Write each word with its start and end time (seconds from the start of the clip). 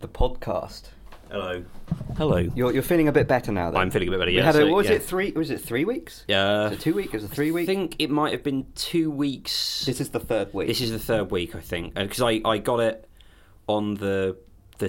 the 0.00 0.08
podcast. 0.08 0.88
Hello. 1.30 1.62
Hello. 2.16 2.36
You're, 2.38 2.72
you're 2.72 2.82
feeling 2.82 3.08
a 3.08 3.12
bit 3.12 3.28
better 3.28 3.52
now. 3.52 3.70
Then 3.70 3.80
I'm 3.82 3.90
feeling 3.90 4.08
a 4.08 4.10
bit 4.12 4.18
better. 4.20 4.30
We 4.30 4.38
Yeah. 4.38 4.44
had 4.44 4.56
a, 4.56 4.60
so, 4.60 4.66
was 4.68 4.88
yeah. 4.88 4.94
it 4.94 5.02
three? 5.02 5.30
Was 5.32 5.50
it 5.50 5.60
three 5.60 5.84
weeks? 5.84 6.24
Uh, 6.28 6.74
two 6.78 6.94
weeks? 6.94 7.12
Was 7.12 7.24
it 7.24 7.28
three 7.30 7.54
I 7.54 7.66
think 7.66 7.96
it 7.98 8.08
might 8.10 8.32
have 8.32 8.42
been 8.42 8.66
two 8.74 9.10
weeks. 9.10 9.84
This 9.84 10.00
is 10.00 10.08
the 10.10 10.20
third 10.20 10.54
week. 10.54 10.68
This 10.68 10.80
is 10.80 10.90
the 10.90 10.98
third 10.98 11.30
week, 11.30 11.54
I 11.54 11.60
think, 11.60 11.94
because 11.94 12.22
I, 12.22 12.40
I 12.44 12.58
got 12.58 12.80
it 12.80 13.08
on 13.66 13.94
the 13.94 14.36
the. 14.78 14.88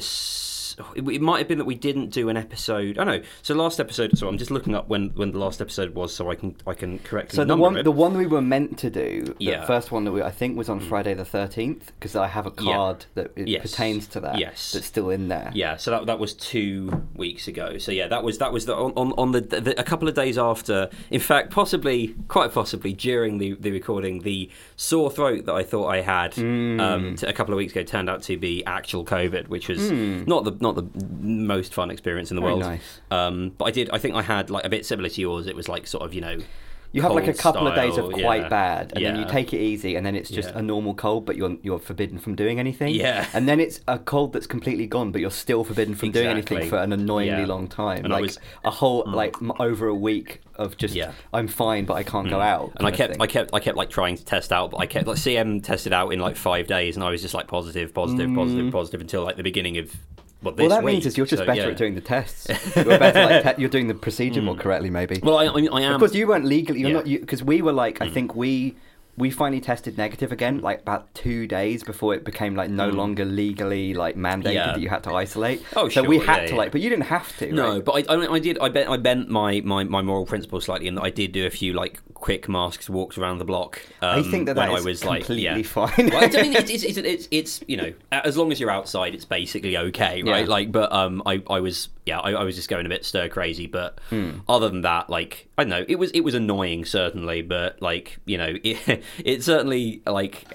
It, 0.96 1.08
it 1.08 1.22
might 1.22 1.40
have 1.40 1.48
been 1.48 1.58
that 1.58 1.66
we 1.66 1.76
didn't 1.76 2.10
do 2.10 2.30
an 2.30 2.38
episode. 2.38 2.98
I 2.98 3.04
know. 3.04 3.22
So 3.42 3.54
last 3.56 3.80
episode. 3.80 4.18
So 4.18 4.28
I'm 4.28 4.38
just 4.38 4.52
looking 4.52 4.76
up 4.76 4.88
when, 4.90 5.10
when 5.10 5.32
the 5.32 5.40
last 5.40 5.62
episode 5.62 5.94
was, 5.96 6.14
so 6.14 6.30
I 6.32 6.36
can 6.36 6.56
I 6.66 6.74
can 6.74 7.00
correctly 7.00 7.36
so 7.36 7.46
the 7.46 7.56
one 7.58 7.78
it. 7.78 7.84
the 7.84 7.92
one 7.92 8.18
we 8.18 8.26
were 8.26 8.42
meant 8.42 8.78
to 8.80 8.90
do, 8.90 9.24
the 9.24 9.36
Yeah. 9.40 9.64
Mm. 9.64 9.68
first 9.68 9.92
one 9.92 10.06
that 10.06 10.12
we 10.12 10.22
I 10.22 10.32
think 10.32 10.58
was 10.58 10.70
on 10.70 10.80
Friday 10.80 11.14
the 11.14 11.26
thirteenth 11.26 11.92
because 12.00 12.16
I 12.16 12.28
have 12.28 12.46
a 12.48 12.54
Yeah. 12.60 12.74
card 12.74 13.06
that 13.16 13.32
Yes. 13.36 13.62
pertains 13.72 14.08
to 14.08 14.20
that. 14.22 14.40
Yes. 14.40 14.72
that's 14.72 14.86
still 14.86 15.10
in 15.10 15.28
there. 15.28 15.52
Yeah, 15.54 15.78
so 15.78 15.92
that 15.92 16.06
that 16.08 16.20
was 16.20 16.34
two 16.34 17.04
weeks 17.16 17.48
ago. 17.48 17.78
So 17.78 17.92
yeah, 17.92 18.08
that 18.08 18.24
was 18.24 18.38
that 18.40 18.52
was 18.54 18.66
the 18.66 18.76
on 18.76 18.94
on, 18.96 19.14
on 19.18 19.32
the, 19.32 19.42
the 19.42 19.80
a 19.80 19.84
couple 19.84 20.08
of 20.08 20.16
days 20.16 20.38
after. 20.38 20.90
In 21.12 21.20
fact, 21.20 21.52
possibly 21.52 22.16
quite 22.28 22.52
possibly 22.54 22.94
during 22.94 23.38
the, 23.38 23.54
the 23.54 23.72
recording, 23.72 24.22
the 24.22 24.50
sore 24.82 25.12
throat 25.12 25.46
that 25.46 25.54
I 25.54 25.62
thought 25.64 25.88
I 25.90 26.00
had 26.00 26.32
Mm. 26.36 26.80
um, 26.80 27.16
t- 27.18 27.28
a 27.28 27.34
couple 27.34 27.54
of 27.54 27.58
weeks 27.58 27.74
ago 27.74 27.84
turned 27.84 28.10
out 28.10 28.24
to 28.24 28.38
be 28.38 28.64
actual 28.66 29.04
COVID, 29.04 29.50
which 29.50 29.68
was 29.68 29.92
not 29.92 30.46
the 30.46 30.56
not 30.62 30.76
the 30.76 30.86
most 31.22 31.74
fun 31.74 31.92
experience 31.92 32.32
in 32.32 32.36
the 32.38 32.42
Mm. 32.42 32.46
Very 32.46 32.54
world. 32.56 32.72
nice. 32.72 33.02
Um, 33.12 33.52
but 33.58 33.66
I 33.66 33.72
did. 33.72 33.90
I 33.92 33.98
think 33.98 34.16
I 34.16 34.22
had 34.22 34.50
like 34.50 34.64
a 34.66 34.70
bit 34.70 34.86
similar 34.86 35.10
to 35.10 35.20
yours. 35.22 35.48
It 35.48 35.56
was 35.58 35.68
like 35.68 35.86
sort 35.86 36.04
of 36.06 36.14
you 36.14 36.22
know. 36.22 36.38
You 36.92 37.04
have 37.04 37.12
like 37.12 37.28
a 37.28 37.34
couple 37.34 37.68
of 37.68 37.76
days 37.76 37.98
of 37.98 38.12
quite 38.12 38.44
yeah. 38.44 38.50
bad, 38.50 38.94
and 38.96 39.06
then 39.06 39.16
you 39.16 39.26
take 39.26 39.54
it 39.54 39.60
easy, 39.60 39.96
and 39.96 40.06
then 40.06 40.16
it's 40.16 40.30
just 40.30 40.50
Yeah. 40.50 40.60
a 40.60 40.62
normal 40.62 40.96
cold, 40.96 41.26
but 41.26 41.36
you're 41.36 41.58
you're 41.62 41.80
forbidden 41.80 42.18
from 42.18 42.36
doing 42.36 42.60
anything. 42.60 42.96
Yeah. 42.96 43.28
and 43.34 43.48
then 43.48 43.60
it's 43.60 43.80
a 43.88 44.00
cold 44.00 44.34
that's 44.34 44.48
completely 44.48 44.88
gone, 44.88 45.12
but 45.12 45.22
you're 45.22 45.30
still 45.32 45.64
forbidden 45.64 45.96
from 45.96 46.12
doing 46.12 46.28
anything 46.28 46.68
for 46.68 46.78
an 46.78 46.92
annoyingly 46.92 47.42
Yeah. 47.42 47.48
long 47.48 47.68
time. 47.68 48.06
And 48.06 48.10
like 48.10 48.24
was- 48.24 48.40
a 48.64 48.72
whole 48.72 49.04
hmm. 49.04 49.14
like 49.14 49.36
over 49.60 49.88
a 49.88 49.96
week 49.96 50.42
of 50.56 50.78
just 50.78 50.96
Yeah. 50.96 51.12
I'm 51.34 51.48
fine, 51.48 51.86
but 51.86 51.94
I 51.94 52.04
can't 52.04 52.30
go 52.30 52.38
hmm. 52.38 52.42
out. 52.42 52.72
And 52.78 52.88
I 52.88 52.92
kept. 52.92 53.18
I 53.20 53.28
kept, 53.28 53.54
I 53.54 53.60
kept 53.60 53.78
like 53.78 53.90
trying 53.90 54.18
to 54.18 54.26
test 54.26 54.52
out, 54.52 54.72
but 54.72 54.78
I 54.78 54.86
kept 54.86 55.08
like 55.08 55.18
CM 55.18 55.64
tested 55.64 55.94
out 55.94 56.12
in 56.12 56.20
like 56.20 56.36
five 56.36 56.68
days, 56.68 56.96
and 56.96 57.04
I 57.04 57.12
was 57.12 57.22
just 57.22 57.34
like 57.34 57.48
positive, 57.48 57.94
positive, 57.94 58.34
positive, 58.34 58.66
mm. 58.66 58.72
positive 58.72 59.02
until 59.02 59.24
like 59.24 59.38
the 59.38 59.44
beginning 59.44 59.78
of 59.78 59.96
well, 60.42 60.54
this 60.54 60.66
Mm. 60.66 60.70
Well, 60.70 60.78
that 60.78 60.84
week. 60.86 60.94
means 60.94 61.06
is 61.06 61.18
you're 61.18 61.26
just 61.26 61.42
So, 61.42 61.46
better 61.46 61.62
yeah. 61.62 61.68
at 61.68 61.78
doing 61.78 61.96
the 61.96 62.02
tests. 62.02 62.48
You're 62.76 62.86
better, 63.00 63.26
like, 63.26 63.56
te- 63.56 63.62
you're 63.62 63.70
doing 63.70 63.88
the 63.88 63.94
procedure 63.94 64.42
more 64.42 64.56
correctly, 64.56 64.90
maybe. 64.90 65.20
Well, 65.22 65.38
I, 65.38 65.48
I, 65.48 65.56
mean, 65.56 65.70
I 65.72 65.82
am. 65.82 65.94
Of 65.96 66.00
course, 66.00 66.14
you 66.16 66.28
weren't 66.28 66.46
legally. 66.46 66.80
You're 66.80 66.90
Yeah. 66.90 66.96
not 66.96 67.06
because 67.06 67.44
we 67.44 67.62
were 67.62 67.74
like. 67.74 68.02
I 68.02 68.10
think 68.10 68.36
we 68.36 68.76
we 69.18 69.30
finally 69.30 69.60
tested 69.60 69.98
negative 69.98 70.32
again, 70.32 70.62
like 70.62 70.80
about 70.80 71.14
two 71.14 71.46
days 71.46 71.84
before 71.84 72.14
it 72.14 72.24
became 72.24 72.56
like 72.56 72.70
no 72.70 72.88
longer 72.88 73.26
legally 73.26 73.94
like 73.94 74.16
mandated 74.16 74.54
Yeah. 74.54 74.68
that 74.68 74.80
you 74.80 74.88
had 74.88 75.04
to 75.04 75.14
isolate. 75.14 75.62
Oh, 75.76 75.90
so 75.90 76.02
we 76.04 76.20
had 76.20 76.44
yeah, 76.44 76.46
to 76.46 76.52
yeah. 76.54 76.58
like, 76.58 76.72
but 76.72 76.80
you 76.80 76.90
didn't 76.90 77.06
have 77.08 77.38
to. 77.40 77.52
No, 77.52 77.74
right? 77.74 77.84
but 77.84 78.10
I, 78.10 78.16
I, 78.16 78.34
I 78.36 78.40
did. 78.40 78.58
I 78.60 78.70
bent, 78.70 78.88
I 78.88 78.96
bent 78.96 79.28
my, 79.30 79.60
my, 79.66 79.84
my 79.84 80.02
moral 80.02 80.26
principle 80.26 80.62
slightly 80.62 80.88
in 80.88 80.96
that 80.96 81.04
I 81.04 81.10
did 81.10 81.34
do 81.34 81.46
a 81.46 81.50
few 81.50 81.74
like 81.74 82.00
quick 82.20 82.50
masks 82.50 82.90
walks 82.90 83.18
around 83.18 83.38
the 83.38 83.46
block. 83.46 83.82
Um, 84.02 84.20
I 84.20 84.24
think 84.24 84.46
that 84.48 84.56
when 84.56 84.70
that 84.70 84.78
I 84.78 84.82
was 84.82 85.04
like, 85.06 85.28
yeah. 85.30 85.62
fine. 85.64 86.10
Well, 86.12 86.24
I 86.24 86.42
mean, 86.42 86.54
it's, 86.54 86.70
it's, 86.72 86.84
it's, 86.84 86.98
it's, 86.98 87.28
it's 87.32 87.64
you 87.68 87.78
know, 87.78 87.94
as 88.12 88.38
long 88.38 88.52
as 88.52 88.60
you're 88.60 88.72
outside, 88.72 89.14
it's 89.16 89.26
basically 89.26 89.78
okay, 89.78 90.22
right? 90.24 90.44
Yeah. 90.46 90.50
Like, 90.50 90.72
but 90.72 90.92
um, 90.92 91.22
I, 91.26 91.42
I 91.50 91.60
was, 91.60 91.90
yeah, 92.06 92.20
I, 92.20 92.32
I 92.32 92.44
was 92.44 92.56
just 92.56 92.70
going 92.70 92.86
a 92.86 92.90
bit 92.90 93.06
stir 93.06 93.30
crazy. 93.30 93.68
But 93.68 94.00
Hmm. 94.10 94.40
other 94.48 94.70
than 94.70 94.82
that, 94.82 95.10
like, 95.10 95.48
I 95.58 95.64
don't 95.64 95.70
know, 95.70 95.86
it 95.88 95.96
was, 95.98 96.12
it 96.12 96.22
was 96.22 96.34
annoying 96.34 96.86
certainly, 96.86 97.42
but 97.42 97.82
like, 97.82 98.20
you 98.26 98.38
know, 98.38 98.56
it, 98.64 99.04
it 99.24 99.44
certainly 99.44 100.02
like, 100.06 100.46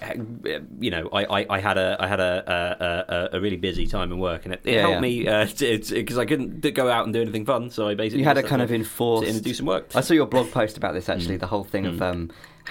you 0.81 0.91
know, 0.91 1.09
I, 1.13 1.25
I, 1.43 1.47
I 1.57 1.61
had 1.61 1.79
a, 1.79 1.97
I 1.99 2.07
had 2.09 2.21
a, 2.21 2.45
a, 2.47 3.15
a, 3.35 3.39
a 3.39 3.41
really 3.41 3.57
busy 3.57 3.87
time 3.87 4.13
in 4.13 4.19
work, 4.19 4.45
and 4.45 4.55
it, 4.55 4.61
it 4.65 4.75
Yeah, 4.75 4.81
helped 4.83 5.01
me 5.03 5.27
uh, 5.29 5.47
because 5.59 6.19
I 6.19 6.25
couldn't 6.25 6.61
go 6.75 6.91
out 6.91 7.05
and 7.05 7.13
do 7.13 7.21
anything 7.23 7.45
fun, 7.45 7.71
so 7.71 7.89
I 7.89 7.95
basically 7.95 8.21
you 8.21 8.25
had 8.27 8.39
a 8.39 8.43
kind 8.43 8.63
of 8.63 8.69
to 8.69 8.75
enforced. 8.75 9.29
and 9.31 9.43
do 9.43 9.55
some 9.55 9.67
work. 9.67 9.91
I 9.95 10.01
saw 10.01 10.15
your 10.15 10.27
blog 10.27 10.51
post 10.51 10.77
about 10.77 10.95
this 10.95 11.05
Mm. 11.05 11.15
actually. 11.15 11.37
The 11.37 11.47
whole 11.55 11.65
thing 11.75 11.85
of 11.87 11.97
um, 12.11 12.21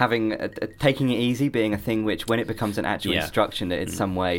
having 0.03 0.23
uh, 0.33 0.49
uh, 0.61 0.67
taking 0.87 1.07
it 1.13 1.19
easy 1.29 1.47
being 1.59 1.73
a 1.73 1.81
thing 1.87 1.97
which, 2.09 2.23
when 2.29 2.39
it 2.43 2.47
becomes 2.53 2.75
an 2.77 2.85
actual 2.93 3.13
Yeah. 3.13 3.21
Mm. 3.21 3.23
instruction, 3.25 3.63
that 3.69 3.79
it's 3.83 3.95
some 4.03 4.13
way 4.23 4.35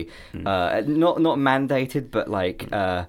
uh, 0.51 0.83
not 0.87 1.15
not 1.29 1.37
mandated, 1.51 2.05
but 2.17 2.27
like. 2.41 2.59
Uh, 2.73 3.05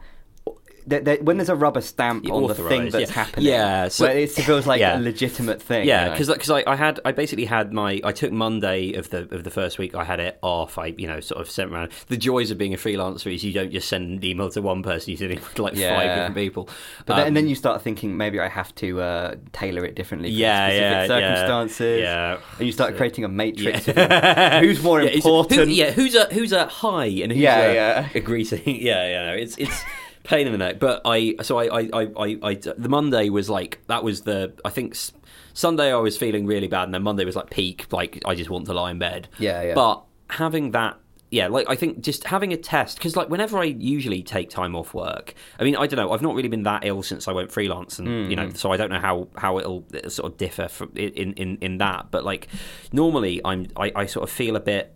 th- 0.90 1.04
th- 1.06 1.22
when 1.22 1.38
there's 1.38 1.50
a 1.50 1.56
rubber 1.56 1.82
stamp 1.82 2.26
Yeah, 2.26 2.34
on 2.34 2.48
the 2.48 2.56
thing 2.56 2.90
that's 2.90 3.10
yeah. 3.10 3.16
happening, 3.16 3.46
Yeah, 3.48 3.88
so- 3.88 4.06
it 4.06 4.32
feels 4.32 4.66
like 4.68 4.80
Yeah. 4.80 4.98
a 4.98 5.00
legitimate 5.00 5.62
thing. 5.62 5.88
Yeah, 5.88 6.00
you 6.02 6.06
know? 6.06 6.12
because 6.14 6.28
because 6.30 6.50
I, 6.52 6.64
I 6.68 6.76
had 6.76 7.00
I 7.06 7.12
basically 7.12 7.46
had 7.46 7.74
my 7.74 8.00
I 8.04 8.12
took 8.12 8.32
Monday 8.32 8.94
of 8.94 9.10
the 9.10 9.28
of 9.36 9.44
the 9.44 9.50
first 9.52 9.78
week 9.80 9.96
I 9.96 10.04
had 10.04 10.20
it 10.20 10.38
off. 10.42 10.78
I 10.78 10.88
you 10.98 11.08
know 11.08 11.20
sort 11.20 11.42
of 11.42 11.50
sent 11.50 11.72
around 11.72 11.92
the 12.08 12.18
joys 12.18 12.52
of 12.52 12.58
being 12.58 12.74
a 12.74 12.78
freelancer 12.78 13.34
is 13.34 13.44
you 13.44 13.54
don't 13.54 13.72
just 13.72 13.88
send 13.88 14.20
an 14.24 14.26
email 14.26 14.50
to 14.50 14.62
one 14.62 14.84
person. 14.84 15.12
You 15.12 15.18
send 15.18 15.32
it 15.32 15.40
to 15.56 15.62
like 15.64 15.74
five 15.76 16.10
different 16.16 16.36
people. 16.36 16.70
But 17.06 17.16
then, 17.16 17.22
Um, 17.22 17.28
and 17.30 17.38
then 17.38 17.48
you 17.48 17.56
start 17.56 17.82
thinking 17.82 18.16
maybe 18.18 18.40
I 18.40 18.48
have 18.48 18.74
to 18.76 19.02
uh, 19.02 19.36
tailor 19.54 19.86
it 19.86 19.96
differently 19.96 20.30
for 20.30 20.34
Yeah, 20.36 20.68
specific 20.68 20.82
yeah, 20.82 21.02
yeah, 21.02 21.08
circumstances. 21.08 22.02
yeah. 22.02 22.38
And 22.60 22.66
you 22.68 22.72
start 22.72 22.96
creating 22.98 23.24
a 23.26 23.28
matrix 23.30 23.88
Yeah. 23.88 24.58
of 24.58 24.64
who's 24.64 24.82
more 24.84 25.02
yeah, 25.02 25.10
important. 25.10 25.62
Who, 25.68 25.74
yeah, 25.74 25.92
who's 25.92 26.16
a 26.16 26.26
who's 26.34 26.52
a 26.52 26.66
high 26.68 27.06
and 27.24 27.32
who's 27.32 27.42
Yeah, 27.42 27.60
a, 27.60 27.74
yeah. 27.74 28.10
a 28.14 28.20
greasy. 28.20 28.62
Yeah, 28.86 29.08
yeah. 29.10 29.32
It's 29.32 29.56
it's 29.58 29.84
pain 30.26 30.46
in 30.48 30.52
the 30.52 30.58
neck. 30.60 30.80
But 30.80 31.02
I 31.06 31.36
so 31.42 31.58
I 31.58 31.66
I, 31.82 31.90
I, 31.94 32.02
I, 32.18 32.38
I 32.44 32.54
the 32.56 32.90
Monday 32.90 33.30
was 33.30 33.50
like 33.50 33.80
that 33.88 34.04
was 34.04 34.22
the 34.22 34.54
I 34.66 34.70
think. 34.70 34.92
s- 34.94 35.12
Sunday 35.54 35.94
I 35.94 35.96
was 35.96 36.18
feeling 36.18 36.46
really 36.46 36.68
bad, 36.68 36.84
and 36.84 36.94
then 36.94 37.02
Monday 37.04 37.24
was 37.24 37.38
like 37.38 37.50
peak. 37.50 37.88
Like 37.94 38.22
I 38.26 38.36
just 38.36 38.50
want 38.50 38.66
to 38.66 38.74
lie 38.74 38.92
in 38.92 39.00
bed. 39.00 39.30
Yeah, 39.40 39.62
yeah. 39.62 39.74
But 39.74 40.04
having 40.30 40.72
that 40.72 40.98
yeah 41.32 41.48
like 41.48 41.68
i 41.70 41.76
think 41.76 42.02
just 42.02 42.24
having 42.26 42.54
a 42.54 42.58
test 42.58 42.98
because 42.98 43.16
like 43.16 43.30
whenever 43.30 43.58
i 43.58 43.64
usually 43.64 44.22
take 44.22 44.48
time 44.48 44.76
off 44.76 44.94
work 44.94 45.34
i 45.60 45.64
mean 45.64 45.76
i 45.76 45.88
don't 45.88 45.98
know 45.98 46.12
i've 46.12 46.22
not 46.22 46.36
really 46.36 46.48
been 46.48 46.62
that 46.64 46.86
ill 46.86 47.02
since 47.02 47.28
i 47.28 47.32
went 47.32 47.52
freelance 47.52 47.98
and 47.98 48.08
you 48.30 48.38
Mm. 48.38 48.48
know 48.48 48.50
so 48.54 48.72
i 48.72 48.78
don't 48.78 48.92
know 48.92 49.00
how 49.00 49.28
how 49.36 49.58
it'll 49.58 49.84
uh, 49.94 50.08
sort 50.08 50.32
of 50.32 50.38
differ 50.38 50.68
from 50.68 50.92
in 50.96 51.34
in 51.34 51.58
in 51.62 51.78
that 51.80 52.12
but 52.12 52.24
like 52.24 52.48
normally 52.94 53.42
i'm 53.44 53.66
i, 53.76 53.92
I 53.96 54.06
sort 54.06 54.24
of 54.24 54.30
feel 54.30 54.56
a 54.56 54.60
bit 54.60 54.96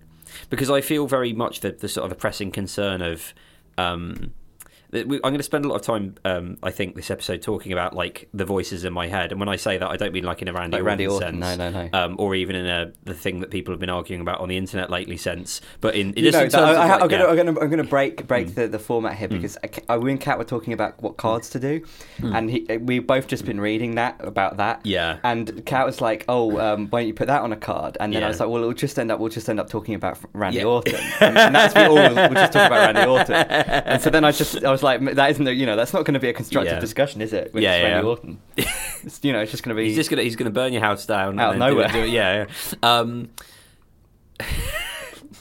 because 0.51 0.69
i 0.69 0.81
feel 0.81 1.07
very 1.07 1.33
much 1.33 1.61
the, 1.61 1.71
the 1.71 1.89
sort 1.89 2.05
of 2.05 2.11
a 2.11 2.15
pressing 2.15 2.51
concern 2.51 3.01
of 3.01 3.33
um 3.79 4.31
I'm 4.91 5.07
going 5.07 5.37
to 5.37 5.43
spend 5.43 5.65
a 5.65 5.67
lot 5.67 5.75
of 5.75 5.81
time, 5.83 6.15
um, 6.25 6.57
I 6.63 6.71
think, 6.71 6.95
this 6.95 7.11
episode 7.11 7.41
talking 7.41 7.71
about 7.71 7.95
like 7.95 8.27
the 8.33 8.45
voices 8.45 8.83
in 8.83 8.93
my 8.93 9.07
head, 9.07 9.31
and 9.31 9.39
when 9.39 9.49
I 9.49 9.55
say 9.55 9.77
that, 9.77 9.87
I 9.87 9.97
don't 9.97 10.13
mean 10.13 10.23
like 10.23 10.41
in 10.41 10.47
a 10.47 10.53
Randy 10.53 10.77
Like 10.77 10.85
Randy 10.85 11.07
Orton 11.07 11.41
sense, 11.41 11.57
no, 11.57 11.69
no, 11.69 11.87
no. 11.87 11.89
um, 11.93 12.15
or 12.17 12.33
even 12.33 12.55
in 12.55 12.65
a 12.65 12.91
the 13.03 13.13
thing 13.13 13.41
that 13.41 13.51
people 13.51 13.71
have 13.71 13.79
been 13.79 13.89
arguing 13.89 14.21
about 14.21 14.39
on 14.39 14.49
the 14.49 14.57
internet 14.57 14.89
lately 14.89 15.17
sense, 15.17 15.61
but 15.79 15.95
in 15.95 16.13
You 16.17 16.31
just 16.31 16.33
know, 16.37 16.43
in 16.43 16.55
I, 16.55 16.71
of, 16.71 16.77
am 16.77 16.99
like, 17.01 17.09
gonna, 17.11 17.35
yeah. 17.35 17.41
I'm 17.41 17.57
I'm 17.59 17.69
gonna 17.69 17.83
break, 17.83 18.25
break 18.27 18.55
the, 18.55 18.67
the 18.67 18.79
format 18.79 19.15
here 19.15 19.27
because 19.27 19.57
I, 19.63 19.69
I, 19.93 19.97
we 19.97 20.11
and 20.11 20.19
Kat 20.19 20.37
were 20.39 20.43
talking 20.43 20.73
about 20.73 21.01
what 21.03 21.17
cards 21.17 21.49
to 21.51 21.59
do, 21.59 21.83
and 22.23 22.49
he, 22.49 22.65
we've 22.81 23.05
both 23.05 23.27
just 23.27 23.45
been 23.45 23.59
reading 23.61 23.95
that 23.95 24.15
about 24.19 24.57
that. 24.57 24.85
Yeah. 24.85 25.19
And 25.23 25.63
Kat 25.65 25.85
was 25.85 26.01
like, 26.01 26.25
"Oh, 26.27 26.57
um, 26.59 26.87
why 26.89 27.01
don't 27.01 27.07
you 27.07 27.13
put 27.13 27.27
that 27.27 27.41
on 27.41 27.53
a 27.53 27.57
card?" 27.57 27.97
And 27.99 28.13
then 28.13 28.23
I 28.23 28.27
was 28.27 28.39
like, 28.39 28.49
"Well, 28.49 28.61
it'll 28.61 28.73
just 28.73 28.97
end 28.97 29.11
up, 29.11 29.19
we'll 29.19 29.29
just 29.29 29.47
end 29.49 29.59
up 29.59 29.69
talking 29.69 29.93
about 29.93 30.17
Randy 30.33 30.59
Yeah. 30.59 30.65
Orton, 30.65 30.95
and, 31.21 31.37
and 31.37 31.55
that's 31.55 31.75
all. 31.75 31.93
We'll, 31.93 32.15
we'll 32.15 32.33
just 32.33 32.53
talk 32.53 32.67
about 32.67 32.93
Randy 32.95 33.09
Orton." 33.09 33.35
And 33.35 34.01
so 34.01 34.09
then 34.09 34.23
I 34.23 34.31
just, 34.31 34.63
I 34.63 34.71
was 34.71 34.78
like, 34.83 35.01
"That 35.15 35.31
isn't, 35.31 35.47
you 35.47 35.65
know, 35.65 35.75
that's 35.75 35.93
not 35.93 36.05
going 36.05 36.13
to 36.15 36.19
be 36.19 36.29
a 36.29 36.33
constructive 36.33 36.73
Yeah. 36.73 36.79
discussion, 36.79 37.21
is 37.21 37.33
it? 37.33 37.53
When 37.53 37.63
Yeah, 37.63 37.75
it's 37.75 37.81
yeah, 37.83 37.89
Randy 37.89 38.05
yeah. 38.05 38.09
Orton. 38.09 38.39
It's, 39.05 39.19
you 39.23 39.31
know, 39.33 39.39
it's 39.39 39.51
just 39.51 39.63
going 39.63 39.75
to 39.75 39.81
be. 39.81 39.87
He's 39.87 39.95
just 39.95 40.09
gonna 40.09 40.23
he's 40.23 40.35
gonna 40.35 40.49
burn 40.51 40.73
your 40.73 40.81
house 40.81 41.05
down 41.05 41.39
Out 41.39 41.53
of 41.55 41.59
then 41.59 41.69
do 41.69 41.79
it- 41.79 41.81
nowhere. 41.83 41.87
do 41.93 41.99
it- 42.07 42.09
yeah, 42.13 42.45
yeah. 42.83 42.99
Um, 42.99 43.29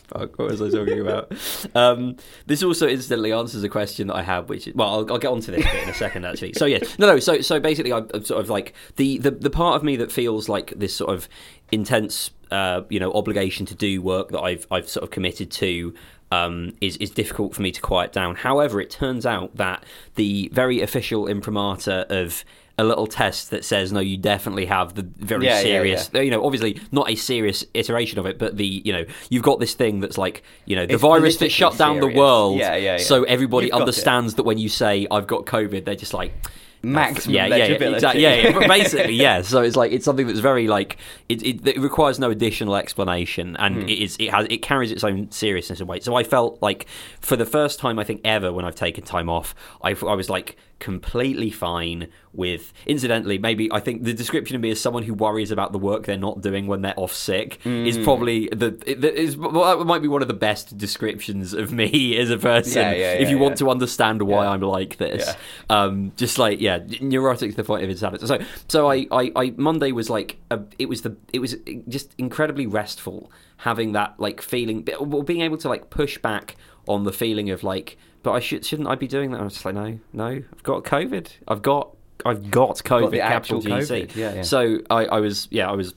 fuck, 0.08 0.38
what 0.38 0.50
was 0.50 0.62
I 0.62 0.70
talking 0.70 1.00
about? 1.00 1.32
Um, 1.74 2.16
this 2.46 2.62
also 2.62 2.86
incidentally 2.88 3.32
answers 3.32 3.62
a 3.62 3.68
question 3.68 4.08
that 4.08 4.14
I 4.16 4.22
had, 4.22 4.48
which 4.48 4.68
is 4.68 4.74
well, 4.74 4.88
I'll, 4.88 5.12
I'll 5.12 5.18
get 5.18 5.30
onto 5.30 5.52
this 5.52 5.64
bit 5.64 5.82
in 5.82 5.88
a 5.88 5.94
second, 5.94 6.24
actually. 6.24 6.52
So 6.54 6.64
yeah, 6.66 6.78
no, 6.98 7.06
no. 7.06 7.18
So 7.18 7.40
so 7.40 7.60
basically, 7.60 7.92
I'm 7.92 8.08
I'm 8.14 8.24
sort 8.24 8.40
of 8.40 8.50
like 8.50 8.74
the, 8.96 9.18
the 9.18 9.30
the 9.30 9.50
part 9.50 9.76
of 9.76 9.82
me 9.82 9.96
that 9.96 10.10
feels 10.12 10.48
like 10.48 10.72
this 10.76 10.94
sort 10.94 11.14
of 11.14 11.28
intense, 11.70 12.30
uh, 12.50 12.82
you 12.88 13.00
know, 13.00 13.12
obligation 13.12 13.66
to 13.66 13.74
do 13.74 14.00
work 14.02 14.30
that 14.30 14.40
I've 14.40 14.66
I've 14.70 14.88
sort 14.88 15.04
of 15.04 15.10
committed 15.10 15.50
to. 15.52 15.94
Um, 16.30 16.74
is 16.82 16.98
is 16.98 17.10
difficult 17.10 17.54
for 17.54 17.62
me 17.62 17.70
to 17.70 17.80
quiet 17.80 18.12
down. 18.12 18.34
However, 18.34 18.82
it 18.82 18.90
turns 18.90 19.24
out 19.24 19.56
that 19.56 19.82
the 20.16 20.50
very 20.52 20.82
official 20.82 21.26
imprimatur 21.26 22.04
of 22.10 22.44
a 22.78 22.84
little 22.84 23.08
test 23.08 23.50
that 23.50 23.64
says 23.64 23.92
no, 23.92 23.98
you 23.98 24.16
definitely 24.16 24.66
have 24.66 24.94
the 24.94 25.02
very 25.02 25.46
Yeah, 25.46 25.56
yeah, 25.56 25.62
serious 25.62 26.10
you 26.14 26.30
know, 26.30 26.44
obviously 26.44 26.80
not 26.92 27.10
a 27.10 27.16
serious 27.16 27.64
iteration 27.74 28.18
of 28.20 28.26
it, 28.26 28.38
but 28.38 28.56
the 28.56 28.82
you 28.84 28.92
know, 28.92 29.04
you've 29.30 29.42
got 29.42 29.58
this 29.58 29.74
thing 29.74 30.00
that's 30.00 30.16
like 30.16 30.44
you 30.64 30.76
know, 30.76 30.86
the 30.86 30.94
It's 30.94 31.02
virus 31.02 31.38
that 31.38 31.50
shut 31.50 31.76
down 31.76 31.98
the 31.98 32.06
world. 32.06 32.58
Yeah, 32.58 32.76
yeah, 32.76 32.92
yeah. 32.92 32.98
So 32.98 33.24
everybody 33.24 33.66
You've 33.66 33.76
understands 33.76 34.34
that 34.34 34.44
when 34.44 34.58
you 34.58 34.68
say 34.68 35.06
I've 35.10 35.26
got 35.26 35.44
COVID, 35.46 35.84
they're 35.84 35.96
just 35.96 36.14
like. 36.14 36.32
Maximum 36.80 37.34
yeah, 37.34 37.46
yeah, 37.46 37.56
yeah, 37.56 37.88
exactly. 37.88 38.22
Yeah, 38.22 38.34
yeah, 38.34 38.52
but 38.52 38.68
basically, 38.68 39.14
yeah. 39.14 39.42
So 39.48 39.62
it's 39.62 39.74
like 39.76 39.90
it's 39.90 40.04
something 40.04 40.26
that's 40.28 40.38
very 40.38 40.68
like 40.68 40.96
it, 41.28 41.42
it, 41.42 41.66
it 41.66 41.78
requires 41.78 42.18
no 42.20 42.30
additional 42.30 42.76
explanation, 42.76 43.56
and 43.56 43.82
Hmm. 43.82 43.88
it 43.88 43.98
is 43.98 44.16
it 44.20 44.30
has 44.30 44.46
it 44.48 44.58
carries 44.58 44.92
its 44.92 45.02
own 45.02 45.30
seriousness 45.30 45.80
and 45.80 45.88
weight. 45.88 46.04
So 46.04 46.14
I 46.14 46.22
felt 46.22 46.62
like 46.62 46.86
for 47.20 47.36
the 47.36 47.46
first 47.46 47.78
time 47.80 47.98
I 47.98 48.04
think 48.04 48.20
ever 48.24 48.52
when 48.52 48.64
I've 48.64 48.76
taken 48.76 49.02
time 49.04 49.28
off, 49.28 49.54
I, 49.82 49.90
I 50.06 50.14
was 50.14 50.30
like 50.30 50.56
completely 50.78 51.50
fine 51.50 52.08
with. 52.32 52.72
Incidentally, 52.86 53.38
maybe 53.38 53.70
I 53.72 53.80
think 53.80 54.04
the 54.04 54.14
description 54.14 54.54
of 54.56 54.62
me 54.62 54.70
as 54.70 54.80
someone 54.80 55.02
who 55.02 55.14
worries 55.14 55.50
about 55.50 55.72
the 55.72 55.78
work 55.78 56.06
they're 56.06 56.16
not 56.16 56.40
doing 56.40 56.66
when 56.66 56.82
they're 56.82 56.98
off 56.98 57.12
sick 57.12 57.58
is 57.66 57.96
Hmm. 57.96 58.04
probably 58.04 58.48
the 58.48 58.76
is 59.20 59.36
well, 59.36 59.76
that 59.78 59.84
might 59.84 60.02
be 60.02 60.08
one 60.08 60.22
of 60.22 60.28
the 60.28 60.34
best 60.34 60.78
descriptions 60.78 61.52
of 61.52 61.72
me 61.72 62.16
as 62.18 62.30
a 62.30 62.38
person. 62.38 62.82
Yeah, 62.82 62.92
yeah, 62.92 63.12
if 63.14 63.22
yeah, 63.22 63.28
you 63.28 63.38
want 63.38 63.56
to 63.58 63.70
understand 63.70 64.22
why. 64.22 64.46
I'm 64.46 64.60
like 64.60 64.96
this, 64.98 65.34
um, 65.68 66.12
just 66.16 66.38
like 66.38 66.60
yeah, 66.60 66.78
neurotic 67.00 67.50
to 67.50 67.56
the 67.56 67.64
point 67.64 67.82
of 67.84 67.90
insanity. 67.90 68.26
So, 68.26 68.38
so 68.68 68.90
I, 68.90 69.06
I, 69.10 69.32
I 69.34 69.54
Monday 69.56 69.92
was 69.92 70.08
like 70.08 70.38
a, 70.50 70.60
it 70.78 70.88
was 70.88 71.02
the 71.02 71.16
it 71.32 71.40
was 71.40 71.56
just 71.88 72.14
incredibly 72.18 72.66
restful 72.66 73.30
having 73.58 73.92
that 73.92 74.14
like 74.18 74.40
feeling, 74.40 74.86
being 75.24 75.40
able 75.40 75.56
to 75.58 75.68
like 75.68 75.90
push 75.90 76.16
back 76.18 76.56
on 76.86 77.02
the 77.04 77.12
feeling 77.12 77.50
of 77.50 77.64
like, 77.64 77.98
but 78.28 78.34
I 78.36 78.40
should 78.40 78.64
shouldn't 78.64 78.88
I 78.88 78.94
be 78.94 79.06
doing 79.08 79.30
that? 79.32 79.40
I 79.40 79.44
was 79.44 79.54
just 79.54 79.64
like, 79.64 79.74
no, 79.74 79.98
no, 80.12 80.26
I've 80.26 80.62
got 80.62 80.84
COVID, 80.84 81.28
I've 81.48 81.62
got 81.62 81.96
I've 82.24 82.50
got 82.50 82.76
COVID, 82.78 83.10
the 83.10 83.18
capital 83.18 83.62
GC. 83.62 84.14
Yeah, 84.16 84.34
yeah. 84.34 84.42
So 84.42 84.78
I, 84.90 85.06
I 85.06 85.20
was 85.20 85.48
yeah, 85.50 85.68
I 85.70 85.74
was 85.74 85.94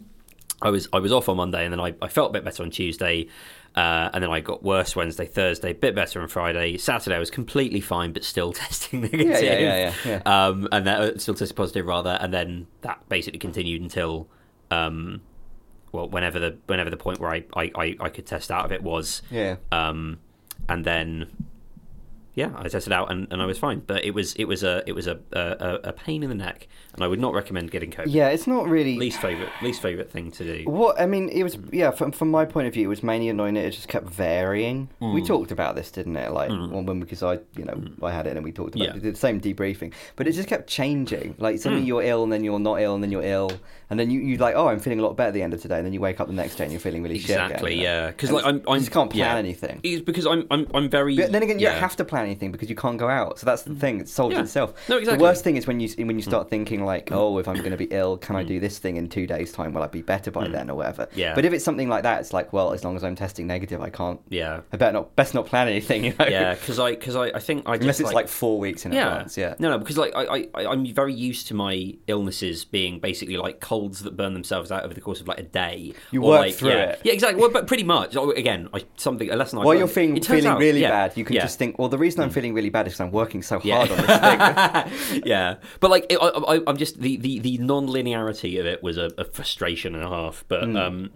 I 0.61 0.69
was 0.69 0.87
I 0.93 0.99
was 0.99 1.11
off 1.11 1.27
on 1.29 1.37
Monday, 1.37 1.63
and 1.65 1.73
then 1.73 1.79
I, 1.79 1.93
I 2.01 2.07
felt 2.07 2.29
a 2.29 2.33
bit 2.33 2.43
better 2.45 2.63
on 2.63 2.69
Tuesday, 2.69 3.27
uh, 3.75 4.09
and 4.13 4.23
then 4.23 4.29
I 4.31 4.39
got 4.39 4.61
worse 4.63 4.95
Wednesday, 4.95 5.25
Thursday, 5.25 5.73
bit 5.73 5.95
better 5.95 6.21
on 6.21 6.27
Friday. 6.27 6.77
Saturday 6.77 7.15
I 7.15 7.19
was 7.19 7.31
completely 7.31 7.81
fine, 7.81 8.13
but 8.13 8.23
still 8.23 8.53
testing 8.53 9.01
negative. 9.01 9.27
Yeah, 9.27 9.39
yeah, 9.39 9.59
yeah, 9.59 9.93
yeah, 10.05 10.21
yeah. 10.25 10.45
Um, 10.47 10.67
and 10.71 10.85
that 10.87 10.99
uh, 11.01 11.17
still 11.17 11.33
tested 11.33 11.57
positive 11.57 11.85
rather, 11.87 12.17
and 12.21 12.33
then 12.33 12.67
that 12.81 13.01
basically 13.09 13.39
continued 13.39 13.81
until, 13.81 14.27
um, 14.69 15.21
well, 15.91 16.07
whenever 16.07 16.39
the 16.39 16.57
whenever 16.67 16.91
the 16.91 16.97
point 16.97 17.19
where 17.19 17.31
I, 17.31 17.43
I, 17.55 17.71
I, 17.75 17.97
I 17.99 18.09
could 18.09 18.27
test 18.27 18.51
out 18.51 18.63
of 18.65 18.71
it 18.71 18.83
was, 18.83 19.21
Yeah. 19.31 19.55
um, 19.71 20.19
and 20.69 20.85
then. 20.85 21.31
Yeah, 22.33 22.51
I 22.55 22.69
tested 22.69 22.93
out 22.93 23.11
and, 23.11 23.27
and 23.31 23.41
I 23.41 23.45
was 23.45 23.57
mm. 23.57 23.61
fine, 23.61 23.79
but 23.85 24.05
it 24.05 24.11
was 24.11 24.33
it 24.35 24.45
was 24.45 24.63
a 24.63 24.83
it 24.85 24.93
was 24.93 25.07
a, 25.07 25.19
a 25.33 25.89
a 25.89 25.93
pain 25.93 26.23
in 26.23 26.29
the 26.29 26.35
neck, 26.35 26.67
and 26.93 27.03
I 27.03 27.07
would 27.07 27.19
not 27.19 27.33
recommend 27.33 27.71
getting 27.71 27.91
COVID. 27.91 28.05
Yeah, 28.07 28.29
it's 28.29 28.47
not 28.47 28.67
really. 28.67 28.97
Least 28.97 29.21
favorite 29.21 29.49
least 29.61 29.81
favorite 29.81 30.11
thing 30.11 30.31
to 30.31 30.43
do. 30.43 30.69
What 30.69 30.99
I 30.99 31.05
mean, 31.05 31.29
it 31.29 31.43
was 31.43 31.57
yeah. 31.71 31.91
From 31.91 32.11
from 32.11 32.29
my 32.31 32.45
point 32.45 32.67
of 32.67 32.73
view, 32.73 32.85
it 32.85 32.87
was 32.89 33.03
mainly 33.03 33.29
annoying 33.29 33.53
that 33.55 33.65
it 33.65 33.71
just 33.71 33.87
kept 33.87 34.07
varying. 34.09 34.89
Mm. 35.01 35.13
We 35.13 35.23
talked 35.23 35.51
about 35.51 35.75
this, 35.75 35.91
didn't 35.91 36.15
it? 36.17 36.31
Like 36.31 36.49
when, 36.49 36.85
when 36.85 36.99
because 36.99 37.23
I 37.23 37.39
you 37.55 37.65
know 37.65 37.81
I 38.03 38.11
had 38.11 38.27
it 38.27 38.35
and 38.35 38.43
we 38.43 38.51
talked 38.51 38.75
about 38.75 38.83
Yeah. 38.85 38.93
Mm. 38.93 38.97
it. 38.97 39.03
Did 39.03 39.15
the 39.15 39.19
same 39.19 39.39
debriefing, 39.39 39.93
but 40.15 40.27
it 40.27 40.33
just 40.33 40.47
kept 40.49 40.67
changing. 40.67 41.35
Like 41.37 41.59
suddenly 41.59 41.83
you're 41.85 42.03
ill 42.03 42.23
and 42.23 42.31
then 42.31 42.43
you're 42.43 42.59
not 42.59 42.81
ill 42.81 42.95
and 42.95 43.03
then 43.03 43.11
you're 43.11 43.23
ill 43.23 43.51
and 43.89 43.99
then 43.99 44.09
you 44.09 44.19
you 44.21 44.37
like 44.37 44.55
oh 44.55 44.67
I'm 44.67 44.79
feeling 44.79 44.99
a 44.99 45.03
lot 45.03 45.15
better 45.17 45.29
at 45.29 45.33
the 45.33 45.41
end 45.43 45.53
of 45.53 45.61
today 45.61 45.77
and 45.77 45.85
then 45.85 45.93
you 45.93 45.99
wake 46.01 46.19
up 46.19 46.27
the 46.27 46.33
next 46.33 46.55
day 46.55 46.63
and 46.65 46.71
you're 46.73 46.79
feeling 46.81 47.03
really 47.03 47.15
Exactly, 47.15 47.71
shit. 47.71 47.79
again, 47.79 47.83
yeah. 47.83 48.07
Because 48.07 48.31
like 48.31 48.45
I'm, 48.45 48.61
I'm 48.67 48.79
just 48.79 48.91
can't 48.91 49.09
plan 49.11 49.35
yeah. 49.35 49.37
anything. 49.37 49.79
It's 49.83 50.01
because 50.03 50.25
I'm, 50.25 50.47
I'm, 50.49 50.67
I'm 50.73 50.89
very. 50.89 51.15
But 51.15 51.31
then 51.31 51.43
again, 51.43 51.59
you 51.59 51.65
yeah. 51.65 51.73
don't 51.73 51.81
have 51.81 51.95
to 51.97 52.05
plan 52.05 52.25
anything 52.25 52.51
because 52.51 52.69
you 52.69 52.75
can't 52.75 52.97
go 52.97 53.07
out. 53.09 53.37
So 53.39 53.45
that's 53.45 53.63
the 53.63 53.75
thing; 53.75 53.99
it 53.99 54.09
solves 54.09 54.33
Yeah. 54.35 54.41
itself. 54.41 54.73
No, 54.89 54.97
exactly. 54.97 55.17
The 55.17 55.23
worst 55.23 55.43
thing 55.43 55.57
is 55.57 55.67
when 55.67 55.79
you 55.79 55.89
when 56.05 56.15
you 56.15 56.21
start 56.21 56.49
thinking 56.49 56.80
like, 56.85 57.07
mm. 57.07 57.15
"Oh, 57.15 57.37
if 57.37 57.47
I'm 57.47 57.57
going 57.57 57.71
to 57.71 57.77
be 57.77 57.87
ill, 57.91 58.17
can 58.17 58.35
I 58.35 58.43
mm. 58.43 58.47
do 58.47 58.59
this 58.59 58.77
thing 58.77 58.97
in 58.97 59.09
two 59.09 59.27
days' 59.27 59.51
time? 59.51 59.73
Will 59.73 59.83
I 59.83 59.87
be 59.87 60.01
better 60.01 60.31
by 60.31 60.47
mm. 60.47 60.51
then, 60.51 60.69
or 60.69 60.75
whatever?" 60.75 61.07
Yeah. 61.15 61.35
But 61.35 61.45
if 61.45 61.53
it's 61.53 61.63
something 61.63 61.89
like 61.89 62.03
that, 62.03 62.21
it's 62.21 62.33
like, 62.33 62.53
well, 62.53 62.73
as 62.73 62.83
long 62.83 62.95
as 62.95 63.03
I'm 63.03 63.15
testing 63.15 63.47
negative, 63.47 63.81
I 63.81 63.89
can't. 63.89 64.19
Yeah. 64.29 64.61
I 64.71 64.77
better 64.77 64.93
not 64.93 65.15
best 65.15 65.33
not 65.33 65.45
plan 65.45 65.67
anything. 65.67 66.01
You 66.11 66.15
know? 66.17 66.25
Yeah, 66.25 66.55
because 66.55 66.79
I, 66.79 66.95
cause 66.95 67.15
I, 67.15 67.25
I 67.25 67.39
think 67.39 67.67
I 67.67 67.73
just 67.73 67.81
Unless 67.81 67.99
it's 67.99 68.13
like, 68.13 68.27
four 68.27 68.57
weeks 68.57 68.85
in 68.85 68.91
advance. 68.91 69.37
Yeah. 69.37 69.53
No, 69.59 69.69
no, 69.69 69.77
because 69.77 69.97
like 69.97 70.13
I, 70.15 70.47
I, 70.55 70.65
I'm 70.65 70.85
very 70.93 71.13
used 71.13 71.47
to 71.49 71.53
my 71.53 71.95
illnesses 72.07 72.65
being 72.65 72.99
basically 72.99 73.37
like 73.37 73.59
colds 73.59 74.01
that 74.01 74.17
burn 74.17 74.33
themselves 74.33 74.71
out 74.71 74.83
over 74.83 74.93
the 74.93 75.01
course 75.01 75.21
of 75.21 75.27
like 75.27 75.39
a 75.39 75.43
day. 75.43 75.93
You 76.09 76.23
or, 76.23 76.29
work 76.29 76.39
like, 76.39 76.55
through 76.55 76.69
yeah. 76.69 76.89
it. 76.91 77.01
Yeah, 77.03 77.13
exactly. 77.13 77.39
Well, 77.39 77.51
but 77.51 77.67
pretty 77.67 77.83
much. 77.83 78.15
Oh, 78.15 78.31
Again, 78.31 78.69
I, 78.73 78.83
something 78.97 79.29
a 79.29 79.35
lesson 79.35 79.59
I 79.59 79.61
While 79.61 79.69
learned. 79.69 79.79
you're 79.79 79.87
feeling, 79.87 80.21
feeling 80.23 80.45
out- 80.47 80.59
really 80.59 80.81
yeah, 80.81 80.89
bad, 80.89 81.17
you 81.17 81.23
can 81.23 81.35
yeah. 81.35 81.43
just 81.43 81.59
think, 81.59 81.77
well, 81.77 81.89
the 81.89 81.97
reason 81.97 82.21
I'm 82.21 82.29
feeling 82.29 82.53
really 82.53 82.69
bad 82.69 82.87
is 82.87 82.93
because 82.93 83.01
I'm 83.01 83.11
working 83.11 83.41
so 83.43 83.61
Yeah. 83.63 83.85
hard 83.85 83.91
on 83.91 83.97
this 83.97 84.91
thing. 85.11 85.23
yeah, 85.25 85.55
but 85.79 85.91
like 85.91 86.07
it, 86.09 86.17
I, 86.21 86.61
I, 86.67 86.70
I'm 86.71 86.77
just 86.77 86.99
the, 87.01 87.17
the, 87.17 87.39
the 87.39 87.57
non-linearity 87.59 88.59
of 88.59 88.65
it 88.65 88.81
was 88.81 88.97
a, 88.97 89.11
a 89.17 89.25
frustration 89.25 89.93
and 89.93 90.03
a 90.03 90.07
half. 90.07 90.43
But 90.47 90.63
Hmm. 90.63 90.75
um, 90.77 91.09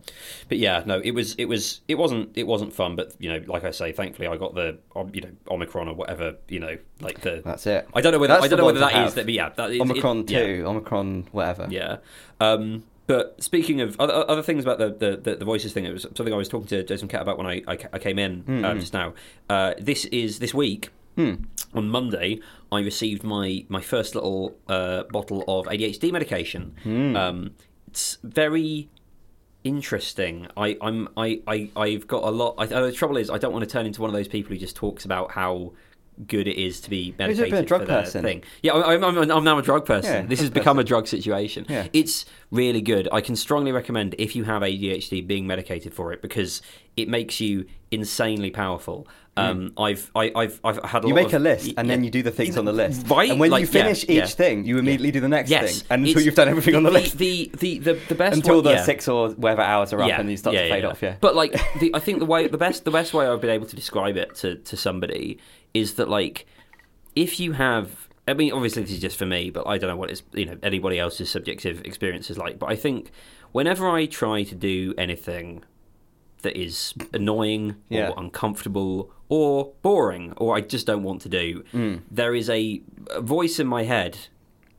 but 0.50 0.58
yeah, 0.60 0.84
no, 0.86 1.00
it 1.04 1.12
was 1.12 1.34
it 1.36 1.46
was 1.46 1.82
it 1.88 1.96
wasn't 1.96 2.38
it 2.38 2.46
wasn't 2.46 2.74
fun. 2.74 2.96
But 2.96 3.14
you 3.20 3.30
know, 3.32 3.42
like 3.48 3.64
I 3.64 3.72
say, 3.72 3.92
thankfully 3.92 4.28
I 4.28 4.38
got 4.38 4.54
the 4.56 4.78
um, 4.96 5.10
you 5.14 5.22
know 5.22 5.32
Omicron 5.50 5.88
or 5.88 5.94
whatever 5.96 6.36
you 6.50 6.60
know 6.60 6.78
like 7.02 7.22
the 7.22 7.42
That's 7.44 7.66
it. 7.68 7.88
I 7.94 8.02
don't 8.02 8.12
know 8.12 8.20
whether 8.20 8.34
That's 8.34 8.46
I 8.46 8.48
don't 8.50 8.60
know 8.60 8.66
whether 8.66 8.80
that 8.80 9.08
is 9.08 9.14
that, 9.16 9.26
but 9.26 9.34
yeah, 9.34 9.50
that 9.56 9.72
is, 9.72 9.82
Omicron 9.82 10.20
it, 10.20 10.32
yeah. 10.32 10.40
two, 10.46 10.64
Omicron 10.68 11.28
whatever. 11.32 11.68
Yeah. 11.70 11.98
Um, 12.40 12.84
but 13.08 13.36
speaking 13.44 13.82
of 13.82 13.96
other, 14.00 14.14
other 14.28 14.42
things 14.42 14.64
about 14.64 14.80
the, 14.80 14.90
the, 14.90 15.18
the, 15.18 15.36
the 15.36 15.46
voices 15.46 15.74
thing, 15.74 15.86
it 15.86 15.94
was 15.94 16.04
something 16.16 16.34
I 16.34 16.38
was 16.38 16.50
talking 16.50 16.66
to 16.70 16.84
Jason 16.84 17.08
Cat 17.08 17.22
about 17.22 17.38
when 17.38 17.46
I, 17.46 17.62
I, 17.68 17.78
I 17.94 18.00
came 18.00 18.18
in 18.18 18.42
Hmm. 18.42 18.66
um, 18.66 18.80
just 18.80 18.94
now. 18.94 19.14
Uh, 19.48 19.74
this 19.80 20.06
is 20.06 20.40
this 20.40 20.54
week. 20.54 20.90
On 21.18 21.88
Monday, 21.90 22.42
I 22.76 22.82
received 22.82 23.24
my, 23.24 23.66
my 23.70 23.82
first 23.82 24.16
little 24.16 24.56
uh, 24.68 25.04
bottle 25.04 25.44
of 25.48 25.66
ADHD 25.66 26.12
medication. 26.12 26.76
Hmm. 26.84 27.16
Um, 27.16 27.52
it's 27.88 28.18
very 28.24 28.90
interesting. 29.64 30.48
I, 30.56 30.78
I'm 30.82 31.10
I, 31.18 31.42
I 31.48 31.70
I've 31.76 32.08
got 32.08 32.24
a 32.24 32.30
lot. 32.30 32.56
I, 32.58 32.64
uh, 32.66 32.86
the 32.86 32.92
trouble 32.92 33.18
is, 33.18 33.30
I 33.30 33.38
don't 33.38 33.54
want 33.54 33.64
to 33.64 33.70
turn 33.70 33.86
into 33.86 34.02
one 34.02 34.10
of 34.10 34.14
those 34.14 34.28
people 34.28 34.54
who 34.54 34.60
just 34.60 34.76
talks 34.76 35.06
about 35.06 35.32
how 35.32 35.74
good 36.28 36.48
it 36.48 36.58
is 36.62 36.82
to 36.82 36.90
be 36.90 37.14
medicated 37.20 37.54
a 37.54 37.62
drug 37.64 37.82
for 37.82 37.88
their 37.88 38.02
person? 38.04 38.24
thing. 38.24 38.44
Yeah, 38.62 38.74
I'm, 38.74 39.04
I'm, 39.04 39.32
I'm 39.32 39.44
now 39.44 39.58
a 39.58 39.62
drug 39.62 39.86
person. 39.86 40.14
Yeah, 40.14 40.28
this 40.28 40.40
has 40.40 40.50
drug 40.50 40.54
become 40.62 40.80
a 40.80 40.84
drug 40.84 41.08
situation. 41.08 41.66
Yeah. 41.68 41.88
It's 41.94 42.26
really 42.52 42.82
good. 42.82 43.08
I 43.12 43.22
can 43.22 43.36
strongly 43.36 43.72
recommend 43.72 44.16
if 44.18 44.36
you 44.36 44.44
have 44.46 44.62
ADHD 44.62 45.26
being 45.26 45.46
medicated 45.48 45.94
for 45.94 46.14
it 46.14 46.22
because 46.22 46.62
it 46.96 47.10
makes 47.10 47.40
you 47.40 47.66
insanely 47.92 48.52
powerful. 48.52 49.08
Um, 49.38 49.74
I've 49.78 50.10
I, 50.16 50.32
I've 50.34 50.62
I've 50.64 50.82
had 50.86 51.00
a 51.04 51.08
Hmm. 51.08 51.08
You 51.10 51.14
make 51.14 51.34
a 51.34 51.40
list 51.40 51.74
and 51.76 51.90
then 51.90 52.06
you 52.06 52.10
do 52.10 52.24
the 52.24 52.32
things 52.32 52.58
on 52.58 52.64
the 52.64 52.72
list. 52.72 53.06
Right? 53.10 53.30
And 53.30 53.38
when 53.38 53.52
Like, 53.52 53.60
you 53.62 53.68
finish 53.68 54.06
yeah. 54.08 54.24
each 54.24 54.36
thing, 54.36 54.64
you 54.64 54.78
immediately 54.78 55.12
do 55.12 55.20
the 55.20 55.28
next 55.28 55.50
Yes, 55.50 55.82
thing. 55.82 55.88
And 55.90 56.02
until 56.04 56.12
It's- 56.12 56.26
you've 56.26 56.36
done 56.36 56.48
everything 56.48 56.76
on 56.76 56.84
the, 56.84 56.92
list. 56.92 57.18
The 57.18 57.52
the 57.60 57.80
the, 57.80 57.94
the 58.08 58.16
best 58.16 58.38
until 58.38 58.56
one- 58.56 58.64
the 58.64 58.72
yeah. 58.72 58.84
six 58.84 59.10
or 59.10 59.32
whatever 59.32 59.62
hours 59.62 59.92
are 59.92 60.02
up 60.02 60.10
and 60.10 60.32
you 60.32 60.38
start 60.38 60.56
to 60.56 60.70
fade 60.70 60.86
off, 60.86 61.02
yeah. 61.02 61.18
But 61.20 61.36
like, 61.36 61.52
the, 61.82 61.92
I 61.94 62.00
think 62.00 62.20
the 62.20 62.26
way 62.26 62.48
the 62.48 62.58
best 62.66 62.86
the 62.86 62.92
best 62.92 63.14
way 63.14 63.28
I've 63.28 63.42
been 63.42 63.50
able 63.50 63.66
to 63.68 63.76
describe 63.76 64.16
it 64.16 64.36
to 64.36 64.56
to 64.56 64.78
somebody 64.78 65.40
is 65.76 65.94
that 65.96 66.10
like, 66.10 66.46
if 67.16 67.40
you 67.40 67.52
have, 67.54 68.08
I 68.28 68.34
mean, 68.34 68.52
obviously 68.54 68.82
this 68.84 68.92
is 68.94 69.00
just 69.00 69.18
for 69.18 69.26
me, 69.28 69.50
but 69.52 69.68
I 69.68 69.78
don't 69.78 69.90
know 69.90 69.96
what 69.98 70.10
it's 70.10 70.24
you 70.34 70.46
know 70.46 70.58
anybody 70.64 70.98
else's 71.00 71.30
subjective 71.30 71.82
experience 71.86 72.30
is 72.32 72.38
like. 72.38 72.58
But 72.58 72.70
I 72.72 72.76
think 72.76 73.12
whenever 73.52 73.88
I 73.88 74.06
try 74.08 74.44
to 74.44 74.56
do 74.56 74.94
anything 74.98 75.64
that 76.42 76.56
is 76.58 76.94
annoying 77.14 77.76
Yeah. 77.90 78.10
or 78.10 78.14
uncomfortable 78.24 79.12
or 79.30 79.74
boring 79.82 80.34
or 80.38 80.56
I 80.56 80.62
just 80.62 80.86
don't 80.88 81.04
want 81.04 81.22
to 81.22 81.30
do, 81.30 81.64
Mm. 81.74 82.02
there 82.12 82.34
is 82.36 82.50
a, 82.50 82.82
a 83.12 83.22
voice 83.22 83.60
in 83.60 83.68
my 83.68 83.84
head. 83.84 84.14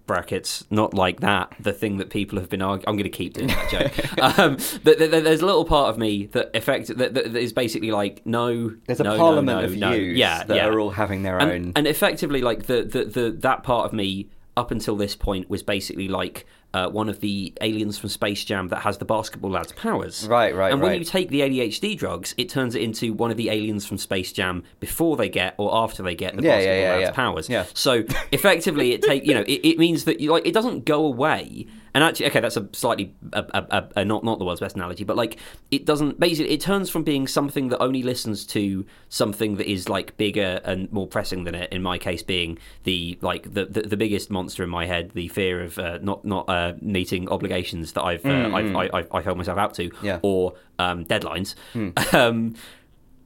Brackets, 0.06 0.64
not 0.70 0.94
like 0.94 1.20
that. 1.20 1.52
The 1.60 1.72
thing 1.72 1.96
that 1.98 2.10
people 2.10 2.38
have 2.38 2.48
been 2.48 2.62
arguing. 2.62 2.88
I'm 2.88 2.94
going 2.94 3.04
to 3.04 3.16
keep 3.16 3.34
doing 3.34 3.48
that 3.48 3.70
joke. 3.70 4.22
um, 4.38 4.56
th- 4.56 4.98
th- 4.98 5.10
th- 5.10 5.24
there's 5.24 5.40
a 5.40 5.46
little 5.46 5.64
part 5.64 5.90
of 5.90 5.98
me 5.98 6.26
that 6.26 6.54
affects 6.54 6.88
that, 6.88 7.14
that, 7.14 7.36
is 7.36 7.52
basically 7.52 7.90
like 7.90 8.24
no. 8.24 8.74
There's 8.86 9.00
a 9.00 9.04
no, 9.04 9.12
no, 9.12 9.18
parliament 9.18 9.60
no, 9.60 9.64
of 9.64 9.76
no. 9.76 9.92
yous 9.92 10.16
yeah, 10.16 10.44
that 10.44 10.56
yeah. 10.56 10.66
are 10.66 10.78
all 10.78 10.90
having 10.90 11.22
their 11.22 11.38
and, 11.38 11.50
own. 11.50 11.72
and 11.76 11.86
effectively 11.86 12.40
like 12.40 12.66
the, 12.66 12.82
the, 12.84 13.04
the 13.04 13.30
that 13.40 13.62
part 13.62 13.86
of 13.86 13.92
me 13.92 14.30
up 14.56 14.70
until 14.70 14.96
this 14.96 15.14
point 15.14 15.50
was 15.50 15.62
basically 15.62 16.08
like 16.08 16.46
uh, 16.76 16.90
one 16.90 17.08
of 17.08 17.20
the 17.20 17.52
aliens 17.62 17.96
from 17.96 18.10
Space 18.10 18.44
Jam 18.44 18.68
that 18.68 18.80
has 18.80 18.98
the 18.98 19.04
basketball 19.06 19.50
lad's 19.50 19.72
powers. 19.72 20.26
Right, 20.28 20.54
right, 20.54 20.70
And 20.72 20.82
when 20.82 20.90
right. 20.90 20.98
you 20.98 21.04
take 21.06 21.30
the 21.30 21.40
ADHD 21.40 21.96
drugs, 21.96 22.34
it 22.36 22.48
turns 22.50 22.74
it 22.74 22.82
into 22.82 23.14
one 23.14 23.30
of 23.30 23.38
the 23.38 23.48
aliens 23.48 23.86
from 23.86 23.96
Space 23.96 24.30
Jam 24.32 24.62
before 24.78 25.16
they 25.16 25.28
get 25.30 25.54
or 25.56 25.74
after 25.74 26.02
they 26.02 26.14
get 26.14 26.36
the 26.36 26.42
Yeah, 26.42 26.56
basketball 26.56 26.80
yeah, 26.82 26.88
lad's 26.90 27.00
yeah. 27.02 27.10
powers. 27.12 27.48
Yeah. 27.48 27.64
So 27.72 28.04
effectively, 28.30 28.92
it 28.92 29.02
take 29.02 29.24
you 29.24 29.34
know 29.34 29.40
it, 29.42 29.60
it 29.70 29.78
means 29.78 30.04
that 30.04 30.20
you 30.20 30.30
like 30.32 30.46
it 30.46 30.52
doesn't 30.52 30.84
go 30.84 31.04
away. 31.06 31.66
And 31.96 32.04
actually, 32.04 32.26
okay, 32.26 32.40
that's 32.40 32.58
a 32.58 32.68
slightly 32.74 33.14
a, 33.32 33.38
a, 33.54 33.66
a, 33.70 33.88
a 34.00 34.04
not 34.04 34.22
not 34.22 34.38
the 34.38 34.44
world's 34.44 34.60
best 34.60 34.76
analogy, 34.76 35.02
but 35.02 35.16
like 35.16 35.38
it 35.70 35.86
doesn't 35.86 36.20
basically 36.20 36.52
it 36.52 36.60
turns 36.60 36.90
from 36.90 37.04
being 37.04 37.26
something 37.26 37.70
that 37.70 37.78
only 37.82 38.02
listens 38.02 38.44
to 38.48 38.84
something 39.08 39.56
that 39.56 39.66
is 39.66 39.88
like 39.88 40.14
bigger 40.18 40.60
and 40.64 40.92
more 40.92 41.06
pressing 41.06 41.44
than 41.44 41.54
it. 41.54 41.72
In 41.72 41.82
my 41.82 41.96
case, 41.96 42.22
being 42.22 42.58
the 42.84 43.18
like 43.22 43.44
the 43.54 43.64
the, 43.64 43.80
the 43.80 43.96
biggest 43.96 44.30
monster 44.30 44.62
in 44.62 44.68
my 44.68 44.84
head, 44.84 45.12
the 45.14 45.28
fear 45.28 45.62
of 45.62 45.78
uh, 45.78 45.98
not 46.02 46.22
not 46.22 46.46
uh, 46.50 46.74
meeting 46.82 47.30
obligations 47.30 47.92
that 47.94 48.02
I've, 48.04 48.26
uh, 48.26 48.50
I've 48.54 48.76
I, 48.76 48.84
I, 48.98 49.04
I've 49.12 49.24
held 49.24 49.38
myself 49.38 49.56
out 49.56 49.72
to, 49.76 49.90
Yeah. 50.02 50.18
or 50.20 50.52
um, 50.78 51.06
deadlines. 51.06 51.54
Um, 52.14 52.56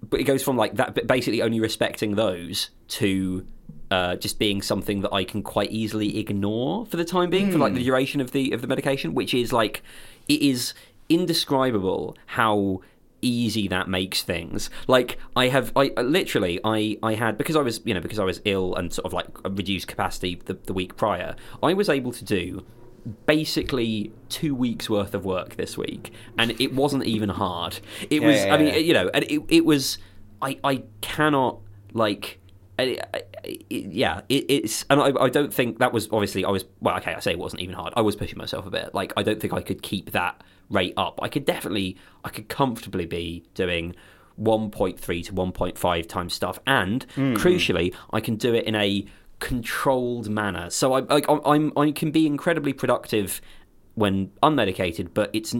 but 0.08 0.20
it 0.20 0.24
goes 0.24 0.44
from 0.44 0.56
like 0.56 0.74
that, 0.76 1.06
basically 1.08 1.42
only 1.42 1.58
respecting 1.58 2.14
those 2.14 2.70
to 3.00 3.44
uh, 3.90 4.16
just 4.16 4.38
being 4.38 4.62
something 4.62 5.00
that 5.02 5.12
I 5.12 5.24
can 5.24 5.42
quite 5.42 5.70
easily 5.72 6.18
ignore 6.18 6.86
for 6.86 6.96
the 6.96 7.04
time 7.04 7.28
being, 7.30 7.50
for 7.50 7.58
like 7.58 7.74
the 7.74 7.82
duration 7.84 8.20
of 8.20 8.30
the 8.32 8.52
of 8.52 8.60
the 8.62 8.66
medication, 8.68 9.14
which 9.14 9.34
is 9.34 9.52
like 9.52 9.82
it 10.28 10.40
is 10.42 10.74
indescribable 11.08 12.16
how 12.26 12.80
easy 13.22 13.68
that 13.68 13.86
makes 13.88 14.22
things. 14.22 14.70
Like 14.86 15.18
I 15.36 15.48
have, 15.48 15.72
I 15.76 15.92
I- 15.96 16.02
literally, 16.02 16.58
I 16.64 16.96
I 17.02 17.14
had 17.14 17.36
because 17.36 17.56
I 17.56 17.60
was 17.62 17.80
you 17.84 17.92
know 17.94 18.00
because 18.00 18.18
I 18.18 18.24
was 18.24 18.40
ill 18.44 18.74
and 18.76 18.92
sort 18.92 19.06
of 19.06 19.12
like 19.12 19.26
a 19.44 19.50
reduced 19.50 19.88
capacity 19.88 20.40
the, 20.44 20.54
the 20.54 20.72
week 20.72 20.96
prior. 20.96 21.34
I 21.62 21.74
was 21.74 21.88
able 21.88 22.12
to 22.12 22.24
do 22.24 22.64
basically 23.26 24.12
two 24.28 24.54
weeks 24.54 24.88
worth 24.90 25.14
of 25.14 25.24
work 25.24 25.56
this 25.56 25.76
week, 25.76 26.12
and 26.38 26.58
it 26.60 26.74
wasn't 26.74 27.04
even 27.04 27.28
hard. 27.30 27.80
It 28.10 28.22
Yeah, 28.22 28.26
was, 28.28 28.36
yeah, 28.44 28.54
I 28.54 28.58
mean, 28.58 28.66
yeah. 28.68 28.76
you 28.76 28.92
know, 28.94 29.10
and 29.12 29.24
it 29.24 29.42
it 29.48 29.64
was, 29.64 29.98
I 30.42 30.58
I 30.64 30.82
cannot 31.00 31.58
like. 31.92 32.38
I- 32.80 32.98
I- 33.14 33.22
I- 33.44 33.58
yeah, 33.70 34.20
it, 34.28 34.44
it's, 34.48 34.84
and 34.90 35.00
I, 35.00 35.12
I 35.20 35.28
don't 35.28 35.52
think 35.52 35.78
that 35.78 35.92
was 35.92 36.08
obviously 36.12 36.44
I 36.44 36.50
was 36.50 36.64
well. 36.80 36.96
Okay, 36.98 37.14
I 37.14 37.20
say 37.20 37.32
it 37.32 37.38
wasn't 37.38 37.62
even 37.62 37.74
hard. 37.74 37.92
I 37.96 38.02
was 38.02 38.16
pushing 38.16 38.38
myself 38.38 38.66
a 38.66 38.70
bit. 38.70 38.94
Like 38.94 39.12
I 39.16 39.22
don't 39.22 39.40
think 39.40 39.52
I 39.52 39.60
could 39.62 39.82
keep 39.82 40.12
that 40.12 40.42
rate 40.68 40.94
up. 40.96 41.18
I 41.22 41.28
could 41.28 41.44
definitely, 41.44 41.96
I 42.24 42.28
could 42.30 42.48
comfortably 42.48 43.06
be 43.06 43.44
doing 43.54 43.94
1.3 44.40 45.24
to 45.26 45.32
1.5 45.32 46.08
times 46.08 46.34
stuff, 46.34 46.58
and 46.66 47.06
mm. 47.16 47.36
crucially, 47.36 47.94
I 48.12 48.20
can 48.20 48.36
do 48.36 48.54
it 48.54 48.64
in 48.64 48.74
a 48.74 49.04
controlled 49.40 50.28
manner. 50.30 50.70
So 50.70 50.94
I, 50.94 51.02
I, 51.10 51.22
I'm, 51.44 51.72
I 51.76 51.90
can 51.92 52.10
be 52.10 52.26
incredibly 52.26 52.72
productive 52.72 53.40
when 53.94 54.30
unmedicated, 54.42 55.08
but 55.12 55.30
it's 55.32 55.54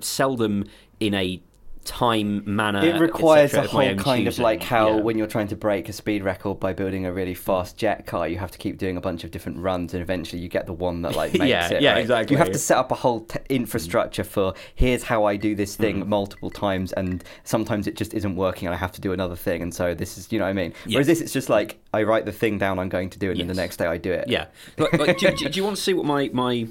seldom 0.00 0.64
in 1.00 1.14
a 1.14 1.42
time 1.84 2.42
manner. 2.46 2.84
It 2.84 2.98
requires 2.98 3.54
etc., 3.54 3.64
a 3.64 3.68
whole 3.68 3.96
kind 3.96 4.26
of 4.28 4.38
like 4.38 4.62
how 4.62 4.88
Yeah. 4.96 5.00
when 5.02 5.18
you're 5.18 5.26
trying 5.26 5.48
to 5.48 5.56
break 5.56 5.88
a 5.88 5.92
speed 5.92 6.22
record 6.24 6.58
by 6.58 6.72
building 6.72 7.06
a 7.06 7.12
really 7.12 7.34
fast 7.34 7.76
jet 7.76 8.06
car, 8.06 8.26
you 8.28 8.38
have 8.38 8.50
to 8.52 8.58
keep 8.58 8.78
doing 8.78 8.96
a 8.96 9.00
bunch 9.00 9.24
of 9.24 9.30
different 9.30 9.58
runs, 9.58 9.94
and 9.94 10.02
eventually 10.02 10.40
you 10.42 10.48
get 10.48 10.66
the 10.66 10.72
one 10.72 11.02
that 11.02 11.14
like 11.14 11.32
makes 11.38 11.44
Yeah, 11.50 11.68
it. 11.72 11.82
yeah, 11.82 11.92
right? 11.92 12.00
exactly. 12.00 12.34
You 12.34 12.38
have 12.38 12.52
to 12.52 12.58
set 12.58 12.76
up 12.78 12.90
a 12.90 12.94
whole 12.94 13.20
t- 13.20 13.38
infrastructure 13.48 14.24
for 14.24 14.54
here's 14.74 15.02
how 15.04 15.24
I 15.24 15.36
do 15.36 15.54
this 15.54 15.76
thing 15.76 16.00
Mm-hmm. 16.00 16.08
multiple 16.08 16.50
times, 16.50 16.92
and 16.92 17.22
sometimes 17.44 17.86
it 17.86 17.96
just 17.96 18.14
isn't 18.14 18.36
working, 18.36 18.66
and 18.66 18.74
I 18.74 18.78
have 18.78 18.92
to 18.92 19.00
do 19.00 19.12
another 19.12 19.36
thing, 19.36 19.62
and 19.62 19.74
so 19.74 19.94
this 19.94 20.16
is 20.18 20.32
you 20.32 20.38
know 20.38 20.44
what 20.46 20.50
I 20.50 20.54
mean. 20.54 20.72
Yeah. 20.86 20.96
Whereas 20.96 21.06
this, 21.06 21.20
it's 21.20 21.32
just 21.32 21.48
like 21.48 21.78
I 21.92 22.02
write 22.02 22.24
the 22.24 22.32
thing 22.32 22.58
down 22.58 22.78
I'm 22.78 22.88
going 22.88 23.10
to 23.10 23.18
do, 23.18 23.28
it 23.28 23.32
and 23.32 23.40
then 23.40 23.46
the 23.48 23.54
next 23.54 23.76
day 23.76 23.86
I 23.86 23.98
do 23.98 24.10
it. 24.12 24.26
Yeah, 24.28 24.46
but, 24.76 24.90
but 24.92 25.18
do, 25.18 25.30
do, 25.30 25.48
do 25.48 25.56
you 25.58 25.64
want 25.64 25.76
to 25.76 25.82
see 25.82 25.92
what 25.94 26.06
my 26.06 26.30
my 26.32 26.66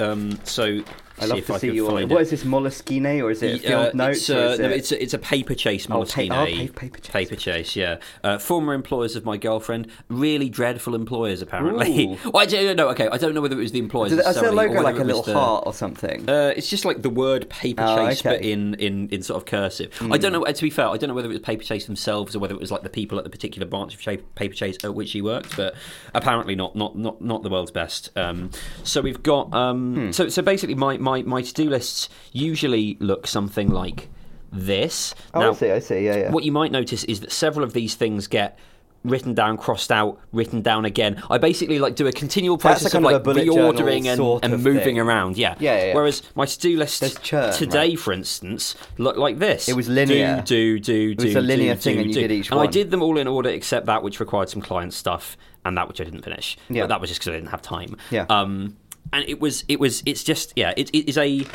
um? 0.00 0.38
So 0.44 0.82
I 1.20 1.26
love 1.26 1.46
to 1.46 1.54
I 1.54 1.58
see 1.58 1.70
your. 1.72 1.90
find 1.90 2.10
What 2.10 2.28
this 2.28 2.44
Moleskine 2.44 3.22
or 3.22 3.30
is 3.30 3.42
it 3.42 3.64
Uh, 3.64 3.68
field 3.68 3.94
notes? 3.94 4.18
It's, 4.18 4.30
uh, 4.30 4.34
is 4.34 4.58
no, 4.58 4.68
it's 4.68 4.92
a, 4.92 5.02
it's 5.02 5.14
a 5.14 5.18
Paperchase 5.18 5.86
Oh, 5.90 6.04
pa- 6.04 6.42
oh, 6.42 6.46
Paperchase. 6.72 7.10
Paper 7.12 7.36
chase, 7.36 7.76
yeah. 7.76 7.96
Uh, 8.22 8.38
former 8.38 8.74
employers 8.74 9.16
of 9.16 9.24
my 9.24 9.36
girlfriend, 9.36 9.88
really 10.08 10.48
dreadful 10.48 10.94
employers 10.94 11.42
apparently. 11.42 12.06
Well, 12.24 12.36
I 12.42 12.46
don't 12.46 12.76
know. 12.76 12.88
Okay, 12.90 13.08
I 13.08 13.16
don't 13.18 13.34
know 13.34 13.40
whether 13.40 13.56
it 13.58 13.62
was 13.62 13.72
the 13.72 13.78
employers. 13.78 14.12
It- 14.12 14.18
is 14.18 14.24
there 14.24 14.32
a 14.32 14.34
necessarily, 14.34 14.64
or 14.66 14.68
logo 14.68 14.82
like 14.82 14.98
a 14.98 15.04
little 15.04 15.22
the- 15.22 15.32
heart 15.34 15.64
or 15.66 15.72
something? 15.74 16.28
Uh, 16.28 16.52
it's 16.56 16.68
just 16.68 16.84
like 16.84 17.02
the 17.02 17.10
word 17.10 17.48
paper 17.48 17.82
Oh, 17.86 17.96
chase, 18.06 18.22
but 18.22 18.36
okay. 18.36 18.44
Hmm. 18.52 18.74
in, 18.74 18.74
in, 18.74 19.08
in 19.08 19.22
sort 19.22 19.36
of 19.38 19.46
cursive. 19.46 19.90
I 20.10 20.18
don't 20.18 20.32
know. 20.32 20.44
uh, 20.44 20.52
To 20.52 20.62
be 20.62 20.70
fair, 20.70 20.88
I 20.88 20.96
don't 20.96 21.08
know 21.08 21.14
whether 21.14 21.28
it 21.30 21.32
was 21.32 21.40
Paperchase 21.40 21.86
themselves 21.86 22.34
or 22.36 22.38
whether 22.40 22.54
it 22.54 22.60
was 22.60 22.70
like 22.70 22.82
the 22.82 22.88
people 22.90 23.18
at 23.18 23.24
the 23.24 23.30
particular 23.30 23.66
branch 23.66 23.94
of 23.94 24.00
Paperchase 24.36 24.84
at 24.84 24.94
which 24.94 25.12
he 25.12 25.22
worked. 25.22 25.56
But 25.56 25.74
apparently, 26.14 26.54
not 26.54 26.76
not 26.76 26.96
not, 26.96 27.20
not 27.22 27.42
the 27.42 27.48
world's 27.50 27.70
best. 27.70 28.10
Um, 28.16 28.50
so 28.84 29.00
we've 29.00 29.22
got. 29.22 29.54
Um, 29.54 29.78
Hmm. 29.88 30.10
So 30.12 30.28
so 30.28 30.42
basically, 30.42 30.74
my, 30.74 30.98
my, 30.98 31.07
my 31.08 31.22
my 31.22 31.42
to 31.42 31.52
do 31.52 31.68
lists 31.70 32.08
usually 32.32 32.96
look 33.00 33.26
something 33.26 33.68
like 33.70 34.08
this. 34.52 35.14
oh, 35.34 35.40
Now, 35.40 35.50
I 35.50 35.54
see. 35.54 35.70
I 35.70 35.78
see. 35.78 36.04
Yeah, 36.04 36.16
yeah. 36.16 36.30
what 36.30 36.44
you 36.44 36.52
might 36.52 36.72
notice 36.72 37.04
is 37.04 37.20
that 37.20 37.32
several 37.32 37.64
of 37.64 37.72
these 37.72 37.94
things 37.94 38.26
get 38.26 38.58
written 39.04 39.32
down, 39.32 39.56
crossed 39.56 39.92
out, 39.92 40.20
written 40.32 40.60
down 40.60 40.84
again. 40.84 41.22
I 41.30 41.38
basically 41.38 41.78
like 41.78 41.94
do 41.94 42.06
a 42.06 42.12
continual 42.12 42.56
That's 42.56 42.80
a 42.80 42.90
process 42.90 42.94
of 42.94 43.04
of 43.04 43.26
like 43.26 43.44
journal 43.46 43.72
reordering 43.72 44.06
and, 44.06 44.44
and 44.44 44.54
of 44.54 44.62
moving 44.62 44.82
thing. 44.82 44.98
around. 44.98 45.36
Yeah. 45.36 45.54
Yeah, 45.58 45.76
yeah, 45.76 45.84
yeah. 45.86 45.94
Whereas 45.94 46.22
my 46.34 46.46
to-do 46.46 46.76
list 46.76 47.22
churn, 47.22 47.52
today, 47.52 47.90
right? 47.90 47.98
for 47.98 48.12
instance, 48.12 48.74
look 48.98 49.16
like 49.16 49.38
this. 49.38 49.68
It 49.68 49.76
was 49.76 49.88
linear. 49.88 50.42
Do 50.44 50.78
do 50.78 51.14
do. 51.14 51.14
do 51.14 51.22
It 51.22 51.24
was 51.26 51.34
do, 51.34 51.40
a 51.40 51.42
linear 51.42 51.74
do, 51.74 51.80
thing 51.80 51.98
and 51.98 52.06
you 52.08 52.14
did 52.14 52.32
each 52.32 52.50
And 52.50 52.60
I 52.60 52.66
did 52.66 52.90
them 52.90 53.02
all 53.02 53.18
in 53.18 53.28
order 53.28 53.50
except 53.50 53.86
that 53.86 54.02
which 54.02 54.18
required 54.20 54.48
some 54.48 54.62
client 54.62 54.92
stuff 54.92 55.36
and 55.64 55.76
that 55.76 55.86
which 55.88 56.00
I 56.00 56.04
didn't 56.04 56.22
finish. 56.22 56.56
Yeah. 56.68 56.82
But 56.82 56.88
that 56.88 57.00
was 57.00 57.10
just 57.10 57.20
because 57.20 57.32
I 57.32 57.36
didn't 57.36 57.50
have 57.50 57.62
time. 57.62 57.96
Yeah. 58.10 58.26
Um, 58.28 58.76
and 59.12 59.24
it 59.28 59.40
was 59.40 59.64
it 59.68 59.80
was 59.80 60.02
it's 60.06 60.22
just 60.24 60.52
yeah 60.56 60.72
it, 60.76 60.90
it 60.90 61.08
is 61.08 61.16
a 61.18 61.46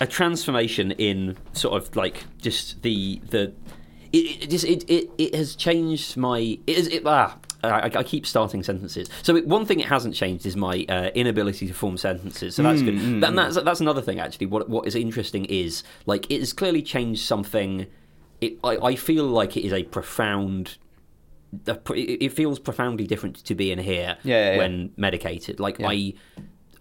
a 0.00 0.06
transformation 0.06 0.92
in 0.92 1.36
sort 1.52 1.80
of 1.82 1.94
like 1.96 2.24
just 2.40 2.82
the 2.82 3.20
the 3.30 3.52
it, 4.12 4.42
it 4.44 4.50
just 4.50 4.64
it, 4.64 4.88
it 4.88 5.10
it 5.18 5.34
has 5.34 5.56
changed 5.56 6.16
my 6.16 6.58
it 6.66 6.78
is 6.78 6.86
it 6.88 7.02
ah 7.06 7.38
I, 7.64 7.90
I 7.92 8.02
keep 8.04 8.24
starting 8.24 8.62
sentences. 8.62 9.08
So 9.22 9.34
it, 9.34 9.46
one 9.46 9.66
thing 9.66 9.80
it 9.80 9.86
hasn't 9.86 10.14
changed 10.14 10.46
is 10.46 10.56
my 10.56 10.86
uh, 10.88 11.10
inability 11.14 11.66
to 11.66 11.74
form 11.74 11.96
sentences. 11.96 12.54
So 12.54 12.62
that's 12.62 12.82
good. 12.82 12.94
and 12.94 13.36
that's 13.36 13.60
that's 13.62 13.80
another 13.80 14.00
thing 14.00 14.20
actually. 14.20 14.46
What 14.46 14.68
what 14.68 14.86
is 14.86 14.94
interesting 14.94 15.44
is 15.46 15.82
like 16.06 16.30
it 16.30 16.38
has 16.38 16.52
clearly 16.52 16.82
changed 16.82 17.22
something. 17.22 17.86
It 18.40 18.58
I, 18.62 18.76
I 18.76 18.94
feel 18.94 19.24
like 19.24 19.56
it 19.56 19.66
is 19.66 19.72
a 19.72 19.82
profound. 19.82 20.76
It 21.66 22.32
feels 22.32 22.58
profoundly 22.60 23.06
different 23.06 23.36
to 23.44 23.54
be 23.54 23.72
in 23.72 23.78
here 23.78 24.18
Yeah, 24.22 24.36
yeah, 24.36 24.52
yeah. 24.52 24.58
when 24.58 24.92
medicated. 24.96 25.58
Like. 25.58 25.80
I, 25.80 26.14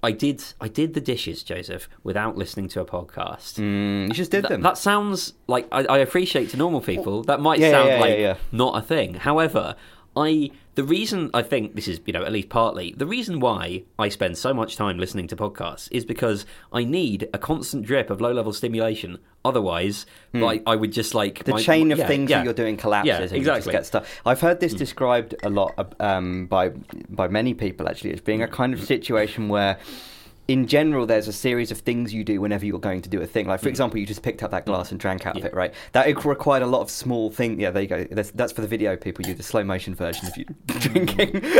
I 0.03 0.11
did 0.11 0.43
I 0.61 0.67
did 0.67 0.93
the 0.93 1.01
dishes, 1.01 1.43
Josef, 1.43 1.89
without 2.03 2.37
listening 2.37 2.67
to 2.69 2.81
a 2.81 2.85
podcast. 2.85 3.55
Mm, 3.59 4.07
you 4.07 4.13
just 4.13 4.31
did 4.31 4.41
Th- 4.43 4.49
them. 4.49 4.61
that 4.61 4.77
sounds 4.77 5.33
like 5.47 5.67
I, 5.71 5.85
I 5.85 5.97
appreciate 5.99 6.49
to 6.51 6.57
normal 6.57 6.81
people 6.81 7.23
that 7.23 7.39
might 7.41 7.59
Yeah, 7.59 7.71
sound 7.71 7.89
yeah, 7.89 8.05
yeah, 8.15 8.27
like 8.29 8.37
not 8.51 8.77
a 8.77 8.81
thing. 8.85 9.15
However, 9.15 9.75
I 10.17 10.49
the 10.75 10.83
reason 10.83 11.29
I 11.33 11.41
think 11.43 11.75
this 11.75 11.87
is 11.87 11.99
you 12.05 12.13
know 12.13 12.23
at 12.23 12.31
least 12.31 12.49
partly 12.49 12.93
the 12.97 13.05
reason 13.05 13.39
why 13.39 13.83
I 13.99 14.09
spend 14.09 14.37
so 14.37 14.53
much 14.53 14.75
time 14.75 14.97
listening 14.97 15.27
to 15.27 15.35
podcasts 15.35 15.87
is 15.91 16.05
because 16.05 16.45
I 16.73 16.83
need 16.83 17.29
a 17.33 17.37
constant 17.37 17.85
drip 17.85 18.09
of 18.09 18.19
low 18.21 18.31
level 18.33 18.51
stimulation. 18.53 19.19
Otherwise, 19.45 20.05
I, 20.33 20.61
I 20.65 20.75
would 20.75 20.91
just 20.91 21.13
like 21.15 21.37
Hmm. 21.39 21.43
the 21.45 21.51
my- 21.53 21.61
chain 21.61 21.91
of 21.93 21.99
yeah, 21.99 22.07
things 22.07 22.29
yeah. 22.29 22.37
that 22.39 22.45
you're 22.45 22.53
doing 22.53 22.75
collapses 22.77 23.07
Yeah, 23.07 23.21
and 23.21 23.31
you 23.31 23.37
exactly. 23.37 23.61
just 23.61 23.71
get 23.71 23.85
stuff. 23.85 24.21
I've 24.25 24.41
heard 24.41 24.59
this 24.59 24.73
described 24.73 25.35
a 25.43 25.49
lot 25.49 25.95
um, 26.01 26.47
by 26.47 26.69
by 27.09 27.27
many 27.29 27.53
people 27.53 27.87
actually 27.87 28.13
as 28.13 28.21
being 28.21 28.41
a 28.41 28.47
kind 28.47 28.73
of 28.73 28.83
situation 28.83 29.47
where 29.49 29.77
in 30.47 30.65
general 30.67 31.05
there's 31.05 31.27
a 31.27 31.33
series 31.33 31.71
of 31.71 31.79
things 31.79 32.13
you 32.13 32.23
do 32.23 32.39
whenever 32.39 32.65
you're 32.65 32.79
going 32.79 33.01
to 33.01 33.09
do 33.09 33.21
a 33.21 33.27
thing. 33.27 33.47
Like 33.47 33.59
for 33.59 33.69
example, 33.69 33.99
you 33.99 34.05
just 34.05 34.21
picked 34.21 34.43
up 34.43 34.51
that 34.51 34.65
glass 34.65 34.91
and 34.91 34.99
drank 34.99 35.25
out 35.25 35.37
of 35.37 35.43
it, 35.45 35.53
right? 35.53 35.73
That 35.91 36.07
required 36.25 36.63
a 36.63 36.67
lot 36.67 36.81
of 36.81 36.89
small 36.89 37.29
things. 37.29 37.59
Yeah, 37.59 37.71
there 37.71 37.81
you 37.81 37.87
go. 37.87 38.05
That's, 38.09 38.31
that's 38.31 38.53
for 38.53 38.61
the 38.61 38.67
video 38.67 38.95
people. 38.95 39.25
You 39.25 39.33
the 39.33 39.43
slow 39.43 39.63
motion 39.63 39.93
version 39.93 40.27
of 40.27 40.37
you 40.37 40.45
drinking. 40.67 41.41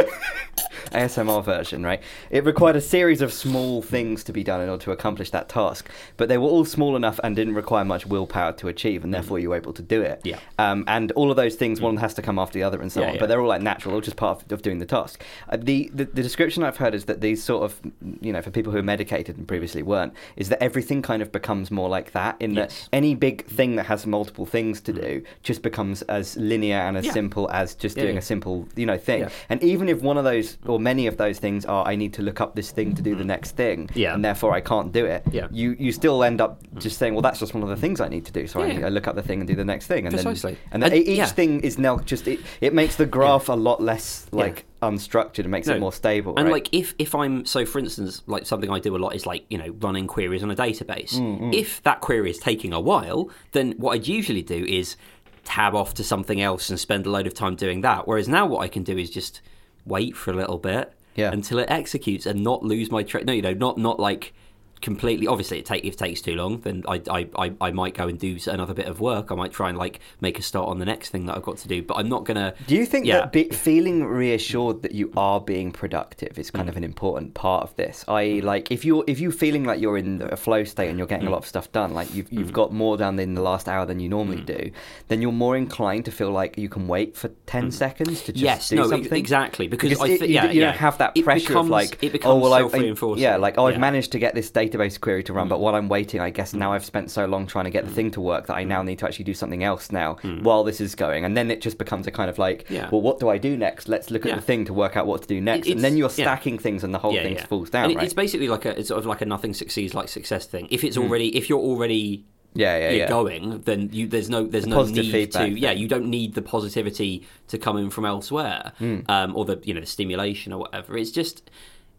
ASMR 0.92 1.44
version, 1.44 1.84
right? 1.84 2.02
It 2.30 2.46
required 2.46 2.76
a 2.76 2.82
series 2.82 3.22
of 3.22 3.34
small 3.34 3.82
things 3.82 4.24
to 4.26 4.32
be 4.34 4.44
done 4.44 4.62
in 4.62 4.70
order 4.70 4.84
to 4.86 4.92
accomplish 4.92 5.32
that 5.32 5.50
task, 5.50 5.90
but 6.16 6.30
they 6.30 6.38
were 6.38 6.48
all 6.48 6.66
small 6.66 6.96
enough 6.96 7.20
and 7.24 7.36
didn't 7.36 7.56
require 7.56 7.84
much 7.84 8.06
willpower 8.06 8.54
to 8.54 8.68
achieve, 8.68 9.04
and 9.04 9.14
therefore 9.14 9.40
you 9.40 9.50
were 9.50 9.56
able 9.56 9.74
to 9.74 9.82
do 9.82 10.02
it. 10.02 10.22
Yeah. 10.24 10.40
Um, 10.58 10.84
and 10.88 11.12
all 11.14 11.30
of 11.30 11.38
those 11.38 11.56
things, 11.56 11.82
one 11.82 11.98
has 11.98 12.14
to 12.16 12.22
come 12.22 12.40
after 12.40 12.58
the 12.58 12.64
other, 12.64 12.82
and 12.82 12.92
so 12.92 13.02
Yeah, 13.02 13.08
on. 13.08 13.14
yeah. 13.16 13.20
But 13.20 13.28
they're 13.28 13.42
all 13.42 13.48
like 13.50 13.62
natural, 13.62 13.96
all 13.96 14.02
just 14.02 14.18
part 14.18 14.44
of, 14.44 14.52
of 14.52 14.62
doing 14.62 14.80
the 14.80 14.86
task. 14.86 15.24
Uh, 15.50 15.58
the, 15.60 15.90
the 15.94 16.06
the 16.06 16.24
description 16.24 16.64
I've 16.64 16.78
heard 16.78 16.96
is 16.96 17.06
that 17.06 17.22
these 17.22 17.44
sort 17.44 17.64
of, 17.64 17.80
you 18.22 18.32
know, 18.32 18.42
for 18.42 18.52
people 18.52 18.72
who 18.72 18.77
are 18.78 18.84
medicated 18.84 19.38
and 19.38 19.48
previously 19.48 19.82
weren't, 19.84 20.14
is 20.36 20.50
that 20.50 20.62
everything 20.64 21.02
kind 21.02 21.22
of 21.22 21.32
becomes 21.32 21.70
more 21.72 21.90
like 21.90 22.12
that. 22.12 22.36
In 22.40 22.54
Yes. 22.54 22.84
that 22.84 22.96
any 22.96 23.16
big 23.16 23.46
thing 23.46 23.76
that 23.76 23.86
has 23.88 24.06
multiple 24.06 24.46
things 24.46 24.82
to 24.82 24.94
mm. 24.94 25.02
do 25.02 25.24
just 25.44 25.62
becomes 25.62 26.02
as 26.04 26.38
linear 26.38 26.78
and 26.78 26.98
as 26.98 27.06
Yeah. 27.06 27.14
simple 27.14 27.50
as 27.52 27.76
just 27.76 27.98
Yeah, 27.98 28.04
doing 28.04 28.16
yeah. 28.16 28.20
a 28.20 28.24
simple, 28.24 28.68
you 28.76 28.86
know, 28.86 28.98
thing. 28.98 29.28
And 29.50 29.62
even 29.64 29.90
if 29.90 30.02
one 30.02 30.18
of 30.18 30.24
those 30.24 30.58
or 30.66 30.80
many 30.80 31.08
of 31.08 31.18
those 31.18 31.40
things 31.40 31.66
are, 31.66 31.86
I 31.88 31.96
need 31.96 32.14
to 32.14 32.22
look 32.22 32.40
up 32.42 32.56
this 32.56 32.72
thing 32.72 32.96
to 32.96 33.02
do 33.02 33.16
the 33.16 33.24
mm. 33.24 33.28
next 33.28 33.56
thing, 33.56 33.90
Yeah. 33.94 34.14
and 34.14 34.24
therefore 34.24 34.54
I 34.54 34.62
can't 34.62 34.92
do 34.92 35.06
it. 35.06 35.24
Yeah. 35.32 35.48
You 35.52 35.76
you 35.80 35.92
still 35.92 36.24
end 36.24 36.40
up 36.42 36.64
mm. 36.64 36.80
just 36.82 36.98
saying, 36.98 37.14
well, 37.14 37.22
that's 37.22 37.40
just 37.40 37.54
one 37.54 37.64
of 37.64 37.70
the 37.70 37.76
things 37.76 38.00
I 38.00 38.08
need 38.08 38.26
to 38.26 38.32
do. 38.32 38.48
So 38.48 38.62
I. 38.62 38.78
I 38.88 38.90
look 38.90 39.08
up 39.08 39.16
the 39.16 39.22
thing 39.22 39.40
and 39.40 39.48
do 39.48 39.56
the 39.56 39.66
next 39.66 39.88
thing, 39.88 40.06
and 40.06 40.14
Precisely. 40.14 40.54
then 40.54 40.62
and 40.72 40.84
then 40.84 40.92
And- 40.94 41.08
each 41.08 41.26
thing 41.30 41.62
is 41.62 41.78
now 41.78 41.98
just 41.98 42.28
it, 42.28 42.40
it 42.62 42.74
makes 42.74 42.96
the 42.96 43.06
graph 43.06 43.50
a 43.50 43.54
lot 43.54 43.82
less 43.82 44.28
like 44.32 44.66
unstructured 44.82 45.40
and 45.40 45.50
makes 45.50 45.68
No. 45.68 45.76
it 45.76 45.80
more 45.80 45.92
stable. 45.94 46.34
And 46.38 46.46
right? 46.48 46.54
like 46.54 46.70
if 46.74 46.94
if 47.00 47.16
I'm 47.16 47.46
so 47.46 47.66
for 47.66 47.80
instance, 47.80 48.22
like 48.28 48.46
something 48.46 48.70
I 48.70 48.80
do 48.80 48.96
a 48.96 48.98
lot 49.00 49.16
is 49.16 49.26
like, 49.26 49.46
you 49.50 49.58
know, 49.58 49.70
running 49.80 50.08
queries 50.08 50.44
on 50.44 50.52
a 50.52 50.56
database. 50.56 51.14
Mm, 51.16 51.54
If 51.54 51.82
that 51.84 52.02
query 52.02 52.30
is 52.30 52.38
taking 52.40 52.74
a 52.74 52.80
while, 52.80 53.30
then 53.54 53.74
what 53.78 53.94
I'd 53.94 54.08
usually 54.08 54.44
do 54.44 54.64
is 54.66 54.96
tab 55.44 55.74
off 55.76 55.94
to 55.96 56.04
something 56.04 56.42
else 56.42 56.70
and 56.70 56.80
spend 56.80 57.06
a 57.06 57.10
load 57.10 57.26
of 57.26 57.34
time 57.34 57.56
doing 57.56 57.82
that. 57.82 58.08
Whereas 58.08 58.28
now 58.28 58.46
what 58.46 58.60
I 58.62 58.68
can 58.68 58.84
do 58.84 58.98
is 58.98 59.10
just 59.10 59.42
wait 59.86 60.16
for 60.16 60.32
a 60.32 60.36
little 60.36 60.58
bit 60.58 60.92
Yeah. 61.16 61.32
until 61.32 61.58
it 61.60 61.68
executes 61.70 62.26
and 62.26 62.44
not 62.44 62.64
lose 62.64 62.92
my 62.92 63.02
track. 63.04 63.26
No, 63.26 63.34
you 63.34 63.42
know, 63.42 63.54
not 63.54 63.78
not 63.78 64.00
like 64.00 64.34
completely 64.82 65.28
obviously 65.28 65.60
it 65.60 65.66
take 65.66 65.84
if 65.84 65.94
it 65.94 65.98
takes 65.98 66.22
too 66.22 66.36
long 66.36 66.60
then 66.62 66.84
I, 66.88 67.02
I 67.10 67.28
I 67.36 67.54
I 67.62 67.72
might 67.72 67.94
go 67.96 68.08
and 68.08 68.20
do 68.20 68.38
another 68.48 68.74
bit 68.74 68.86
of 68.86 69.00
work 69.00 69.32
I 69.32 69.36
might 69.36 69.52
try 69.52 69.70
and 69.70 69.78
like 69.78 70.00
make 70.22 70.38
a 70.38 70.42
start 70.42 70.68
on 70.70 70.80
the 70.80 70.86
next 70.86 71.10
thing 71.10 71.26
that 71.26 71.36
I've 71.36 71.44
got 71.44 71.58
to 71.58 71.68
do 71.68 71.82
but 71.82 71.96
I'm 71.98 72.10
not 72.10 72.26
gonna 72.26 72.54
Do 72.68 72.76
you 72.76 72.86
think 72.86 73.06
yeah. 73.06 73.22
that 73.22 73.32
be, 73.32 73.46
feeling 73.50 74.04
reassured 74.06 74.82
that 74.84 74.92
you 74.94 75.12
are 75.18 75.42
being 75.42 75.72
productive 75.72 76.38
is 76.38 76.52
Mm. 76.52 76.56
kind 76.56 76.70
of 76.70 76.78
an 76.78 76.84
important 76.84 77.34
part 77.34 77.64
of 77.64 77.76
this? 77.76 78.06
I 78.08 78.42
like 78.44 78.72
if 78.72 78.86
you're 78.86 79.04
if 79.08 79.20
you're 79.20 79.32
feeling 79.32 79.64
like 79.64 79.80
you're 79.82 79.98
in 79.98 80.22
a 80.22 80.38
flow 80.38 80.64
state 80.64 80.90
and 80.90 80.98
you're 80.98 81.08
Mm. 81.08 81.12
getting 81.12 81.28
a 81.28 81.32
lot 81.32 81.38
of 81.40 81.46
stuff 81.48 81.72
done, 81.72 81.94
like 81.94 82.14
you've 82.14 82.32
you've 82.32 82.54
got 82.54 82.72
more 82.72 82.98
done 82.98 83.20
in 83.20 83.34
the 83.34 83.42
last 83.42 83.68
hour 83.68 83.86
than 83.86 84.00
you 84.00 84.10
normally 84.10 84.38
Mm. 84.44 84.46
do, 84.46 84.72
then 85.08 85.22
you're 85.22 85.32
more 85.32 85.58
inclined 85.58 86.06
to 86.06 86.12
feel 86.12 86.32
like 86.32 86.58
you 86.58 86.70
can 86.70 86.88
wait 86.88 87.16
for 87.18 87.30
ten 87.48 87.72
seconds 87.72 88.22
to 88.24 88.32
just 88.32 88.44
yes, 88.44 88.70
do 88.70 88.76
no, 88.78 88.88
something. 88.88 89.18
exactly 89.18 89.68
because, 89.68 90.00
I 90.00 90.08
it- 90.08 90.20
thi- 90.20 90.28
you, 90.28 90.34
yeah, 90.36 90.52
you 90.52 90.60
yeah. 90.62 90.66
don't 90.68 90.78
have 90.78 90.98
that 91.00 91.16
pressure 91.24 91.48
becomes- 91.48 91.68
of 91.68 91.72
like, 91.72 91.98
it 92.04 92.10
oh 92.10 92.12
becomes 92.12 92.42
well, 92.44 92.54
I, 92.54 92.58
I 92.60 92.62
self-reinforcing. 92.62 93.24
yeah, 93.24 93.38
like 93.38 93.58
oh, 93.58 93.66
I've 93.68 93.80
managed 93.80 94.12
to 94.14 94.20
get 94.20 94.36
this 94.36 94.50
database 94.68 95.00
query 95.00 95.24
to 95.24 95.34
run, 95.34 95.48
mm. 95.48 95.50
but 95.50 95.60
while 95.60 95.76
I'm 95.76 95.90
waiting, 95.90 96.22
I 96.22 96.30
guess 96.30 96.54
mm. 96.54 96.60
now 96.60 96.74
I've 96.74 96.86
spent 96.86 97.12
so 97.12 97.26
long 97.26 97.48
trying 97.48 97.66
to 97.66 97.72
get 97.72 97.86
the 97.86 97.92
mm. 97.92 97.96
thing 97.96 98.12
to 98.12 98.22
work 98.22 98.48
that 98.48 98.56
I 98.56 98.64
now 98.64 98.84
need 98.84 99.00
to 99.00 99.06
actually 99.06 99.26
do 99.26 99.34
something 99.34 99.64
else 99.64 99.92
now 99.92 100.16
while 100.42 100.64
this 100.64 100.82
is 100.82 100.96
going. 100.96 101.26
And 101.26 101.36
then 101.36 101.52
it 101.52 101.62
just 101.62 101.78
becomes 101.78 102.08
a 102.08 102.12
kind 102.12 102.30
of 102.30 102.38
like, 102.38 102.66
Yeah. 102.70 102.90
well, 102.92 103.02
what 103.02 103.20
do 103.20 103.30
I 103.30 103.38
do 103.38 103.56
next? 103.58 103.88
Let's 103.88 104.12
look 104.12 104.26
at 104.26 104.36
the 104.36 104.42
thing 104.42 104.66
to 104.66 104.74
work 104.74 104.98
out 104.98 105.08
what 105.08 105.22
to 105.22 105.28
do 105.28 105.40
next. 105.42 105.68
It- 105.68 105.74
and 105.74 105.84
then 105.84 105.98
you're 105.98 106.10
stacking 106.10 106.60
things 106.60 106.84
and 106.84 106.94
the 106.94 107.00
whole 107.00 107.14
thing 107.14 107.38
falls 107.38 107.70
down, 107.70 107.92
it- 107.92 107.96
right? 107.96 108.06
It's 108.06 108.14
basically 108.14 108.48
like 108.48 108.66
a 108.66 108.78
it's 108.80 108.90
sort 108.90 109.00
of 109.00 109.06
like 109.06 109.22
a 109.22 109.26
nothing 109.26 109.54
succeeds 109.54 109.94
like 109.94 110.10
success 110.10 110.46
thing. 110.46 110.68
If 110.72 110.84
it's 110.84 110.98
already 110.98 111.36
if 111.36 111.50
you're 111.50 111.60
already 111.60 112.26
yeah, 112.54 112.78
yeah, 112.78 112.90
you're 112.90 113.00
yeah. 113.00 113.08
going, 113.08 113.62
then 113.62 113.90
you 113.92 114.08
there's 114.08 114.30
no 114.30 114.46
there's 114.48 114.64
The 114.64 114.70
no 114.72 114.84
need 114.84 115.12
feedback 115.12 115.46
to 115.48 115.60
yeah 115.60 115.72
you 115.72 115.88
don't 115.88 116.10
need 116.10 116.34
the 116.34 116.42
positivity 116.42 117.28
to 117.50 117.58
come 117.58 117.78
in 117.78 117.90
from 117.90 118.06
elsewhere 118.06 118.74
Hmm. 118.80 119.00
um, 119.08 119.36
or 119.36 119.46
the 119.46 119.62
you 119.64 119.74
know 119.74 119.80
the 119.80 119.86
stimulation 119.86 120.54
or 120.54 120.60
whatever. 120.60 120.98
It's 120.98 121.12
just 121.12 121.50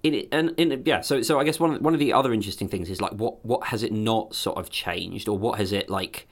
it 0.02 0.28
and 0.32 0.54
in 0.56 0.72
it, 0.72 0.86
yeah. 0.86 1.00
So 1.00 1.22
so 1.22 1.38
I 1.38 1.44
guess 1.44 1.58
one 1.58 1.82
one 1.82 1.94
of 1.94 2.00
the 2.00 2.12
other 2.12 2.32
interesting 2.32 2.68
things 2.68 2.90
is 2.90 3.00
like 3.00 3.12
what 3.12 3.44
what 3.44 3.68
has 3.68 3.82
it 3.82 3.92
not 3.92 4.34
sort 4.34 4.58
of 4.58 4.70
changed 4.70 5.28
or 5.28 5.38
what 5.38 5.58
has 5.58 5.72
it 5.72 5.90
like. 5.90 6.28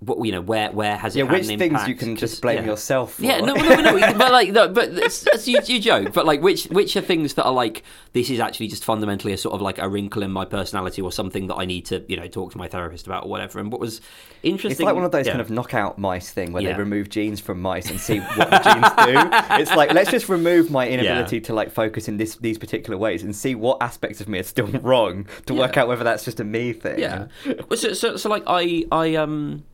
What 0.00 0.24
you 0.24 0.30
know, 0.30 0.40
where 0.40 0.70
where 0.70 0.96
has 0.96 1.16
it 1.16 1.18
Yeah, 1.18 1.24
which 1.24 1.46
things 1.46 1.88
you 1.88 1.96
can 1.96 2.14
just 2.14 2.40
blame 2.40 2.58
yeah. 2.58 2.66
yourself 2.66 3.14
for. 3.14 3.22
Yeah, 3.22 3.40
no, 3.40 3.52
no, 3.54 3.80
no, 3.80 3.96
no. 3.96 4.12
but 4.18 4.30
like, 4.30 4.52
no, 4.52 4.68
but 4.68 4.90
it's, 4.90 5.26
it's, 5.26 5.48
you, 5.48 5.58
you 5.66 5.80
joke. 5.80 6.12
But 6.12 6.24
like, 6.24 6.40
which 6.40 6.66
which 6.66 6.96
are 6.96 7.00
things 7.00 7.34
that 7.34 7.44
are 7.44 7.52
like 7.52 7.82
this 8.12 8.30
is 8.30 8.38
actually 8.38 8.68
just 8.68 8.84
fundamentally 8.84 9.32
a 9.32 9.36
sort 9.36 9.56
of 9.56 9.60
like 9.60 9.78
a 9.78 9.88
wrinkle 9.88 10.22
in 10.22 10.30
my 10.30 10.44
personality 10.44 11.02
or 11.02 11.10
something 11.10 11.48
that 11.48 11.56
I 11.56 11.64
need 11.64 11.84
to 11.86 12.04
you 12.08 12.16
know 12.16 12.28
talk 12.28 12.52
to 12.52 12.58
my 12.58 12.68
therapist 12.68 13.06
about 13.06 13.24
or 13.24 13.28
whatever. 13.28 13.58
And 13.58 13.72
what 13.72 13.80
was 13.80 14.00
interesting, 14.44 14.70
It's 14.70 14.80
like 14.80 14.94
one 14.94 15.02
of 15.04 15.10
those 15.10 15.26
yeah. 15.26 15.32
kind 15.32 15.40
of 15.40 15.50
knockout 15.50 15.98
mice 15.98 16.30
thing 16.30 16.52
where 16.52 16.62
Yeah. 16.62 16.74
they 16.74 16.78
remove 16.78 17.08
genes 17.08 17.40
from 17.40 17.60
mice 17.60 17.90
and 17.90 17.98
see 17.98 18.18
what 18.36 18.50
the 18.50 18.58
genes 18.60 18.86
do. 19.04 19.60
It's 19.60 19.74
like 19.74 19.92
let's 19.94 20.12
just 20.12 20.28
remove 20.28 20.70
my 20.70 20.88
inability 20.88 21.40
to 21.40 21.54
like 21.54 21.72
focus 21.72 22.06
in 22.06 22.18
this 22.18 22.36
these 22.36 22.56
particular 22.56 22.96
ways 22.96 23.24
and 23.24 23.34
see 23.34 23.56
what 23.56 23.82
aspects 23.82 24.20
of 24.20 24.28
me 24.28 24.38
are 24.38 24.44
still 24.44 24.66
wrong 24.82 25.26
to 25.46 25.54
work 25.54 25.76
out 25.76 25.88
whether 25.88 26.04
that's 26.04 26.24
just 26.24 26.38
a 26.38 26.44
me 26.44 26.72
thing. 26.72 27.00
Yeah. 27.00 27.26
So, 27.74 27.94
so, 27.94 28.16
so 28.16 28.28
like 28.28 28.44
I, 28.46 28.84
I, 28.92 29.16
um, 29.16 29.64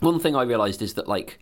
one 0.00 0.20
thing 0.20 0.36
I 0.36 0.42
realised 0.42 0.82
is 0.82 0.94
that 0.94 1.08
like 1.08 1.38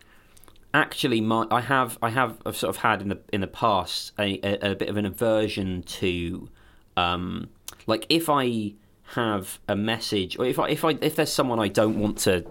actually 0.73 1.21
my 1.21 1.47
I 1.51 1.61
have 1.61 1.99
I 2.03 2.11
have 2.11 2.39
I've 2.45 2.57
sort 2.57 2.71
of 2.75 2.83
had 2.83 3.03
in 3.03 3.09
the 3.09 3.19
in 3.33 3.41
the 3.41 3.47
past 3.47 4.13
a, 4.19 4.39
a, 4.43 4.73
a 4.73 4.75
bit 4.75 4.89
of 4.89 4.97
an 4.97 5.07
aversion 5.07 5.83
to 5.85 6.49
um 6.97 7.49
like 7.87 8.07
if 8.09 8.29
I 8.29 8.75
have 9.15 9.59
a 9.69 9.77
message 9.77 10.39
or 10.39 10.47
if 10.47 10.59
I 10.59 10.69
if 10.69 10.85
I 10.85 10.99
if 11.01 11.17
there's 11.17 11.33
someone 11.33 11.61
I 11.61 11.69
don't 11.69 11.99
want 11.99 12.19
to 12.19 12.45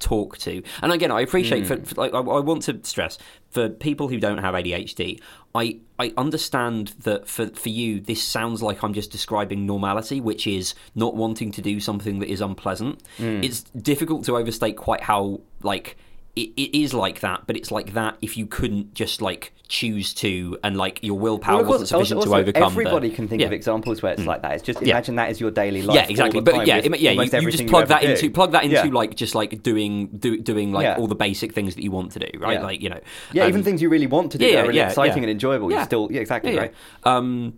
talk 0.00 0.38
to. 0.38 0.62
And 0.82 0.92
again 0.92 1.10
I 1.10 1.20
appreciate 1.20 1.66
for, 1.66 1.76
hmm. 1.76 1.84
for 1.84 1.94
like 1.94 2.12
I, 2.12 2.18
I 2.18 2.40
want 2.40 2.62
to 2.62 2.80
stress 2.82 3.18
for 3.50 3.68
people 3.68 4.08
who 4.08 4.18
don't 4.18 4.38
have 4.38 4.54
ADHD 4.54 5.20
I 5.54 5.78
I 5.98 6.12
understand 6.16 6.94
that 7.00 7.28
for 7.28 7.48
for 7.48 7.68
you 7.68 8.00
this 8.00 8.22
sounds 8.22 8.62
like 8.62 8.82
I'm 8.82 8.94
just 8.94 9.10
describing 9.10 9.66
normality 9.66 10.20
which 10.20 10.46
is 10.46 10.74
not 10.94 11.14
wanting 11.14 11.50
to 11.52 11.62
do 11.62 11.80
something 11.80 12.18
that 12.20 12.28
is 12.28 12.40
unpleasant. 12.40 13.02
Hmm. 13.16 13.42
It's 13.42 13.62
difficult 13.62 14.24
to 14.24 14.36
overstate 14.36 14.76
quite 14.76 15.02
how 15.02 15.40
like 15.62 15.96
it, 16.36 16.50
it 16.56 16.78
is 16.78 16.94
like 16.94 17.20
that, 17.20 17.46
but 17.46 17.56
it's 17.56 17.70
like 17.70 17.92
that 17.94 18.16
if 18.22 18.36
you 18.36 18.46
couldn't 18.46 18.94
just 18.94 19.20
like 19.20 19.52
choose 19.70 20.12
to, 20.12 20.58
and 20.64 20.76
like 20.76 20.98
your 21.02 21.16
willpower 21.16 21.54
Well, 21.58 21.62
of 21.62 21.68
wasn't 21.68 21.88
sufficient 21.90 22.18
also, 22.18 22.30
to 22.30 22.36
overcome. 22.40 22.60
the- 22.60 22.66
Everybody 22.80 23.08
can 23.10 23.28
think 23.28 23.40
of 23.42 23.52
examples 23.52 24.02
where 24.02 24.12
it's 24.12 24.26
like 24.26 24.42
that. 24.42 24.52
It's 24.54 24.64
just 24.64 24.82
imagine 24.82 25.14
that 25.14 25.30
as 25.30 25.40
your 25.40 25.52
daily 25.52 25.80
life. 25.80 25.94
Yeah, 25.94 26.06
exactly. 26.08 26.40
But 26.40 26.66
yeah, 26.66 26.78
yeah, 26.84 27.12
you, 27.12 27.22
you 27.22 27.50
just 27.52 27.66
plug 27.68 27.86
that 27.88 28.02
into 28.02 28.22
do. 28.22 28.30
plug 28.30 28.50
that 28.52 28.64
into 28.64 28.74
Yeah. 28.76 28.92
like 28.92 29.14
just 29.14 29.34
like 29.36 29.62
doing 29.62 30.08
do, 30.08 30.38
doing 30.38 30.72
like 30.72 30.82
Yeah. 30.82 30.96
all 30.98 31.06
the 31.06 31.14
basic 31.14 31.54
things 31.54 31.76
that 31.76 31.84
you 31.84 31.92
want 31.92 32.10
to 32.12 32.18
do, 32.18 32.38
right? 32.40 32.54
Yeah. 32.54 32.62
Like 32.64 32.82
you 32.82 32.88
know, 32.90 33.00
Yeah, 33.32 33.44
um, 33.44 33.48
even 33.50 33.62
things 33.62 33.80
you 33.80 33.88
really 33.88 34.08
want 34.08 34.32
to 34.32 34.38
do 34.38 34.44
yeah, 34.44 34.50
that 34.50 34.54
yeah, 34.56 34.62
are 34.62 34.66
really 34.66 34.78
yeah, 34.78 34.88
exciting 34.88 35.18
yeah. 35.18 35.22
and 35.22 35.30
enjoyable. 35.30 35.70
Yeah. 35.70 35.78
You 35.78 35.84
still, 35.84 36.08
yeah, 36.10 36.20
exactly 36.20 36.52
yeah, 36.54 36.60
right. 36.60 36.74
yeah. 37.06 37.16
Um, 37.16 37.54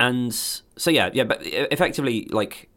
and 0.00 0.34
so 0.34 0.90
yeah, 0.90 1.10
yeah, 1.12 1.24
but 1.24 1.38
effectively, 1.44 2.26
like, 2.30 2.68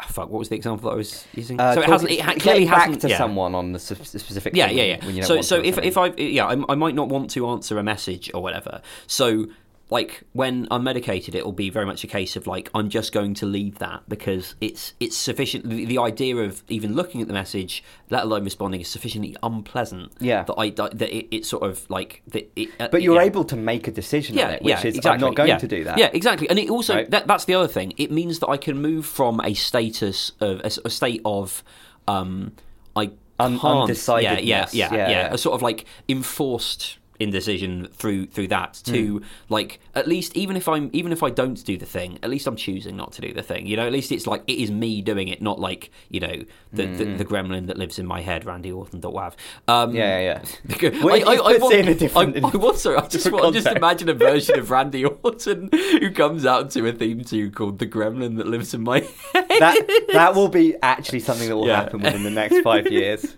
oh, 0.00 0.06
fuck, 0.08 0.30
what 0.30 0.38
was 0.38 0.48
the 0.48 0.56
example 0.56 0.88
that 0.88 0.94
I 0.94 0.96
was 0.98 1.26
using? 1.34 1.60
Uh, 1.60 1.74
so 1.74 1.80
it 1.82 1.88
hasn't. 1.88 2.10
It 2.10 2.20
ha- 2.20 2.34
clearly 2.34 2.64
back 2.66 2.86
hasn't. 2.86 3.02
to 3.02 3.08
yeah. 3.08 3.18
someone 3.18 3.54
on 3.54 3.72
the 3.72 3.78
specific. 3.78 4.54
Yeah, 4.54 4.70
yeah, 4.70 4.82
yeah. 4.84 5.04
when 5.06 5.16
you 5.16 5.22
So, 5.22 5.40
so 5.40 5.56
if 5.56 5.74
something. 5.74 5.84
if 5.88 5.98
I 5.98 6.06
yeah, 6.16 6.46
I, 6.46 6.72
I 6.72 6.74
might 6.74 6.94
not 6.94 7.08
want 7.08 7.30
to 7.30 7.48
answer 7.48 7.78
a 7.78 7.82
message 7.82 8.30
or 8.34 8.42
whatever. 8.42 8.80
So 9.06 9.46
like 9.90 10.22
when 10.32 10.68
I'm 10.70 10.84
medicated, 10.84 11.34
it 11.34 11.44
will 11.44 11.52
be 11.52 11.70
very 11.70 11.86
much 11.86 12.04
a 12.04 12.06
case 12.06 12.36
of 12.36 12.46
like 12.46 12.70
I'm 12.74 12.90
just 12.90 13.12
going 13.12 13.34
to 13.34 13.46
leave 13.46 13.78
that 13.78 14.02
because 14.08 14.54
it's 14.60 14.92
it's 15.00 15.16
sufficient. 15.16 15.68
The, 15.68 15.84
the 15.86 15.98
idea 15.98 16.36
of 16.36 16.62
even 16.68 16.94
looking 16.94 17.22
at 17.22 17.28
the 17.28 17.32
message, 17.34 17.82
let 18.10 18.24
alone 18.24 18.44
responding, 18.44 18.80
is 18.80 18.88
sufficiently 18.88 19.36
unpleasant. 19.42 20.12
Yeah. 20.20 20.44
that 20.44 20.54
I 20.54 20.70
that 20.70 21.02
it, 21.02 21.28
it's 21.34 21.48
sort 21.48 21.62
of 21.62 21.88
like 21.88 22.22
that. 22.28 22.50
It, 22.54 22.68
uh, 22.78 22.88
but 22.88 23.02
you're 23.02 23.16
yeah. 23.16 23.22
able 23.22 23.44
to 23.44 23.56
make 23.56 23.88
a 23.88 23.90
decision 23.90 24.36
Yeah, 24.36 24.46
on 24.46 24.54
it, 24.54 24.62
which 24.62 24.70
yeah, 24.70 24.86
is 24.86 24.96
exactly. 24.96 25.10
I'm 25.14 25.20
not 25.20 25.34
going 25.34 25.48
yeah. 25.48 25.58
to 25.58 25.68
do 25.68 25.84
that. 25.84 25.98
Yeah, 25.98 26.10
exactly. 26.12 26.48
And 26.50 26.58
it 26.58 26.68
also 26.70 26.96
Right? 26.96 27.10
that, 27.10 27.26
that's 27.26 27.44
the 27.46 27.54
other 27.54 27.68
thing. 27.68 27.94
It 27.96 28.10
means 28.10 28.40
that 28.40 28.48
I 28.48 28.56
can 28.56 28.80
move 28.80 29.06
from 29.06 29.40
a 29.40 29.54
status 29.54 30.32
of 30.40 30.60
a 30.60 30.90
state 30.90 31.22
of 31.24 31.62
um, 32.06 32.52
I 32.94 33.10
Un- 33.40 33.58
can't. 33.58 34.08
Yeah, 34.08 34.18
yeah, 34.18 34.38
yeah, 34.38 34.66
Yeah, 34.72 34.94
yeah, 34.94 35.10
yeah. 35.10 35.32
A 35.34 35.38
sort 35.38 35.54
of 35.54 35.62
like 35.62 35.84
enforced 36.08 36.98
indecision 37.20 37.88
through 37.92 38.26
through 38.26 38.48
that 38.48 38.74
to 38.84 39.18
Hmm. 39.18 39.24
like 39.48 39.80
at 39.94 40.06
least 40.06 40.36
even 40.36 40.56
if 40.56 40.68
I'm 40.68 40.88
even 40.92 41.10
if 41.12 41.22
I 41.22 41.30
don't 41.30 41.62
do 41.64 41.76
the 41.76 41.86
thing, 41.86 42.18
at 42.22 42.30
least 42.30 42.46
I'm 42.46 42.56
choosing 42.56 42.96
not 42.96 43.12
to 43.12 43.20
do 43.20 43.32
the 43.32 43.42
thing. 43.42 43.66
You 43.66 43.76
know, 43.76 43.86
at 43.86 43.92
least 43.92 44.12
it's 44.12 44.26
like 44.26 44.42
it 44.46 44.58
is 44.62 44.70
me 44.70 45.02
doing 45.02 45.28
it, 45.28 45.42
not 45.42 45.58
like 45.58 45.90
you 46.10 46.20
know 46.20 46.36
the 46.72 46.86
the, 46.86 47.04
the 47.16 47.24
gremlin 47.24 47.66
that 47.66 47.76
lives 47.78 47.98
in 47.98 48.06
my 48.06 48.20
head, 48.20 48.44
Randy 48.44 48.70
Orton. 48.70 49.00
Wav. 49.00 49.34
Um, 49.66 49.90
Hmm. 49.90 49.96
Yeah, 49.96 50.18
yeah, 50.20 50.42
because 50.66 51.02
Well, 51.02 51.14
I, 51.14 51.18
I, 51.32 51.34
I, 51.54 51.56
want, 51.58 51.74
a 51.74 51.94
different- 51.94 52.44
I, 52.44 52.48
I 52.48 52.56
want, 52.56 52.76
sorry, 52.78 52.96
I 52.98 53.06
just 53.16 53.30
want 53.32 53.54
just 53.54 53.66
imagine 53.66 54.08
a 54.08 54.14
version 54.14 54.58
of 54.58 54.70
Randy 54.76 55.04
Orton 55.04 55.70
who 55.72 56.10
comes 56.10 56.44
out 56.44 56.70
to 56.72 56.86
a 56.86 56.92
theme 56.92 57.24
tune 57.24 57.52
called 57.52 57.78
"The 57.78 57.86
Gremlin 57.86 58.36
That 58.36 58.46
Lives 58.46 58.74
in 58.74 58.82
My 58.82 59.00
Head." 59.00 59.46
that 59.60 60.06
that 60.12 60.34
will 60.34 60.48
be 60.48 60.74
actually 60.82 61.20
something 61.20 61.48
that 61.48 61.56
will 61.56 61.66
Yeah. 61.66 61.76
happen 61.82 62.00
within 62.02 62.22
the 62.22 62.30
next 62.30 62.60
five 62.62 62.86
years. 62.92 63.36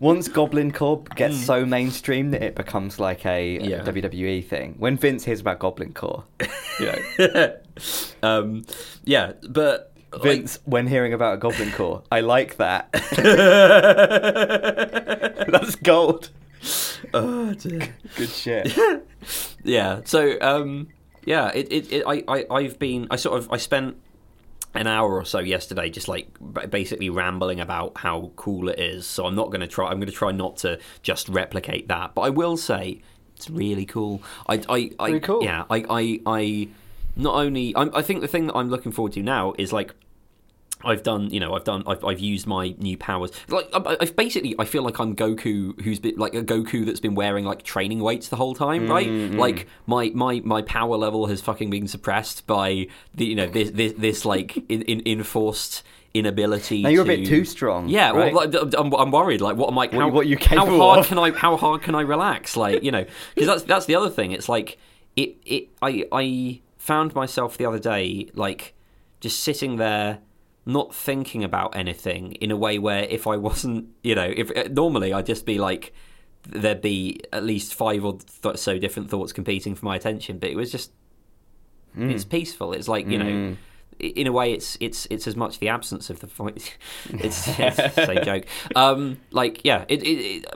Once 0.00 0.28
Goblin 0.28 0.70
Core 0.72 1.02
gets 1.16 1.36
Mm. 1.38 1.44
so 1.46 1.66
mainstream 1.66 2.30
that 2.30 2.42
it 2.42 2.54
becomes 2.54 2.98
like 3.00 3.17
a 3.26 3.58
Yeah. 3.58 3.82
WWE 3.84 4.44
thing. 4.46 4.74
When 4.78 4.96
Vince 4.96 5.24
hears 5.24 5.40
about 5.40 5.58
Goblin 5.58 5.92
Core, 5.92 6.24
you 6.80 6.92
know, 7.18 7.56
um, 8.22 8.64
yeah, 9.04 9.32
but 9.48 9.92
like- 10.12 10.22
Vince, 10.22 10.58
when 10.64 10.86
hearing 10.86 11.12
about 11.12 11.34
a 11.34 11.36
Goblin 11.38 11.70
Core, 11.72 12.02
I 12.10 12.20
like 12.20 12.56
that. 12.56 12.88
That's 15.48 15.74
gold. 15.76 16.30
oh, 17.14 17.54
dear. 17.54 17.94
Good 18.16 18.28
shit. 18.30 18.76
yeah. 19.64 20.00
So 20.04 20.36
um, 20.40 20.88
yeah, 21.24 21.50
it, 21.54 21.70
it, 21.72 21.92
it 21.92 22.04
I, 22.06 22.22
I 22.28 22.44
I've 22.50 22.78
been 22.78 23.06
I 23.10 23.16
sort 23.16 23.38
of 23.38 23.50
I 23.52 23.56
spent 23.58 23.96
an 24.74 24.86
hour 24.86 25.16
or 25.16 25.24
so 25.24 25.38
yesterday 25.38 25.90
just 25.90 26.08
like 26.08 26.28
basically 26.68 27.10
rambling 27.10 27.60
about 27.60 27.98
how 27.98 28.30
cool 28.36 28.68
it 28.68 28.78
is. 28.78 29.06
So 29.06 29.26
I'm 29.26 29.34
not 29.34 29.46
going 29.46 29.60
to 29.60 29.66
try. 29.66 29.90
I'm 29.90 29.98
going 29.98 30.10
to 30.10 30.12
try 30.12 30.32
not 30.32 30.58
to 30.58 30.78
just 31.02 31.28
replicate 31.28 31.88
that, 31.88 32.14
but 32.14 32.22
I 32.22 32.30
will 32.30 32.56
say 32.56 33.00
it's 33.36 33.48
really 33.48 33.86
cool. 33.86 34.22
I 34.48 34.62
I, 34.68 34.90
I 34.98 35.10
Pretty 35.10 35.20
cool. 35.20 35.42
Yeah. 35.42 35.64
I 35.70 35.84
I 35.88 36.20
I 36.26 36.68
not 37.16 37.34
only 37.34 37.74
I'm, 37.76 37.94
I 37.94 38.02
think 38.02 38.20
the 38.20 38.28
thing 38.28 38.46
that 38.46 38.54
I'm 38.54 38.68
looking 38.68 38.92
forward 38.92 39.12
to 39.14 39.22
now 39.22 39.54
is 39.58 39.72
like. 39.72 39.94
I've 40.84 41.02
done, 41.02 41.30
you 41.30 41.40
know, 41.40 41.54
I've 41.54 41.64
done, 41.64 41.82
I've, 41.86 42.04
I've 42.04 42.20
used 42.20 42.46
my 42.46 42.74
new 42.78 42.96
powers. 42.96 43.32
Like, 43.48 43.68
I- 43.74 43.96
I've 44.00 44.14
basically, 44.14 44.54
I 44.58 44.64
feel 44.64 44.82
like 44.82 44.98
I'm 45.00 45.16
Goku, 45.16 45.80
who's 45.82 45.98
been 45.98 46.16
like 46.16 46.34
a 46.34 46.42
Goku 46.42 46.86
that's 46.86 47.00
been 47.00 47.14
wearing 47.16 47.44
like 47.44 47.62
training 47.64 48.00
weights 48.00 48.28
the 48.28 48.36
whole 48.36 48.54
time, 48.54 48.88
right? 48.88 49.08
Mm-hmm. 49.08 49.38
Like 49.38 49.66
my 49.86 50.10
my 50.14 50.40
my 50.44 50.62
power 50.62 50.96
level 50.96 51.26
has 51.26 51.40
fucking 51.40 51.68
been 51.70 51.88
suppressed 51.88 52.46
by 52.46 52.86
the, 53.14 53.24
you 53.26 53.34
know, 53.34 53.46
this 53.48 53.70
this, 53.70 53.92
this 53.94 54.24
like 54.24 54.56
in, 54.68 54.82
in, 54.82 55.02
enforced 55.06 55.82
inability. 56.14 56.82
Now 56.82 56.88
you're 56.88 57.02
a 57.02 57.06
bit 57.06 57.26
too 57.26 57.44
strong. 57.44 57.88
Yeah, 57.88 58.10
right? 58.12 58.32
well, 58.32 58.70
I'm, 58.78 58.92
I'm 58.94 59.10
worried. 59.10 59.40
Like, 59.40 59.56
what 59.56 59.68
am 59.70 59.78
I? 59.78 59.86
What- 59.86 59.94
How, 59.94 60.08
what 60.08 60.26
are 60.26 60.28
you 60.28 60.38
how 60.40 60.66
hard 60.66 61.00
of? 61.00 61.06
can 61.06 61.18
I? 61.18 61.30
How 61.32 61.56
hard 61.56 61.82
can 61.82 61.94
I 61.94 62.02
relax? 62.02 62.56
Like, 62.56 62.82
you 62.82 62.90
know, 62.90 63.04
because 63.34 63.46
that's 63.48 63.62
that's 63.64 63.86
the 63.86 63.94
other 63.94 64.10
thing. 64.10 64.32
It's 64.32 64.48
like 64.48 64.78
it 65.16 65.36
it 65.44 65.68
I 65.82 66.04
I 66.12 66.60
found 66.78 67.14
myself 67.14 67.56
the 67.56 67.66
other 67.66 67.78
day 67.78 68.28
like 68.34 68.74
just 69.20 69.40
sitting 69.40 69.76
there 69.76 70.18
not 70.68 70.94
thinking 70.94 71.42
about 71.42 71.74
anything 71.74 72.32
in 72.34 72.50
a 72.50 72.56
way 72.56 72.78
where 72.78 73.04
if 73.04 73.26
I 73.26 73.36
wasn't, 73.38 73.88
you 74.02 74.14
know, 74.14 74.30
if 74.36 74.50
uh, 74.56 74.68
normally 74.70 75.12
I'd 75.14 75.26
just 75.26 75.46
be 75.46 75.58
like 75.58 75.94
there'd 76.46 76.80
be 76.82 77.20
at 77.32 77.42
least 77.42 77.74
five 77.74 78.04
or 78.04 78.18
th- 78.42 78.58
so 78.58 78.78
different 78.78 79.10
thoughts 79.10 79.32
competing 79.32 79.74
for 79.74 79.84
my 79.86 79.96
attention, 79.96 80.38
but 80.38 80.50
it 80.50 80.56
was 80.56 80.70
just 80.70 80.92
Hmm. 81.94 82.10
it's 82.10 82.24
peaceful. 82.24 82.74
It's 82.74 82.86
like 82.86 83.08
you 83.08 83.18
know, 83.18 83.56
in 83.98 84.26
a 84.26 84.32
way, 84.32 84.52
it's 84.52 84.76
it's 84.78 85.06
it's 85.10 85.26
as 85.26 85.36
much 85.36 85.58
the 85.58 85.70
absence 85.70 86.10
of 86.10 86.20
the 86.20 86.28
it's, 86.54 86.70
it's 87.08 87.46
the 87.46 88.06
same 88.06 88.22
joke. 88.24 88.44
Um, 88.76 89.18
like 89.30 89.62
yeah, 89.64 89.84
it, 89.88 90.02
it, 90.02 90.44
it 90.44 90.46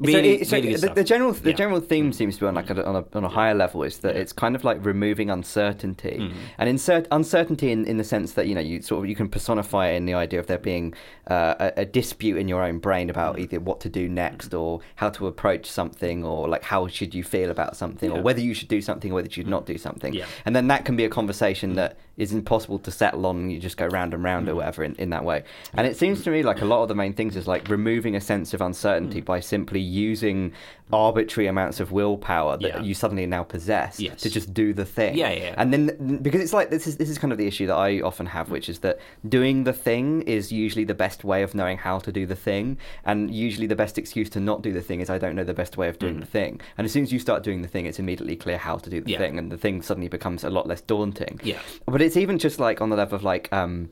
really, 0.00 0.40
it- 0.40 0.48
so 0.48 0.56
really 0.56 0.74
the, 0.74 0.88
the 0.94 1.04
general 1.04 1.32
the 1.32 1.50
Yeah. 1.50 1.56
general 1.56 1.80
theme 1.80 2.12
seems 2.12 2.34
to 2.36 2.40
be 2.40 2.46
on 2.46 2.54
like 2.54 2.70
a, 2.70 2.86
on 2.86 2.96
a 2.96 3.04
on 3.14 3.24
a 3.24 3.28
higher 3.28 3.54
level 3.54 3.82
is 3.82 3.98
that 3.98 4.16
it's 4.16 4.32
kind 4.32 4.56
of 4.56 4.64
like 4.64 4.84
removing 4.84 5.30
uncertainty. 5.30 6.16
Mm. 6.20 6.32
and 6.58 6.68
insert 6.68 7.06
uncertainty 7.10 7.70
in, 7.72 7.84
in 7.84 7.96
the 7.98 8.04
sense 8.04 8.32
that 8.32 8.46
you 8.46 8.54
know 8.54 8.60
you 8.60 8.80
sort 8.80 9.02
of 9.04 9.08
you 9.08 9.14
can 9.14 9.28
personify 9.28 9.88
it 9.88 9.96
in 9.96 10.06
the 10.06 10.14
idea 10.14 10.40
of 10.40 10.46
there 10.46 10.58
being 10.58 10.94
uh, 11.30 11.54
a, 11.76 11.82
a 11.82 11.84
dispute 11.84 12.36
in 12.38 12.48
your 12.48 12.62
own 12.62 12.78
brain 12.78 13.10
about 13.10 13.36
Mm. 13.36 13.40
either 13.40 13.60
what 13.60 13.80
to 13.80 13.88
do 13.88 14.08
next 14.08 14.54
or 14.54 14.80
how 14.96 15.10
to 15.10 15.26
approach 15.26 15.66
something 15.70 16.24
or 16.24 16.48
like 16.48 16.64
how 16.64 16.86
should 16.88 17.14
you 17.14 17.22
feel 17.22 17.50
about 17.50 17.76
something 17.76 18.10
Yeah. 18.10 18.18
or 18.18 18.22
whether 18.22 18.40
you 18.40 18.54
should 18.54 18.68
do 18.68 18.80
something 18.80 19.10
or 19.12 19.16
whether 19.16 19.26
you 19.28 19.32
should 19.34 19.46
not 19.48 19.66
do 19.66 19.76
something. 19.78 20.14
Yeah. 20.14 20.24
and 20.44 20.56
then 20.56 20.68
that 20.68 20.84
can 20.84 20.96
be 20.96 21.04
a 21.04 21.08
conversation 21.08 21.74
that 21.74 21.96
is 22.16 22.32
impossible 22.32 22.78
to 22.80 22.90
settle 22.90 23.24
on 23.26 23.36
and 23.36 23.52
you 23.52 23.58
just 23.58 23.76
go 23.76 23.86
round 23.86 24.12
and 24.14 24.22
round 24.22 24.48
or 24.48 24.54
whatever 24.54 24.84
in, 24.84 24.94
in 24.96 25.08
that 25.10 25.24
way. 25.24 25.42
And 25.74 25.86
it 25.86 25.96
seems 25.96 26.22
to 26.24 26.30
me 26.30 26.42
like 26.42 26.60
a 26.60 26.64
lot 26.66 26.82
of 26.82 26.88
the 26.88 26.94
main 26.94 27.12
things 27.14 27.34
is 27.36 27.46
like 27.46 27.68
removing 27.68 28.14
a 28.14 28.20
sense 28.20 28.52
of 28.52 28.60
uncertainty 28.60 29.20
by 29.22 29.40
simply 29.40 29.80
using 29.90 30.52
arbitrary 30.92 31.46
amounts 31.46 31.78
of 31.78 31.92
willpower 31.92 32.56
that 32.56 32.68
Yeah. 32.68 32.82
you 32.82 32.94
suddenly 32.94 33.24
now 33.26 33.44
possess 33.44 34.00
Yes. 34.00 34.20
to 34.22 34.28
just 34.30 34.52
do 34.52 34.72
the 34.72 34.84
thing 34.84 35.16
Yeah, 35.16 35.30
yeah, 35.30 35.54
and 35.56 35.72
then 35.72 36.18
because 36.20 36.40
it's 36.40 36.52
like 36.52 36.70
this 36.70 36.86
is 36.88 36.96
this 36.96 37.08
is 37.08 37.16
kind 37.16 37.32
of 37.32 37.38
the 37.38 37.46
issue 37.46 37.66
that 37.68 37.76
I 37.76 38.00
often 38.00 38.26
have 38.26 38.50
which 38.50 38.68
is 38.68 38.80
that 38.80 38.98
doing 39.28 39.62
the 39.64 39.72
thing 39.72 40.22
is 40.22 40.50
usually 40.50 40.84
the 40.84 40.94
best 40.94 41.22
way 41.22 41.42
of 41.44 41.54
knowing 41.54 41.78
how 41.78 41.98
to 42.00 42.10
do 42.10 42.26
the 42.26 42.34
thing 42.34 42.76
and 43.04 43.32
usually 43.32 43.68
the 43.68 43.76
best 43.76 43.98
excuse 43.98 44.28
to 44.30 44.40
not 44.40 44.62
do 44.62 44.72
the 44.72 44.80
thing 44.80 45.00
is 45.00 45.08
I 45.10 45.18
don't 45.18 45.36
know 45.36 45.44
the 45.44 45.54
best 45.62 45.76
way 45.76 45.88
of 45.88 45.98
doing 46.00 46.18
the 46.18 46.26
thing 46.26 46.60
and 46.76 46.84
as 46.84 46.90
soon 46.92 47.04
as 47.04 47.12
you 47.12 47.20
start 47.20 47.44
doing 47.44 47.62
the 47.62 47.68
thing 47.68 47.86
it's 47.86 48.00
immediately 48.00 48.34
clear 48.36 48.58
how 48.58 48.76
to 48.78 48.90
do 48.90 49.00
the 49.00 49.12
Yeah. 49.12 49.18
thing 49.18 49.38
and 49.38 49.52
the 49.52 49.58
thing 49.58 49.82
suddenly 49.82 50.08
becomes 50.08 50.42
a 50.42 50.50
lot 50.50 50.66
less 50.66 50.80
daunting 50.80 51.40
Yeah. 51.44 51.58
but 51.86 52.02
it's 52.02 52.16
even 52.16 52.38
just 52.38 52.58
like 52.58 52.80
on 52.80 52.90
the 52.90 52.96
level 52.96 53.14
of 53.14 53.22
like 53.22 53.48
um 53.52 53.90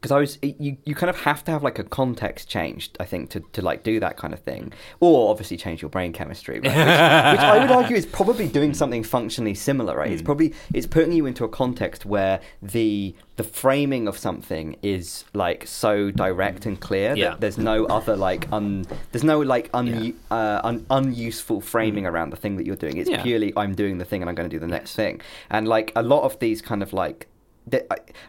because 0.00 0.12
I 0.12 0.18
was 0.18 0.38
you, 0.42 0.78
you 0.84 0.94
kind 0.94 1.10
of 1.10 1.20
have 1.20 1.44
to 1.44 1.50
have 1.50 1.62
like 1.62 1.78
a 1.78 1.84
context 1.84 2.48
changed 2.48 2.96
I 2.98 3.04
think 3.04 3.28
to, 3.30 3.40
to 3.52 3.60
like 3.60 3.82
do 3.82 4.00
that 4.00 4.16
kind 4.16 4.32
of 4.32 4.40
thing 4.40 4.72
or 5.00 5.30
obviously 5.30 5.58
change 5.58 5.82
your 5.82 5.90
brain 5.90 6.12
chemistry 6.14 6.54
right? 6.60 6.64
which, 6.64 6.72
which 6.74 7.46
I 7.46 7.58
would 7.60 7.70
argue 7.70 7.96
is 7.96 8.06
probably 8.06 8.48
doing 8.48 8.72
something 8.72 9.02
functionally 9.04 9.54
similar 9.54 9.96
right 9.96 10.08
Hmm. 10.08 10.14
it's 10.14 10.22
probably 10.22 10.54
it's 10.72 10.86
putting 10.86 11.12
you 11.12 11.26
into 11.26 11.44
a 11.44 11.48
context 11.48 12.06
where 12.06 12.40
the 12.62 13.14
the 13.36 13.44
framing 13.44 14.08
of 14.08 14.16
something 14.18 14.76
is 14.82 15.24
like 15.34 15.66
so 15.66 16.10
direct 16.10 16.64
and 16.66 16.80
clear 16.80 17.14
Yeah. 17.14 17.30
that 17.30 17.40
there's 17.42 17.58
no 17.58 17.84
other 17.86 18.16
like 18.16 18.50
un 18.52 18.86
there's 19.12 19.24
no 19.24 19.40
like 19.40 19.68
un, 19.74 19.86
Yeah. 19.86 20.12
uh, 20.30 20.60
un 20.64 20.86
unuseful 20.90 21.60
framing 21.60 22.06
around 22.06 22.30
the 22.30 22.36
thing 22.36 22.56
that 22.56 22.64
you're 22.66 22.76
doing 22.76 22.96
it's 22.96 23.10
Yeah. 23.10 23.22
purely 23.22 23.52
I'm 23.56 23.74
doing 23.74 23.98
the 23.98 24.04
thing 24.06 24.22
and 24.22 24.28
I'm 24.30 24.34
going 24.34 24.48
to 24.48 24.54
do 24.54 24.60
the 24.60 24.66
next 24.78 24.94
thing 24.94 25.20
and 25.50 25.68
like 25.68 25.92
a 25.94 26.02
lot 26.02 26.22
of 26.24 26.38
these 26.38 26.62
kind 26.62 26.82
of 26.82 26.92
like 26.94 27.26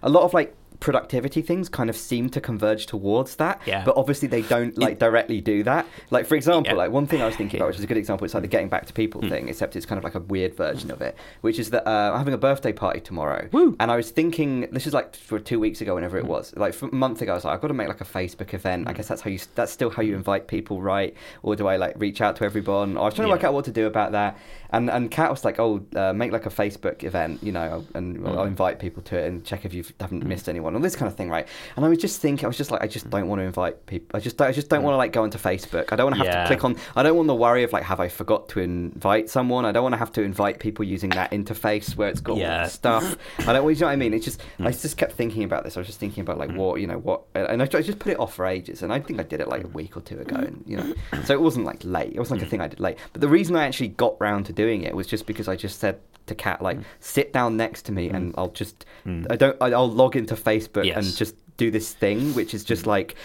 a 0.04 0.10
lot 0.10 0.24
of 0.24 0.34
like 0.34 0.54
productivity 0.82 1.42
things 1.42 1.70
kind 1.70 1.90
of 1.90 1.96
seem 1.96 2.30
to 2.30 2.42
converge 2.42 2.88
towards 2.88 3.36
that 3.38 3.62
Yeah. 3.66 3.84
but 3.86 3.96
obviously 3.96 4.28
they 4.28 4.42
don't 4.42 4.78
like 4.78 5.00
directly 5.00 5.40
do 5.40 5.64
that. 5.64 5.86
Like 6.10 6.26
for 6.26 6.36
example 6.36 6.74
Yeah. 6.74 6.78
like 6.78 6.92
one 6.92 7.08
thing 7.08 7.22
i 7.22 7.26
was 7.26 7.36
thinking 7.36 7.60
about 7.60 7.68
which 7.68 7.78
is 7.78 7.84
a 7.84 7.88
good 7.88 7.98
example 7.98 8.26
it's 8.26 8.34
like 8.34 8.42
the 8.42 8.50
getting 8.50 8.68
back 8.68 8.88
to 8.88 8.94
people 8.94 9.22
hmm. 9.22 9.30
thing 9.30 9.48
except 9.48 9.76
it's 9.76 9.86
kind 9.86 9.98
of 9.98 10.04
like 10.04 10.16
a 10.16 10.20
weird 10.20 10.56
version 10.56 10.92
of 10.92 11.02
it 11.02 11.16
which 11.42 11.60
is 11.60 11.70
that 11.70 11.88
uh, 11.88 12.12
i'm 12.12 12.18
having 12.18 12.34
a 12.34 12.38
birthday 12.38 12.74
party 12.74 13.00
tomorrow. 13.00 13.48
Woo. 13.52 13.78
and 13.80 13.92
i 13.92 13.96
was 13.96 14.12
thinking 14.12 14.68
this 14.72 14.88
is 14.88 14.94
like 14.94 15.16
for 15.16 15.40
two 15.40 15.60
weeks 15.60 15.80
ago 15.82 15.96
whenever 15.96 16.18
it 16.18 16.24
hmm. 16.24 16.30
was 16.30 16.54
like 16.58 16.80
a 16.82 16.88
month 16.94 17.22
ago 17.22 17.32
i 17.32 17.36
was 17.36 17.46
like 17.46 17.54
i've 17.54 17.62
got 17.62 17.70
to 17.70 17.74
make 17.74 17.88
like 17.88 18.02
a 18.02 18.06
facebook 18.06 18.54
event. 18.54 18.88
I 18.88 18.92
hmm. 18.92 18.98
guess 18.98 19.08
that's 19.08 19.22
how 19.22 19.30
you 19.30 19.40
that's 19.56 19.72
still 19.72 19.90
how 19.90 20.02
you 20.02 20.16
invite 20.16 20.48
people 20.48 20.82
right? 20.82 21.16
Or 21.44 21.56
do 21.56 21.68
i 21.68 21.76
like 21.78 21.94
reach 21.98 22.22
out 22.22 22.36
to 22.38 22.44
everyone? 22.44 22.98
I 22.98 23.02
was 23.02 23.14
trying 23.14 23.28
to 23.28 23.32
work 23.32 23.44
out 23.44 23.54
what 23.54 23.66
to 23.66 23.72
do 23.72 23.86
about 23.88 24.12
that. 24.14 24.38
And 24.72 24.90
and 24.90 25.12
kat 25.12 25.30
was 25.30 25.46
like 25.46 25.60
oh 25.60 25.82
uh, 25.96 26.14
make 26.14 26.32
like 26.32 26.46
a 26.46 26.50
facebook 26.50 27.04
event 27.04 27.44
you 27.44 27.52
know 27.52 27.86
and 27.94 28.26
i'll 28.26 28.44
invite 28.46 28.80
people 28.80 29.04
to 29.04 29.18
it 29.18 29.28
and 29.28 29.44
check 29.44 29.66
if 29.66 29.74
you 29.74 29.84
haven't 30.00 30.26
missed 30.26 30.48
anyone 30.48 30.71
all 30.76 30.82
this 30.82 30.96
kind 30.96 31.10
of 31.10 31.16
thing 31.16 31.30
right? 31.30 31.48
And 31.76 31.86
i 31.86 31.90
was 31.90 31.98
just 31.98 32.22
thinking 32.22 32.46
i 32.46 32.48
was 32.48 32.58
just 32.58 32.72
like 32.72 32.82
i 32.82 32.88
just 32.88 33.10
don't 33.10 33.28
want 33.28 33.40
to 33.40 33.44
invite 33.44 33.86
people 33.86 34.18
i 34.18 34.20
just 34.20 34.38
don't, 34.38 34.48
i 34.48 34.52
just 34.52 34.70
don't 34.70 34.84
want 34.84 34.94
to 34.94 34.98
like 34.98 35.12
go 35.12 35.24
onto 35.24 35.38
facebook. 35.38 35.92
I 35.92 35.96
don't 35.96 36.06
want 36.06 36.16
to 36.16 36.26
have 36.26 36.28
Yeah. 36.28 36.42
to 36.44 36.48
click 36.48 36.64
on 36.64 36.76
i 36.96 37.04
don't 37.04 37.16
want 37.16 37.28
the 37.28 37.36
worry 37.36 37.64
of 37.64 37.74
like 37.74 37.84
have 37.84 38.00
i 38.00 38.08
forgot 38.08 38.50
to 38.50 38.60
invite 38.60 39.30
someone? 39.30 39.66
I 39.66 39.72
don't 39.72 39.84
want 39.84 39.94
to 39.94 40.00
have 40.00 40.12
to 40.14 40.22
invite 40.22 40.60
people 40.60 40.86
using 40.86 41.10
that 41.12 41.32
interface 41.32 41.96
where 41.96 42.10
it's 42.10 42.22
got 42.22 42.38
Yeah. 42.38 42.68
stuff. 42.68 43.18
I 43.40 43.54
don't 43.54 43.68
you 43.72 43.76
know 43.76 43.88
what 43.88 43.94
i 43.94 43.96
mean? 43.96 44.14
It's 44.14 44.26
just 44.26 44.42
hmm. 44.58 44.68
i 44.68 44.72
just 44.72 44.98
kept 44.98 45.14
thinking 45.14 45.44
about 45.44 45.64
this. 45.64 45.78
I 45.78 45.80
was 45.80 45.88
just 45.88 46.00
thinking 46.00 46.22
about 46.22 46.38
like 46.38 46.52
hmm. 46.52 46.58
what 46.58 46.82
you 46.82 46.88
know 46.88 46.98
what 46.98 47.24
and 47.36 47.62
I, 47.62 47.66
I 47.66 47.82
just 47.82 48.00
put 48.00 48.12
it 48.12 48.20
off 48.20 48.34
for 48.36 48.46
ages 48.46 48.84
and 48.84 48.92
i 48.94 49.00
think 49.00 49.20
i 49.20 49.24
did 49.24 49.40
it 49.40 49.48
like 49.48 49.64
a 49.64 49.68
hmm. 49.68 49.74
week 49.74 49.98
or 49.98 50.02
two 50.02 50.20
ago 50.20 50.36
and 50.36 50.64
you 50.66 50.78
know 50.78 50.94
so 51.26 51.34
it 51.34 51.42
wasn't 51.42 51.66
like 51.66 51.82
late. 51.84 52.14
It 52.14 52.20
wasn't 52.20 52.40
like 52.40 52.48
a 52.48 52.50
thing 52.50 52.62
i 52.62 52.68
did 52.68 52.80
late. 52.80 52.98
But 53.14 53.22
the 53.22 53.28
reason 53.28 53.56
i 53.56 53.66
actually 53.66 53.90
got 53.90 54.20
round 54.20 54.46
to 54.48 54.54
doing 54.54 54.84
it 54.84 54.96
was 54.96 55.08
just 55.08 55.26
because 55.26 55.48
i 55.48 55.56
just 55.56 55.80
said 55.80 56.00
to 56.28 56.36
Cat 56.36 56.62
like, 56.62 56.80
sit 57.00 57.34
down 57.34 57.58
next 57.58 57.84
to 57.84 57.92
me, 57.92 58.10
and 58.10 58.34
I'll 58.38 58.50
just, 58.50 58.86
I 59.06 59.36
don't, 59.36 59.58
I'll 59.62 59.90
log 59.90 60.16
into 60.16 60.36
Facebook 60.36 60.61
Yes. 60.86 60.98
and 60.98 61.16
just 61.16 61.36
do 61.58 61.72
this 61.72 61.94
thing, 61.94 62.34
which 62.34 62.54
is 62.54 62.64
just 62.64 62.84
mm. 62.84 62.88
like 62.88 63.16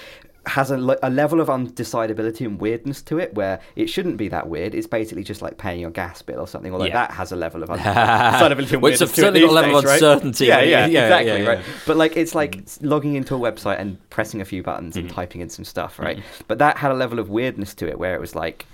has 0.47 0.71
a, 0.71 0.79
le- 0.79 0.99
a 1.03 1.11
level 1.11 1.41
of 1.41 1.49
undecidability 1.49 2.47
and 2.47 2.61
weirdness 2.61 3.03
to 3.03 3.19
it 3.19 3.35
where 3.35 3.61
it 3.75 3.89
shouldn't 3.89 4.17
be 4.17 4.29
that 4.29 4.49
weird. 4.49 4.75
It's 4.75 4.87
basically 4.87 5.25
just 5.25 5.43
like 5.43 5.59
paying 5.59 5.81
your 5.81 5.91
gas 5.91 6.23
bill 6.23 6.39
or 6.39 6.47
something, 6.47 6.73
although 6.73 6.85
Yeah. 6.85 7.07
that 7.07 7.11
has 7.13 7.33
a 7.33 7.37
level 7.37 7.63
of 7.63 7.69
undecidability 7.71 8.75
and 8.75 8.83
Well, 8.83 8.93
it's 8.93 9.01
weirdness 9.01 9.19
it 9.19 9.23
certainly 9.23 9.41
got 9.41 9.51
a 9.51 9.53
level 9.53 9.77
of 9.77 9.83
days, 9.85 9.89
right? 9.89 9.95
uncertainty 9.95 10.47
Yeah, 10.47 10.61
yeah, 10.61 10.87
yeah, 10.87 11.05
exactly, 11.07 11.43
yeah, 11.43 11.49
right. 11.49 11.65
But 11.87 11.97
like 11.97 12.17
it's 12.17 12.35
like 12.35 12.59
s- 12.59 12.79
logging 12.81 13.17
into 13.17 13.35
a 13.35 13.39
website 13.39 13.81
and 13.81 13.99
pressing 14.11 14.41
a 14.41 14.45
few 14.45 14.63
buttons 14.63 14.97
and 14.97 15.11
mm. 15.11 15.15
typing 15.15 15.41
in 15.41 15.49
some 15.49 15.65
stuff, 15.65 15.95
mm-hmm. 15.95 16.05
right? 16.05 16.23
But 16.47 16.59
that 16.59 16.77
had 16.77 16.93
a 16.93 16.95
level 16.95 17.19
of 17.19 17.29
weirdness 17.29 17.75
to 17.75 17.89
it 17.89 17.99
where 17.99 18.15
it 18.15 18.21
was 18.21 18.35
like. 18.35 18.67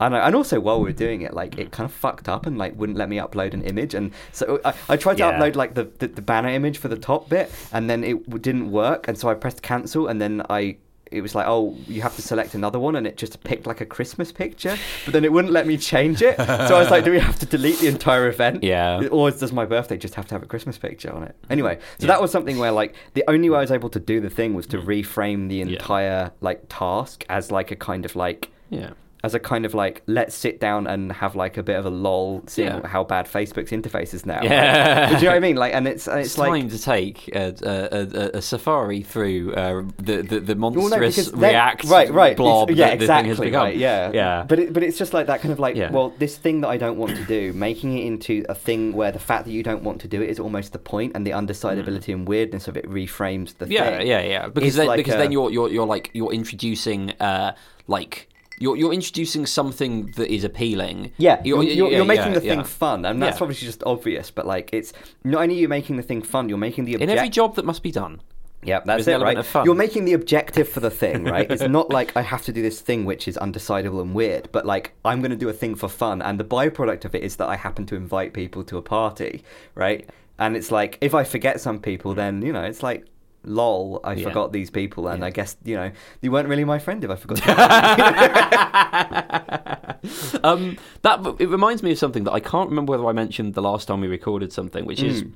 I 0.00 0.06
and 0.26 0.34
also 0.36 0.60
while 0.60 0.78
we 0.78 0.84
were 0.84 0.92
doing 0.92 1.22
it, 1.22 1.34
like 1.34 1.58
it 1.58 1.70
kind 1.72 1.84
of 1.84 1.92
fucked 1.92 2.28
up 2.28 2.46
and 2.46 2.56
like 2.58 2.76
wouldn't 2.76 2.98
let 2.98 3.08
me 3.08 3.16
upload 3.16 3.54
an 3.54 3.62
image, 3.62 3.94
and 3.94 4.12
so 4.32 4.60
I, 4.64 4.74
I 4.88 4.96
tried 4.96 5.14
to 5.18 5.24
Yeah. 5.24 5.32
upload 5.38 5.56
like 5.56 5.74
the, 5.74 5.84
the 5.98 6.06
the 6.08 6.22
banner 6.22 6.48
image 6.50 6.78
for 6.78 6.88
the 6.88 6.96
top 6.98 7.28
bit, 7.28 7.50
and 7.72 7.88
then 7.90 8.04
it 8.04 8.42
didn't 8.42 8.70
work, 8.70 9.08
and 9.08 9.18
so 9.18 9.28
I 9.28 9.34
pressed 9.34 9.62
cancel, 9.62 10.06
and 10.08 10.20
then 10.20 10.42
I 10.50 10.76
it 11.10 11.20
was 11.20 11.34
like, 11.34 11.46
oh, 11.46 11.76
you 11.86 12.02
have 12.02 12.16
to 12.16 12.22
select 12.22 12.54
another 12.54 12.78
one, 12.80 12.96
and 12.96 13.06
it 13.06 13.16
just 13.16 13.42
picked 13.44 13.66
like 13.66 13.80
a 13.80 13.86
Christmas 13.86 14.32
picture, 14.32 14.76
but 15.04 15.12
then 15.12 15.24
it 15.24 15.32
wouldn't 15.32 15.52
let 15.52 15.64
me 15.66 15.76
change 15.76 16.22
it, 16.22 16.36
so 16.36 16.74
I 16.76 16.80
was 16.80 16.90
like, 16.90 17.04
do 17.04 17.12
we 17.12 17.20
have 17.20 17.38
to 17.38 17.46
delete 17.46 17.78
the 17.78 17.86
entire 17.88 18.26
event? 18.28 18.64
Yeah. 18.64 19.06
or 19.12 19.30
does 19.30 19.52
my 19.52 19.64
birthday 19.64 19.96
just 19.96 20.14
have 20.16 20.26
to 20.26 20.34
have 20.34 20.42
a 20.42 20.46
Christmas 20.46 20.76
picture 20.76 21.12
on 21.12 21.22
it? 21.22 21.36
Anyway, 21.50 21.78
so 21.98 22.06
Yeah. 22.06 22.08
that 22.08 22.20
was 22.22 22.30
something 22.32 22.58
where 22.58 22.72
like 22.72 22.94
the 23.14 23.22
only 23.28 23.48
way 23.48 23.58
I 23.58 23.60
was 23.60 23.70
able 23.70 23.90
to 23.90 24.00
do 24.00 24.20
the 24.20 24.30
thing 24.30 24.54
was 24.54 24.66
to 24.68 24.78
reframe 24.78 25.48
the 25.48 25.56
Yeah. 25.56 25.66
entire 25.66 26.32
like 26.40 26.62
task 26.68 27.24
as 27.28 27.52
like 27.52 27.70
a 27.70 27.76
kind 27.76 28.04
of 28.04 28.16
like 28.16 28.50
Yeah. 28.70 28.90
As 29.24 29.34
a 29.34 29.40
kind 29.40 29.64
of 29.64 29.72
like 29.74 30.02
let's 30.06 30.34
sit 30.34 30.60
down 30.60 30.86
and 30.86 31.10
have 31.12 31.34
like 31.34 31.56
a 31.56 31.62
bit 31.62 31.76
of 31.76 31.86
a 31.86 31.90
lull, 31.90 32.42
seeing 32.46 32.68
Yeah. 32.68 32.86
how 32.86 33.02
bad 33.04 33.24
Facebook's 33.26 33.70
interface 33.70 34.12
is 34.12 34.26
now. 34.26 34.40
Yeah. 34.42 35.08
Do 35.08 35.14
you 35.16 35.22
know 35.22 35.28
what 35.30 35.36
I 35.36 35.40
mean? 35.40 35.56
Like, 35.56 35.72
and 35.74 35.88
it's 35.88 36.06
It's, 36.06 36.26
it's, 36.28 36.38
like 36.38 36.50
time 36.50 36.68
to 36.68 36.78
take 36.78 37.28
a, 37.34 37.54
a, 37.62 37.98
a, 38.00 38.38
a 38.38 38.42
safari 38.42 39.00
through 39.02 39.54
uh, 39.54 39.82
the, 39.96 40.16
the 40.22 40.40
the 40.40 40.54
Well, 40.54 40.70
monstrous 40.72 41.32
no, 41.32 41.38
React 41.48 41.84
right, 41.84 42.10
right, 42.12 42.36
blob 42.36 42.70
yeah, 42.70 42.90
that 42.90 42.98
the 42.98 43.04
exactly, 43.04 43.22
thing 43.22 43.28
has 43.30 43.40
become. 43.40 43.62
right, 43.64 43.76
yeah, 43.76 44.10
yeah. 44.12 44.44
But 44.46 44.58
it, 44.58 44.72
but 44.74 44.82
it's 44.82 44.98
just 44.98 45.14
like 45.14 45.26
that 45.28 45.40
kind 45.40 45.52
of 45.52 45.58
like, 45.58 45.74
Yeah. 45.74 45.90
well, 45.90 46.10
this 46.18 46.36
thing 46.36 46.60
that 46.60 46.68
I 46.68 46.76
don't 46.76 46.98
want 46.98 47.16
to 47.16 47.24
do, 47.24 47.52
making 47.54 47.96
it 47.98 48.04
into 48.04 48.44
a 48.50 48.54
thing 48.54 48.92
where 48.92 49.10
the 49.10 49.18
fact 49.18 49.46
that 49.46 49.52
you 49.52 49.62
don't 49.62 49.82
want 49.82 50.00
to 50.02 50.08
do 50.08 50.20
it 50.20 50.28
is 50.28 50.38
almost 50.38 50.72
the 50.74 50.78
point, 50.78 51.12
and 51.14 51.26
the 51.26 51.30
undecidability 51.30 52.12
and 52.12 52.28
weirdness 52.28 52.68
of 52.68 52.76
it 52.76 52.84
reframes 52.90 53.56
the 53.56 53.64
Mm. 53.64 53.70
yeah, 53.70 53.98
thing. 53.98 54.06
yeah, 54.06 54.20
yeah. 54.22 54.48
Because 54.48 54.76
then, 54.76 54.86
like 54.86 54.98
because 54.98 55.14
then 55.16 55.32
you're 55.32 55.50
you're 55.50 55.70
you're 55.70 55.86
like 55.86 56.10
you're 56.12 56.32
introducing 56.32 57.12
uh 57.20 57.54
like 57.88 58.28
you're 58.58 58.76
you're 58.76 58.92
introducing 58.92 59.46
something 59.46 60.06
that 60.16 60.32
is 60.32 60.44
appealing. 60.44 61.12
Yeah, 61.16 61.40
you're, 61.44 61.62
you're, 61.62 61.90
yeah, 61.90 61.96
you're 61.98 62.04
making 62.04 62.28
yeah, 62.28 62.34
the 62.34 62.40
thing 62.40 62.58
yeah. 62.58 62.64
fun, 62.64 63.04
and 63.04 63.22
that's 63.22 63.40
obviously 63.40 63.66
just 63.66 63.82
obvious. 63.84 64.30
But 64.30 64.46
like, 64.46 64.70
it's 64.72 64.92
not 65.24 65.42
only 65.42 65.56
you 65.56 65.68
making 65.68 65.96
the 65.96 66.02
thing 66.02 66.22
fun, 66.22 66.48
you're 66.48 66.58
making 66.58 66.84
the 66.84 66.94
in 66.94 67.10
every 67.10 67.28
job 67.28 67.56
that 67.56 67.64
must 67.64 67.82
be 67.82 67.90
done. 67.90 68.20
Yeah, 68.64 68.80
that's 68.84 69.06
it, 69.06 69.20
right? 69.20 69.44
fun. 69.44 69.66
You're 69.66 69.74
making 69.74 70.06
the 70.06 70.14
objective 70.14 70.68
for 70.68 70.80
the 70.80 70.90
thing, 70.90 71.24
right? 71.24 71.50
it's 71.50 71.62
not 71.62 71.90
like 71.90 72.16
I 72.16 72.22
have 72.22 72.42
to 72.44 72.52
do 72.52 72.62
this 72.62 72.80
thing 72.80 73.04
which 73.04 73.28
is 73.28 73.36
undecidable 73.36 74.00
and 74.00 74.14
weird, 74.14 74.48
but 74.52 74.64
like 74.66 74.94
I'm 75.04 75.20
going 75.20 75.30
to 75.30 75.36
do 75.36 75.48
a 75.48 75.52
thing 75.52 75.74
for 75.74 75.88
fun, 75.88 76.22
and 76.22 76.40
the 76.40 76.44
byproduct 76.44 77.04
of 77.04 77.14
it 77.14 77.22
is 77.22 77.36
that 77.36 77.48
I 77.48 77.56
happen 77.56 77.86
to 77.86 77.96
invite 77.96 78.32
people 78.32 78.64
to 78.64 78.78
a 78.78 78.82
party, 78.82 79.42
right? 79.74 80.08
And 80.38 80.56
it's 80.56 80.70
like 80.70 80.98
if 81.00 81.14
I 81.14 81.24
forget 81.24 81.60
some 81.60 81.78
people, 81.78 82.14
then 82.14 82.42
you 82.42 82.52
know 82.52 82.62
it's 82.62 82.82
like. 82.82 83.06
Lol, 83.44 84.00
I 84.04 84.14
Yeah. 84.14 84.28
forgot 84.28 84.52
these 84.52 84.70
people, 84.70 85.08
and 85.08 85.24
I 85.24 85.30
guess 85.30 85.56
you 85.64 85.76
know 85.76 85.90
you 86.20 86.30
weren't 86.32 86.48
really 86.48 86.64
my 86.64 86.78
friend 86.78 87.02
if 87.04 87.10
I 87.10 87.16
forgot. 87.16 87.40
um, 90.44 90.76
that 91.02 91.36
it 91.38 91.48
reminds 91.48 91.82
me 91.82 91.92
of 91.92 91.98
something 91.98 92.24
that 92.24 92.32
I 92.32 92.40
can't 92.40 92.68
remember 92.68 92.92
whether 92.92 93.06
I 93.06 93.12
mentioned 93.12 93.54
the 93.54 93.62
last 93.62 93.86
time 93.88 94.00
we 94.00 94.08
recorded 94.08 94.52
something, 94.52 94.84
which 94.86 95.02
is 95.02 95.22
Hmm. 95.22 95.28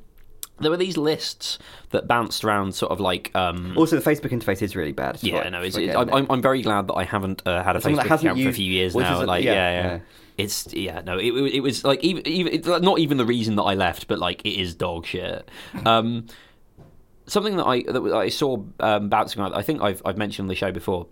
there 0.61 0.71
were 0.71 0.77
these 0.77 0.97
lists 0.97 1.59
that 1.91 2.07
bounced 2.09 2.45
around, 2.45 2.75
sort 2.75 2.93
of 2.93 3.01
like. 3.01 3.31
Um, 3.35 3.75
also, 3.77 3.99
the 3.99 4.11
Facebook 4.11 4.31
interface 4.31 4.63
is 4.63 4.77
really 4.77 4.93
bad. 4.93 5.19
Yeah, 5.23 5.39
like- 5.43 5.53
no, 5.53 5.63
it's, 5.63 5.77
forget 5.77 5.97
I'm, 5.97 6.09
it. 6.09 6.15
I'm, 6.15 6.27
I'm 6.31 6.43
very 6.43 6.63
glad 6.63 6.89
that 6.89 6.95
I 6.95 7.05
haven't 7.05 7.43
uh, 7.47 7.63
had 7.63 7.77
a 7.77 7.81
that 7.81 7.89
Facebook 7.93 8.05
account 8.05 8.41
for 8.43 8.49
a 8.49 8.53
few 8.53 8.71
years 8.71 8.95
now. 8.95 9.23
a- 9.23 9.25
like, 9.25 9.45
yeah, 9.45 9.53
yeah, 9.53 9.71
yeah. 9.83 9.87
yeah. 9.95 9.99
It's 10.37 10.73
yeah, 10.73 11.01
no, 11.05 11.19
it, 11.19 11.33
it, 11.33 11.55
it 11.57 11.61
was 11.61 11.83
like 11.83 12.05
even 12.05 12.25
even 12.29 12.61
not 12.81 13.01
even 13.01 13.17
the 13.19 13.25
reason 13.27 13.57
that 13.57 13.65
I 13.65 13.75
left, 13.75 14.07
but 14.07 14.21
like 14.21 14.41
it 14.47 14.57
is 14.61 14.73
dog 14.77 15.05
shit. 15.05 15.49
Um, 15.85 16.27
something 17.29 17.57
that 17.57 17.67
I 17.67 17.83
that 17.83 18.03
I 18.15 18.29
saw 18.29 18.63
um, 18.81 19.09
bouncing 19.09 19.41
around. 19.41 19.55
I 19.55 19.63
think 19.63 19.83
I've 19.83 20.03
I've 20.05 20.19
mentioned 20.19 20.45
on 20.45 20.49
the 20.49 20.55
show 20.55 20.73
before. 20.73 21.07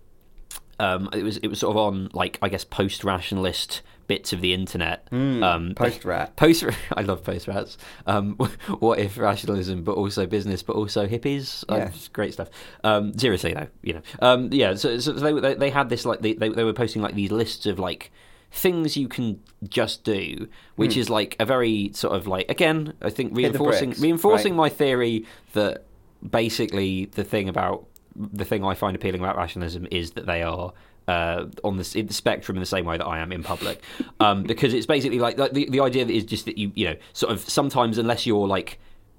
Um, 0.79 1.09
it 1.12 1.22
was 1.22 1.38
it 1.38 1.48
was 1.48 1.61
sort 1.61 1.70
of 1.70 1.79
on 1.79 2.11
like 2.12 2.38
I 2.42 2.48
guess 2.48 2.64
post 2.64 3.05
rationalist 3.05 3.83
bits 4.07 4.33
of 4.33 4.40
the 4.40 4.52
internet. 4.52 5.09
um, 5.12 5.72
Post 5.74 6.05
rat. 6.05 6.37
Post, 6.37 6.64
I 6.92 7.02
love 7.02 7.24
post 7.24 7.48
rats. 7.48 7.76
Um, 8.07 8.35
what 8.79 8.98
if 8.98 9.18
rationalism, 9.18 9.85
but 9.85 9.96
also 9.96 10.26
business, 10.26 10.62
but 10.62 10.76
also 10.76 11.07
hippies? 11.07 11.64
Uh, 11.68 11.76
Yeah. 11.76 11.90
great 12.12 12.33
stuff. 12.33 12.48
Um, 12.85 13.16
seriously 13.18 13.55
though, 13.55 13.68
you 13.83 13.94
know, 13.94 14.02
um, 14.20 14.50
yeah. 14.52 14.74
So, 14.74 14.98
so 14.98 15.12
they, 15.12 15.33
they 15.40 15.55
they 15.55 15.70
had 15.70 15.88
this 15.88 16.05
like 16.05 16.20
they, 16.20 16.35
they 16.35 16.50
they 16.50 16.64
were 16.64 16.72
posting 16.72 17.02
like 17.02 17.14
these 17.14 17.33
lists 17.33 17.66
of 17.66 17.79
like 17.79 18.12
things 18.50 18.96
you 18.96 19.09
can 19.09 19.40
just 19.68 20.05
do, 20.05 20.48
which 20.76 20.96
is 20.96 21.11
like 21.11 21.37
a 21.40 21.44
very 21.44 21.90
sort 21.94 22.14
of 22.14 22.26
like 22.26 22.48
again, 22.48 22.94
I 23.02 23.11
think 23.11 23.37
reinforcing 23.37 23.90
bricks, 23.90 24.00
reinforcing 24.00 24.52
right. 24.52 24.57
my 24.57 24.68
theory 24.68 25.26
that 25.55 25.86
basically 26.30 27.06
the 27.06 27.24
thing 27.24 27.48
about 27.48 27.86
the 28.14 28.44
thing 28.44 28.64
I 28.64 28.74
find 28.74 28.96
appealing 28.96 29.20
about 29.20 29.36
rationalism 29.36 29.86
is 29.90 30.12
that 30.12 30.26
they 30.26 30.42
are 30.42 30.72
uh, 31.08 31.46
on 31.62 31.76
the, 31.76 32.02
the 32.02 32.14
spectrum 32.14 32.56
in 32.56 32.60
the 32.60 32.66
same 32.66 32.84
way 32.84 32.96
that 32.96 33.06
I 33.06 33.18
am 33.18 33.32
in 33.32 33.42
public, 33.42 33.82
um, 34.20 34.42
because 34.42 34.74
it's 34.74 34.86
basically 34.86 35.18
like, 35.18 35.38
like 35.38 35.52
the 35.52 35.68
the 35.70 35.80
idea 35.80 36.06
is 36.06 36.24
just 36.24 36.46
that 36.46 36.58
you 36.58 36.72
you 36.74 36.86
know 36.86 36.96
sort 37.12 37.32
of 37.32 37.40
sometimes 37.40 37.98
unless 37.98 38.26
you're 38.26 38.48
like 38.48 38.78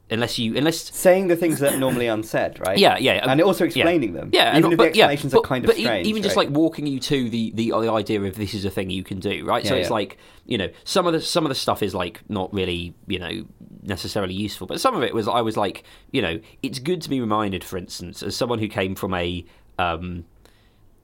unless 0.10 0.39
you 0.39 0.56
unless 0.56 0.93
Saying 0.96 1.28
the 1.28 1.36
things 1.36 1.60
that 1.60 1.74
are 1.74 1.78
normally 1.78 2.08
unsaid, 2.08 2.60
right? 2.65 2.78
yeah, 2.78 2.98
yeah, 2.98 3.30
And 3.30 3.41
also 3.41 3.65
yeah. 3.65 3.67
explaining 3.67 4.13
them. 4.13 4.30
Yeah, 4.32 4.52
Even 4.58 4.65
and- 4.65 4.74
if 4.74 4.78
the 4.80 4.86
but, 4.86 4.96
yeah, 4.96 5.06
explanations 5.06 5.34
but, 5.34 5.39
are 5.39 5.48
kind 5.48 5.65
of 5.65 5.67
but 5.70 5.78
e- 5.78 5.84
strange. 5.84 6.08
even 6.08 6.24
just 6.24 6.36
right? 6.36 6.48
like 6.48 6.56
walking 6.58 6.88
you 6.88 7.00
to 7.00 7.30
the, 7.30 7.52
the 7.56 7.72
the 7.72 7.91
idea 7.91 8.22
of 8.22 8.36
this 8.36 8.54
is 8.54 8.65
a 8.65 8.70
thing 8.70 8.89
you 8.89 9.04
can 9.04 9.20
do, 9.20 9.46
right? 9.46 9.65
so 9.65 9.76
it's 9.76 9.89
yeah. 9.89 9.93
like 9.93 10.17
you 10.46 10.58
know 10.58 10.70
some 10.84 11.06
of 11.08 11.13
the 11.13 11.22
some 11.22 11.46
of 11.46 11.50
the 11.50 11.56
stuff 11.56 11.84
is 11.84 11.93
like 11.93 12.22
not 12.30 12.54
really 12.54 12.93
you 13.08 13.20
know 13.20 13.46
necessarily 13.84 14.34
useful, 14.34 14.67
but 14.67 14.80
some 14.80 14.96
of 14.96 15.04
it 15.04 15.13
was 15.13 15.28
I 15.28 15.41
was 15.41 15.58
like 15.58 15.84
you 16.12 16.22
know 16.22 16.39
it's 16.63 16.80
good 16.80 17.02
to 17.02 17.10
be 17.10 17.20
reminded, 17.20 17.63
for 17.63 17.78
instance, 17.78 18.24
as 18.24 18.36
someone 18.36 18.60
who 18.60 18.67
came 18.67 18.96
from 18.96 19.13
a 19.13 19.46
um, 19.80 20.26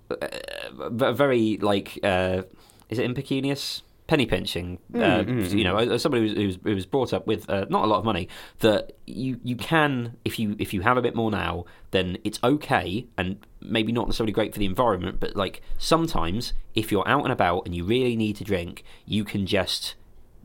a 0.09 1.13
very 1.13 1.57
like 1.57 1.99
uh, 2.03 2.43
is 2.89 2.99
it 2.99 3.05
impecunious 3.05 3.83
penny 4.07 4.25
pinching 4.25 4.79
uh, 4.95 5.23
you 5.27 5.63
know 5.63 5.77
as 5.77 6.01
somebody 6.01 6.33
who 6.33 6.47
was, 6.47 6.57
who 6.63 6.75
was, 6.75 6.85
brought 6.85 7.13
up 7.13 7.25
with 7.25 7.49
uh, 7.49 7.65
not 7.69 7.85
a 7.85 7.87
lot 7.87 7.99
of 7.99 8.05
money 8.05 8.27
that 8.59 8.91
you 9.05 9.39
you 9.43 9.55
can 9.55 10.17
if 10.25 10.37
you 10.37 10.55
if 10.59 10.73
you 10.73 10.81
have 10.81 10.97
a 10.97 11.01
bit 11.01 11.15
more 11.15 11.31
now 11.31 11.63
then 11.91 12.17
it's 12.23 12.39
okay 12.43 13.07
and 13.17 13.45
maybe 13.61 13.91
not 13.91 14.07
necessarily 14.07 14.33
great 14.33 14.51
for 14.51 14.59
the 14.59 14.65
environment 14.65 15.19
but 15.19 15.35
like 15.35 15.61
sometimes 15.77 16.53
if 16.75 16.91
you're 16.91 17.07
out 17.07 17.23
and 17.23 17.31
about 17.31 17.65
and 17.65 17.73
you 17.73 17.85
really 17.85 18.15
need 18.15 18.35
to 18.35 18.43
drink 18.43 18.83
you 19.05 19.23
can 19.23 19.45
just 19.45 19.95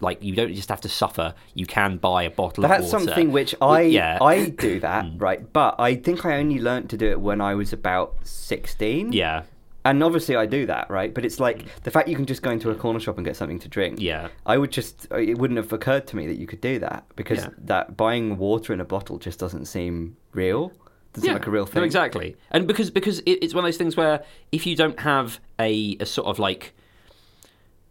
like 0.00 0.22
you 0.22 0.34
don't 0.34 0.54
just 0.54 0.68
have 0.68 0.80
to 0.82 0.88
suffer. 0.88 1.34
You 1.54 1.66
can 1.66 1.96
buy 1.96 2.22
a 2.22 2.30
bottle 2.30 2.64
of 2.64 2.70
That's 2.70 2.92
water. 2.92 3.06
something 3.06 3.32
which 3.32 3.54
I 3.60 3.82
yeah. 3.82 4.18
I 4.20 4.50
do 4.50 4.80
that 4.88 5.06
right, 5.16 5.52
but 5.52 5.76
I 5.78 5.96
think 5.96 6.24
I 6.24 6.38
only 6.38 6.60
learnt 6.60 6.90
to 6.90 6.96
do 6.96 7.10
it 7.10 7.20
when 7.20 7.40
I 7.40 7.54
was 7.54 7.72
about 7.72 8.16
sixteen. 8.22 9.12
yeah 9.12 9.42
and 9.84 10.02
obviously 10.02 10.36
I 10.36 10.46
do 10.46 10.66
that 10.66 10.90
right, 10.90 11.12
but 11.14 11.24
it's 11.24 11.40
like 11.40 11.64
the 11.82 11.90
fact 11.90 12.08
you 12.08 12.16
can 12.16 12.26
just 12.26 12.42
go 12.42 12.50
into 12.50 12.70
a 12.70 12.74
corner 12.74 13.00
shop 13.00 13.16
and 13.16 13.24
get 13.24 13.36
something 13.36 13.58
to 13.60 13.68
drink. 13.68 14.00
yeah 14.00 14.28
I 14.46 14.58
would 14.58 14.70
just 14.72 15.06
it 15.12 15.38
wouldn't 15.38 15.56
have 15.58 15.72
occurred 15.72 16.06
to 16.08 16.16
me 16.16 16.26
that 16.26 16.36
you 16.38 16.46
could 16.46 16.60
do 16.60 16.78
that 16.80 17.04
because 17.16 17.38
Yeah. 17.38 17.50
that 17.64 17.96
buying 17.96 18.38
water 18.38 18.72
in 18.72 18.80
a 18.80 18.84
bottle 18.84 19.18
just 19.18 19.38
doesn't 19.38 19.66
seem 19.66 20.16
real. 20.32 20.72
Doesn't 21.14 21.26
seem 21.28 21.32
like 21.34 21.46
a 21.46 21.50
real 21.50 21.66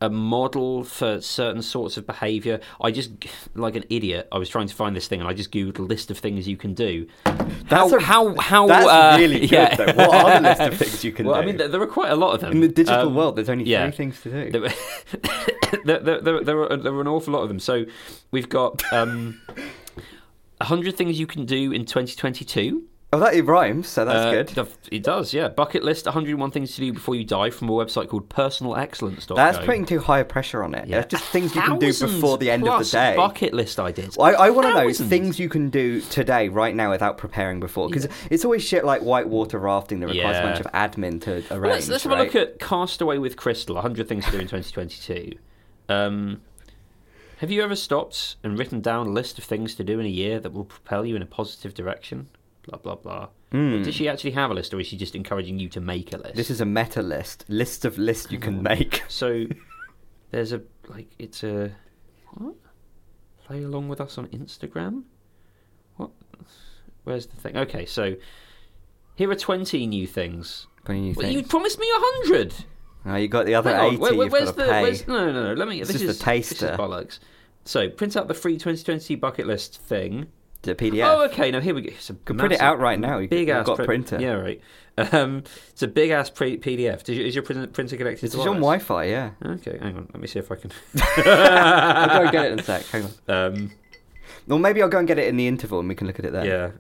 a, 0.01 0.05
a 0.05 0.09
sort 0.09 0.21
of 0.21 0.37
like 0.37 0.45
a 0.45 0.47
model 0.47 0.83
for 0.83 1.21
certain 1.21 1.61
sorts 1.61 1.97
of 1.97 2.05
behaviour, 2.05 2.59
I 2.81 2.91
just 2.91 3.11
like 3.55 3.75
an 3.75 3.83
idiot. 3.89 4.27
I 4.31 4.37
was 4.37 4.49
trying 4.49 4.67
to 4.67 4.75
find 4.75 4.95
this 4.95 5.07
thing 5.07 5.19
and 5.19 5.29
I 5.29 5.33
just 5.33 5.51
googled 5.51 5.79
a 5.79 5.81
list 5.81 6.11
of 6.11 6.17
things 6.17 6.47
you 6.47 6.57
can 6.57 6.73
do. 6.73 7.07
That's 7.25 7.91
how 7.91 7.95
a- 7.95 7.99
how 8.01 8.35
how 8.39 8.67
That's 8.67 8.87
uh, 8.87 9.15
really 9.19 9.39
good 9.39 9.51
yeah. 9.51 9.75
though. 9.75 9.93
What 9.93 10.13
are 10.15 10.41
the 10.41 10.49
list 10.49 10.61
of 10.61 10.77
things 10.77 11.03
you 11.03 11.11
can 11.11 11.25
well, 11.25 11.35
do? 11.35 11.41
I 11.41 11.45
mean, 11.45 11.57
there, 11.57 11.67
there 11.67 11.81
are 11.81 11.87
quite 11.87 12.11
a 12.11 12.15
lot 12.15 12.33
of 12.33 12.41
them 12.41 12.51
in 12.51 12.61
the 12.61 12.67
digital 12.67 13.07
Um, 13.07 13.15
world, 13.15 13.35
there's 13.35 13.49
only 13.49 13.65
yeah. 13.65 13.83
three 13.85 13.97
things 13.97 14.21
to 14.21 14.51
do. 14.51 14.51
there, 14.51 14.73
there, 15.85 15.99
there, 15.99 16.21
there, 16.21 16.43
there, 16.43 16.59
are, 16.61 16.77
there 16.77 16.93
are 16.93 17.01
an 17.01 17.07
awful 17.07 17.33
lot 17.33 17.41
of 17.43 17.49
them. 17.49 17.59
So 17.59 17.85
we've 18.31 18.49
got 18.49 18.83
um, 18.93 19.41
100 20.59 20.95
things 20.97 21.19
you 21.19 21.27
can 21.27 21.45
do 21.45 21.71
in 21.71 21.85
2022. 21.85 22.83
Oh, 23.13 23.19
that 23.19 23.33
it 23.35 23.45
rhymes, 23.45 23.87
so 23.87 24.03
that's 24.03 24.17
Uh, 24.17 24.31
good. 24.31 24.67
It 24.91 25.01
does, 25.01 25.33
yeah. 25.33 25.47
Bucket 25.47 25.81
list 25.81 26.07
101 26.07 26.51
things 26.51 26.75
to 26.75 26.81
do 26.81 26.91
before 26.91 27.15
you 27.15 27.23
die 27.23 27.49
from 27.51 27.69
a 27.69 27.71
website 27.71 28.09
called 28.09 28.27
personalexcellence.co. 28.27 29.33
That's 29.35 29.57
putting 29.59 29.85
too 29.85 29.99
high 29.99 30.19
a 30.19 30.25
pressure 30.25 30.61
on 30.61 30.75
it. 30.75 30.89
Yeah. 30.89 30.99
It's 30.99 31.11
just 31.11 31.23
things 31.23 31.55
you 31.55 31.61
can 31.61 31.79
do 31.79 31.93
before 31.93 32.37
the 32.37 32.51
end 32.51 32.67
of 32.67 32.79
the 32.79 32.91
day. 32.91 33.15
bucket 33.15 33.53
list 33.53 33.79
ideas. 33.79 34.17
I, 34.19 34.33
I 34.33 34.49
want 34.49 34.67
to 34.67 34.73
know 34.73 34.91
things 34.91 35.39
you 35.39 35.47
can 35.47 35.69
do 35.69 36.01
today, 36.01 36.49
right 36.49 36.75
now, 36.75 36.89
without 36.89 37.17
preparing 37.17 37.61
before. 37.61 37.87
Because 37.87 38.09
it's 38.29 38.43
always 38.43 38.61
shit 38.63 38.83
like 38.83 39.01
whitewater 39.01 39.57
rafting 39.57 40.01
that 40.01 40.07
requires 40.07 40.37
a 40.37 40.41
bunch 40.41 40.59
of 40.59 40.65
admin 40.73 41.21
to 41.21 41.31
arrange. 41.31 41.49
Well, 41.49 41.59
let's, 41.71 41.87
let's 41.87 42.03
have 42.03 42.11
right? 42.11 42.19
a 42.19 42.23
look 42.25 42.35
at 42.35 42.59
Castaway 42.59 43.19
with 43.19 43.37
Crystal 43.37 43.75
100 43.75 44.09
things 44.09 44.25
to 44.25 44.31
do 44.31 44.37
in 44.39 44.47
2022. 44.47 45.37
Um, 45.87 46.41
have 47.37 47.51
you 47.51 47.63
ever 47.63 47.75
stopped 47.77 48.35
and 48.43 48.59
written 48.59 48.81
down 48.81 49.07
a 49.07 49.11
list 49.11 49.37
of 49.37 49.45
things 49.45 49.75
to 49.75 49.83
do 49.85 49.97
in 49.99 50.05
a 50.05 50.09
year 50.09 50.41
that 50.41 50.51
will 50.51 50.65
propel 50.65 51.05
you 51.05 51.15
in 51.15 51.21
a 51.21 51.25
positive 51.25 51.73
direction? 51.73 52.27
Blah, 52.67 52.79
blah, 52.79 52.95
blah. 52.95 53.27
Hmm. 53.51 53.81
Does 53.83 53.95
she 53.95 54.09
actually 54.09 54.31
have 54.31 54.51
a 54.51 54.53
list, 54.53 54.73
or 54.73 54.79
is 54.79 54.87
she 54.87 54.97
just 54.97 55.15
encouraging 55.15 55.57
you 55.57 55.69
to 55.69 55.79
make 55.79 56.11
a 56.13 56.17
list? 56.17 56.35
This 56.35 56.49
is 56.49 56.59
a 56.59 56.65
meta 56.65 57.01
list. 57.01 57.45
List 57.47 57.85
of 57.85 57.97
lists 57.97 58.29
you 58.31 58.39
can 58.39 58.61
make. 58.61 59.03
So 59.09 59.45
there's 60.31 60.51
a 60.51 60.61
like 60.89 61.07
it's 61.17 61.43
a 61.43 61.71
what? 62.33 62.55
Play 63.45 63.63
along 63.63 63.87
with 63.87 64.01
us 64.01 64.17
on 64.17 64.27
Instagram. 64.27 65.03
What? 65.95 66.11
Where's 67.05 67.27
the 67.27 67.37
thing? 67.37 67.55
Okay, 67.55 67.85
so 67.85 68.15
here 69.15 69.31
are 69.31 69.35
twenty 69.35 69.87
new 69.87 70.05
things. 70.05 70.67
Twenty 70.83 70.99
new 71.01 71.13
Well, 71.15 71.31
you 71.31 71.43
promised 71.43 71.79
me 71.79 71.87
a 71.87 71.99
hundred. 71.99 72.53
Oh, 73.05 73.15
you 73.15 73.29
got 73.29 73.45
the 73.45 73.55
other 73.55 73.73
Hang 73.73 73.87
eighty. 73.93 73.97
where- 73.97 74.13
where- 74.15 74.27
where's 74.27 74.51
the 74.51 74.65
where's, 74.67 75.07
no 75.07 75.31
no 75.31 75.43
no? 75.47 75.53
Let 75.53 75.69
me. 75.69 75.81
This 75.81 76.01
a 76.01 76.07
is 76.09 76.19
taster. 76.19 76.53
This 76.55 76.61
is 76.63 76.69
bollocks. 76.77 77.19
So 77.63 77.89
print 77.89 78.17
out 78.17 78.27
the 78.27 78.33
free 78.33 78.53
2020 78.57 79.15
bucket 79.15 79.47
list 79.47 79.77
thing. 79.81 80.27
The 80.63 80.75
PDF. 80.75 81.05
Oh, 81.05 81.25
okay. 81.25 81.51
Now 81.51 81.59
here 81.59 81.73
we 81.75 81.81
go. 81.81 81.89
It's 81.89 82.07
can 82.25 82.37
print 82.37 82.53
it 82.53 82.61
out 82.61 82.79
right 82.79 82.99
now. 82.99 83.19
You 83.19 83.27
Big 83.27 83.47
ass 83.49 83.65
got 83.65 83.75
print- 83.77 84.07
printer. 84.07 84.19
Yeah, 84.19 84.33
right. 84.33 84.61
Um, 84.99 85.43
it's 85.69 85.83
a 85.83 85.87
big 85.87 86.09
ass 86.09 86.31
pre- 86.31 86.57
PDF. 86.57 87.07
Is 87.07 87.35
your 87.35 87.43
printer, 87.43 87.67
connected 87.67 88.23
It's 88.25 88.33
to 88.33 88.39
on? 88.49 88.55
Wi-Fi. 88.55 89.03
Yeah. 89.03 89.29
Okay, 89.45 89.77
hang 89.79 89.95
on. 89.95 90.09
Let 90.11 90.19
me 90.19 90.25
see 90.25 90.39
if 90.39 90.51
I 90.51 90.55
can. 90.55 90.71
I'll 91.27 92.25
go 92.25 92.31
get 92.31 92.45
it 92.45 92.53
in 92.53 92.59
a 92.59 92.63
sec. 92.63 92.83
Hang 92.87 93.03
on. 93.03 93.11
Um, 93.27 93.71
Or 94.49 94.57
maybe 94.57 94.81
I'll 94.81 94.87
go 94.87 94.97
and 94.99 95.07
get 95.07 95.19
it 95.19 95.27
in 95.27 95.35
the 95.35 95.45
interval 95.45 95.79
and 95.79 95.89
we 95.89 95.95
can 95.95 96.07
look 96.07 96.19
at 96.19 96.25
it 96.25 96.31
then. 96.31 96.45
yeah. 96.45 96.71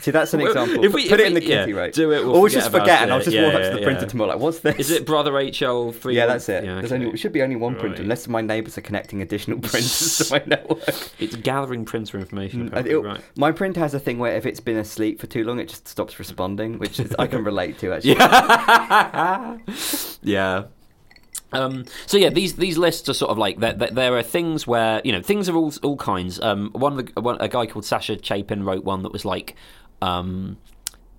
See, 0.00 0.10
that's 0.10 0.34
an 0.34 0.40
example. 0.46 0.84
if 0.84 0.92
we- 0.92 1.08
Put 1.08 1.20
if 1.20 1.26
it 1.26 1.26
in 1.28 1.34
we- 1.34 1.40
the 1.40 1.46
yeah, 1.46 1.60
kitty, 1.60 1.72
right? 1.72 1.92
do 1.92 2.12
it, 2.12 2.18
we'll 2.24 2.30
or 2.30 2.32
we'll 2.32 2.42
forget 2.42 2.52
just 2.52 2.68
about 2.68 2.80
forget, 2.82 3.00
and 3.02 3.10
it. 3.10 3.14
I'll 3.14 3.20
just 3.20 3.34
Yeah, 3.34 3.44
walk 3.44 3.54
up 3.54 3.60
yeah, 3.62 3.68
to 3.70 3.74
the 3.76 3.80
yeah. 3.80 3.86
printer 3.86 4.06
tomorrow. 4.06 4.30
Like, 4.32 4.40
what's 4.40 4.58
this? 4.60 4.76
Is 4.78 4.90
it 4.90 5.06
Brother 5.06 5.32
HL 5.32 5.94
three? 5.94 6.16
Yeah, 6.16 6.26
that's 6.26 6.48
it. 6.50 6.64
Yeah, 6.64 6.74
There's 6.80 6.92
only, 6.92 7.08
it 7.08 7.16
should 7.18 7.32
be 7.32 7.40
only 7.42 7.56
one 7.56 7.74
printer, 7.76 7.88
Right. 7.96 8.00
unless 8.00 8.28
my 8.28 8.42
neighbours 8.42 8.76
are 8.76 8.82
connecting 8.82 9.22
additional 9.22 9.58
printers 9.60 10.18
to 10.18 10.32
my 10.34 10.42
network. 10.46 10.82
It's 11.18 11.36
gathering 11.36 11.86
printer 11.86 12.18
information. 12.18 12.64
Mm, 12.64 12.66
Apparently, 12.68 12.92
it- 12.92 12.98
right. 12.98 13.20
My 13.36 13.52
printer 13.52 13.80
has 13.80 13.94
a 13.94 14.00
thing 14.00 14.18
where 14.18 14.36
if 14.36 14.44
it's 14.44 14.60
been 14.60 14.76
asleep 14.76 15.18
for 15.20 15.26
too 15.26 15.44
long, 15.44 15.58
it 15.60 15.68
just 15.70 15.88
stops 15.88 16.18
responding, 16.18 16.78
which 16.78 17.00
is, 17.00 17.14
I 17.18 17.26
can 17.26 17.42
relate 17.44 17.78
to 17.78 17.94
actually. 17.94 18.16
Yeah. 18.16 19.58
yeah. 20.22 20.64
Um, 21.52 21.84
so 22.06 22.16
yeah, 22.16 22.30
these 22.30 22.56
these 22.56 22.76
lists 22.78 23.08
are 23.08 23.14
sort 23.14 23.30
of 23.30 23.38
like 23.38 23.60
there, 23.60 23.72
there, 23.72 23.90
there 23.90 24.16
are 24.16 24.22
things 24.22 24.66
where 24.66 25.00
you 25.04 25.12
know 25.12 25.22
things 25.22 25.48
are 25.48 25.56
all 25.56 25.72
all 25.82 25.96
kinds. 25.96 26.40
Um, 26.40 26.70
one 26.72 26.98
of 26.98 27.14
the 27.14 27.20
one, 27.20 27.36
a 27.40 27.48
guy 27.48 27.66
called 27.66 27.84
Sasha 27.84 28.18
Chapin 28.20 28.64
wrote 28.64 28.84
one 28.84 29.02
that 29.02 29.12
was 29.12 29.24
like, 29.24 29.54
um, 30.02 30.58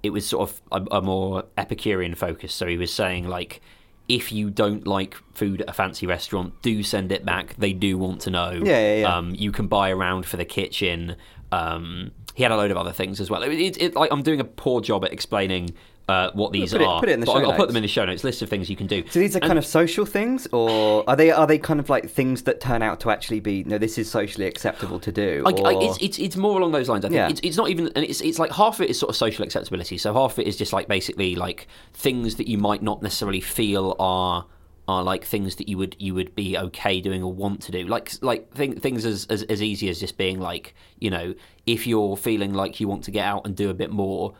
it 0.04 0.12
was 0.12 0.25
sort 0.25 0.49
of 0.49 0.62
a, 0.71 0.97
a 0.97 1.01
more 1.01 1.45
Epicurean 1.58 2.15
focus. 2.15 2.54
So 2.54 2.67
he 2.67 2.78
was 2.78 2.93
saying 2.93 3.28
like, 3.28 3.62
if 4.10 4.32
you 4.32 4.49
don't 4.49 4.86
like 4.86 5.15
food 5.34 5.62
at 5.62 5.69
a 5.69 5.73
fancy 5.73 6.06
restaurant, 6.06 6.62
do 6.62 6.84
send 6.84 7.12
it 7.12 7.25
back. 7.25 7.56
They 7.58 7.73
do 7.73 7.97
want 7.97 8.21
to 8.21 8.30
know. 8.30 8.51
Yeah, 8.51 8.80
yeah, 8.80 8.95
yeah. 8.95 9.15
Um, 9.15 9.34
you 9.36 9.51
can 9.51 9.67
buy 9.67 9.89
around 9.89 10.25
for 10.25 10.38
the 10.38 10.45
kitchen. 10.45 11.15
Um, 11.51 12.12
he 12.34 12.43
had 12.43 12.51
a 12.51 12.58
load 12.58 12.71
of 12.71 12.78
other 12.78 12.91
things 12.91 13.21
as 13.21 13.30
well. 13.30 13.41
It, 13.43 13.54
it, 13.54 13.82
it, 13.82 13.95
like 13.95 14.12
I'm 14.12 14.21
doing 14.21 14.41
a 14.41 14.45
poor 14.45 14.82
job 14.82 15.06
at 15.06 15.13
explaining 15.13 15.73
uh, 16.07 16.29
what 16.33 16.51
these 16.51 16.71
put 16.71 16.81
it- 16.81 16.87
are. 16.87 16.99
put 16.99 17.09
it 17.09 17.13
in 17.13 17.19
the 17.19 17.25
but 17.25 17.31
show 17.33 17.39
I'll, 17.39 17.51
I'll 17.51 17.57
put 17.57 17.67
them 17.67 17.77
in 17.77 17.81
the 17.81 17.87
show 17.87 18.05
notes. 18.05 18.23
List 18.23 18.41
of 18.41 18.49
things 18.49 18.69
you 18.69 18.75
can 18.75 18.85
do. 18.87 19.03
So 19.09 19.19
these 19.19 19.35
are 19.35 19.39
kind 19.39 19.57
of 19.57 19.65
social 19.65 20.05
things, 20.05 20.47
or 20.51 21.03
are 21.09 21.15
they 21.15 21.31
are 21.31 21.47
they 21.47 21.57
kind 21.57 21.79
of 21.79 21.89
like 21.89 22.09
things 22.09 22.43
that 22.43 22.59
turn 22.61 22.81
out 22.83 22.99
to 23.01 23.09
actually 23.09 23.39
be 23.39 23.63
no, 23.63 23.77
this 23.77 23.97
is 23.97 24.09
socially 24.09 24.45
acceptable 24.45 24.99
to 24.99 25.11
do? 25.11 25.43
I, 25.45 25.49
I, 25.49 25.73
it's, 25.83 25.97
it's 26.01 26.19
it's 26.19 26.35
more 26.37 26.59
along 26.59 26.73
those 26.73 26.89
lines. 26.89 27.05
I 27.05 27.09
think 27.09 27.15
Yeah. 27.17 27.29
it's, 27.29 27.39
it's 27.43 27.57
not 27.57 27.69
even, 27.69 27.87
and 27.95 28.05
it's 28.05 28.21
it's 28.21 28.37
like 28.39 28.51
half 28.51 28.75
of 28.75 28.81
it 28.81 28.89
is 28.91 28.99
sort 28.99 29.09
of 29.09 29.15
social 29.15 29.43
acceptability. 29.43 29.97
So 29.97 30.13
half 30.13 30.33
of 30.33 30.39
it 30.39 30.47
is 30.47 30.57
just 30.57 30.73
like 30.73 30.87
basically 30.87 31.35
like 31.35 31.67
things 31.93 32.35
that 32.35 32.47
you 32.47 32.57
might 32.59 32.83
not 32.83 33.01
necessarily 33.01 33.41
feel 33.41 33.95
are 33.99 34.45
are 34.87 35.01
like 35.03 35.25
things 35.25 35.55
that 35.55 35.67
you 35.67 35.79
would 35.79 35.95
you 35.97 36.13
would 36.13 36.35
be 36.35 36.55
okay 36.55 37.01
doing 37.01 37.23
or 37.23 37.33
want 37.33 37.59
to 37.63 37.71
do. 37.71 37.87
Like 37.87 38.11
like 38.21 38.53
thing, 38.53 38.79
things 38.79 39.03
as, 39.05 39.25
as 39.31 39.41
as 39.43 39.59
easy 39.63 39.89
as 39.89 39.99
just 39.99 40.15
being 40.15 40.39
like 40.39 40.75
you 40.99 41.09
know 41.09 41.33
if 41.65 41.87
you're 41.87 42.15
feeling 42.15 42.53
like 42.53 42.79
you 42.79 42.87
want 42.87 43.03
to 43.05 43.11
get 43.11 43.25
out 43.25 43.47
and 43.47 43.55
do 43.55 43.71
a 43.71 43.73
bit 43.73 43.89
more. 43.89 44.35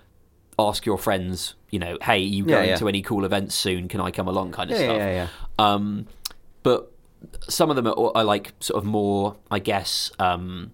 Ask 0.58 0.86
your 0.86 0.98
friends, 0.98 1.56
you 1.70 1.80
know, 1.80 1.98
hey, 2.02 2.20
you 2.20 2.46
Yeah, 2.46 2.56
going 2.56 2.70
yeah. 2.70 2.76
to 2.78 2.88
any 2.88 3.02
cool 3.02 3.26
events 3.26 3.56
soon? 3.56 3.88
Can 3.88 4.00
I 4.02 4.12
come 4.12 4.28
along? 4.28 4.52
Kind 4.52 4.72
of 4.72 4.80
yeah, 4.80 4.86
stuff. 4.86 4.98
yeah, 4.98 5.12
yeah. 5.12 5.28
Um, 5.60 6.08
but 6.64 6.92
some 7.50 7.70
of 7.70 7.76
them 7.76 7.88
are, 7.88 8.12
are 8.16 8.24
like 8.24 8.54
sort 8.60 8.78
of 8.78 8.86
more, 8.86 9.36
I 9.52 9.60
guess, 9.60 10.12
um, 10.20 10.72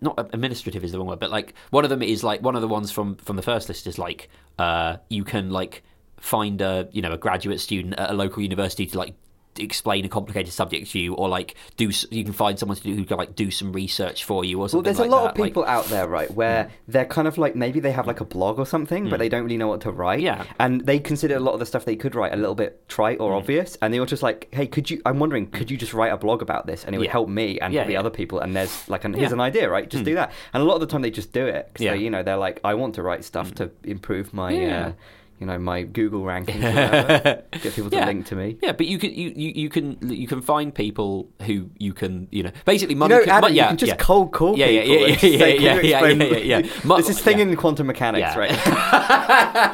not 0.00 0.18
administrative 0.32 0.82
is 0.84 0.92
the 0.92 0.98
wrong 0.98 1.08
word, 1.08 1.20
but 1.20 1.30
like 1.30 1.54
one 1.70 1.84
of 1.84 1.90
them 1.90 2.02
is 2.02 2.24
like 2.24 2.42
one 2.42 2.54
of 2.56 2.62
the 2.62 2.68
ones 2.68 2.90
from 2.90 3.16
from 3.16 3.36
the 3.36 3.42
first 3.42 3.68
list 3.68 3.86
is 3.86 3.98
like 3.98 4.28
uh, 4.58 4.96
you 5.08 5.24
can 5.24 5.50
like 5.50 5.82
find 6.16 6.60
a 6.60 6.88
you 6.92 7.00
know 7.02 7.12
a 7.12 7.18
graduate 7.18 7.60
student 7.60 7.94
at 7.94 8.10
a 8.10 8.12
local 8.12 8.42
university 8.42 8.86
to 8.86 8.98
like 8.98 9.14
explain 9.58 10.04
a 10.04 10.08
complicated 10.08 10.52
subject 10.52 10.90
to 10.92 10.98
you, 10.98 11.14
or 11.14 11.28
like 11.28 11.54
do 11.76 11.90
you 12.10 12.24
can 12.24 12.32
find 12.32 12.58
someone 12.58 12.76
to 12.76 12.82
do 12.82 12.94
who 12.94 13.04
can 13.04 13.16
like 13.16 13.34
do 13.34 13.50
some 13.50 13.72
research 13.72 14.24
for 14.24 14.44
you, 14.44 14.60
or 14.60 14.68
Well, 14.72 14.82
there's 14.82 14.98
like 14.98 15.08
a 15.08 15.10
lot 15.10 15.24
that. 15.24 15.32
of 15.32 15.38
Like- 15.38 15.50
people 15.50 15.64
out 15.64 15.86
there, 15.86 16.06
right, 16.06 16.30
where 16.30 16.64
hmm. 16.64 16.70
they're 16.88 17.04
kind 17.06 17.28
of 17.28 17.38
like 17.38 17.54
maybe 17.56 17.80
they 17.80 17.92
have 17.92 18.06
like 18.06 18.20
a 18.20 18.24
blog 18.24 18.58
or 18.58 18.66
something, 18.66 19.04
but 19.04 19.16
hmm. 19.16 19.18
they 19.18 19.28
don't 19.28 19.42
really 19.42 19.56
know 19.56 19.68
what 19.68 19.80
to 19.82 19.90
write. 19.90 20.20
Yeah. 20.20 20.44
And 20.58 20.86
they 20.86 20.98
consider 20.98 21.36
a 21.36 21.40
lot 21.40 21.52
of 21.52 21.60
the 21.60 21.66
stuff 21.66 21.84
they 21.84 21.96
could 21.96 22.14
write 22.14 22.32
a 22.32 22.36
little 22.36 22.54
bit 22.54 22.88
trite 22.88 23.20
or 23.20 23.30
hmm. 23.32 23.38
obvious, 23.38 23.76
and 23.82 23.92
they 23.92 24.00
were 24.00 24.06
just 24.06 24.22
like, 24.22 24.48
"Hey, 24.52 24.66
could 24.66 24.90
you? 24.90 25.00
I'm 25.06 25.18
wondering, 25.18 25.50
could 25.50 25.70
you 25.70 25.76
just 25.76 25.94
write 25.94 26.12
a 26.12 26.16
blog 26.16 26.42
about 26.42 26.66
this, 26.66 26.84
and 26.84 26.94
it 26.94 26.98
would 26.98 27.06
Yeah. 27.06 27.12
help 27.12 27.28
me 27.28 27.58
and 27.60 27.72
Yeah, 27.72 27.80
probably 27.80 27.94
yeah. 27.94 28.00
other 28.00 28.10
people." 28.10 28.40
And 28.40 28.54
there's 28.54 28.88
like, 28.88 29.04
an, 29.04 29.14
here's 29.14 29.32
an 29.32 29.40
idea, 29.40 29.68
right? 29.68 29.88
Just 29.88 30.04
do 30.04 30.14
that. 30.14 30.32
And 30.52 30.62
a 30.62 30.66
lot 30.66 30.74
of 30.74 30.80
the 30.80 30.86
time 30.86 31.02
they 31.02 31.10
just 31.10 31.32
do 31.32 31.46
it 31.46 31.70
they, 31.74 31.96
you 31.96 32.10
know, 32.10 32.22
they're 32.22 32.36
like, 32.36 32.60
"I 32.64 32.74
want 32.74 32.94
to 32.96 33.02
write 33.02 33.24
stuff 33.24 33.54
to 33.56 33.70
improve 33.84 34.32
my." 34.32 34.50
Yeah. 34.52 34.86
Uh, 34.86 34.92
you 35.40 35.46
know 35.46 35.58
my 35.58 35.82
Google 35.82 36.22
rankings, 36.22 36.62
whatever. 36.62 37.42
get 37.62 37.74
people 37.74 37.90
to 37.90 37.96
Yeah. 37.96 38.06
link 38.06 38.26
to 38.26 38.36
me. 38.36 38.58
Yeah, 38.62 38.72
but 38.72 38.86
you 38.86 38.98
can 38.98 39.12
you, 39.14 39.32
you, 39.36 39.52
you 39.54 39.68
can 39.68 39.96
you 40.10 40.26
can 40.26 40.40
find 40.42 40.74
people 40.74 41.28
who 41.42 41.70
you 41.78 41.92
can 41.94 42.28
you 42.30 42.42
know 42.42 42.50
basically 42.64 42.94
You 42.94 43.00
know, 43.08 43.20
can, 43.20 43.28
Adam, 43.30 43.52
yeah, 43.54 43.64
you 43.64 43.68
can 43.68 43.76
just 43.78 43.90
yeah. 43.90 43.96
cold 43.96 44.32
call 44.32 44.56
Yeah, 44.58 44.66
yeah, 44.66 44.82
people. 44.82 44.96
yeah, 44.98 45.06
yeah, 45.08 45.16
say, 45.16 45.28
yeah, 45.30 45.38
"Can 45.38 45.38
you 45.38 45.66
yeah, 45.66 45.80
yeah, 45.80 45.98
explain- 46.06 46.20
yeah, 46.48 46.58
yeah. 46.60 46.70
Mu- 46.84 47.02
This 47.08 47.20
thing 47.20 47.38
yeah. 47.38 47.44
in 47.46 47.56
quantum 47.56 47.86
mechanics, 47.86 48.20
Yeah. 48.34 48.38
right? 48.38 48.50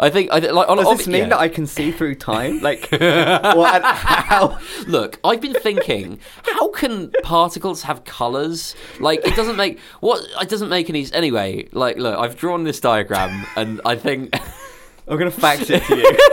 I 0.00 0.10
think 0.10 0.30
I 0.32 0.38
like 0.38 0.68
Does 0.68 0.98
this 0.98 1.06
mean 1.06 1.22
yeah. 1.24 1.28
that 1.30 1.38
I 1.38 1.48
can 1.48 1.66
see 1.66 1.90
through 1.92 2.16
time? 2.16 2.60
Like, 2.60 2.88
what? 2.90 3.82
How? 3.84 4.58
Look, 4.86 5.18
I've 5.24 5.40
been 5.40 5.54
thinking, 5.54 6.18
how 6.42 6.68
can 6.70 7.10
particles 7.22 7.82
have 7.82 8.04
colors? 8.04 8.74
Like, 9.00 9.20
it 9.26 9.36
doesn't 9.36 9.56
make 9.56 9.78
what 10.00 10.22
it 10.40 10.48
doesn't 10.48 10.68
make 10.68 10.88
any 10.90 11.04
sense. 11.04 11.14
anyway. 11.16 11.68
Like, 11.72 11.96
look, 11.98 12.18
I've 12.18 12.36
drawn 12.36 12.64
this 12.64 12.80
diagram, 12.80 13.46
and 13.56 13.80
I 13.84 13.96
think 13.96 14.34
I'm 15.06 15.16
gonna 15.18 15.30
fax 15.30 15.70
it 15.70 15.82
to 15.84 15.96
you. 15.96 16.18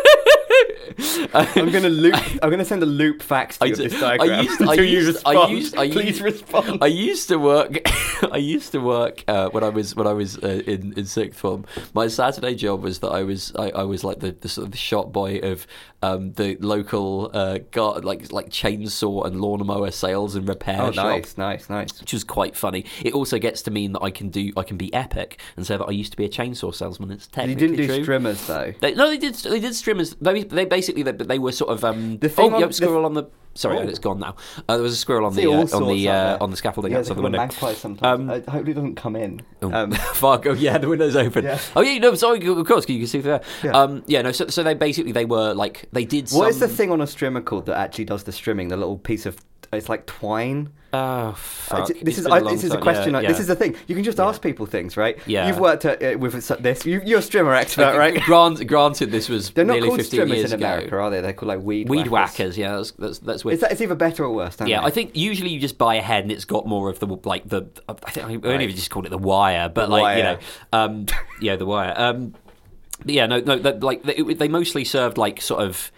I'm 1.33 1.71
gonna 1.71 1.89
loop. 1.89 2.15
I'm 2.41 2.49
gonna 2.49 2.63
send 2.65 2.81
a 2.83 2.85
loop 2.85 3.21
fax 3.21 3.57
to 3.57 3.65
I 3.65 3.67
you 3.67 3.75
d- 3.75 3.87
this 3.87 4.01
I 4.01 4.17
diagram 4.17 4.45
used- 4.45 4.61
I 4.69 4.73
used- 4.73 5.25
I 5.25 5.31
respond. 5.33 5.51
used- 5.51 5.77
I 5.77 5.89
Please 5.91 6.05
used- 6.07 6.21
respond. 6.21 6.77
I 6.83 6.87
used 6.87 7.27
to 7.29 7.37
work. 7.37 7.81
I 8.31 8.37
used 8.37 8.71
to 8.73 8.79
work 8.79 9.23
uh, 9.27 9.49
when 9.49 9.63
I 9.63 9.69
was 9.69 9.95
when 9.95 10.07
I 10.07 10.13
was 10.13 10.37
uh, 10.37 10.61
in 10.65 10.93
in 10.97 11.05
sixth 11.05 11.39
form. 11.39 11.65
My 11.93 12.07
Saturday 12.07 12.55
job 12.55 12.81
was 12.83 12.99
that 12.99 13.09
I 13.09 13.23
was 13.23 13.51
I, 13.57 13.69
I 13.71 13.83
was 13.83 14.03
like 14.03 14.19
the, 14.19 14.31
the 14.31 14.47
sort 14.49 14.65
of 14.65 14.71
the 14.71 14.77
shop 14.77 15.11
boy 15.11 15.39
of 15.39 15.67
um, 16.05 16.33
the 16.33 16.57
local 16.59 17.31
uh, 17.33 17.59
gar- 17.71 17.99
like 18.01 18.31
like 18.31 18.49
chainsaw 18.49 19.25
and 19.25 19.41
lawnmower 19.41 19.91
sales 19.91 20.35
and 20.35 20.47
repair 20.47 20.81
oh, 20.81 20.91
shop. 20.91 21.05
nice, 21.05 21.37
nice, 21.37 21.69
nice. 21.69 21.99
which 21.99 22.13
was 22.13 22.23
quite 22.23 22.55
funny. 22.55 22.85
It 23.03 23.13
also 23.13 23.39
gets 23.39 23.61
to 23.63 23.71
mean 23.71 23.93
that 23.93 24.01
I 24.01 24.11
can 24.11 24.29
do 24.29 24.51
I 24.57 24.63
can 24.63 24.77
be 24.77 24.93
epic 24.93 25.39
and 25.55 25.65
say 25.65 25.77
that 25.77 25.85
I 25.85 25.91
used 25.91 26.11
to 26.11 26.17
be 26.17 26.25
a 26.25 26.29
chainsaw 26.29 26.73
salesman. 26.73 27.11
It's 27.11 27.27
technically 27.27 27.53
You 27.53 27.75
didn't 27.75 27.87
do 27.87 27.93
true. 27.95 28.03
streamers 28.03 28.47
though. 28.47 28.73
They, 28.81 28.93
no, 28.93 29.09
they 29.09 29.17
did. 29.17 29.35
They 29.35 29.59
did 29.59 29.73
streamers. 29.75 30.15
They, 30.21 30.43
they 30.43 30.65
basically 30.65 31.03
they, 31.03 31.11
they 31.11 31.39
were 31.39 31.51
sort 31.51 31.71
of 31.71 31.83
um. 31.83 32.17
The 32.19 32.29
thing 32.29 32.51
oh, 32.51 32.55
on- 32.55 32.59
yep, 32.61 32.69
the- 32.69 32.73
squirrel 32.73 33.05
on 33.05 33.13
the. 33.13 33.25
Sorry, 33.57 33.77
Oh. 33.77 33.83
it's 33.83 33.99
gone 33.99 34.19
now. 34.19 34.35
Uh, 34.67 34.73
there 34.75 34.83
was 34.83 34.91
a 34.91 34.97
squirrel 34.97 35.25
on 35.25 35.33
See 35.33 35.45
the 35.45 35.53
uh, 35.53 35.77
on 35.77 35.87
the 35.87 36.09
uh, 36.09 36.37
on 36.43 36.51
the 36.51 36.57
scaffolding 36.57 36.91
Yeah, 36.91 36.99
outside 36.99 37.15
the 37.15 37.21
window. 37.21 37.39
Um, 38.01 38.29
I 38.29 38.43
hope 38.51 38.67
it 38.67 38.73
doesn't 38.73 38.95
come 38.95 39.15
in. 39.15 39.41
Oh, 39.61 39.71
Um! 39.71 39.95
Oh 40.21 40.53
yeah, 40.53 40.77
the 40.77 40.89
window's 40.89 41.15
open. 41.15 41.45
Yeah. 41.45 41.59
Oh 41.73 41.79
yeah, 41.81 41.97
no, 41.99 42.13
sorry, 42.15 42.45
of 42.45 42.67
course, 42.67 42.89
you 42.89 42.97
can 42.99 43.07
see 43.07 43.19
there. 43.21 43.39
Yeah. 43.63 43.71
Um, 43.71 44.03
yeah, 44.07 44.23
no. 44.23 44.33
So, 44.33 44.47
so 44.47 44.61
they 44.61 44.73
basically 44.73 45.13
they 45.13 45.23
were 45.23 45.53
like 45.53 45.85
they 45.95 46.05
did. 46.05 46.29
What 46.29 46.49
is 46.49 46.59
the 46.59 46.67
thing 46.67 46.91
on 46.91 47.01
a 47.01 47.05
strimmer 47.05 47.43
called 47.43 47.65
that 47.65 47.77
actually 47.77 48.05
does 48.05 48.23
the 48.23 48.31
strimming? 48.31 48.69
The 48.69 48.77
little 48.77 48.97
piece 48.99 49.25
of 49.25 49.37
it's 49.73 49.89
like 49.89 50.05
twine. 50.05 50.69
Oh 50.93 50.97
Uh, 50.99 51.33
fuck! 51.33 51.87
This 51.87 51.97
It's 52.03 52.17
is 52.19 52.27
I, 52.27 52.39
this 52.39 52.63
is 52.63 52.71
a 52.71 52.77
question. 52.77 53.13
Yeah, 53.15 53.21
yeah. 53.21 53.27
This 53.27 53.39
is 53.41 53.47
the 53.47 53.55
thing. 53.55 53.75
You 53.87 53.95
can 53.95 54.03
just 54.05 54.19
ask 54.19 54.41
people 54.41 54.65
things, 54.65 54.95
right? 54.95 55.17
Yeah. 55.25 55.47
You've 55.47 55.59
worked 55.59 55.83
at, 55.83 56.01
uh, 56.01 56.17
with 56.17 56.33
this. 56.61 56.85
You, 56.85 57.01
you're 57.03 57.19
a 57.19 57.21
strimmer 57.21 57.53
expert, 57.53 57.97
right? 57.97 58.21
Grant, 58.21 58.65
granted, 58.67 59.11
this 59.11 59.27
was 59.27 59.49
They're 59.49 59.65
not 59.65 59.73
nearly 59.73 59.89
called 59.89 60.01
15 60.01 60.19
strimmers 60.21 60.35
years 60.35 60.53
in 60.53 60.59
ago. 60.59 60.67
America, 60.67 60.95
are 60.97 61.09
they? 61.09 61.19
They're 61.19 61.33
called 61.33 61.49
like 61.49 61.59
weed 61.61 61.89
Weed 61.89 62.07
whackers. 62.07 62.11
whackers, 62.11 62.57
yeah, 62.57 62.75
that's 62.77 62.91
that's, 62.91 63.19
that's 63.19 63.43
weird. 63.43 63.55
Is 63.55 63.61
that 63.61 63.71
it's 63.73 63.81
either 63.81 63.95
better 63.95 64.23
or 64.23 64.33
worse? 64.33 64.55
Yeah, 64.61 64.65
they? 64.81 64.87
I 64.87 64.89
think 64.91 65.17
usually 65.17 65.49
you 65.49 65.59
just 65.59 65.77
buy 65.77 65.95
a 65.95 66.01
head 66.01 66.23
and 66.23 66.31
it's 66.31 66.45
got 66.45 66.65
more 66.65 66.89
of 66.89 66.99
the 66.99 67.07
like 67.25 67.49
the 67.49 67.65
I 67.89 67.93
think 68.11 68.25
I 68.45 68.49
only 68.49 68.65
Right. 68.67 68.75
just 68.75 68.91
called 68.91 69.05
it 69.05 69.09
the 69.09 69.17
wire, 69.17 69.67
but 69.67 69.87
The 69.87 69.91
like 69.91 70.17
you 70.17 70.23
know, 70.23 70.37
um, 70.71 71.05
yeah, 71.41 71.57
the 71.57 71.65
wire. 71.65 71.93
Um, 71.97 72.35
but 72.99 73.13
yeah, 73.13 73.25
no, 73.25 73.39
no, 73.39 73.57
that, 73.57 73.81
like 73.81 74.03
they, 74.03 74.21
they 74.21 74.47
mostly 74.47 74.85
served 74.85 75.17
like 75.17 75.41
sort 75.41 75.61
of 75.61 75.91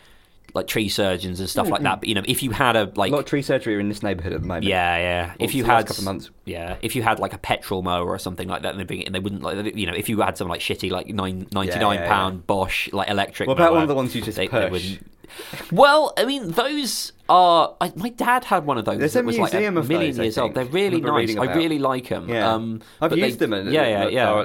like 0.53 0.67
tree 0.67 0.89
surgeons 0.89 1.39
and 1.39 1.49
stuff 1.49 1.67
hmm, 1.67 1.73
like 1.73 1.83
that. 1.83 1.95
Hmm. 1.95 1.99
But 1.99 2.09
you 2.09 2.15
know, 2.15 2.23
if 2.25 2.41
you 2.41 2.51
had 2.51 2.75
a 2.75 2.83
a 2.83 2.91
like 2.95 3.11
lot 3.11 3.19
of 3.19 3.25
tree 3.25 3.41
surgery 3.41 3.79
in 3.79 3.89
this 3.89 4.01
neighbourhood 4.01 4.33
at 4.33 4.41
the 4.41 4.47
moment. 4.47 4.65
yeah, 4.65 4.97
yeah. 4.97 5.33
If 5.39 5.53
you 5.53 5.63
the 5.63 5.69
last 5.69 5.77
had 5.77 5.87
couple 5.87 6.01
of 6.01 6.05
months. 6.05 6.29
yeah, 6.45 6.77
if 6.81 6.95
you 6.95 7.03
had 7.03 7.19
like 7.19 7.33
a 7.33 7.37
petrol 7.37 7.83
mower 7.83 8.07
or 8.07 8.19
something 8.19 8.47
like 8.47 8.63
that, 8.63 8.71
and 8.71 8.79
they 8.79 8.83
bring 8.83 9.01
it, 9.01 9.05
and 9.05 9.15
they 9.15 9.19
wouldn't 9.19 9.43
like 9.43 9.75
you 9.75 9.85
know, 9.85 9.93
if 9.93 10.09
you 10.09 10.21
had 10.21 10.37
some 10.37 10.47
like 10.47 10.61
shitty 10.61 10.89
like 10.89 11.07
nine 11.07 11.47
ninety 11.51 11.77
nine 11.79 11.95
Yeah, 11.95 12.03
yeah, 12.03 12.07
pound 12.07 12.47
Bosch 12.47 12.91
like 12.91 13.09
electric. 13.09 13.47
What 13.47 13.53
about 13.57 13.71
mower, 13.71 13.73
one 13.73 13.83
of 13.83 13.89
the 13.89 13.95
ones 13.95 14.15
you 14.15 14.21
just 14.21 14.37
they, 14.37 14.47
they 14.47 14.69
push? 14.69 14.71
wouldn't- 14.71 15.11
Well, 15.71 16.13
I 16.17 16.25
mean, 16.25 16.51
those 16.51 17.11
are. 17.29 17.75
I, 17.81 17.91
my 17.95 18.09
dad 18.09 18.43
had 18.45 18.65
one 18.65 18.77
of 18.77 18.85
those. 18.85 18.99
There's 18.99 19.13
that 19.13 19.23
a 19.23 19.25
was 19.25 19.37
like 19.37 19.53
a 19.53 19.65
of 19.67 19.87
million 19.89 20.11
those, 20.11 20.19
I 20.19 20.23
years 20.23 20.37
old. 20.37 20.53
They're 20.53 20.65
really 20.65 21.01
remember 21.01 21.21
nice. 21.25 21.35
I 21.37 21.53
really 21.53 21.79
like 21.79 22.09
them. 22.09 22.29
Yeah. 22.29 22.53
Um, 22.53 22.81
I've 23.01 23.09
but 23.09 23.15
they- 23.19 23.25
used 23.27 23.39
them. 23.39 23.53
Yeah, 23.53 24.07
yeah, 24.07 24.07
yeah. 24.07 24.43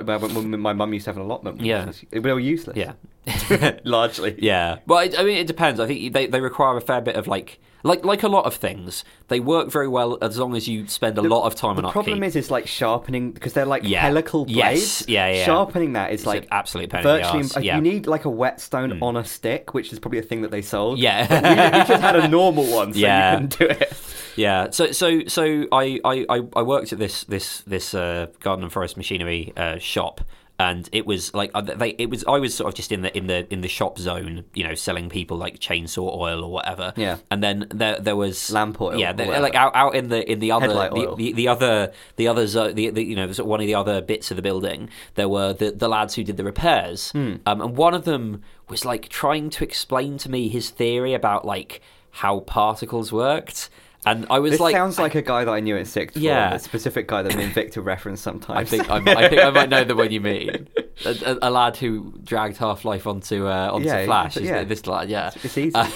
my 0.57 0.73
mum 0.73 0.93
used 0.93 1.05
to 1.05 1.11
have 1.11 1.17
an 1.17 1.23
allotment. 1.23 1.61
Yeah. 1.61 1.93
they 2.11 2.19
were 2.21 2.41
useless. 2.41 2.77
Yeah. 2.77 2.93
largely. 3.85 4.37
Yeah, 4.39 4.79
well, 4.87 4.99
I, 4.99 5.11
I 5.19 5.23
mean, 5.23 5.37
it 5.39 5.47
depends. 5.47 5.81
I 5.81 5.87
think 5.87 6.13
they, 6.13 6.27
they 6.27 6.41
require 6.41 6.77
a 6.77 6.81
fair 6.81 7.01
bit 7.01 7.17
of 7.17 7.27
like, 7.27 7.61
like, 7.85 8.05
like 8.05 8.23
a 8.23 8.29
lot 8.29 8.45
of 8.47 8.55
things. 8.55 9.05
They 9.29 9.41
work 9.41 9.71
very 9.71 9.89
well 9.89 10.19
as 10.23 10.39
long 10.39 10.55
as 10.57 10.69
you 10.69 10.87
spend 10.89 11.19
a 11.19 11.23
lot 11.23 11.45
of 11.47 11.55
time 11.55 11.79
on 11.79 11.85
upkeep. 11.85 11.87
The 11.87 11.93
problem 11.93 12.23
is, 12.23 12.37
it's 12.37 12.51
like 12.51 12.67
sharpening 12.67 13.33
because 13.33 13.53
they're 13.53 13.65
like 13.67 13.83
Yeah. 13.85 14.01
helical 14.03 14.45
Yes. 14.49 14.73
blades. 15.03 15.05
Yeah, 15.09 15.29
yeah. 15.33 15.45
Sharpening 15.45 15.93
that 15.95 16.13
is 16.13 16.21
It's 16.21 16.27
like 16.27 16.47
absolutely 16.51 16.89
pain 16.89 17.03
virtually. 17.03 17.43
like, 17.45 17.65
Yeah. 17.65 17.77
You 17.77 17.83
need 17.83 18.07
like 18.07 18.25
a 18.25 18.31
whetstone 18.31 19.01
on 19.03 19.17
a 19.17 19.25
stick, 19.25 19.75
which 19.75 19.93
is 19.93 19.99
probably 19.99 20.19
a 20.19 20.23
thing 20.23 20.43
that 20.43 20.51
they 20.51 20.63
sold. 20.63 20.99
Yeah. 20.99 21.27
But 21.29 21.43
we, 21.43 21.51
we 21.81 21.85
just 21.87 22.03
had 22.03 22.17
a 22.17 22.29
normal 22.29 22.65
one, 22.67 22.93
so 22.93 22.99
Yeah. 22.99 23.33
you 23.41 23.49
couldn't 23.49 23.59
do 23.59 23.67
it. 23.85 23.93
Yeah, 24.35 24.71
so 24.71 24.93
so 24.93 25.25
so 25.27 25.67
I 25.73 26.01
I, 26.05 26.25
I- 26.31 26.49
I 26.57 26.63
worked 26.63 26.93
at 26.95 26.99
this 26.99 27.25
this 27.25 27.61
this 27.67 27.93
uh, 27.95 28.29
garden 28.41 28.63
and 28.65 28.73
forest 28.73 28.97
machinery 28.97 29.53
uh, 29.59 29.77
shop, 29.77 30.23
and 30.59 30.89
it 30.93 31.07
was 31.07 31.35
like 31.35 31.51
uh, 31.55 31.61
they 31.63 31.91
it 31.99 32.09
was 32.11 32.25
I 32.29 32.39
was 32.39 32.55
sort 32.55 32.69
of 32.69 32.75
just 32.75 32.93
in 32.93 33.03
the 33.03 33.17
in 33.17 33.27
the 33.27 33.53
in 33.53 33.63
the 33.63 33.69
shop 33.69 33.99
zone, 33.99 34.45
you 34.55 34.65
know, 34.65 34.75
selling 34.75 35.09
people 35.09 35.37
like 35.37 35.59
chainsaw 35.59 36.17
oil 36.17 36.45
or 36.45 36.51
whatever. 36.53 36.93
Yeah. 36.97 37.17
and 37.31 37.43
then 37.43 37.67
there 37.71 37.99
there 37.99 38.17
was 38.17 38.51
Lamp 38.53 38.81
oil 38.81 38.97
Yeah, 38.97 39.13
like 39.13 39.55
out, 39.55 39.75
out 39.75 39.95
in 39.95 40.09
the 40.09 40.31
in 40.31 40.39
the 40.39 40.53
other 40.53 40.69
the, 40.69 41.15
the, 41.17 41.33
the 41.33 41.49
other 41.49 41.93
the 42.17 42.29
other 42.29 42.47
the, 42.47 42.91
the 42.91 43.03
you 43.03 43.17
know 43.17 43.29
one 43.45 43.61
of 43.61 43.67
the 43.67 43.75
other 43.75 44.01
bits 44.01 44.31
of 44.31 44.37
the 44.37 44.43
building. 44.43 44.89
There 45.15 45.29
were 45.29 45.53
the 45.53 45.73
the 45.73 45.89
lads 45.89 46.15
who 46.15 46.23
did 46.25 46.37
the 46.37 46.45
repairs, 46.45 47.11
Hmm. 47.13 47.37
um, 47.47 47.61
and 47.61 47.77
one 47.77 47.95
of 47.95 48.05
them 48.05 48.43
was 48.69 48.85
like 48.85 49.09
trying 49.09 49.51
to 49.51 49.65
explain 49.65 50.19
to 50.19 50.31
me 50.31 50.49
his 50.49 50.71
theory 50.71 51.15
about 51.15 51.45
like 51.45 51.81
how 52.11 52.41
particles 52.41 53.11
worked. 53.13 53.69
And 54.05 54.27
I 54.31 54.41
was 54.41 54.53
This 54.53 54.61
like, 54.61 54.75
sounds 54.75 54.99
like 54.99 55.15
a 55.15 55.23
guy 55.23 55.45
that 55.45 55.51
I 55.53 55.61
knew 55.61 55.77
in 55.77 55.85
sixth 55.85 56.15
form. 56.15 56.25
Yeah. 56.25 56.55
A 56.55 56.59
specific 56.59 57.07
guy 57.07 57.23
that 57.23 57.37
me 57.37 57.45
and 57.45 57.53
Victor 57.53 57.81
reference 57.81 58.21
sometimes. 58.21 58.59
I 58.59 58.65
think 58.65 58.91
I, 58.91 58.97
I 58.97 59.29
think 59.29 59.43
I 59.43 59.51
might 59.51 59.69
know 59.69 59.85
the 59.85 59.95
one 59.95 60.11
you 60.11 60.21
mean. 60.21 60.67
A, 61.05 61.11
a, 61.25 61.39
a 61.49 61.51
lad 61.51 61.77
who 61.77 62.13
dragged 62.25 62.57
Half 62.57 62.85
Life 62.85 63.07
onto 63.07 63.47
uh, 63.47 63.71
onto 63.73 63.87
Yeah, 63.87 64.05
Flash. 64.05 64.37
yeah. 64.39 64.65
this 64.65 64.87
lad? 64.89 65.09
Yeah. 65.09 65.31
it's 65.45 65.57
easy. 65.57 65.73
Uh, 65.75 65.89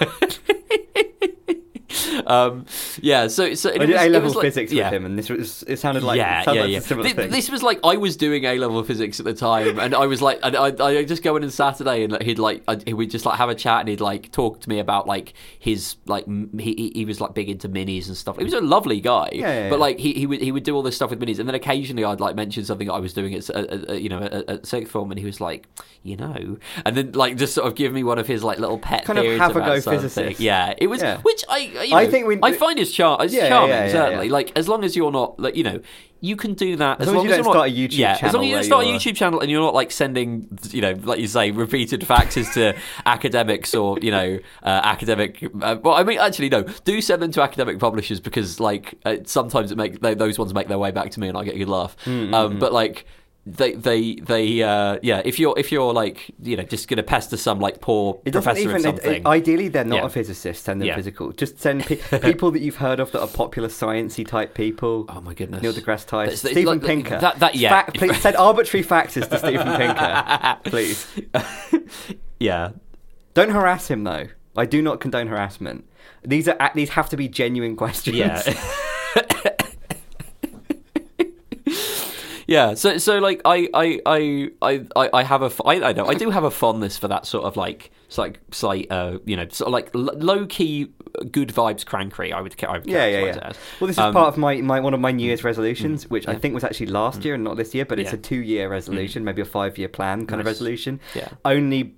Um, 2.26 2.66
yeah. 3.00 3.28
So 3.28 3.54
so 3.54 3.68
it 3.70 3.80
I 3.82 3.86
did 3.86 3.96
A 3.96 4.08
level 4.08 4.30
like- 4.32 4.42
physics 4.42 4.72
yeah. 4.72 4.90
with 4.90 4.94
him, 4.94 5.06
and 5.06 5.18
this 5.18 5.28
was 5.30 5.62
it 5.64 5.78
sounded 5.78 6.02
like 6.02 6.18
yeah, 6.18 6.42
sounded 6.42 6.58
yeah, 6.60 6.64
like 6.64 6.72
yeah. 6.72 6.78
similar 6.80 7.04
Th- 7.04 7.16
thing. 7.16 7.30
This 7.30 7.50
was 7.50 7.62
like 7.62 7.80
I 7.84 7.96
was 7.96 8.16
doing 8.16 8.44
A 8.44 8.58
level 8.58 8.82
physics 8.82 9.18
at 9.20 9.26
the 9.26 9.34
time, 9.34 9.78
and 9.78 9.94
I 9.94 10.06
was 10.06 10.20
like, 10.22 10.38
and 10.42 10.56
I 10.56 10.66
I 10.84 11.04
just 11.04 11.22
go 11.22 11.36
in 11.36 11.44
on 11.44 11.50
Saturday, 11.50 12.04
and 12.04 12.20
he'd 12.22 12.38
like 12.38 12.62
he 12.86 12.94
would 12.94 13.10
just 13.10 13.24
like 13.26 13.36
have 13.38 13.48
a 13.48 13.54
chat, 13.54 13.80
and 13.80 13.88
he'd 13.88 14.00
like 14.00 14.32
talk 14.32 14.60
to 14.60 14.68
me 14.68 14.78
about 14.78 15.06
like 15.06 15.34
his 15.58 15.96
like 16.06 16.26
he 16.26 16.74
he- 16.74 16.92
he 16.94 17.04
was 17.04 17.20
like 17.20 17.34
big 17.34 17.48
into 17.48 17.68
minis 17.68 18.08
and 18.08 18.16
stuff. 18.16 18.38
He 18.38 18.44
was 18.44 18.54
a 18.54 18.60
lovely 18.60 19.00
guy, 19.00 19.30
Yeah, 19.32 19.64
yeah, 19.64 19.70
but 19.70 19.78
like 19.78 19.98
he 19.98 20.12
he 20.14 20.26
would 20.26 20.40
he 20.40 20.52
would 20.52 20.64
do 20.64 20.74
all 20.74 20.82
this 20.82 20.96
stuff 20.96 21.10
with 21.10 21.20
minis, 21.20 21.38
and 21.38 21.48
then 21.48 21.54
occasionally 21.54 22.04
I'd 22.04 22.20
like 22.20 22.34
mention 22.36 22.64
something 22.64 22.90
I 22.90 22.98
was 22.98 23.12
doing 23.12 23.34
at, 23.34 23.48
at, 23.50 23.70
at 23.90 24.00
you 24.02 24.08
know 24.08 24.22
at, 24.22 24.32
at 24.48 24.66
sixth 24.66 24.90
form, 24.92 25.10
and 25.10 25.18
he 25.18 25.26
was 25.26 25.40
like, 25.40 25.66
you 26.02 26.16
know, 26.16 26.56
and 26.84 26.96
then 26.96 27.12
like 27.12 27.36
just 27.36 27.54
sort 27.54 27.66
of 27.66 27.74
give 27.74 27.92
me 27.92 28.02
one 28.04 28.18
of 28.18 28.26
his 28.26 28.42
like 28.42 28.58
little 28.58 28.78
pet 28.78 29.04
Kind 29.04 29.18
of 29.18 29.24
have 29.38 29.56
a 29.56 29.60
go 29.60 29.78
something. 29.80 30.00
physicist. 30.00 30.40
Yeah, 30.40 30.74
it 30.78 30.86
was 30.86 31.02
Yeah. 31.02 31.18
which 31.22 31.44
I 31.48 31.58
you 31.58 31.90
know, 31.90 31.96
I 31.96 32.07
think 32.10 32.26
we- 32.26 32.38
I 32.42 32.52
find 32.52 32.78
his 32.78 32.92
char 32.92 33.24
it's 33.24 33.32
Yeah, 33.34 33.48
charming 33.48 33.70
yeah, 33.70 33.84
yeah, 33.86 33.92
certainly. 33.92 34.28
Like 34.28 34.52
as 34.56 34.68
long 34.68 34.84
as 34.84 34.96
you're 34.96 35.12
not 35.12 35.38
like 35.40 35.56
you 35.56 35.64
know 35.64 35.80
you 36.20 36.34
can 36.34 36.54
do 36.54 36.74
that 36.74 37.00
As 37.00 37.06
long 37.06 37.18
as 37.18 37.22
you 37.24 37.28
don't 37.30 37.44
not- 37.44 37.52
start 37.52 37.68
a 37.68 37.72
YouTube 37.72 37.96
yeah, 37.98 38.18
as 38.20 38.22
long 38.22 38.30
channel 38.32 38.42
as 38.42 38.48
you 38.48 38.54
don't 38.56 38.64
start 38.64 38.84
a 38.84 38.88
YouTube 38.88 39.16
channel 39.16 39.40
and 39.40 39.48
you're 39.50 39.60
not 39.60 39.74
like 39.74 39.92
sending 39.92 40.48
you 40.70 40.80
know 40.80 40.92
like 41.04 41.20
you 41.20 41.28
say 41.28 41.52
repeated 41.52 42.00
faxes 42.00 42.52
to 42.54 42.74
academics 43.06 43.74
or 43.74 43.98
you 44.00 44.10
know 44.10 44.38
uh, 44.62 44.80
academic. 44.84 45.42
Uh, 45.62 45.76
well, 45.82 45.94
I 45.94 46.02
mean 46.02 46.18
actually 46.18 46.48
no, 46.48 46.62
do 46.84 47.00
send 47.00 47.22
them 47.22 47.30
to 47.32 47.42
academic 47.42 47.78
publishers 47.78 48.18
because 48.20 48.58
like 48.60 48.94
uh, 49.04 49.16
sometimes 49.24 49.70
it 49.70 49.76
make 49.78 50.00
they, 50.00 50.14
those 50.14 50.38
ones 50.38 50.52
make 50.54 50.68
their 50.68 50.78
way 50.78 50.90
back 50.90 51.10
to 51.12 51.20
me 51.20 51.28
and 51.28 51.38
I 51.38 51.44
get 51.44 51.54
a 51.54 51.58
good 51.58 51.68
laugh. 51.68 51.96
Mm, 52.04 52.34
Um, 52.34 52.58
but 52.58 52.72
like. 52.72 53.04
They, 53.50 53.72
they, 53.72 54.14
they, 54.16 54.62
uh, 54.62 54.98
yeah. 55.02 55.22
If 55.24 55.38
you're, 55.38 55.54
if 55.58 55.72
you're 55.72 55.92
like, 55.94 56.30
you 56.42 56.56
know, 56.56 56.64
just 56.64 56.86
gonna 56.86 57.02
pester 57.02 57.36
some 57.38 57.60
like 57.60 57.80
poor 57.80 58.20
It 58.26 58.32
professor 58.32 58.60
even. 58.60 58.74
of 58.76 58.80
it- 58.80 58.82
something. 58.82 59.14
it- 59.22 59.26
ideally, 59.26 59.68
they're 59.68 59.84
not 59.84 59.96
Yeah. 60.00 60.06
a 60.06 60.08
physicist. 60.10 60.64
Send 60.64 60.80
them 60.82 60.88
Yeah. 60.88 60.96
physical. 60.96 61.32
Just 61.32 61.58
send 61.58 61.84
pe- 61.86 61.96
people 62.20 62.50
that 62.50 62.60
you've 62.60 62.76
heard 62.76 63.00
of 63.00 63.10
that 63.12 63.22
are 63.22 63.26
popular 63.28 63.68
sciencey 63.68 64.26
type 64.26 64.54
people. 64.54 65.06
oh 65.08 65.20
my 65.22 65.32
goodness. 65.32 65.62
Neil 65.62 65.72
deGrasse 65.72 66.06
Tyson, 66.06 66.50
Stephen 66.50 66.64
like- 66.78 66.82
Pinker. 66.84 67.18
that- 67.18 67.38
that- 67.38 67.54
yeah. 67.54 67.84
Fa- 67.86 67.92
please 67.92 68.20
send 68.20 68.36
arbitrary 68.36 68.84
faxes 68.84 69.28
to 69.30 69.38
Stephen 69.38 69.76
Pinker, 69.76 70.58
please. 70.64 71.06
yeah. 72.40 72.70
Don't 73.34 73.50
harass 73.50 73.88
him 73.88 74.04
though. 74.04 74.26
I 74.56 74.66
do 74.66 74.82
not 74.82 75.00
condone 75.00 75.28
harassment. 75.28 75.84
These 76.24 76.48
are 76.48 76.70
these 76.74 76.90
have 76.90 77.08
to 77.10 77.16
be 77.16 77.28
genuine 77.28 77.76
questions. 77.76 78.16
Yeah. 78.16 78.42
Yeah. 82.48 82.74
So 82.74 82.98
so 82.98 83.18
like 83.18 83.42
I 83.44 83.68
I 83.74 84.00
I 84.06 84.50
I 84.96 85.10
I 85.12 85.22
have 85.22 85.42
a 85.42 85.46
f- 85.46 85.60
I, 85.64 85.74
I 85.82 85.92
know 85.92 86.06
I 86.06 86.14
do 86.14 86.30
have 86.30 86.44
a 86.44 86.50
fondness 86.50 86.96
for 86.98 87.06
that 87.06 87.26
sort 87.26 87.44
of 87.44 87.56
like 87.56 87.90
like 88.16 88.40
slight 88.50 88.90
uh 88.90 89.18
you 89.26 89.36
know 89.36 89.46
sort 89.48 89.68
of 89.68 89.72
like 89.72 89.90
l- 89.94 90.16
low 90.16 90.46
key 90.46 90.88
uh, 91.20 91.24
good 91.30 91.50
vibes 91.50 91.84
crankery. 91.84 92.32
I 92.32 92.40
would 92.40 92.56
I 92.64 92.78
would 92.78 92.86
Yeah, 92.86 93.06
yeah, 93.06 93.26
yeah. 93.26 93.52
Well, 93.80 93.86
this 93.86 93.96
is 93.96 93.98
Um, 93.98 94.14
part 94.14 94.28
of 94.28 94.38
my, 94.38 94.56
my 94.62 94.80
one 94.80 94.94
of 94.94 95.00
my 95.00 95.12
New 95.12 95.24
mm, 95.24 95.26
Year's 95.26 95.44
resolutions, 95.44 96.06
mm, 96.06 96.10
which 96.10 96.26
I 96.26 96.34
think 96.34 96.54
was 96.54 96.64
actually 96.64 96.86
last 96.86 97.20
mm. 97.20 97.24
year 97.26 97.34
and 97.34 97.44
not 97.44 97.58
this 97.58 97.74
year, 97.74 97.84
but 97.84 97.98
it's 98.00 98.14
a 98.14 98.16
two 98.16 98.42
year 98.42 98.68
resolution, 98.68 99.24
maybe 99.24 99.42
a 99.42 99.44
five 99.44 99.76
year 99.76 99.88
plan 99.88 100.26
kind 100.26 100.40
of 100.40 100.46
resolution. 100.46 101.00
Yeah. 101.14 101.28
Only 101.44 101.94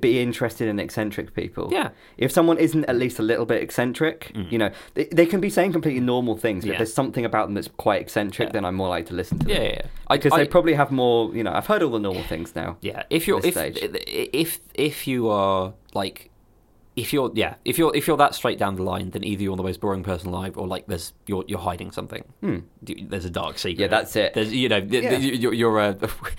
be 0.00 0.20
interested 0.20 0.68
in 0.68 0.78
eccentric 0.78 1.34
people. 1.34 1.68
Yeah. 1.72 1.90
If 2.18 2.30
someone 2.32 2.58
isn't 2.58 2.84
at 2.86 2.96
least 2.96 3.18
a 3.18 3.22
little 3.22 3.46
bit 3.46 3.62
eccentric, 3.62 4.30
you 4.50 4.58
know, 4.58 4.70
they, 4.94 5.04
they 5.06 5.26
can 5.26 5.40
be 5.40 5.50
saying 5.50 5.72
completely 5.72 6.00
normal 6.00 6.36
things, 6.36 6.64
but 6.64 6.68
Mm. 6.68 6.68
Yeah. 6.68 6.72
if 6.74 6.78
there's 6.78 6.94
something 6.94 7.24
about 7.24 7.46
them 7.46 7.54
that's 7.54 7.68
quite 7.76 8.00
eccentric, 8.00 8.48
Yeah. 8.48 8.52
then 8.52 8.64
I'm 8.64 8.74
more 8.74 8.88
likely 8.88 9.08
to 9.10 9.14
listen 9.14 9.38
to 9.40 9.48
Yeah, 9.48 9.54
them. 9.54 9.64
yeah, 9.64 9.70
yeah. 9.72 9.86
Because 10.16 10.32
I, 10.32 10.38
they 10.38 10.48
probably 10.48 10.74
have 10.74 10.90
more, 10.90 11.34
you 11.34 11.42
know, 11.42 11.52
I've 11.52 11.66
heard 11.66 11.82
all 11.82 11.90
the 11.90 11.98
normal 11.98 12.22
things 12.24 12.54
now. 12.54 12.76
Yeah, 12.80 13.02
if 13.10 13.26
you're 13.26 13.40
if 13.44 13.56
if 13.56 14.60
if 14.74 15.06
you 15.06 15.28
are 15.28 15.72
like 15.94 16.30
if 16.94 17.12
you're 17.12 17.30
yeah 17.34 17.54
if 17.64 17.78
you're 17.78 17.94
if 17.96 18.06
you're 18.06 18.16
that 18.18 18.34
straight 18.34 18.58
down 18.58 18.76
the 18.76 18.82
line, 18.82 19.10
then 19.10 19.24
either 19.24 19.42
you're 19.42 19.56
the 19.56 19.62
most 19.62 19.80
boring 19.80 20.02
person 20.02 20.28
alive, 20.28 20.58
or 20.58 20.66
like 20.66 20.86
there's 20.86 21.12
you're 21.26 21.44
you're 21.48 21.58
hiding 21.58 21.90
something. 21.90 22.22
D- 22.84 23.06
There's 23.08 23.24
a 23.24 23.30
dark 23.30 23.58
secret. 23.58 23.76
Hmm. 23.76 23.80
Yeah, 23.82 23.88
that's 23.88 24.14
it. 24.16 24.34
There's 24.34 24.52
you 24.52 24.68
know 24.68 24.76
Yeah. 24.86 25.16
you're, 25.16 25.54
you're 25.54 25.78
uh, 25.80 25.94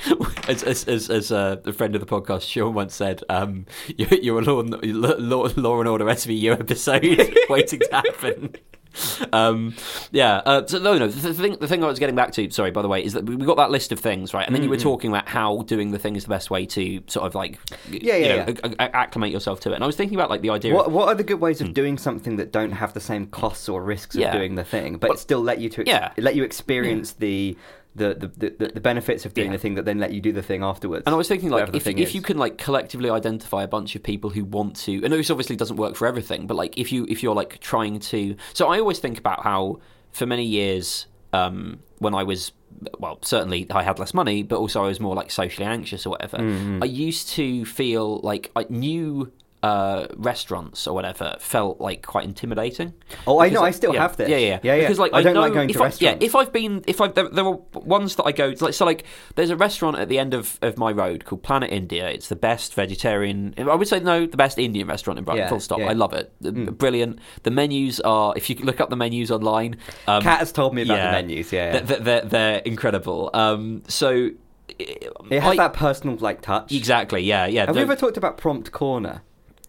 as 0.47 0.61
as 0.63 0.83
as, 0.87 1.09
as 1.09 1.31
uh, 1.31 1.57
a 1.65 1.73
friend 1.73 1.95
of 1.95 2.01
the 2.01 2.07
podcast, 2.07 2.41
Sean 2.47 2.73
once 2.73 2.93
said, 2.93 3.23
um, 3.29 3.65
you're, 3.97 4.13
you're 4.13 4.39
a 4.39 4.43
law, 4.43 4.59
and- 4.59 4.83
law, 4.83 5.47
law 5.55 5.79
and 5.79 5.89
order 5.89 6.05
SVU 6.05 6.59
episode 6.59 7.03
waiting 7.49 7.79
to 7.79 7.89
happen. 7.91 8.55
Um, 9.33 9.73
yeah. 10.11 10.37
Uh, 10.45 10.65
so 10.67 10.77
no, 10.79 10.97
no. 10.97 11.07
The 11.07 11.33
thing, 11.33 11.57
the 11.59 11.67
thing 11.67 11.83
I 11.83 11.87
was 11.87 11.97
getting 11.97 12.15
back 12.15 12.31
to, 12.33 12.49
sorry, 12.51 12.69
by 12.71 12.81
the 12.83 12.87
way, 12.87 13.03
is 13.03 13.13
that 13.13 13.25
we 13.25 13.35
got 13.37 13.57
that 13.57 13.71
list 13.71 13.91
of 13.91 13.99
things, 13.99 14.33
right? 14.33 14.45
And 14.45 14.55
then 14.55 14.61
you 14.63 14.69
were 14.69 14.75
Mm-hmm. 14.75 14.83
talking 14.83 15.09
about 15.11 15.27
how 15.27 15.61
doing 15.63 15.91
the 15.91 15.97
thing 15.99 16.15
is 16.15 16.23
the 16.23 16.29
best 16.29 16.51
way 16.51 16.65
to 16.67 17.01
sort 17.07 17.25
of 17.25 17.33
like, 17.35 17.59
Yeah, 17.89 18.15
you 18.17 18.25
yeah, 18.25 18.45
know, 18.45 18.53
a- 18.63 18.69
a- 18.83 18.95
acclimate 18.95 19.31
yourself 19.31 19.59
to 19.61 19.71
it. 19.71 19.75
And 19.75 19.83
I 19.83 19.87
was 19.87 19.95
thinking 19.95 20.15
about 20.17 20.29
like 20.29 20.41
the 20.41 20.49
idea. 20.51 20.73
What, 20.73 20.87
of, 20.87 20.93
what 20.93 21.07
are 21.07 21.15
the 21.15 21.23
good 21.23 21.39
ways 21.39 21.61
of 21.61 21.73
doing 21.73 21.97
something 21.97 22.35
that 22.37 22.51
don't 22.51 22.71
have 22.73 22.93
the 22.93 22.99
same 22.99 23.27
costs 23.27 23.67
or 23.69 23.81
risks 23.83 24.15
of 24.15 24.19
Hmm. 24.19 24.25
Yeah. 24.27 24.33
doing 24.37 24.55
the 24.55 24.63
thing, 24.63 24.97
but 24.97 25.09
Well, 25.09 25.17
still 25.17 25.41
let 25.41 25.59
you 25.59 25.69
to 25.69 25.81
ex- 25.81 25.89
yeah. 25.89 26.11
let 26.17 26.35
you 26.35 26.43
experience 26.43 27.13
the, 27.13 27.57
the, 27.95 28.15
the, 28.15 28.49
the 28.57 28.67
the 28.73 28.81
benefits 28.81 29.25
of 29.25 29.33
doing 29.33 29.47
Yeah. 29.51 29.57
the 29.57 29.61
thing 29.61 29.75
that 29.75 29.85
then 29.85 29.99
let 29.99 30.11
you 30.13 30.21
do 30.21 30.31
the 30.31 30.41
thing 30.41 30.63
afterwards. 30.63 31.03
and 31.05 31.13
I 31.13 31.17
was 31.17 31.27
thinking, 31.27 31.49
like, 31.49 31.75
if, 31.75 31.85
if 31.87 31.97
is. 31.99 32.15
you 32.15 32.21
can 32.21 32.37
like 32.37 32.57
collectively 32.57 33.09
identify 33.09 33.61
a 33.63 33.67
bunch 33.67 33.95
of 33.95 34.01
people 34.03 34.29
who 34.31 34.43
want 34.45 34.75
to, 34.77 35.03
and 35.03 35.13
this 35.13 35.29
obviously 35.29 35.55
doesn't 35.55 35.77
work 35.77 35.95
for 35.95 36.07
everything, 36.07 36.47
but 36.47 36.55
like 36.55 36.77
if 36.77 36.91
you 36.91 37.05
if 37.09 37.21
you're 37.21 37.35
like 37.35 37.59
trying 37.59 37.99
to, 37.99 38.35
so 38.53 38.67
I 38.67 38.79
always 38.79 38.99
think 38.99 39.17
about 39.19 39.43
how 39.43 39.79
for 40.11 40.25
many 40.25 40.43
years 40.45 41.05
um, 41.33 41.79
when 41.99 42.13
I 42.15 42.23
was 42.23 42.51
well, 42.99 43.19
certainly 43.21 43.67
I 43.69 43.83
had 43.83 43.99
less 43.99 44.13
money, 44.13 44.43
but 44.43 44.57
also 44.57 44.83
I 44.83 44.87
was 44.87 44.99
more 44.99 45.15
like 45.15 45.29
socially 45.31 45.65
anxious 45.65 46.05
or 46.05 46.09
whatever. 46.09 46.37
Mm-hmm. 46.37 46.81
I 46.83 46.87
used 46.87 47.29
to 47.29 47.65
feel 47.65 48.19
like 48.21 48.51
I 48.55 48.65
knew. 48.69 49.31
Uh, 49.63 50.07
restaurants 50.17 50.87
or 50.87 50.93
whatever 50.93 51.37
felt 51.39 51.79
like 51.79 52.05
quite 52.05 52.25
intimidating. 52.25 52.91
Oh, 53.25 53.39
I 53.39 53.47
know, 53.47 53.63
I 53.63 53.71
still 53.71 53.93
yeah, 53.93 54.01
have 54.01 54.17
this. 54.17 54.27
Yeah, 54.27 54.35
yeah, 54.35 54.59
Yeah, 54.61 54.75
yeah. 54.75 54.81
Because 54.81 54.99
like 54.99 55.13
I 55.13 55.21
don't 55.23 55.35
know 55.35 55.39
like 55.39 55.53
going 55.53 55.69
if 55.69 55.77
to 55.77 55.83
I, 55.83 55.85
restaurants. 55.85 56.21
Yeah, 56.21 56.27
if 56.27 56.35
I've 56.35 56.51
been, 56.51 56.83
if 56.85 56.99
I've 56.99 57.13
there, 57.15 57.29
there 57.29 57.45
are 57.45 57.59
ones 57.73 58.17
that 58.17 58.25
I 58.25 58.33
go 58.33 58.53
like 58.59 58.73
so 58.73 58.83
like 58.83 59.05
there's 59.35 59.51
a 59.51 59.55
restaurant 59.55 59.97
at 59.97 60.09
the 60.09 60.19
end 60.19 60.33
of, 60.33 60.59
of 60.61 60.77
my 60.77 60.91
road 60.91 61.23
called 61.23 61.43
Planet 61.43 61.71
India. 61.71 62.09
It's 62.09 62.27
the 62.27 62.35
best 62.35 62.73
vegetarian. 62.73 63.53
I 63.57 63.73
would 63.73 63.87
say 63.87 64.01
no, 64.01 64.25
the 64.25 64.35
best 64.35 64.59
Indian 64.59 64.85
restaurant 64.85 65.17
in 65.17 65.23
Brighton. 65.23 65.43
Yeah, 65.45 65.49
full 65.49 65.61
stop. 65.61 65.79
I 65.79 65.93
love 65.93 66.11
it. 66.11 66.33
The- 66.41 66.51
Brilliant. 66.51 67.19
The 67.43 67.51
menus 67.51 68.01
are. 68.01 68.33
If 68.35 68.49
you 68.49 68.57
look 68.57 68.81
up 68.81 68.89
the 68.89 68.97
menus 68.97 69.31
online, 69.31 69.77
um, 70.07 70.21
Kat 70.23 70.39
has 70.39 70.51
told 70.51 70.75
me 70.75 70.81
about 70.81 70.97
the 70.97 71.11
menus. 71.23 71.53
Yeah, 71.53 71.79
they're, 71.79 71.99
they're, 71.99 72.21
they're 72.25 72.57
incredible. 72.59 73.29
Um, 73.33 73.83
so 73.87 74.31
it 74.77 75.13
has 75.31 75.53
I- 75.53 75.55
that 75.55 75.73
personal 75.73 76.17
like 76.17 76.41
touch. 76.41 76.73
exactly. 76.73 77.21
Yeah, 77.23 77.45
yeah. 77.45 77.65
Have 77.67 77.75
we 77.77 77.81
ever 77.81 77.95
talked 77.95 78.17
about 78.17 78.37
Prompt 78.37 78.73
Corner? 78.73 79.21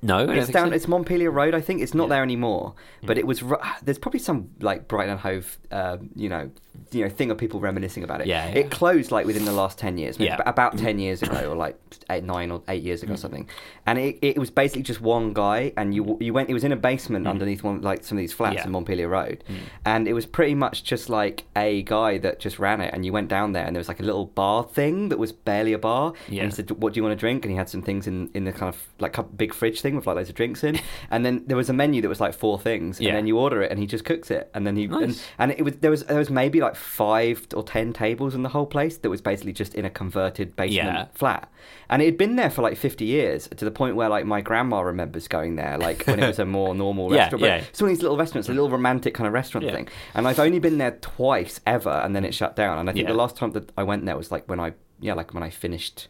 No, 0.05 0.19
I 0.19 0.35
It's 0.37 0.49
down. 0.51 0.69
so. 0.69 0.75
It's 0.75 0.87
Montpelier 0.87 1.31
Road, 1.31 1.55
I 1.55 1.61
think. 1.61 1.81
It's 1.83 1.95
not 1.95 2.05
Yeah. 2.05 2.09
there 2.17 2.23
anymore, 2.23 2.75
but 3.05 3.19
it 3.19 3.27
was. 3.27 3.43
There's 3.83 3.99
probably 3.99 4.21
some 4.21 4.51
like 4.61 4.87
Brighton 4.87 5.19
Hove, 5.19 5.59
uh, 5.73 5.97
you 6.15 6.29
know, 6.29 6.51
you 6.93 7.03
know, 7.03 7.09
thing 7.09 7.31
of 7.31 7.39
people 7.39 7.61
reminiscing 7.61 8.05
about 8.05 8.21
it. 8.21 8.27
Yeah, 8.27 8.47
yeah. 8.49 8.55
It 8.61 8.71
closed 8.71 9.11
like 9.11 9.27
within 9.27 9.45
the 9.45 9.53
last 9.53 9.79
ten 9.79 9.99
years, 9.99 10.19
maybe 10.19 10.29
Yeah. 10.29 10.43
about 10.47 10.79
ten 10.79 10.99
years 10.99 11.23
ago, 11.23 11.51
or 11.51 11.57
like 11.57 11.77
eight, 12.11 12.25
nine 12.25 12.51
or 12.51 12.63
eight 12.69 12.83
years 12.83 13.03
ago, 13.03 13.13
Mm. 13.13 13.15
or 13.15 13.19
something. 13.19 13.49
And 13.87 13.99
it, 13.99 14.19
it 14.23 14.39
was 14.39 14.51
basically 14.51 14.83
just 14.83 15.01
one 15.01 15.33
guy, 15.33 15.73
and 15.77 15.95
you 15.95 16.17
you 16.21 16.33
went. 16.33 16.51
It 16.51 16.55
was 16.55 16.65
in 16.65 16.73
a 16.73 16.77
basement 16.77 17.27
underneath 17.27 17.63
one 17.63 17.81
like 17.83 18.05
some 18.05 18.17
of 18.19 18.21
these 18.23 18.33
flats 18.33 18.55
Mm. 18.55 18.57
Yeah. 18.57 18.63
Mm. 18.63 18.67
in 18.67 18.73
Montpelier 18.73 19.09
Road, 19.09 19.45
and 19.85 20.07
it 20.09 20.13
was 20.13 20.27
pretty 20.27 20.55
much 20.55 20.85
just 20.85 21.09
like 21.09 21.45
a 21.57 21.83
guy 21.83 22.19
that 22.19 22.39
just 22.39 22.59
ran 22.59 22.81
it. 22.81 22.93
And 22.95 23.05
you 23.05 23.13
went 23.13 23.29
down 23.29 23.53
there, 23.53 23.65
and 23.65 23.75
there 23.75 23.81
was 23.81 23.89
like 23.89 24.01
a 24.01 24.05
little 24.05 24.27
bar 24.27 24.63
thing 24.65 25.09
that 25.11 25.19
was 25.19 25.33
barely 25.33 25.73
a 25.73 25.79
bar. 25.79 26.13
Yeah. 26.29 26.43
And 26.43 26.53
he 26.53 26.57
said, 26.57 26.71
"What 26.71 26.93
do 26.93 26.99
you 26.99 27.03
want 27.05 27.13
to 27.19 27.21
drink?" 27.21 27.45
And 27.45 27.51
he 27.51 27.57
had 27.57 27.69
some 27.69 27.83
things 27.83 28.07
in 28.07 28.31
in 28.35 28.45
the 28.45 28.53
kind 28.53 28.73
of 28.75 28.81
like 29.01 29.17
big 29.37 29.53
fridge 29.55 29.81
thing 29.81 29.97
with 29.97 30.07
like 30.07 30.17
loads 30.17 30.29
of 30.29 30.35
drinks 30.35 30.63
in. 30.65 30.79
and 31.11 31.25
then 31.25 31.43
there 31.47 31.57
was 31.57 31.69
a 31.69 31.73
menu 31.73 32.01
that 32.03 32.09
was 32.09 32.21
like 32.21 32.35
four 32.35 32.59
things, 32.59 32.99
and 33.01 33.09
then 33.09 33.27
you 33.27 33.39
order 33.39 33.63
it, 33.63 33.71
and 33.71 33.79
he 33.81 33.87
just 33.87 34.05
cooks 34.05 34.31
it, 34.31 34.51
and 34.55 34.67
then 34.67 34.77
he 34.77 34.85
and, 34.85 35.01
Nice. 35.01 35.25
and 35.39 35.51
it 35.53 35.63
was 35.63 35.75
there 35.77 35.91
was 35.91 36.05
there 36.05 36.19
was 36.19 36.31
maybe 36.31 36.61
like 36.65 36.77
five 36.77 37.47
or 37.55 37.63
ten 37.63 37.93
tables 37.93 38.35
in 38.35 38.43
the 38.43 38.49
whole 38.49 38.67
place 38.67 38.97
that 38.99 39.11
was 39.11 39.21
basically 39.21 39.53
just 39.53 39.75
in 39.75 39.85
a 39.85 39.91
converted 39.91 40.57
basement 40.57 40.89
Yeah. 40.89 41.07
flat, 41.15 41.51
and 41.89 42.03
it 42.03 42.07
had 42.07 42.19
been 42.19 42.37
there 42.37 42.51
for 42.51 42.63
like 42.63 42.77
fifty 42.77 43.05
years 43.05 43.49
to 43.49 43.65
the 43.65 43.71
point 43.71 43.97
where 43.97 44.09
like 44.09 44.27
my 44.27 44.41
grandma 44.41 44.81
remembers 44.81 45.29
going 45.29 45.57
there, 45.57 45.79
like 45.79 46.05
when 46.07 46.19
it 46.23 46.27
was 46.27 46.39
a 46.39 46.45
more 46.45 46.75
normal 46.85 47.13
Yeah, 47.13 47.23
restaurant. 47.25 47.43
Yeah. 47.45 47.57
It's 47.57 47.81
one 47.81 47.91
of 47.91 47.97
these 47.97 48.03
little 48.03 48.17
restaurants, 48.17 48.49
a 48.49 48.53
little 48.53 48.71
romantic 48.71 49.15
kind 49.15 49.27
of 49.27 49.33
restaurant 49.33 49.67
Yeah. 49.67 49.73
thing, 49.75 49.89
and 50.15 50.27
I've 50.29 50.39
only 50.41 50.59
been 50.59 50.79
there 50.79 50.99
twice 51.01 51.61
ever, 51.67 51.91
and 52.05 52.15
then 52.17 52.25
it 52.25 52.35
shut 52.35 52.57
down. 52.57 52.79
And 52.79 52.91
I 52.91 52.93
think 52.93 53.07
the 53.09 53.15
last 53.15 53.37
time 53.37 53.53
that 53.53 53.71
I 53.77 53.83
went 53.85 54.05
there 54.07 54.17
was 54.17 54.31
like 54.33 54.49
when 54.49 54.61
I 54.61 54.73
yeah 55.01 55.15
like 55.15 55.35
when 55.35 55.43
I 55.43 55.51
finished 55.51 56.09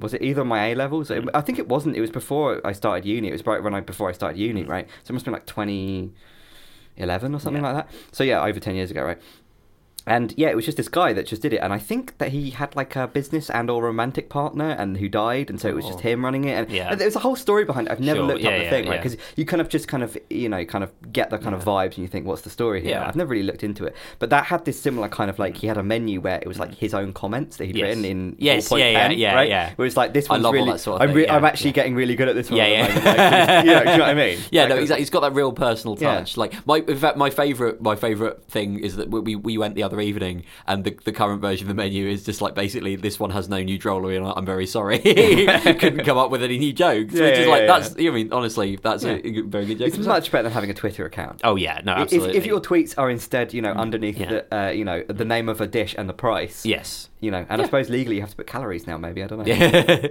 was 0.00 0.12
it 0.12 0.22
either 0.22 0.44
my 0.44 0.66
A 0.66 0.74
levels? 0.74 1.08
It- 1.10 1.24
mm. 1.24 1.30
I 1.34 1.40
think 1.40 1.58
it 1.58 1.68
wasn't. 1.68 1.96
It 1.96 2.00
was 2.00 2.10
before 2.10 2.60
I 2.66 2.72
started 2.72 3.04
uni. 3.06 3.28
It 3.28 3.32
was 3.32 3.46
right 3.46 3.62
when 3.62 3.74
I 3.74 3.80
before 3.80 4.08
I 4.08 4.12
started 4.12 4.36
uni, 4.38 4.64
mm. 4.64 4.68
right? 4.68 4.88
So 5.04 5.10
it 5.10 5.14
must 5.14 5.24
have 5.24 5.32
been 5.32 5.34
like 5.34 5.46
twenty 5.46 6.12
eleven 6.96 7.32
or 7.32 7.38
something 7.38 7.62
Yeah. 7.62 7.72
like 7.72 7.86
that. 7.88 7.94
So 8.10 8.24
yeah, 8.24 8.42
over 8.44 8.58
ten 8.58 8.74
years 8.74 8.90
ago, 8.90 9.04
right? 9.04 9.18
And 10.08 10.34
yeah, 10.36 10.48
it 10.48 10.56
was 10.56 10.64
just 10.64 10.76
this 10.76 10.88
guy 10.88 11.12
that 11.12 11.26
just 11.26 11.42
did 11.42 11.52
it, 11.52 11.58
and 11.58 11.72
I 11.72 11.78
think 11.78 12.18
that 12.18 12.30
he 12.32 12.50
had 12.50 12.74
like 12.76 12.96
a 12.96 13.06
business 13.06 13.50
and 13.50 13.70
or 13.70 13.82
romantic 13.82 14.28
partner, 14.28 14.70
and 14.70 14.96
who 14.96 15.08
died, 15.08 15.50
and 15.50 15.60
so 15.60 15.68
it 15.68 15.74
was 15.74 15.84
just 15.84 15.98
Oh. 15.98 16.02
him 16.02 16.24
running 16.24 16.44
it. 16.44 16.52
And 16.54 16.70
Yeah. 16.70 16.94
there's 16.94 17.16
a 17.16 17.20
whole 17.20 17.36
story 17.36 17.64
behind 17.64 17.88
it. 17.88 17.92
I've 17.92 18.00
never 18.00 18.18
Sure, 18.20 18.26
looked 18.26 18.40
yeah, 18.40 18.48
up 18.50 18.56
the 18.58 18.64
yeah, 18.64 18.70
thing, 18.70 18.88
right? 18.88 19.02
Because 19.02 19.16
you 19.36 19.44
kind 19.44 19.60
of 19.60 19.68
just 19.68 19.88
kind 19.88 20.02
of 20.02 20.16
you 20.30 20.48
know 20.48 20.64
kind 20.64 20.82
of 20.84 20.90
get 21.12 21.30
the 21.30 21.38
kind 21.38 21.54
of 21.54 21.64
vibes, 21.64 21.94
and 21.96 21.98
you 21.98 22.08
think, 22.08 22.26
what's 22.26 22.42
the 22.42 22.50
story 22.50 22.80
here? 22.80 22.90
Yeah. 22.92 23.06
I've 23.06 23.16
never 23.16 23.30
really 23.30 23.42
looked 23.46 23.62
into 23.64 23.84
it, 23.84 23.94
but 24.18 24.30
that 24.30 24.44
had 24.46 24.64
this 24.64 24.80
similar 24.80 25.08
kind 25.08 25.30
of 25.30 25.38
like 25.38 25.56
he 25.58 25.66
had 25.66 25.76
a 25.76 25.82
menu 25.82 26.20
where 26.20 26.38
it 26.40 26.46
was 26.48 26.58
like 26.58 26.70
mm. 26.72 26.78
his 26.78 26.94
own 26.94 27.12
comments 27.12 27.56
that 27.58 27.66
he'd 27.66 27.76
Yes. 27.76 27.82
written 27.88 28.04
in 28.04 28.36
Yes, 28.38 28.68
ballpoint 28.68 28.78
yeah, 28.78 28.90
yeah, 28.90 29.08
pen, 29.08 29.18
yeah, 29.18 29.34
right? 29.34 29.48
yeah. 29.48 29.70
Where 29.76 29.86
it's 29.86 29.96
like 29.96 30.12
this 30.14 30.28
I 30.30 30.34
one's 30.38 30.52
really, 30.52 30.72
that 30.72 30.78
sort 30.80 31.00
of 31.02 31.08
I'm, 31.08 31.14
re- 31.14 31.24
yeah, 31.24 31.36
I'm 31.36 31.44
actually 31.44 31.70
yeah. 31.70 31.74
getting 31.74 31.94
really 31.94 32.14
good 32.14 32.28
at 32.28 32.34
this 32.34 32.50
one. 32.50 32.58
Yeah, 32.58 32.66
yeah. 32.66 32.82
like, 32.82 33.64
you 33.66 33.72
know, 33.72 33.84
do 33.84 33.90
you 33.90 33.96
know 33.98 34.04
what 34.04 34.10
I 34.10 34.14
mean? 34.14 34.38
Yeah, 34.50 34.66
That 34.66 34.74
no, 34.76 34.80
exactly. 34.80 35.02
It's 35.02 35.10
got 35.10 35.20
that 35.20 35.34
real 35.34 35.52
personal 35.52 35.96
Yeah. 36.00 36.18
touch. 36.18 36.36
Like 36.36 36.54
my, 36.66 36.78
in 36.86 36.96
fact, 36.96 37.16
my 37.16 37.30
favorite, 37.30 37.80
my 37.82 37.96
favorite 37.96 38.44
thing 38.48 38.78
is 38.78 38.96
that 38.96 39.10
we 39.10 39.36
we 39.36 39.58
went 39.58 39.74
the 39.74 39.82
other 39.82 39.97
evening, 40.00 40.44
and 40.66 40.84
the 40.84 40.96
the 41.04 41.12
current 41.12 41.40
version 41.40 41.64
of 41.64 41.68
the 41.68 41.74
menu 41.82 42.06
is 42.08 42.24
just 42.24 42.40
like 42.40 42.54
basically 42.54 42.96
this 42.96 43.18
one 43.20 43.30
has 43.30 43.48
no 43.48 43.62
new 43.62 43.78
drollery, 43.78 44.16
and 44.16 44.26
I'm 44.26 44.44
very 44.46 44.66
sorry, 44.66 44.98
couldn't 45.00 46.04
come 46.04 46.18
up 46.18 46.30
with 46.30 46.42
any 46.42 46.58
new 46.58 46.72
jokes. 46.72 47.14
Yeah, 47.14 47.22
which 47.24 47.38
is 47.38 47.46
yeah, 47.46 47.52
like 47.52 47.60
yeah, 47.62 47.66
that's. 47.78 47.94
I 47.98 48.10
mean, 48.10 48.32
honestly, 48.32 48.76
that's 48.76 49.04
Yeah. 49.04 49.18
a, 49.24 49.40
very 49.42 49.66
good 49.66 49.78
joke. 49.78 49.88
It's 49.88 49.98
much 49.98 50.30
better 50.30 50.44
than 50.44 50.52
having 50.52 50.70
a 50.70 50.74
Twitter 50.74 51.06
account. 51.06 51.40
Oh 51.44 51.56
yeah, 51.56 51.80
no, 51.84 51.92
If, 51.94 51.98
absolutely. 52.02 52.36
if 52.36 52.46
your 52.46 52.60
tweets 52.60 52.94
are 52.98 53.10
instead, 53.10 53.52
you 53.54 53.62
know, 53.62 53.72
underneath 53.72 54.16
Mm. 54.16 54.20
Yeah. 54.20 54.28
the, 54.50 54.56
uh, 54.56 54.70
you 54.70 54.84
know, 54.84 55.02
the 55.08 55.24
name 55.24 55.48
of 55.48 55.60
a 55.60 55.66
dish 55.66 55.94
and 55.98 56.08
the 56.08 56.12
price, 56.14 56.64
yes. 56.64 57.08
you 57.20 57.30
know, 57.30 57.44
and 57.48 57.60
I 57.60 57.64
suppose 57.66 57.90
legally 57.90 58.16
you 58.16 58.22
have 58.22 58.30
to 58.30 58.36
put 58.36 58.46
calories 58.46 58.86
now. 58.86 58.96
Maybe 58.98 59.22
I 59.22 59.26
don't 59.26 59.38
know. 59.38 59.44
Yeah. 59.54 60.08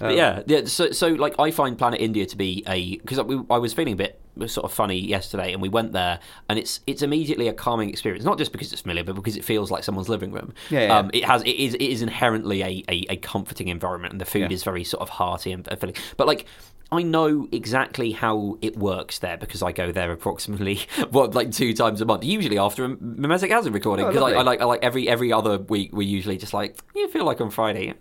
but 0.00 0.10
Um, 0.10 0.16
yeah, 0.16 0.42
yeah. 0.46 0.64
So, 0.66 0.90
so 0.90 1.08
like, 1.08 1.34
I 1.38 1.50
find 1.50 1.78
Planet 1.78 2.00
India 2.00 2.26
to 2.26 2.36
be 2.36 2.62
a 2.66 2.96
because 2.98 3.18
I, 3.18 3.22
I 3.50 3.58
was 3.58 3.72
feeling 3.72 3.92
a 3.94 3.96
bit 3.96 4.20
sort 4.46 4.64
of 4.64 4.72
funny 4.72 4.98
yesterday, 4.98 5.52
and 5.52 5.60
we 5.60 5.68
went 5.68 5.92
there, 5.92 6.20
and 6.48 6.58
it's 6.58 6.80
it's 6.86 7.02
immediately 7.02 7.48
a 7.48 7.52
calming 7.52 7.88
experience. 7.88 8.24
Not 8.24 8.38
just 8.38 8.52
because 8.52 8.72
it's 8.72 8.82
familiar, 8.82 9.02
but 9.02 9.16
because 9.16 9.36
it 9.36 9.44
feels 9.44 9.70
like 9.70 9.82
someone's 9.82 10.08
living 10.08 10.30
room. 10.30 10.54
Yeah, 10.70 10.80
yeah. 10.86 10.98
Um, 10.98 11.10
it 11.12 11.24
has 11.24 11.42
it 11.42 11.56
is 11.56 11.74
it 11.74 11.82
is 11.82 12.02
inherently 12.02 12.62
a, 12.62 12.84
a, 12.88 13.04
a 13.10 13.16
comforting 13.16 13.68
environment, 13.68 14.12
and 14.12 14.20
the 14.20 14.24
food 14.26 14.50
Yeah. 14.50 14.54
is 14.54 14.62
very 14.62 14.84
sort 14.84 15.00
of 15.02 15.08
hearty 15.08 15.50
and 15.52 15.66
filling. 15.80 15.96
But 16.16 16.26
like. 16.28 16.46
I 16.90 17.02
know 17.02 17.46
exactly 17.52 18.12
how 18.12 18.56
it 18.62 18.74
works 18.78 19.18
there 19.18 19.36
because 19.36 19.62
I 19.62 19.72
go 19.72 19.92
there 19.92 20.10
approximately 20.10 20.76
what 21.10 21.34
like 21.34 21.52
two 21.52 21.74
times 21.74 22.00
a 22.00 22.06
month, 22.06 22.24
usually 22.24 22.56
after 22.56 22.82
a 22.86 22.88
Memetic 22.96 23.50
Hazard 23.50 23.74
recording. 23.74 24.06
Oh, 24.06 24.08
Because 24.08 24.32
I, 24.32 24.36
I 24.38 24.42
like 24.42 24.62
I 24.62 24.64
like 24.64 24.82
every 24.82 25.06
every 25.06 25.30
other 25.30 25.58
week 25.58 25.90
we 25.92 26.06
usually 26.06 26.38
just 26.38 26.54
like 26.54 26.78
you 26.94 27.06
feel 27.08 27.26
like 27.26 27.42
on 27.42 27.50
Friday 27.50 27.92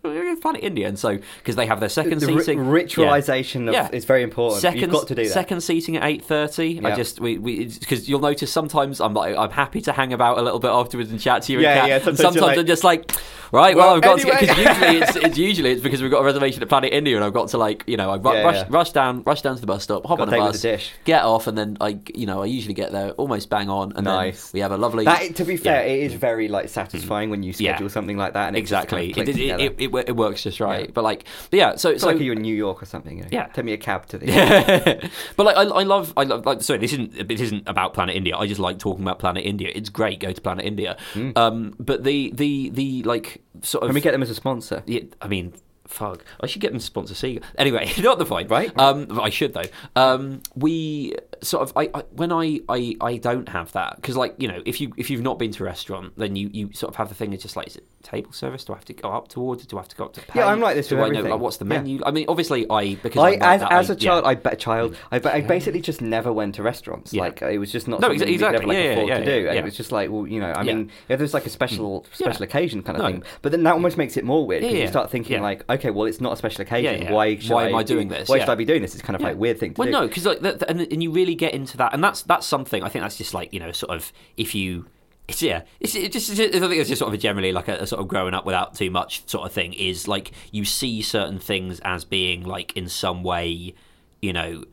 Planet 0.42 0.64
India, 0.64 0.88
and 0.88 0.98
so 0.98 1.18
because 1.40 1.58
they 1.58 1.66
have 1.66 1.82
their 1.82 1.90
second 1.90 2.22
the 2.22 2.28
seating, 2.28 2.60
ritualization 2.60 3.72
Yeah. 3.74 3.88
of 3.88 3.94
is 3.94 4.06
very 4.06 4.24
important. 4.24 4.62
Second, 4.62 4.80
You've 4.80 4.92
got 4.92 5.08
to 5.10 5.16
do 5.16 5.24
that. 5.24 5.34
Second 5.34 5.62
seating 5.62 5.98
at 5.98 6.04
eight 6.06 6.24
thirty. 6.28 6.80
I 6.84 6.96
just 6.96 7.20
we 7.20 7.38
because 7.38 8.08
you'll 8.08 8.20
notice 8.20 8.52
sometimes 8.52 9.00
I'm 9.02 9.14
like 9.14 9.36
I'm 9.36 9.52
happy 9.52 9.82
to 9.82 9.92
hang 9.92 10.14
about 10.14 10.38
a 10.38 10.42
little 10.42 10.60
bit 10.60 10.72
afterwards 10.72 11.12
and 11.12 11.20
chat 11.20 11.44
to 11.44 11.54
you. 11.54 11.60
Yeah, 11.60 11.72
and 11.72 11.80
Kat, 11.80 11.90
yeah, 11.90 11.98
sometimes 12.00 12.20
sometimes 12.20 12.42
like, 12.42 12.58
I'm 12.58 12.66
just 12.66 12.84
like, 12.84 13.12
right, 13.52 13.76
well, 13.76 13.88
well, 13.88 13.96
I've 13.96 14.02
got 14.02 14.20
anyway. 14.20 14.40
to 14.40 14.48
because 14.48 14.58
usually 14.58 14.98
it's, 14.98 15.16
it's 15.28 15.38
usually 15.38 15.72
it's 15.72 15.82
because 15.82 16.02
we've 16.02 16.12
got 16.12 16.22
a 16.22 16.26
reservation 16.26 16.62
at 16.62 16.70
Planet 16.70 16.94
India 16.94 17.16
and 17.16 17.24
I've 17.24 17.34
got 17.34 17.50
to 17.50 17.58
like 17.58 17.84
you 17.88 17.98
know 17.98 18.12
I 18.12 18.18
ru- 18.18 18.34
Yeah, 18.34 18.44
rush 18.44 18.56
yeah. 18.56 18.66
rush 18.70 18.92
down 18.92 19.24
rush 19.24 19.42
down 19.42 19.56
to 19.56 19.62
the 19.62 19.68
bus 19.68 19.84
stop, 19.84 20.06
hop 20.06 20.20
Gotta 20.20 20.32
on 20.38 20.50
a 20.50 20.52
bus, 20.52 20.92
get 21.06 21.24
off, 21.24 21.48
and 21.48 21.58
then 21.58 21.78
I 21.82 22.00
you 22.14 22.26
know 22.26 22.44
I 22.44 22.46
usually 22.46 22.74
get 22.74 22.92
there 22.92 23.12
almost 23.12 23.50
bang 23.50 23.70
on, 23.70 23.94
and 23.96 24.06
Nice. 24.06 24.52
then 24.52 24.58
we 24.58 24.60
have 24.62 24.72
a 24.72 24.78
lovely. 24.78 25.06
That, 25.06 25.36
to 25.38 25.46
be 25.46 25.58
fair, 25.58 25.86
Yeah. 25.86 25.94
it 25.94 26.04
is 26.04 26.14
very 26.14 26.48
like 26.48 26.70
satisfying 26.70 27.26
mm-hmm. 27.26 27.32
when 27.32 27.44
you 27.44 27.54
schedule 27.54 27.90
something 27.90 28.18
like 28.18 28.34
that 28.34 28.50
and 28.50 28.58
Exactly, 28.58 29.14
kind 29.14 29.30
of 29.30 29.38
it, 29.38 29.62
it, 29.62 29.76
it, 29.80 30.10
it, 30.10 30.16
works 30.16 30.44
just 30.44 30.60
right. 30.60 30.94
But 30.94 31.04
like, 31.04 31.26
but 31.50 31.58
yeah. 31.58 31.76
So 31.76 31.92
It's 31.92 32.02
so 32.02 32.08
like 32.08 32.20
you're 32.20 32.34
in 32.34 32.42
New 32.42 32.56
York 32.56 32.82
or 32.82 32.86
something. 32.86 33.18
You 33.18 33.24
know? 33.24 33.30
Yeah. 33.32 33.48
Take 33.48 33.66
me 33.66 33.74
a 33.74 33.78
cab 33.78 34.08
to 34.08 34.18
the. 34.18 34.26
but 35.36 35.46
like 35.46 35.56
I, 35.56 35.64
I 35.64 35.84
love 35.84 36.14
I 36.18 36.24
love 36.24 36.46
like 36.46 36.62
sorry 36.62 36.80
this 36.80 36.94
isn't 36.94 37.16
it 37.16 37.40
isn't 37.40 37.64
about 37.68 37.94
Planet 37.94 38.16
India. 38.16 38.36
I 38.36 38.48
just 38.48 38.60
like 38.60 38.80
talking 38.80 39.04
about 39.04 39.20
Planet 39.20 39.46
India. 39.46 39.72
It's 39.74 39.90
great. 39.90 40.20
Go 40.20 40.32
to 40.34 40.42
Planet 40.42 40.66
India. 40.66 40.98
Um, 41.36 41.76
but 41.80 42.04
the 42.04 42.32
the 42.36 42.70
the 42.70 43.04
like 43.04 43.42
sort 43.62 43.84
of 43.84 43.90
Can 43.90 43.96
we 43.96 44.02
get 44.02 44.12
them 44.12 44.24
as 44.24 44.30
a 44.30 44.36
sponsor? 44.36 44.84
yeah, 44.86 45.02
I 45.22 45.28
mean. 45.28 45.54
Fuck! 45.88 46.26
I 46.42 46.48
should 46.48 46.62
get 46.62 46.72
them 46.72 46.80
to 46.80 46.86
sponsor 46.86 47.14
Sega. 47.14 47.42
Anyway, 47.58 47.90
not 48.00 48.20
the 48.20 48.26
point. 48.26 48.50
Right. 48.50 48.78
Um, 48.78 49.18
I 49.22 49.30
should 49.30 49.54
though. 49.54 49.62
Um, 49.96 50.42
we 50.54 51.16
sort 51.42 51.64
of 51.64 51.78
I, 51.78 51.90
I 51.94 52.04
when 52.12 52.34
I, 52.34 52.60
I 52.68 52.98
I 53.00 53.16
don't 53.16 53.48
have 53.48 53.72
that 53.72 53.96
because 53.96 54.18
like 54.18 54.36
you 54.38 54.50
know 54.50 54.62
if 54.66 54.82
you 54.82 54.92
if 54.98 55.10
you've 55.10 55.22
not 55.22 55.40
been 55.40 55.52
to 55.54 55.64
a 55.64 55.66
restaurant 55.66 56.12
then 56.18 56.36
you 56.36 56.50
you 56.52 56.74
sort 56.74 56.90
of 56.90 56.98
have 56.98 57.08
the 57.08 57.16
thing 57.16 57.32
it's 57.32 57.44
just 57.44 57.56
like 57.56 57.68
is 57.68 57.78
it 57.78 57.86
table 58.08 58.32
service? 58.32 58.64
Do 58.66 58.74
I 58.74 58.78
have 58.78 58.86
to 58.86 58.94
go 58.94 59.10
up 59.12 59.28
to 59.30 59.42
order? 59.42 59.64
Do 59.64 59.78
I 59.78 59.82
have 59.82 59.88
to 59.90 59.96
go 59.96 60.06
up 60.06 60.14
to 60.14 60.22
pay? 60.22 60.40
Yeah, 60.40 60.48
I'm 60.48 60.60
like 60.60 60.76
this 60.76 60.88
Do 60.88 60.96
with 60.96 61.04
I 61.06 61.08
know 61.10 61.20
everything. 61.20 61.32
like 61.32 61.42
what's 61.42 61.58
the 61.58 61.66
Yeah. 61.66 61.70
menu? 61.82 62.00
I 62.06 62.12
mean, 62.12 62.26
obviously 62.28 62.66
I 62.70 62.96
because 62.96 63.20
I, 63.20 63.32
I'm 63.34 63.40
like 63.40 63.42
as, 63.42 63.62
that, 63.62 63.72
as 63.72 63.90
I- 63.90 63.94
a 63.94 63.98
child, 63.98 64.24
yeah. 64.24 64.30
I 64.30 64.36
bet 64.36 64.60
child, 64.60 64.96
I, 65.12 65.20
ba- 65.20 65.36
I 65.36 65.42
basically 65.42 65.82
just 65.82 66.02
never 66.02 66.32
went 66.32 66.56
to 66.56 66.64
restaurants. 66.64 67.14
Yeah. 67.14 67.24
Like 67.24 67.42
it 67.42 67.58
was 67.60 67.72
just 67.72 67.88
not 67.88 68.00
No, 68.00 68.08
something 68.10 68.28
exa- 68.28 68.32
we 68.32 68.38
could 68.38 68.44
ever 68.46 68.56
exactly. 68.56 68.76
like 68.76 68.78
Yeah, 68.78 68.84
yeah, 68.84 68.92
afford 68.94 69.10
yeah, 69.10 69.18
to 69.20 69.26
do. 69.26 69.32
yeah, 69.32 69.38
And 69.38 69.46
yeah. 69.56 69.62
it 69.62 69.66
was 69.66 69.78
just 69.78 69.92
like, 69.92 70.10
well, 70.10 70.28
you 70.28 70.40
know, 70.40 70.52
I 70.52 70.62
Yeah. 70.64 70.74
mean, 70.74 70.92
if 71.10 71.18
there's 71.20 71.34
like 71.34 71.46
a 71.46 71.50
special 71.50 72.06
hmm. 72.10 72.14
special 72.24 72.44
occasion 72.44 72.84
kind 72.84 72.98
of 72.98 73.04
No. 73.04 73.12
thing, 73.12 73.24
but 73.42 73.52
then 73.52 73.64
that 73.64 73.74
almost 73.74 73.98
makes 73.98 74.18
it 74.18 74.24
more 74.24 74.46
weird 74.48 74.62
because 74.62 74.72
Yeah, 74.74 74.78
you 74.80 74.84
yeah. 74.86 74.90
start 74.92 75.12
thinking 75.12 75.38
Yeah. 75.38 75.42
like, 75.44 75.70
okay, 75.70 75.90
well, 75.92 76.06
it's 76.08 76.22
not 76.22 76.34
a 76.34 76.38
special 76.38 76.62
occasion. 76.62 77.02
yeah. 77.04 77.12
Why 77.12 77.38
should 77.38 77.52
Why 77.52 77.68
am 77.70 77.76
I 77.76 77.84
doing 77.84 78.08
this? 78.08 78.30
Why 78.30 78.38
Yeah. 78.38 78.44
should 78.46 78.52
I 78.52 78.56
be 78.56 78.66
doing 78.66 78.82
this? 78.82 78.94
It's 78.96 79.04
kind 79.04 79.16
of 79.16 79.22
like 79.22 79.38
weird 79.38 79.60
thing 79.60 79.74
to 79.74 79.80
well, 79.82 79.88
do. 79.88 79.92
no, 79.92 80.08
because 80.08 80.26
like, 80.26 80.40
that, 80.42 80.64
and, 80.70 80.82
and 80.82 81.04
you 81.04 81.12
really 81.12 81.36
get 81.36 81.54
into 81.54 81.76
that, 81.78 81.94
and 81.94 82.04
that's 82.04 82.22
that's 82.24 82.48
something. 82.48 82.84
I 82.84 82.90
think 82.90 83.04
that's 83.04 83.18
just 83.18 83.34
like 83.34 83.54
you 83.54 83.60
know, 83.60 83.72
sort 83.72 83.92
of 83.96 84.12
if 84.38 84.56
you. 84.56 84.86
It's 85.28 85.42
yeah. 85.42 85.64
It's 85.80 85.96
it 85.96 86.12
just. 86.12 86.30
It's, 86.30 86.56
I 86.56 86.60
think 86.60 86.74
it's 86.80 86.90
just 86.90 87.00
sort 87.00 87.10
of 87.10 87.14
a 87.14 87.18
generally 87.18 87.52
like 87.52 87.68
a, 87.68 87.80
a 87.80 87.88
sort 87.88 88.02
of 88.02 88.08
growing 88.08 88.34
up 88.34 88.46
without 88.46 88.76
too 88.76 88.90
much 88.90 89.28
sort 89.30 89.46
of 89.46 89.52
thing. 89.52 89.74
Is 89.74 90.08
like 90.08 90.32
you 90.52 90.64
see 90.64 91.02
certain 91.02 91.40
things 91.40 91.80
as 91.82 92.06
being 92.06 92.44
like 92.44 92.76
in 92.78 92.88
some 92.88 93.24
way, 93.24 93.76
you 94.22 94.32
know, 94.32 94.64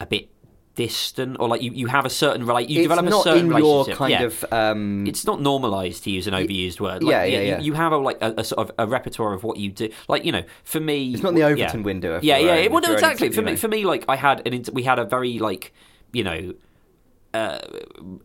a 0.00 0.06
bit 0.06 0.28
distant, 0.74 1.36
or 1.38 1.46
like 1.46 1.62
you, 1.62 1.70
you 1.72 1.86
have 1.88 2.04
a 2.06 2.10
certain 2.10 2.46
relate. 2.46 2.68
You 2.68 2.80
it's 2.80 2.88
develop 2.88 3.06
a 3.06 3.22
certain 3.22 3.46
in 3.46 3.50
your 3.50 3.84
relationship. 3.84 3.98
kind 3.98 4.10
yeah. 4.12 4.22
of. 4.22 4.44
Um, 4.52 5.06
It's 5.06 5.24
not 5.24 5.40
normalized 5.40 6.04
to 6.04 6.10
use 6.10 6.26
an 6.26 6.34
overused 6.34 6.80
word. 6.80 7.02
Like, 7.02 7.12
yeah, 7.12 7.24
yeah, 7.24 7.40
you- 7.40 7.46
yeah. 7.48 7.60
You 7.60 7.72
have 7.74 7.92
a 7.92 7.96
like 7.98 8.18
a, 8.20 8.34
a 8.38 8.44
sort 8.44 8.68
of 8.68 8.74
a 8.78 8.86
repertoire 8.86 9.32
of 9.34 9.44
what 9.44 9.58
you 9.58 9.70
do. 9.70 9.90
Like 10.08 10.24
you 10.24 10.32
know, 10.32 10.42
for 10.64 10.80
me, 10.80 11.12
It's 11.12 11.22
not 11.22 11.34
the 11.34 11.40
yeah. 11.40 11.46
Overton 11.46 11.82
window 11.82 12.14
of 12.14 12.24
Yeah, 12.24 12.38
yeah. 12.38 12.66
well, 12.68 12.80
no, 12.80 12.92
exactly. 12.92 13.30
For 13.30 13.42
me, 13.42 13.52
know. 13.52 13.56
for 13.56 13.68
me, 13.68 13.84
like 13.84 14.04
I 14.08 14.16
had 14.16 14.46
an 14.46 14.64
we 14.72 14.82
had 14.82 14.98
a 14.98 15.04
very 15.04 15.38
like 15.38 15.72
you 16.12 16.24
know. 16.24 16.54
Uh, 17.32 17.60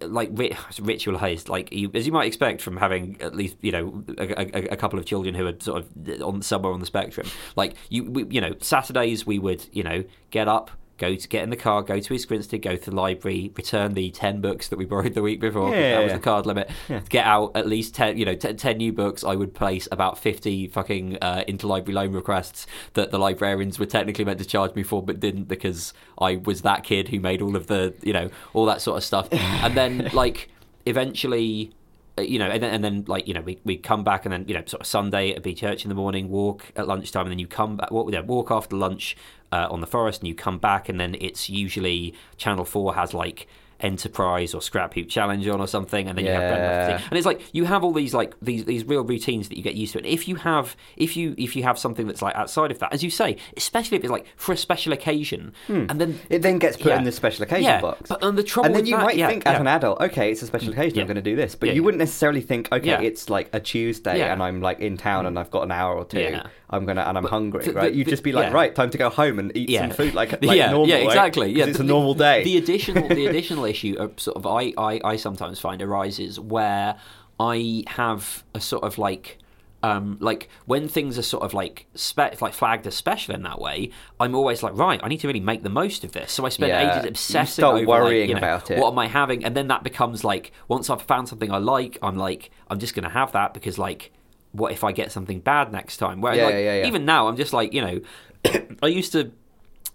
like 0.02 0.30
ri- 0.34 0.50
ritualized, 0.80 1.48
like 1.48 1.72
you, 1.72 1.92
as 1.94 2.08
you 2.08 2.12
might 2.12 2.26
expect 2.26 2.60
from 2.60 2.76
having 2.76 3.22
at 3.22 3.36
least 3.36 3.56
you 3.62 3.72
know 3.72 4.04
a, 4.18 4.58
a, 4.58 4.68
a 4.72 4.76
couple 4.76 4.98
of 4.98 5.06
children 5.06 5.36
who 5.36 5.46
are 5.46 5.54
sort 5.60 5.84
of 5.84 6.22
on 6.24 6.42
somewhere 6.42 6.74
on 6.74 6.80
the 6.80 6.88
spectrum. 6.88 7.28
Like 7.56 7.76
you, 7.90 8.04
we, 8.04 8.26
you 8.26 8.42
know, 8.42 8.56
Saturdays 8.62 9.24
we 9.24 9.38
would 9.38 9.68
you 9.72 9.84
know 9.84 10.04
get 10.32 10.48
up, 10.48 10.72
go 10.98 11.14
to 11.16 11.28
get 11.28 11.44
in 11.44 11.50
the 11.50 11.56
car, 11.58 11.82
go 11.84 12.00
to 12.00 12.14
East 12.14 12.28
Grinstead, 12.28 12.62
go 12.62 12.76
to 12.76 12.90
the 12.90 12.96
library, 12.96 13.52
return 13.56 13.94
the 13.94 14.12
ten 14.12 14.40
books 14.42 14.70
that 14.70 14.78
we 14.78 14.86
borrowed 14.86 15.14
the 15.14 15.22
week 15.22 15.40
before. 15.42 15.70
Yeah, 15.76 15.98
that 15.98 16.04
was 16.04 16.14
the 16.14 16.20
card 16.20 16.46
limit. 16.46 16.70
Get 17.10 17.26
out 17.26 17.52
at 17.56 17.68
least 17.68 17.94
ten, 17.96 18.18
you 18.18 18.26
know, 18.26 18.36
t- 18.36 18.54
ten 18.54 18.78
new 18.78 18.94
books. 18.94 19.24
I 19.24 19.36
would 19.36 19.54
place 19.54 19.88
about 19.92 20.18
fifty 20.18 20.68
fucking 20.68 21.18
uh, 21.22 21.44
interlibrary 21.48 21.94
loan 21.94 22.14
requests 22.14 22.66
that 22.94 23.12
the 23.12 23.20
librarians 23.20 23.78
were 23.80 23.86
technically 23.86 24.26
meant 24.26 24.40
to 24.40 24.46
charge 24.46 24.74
me 24.76 24.84
for, 24.84 25.04
but 25.04 25.20
didn't 25.20 25.50
because 25.50 25.94
I 26.20 26.38
was 26.38 26.62
that 26.62 26.84
kid 26.84 27.10
who 27.10 27.20
made 27.20 27.42
all 27.42 27.56
of 27.56 27.68
the, 27.68 27.94
you 28.02 28.14
know, 28.14 28.30
all 28.54 28.66
that 28.68 28.82
sort 28.82 28.98
of 28.98 29.04
stuff. 29.04 29.28
And 29.32 29.76
then 29.76 30.10
like 30.14 30.50
eventually. 30.86 31.72
uh, 32.18 32.22
You 32.22 32.40
know, 32.40 32.50
and 32.50 32.64
then, 32.64 32.74
and 32.74 32.84
then 32.84 33.04
like 33.08 33.28
you 33.28 33.34
know, 33.34 33.42
we 33.42 33.60
we 33.66 33.76
come 33.78 34.04
back, 34.06 34.26
and 34.26 34.32
then 34.32 34.46
you 34.48 34.54
know, 34.54 34.64
sort 34.66 34.80
of 34.82 34.88
Sunday 34.88 35.30
it'd 35.32 35.44
be 35.44 35.54
church 35.54 35.84
in 35.84 35.90
the 35.90 35.96
morning, 35.96 36.30
walk 36.30 36.72
at 36.78 36.88
lunchtime, 36.88 37.24
and 37.26 37.32
then 37.32 37.40
you 37.40 37.48
come 37.48 37.76
back, 37.76 37.92
walk, 37.92 38.10
yeah, 38.14 38.22
walk 38.22 38.52
after 38.52 38.76
lunch 38.78 39.18
uh, 39.52 39.68
on 39.70 39.82
the 39.82 39.88
forest, 39.88 40.22
and 40.22 40.28
you 40.28 40.36
come 40.36 40.58
back, 40.58 40.90
and 40.90 41.00
then 41.00 41.16
it's 41.20 41.50
usually 41.50 42.14
Channel 42.38 42.66
Four 42.66 42.96
has 42.96 43.14
like 43.14 43.48
Enterprise 43.82 44.54
or 44.54 44.62
Scrap 44.62 44.94
Heap 44.94 45.10
Challenge 45.10 45.46
on 45.48 45.60
or 45.60 45.68
something, 45.68 46.08
and 46.08 46.18
then 46.18 46.26
you 46.26 46.32
have 46.32 47.02
and 47.10 47.18
it's 47.18 47.26
like 47.26 47.42
you 47.54 47.66
have 47.66 47.84
all 47.84 47.92
these 47.92 48.14
like 48.14 48.34
these 48.42 48.64
these 48.64 48.86
real 48.86 49.04
routines 49.04 49.50
that 49.50 49.58
you 49.58 49.64
get 49.64 49.76
used 49.76 49.94
to. 49.94 50.00
And 50.00 50.08
if 50.08 50.28
you 50.30 50.36
have 50.36 50.78
if 50.96 51.18
you 51.18 51.36
if 51.38 51.56
you 51.58 51.64
have 51.64 51.78
something 51.78 52.08
that's 52.08 52.22
like 52.22 52.36
outside 52.36 52.72
of 52.72 52.80
that, 52.80 52.94
as 52.94 53.04
you 53.04 53.10
say, 53.10 53.36
especially 53.58 53.98
if 53.98 54.04
it's 54.04 54.12
like 54.12 54.26
for 54.38 54.54
a 54.54 54.58
special 54.58 54.94
occasion, 54.94 55.54
hmm. 55.68 55.88
and 55.90 56.00
then 56.00 56.20
It 56.30 56.42
then 56.42 56.58
gets 56.58 56.78
put 56.78 56.88
Yeah. 56.88 57.00
in 57.00 57.04
the 57.04 57.12
special 57.12 57.44
occasion 57.44 57.66
yeah, 57.66 57.82
box. 57.82 58.08
but 58.08 58.24
and 58.24 58.38
the 58.38 58.44
trouble 58.44 58.68
and 58.68 58.76
then 58.76 58.86
you 58.86 58.96
that- 58.96 59.04
might 59.04 59.18
yeah, 59.18 59.28
think 59.28 59.44
yeah. 59.44 59.54
as 59.54 59.60
an 59.60 59.68
adult, 59.68 60.00
okay, 60.00 60.32
it's 60.32 60.42
a 60.42 60.48
special 60.48 60.70
mm. 60.70 60.78
occasion, 60.78 60.96
Yeah. 60.96 61.02
I'm 61.02 61.08
going 61.08 61.16
to 61.16 61.22
do 61.22 61.36
this. 61.36 61.56
But 61.56 61.68
Yeah, 61.68 61.74
you 61.74 61.82
yeah. 61.82 61.86
wouldn't 61.86 62.00
necessarily 62.00 62.42
think, 62.42 62.70
okay, 62.72 62.88
Yeah. 62.88 63.02
it's 63.02 63.30
like 63.30 63.50
a 63.52 63.60
Tuesday 63.60 64.20
Yeah. 64.20 64.32
and 64.32 64.42
I'm 64.42 64.62
like 64.62 64.80
in 64.80 64.96
town 64.96 65.26
mm. 65.26 65.28
and 65.28 65.40
I've 65.40 65.52
got 65.52 65.64
an 65.64 65.72
hour 65.72 65.96
or 65.96 66.06
two. 66.06 66.40
I'm 66.70 66.86
gonna 66.86 67.02
and 67.02 67.18
I'm 67.18 67.26
hungry, 67.26 67.66
the- 67.66 67.74
right? 67.74 67.94
You'd 67.94 68.08
the- 68.08 68.12
just 68.12 68.24
be 68.24 68.32
like, 68.32 68.48
yeah. 68.48 68.54
right, 68.54 68.74
time 68.74 68.90
to 68.90 68.98
go 68.98 69.10
home 69.10 69.40
and 69.40 69.56
eat 69.56 69.70
yeah. 69.70 69.82
some 69.82 69.92
food 69.92 70.14
like, 70.14 70.32
like 70.44 70.58
yeah, 70.58 70.72
normal. 70.72 70.88
yeah, 70.88 70.96
right? 70.96 71.06
exactly. 71.06 71.48
'Cause 71.54 71.58
Yeah, 71.58 71.66
it's 71.66 71.80
a 71.80 71.84
normal 71.84 72.14
day. 72.16 72.44
The 72.44 72.58
additional, 72.58 73.08
the 73.08 73.26
additional 73.32 73.66
issue 73.66 73.96
of 74.00 74.20
sort 74.20 74.38
of 74.38 74.46
I, 74.48 74.74
I, 74.78 75.00
I 75.04 75.16
sometimes 75.18 75.60
find 75.60 75.82
arises 75.82 76.40
where 76.40 76.96
I 77.40 77.84
have 77.88 78.44
a 78.54 78.60
sort 78.62 78.84
of 78.84 78.98
like. 78.98 79.40
Um, 79.84 80.18
like 80.20 80.50
when 80.66 80.88
things 80.88 81.16
are 81.20 81.22
sort 81.22 81.44
of 81.44 81.54
like 81.54 81.86
spe- 81.94 82.42
like 82.42 82.54
flagged 82.54 82.88
as 82.88 82.96
special 82.96 83.36
in 83.36 83.44
that 83.44 83.62
way, 83.62 83.92
I'm 84.20 84.34
always 84.34 84.64
like, 84.64 84.76
right, 84.76 85.00
I 85.04 85.08
need 85.10 85.20
to 85.20 85.28
really 85.28 85.40
make 85.42 85.62
the 85.62 85.70
most 85.70 86.04
of 86.04 86.12
this. 86.12 86.32
So 86.32 86.44
I 86.44 86.50
spend 86.50 86.70
Yeah. 86.70 86.98
ages 86.98 87.06
obsessing 87.08 87.62
start 87.62 87.76
over 87.76 87.86
worrying 87.86 88.22
like, 88.22 88.28
you 88.30 88.34
know, 88.34 88.38
about 88.40 88.72
it. 88.72 88.80
What 88.80 88.94
am 88.94 88.98
I 88.98 89.06
having? 89.06 89.46
And 89.46 89.56
then 89.56 89.68
that 89.68 89.84
becomes 89.84 90.24
like 90.24 90.52
once 90.68 90.90
I've 90.90 91.04
found 91.04 91.30
something 91.30 91.52
I 91.52 91.58
like, 91.60 92.00
I'm 92.02 92.18
like, 92.18 92.50
I'm 92.68 92.80
just 92.80 92.96
gonna 92.96 93.10
have 93.10 93.34
that 93.34 93.54
because 93.54 93.78
like, 93.78 94.12
what 94.58 94.72
if 94.72 94.84
I 94.84 94.92
get 94.92 95.12
something 95.12 95.40
bad 95.40 95.72
next 95.72 95.98
time? 95.98 96.22
Where 96.22 96.34
Yeah, 96.36 96.46
like, 96.46 96.54
yeah, 96.54 96.76
yeah, 96.82 96.88
even 96.88 97.06
now, 97.06 97.28
I'm 97.28 97.36
just 97.38 97.54
like, 97.54 97.74
you 97.74 97.82
know, 97.82 98.00
I 98.84 98.88
used 98.88 99.12
to 99.14 99.32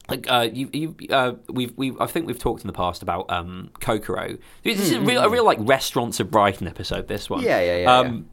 like 0.08 0.26
uh, 0.30 0.48
you, 0.52 0.68
you, 0.72 0.96
uh, 1.11 1.34
we've, 1.48 1.72
we've, 1.76 2.00
I 2.00 2.06
think 2.06 2.26
we've 2.26 2.38
talked 2.38 2.62
in 2.62 2.66
the 2.66 2.72
past 2.72 3.00
about 3.02 3.30
um, 3.30 3.70
Kokoro. 3.80 4.38
This 4.64 4.80
is 4.80 4.92
a 4.92 5.00
real, 5.00 5.22
a 5.22 5.28
real 5.28 5.44
like 5.44 5.58
restaurants 5.61 6.18
of 6.18 6.30
Brighton 6.32 6.66
episode. 6.66 7.06
This 7.06 7.30
one, 7.30 7.40
Hmm, 7.40 7.46
Yeah, 7.46 7.61
yeah, 7.61 7.76
yeah, 7.78 7.98
Um, 7.98 8.28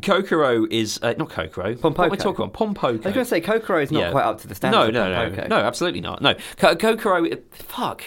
Kokoro 0.00 0.64
is 0.70 0.98
uh, 1.02 1.14
not 1.18 1.28
Kokoro. 1.28 1.74
What 1.74 1.84
am 1.98 2.00
I 2.00 2.08
Pompoko. 2.08 2.18
talking 2.18 2.44
about? 2.44 2.52
Pompoko. 2.54 3.04
I 3.04 3.08
was 3.08 3.14
going 3.14 3.14
to 3.14 3.24
say 3.26 3.40
Kokoro 3.40 3.82
is 3.82 3.90
not 3.90 4.00
Yeah. 4.00 4.10
quite 4.10 4.24
up 4.24 4.40
to 4.40 4.48
the 4.48 4.54
standard. 4.54 4.94
No, 4.94 5.10
no, 5.10 5.28
no, 5.30 5.46
no, 5.48 5.56
absolutely 5.56 6.00
not. 6.00 6.22
No, 6.22 6.34
Ko- 6.56 6.76
Kokoro. 6.76 7.26
Fuck, 7.52 8.04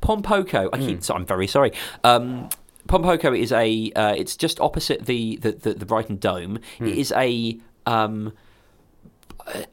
Pompoko. 0.00 0.68
I 0.72 0.78
Hmm. 0.78 0.86
keep. 0.86 1.02
So 1.04 1.14
I'm 1.14 1.26
very 1.26 1.46
sorry. 1.46 1.72
Um, 2.02 2.48
Pompoko 2.88 3.38
is 3.38 3.52
a. 3.52 3.90
Uh, 3.96 4.14
it's 4.16 4.36
just 4.36 4.60
opposite 4.60 5.06
the 5.06 5.36
the, 5.36 5.52
the, 5.52 5.74
the 5.74 5.86
Brighton 5.86 6.16
Dome. 6.16 6.58
Hmm. 6.78 6.86
It 6.86 6.98
is 6.98 7.12
a. 7.12 7.58
Um, 7.86 8.32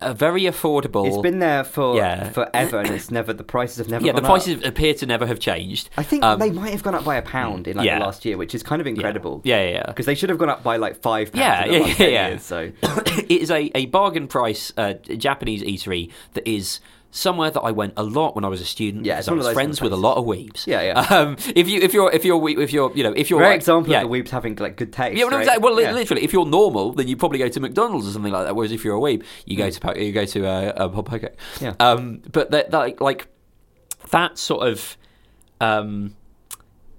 a- 0.02 0.14
very 0.14 0.42
affordable. 0.44 1.08
It's 1.08 1.18
been 1.20 1.40
there 1.40 1.64
for 1.64 1.96
Yeah. 1.96 2.30
forever, 2.32 2.80
and 2.80 2.90
it's 2.90 3.10
never 3.10 3.32
the 3.32 3.44
prices 3.44 3.78
have 3.78 3.88
never. 3.90 4.06
yeah, 4.06 4.12
the 4.12 4.20
gone 4.22 4.26
up. 4.32 4.44
prices 4.44 4.66
appear 4.66 4.94
to 4.96 5.06
never 5.06 5.26
have 5.26 5.40
changed. 5.40 5.90
I 5.98 6.04
think 6.04 6.24
Um, 6.24 6.40
they 6.40 6.52
might 6.52 6.72
have 6.72 6.84
gone 6.84 6.94
up 6.96 7.06
by 7.06 7.16
a 7.16 7.22
pound 7.22 7.68
in 7.70 7.78
like 7.78 7.86
yeah. 7.86 8.00
the 8.00 8.04
last 8.06 8.26
year, 8.26 8.38
which 8.38 8.54
is 8.54 8.64
kind 8.64 8.82
of 8.82 8.88
incredible. 8.88 9.40
Yeah, 9.46 9.64
yeah, 9.64 9.70
yeah. 9.76 9.84
Because 9.88 10.06
they 10.08 10.16
should 10.16 10.30
have 10.30 10.38
gone 10.40 10.50
up 10.50 10.62
by 10.62 10.76
like 10.76 10.98
five 11.02 11.32
pounds 11.32 11.40
Yeah, 11.42 11.64
in 11.66 11.72
the 11.72 11.78
yeah, 11.78 11.86
last 11.86 12.00
yeah, 12.00 12.08
yeah. 12.08 12.28
years. 12.30 12.44
So 12.44 12.72
it 12.84 13.32
is 13.32 13.50
a, 13.50 13.72
a 13.78 13.86
bargain 13.86 14.28
price 14.28 14.74
uh, 14.76 14.94
Japanese 15.16 15.64
eatery 15.64 16.12
that 16.34 16.46
is 16.46 16.82
somewhere 17.12 17.52
that 17.52 17.60
I 17.62 17.72
went 17.72 17.94
a 17.98 18.04
lot 18.04 18.36
when 18.36 18.44
I 18.46 18.48
was 18.48 18.62
a 18.62 18.66
student. 18.66 19.06
Yeah, 19.06 19.20
it's 19.20 19.28
I 19.28 19.32
one 19.32 19.40
of 19.40 19.44
those 19.46 19.54
friends 19.54 19.82
with 19.82 19.92
a 19.94 19.98
lot 19.98 20.18
of 20.18 20.26
weebs. 20.26 20.66
Yeah, 20.66 20.82
yeah. 20.82 21.00
Um, 21.16 21.36
if 21.56 21.68
you 21.68 21.80
if 21.82 21.94
you're 21.94 22.12
if 22.12 22.24
you're 22.26 22.38
we- 22.38 22.58
if 22.58 22.72
you're 22.74 22.92
you 22.96 23.04
know 23.04 23.12
if 23.16 23.30
you're 23.30 23.40
great 23.40 23.50
like- 23.50 23.56
example 23.58 23.92
yeah. 23.92 24.02
of 24.02 24.10
the 24.10 24.16
weebs 24.22 24.30
having 24.30 24.56
like 24.56 24.78
good 24.78 24.92
taste. 24.94 25.18
Yeah, 25.18 25.26
well, 25.26 25.34
right? 25.34 25.42
exactly. 25.42 25.64
well 25.64 25.76
li- 25.76 25.84
Yeah. 25.84 25.92
literally, 25.92 26.24
if 26.24 26.32
you're 26.34 26.46
normal, 26.46 26.94
then 26.94 27.08
you 27.08 27.18
probably 27.18 27.38
go 27.40 27.50
to 27.50 27.60
McDonald's 27.60 28.08
or 28.08 28.12
something 28.12 28.32
like 28.32 28.46
that. 28.46 28.56
Whereas 28.56 28.72
if 28.72 28.84
you're 28.86 28.96
a 28.98 29.00
weeb, 29.00 29.24
you 29.46 29.58
go 29.58 29.70
to 29.70 29.80
Po- 29.80 29.96
you 29.96 30.12
go 30.12 30.26
to 30.26 30.48
uh, 30.48 30.74
uh. 30.78 31.20
Yeah. 31.60 31.74
Um, 31.80 32.22
but 32.32 32.52
that, 32.52 32.72
that 32.72 32.78
like, 32.78 33.02
like 33.02 33.28
that 34.12 34.38
sort 34.38 34.68
of, 34.68 34.98
um, 35.60 36.16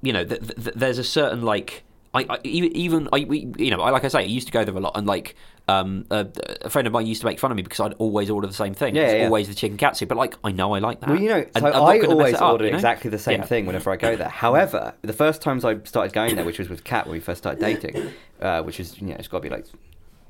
you 0.02 0.12
know, 0.12 0.24
th- 0.24 0.40
th- 0.40 0.76
there's 0.76 0.98
a 0.98 1.04
certain 1.04 1.42
like. 1.42 1.84
I, 2.14 2.26
I 2.28 2.38
even 2.44 2.76
even 2.76 3.08
I 3.10 3.24
we 3.26 3.50
you 3.56 3.70
know 3.70 3.80
I 3.80 3.88
like 3.88 4.04
I 4.04 4.08
say 4.08 4.18
I 4.18 4.22
used 4.24 4.46
to 4.48 4.52
go 4.52 4.62
there 4.66 4.76
a 4.76 4.80
lot 4.80 4.92
and 4.98 5.06
like 5.06 5.34
um 5.68 6.04
a, 6.10 6.26
a 6.62 6.70
friend 6.70 6.86
of 6.86 6.92
mine 6.92 7.06
used 7.06 7.20
to 7.20 7.26
make 7.26 7.38
fun 7.38 7.50
of 7.52 7.56
me 7.56 7.62
because 7.62 7.78
I'd 7.80 7.94
always 7.94 8.28
order 8.30 8.46
the 8.48 8.52
same 8.52 8.74
thing 8.74 8.96
Yeah, 8.96 9.02
It's 9.02 9.14
yeah. 9.20 9.24
always 9.26 9.48
the 9.48 9.54
chicken 9.54 9.76
katsu 9.76 10.06
but 10.06 10.16
like 10.18 10.34
I 10.42 10.50
know 10.50 10.74
I 10.74 10.80
like 10.80 11.00
that 11.00 11.10
Well, 11.10 11.20
you 11.20 11.28
know, 11.28 11.44
so 11.56 11.66
I 11.66 12.00
always 12.00 12.34
up, 12.34 12.52
order 12.52 12.64
you 12.64 12.70
know? 12.72 12.76
exactly 12.76 13.10
the 13.10 13.18
same 13.18 13.40
Yeah. 13.40 13.46
thing 13.46 13.66
whenever 13.66 13.90
I 13.90 13.96
go 13.96 14.16
there. 14.16 14.28
However, 14.28 14.94
the 15.02 15.12
first 15.12 15.40
times 15.40 15.64
I 15.64 15.78
started 15.84 16.12
going 16.12 16.34
there, 16.36 16.44
which 16.44 16.58
was 16.58 16.68
with 16.68 16.82
Kat 16.84 17.06
when 17.06 17.12
we 17.14 17.20
first 17.20 17.38
started 17.38 17.60
dating, 17.60 18.10
uh, 18.40 18.62
which 18.62 18.80
is 18.80 19.00
you 19.00 19.06
know 19.08 19.14
it's 19.18 19.28
got 19.28 19.38
to 19.38 19.42
be 19.42 19.50
like 19.50 19.66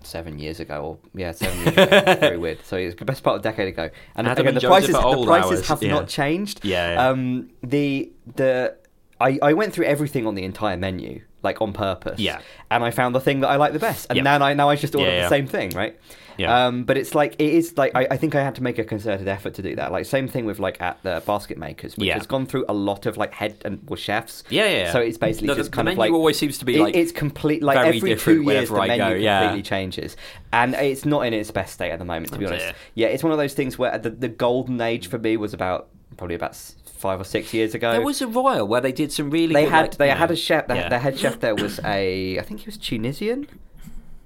seven 0.04 0.38
years 0.38 0.60
ago, 0.60 0.82
or 0.84 0.98
yeah, 1.14 1.32
seven 1.32 1.56
years 1.58 1.76
ago. 1.88 2.16
Very 2.20 2.36
weird. 2.38 2.64
So 2.64 2.76
it's 2.76 2.96
the 2.96 3.04
best 3.04 3.22
part 3.22 3.36
of 3.36 3.40
a 3.40 3.42
decade 3.44 3.68
ago. 3.68 3.88
And 4.16 4.26
Adam 4.26 4.46
again, 4.48 4.54
the 4.60 4.66
prices, 4.66 4.90
the 4.90 5.24
prices 5.24 5.50
hours, 5.60 5.68
have 5.68 5.82
yeah. 5.82 5.90
not 5.92 6.08
changed. 6.08 6.64
Yeah, 6.64 6.92
yeah. 6.94 7.08
Um, 7.08 7.50
the 7.62 8.12
the 8.34 8.76
I, 9.20 9.38
I 9.40 9.52
went 9.54 9.72
through 9.72 9.86
everything 9.86 10.26
on 10.26 10.34
the 10.34 10.42
entire 10.44 10.76
menu, 10.76 11.22
like 11.42 11.60
on 11.60 11.72
purpose. 11.72 12.20
Yeah. 12.20 12.40
And 12.70 12.84
I 12.84 12.90
found 12.90 13.14
the 13.14 13.20
thing 13.20 13.40
that 13.40 13.48
I 13.48 13.56
like 13.56 13.72
the 13.72 13.78
best, 13.78 14.06
and 14.10 14.16
Yeah. 14.16 14.22
now 14.22 14.44
I 14.44 14.54
now 14.54 14.68
I 14.68 14.76
just 14.76 14.94
order 14.94 15.06
Yeah, 15.08 15.16
yeah. 15.16 15.22
the 15.24 15.28
same 15.28 15.46
thing, 15.46 15.70
right? 15.70 15.98
Yeah. 16.38 16.66
Um, 16.66 16.84
but 16.84 16.96
it's 16.96 17.14
like 17.14 17.34
it 17.34 17.52
is 17.52 17.76
like 17.76 17.92
I, 17.94 18.06
I 18.12 18.16
think 18.16 18.34
I 18.34 18.42
had 18.42 18.54
to 18.54 18.62
make 18.62 18.78
a 18.78 18.84
concerted 18.84 19.28
effort 19.28 19.52
to 19.54 19.62
do 19.62 19.76
that. 19.76 19.92
Like 19.92 20.06
same 20.06 20.28
thing 20.28 20.46
with 20.46 20.58
like 20.58 20.80
at 20.80 21.02
the 21.02 21.22
basket 21.26 21.58
makers, 21.58 21.94
which 21.96 22.06
Yeah. 22.06 22.14
has 22.14 22.26
gone 22.26 22.46
through 22.46 22.64
a 22.70 22.72
lot 22.72 23.04
of 23.04 23.18
like 23.18 23.34
head 23.34 23.56
and 23.66 23.80
well, 23.86 23.96
chefs. 23.98 24.42
Yeah, 24.48 24.64
yeah, 24.64 24.76
yeah. 24.76 24.92
So 24.92 25.00
it's 25.00 25.18
basically 25.18 25.48
No, 25.48 25.54
just 25.56 25.70
the 25.70 25.76
kind 25.76 25.88
of 25.88 25.96
menu 25.96 26.10
like 26.12 26.12
always 26.18 26.38
seems 26.38 26.56
to 26.58 26.64
be, 26.64 26.76
it- 26.76 26.80
like, 26.80 26.96
it's 26.96 27.12
complete 27.12 27.62
like 27.62 27.76
every 27.76 28.16
two 28.16 28.42
years 28.42 28.70
the 28.70 28.76
I 28.76 28.86
menu 28.88 29.04
go, 29.04 29.10
yeah. 29.14 29.40
completely 29.40 29.62
changes, 29.62 30.16
and 30.54 30.74
it's 30.74 31.04
not 31.04 31.26
in 31.26 31.34
its 31.34 31.50
best 31.50 31.74
state 31.74 31.90
at 31.90 31.98
the 31.98 32.04
moment. 32.06 32.32
To 32.32 32.38
be 32.38 32.46
Oh, 32.46 32.48
honest, 32.48 32.64
dear. 32.66 32.74
yeah, 32.94 33.06
it's 33.08 33.22
one 33.22 33.32
of 33.32 33.38
those 33.38 33.52
things 33.52 33.78
where 33.78 33.98
the, 33.98 34.08
the 34.10 34.28
golden 34.28 34.80
age 34.80 35.08
for 35.08 35.18
me 35.18 35.36
was 35.36 35.52
about 35.52 35.88
probably 36.16 36.36
about 36.36 36.50
s- 36.50 36.76
five 37.06 37.20
or 37.20 37.24
six 37.36 37.52
years 37.52 37.74
ago. 37.74 37.92
There 37.92 38.00
was 38.12 38.22
a 38.22 38.26
royal 38.42 38.66
where 38.66 38.80
they 38.86 38.92
did 39.02 39.10
some 39.12 39.28
really. 39.30 39.52
they 39.54 39.64
good, 39.64 39.72
had 39.78 39.82
like, 39.82 39.98
they 39.98 40.08
you 40.10 40.14
had 40.22 40.30
know, 40.30 40.34
a 40.34 40.46
chef. 40.48 40.66
The, 40.68 40.74
yeah. 40.76 40.88
the 40.88 40.98
head 40.98 41.18
chef 41.18 41.40
there 41.40 41.54
was 41.64 41.74
a 41.84 42.38
I 42.38 42.42
think 42.42 42.60
he 42.60 42.66
was 42.66 42.78
Tunisian. 42.78 43.46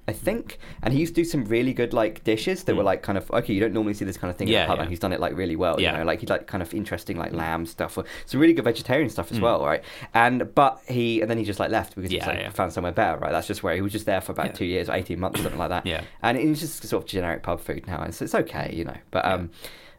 I 0.09 0.13
think, 0.13 0.57
and 0.81 0.93
he 0.93 1.01
used 1.01 1.15
to 1.15 1.21
do 1.21 1.25
some 1.25 1.43
really 1.55 1.73
good 1.73 1.91
like 1.91 2.23
dishes 2.23 2.63
that 2.63 2.75
were 2.77 2.87
like 2.91 3.01
kind 3.07 3.17
of 3.17 3.29
okay. 3.39 3.51
You 3.53 3.59
don't 3.59 3.73
normally 3.73 3.93
see 3.93 4.05
this 4.05 4.15
kind 4.15 4.31
of 4.31 4.37
thing 4.37 4.47
in 4.47 4.53
Hmm. 4.53 4.59
Yeah, 4.59 4.63
a 4.63 4.67
pub, 4.67 4.77
yeah. 4.77 4.81
and 4.83 4.89
he's 4.89 4.99
done 4.99 5.11
it 5.11 5.19
like 5.19 5.35
really 5.35 5.57
well. 5.57 5.75
Yeah. 5.81 5.91
You 5.91 5.97
know, 5.97 6.03
like 6.05 6.21
he 6.21 6.27
like 6.27 6.47
kind 6.47 6.63
of 6.63 6.73
interesting 6.73 7.17
like 7.17 7.33
lamb 7.33 7.65
stuff, 7.65 7.97
or 7.97 8.05
some 8.25 8.39
really 8.39 8.53
good 8.53 8.63
vegetarian 8.63 9.09
stuff 9.09 9.27
Hmm. 9.27 9.35
as 9.35 9.41
well, 9.41 9.65
right? 9.65 9.83
And 10.13 10.37
but 10.55 10.79
he 10.87 11.19
and 11.19 11.29
then 11.29 11.37
he 11.37 11.43
just 11.43 11.59
like 11.59 11.71
left 11.71 11.93
because 11.95 12.09
he 12.09 12.21
like, 12.21 12.39
yeah. 12.39 12.49
found 12.51 12.71
somewhere 12.71 12.93
better, 12.93 13.17
right? 13.19 13.33
That's 13.33 13.47
just 13.47 13.63
where 13.63 13.75
he 13.75 13.81
was 13.81 13.91
just 13.91 14.05
there 14.05 14.21
for 14.21 14.31
about 14.31 14.45
Yeah. 14.47 14.51
two 14.61 14.65
years 14.73 14.87
or 14.89 14.93
eighteen 14.95 15.19
months, 15.19 15.41
something 15.41 15.59
like 15.59 15.69
that. 15.75 15.85
Yeah. 15.85 16.03
and 16.23 16.37
it's 16.37 16.61
just 16.61 16.83
sort 16.87 17.03
of 17.03 17.09
generic 17.09 17.43
pub 17.43 17.59
food 17.59 17.85
now, 17.85 18.01
and 18.01 18.15
so 18.15 18.23
it's 18.23 18.35
okay, 18.43 18.71
you 18.73 18.85
know. 18.85 18.97
But 19.11 19.25
um, 19.25 19.49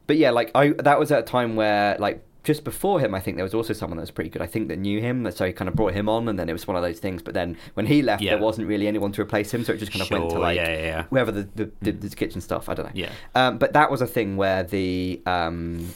but 0.07 0.17
yeah, 0.17 0.31
like 0.31 0.51
I 0.55 0.71
that 0.71 0.99
was 0.99 1.13
at 1.13 1.19
a 1.19 1.27
time 1.37 1.55
where 1.55 1.99
like 1.99 2.25
just 2.49 2.65
before 2.65 2.99
him, 2.99 3.15
I 3.15 3.21
think 3.21 3.37
there 3.37 3.45
was 3.45 3.53
also 3.53 3.75
someone 3.75 3.99
that 3.99 4.01
was 4.09 4.11
pretty 4.11 4.31
good. 4.31 4.41
I 4.41 4.47
think 4.47 4.69
that 4.69 4.79
knew 4.79 5.03
him, 5.03 5.31
so 5.33 5.45
he 5.45 5.53
kind 5.53 5.69
of 5.69 5.75
brought 5.77 5.93
him 5.93 6.09
on, 6.09 6.29
and 6.31 6.39
then 6.39 6.49
it 6.49 6.55
was 6.55 6.67
one 6.67 6.79
of 6.79 6.83
those 6.83 6.99
things. 6.99 7.21
But 7.23 7.35
then 7.35 7.59
when 7.75 7.85
he 7.85 8.01
left, 8.01 8.23
Yeah. 8.23 8.31
there 8.33 8.43
wasn't 8.43 8.67
really 8.69 8.89
anyone 8.89 9.13
to 9.13 9.21
replace 9.21 9.53
him, 9.53 9.65
so 9.65 9.75
it 9.75 9.77
just 9.77 9.93
kind 9.93 10.01
of 10.01 10.11
went 10.11 10.31
to 10.31 10.39
like 10.39 10.57
yeah, 10.57 10.71
yeah, 10.71 10.83
yeah. 10.83 11.03
whoever 11.11 11.31
the 11.31 11.47
the, 11.55 11.71
the, 11.83 11.93
the 11.93 12.09
kitchen 12.17 12.41
stuff. 12.41 12.71
I 12.71 12.75
don't 12.75 12.87
know. 12.87 12.93
Yeah. 12.95 13.11
Um, 13.35 13.59
but 13.59 13.75
that 13.75 13.91
was 13.91 14.01
a 14.01 14.07
thing 14.07 14.39
where 14.39 14.63
the 14.63 15.21
um, 15.27 15.93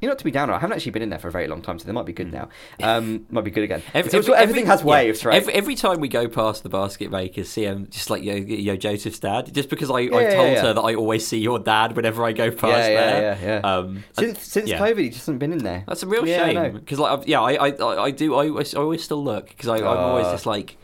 you 0.00 0.08
know, 0.08 0.12
not 0.12 0.18
to 0.18 0.24
be 0.24 0.30
down. 0.30 0.50
I 0.50 0.58
haven't 0.58 0.76
actually 0.76 0.92
been 0.92 1.02
in 1.02 1.10
there 1.10 1.18
for 1.18 1.28
a 1.28 1.32
very 1.32 1.46
long 1.48 1.62
time, 1.62 1.78
so 1.78 1.86
they 1.86 1.92
might 1.92 2.06
be 2.06 2.12
good 2.12 2.32
now. 2.32 2.48
Um, 2.82 3.26
might 3.30 3.44
be 3.44 3.50
good 3.50 3.64
again. 3.64 3.82
Hmm. 3.92 3.98
Every- 3.98 4.18
every- 4.18 4.34
everything 4.34 4.66
has 4.66 4.80
yeah. 4.80 4.86
waves, 4.86 5.24
right? 5.24 5.36
Every, 5.36 5.52
every 5.54 5.74
time 5.74 6.00
we 6.00 6.08
go 6.08 6.28
past 6.28 6.62
the 6.62 6.68
basket 6.68 7.10
makers, 7.10 7.48
see 7.48 7.64
him 7.64 7.86
just 7.90 8.10
like 8.10 8.22
yo, 8.22 8.34
yo 8.34 8.76
Josef's 8.76 9.18
dad. 9.18 9.52
Just 9.54 9.68
because 9.70 9.90
I, 9.90 9.94
I 9.94 10.00
yeah, 10.00 10.34
told 10.34 10.52
yeah. 10.52 10.60
her 10.62 10.72
that 10.74 10.80
I 10.80 10.94
always 10.94 11.26
see 11.26 11.38
your 11.38 11.58
dad 11.58 11.96
whenever 11.96 12.24
I 12.24 12.32
go 12.32 12.50
past 12.50 12.88
yeah, 12.88 12.88
yeah, 12.88 13.10
there. 13.10 13.38
yeah, 13.42 13.60
yeah. 13.62 13.76
Um, 13.76 14.04
since 14.12 14.42
since 14.42 14.70
yeah. 14.70 14.78
COVID, 14.78 14.98
he 14.98 15.08
just 15.08 15.20
hasn't 15.22 15.38
been 15.38 15.52
in 15.52 15.58
there. 15.58 15.84
That's 15.86 16.02
a 16.02 16.06
real 16.06 16.26
Yeah, 16.26 16.46
shame 16.46 16.72
because, 16.74 16.98
like, 16.98 17.18
I've, 17.20 17.28
yeah, 17.28 17.40
I, 17.40 17.52
I, 17.54 17.68
I- 17.70 18.02
I 18.04 18.10
do. 18.10 18.34
I 18.34 18.48
always, 18.48 18.74
I 18.74 18.78
always 18.80 19.02
still 19.02 19.22
look 19.24 19.48
because 19.48 19.68
I'm 19.68 19.84
always 19.86 20.26
Uh. 20.26 20.32
just 20.32 20.46
like, 20.46 20.76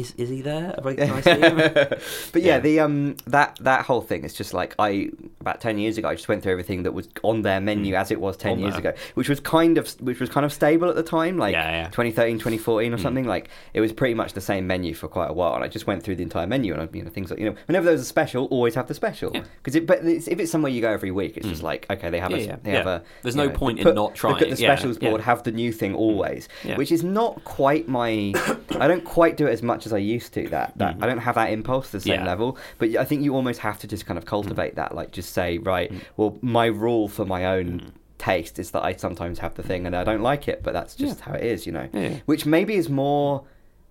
is, 0.00 0.14
is 0.16 0.28
he 0.28 0.40
there? 0.42 0.72
Have 0.74 0.86
I, 0.86 0.94
can 0.94 1.10
I 1.10 1.20
see 1.20 1.30
him? 1.40 1.56
but 2.32 2.42
yeah, 2.42 2.56
Yeah. 2.56 2.60
the 2.60 2.80
um 2.80 3.16
that 3.26 3.56
that 3.60 3.84
whole 3.84 4.00
thing 4.00 4.24
is 4.24 4.34
just 4.34 4.54
like 4.54 4.74
I 4.78 5.10
about 5.40 5.60
ten 5.60 5.78
years 5.78 5.98
ago 5.98 6.08
I 6.08 6.14
just 6.14 6.28
went 6.28 6.42
through 6.42 6.52
everything 6.52 6.82
that 6.84 6.92
was 6.92 7.08
on 7.22 7.42
their 7.42 7.60
menu 7.60 7.94
mm. 7.94 8.00
as 8.00 8.10
it 8.10 8.20
was 8.20 8.36
ten 8.36 8.52
On 8.52 8.58
years 8.58 8.76
ago, 8.76 8.92
which 9.14 9.28
was 9.28 9.40
kind 9.40 9.78
of 9.78 9.88
which 10.00 10.20
was 10.20 10.28
kind 10.28 10.44
of 10.44 10.52
stable 10.52 10.88
at 10.88 10.96
the 10.96 11.02
time, 11.02 11.38
like 11.38 11.52
Yeah, 11.52 11.70
yeah. 11.70 11.84
2013, 11.90 12.38
2014 12.38 12.92
or 12.92 12.96
mm. 12.96 13.02
something. 13.02 13.24
Like 13.26 13.50
it 13.74 13.80
was 13.80 13.92
pretty 13.92 14.14
much 14.14 14.32
the 14.32 14.40
same 14.40 14.66
menu 14.66 14.94
for 14.94 15.08
quite 15.08 15.30
a 15.30 15.32
while, 15.32 15.54
and 15.54 15.64
I 15.64 15.68
just 15.68 15.86
went 15.86 16.02
through 16.02 16.16
the 16.16 16.22
entire 16.22 16.46
menu 16.46 16.72
and 16.72 16.82
I, 16.82 16.88
you 16.92 17.02
know 17.02 17.10
things 17.10 17.30
like 17.30 17.38
you 17.38 17.46
know 17.50 17.56
whenever 17.66 17.86
there's 17.86 18.00
a 18.00 18.04
special, 18.04 18.46
always 18.46 18.74
have 18.74 18.88
the 18.88 18.94
special 18.94 19.30
because 19.30 19.74
it, 19.76 19.86
but 19.86 20.04
it's, 20.04 20.28
if 20.28 20.38
it's 20.40 20.50
somewhere 20.50 20.72
you 20.72 20.80
go 20.80 20.90
every 20.90 21.10
week, 21.10 21.36
it's 21.36 21.46
mm. 21.46 21.50
just 21.50 21.62
like 21.62 21.86
okay 21.90 22.10
they 22.10 22.20
have 22.20 22.32
a 22.32 22.40
yeah, 22.40 22.56
they 22.62 22.72
have 22.72 22.86
a 22.86 23.02
There's 23.22 23.36
no 23.36 23.46
know, 23.46 23.54
point 23.54 23.78
in 23.78 23.84
put- 23.84 23.94
not 23.94 24.10
Look 24.10 24.12
at 24.12 24.38
trying. 24.38 24.50
the 24.50 24.56
specials 24.56 24.98
board, 24.98 25.20
have 25.20 25.42
the 25.42 25.52
new 25.52 25.72
thing 25.72 25.94
always, 25.94 26.48
Yeah. 26.64 26.76
which 26.76 26.92
is 26.92 27.02
not 27.04 27.42
quite 27.44 27.88
my. 27.88 28.32
I 28.78 28.88
don't 28.88 29.04
quite 29.04 29.36
do 29.36 29.46
it 29.46 29.52
as 29.52 29.62
much 29.62 29.86
as 29.86 29.89
I 29.92 29.98
used 29.98 30.32
to. 30.34 30.48
That 30.48 30.76
that 30.78 30.96
I 31.00 31.06
don't 31.06 31.18
have 31.18 31.34
that 31.36 31.50
impulse 31.52 31.86
to 31.90 31.92
the 31.98 32.00
same 32.00 32.14
Mm-hmm. 32.14 32.24
Yeah. 32.24 32.30
level. 32.30 32.58
But 32.78 32.96
I 32.96 33.04
think 33.04 33.22
you 33.22 33.34
almost 33.34 33.60
have 33.60 33.78
to 33.80 33.86
just 33.86 34.06
kind 34.06 34.18
of 34.18 34.24
cultivate 34.26 34.74
that. 34.76 34.94
Like 34.94 35.10
just 35.12 35.32
say, 35.32 35.58
right, 35.58 35.90
Mm. 35.92 36.00
well, 36.16 36.38
my 36.42 36.66
rule 36.66 37.08
for 37.08 37.24
my 37.24 37.44
own 37.46 37.92
taste 38.18 38.58
is 38.58 38.70
that 38.72 38.84
I 38.84 38.92
sometimes 38.94 39.38
have 39.38 39.54
the 39.54 39.62
thing 39.62 39.86
and 39.86 39.96
I 39.96 40.04
don't 40.04 40.20
like 40.22 40.46
it, 40.48 40.62
but 40.62 40.72
that's 40.74 40.94
just 40.94 41.20
how 41.22 41.32
it 41.32 41.42
is, 41.44 41.66
you 41.66 41.72
know. 41.72 41.88
Yeah. 41.92 42.16
Which 42.26 42.44
maybe 42.46 42.74
is 42.74 42.88
more. 42.88 43.44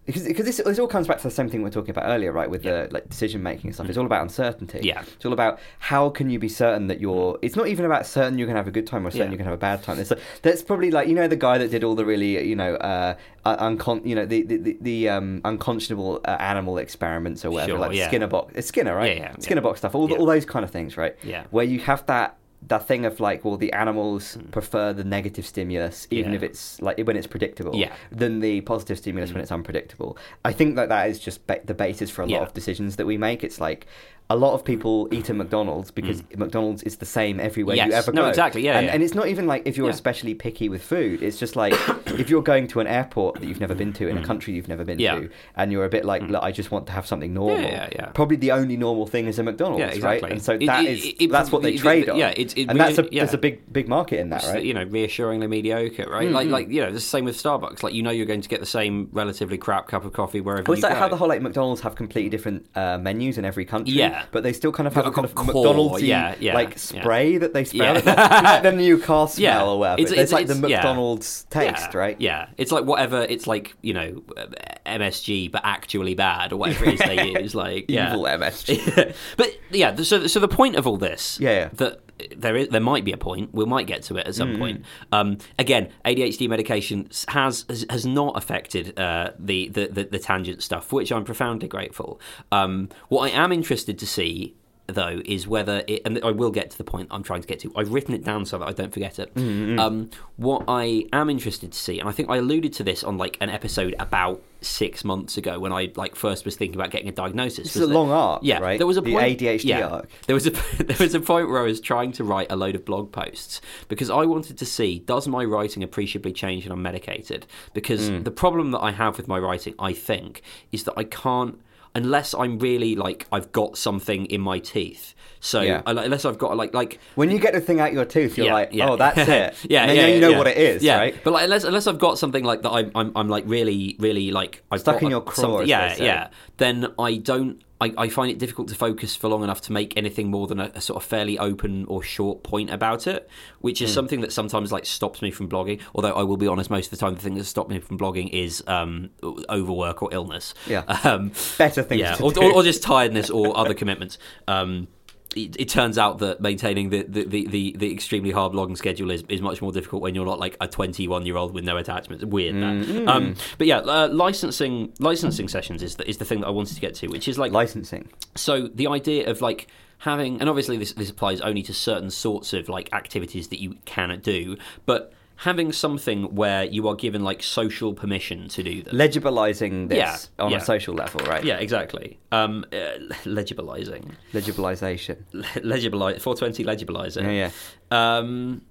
Because, 0.10 0.24
because 0.28 0.46
this, 0.46 0.58
this 0.58 0.80
all 0.80 0.88
comes 0.88 1.08
back 1.08 1.18
to 1.18 1.24
the 1.24 1.32
same 1.32 1.50
thing 1.50 1.60
we 1.62 1.66
were 1.66 1.70
talking 1.70 1.92
about 1.92 2.06
earlier, 2.08 2.32
right? 2.32 2.50
With 2.50 2.64
the 2.64 2.88
like 2.92 3.08
decision 3.10 3.44
making 3.44 3.68
and 3.68 3.76
stuff, 3.76 3.88
it's 3.90 3.98
all 3.98 4.06
about 4.06 4.22
uncertainty. 4.24 4.80
Mm. 4.80 4.84
Yeah. 4.86 5.02
it's 5.16 5.26
all 5.26 5.34
about 5.34 5.60
how 5.80 6.10
can 6.10 6.30
you 6.30 6.40
be 6.40 6.50
certain 6.50 6.88
that 6.88 7.00
you're. 7.00 7.38
It's 7.42 7.56
not 7.56 7.68
even 7.68 7.86
about 7.86 8.06
certain 8.08 8.38
you're 8.38 8.48
gonna 8.48 8.60
have 8.60 8.68
a 8.68 8.72
good 8.72 8.88
time 8.88 9.06
or 9.06 9.12
certain 9.12 9.28
Yeah. 9.28 9.30
you're 9.32 9.38
gonna 9.38 9.50
have 9.52 9.60
a 9.60 9.62
bad 9.62 9.84
time. 9.84 10.00
It's, 10.00 10.12
that's 10.42 10.62
probably 10.64 10.90
like 10.92 11.08
you 11.08 11.14
know 11.16 11.28
the 11.28 11.36
guy 11.36 11.58
that 11.60 11.70
did 11.72 11.84
all 11.84 11.96
the 11.96 12.06
really 12.06 12.44
you 12.48 12.56
know 12.56 12.76
uh, 12.76 13.16
uh, 13.46 13.58
uncon 13.70 14.06
you 14.06 14.16
know 14.16 14.26
the 14.26 14.42
the, 14.44 14.58
the, 14.58 14.78
the 14.82 15.10
um, 15.10 15.42
unconscionable 15.46 16.22
uh, 16.26 16.32
animal 16.40 16.78
experiments 16.78 17.46
or 17.46 17.52
whatever 17.52 17.72
Sure, 17.74 17.80
like 17.80 17.94
yeah. 17.96 18.08
Skinner 18.08 18.28
box, 18.28 18.66
Skinner 18.66 18.96
right? 18.96 19.16
Yeah, 19.18 19.24
yeah, 19.24 19.36
Skinner 19.40 19.62
yeah. 19.62 19.64
box 19.64 19.80
stuff, 19.80 19.94
all 19.94 20.10
Yeah. 20.10 20.18
all 20.18 20.26
those 20.26 20.46
kind 20.46 20.66
of 20.66 20.72
things, 20.72 20.98
right? 20.98 21.16
Yeah. 21.24 21.44
where 21.52 21.66
you 21.66 21.80
have 21.82 22.06
that 22.08 22.36
that 22.68 22.86
thing 22.88 23.06
of 23.06 23.20
like, 23.20 23.46
well, 23.46 23.56
the 23.58 23.72
animals 23.74 24.38
prefer 24.52 24.92
the 24.94 25.04
negative 25.04 25.46
stimulus, 25.46 26.08
even 26.12 26.26
Hmm. 26.26 26.34
Yeah. 26.34 26.38
if 26.38 26.44
it's 26.44 26.82
like 26.82 26.98
when 27.00 27.16
it's 27.16 27.28
predictable, 27.28 27.76
Yeah. 27.76 27.94
than 28.12 28.42
the 28.42 28.62
positive 28.62 28.98
stimulus 28.98 29.32
when 29.32 29.42
it's 29.42 29.52
unpredictable. 29.52 30.18
I 30.44 30.52
think 30.52 30.76
that 30.76 30.90
that 30.90 31.10
is 31.10 31.20
just 31.20 31.46
ba- 31.48 31.62
the 31.64 31.74
basis 31.74 32.10
for 32.10 32.22
a 32.22 32.26
lot 32.26 32.32
Yeah. 32.32 32.42
of 32.42 32.54
decisions 32.54 32.98
that 32.98 33.06
we 33.06 33.18
make. 33.18 33.44
It's 33.44 33.62
like 33.62 33.88
a 34.32 34.36
lot 34.36 34.54
of 34.54 34.64
people 34.64 35.08
eat 35.12 35.28
at 35.30 35.36
McDonald's 35.36 35.90
because 35.90 36.22
mm. 36.22 36.38
McDonald's 36.38 36.84
is 36.84 36.98
the 36.98 37.06
same 37.06 37.40
everywhere 37.40 37.76
you. 37.76 37.84
Yes. 37.84 37.94
ever 38.08 38.12
No, 38.12 38.24
go. 38.24 38.30
exactly, 38.30 38.64
yeah, 38.64 38.78
and, 38.78 38.86
yeah. 38.86 38.94
and 38.94 39.02
it's 39.02 39.16
not 39.16 39.28
even 39.28 39.48
like 39.48 39.64
if 39.66 39.76
you're 39.76 39.88
Yeah. 39.88 39.94
especially 39.94 40.36
picky 40.36 40.70
with 40.70 40.84
food. 40.84 41.24
It's 41.24 41.40
just 41.40 41.56
like 41.56 41.74
if 42.08 42.30
you're 42.30 42.44
going 42.44 42.68
to 42.68 42.80
an 42.80 42.86
airport 42.86 43.40
that 43.40 43.48
you've 43.48 43.60
never 43.60 43.74
been 43.74 43.92
to 43.94 44.08
in 44.08 44.18
a 44.18 44.22
mm. 44.22 44.26
country 44.26 44.54
you've 44.54 44.68
never 44.68 44.86
been. 44.86 45.00
Yeah. 45.00 45.16
to, 45.16 45.30
and 45.56 45.72
you're 45.72 45.84
a 45.86 45.90
bit 45.90 46.06
like, 46.06 46.22
mm. 46.22 46.40
I 46.42 46.52
just 46.52 46.70
want 46.70 46.86
to 46.88 46.92
have 46.92 47.08
something 47.08 47.34
normal. 47.34 47.62
yeah, 47.62 47.90
yeah. 47.92 48.06
Probably 48.08 48.38
the 48.38 48.52
only 48.52 48.78
normal 48.78 49.08
thing 49.08 49.26
is 49.26 49.40
a 49.40 49.44
McDonald's, 49.44 49.96
exactly. 49.96 50.22
right? 50.22 50.32
And 50.32 50.42
so 50.42 50.58
that 50.60 50.84
it- 50.86 50.92
is 50.92 51.06
it- 51.06 51.22
it 51.24 51.32
that's 51.32 51.52
what 51.52 51.64
they 51.64 51.76
trade 51.76 52.08
on. 52.08 52.18
yeah, 52.18 52.30
it- 52.30 52.56
it 52.56 52.70
and 52.70 52.80
that's 52.80 53.00
a 53.00 53.08
yeah. 53.12 53.24
there's 53.24 53.34
a 53.34 53.38
big 53.40 53.74
big 53.74 53.88
market 53.88 54.20
in 54.20 54.30
that, 54.30 54.44
right? 54.44 54.64
You 54.64 54.76
know, 54.76 54.84
reassuringly 54.84 55.48
mediocre, 55.48 56.08
right? 56.08 56.30
Like, 56.30 56.46
mm-hmm. 56.46 56.54
like 56.54 56.70
you 56.70 56.82
know, 56.82 56.92
the 56.92 57.00
same 57.00 57.26
with 57.26 57.42
Starbucks. 57.42 57.82
Like, 57.82 57.96
you 57.96 58.04
know, 58.04 58.12
you're 58.12 58.28
going 58.28 58.42
to 58.42 58.50
get 58.50 58.60
the 58.60 58.68
same 58.68 59.10
relatively 59.12 59.58
crap 59.58 59.88
cup 59.88 60.06
of 60.06 60.14
coffee 60.14 60.40
wherever 60.40 60.64
Well, 60.68 60.76
you 60.76 60.80
it's 60.80 60.84
like 60.84 60.94
go. 60.94 61.00
how 61.00 61.08
the 61.08 61.18
whole 61.18 61.28
like 61.28 61.42
McDonald's 61.42 61.82
have 61.82 61.96
completely 61.96 62.30
different 62.30 62.68
uh, 62.76 63.00
menus 63.00 63.40
in 63.40 63.46
every 63.46 63.66
country. 63.66 63.96
Yeah. 63.96 64.19
But 64.32 64.44
they 64.44 64.54
still 64.54 64.72
kind 64.72 64.88
of 64.88 64.94
have 64.96 65.06
a 65.06 65.12
kind 65.12 65.26
of 65.26 65.36
core, 65.36 65.46
McDonald's 65.46 66.02
yeah, 66.04 66.36
yeah, 66.40 66.54
like 66.54 66.72
yeah. 66.72 66.76
spray 67.02 67.38
that 67.38 67.54
they 67.54 67.64
spray. 67.66 67.80
Yeah. 67.80 68.02
Yeah. 68.06 68.42
like 68.42 68.64
the 68.64 68.72
new 68.86 68.98
car 69.00 69.28
smell 69.28 69.44
Yeah. 69.44 69.64
or 69.66 69.80
whatever. 69.80 70.02
It's- 70.02 70.12
It's, 70.12 70.20
it's- 70.22 70.32
like 70.32 70.48
the 70.48 70.54
it's- 70.58 70.70
yeah. 70.70 70.78
McDonald's 70.78 71.46
taste, 71.50 71.90
yeah, 71.94 71.98
right? 71.98 72.20
Yeah, 72.22 72.48
it's 72.58 72.72
like 72.72 72.86
whatever. 72.86 73.22
It's 73.24 73.48
like 73.48 73.76
you 73.82 73.94
know, 73.94 74.24
uh, 74.38 74.46
MSG, 74.86 75.52
but 75.52 75.62
actually 75.64 76.16
bad, 76.16 76.52
or 76.54 76.58
whatever 76.58 76.86
it 76.86 76.94
is 76.96 77.00
they 77.00 77.28
use. 77.42 77.56
Like 77.56 77.86
yeah. 77.90 78.10
Evil 78.14 78.24
MSG. 78.24 79.16
but 79.38 79.58
yeah, 79.72 79.96
so 79.98 80.28
so 80.28 80.40
the 80.40 80.48
point 80.48 80.76
of 80.76 80.88
all 80.88 80.98
this, 80.98 81.40
Yeah, 81.40 81.52
yeah. 81.52 81.70
that 81.74 82.02
there 82.36 82.56
is 82.56 82.70
there 82.70 82.82
might 82.82 83.06
be 83.06 83.12
a 83.12 83.18
point. 83.18 83.54
We 83.54 83.66
might 83.66 83.88
get 83.88 84.04
to 84.04 84.18
it 84.18 84.28
at 84.28 84.36
some 84.36 84.50
Mm. 84.56 84.60
point. 84.60 84.86
Um, 85.12 85.38
again, 85.58 85.90
ADHD 86.06 86.48
medication 86.50 87.10
has 87.30 87.66
has, 87.90 88.06
not 88.06 88.38
affected 88.38 88.98
uh, 89.00 89.32
the, 89.40 89.70
the 89.70 89.88
the 89.88 90.04
the 90.06 90.20
tangent 90.20 90.64
stuff, 90.64 90.92
which 90.92 91.12
I'm 91.12 91.24
profoundly 91.24 91.68
grateful. 91.68 92.20
Um, 92.52 92.90
what 93.10 93.32
I 93.32 93.36
am 93.44 93.52
interested 93.52 93.98
to 94.00 94.08
see. 94.08 94.56
Though 94.94 95.22
is 95.26 95.48
whether 95.48 95.84
it, 95.88 96.02
and 96.06 96.20
I 96.24 96.32
will 96.32 96.52
get 96.52 96.70
to 96.72 96.78
the 96.78 96.84
point 96.84 97.08
I'm 97.12 97.24
trying 97.24 97.42
to 97.42 97.48
get 97.48 97.60
to. 97.62 97.72
I've 97.76 97.92
written 97.92 98.14
it 98.14 98.24
down 98.24 98.46
so 98.46 98.58
that 98.58 98.68
I 98.68 98.72
don't 98.72 98.92
forget 98.94 99.20
it. 99.20 99.34
Mm-hmm. 99.36 99.80
Um, 99.80 100.10
what 100.38 100.64
I 100.68 101.06
am 101.14 101.30
interested 101.30 101.72
to 101.72 101.78
see, 101.78 102.00
and 102.00 102.08
I 102.10 102.12
think 102.12 102.30
I 102.30 102.38
alluded 102.38 102.74
to 102.74 102.84
this 102.84 103.04
on 103.04 103.18
like 103.18 103.38
an 103.42 103.50
episode 103.50 103.96
about 104.00 104.42
six 104.62 105.06
months 105.06 105.38
ago 105.38 105.58
when 105.58 105.72
I 105.72 105.90
like 105.96 106.16
first 106.16 106.44
was 106.44 106.58
thinking 106.58 106.76
about 106.80 106.92
getting 106.92 107.08
a 107.08 107.14
diagnosis. 107.14 107.68
It's 107.68 107.76
a 107.78 107.80
that- 107.82 107.88
long 107.94 108.12
arc, 108.12 108.42
yeah, 108.44 108.60
right? 108.60 108.78
There 108.78 108.88
was 108.88 108.98
a 108.98 109.02
The 109.02 109.14
point, 109.14 109.40
ADHD 109.40 109.64
yeah, 109.66 109.88
arc. 109.88 110.10
There 110.28 110.34
was 110.34 110.48
a 110.48 110.50
there 110.84 110.98
was 111.00 111.14
a 111.14 111.20
point 111.22 111.50
where 111.50 111.60
I 111.60 111.64
was 111.64 111.80
trying 111.80 112.12
to 112.14 112.24
write 112.24 112.52
a 112.52 112.56
load 112.56 112.76
of 112.76 112.84
blog 112.86 113.12
posts 113.12 113.62
because 113.88 114.10
I 114.10 114.26
wanted 114.26 114.58
to 114.58 114.66
see 114.66 115.00
does 115.00 115.28
my 115.28 115.44
writing 115.46 115.84
appreciably 115.84 116.34
change 116.34 116.66
when 116.66 116.72
I'm 116.74 116.82
medicated? 116.82 117.46
Because 117.74 118.10
Hmm. 118.10 118.24
the 118.24 118.32
problem 118.32 118.72
that 118.72 118.80
I 118.80 118.92
have 118.92 119.18
with 119.18 119.28
my 119.28 119.38
writing, 119.40 119.76
I 119.80 119.94
think, 119.94 120.42
is 120.72 120.84
that 120.86 120.94
I 120.98 121.04
can't 121.06 121.60
unless 121.96 122.34
I'm 122.34 122.60
really 122.60 122.96
like 122.96 123.28
I've 123.32 123.52
got 123.52 123.78
something 123.78 124.26
in 124.28 124.42
my 124.42 124.60
teeth. 124.60 125.14
So 125.42 125.62
Yeah. 125.62 125.82
unless 125.86 126.26
I've 126.26 126.38
got 126.38 126.58
like 126.58 126.74
like 126.74 127.00
When 127.16 127.32
you 127.32 127.40
get 127.40 127.54
the 127.54 127.62
thing 127.62 127.80
out 127.80 127.94
your 127.94 128.04
tooth, 128.06 128.38
you're 128.38 128.48
yeah, 128.48 128.54
like, 128.54 128.70
yeah. 128.74 128.90
oh, 128.90 128.98
that's 128.98 129.18
it. 129.30 129.56
yeah, 129.70 129.82
and 129.84 129.92
then 129.92 129.98
yeah, 129.98 130.08
you 130.16 130.20
know 130.22 130.38
what 130.38 130.48
it 130.48 130.58
is, 130.58 130.84
yeah. 130.84 130.98
right? 130.98 131.16
But 131.24 131.32
like, 131.32 131.46
unless 131.46 131.64
unless 131.64 131.88
I've 131.88 132.00
got 132.00 132.18
something 132.18 132.44
like 132.44 132.62
that, 132.64 132.72
I'm 132.72 132.92
I'm, 132.94 133.12
I'm 133.16 133.30
like 133.30 133.46
really 133.48 133.96
really 134.00 134.32
like 134.32 134.64
I've 134.70 134.82
Stuck 134.82 134.96
got 134.96 135.04
in 135.04 135.10
your 135.12 135.22
craw, 135.22 135.62
Yeah, 135.62 135.96
yeah. 135.98 136.28
Then 136.58 136.88
I 137.00 137.16
don't. 137.18 137.62
I, 137.82 137.94
I 137.98 138.10
find 138.10 138.30
it 138.30 138.38
difficult 138.40 138.68
to 138.70 138.76
focus 138.76 139.16
for 139.16 139.30
long 139.30 139.44
enough 139.44 139.62
to 139.62 139.72
make 139.72 139.96
anything 139.96 140.30
more 140.30 140.48
than 140.48 140.60
a, 140.60 140.72
a 140.76 140.82
sort 140.82 141.02
of 141.02 141.08
fairly 141.08 141.40
open 141.40 141.86
or 141.86 142.04
short 142.04 142.44
point 142.44 142.70
about 142.70 143.08
it, 143.08 143.30
which 143.60 143.82
is 143.82 143.94
something 143.94 144.22
that 144.22 144.34
sometimes 144.34 144.72
like 144.72 144.86
stops 144.86 145.22
me 145.22 145.32
from 145.32 145.48
blogging. 145.48 145.80
Although 145.96 146.14
I 146.14 146.24
will 146.24 146.38
be 146.38 146.48
honest, 146.48 146.70
most 146.70 146.92
of 146.92 146.92
the 146.92 146.98
time 146.98 147.16
the 147.16 147.22
thing 147.22 147.36
that 147.36 147.46
stops 147.46 147.70
me 147.70 147.80
from 147.80 147.98
blogging 147.98 148.30
is 148.32 148.64
um, 148.68 149.12
overwork 149.50 150.04
or 150.04 150.10
illness. 150.14 150.54
Yeah. 150.68 150.84
Um, 151.10 151.32
Better 151.58 151.82
things 151.82 152.02
yeah, 152.02 152.16
to 152.16 152.24
or, 152.24 152.32
do. 152.34 152.42
or, 152.42 152.56
or 152.56 152.64
just 152.64 152.84
tiredness 152.84 153.30
or 153.30 153.58
other 153.58 153.74
commitments. 153.74 154.18
Um, 154.48 154.90
it, 155.36 155.56
it 155.60 155.70
turns 155.70 155.98
out 155.98 156.20
that 156.20 156.42
maintaining 156.42 156.90
the, 156.90 157.04
the, 157.04 157.24
the, 157.24 157.48
the, 157.48 157.76
the 157.78 157.94
extremely 157.94 158.32
hard 158.32 158.56
logging 158.56 158.76
schedule 158.76 159.12
is, 159.12 159.24
is 159.30 159.42
much 159.42 159.62
more 159.62 159.72
difficult 159.72 160.02
when 160.02 160.16
you're 160.16 160.26
not 160.26 160.40
like 160.40 160.58
a 160.60 160.68
21 160.68 161.26
year 161.26 161.38
old 161.38 161.54
with 161.54 161.64
no 161.64 161.78
attachments. 161.78 162.26
Weird. 162.26 162.56
Mm-hmm. 162.56 163.08
Um, 163.08 163.36
but 163.58 163.68
yeah, 163.68 163.78
uh, 163.80 164.10
licensing 164.12 164.94
licensing 165.00 165.48
sessions 165.48 165.84
is 165.84 165.96
the, 165.98 166.10
is 166.10 166.18
the 166.18 166.26
thing 166.26 166.42
that 166.42 166.48
I 166.48 166.52
wanted 166.52 166.76
to 166.76 166.82
get 166.82 166.96
to, 166.96 167.08
which 167.08 167.28
is 167.28 167.38
like 167.38 167.52
Licensing. 167.52 168.10
so 168.36 168.68
the 168.68 168.88
idea 168.88 169.30
of 169.30 169.42
like 169.42 169.68
having, 170.00 170.40
and 170.40 170.50
obviously 170.50 170.78
this 170.78 170.94
this 170.94 171.10
applies 171.10 171.42
only 171.42 171.62
to 171.64 171.74
certain 171.74 172.10
sorts 172.10 172.54
of 172.54 172.68
like 172.68 172.92
activities 172.94 173.50
that 173.50 173.60
you 173.60 173.76
can 173.86 174.20
do, 174.22 174.58
but 174.86 175.14
having 175.44 175.72
something 175.72 176.36
where 176.36 176.66
you 176.66 176.86
are 176.90 176.96
given 176.96 177.24
like 177.24 177.42
social 177.42 177.94
permission 177.94 178.50
to 178.50 178.62
do 178.62 178.84
them. 178.84 178.94
Legibilizing 178.94 179.88
this 179.88 179.98
Yeah, 179.98 180.18
on 180.46 180.52
yeah. 180.52 180.58
a 180.58 180.62
social 180.62 180.94
level, 180.94 181.22
right? 181.26 181.44
yeah, 181.46 181.56
exactly. 181.60 182.20
Um, 182.34 182.66
uh, 182.74 182.76
legibilizing, 183.24 184.12
Legibilization. 184.34 185.18
legibilize, 185.64 186.20
420 186.22 186.66
legibilizing. 186.66 187.24
Yeah, 187.24 187.52
yeah. 187.92 188.18
Um, 188.18 188.64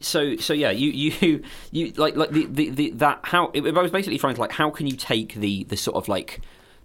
so 0.00 0.36
so 0.36 0.52
yeah, 0.52 0.70
you 0.70 0.90
you 0.90 1.42
you 1.72 1.92
like 1.96 2.16
like 2.16 2.30
the, 2.30 2.46
the, 2.46 2.70
the 2.70 2.90
that 2.92 3.20
how 3.22 3.50
I 3.54 3.60
was 3.60 3.90
basically 3.90 4.18
trying 4.18 4.34
to 4.34 4.40
like 4.40 4.52
how 4.52 4.70
can 4.70 4.86
you 4.86 4.96
take 4.96 5.34
the 5.34 5.64
the 5.64 5.76
sort 5.76 5.96
of 5.96 6.08
like 6.08 6.40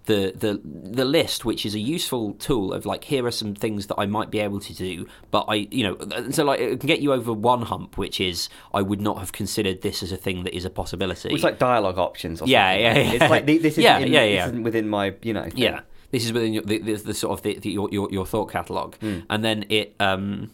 the 0.06 0.34
the 0.36 0.60
the 0.64 1.06
list, 1.06 1.46
which 1.46 1.66
is 1.66 1.76
a 1.76 1.80
useful 1.80 2.34
tool 2.34 2.74
of 2.74 2.86
like 2.86 3.04
here 3.04 3.26
are 3.26 3.32
some 3.32 3.54
things 3.56 3.88
that 3.88 3.96
I 4.00 4.06
might 4.06 4.32
be 4.32 4.40
able 4.40 4.60
to 4.60 4.74
do, 4.74 5.06
but 5.30 5.46
I 5.48 5.68
you 5.72 5.84
know 5.84 6.30
so 6.32 6.44
like 6.44 6.60
it 6.60 6.80
can 6.80 6.88
get 6.88 7.02
you 7.02 7.14
over 7.14 7.32
one 7.34 7.62
hump, 7.64 7.98
which 7.98 8.20
is 8.20 8.50
I 8.74 8.82
would 8.82 9.02
not 9.02 9.20
have 9.20 9.32
considered 9.32 9.82
this 9.82 10.02
as 10.04 10.12
a 10.12 10.18
thing 10.18 10.44
that 10.44 10.56
is 10.56 10.66
a 10.66 10.70
possibility. 10.70 11.30
It's 11.34 11.44
like 11.44 11.60
dialogue 11.60 11.98
options. 12.00 12.42
Or 12.42 12.48
Yeah, 12.48 12.72
something, 12.72 12.84
yeah, 12.84 12.98
yeah. 12.98 13.12
It's 13.14 13.30
like 13.32 13.46
this 13.46 13.64
isn't, 13.64 13.84
Yeah, 13.84 14.00
in, 14.00 14.12
yeah, 14.12 14.26
this 14.26 14.34
yeah. 14.36 14.46
isn't 14.48 14.64
within 14.64 14.88
my, 14.90 15.14
you 15.22 15.34
know. 15.34 15.44
thing. 15.44 15.54
Yeah, 15.58 15.82
this 16.12 16.26
is 16.26 16.34
within 16.34 16.54
your, 16.54 16.64
the, 16.64 16.80
the, 16.80 16.94
the 16.96 17.14
sort 17.14 17.34
of 17.38 17.42
the, 17.44 17.60
the, 17.60 17.70
your, 17.72 17.88
your 17.92 18.10
your 18.12 18.26
thought 18.26 18.52
catalog, 18.52 18.96
Hmm. 18.96 19.20
and 19.30 19.44
then 19.46 19.66
it 19.70 19.96
um 20.00 20.52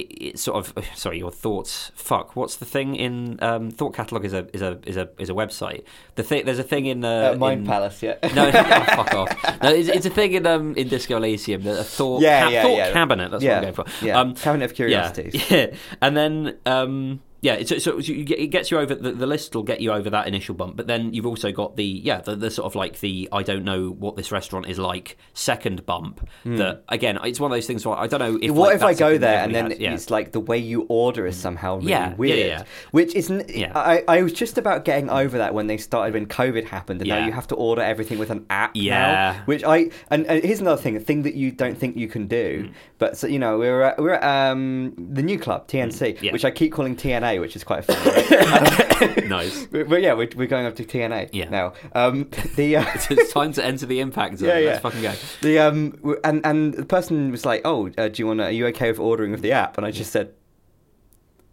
it, 0.00 0.24
it 0.28 0.38
sort 0.38 0.56
of 0.76 0.84
sorry 0.94 1.18
your 1.18 1.30
thoughts. 1.30 1.90
Fuck, 1.94 2.36
what's 2.36 2.56
the 2.56 2.64
thing 2.64 2.94
in 2.96 3.38
um, 3.42 3.70
thought 3.70 3.94
catalog 3.94 4.24
is 4.24 4.32
a 4.32 4.46
is 4.54 4.62
a 4.62 4.78
is 4.86 4.96
a 4.96 5.08
is 5.18 5.30
a 5.30 5.32
website. 5.32 5.84
The 6.16 6.22
thing 6.22 6.44
there's 6.44 6.58
a 6.58 6.62
thing 6.64 6.86
in 6.86 7.04
uh, 7.04 7.32
Uh, 7.34 7.38
Mind 7.38 7.60
in- 7.60 7.66
Palace, 7.66 8.02
yeah. 8.02 8.16
No, 8.34 8.50
no, 8.50 8.50
oh, 8.54 8.84
fuck 8.96 9.14
off. 9.20 9.62
No, 9.62 9.70
it's, 9.70 9.88
it's 9.88 10.06
a 10.06 10.10
thing 10.10 10.32
in 10.32 10.46
um 10.46 10.74
in 10.76 10.88
Disco 10.88 11.16
Elysium. 11.16 11.62
The 11.62 11.80
a 11.80 11.84
thought 11.84 12.22
Yeah, 12.22 12.44
ca- 12.44 12.50
yeah, 12.50 12.62
thought 12.62 12.76
yeah. 12.76 12.92
cabinet. 12.92 13.30
That's 13.30 13.42
yeah. 13.42 13.60
what 13.60 13.68
I'm 13.68 13.74
going 13.74 13.86
for. 13.90 14.04
Yeah. 14.06 14.20
Um, 14.20 14.34
Cabinet 14.34 14.64
of 14.66 14.74
Curiosities. 14.74 15.34
yeah, 15.50 15.56
yeah. 15.70 15.74
and 16.02 16.16
then 16.16 16.56
um, 16.66 17.20
yeah, 17.46 17.54
it's, 17.54 17.70
so 17.84 17.98
it 18.00 18.50
gets 18.50 18.70
you 18.70 18.78
over 18.78 18.94
the, 18.94 19.12
the 19.12 19.26
list 19.26 19.54
will 19.54 19.62
get 19.72 19.80
you 19.80 19.90
over 19.92 20.08
that 20.10 20.26
initial 20.26 20.54
bump, 20.54 20.76
but 20.76 20.86
then 20.86 21.12
you've 21.14 21.26
also 21.32 21.52
got 21.52 21.76
the 21.76 21.84
yeah 21.84 22.20
the, 22.20 22.34
the 22.36 22.50
sort 22.50 22.66
of 22.66 22.74
like 22.74 22.94
the 23.00 23.28
I 23.32 23.42
don't 23.42 23.64
know 23.64 23.90
what 23.90 24.16
this 24.16 24.30
restaurant 24.32 24.66
is 24.68 24.78
like 24.78 25.16
second 25.34 25.86
bump. 25.86 26.28
That 26.44 26.82
again, 26.88 27.18
it's 27.24 27.40
one 27.40 27.50
of 27.50 27.56
those 27.56 27.66
things 27.66 27.86
where 27.86 27.96
I 27.96 28.06
don't 28.06 28.20
know 28.20 28.38
if 28.40 28.50
what 28.50 28.68
like, 28.68 28.76
if 28.76 28.82
I 28.82 28.94
go 28.94 29.18
there 29.18 29.40
and 29.44 29.54
then 29.54 29.70
has. 29.70 29.78
yeah. 29.80 29.94
it's 29.94 30.10
like 30.10 30.32
the 30.32 30.40
way 30.40 30.58
you 30.58 30.86
order 30.88 31.26
is 31.26 31.36
somehow 31.36 31.76
really 31.76 31.90
Yeah, 31.90 32.08
yeah, 32.10 32.14
weird? 32.16 32.38
yeah. 32.46 32.62
Which 32.90 33.14
isn't. 33.14 33.50
Yeah. 33.50 33.72
I, 33.74 34.02
I 34.08 34.22
was 34.22 34.32
just 34.32 34.58
about 34.58 34.84
getting 34.84 35.08
over 35.10 35.38
that 35.38 35.54
when 35.54 35.66
they 35.66 35.76
started 35.76 36.14
when 36.14 36.26
COVID 36.26 36.64
happened, 36.64 37.00
and 37.02 37.08
now 37.08 37.24
you 37.26 37.32
have 37.32 37.46
to 37.48 37.54
order 37.54 37.82
everything 37.82 38.18
with 38.18 38.30
an 38.30 38.44
app. 38.50 38.72
Yeah. 38.74 38.98
Now, 39.36 39.42
which 39.46 39.64
I 39.64 39.90
and, 40.10 40.26
and 40.26 40.42
here's 40.44 40.60
another 40.60 40.80
thing, 40.80 40.96
a 40.96 41.00
thing 41.00 41.22
that 41.22 41.34
you 41.34 41.50
don't 41.52 41.76
think 41.78 41.96
you 41.96 42.08
can 42.08 42.26
do, 42.26 42.46
Mm. 42.56 42.72
but 42.98 43.16
so 43.18 43.26
you 43.26 43.38
know 43.38 43.58
we're 43.58 43.82
at, 43.82 43.98
we're 43.98 44.14
at 44.14 44.24
um, 44.50 44.94
the 44.96 45.22
new 45.22 45.38
club 45.38 45.68
TNC, 45.68 46.16
Mm. 46.18 46.22
Yeah. 46.22 46.32
which 46.32 46.44
I 46.44 46.50
keep 46.50 46.72
calling 46.72 46.96
TNA, 46.96 47.35
which 47.40 47.56
is 47.56 47.64
quite 47.64 47.84
funny. 47.84 49.26
nice. 49.28 49.66
but 49.70 49.88
but 49.88 50.02
yeah, 50.02 50.12
we're, 50.14 50.28
we're 50.36 50.46
going 50.46 50.66
up 50.66 50.76
to 50.76 50.84
TNA 50.84 51.30
Yeah. 51.32 51.48
now. 51.48 51.72
Um, 51.94 52.28
the 52.56 52.76
uh, 52.76 52.84
it's 53.10 53.32
time 53.32 53.52
to 53.54 53.64
enter 53.64 53.86
the 53.86 54.00
impact 54.00 54.38
zone. 54.38 54.48
Yeah, 54.48 54.58
yeah. 54.58 54.68
Let's 54.70 54.80
fucking 54.82 55.02
go. 55.02 55.12
The 55.42 55.58
um 55.58 56.16
and 56.24 56.44
and 56.44 56.74
the 56.74 56.84
person 56.86 57.30
was 57.30 57.44
like, 57.44 57.62
"Oh, 57.64 57.90
uh, 57.98 58.08
do 58.08 58.22
you 58.22 58.26
want? 58.26 58.40
Are 58.40 58.50
you 58.50 58.66
okay 58.68 58.90
with 58.90 59.00
ordering 59.00 59.30
with 59.32 59.42
the 59.42 59.52
app?" 59.52 59.76
And 59.78 59.86
I 59.86 59.90
just 59.90 60.12
said, 60.12 60.32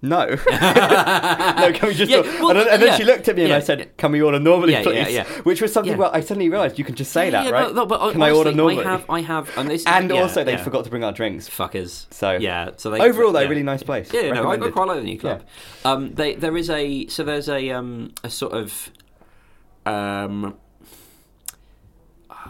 "No, 0.03 0.25
no." 0.27 1.71
Can 1.73 1.87
we 1.87 1.93
just? 1.95 2.11
Yeah, 2.11 2.17
order-" 2.17 2.31
well, 2.39 2.49
and 2.51 2.59
then, 2.59 2.67
and 2.67 2.81
then 2.81 2.89
yeah, 2.89 2.97
she 2.97 3.03
looked 3.03 3.27
at 3.27 3.35
me 3.35 3.43
and 3.43 3.49
yeah, 3.49 3.57
I 3.57 3.61
said, 3.61 3.97
"Can 3.97 4.11
we 4.11 4.21
order 4.21 4.39
normally, 4.39 4.75
please?" 4.83 5.11
yeah. 5.11 5.23
Which 5.41 5.61
was 5.61 5.73
something 5.73 5.97
where 5.97 6.13
I 6.13 6.19
suddenly 6.19 6.49
realised 6.49 6.77
you 6.77 6.85
can 6.85 6.95
just 6.95 7.11
say 7.11 7.29
that, 7.31 7.51
right? 7.51 7.69
No, 7.69 7.73
no, 7.73 7.85
but 7.85 8.11
Can 8.11 8.21
I 8.21 8.31
order 8.31 8.51
normally? 8.51 8.85
I 8.85 8.91
have, 8.91 9.09
I 9.09 9.21
have, 9.21 9.57
and 9.57 9.69
this. 9.69 9.83
and 9.87 10.11
also, 10.11 10.43
they 10.43 10.57
forgot 10.57 10.83
to 10.83 10.89
bring 10.89 11.03
our 11.03 11.11
drinks. 11.11 11.49
fuckers. 11.49 12.05
So 12.13 12.33
yeah, 12.33 12.71
so 12.77 12.91
they 12.91 12.99
overall, 12.99 13.31
though, 13.31 13.47
really 13.47 13.63
nice 13.63 13.81
place. 13.81 14.13
Yeah, 14.13 14.31
no, 14.31 14.49
I, 14.49 14.53
I 14.53 14.69
quite 14.69 14.87
like 14.87 14.97
the 14.97 15.03
new 15.03 15.17
club. 15.17 15.43
Um, 15.85 16.13
they, 16.13 16.35
there 16.35 16.55
is 16.57 16.69
a 16.69 17.07
so 17.07 17.23
there's 17.23 17.49
a 17.49 17.71
um, 17.71 18.13
a 18.23 18.29
sort 18.29 18.53
of 18.53 18.91
um, 19.85 20.57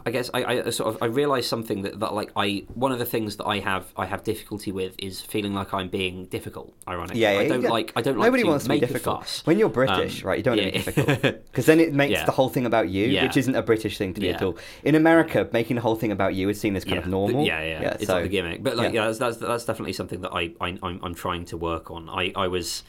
I 0.05 0.11
guess 0.11 0.29
I, 0.33 0.43
I 0.45 0.69
sort 0.69 0.93
of 0.93 1.01
I 1.01 1.05
realise 1.05 1.47
something 1.47 1.83
that, 1.83 1.99
that 2.01 2.13
like 2.13 2.31
I 2.35 2.65
one 2.73 2.91
of 2.91 2.99
the 2.99 3.05
things 3.05 3.37
that 3.37 3.45
I 3.45 3.59
have 3.59 3.85
I 3.95 4.05
have 4.05 4.23
difficulty 4.23 4.71
with 4.71 4.95
is 4.97 5.21
feeling 5.21 5.53
like 5.53 5.73
I'm 5.73 5.87
being 5.87 6.25
difficult. 6.25 6.73
Ironically, 6.87 7.21
Yeah, 7.21 7.31
yeah, 7.33 7.39
I 7.39 7.47
don't 7.47 7.61
yeah. 7.61 7.69
like 7.69 7.93
I 7.95 8.01
don't 8.01 8.17
like 8.17 8.25
Nobody 8.27 8.43
to 8.43 8.49
wants 8.49 8.65
to 8.65 8.69
be 8.69 8.75
make 8.75 8.83
a 8.83 8.87
difficult. 8.87 9.21
fuss. 9.21 9.45
When 9.45 9.57
you're 9.59 9.69
British, 9.69 10.21
Um, 10.23 10.27
right, 10.29 10.37
you 10.37 10.43
don't 10.43 10.57
want 10.57 10.73
yeah. 10.75 10.81
to 10.81 10.91
be 10.91 11.01
difficult. 11.01 11.21
Because 11.51 11.65
then 11.67 11.79
it 11.79 11.93
makes 11.93 12.11
Yeah. 12.11 12.25
the 12.25 12.31
whole 12.33 12.49
thing 12.49 12.65
about 12.65 12.89
you, 12.89 13.05
Yeah. 13.07 13.23
which 13.23 13.37
isn't 13.37 13.55
a 13.55 13.61
British 13.61 13.97
thing 13.97 14.13
to 14.15 14.19
be 14.21 14.27
Yeah. 14.27 14.33
at 14.35 14.41
all. 14.41 14.57
In 14.83 14.95
America, 14.95 15.47
making 15.53 15.75
the 15.75 15.81
whole 15.81 15.95
thing 15.95 16.11
about 16.11 16.35
you 16.35 16.49
is 16.49 16.59
seen 16.59 16.75
as 16.75 16.83
kind 16.83 16.95
yeah, 16.95 17.01
of 17.03 17.07
normal. 17.07 17.45
Yeah, 17.45 17.61
yeah, 17.63 17.91
it's 17.93 18.07
so, 18.07 18.15
like 18.15 18.25
a 18.25 18.27
gimmick. 18.27 18.61
But 18.63 18.75
like, 18.75 18.93
yeah. 18.93 19.01
yeah, 19.01 19.05
that's, 19.07 19.19
that's 19.19 19.37
that's 19.37 19.65
definitely 19.65 19.93
something 19.93 20.21
that 20.21 20.33
I, 20.33 20.53
I 20.59 20.77
I'm, 20.81 20.99
I'm 21.01 21.15
trying 21.15 21.45
to 21.45 21.57
work 21.57 21.91
on. 21.91 22.09
I 22.09 22.33
I 22.35 22.47
was 22.47 22.83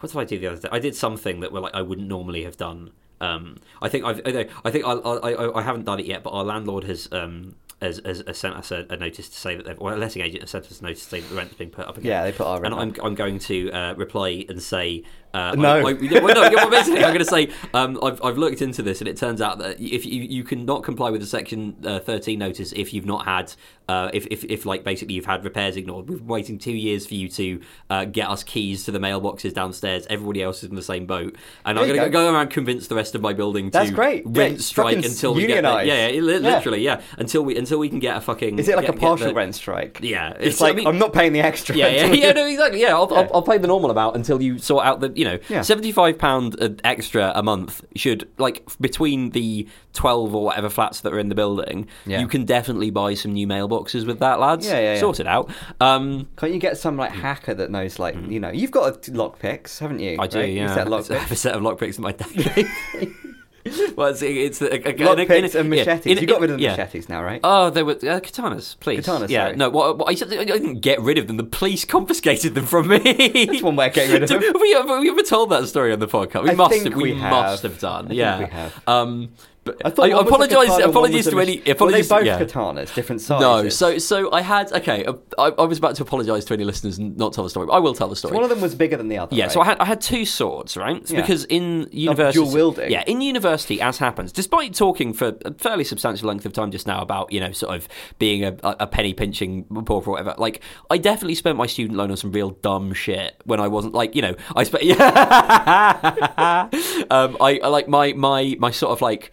what 0.00 0.10
did 0.12 0.18
I 0.18 0.24
do 0.24 0.38
the 0.38 0.46
other 0.48 0.60
day? 0.60 0.68
I 0.72 0.80
did 0.80 0.94
something 0.96 1.40
that 1.40 1.52
were 1.52 1.60
like 1.60 1.74
I 1.74 1.82
wouldn't 1.82 2.08
normally 2.08 2.42
have 2.44 2.56
done. 2.56 2.90
Um, 3.22 3.58
I 3.80 3.88
think 3.88 4.04
I've, 4.04 4.20
I 4.26 4.70
think 4.70 4.84
I, 4.84 4.92
I, 4.92 5.58
I, 5.58 5.62
haven't 5.62 5.84
done 5.84 6.00
it 6.00 6.06
yet, 6.06 6.24
but 6.24 6.30
our 6.30 6.42
landlord 6.42 6.82
has 6.84 7.08
um 7.12 7.54
has, 7.80 8.00
has, 8.04 8.22
has 8.26 8.38
sent 8.38 8.56
us 8.56 8.72
a, 8.72 8.84
a 8.90 8.96
notice 8.96 9.28
to 9.28 9.36
say 9.36 9.56
that 9.56 9.64
they've, 9.64 9.80
or 9.80 9.92
a 9.92 9.96
letting 9.96 10.22
agent 10.22 10.42
has 10.42 10.50
sent 10.50 10.66
us 10.66 10.80
a 10.80 10.84
notice 10.84 11.04
to 11.04 11.08
say 11.08 11.20
that 11.20 11.28
the 11.28 11.36
rent's 11.36 11.54
being 11.54 11.70
put 11.70 11.86
up 11.86 11.98
again. 11.98 12.10
Yeah, 12.10 12.24
they 12.24 12.32
put 12.32 12.46
our 12.46 12.60
rent 12.60 12.74
And 12.74 12.96
I'm, 12.96 13.04
I'm 13.04 13.14
going 13.14 13.38
to 13.40 13.70
uh, 13.70 13.94
reply 13.94 14.44
and 14.48 14.62
say 14.62 15.04
uh, 15.34 15.54
No. 15.56 15.76
I, 15.76 15.78
I, 15.78 15.92
well, 15.92 16.34
no, 16.34 16.50
well, 16.54 16.70
basically, 16.70 17.04
I'm 17.04 17.12
going 17.14 17.18
to 17.18 17.24
say 17.24 17.50
um, 17.74 17.98
I've, 18.02 18.22
I've 18.24 18.38
looked 18.38 18.62
into 18.62 18.82
this, 18.82 19.00
and 19.00 19.08
it 19.08 19.16
turns 19.16 19.40
out 19.40 19.58
that 19.58 19.80
if 19.80 20.04
you 20.06 20.22
you 20.22 20.44
can 20.44 20.64
not 20.64 20.82
comply 20.82 21.10
with 21.10 21.20
the 21.20 21.26
Section 21.26 21.76
uh, 21.84 21.98
13 22.00 22.38
notice 22.38 22.72
if 22.72 22.92
you've 22.92 23.06
not 23.06 23.24
had 23.24 23.52
uh, 23.88 24.10
if, 24.12 24.26
if 24.30 24.44
if 24.44 24.66
like 24.66 24.84
basically 24.84 25.14
you've 25.14 25.26
had 25.26 25.44
repairs 25.44 25.76
ignored. 25.76 26.08
We've 26.08 26.18
been 26.18 26.26
waiting 26.28 26.58
two 26.58 26.72
years 26.72 27.06
for 27.06 27.14
you 27.14 27.28
to 27.30 27.60
uh, 27.90 28.04
get 28.04 28.28
us 28.28 28.42
keys 28.44 28.84
to 28.84 28.90
the 28.90 28.98
mailboxes 28.98 29.54
downstairs. 29.54 30.06
Everybody 30.10 30.42
else 30.42 30.62
is 30.62 30.70
in 30.70 30.76
the 30.76 30.82
same 30.82 31.06
boat, 31.06 31.36
and 31.64 31.78
I'm 31.78 31.86
going 31.86 31.98
to 32.00 32.08
go. 32.10 32.26
go 32.26 32.32
around 32.34 32.48
convince 32.50 32.86
the 32.88 32.94
rest 32.94 33.14
of 33.14 33.20
my 33.22 33.32
building 33.32 33.70
to 33.70 33.90
great. 33.90 34.24
rent 34.26 34.54
Yeah, 34.54 34.58
strike 34.60 34.96
until 34.96 35.34
we 35.34 35.46
get 35.46 35.62
the, 35.62 35.68
unionise. 35.68 35.86
yeah, 35.86 36.08
yeah, 36.08 36.20
li- 36.20 36.32
Yeah. 36.34 36.38
literally 36.38 36.82
yeah 36.82 37.00
until 37.18 37.42
we 37.42 37.56
until 37.56 37.78
we 37.78 37.88
can 37.88 37.98
get 37.98 38.16
a 38.16 38.20
fucking 38.20 38.58
Is 38.58 38.68
it 38.68 38.76
like 38.76 38.86
get- 38.86 38.94
a 38.96 38.98
partial 38.98 39.28
the- 39.28 39.34
rent 39.34 39.54
strike? 39.54 39.98
Yeah, 40.02 40.34
It's, 40.38 40.60
like 40.60 40.74
I 40.74 40.76
mean- 40.76 40.86
I'm 40.86 40.98
not 40.98 41.12
paying 41.12 41.32
the 41.32 41.40
extra. 41.40 41.74
yeah, 41.76 41.88
yeah, 41.88 42.06
yeah, 42.12 42.32
no, 42.32 42.46
exactly. 42.46 42.80
Yeah, 42.80 42.94
I'll, 42.94 43.08
Yeah. 43.10 43.18
I'll, 43.20 43.30
I'll 43.36 43.42
pay 43.42 43.58
the 43.58 43.66
normal 43.68 43.90
amount 43.90 44.16
until 44.16 44.40
you 44.42 44.58
sort 44.58 44.84
out 44.86 45.00
the, 45.00 45.12
you 45.22 45.28
know, 45.28 45.38
Yeah. 45.48 45.62
seventy-five 45.62 46.18
pound 46.18 46.80
extra 46.82 47.30
a 47.34 47.42
month 47.42 47.84
should 47.94 48.28
like 48.38 48.64
between 48.80 49.30
the 49.30 49.68
twelve 49.92 50.34
or 50.34 50.42
whatever 50.44 50.68
flats 50.68 51.00
that 51.02 51.12
are 51.12 51.18
in 51.20 51.28
the 51.28 51.34
building. 51.36 51.86
Yeah. 52.06 52.18
You 52.20 52.26
can 52.26 52.44
definitely 52.44 52.90
buy 52.90 53.14
some 53.14 53.32
new 53.34 53.46
mailboxes 53.46 54.04
with 54.06 54.18
that, 54.18 54.40
lads. 54.40 54.66
Yeah, 54.66 54.80
yeah, 54.80 54.94
yeah. 54.94 55.00
Sort 55.00 55.20
it 55.20 55.26
out. 55.28 55.50
Um, 55.80 56.28
Can't 56.36 56.52
you 56.52 56.58
get 56.58 56.76
some 56.76 56.96
like 56.96 57.12
hacker 57.12 57.54
that 57.54 57.70
knows 57.70 57.98
like 58.00 58.16
you 58.28 58.40
know 58.40 58.50
you've 58.50 58.70
got 58.72 59.08
a 59.08 59.12
lock 59.12 59.40
haven't 59.40 60.00
you? 60.00 60.16
I 60.18 60.26
do. 60.26 60.38
right? 60.40 60.48
You 60.48 60.54
Yeah, 60.62 60.74
set 60.74 60.88
lock 60.88 61.10
I 61.10 61.18
have 61.18 61.30
a 61.32 61.36
set 61.36 61.54
of 61.54 61.62
lockpicks 61.62 61.96
in 61.98 62.02
my 62.02 62.12
deck. 62.20 62.66
well, 63.96 64.08
it's, 64.08 64.22
it's 64.22 64.60
a, 64.60 64.66
a, 64.66 64.94
a, 64.94 65.04
lock 65.04 65.18
in 65.18 65.24
a- 65.24 65.26
picks 65.26 65.54
in 65.54 65.58
a- 65.58 65.60
and 65.60 65.74
yeah, 65.74 65.84
machetes. 65.84 66.06
in 66.06 66.18
you 66.18 66.26
got 66.26 66.40
rid 66.40 66.50
of 66.50 66.56
the 66.56 66.62
yeah. 66.62 66.70
machetes 66.70 67.08
now, 67.08 67.22
right? 67.22 67.40
Oh, 67.44 67.70
they 67.70 67.82
were 67.82 67.92
uh, 67.92 68.20
katanas, 68.20 68.78
please. 68.80 69.06
Katanas, 69.06 69.28
yeah. 69.28 69.46
sorry. 69.46 69.56
No, 69.56 69.70
what, 69.70 69.98
what, 69.98 70.08
I, 70.08 70.40
I 70.40 70.44
didn't 70.44 70.80
get 70.80 71.00
rid 71.00 71.18
of 71.18 71.28
them. 71.28 71.36
The 71.36 71.44
police 71.44 71.84
confiscated 71.84 72.54
them 72.54 72.66
from 72.66 72.88
me. 72.88 72.98
That's 73.46 73.62
one 73.62 73.76
way 73.76 73.86
of 73.88 73.94
getting 73.94 74.12
rid 74.12 74.22
of 74.24 74.28
them. 74.30 74.42
Have 74.42 74.60
we, 74.60 74.74
ever, 74.74 74.88
have 74.88 75.00
we 75.00 75.10
ever 75.10 75.22
told 75.22 75.50
that 75.50 75.68
story 75.68 75.92
on 75.92 76.00
the 76.00 76.08
podcast? 76.08 76.42
We 76.44 76.50
I 76.50 76.54
must 76.54 76.82
have. 76.82 76.94
We, 76.94 77.02
we 77.12 77.14
have. 77.14 77.30
must 77.30 77.62
have 77.62 77.78
done. 77.78 78.10
I 78.10 78.14
yeah, 78.14 78.38
we 78.40 78.44
have. 78.46 78.82
Um, 78.88 79.30
but 79.64 79.80
I 79.84 79.90
thought 79.90 80.10
I, 80.10 80.20
apologize. 80.20 80.76
apologies 80.78 81.28
to 81.28 81.38
any. 81.38 81.58
Were 81.58 81.92
they 81.92 82.02
both 82.02 82.24
yeah. 82.24 82.40
katanas, 82.40 82.92
different 82.94 83.20
sizes? 83.20 83.42
No, 83.42 83.68
so 83.68 83.98
so 83.98 84.32
I 84.32 84.40
had 84.40 84.72
okay. 84.72 85.04
uh, 85.04 85.14
I, 85.38 85.50
I 85.50 85.64
was 85.66 85.78
about 85.78 85.94
to 85.96 86.02
apologise 86.02 86.44
to 86.46 86.54
any 86.54 86.64
listeners 86.64 86.98
and 86.98 87.16
not 87.16 87.32
tell 87.32 87.44
the 87.44 87.50
story. 87.50 87.66
But 87.66 87.74
I 87.74 87.78
will 87.78 87.94
tell 87.94 88.08
the 88.08 88.16
story. 88.16 88.34
one 88.34 88.42
of 88.42 88.50
them 88.50 88.60
was 88.60 88.74
bigger 88.74 88.96
than 88.96 89.06
the 89.06 89.18
other. 89.18 89.36
Yeah, 89.36 89.44
right? 89.44 89.52
so 89.52 89.60
I 89.60 89.66
had 89.66 89.78
I 89.78 89.84
had 89.84 90.00
two 90.00 90.24
swords, 90.24 90.76
right? 90.76 90.96
It's 90.96 91.12
Yeah. 91.12 91.20
Because 91.20 91.44
in 91.44 91.88
university, 91.92 92.40
dual 92.40 92.52
wielding. 92.52 92.90
yeah, 92.90 93.04
in 93.06 93.20
university, 93.20 93.80
as 93.80 93.98
happens, 93.98 94.32
despite 94.32 94.74
talking 94.74 95.12
for 95.12 95.36
a 95.44 95.54
fairly 95.54 95.84
substantial 95.84 96.26
length 96.26 96.44
of 96.44 96.52
time 96.52 96.72
just 96.72 96.88
now 96.88 97.00
about 97.00 97.32
you 97.32 97.38
know 97.38 97.52
sort 97.52 97.76
of 97.76 97.86
being 98.18 98.44
a, 98.44 98.56
a 98.64 98.88
penny 98.88 99.14
pinching 99.14 99.62
pauper 99.64 100.10
or 100.10 100.14
whatever, 100.14 100.34
like 100.38 100.60
I 100.90 100.98
definitely 100.98 101.36
spent 101.36 101.56
my 101.56 101.66
student 101.66 101.96
loan 101.96 102.10
on 102.10 102.16
some 102.16 102.32
real 102.32 102.50
dumb 102.50 102.92
shit 102.94 103.40
when 103.44 103.60
I 103.60 103.68
wasn't 103.68 103.94
like 103.94 104.16
you 104.16 104.22
know 104.22 104.34
I 104.56 104.64
spent 104.64 104.82
yeah, 104.82 104.96
um, 107.10 107.36
I, 107.40 107.60
I 107.62 107.68
like 107.68 107.86
my 107.86 108.12
my 108.14 108.56
my 108.58 108.72
sort 108.72 108.90
of 108.90 109.00
like 109.00 109.30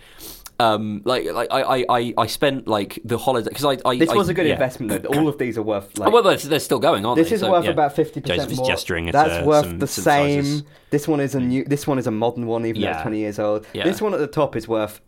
Um, 0.61 1.01
like 1.05 1.25
like 1.31 1.47
I 1.51 1.61
I, 1.61 1.85
I, 1.89 2.13
I 2.17 2.27
spent 2.27 2.67
like 2.67 2.99
the 3.05 3.17
holiday 3.17 3.47
because 3.49 3.63
I, 3.63 3.77
I 3.89 3.97
This 3.97 4.09
I- 4.09 4.15
was 4.15 4.27
a 4.27 4.33
good 4.33 4.45
yeah. 4.45 4.53
investment. 4.53 5.03
Though. 5.03 5.17
All 5.17 5.27
of 5.29 5.37
these 5.37 5.57
are 5.57 5.61
worth 5.63 5.97
like. 5.97 6.09
Oh, 6.09 6.11
well, 6.11 6.23
they're, 6.23 6.35
they're 6.37 6.59
still 6.59 6.79
going 6.79 7.05
on. 7.05 7.15
this 7.17 7.31
is 7.31 7.41
worth 7.43 7.65
about 7.65 7.95
fifty 7.95 8.19
percent 8.19 8.53
more. 8.55 8.67
gesturing 8.67 9.07
at, 9.07 9.13
That's 9.13 9.43
uh, 9.43 9.47
worth 9.47 9.65
some- 9.65 9.79
the 9.79 9.87
some 9.87 10.03
same. 10.03 10.43
sizes. 10.43 10.63
This 10.89 11.07
one 11.07 11.19
is 11.21 11.33
a 11.35 11.39
new. 11.39 11.63
This 11.63 11.87
one 11.87 11.97
is 11.97 12.07
a 12.07 12.11
modern 12.11 12.45
one, 12.45 12.65
even 12.65 12.81
though 12.81 12.91
it's 12.91 13.01
twenty 13.01 13.19
years 13.19 13.39
old. 13.39 13.65
Yeah. 13.73 13.85
This 13.85 14.01
one 14.01 14.13
at 14.13 14.19
the 14.19 14.27
top 14.27 14.55
is 14.57 14.67
worth 14.67 14.99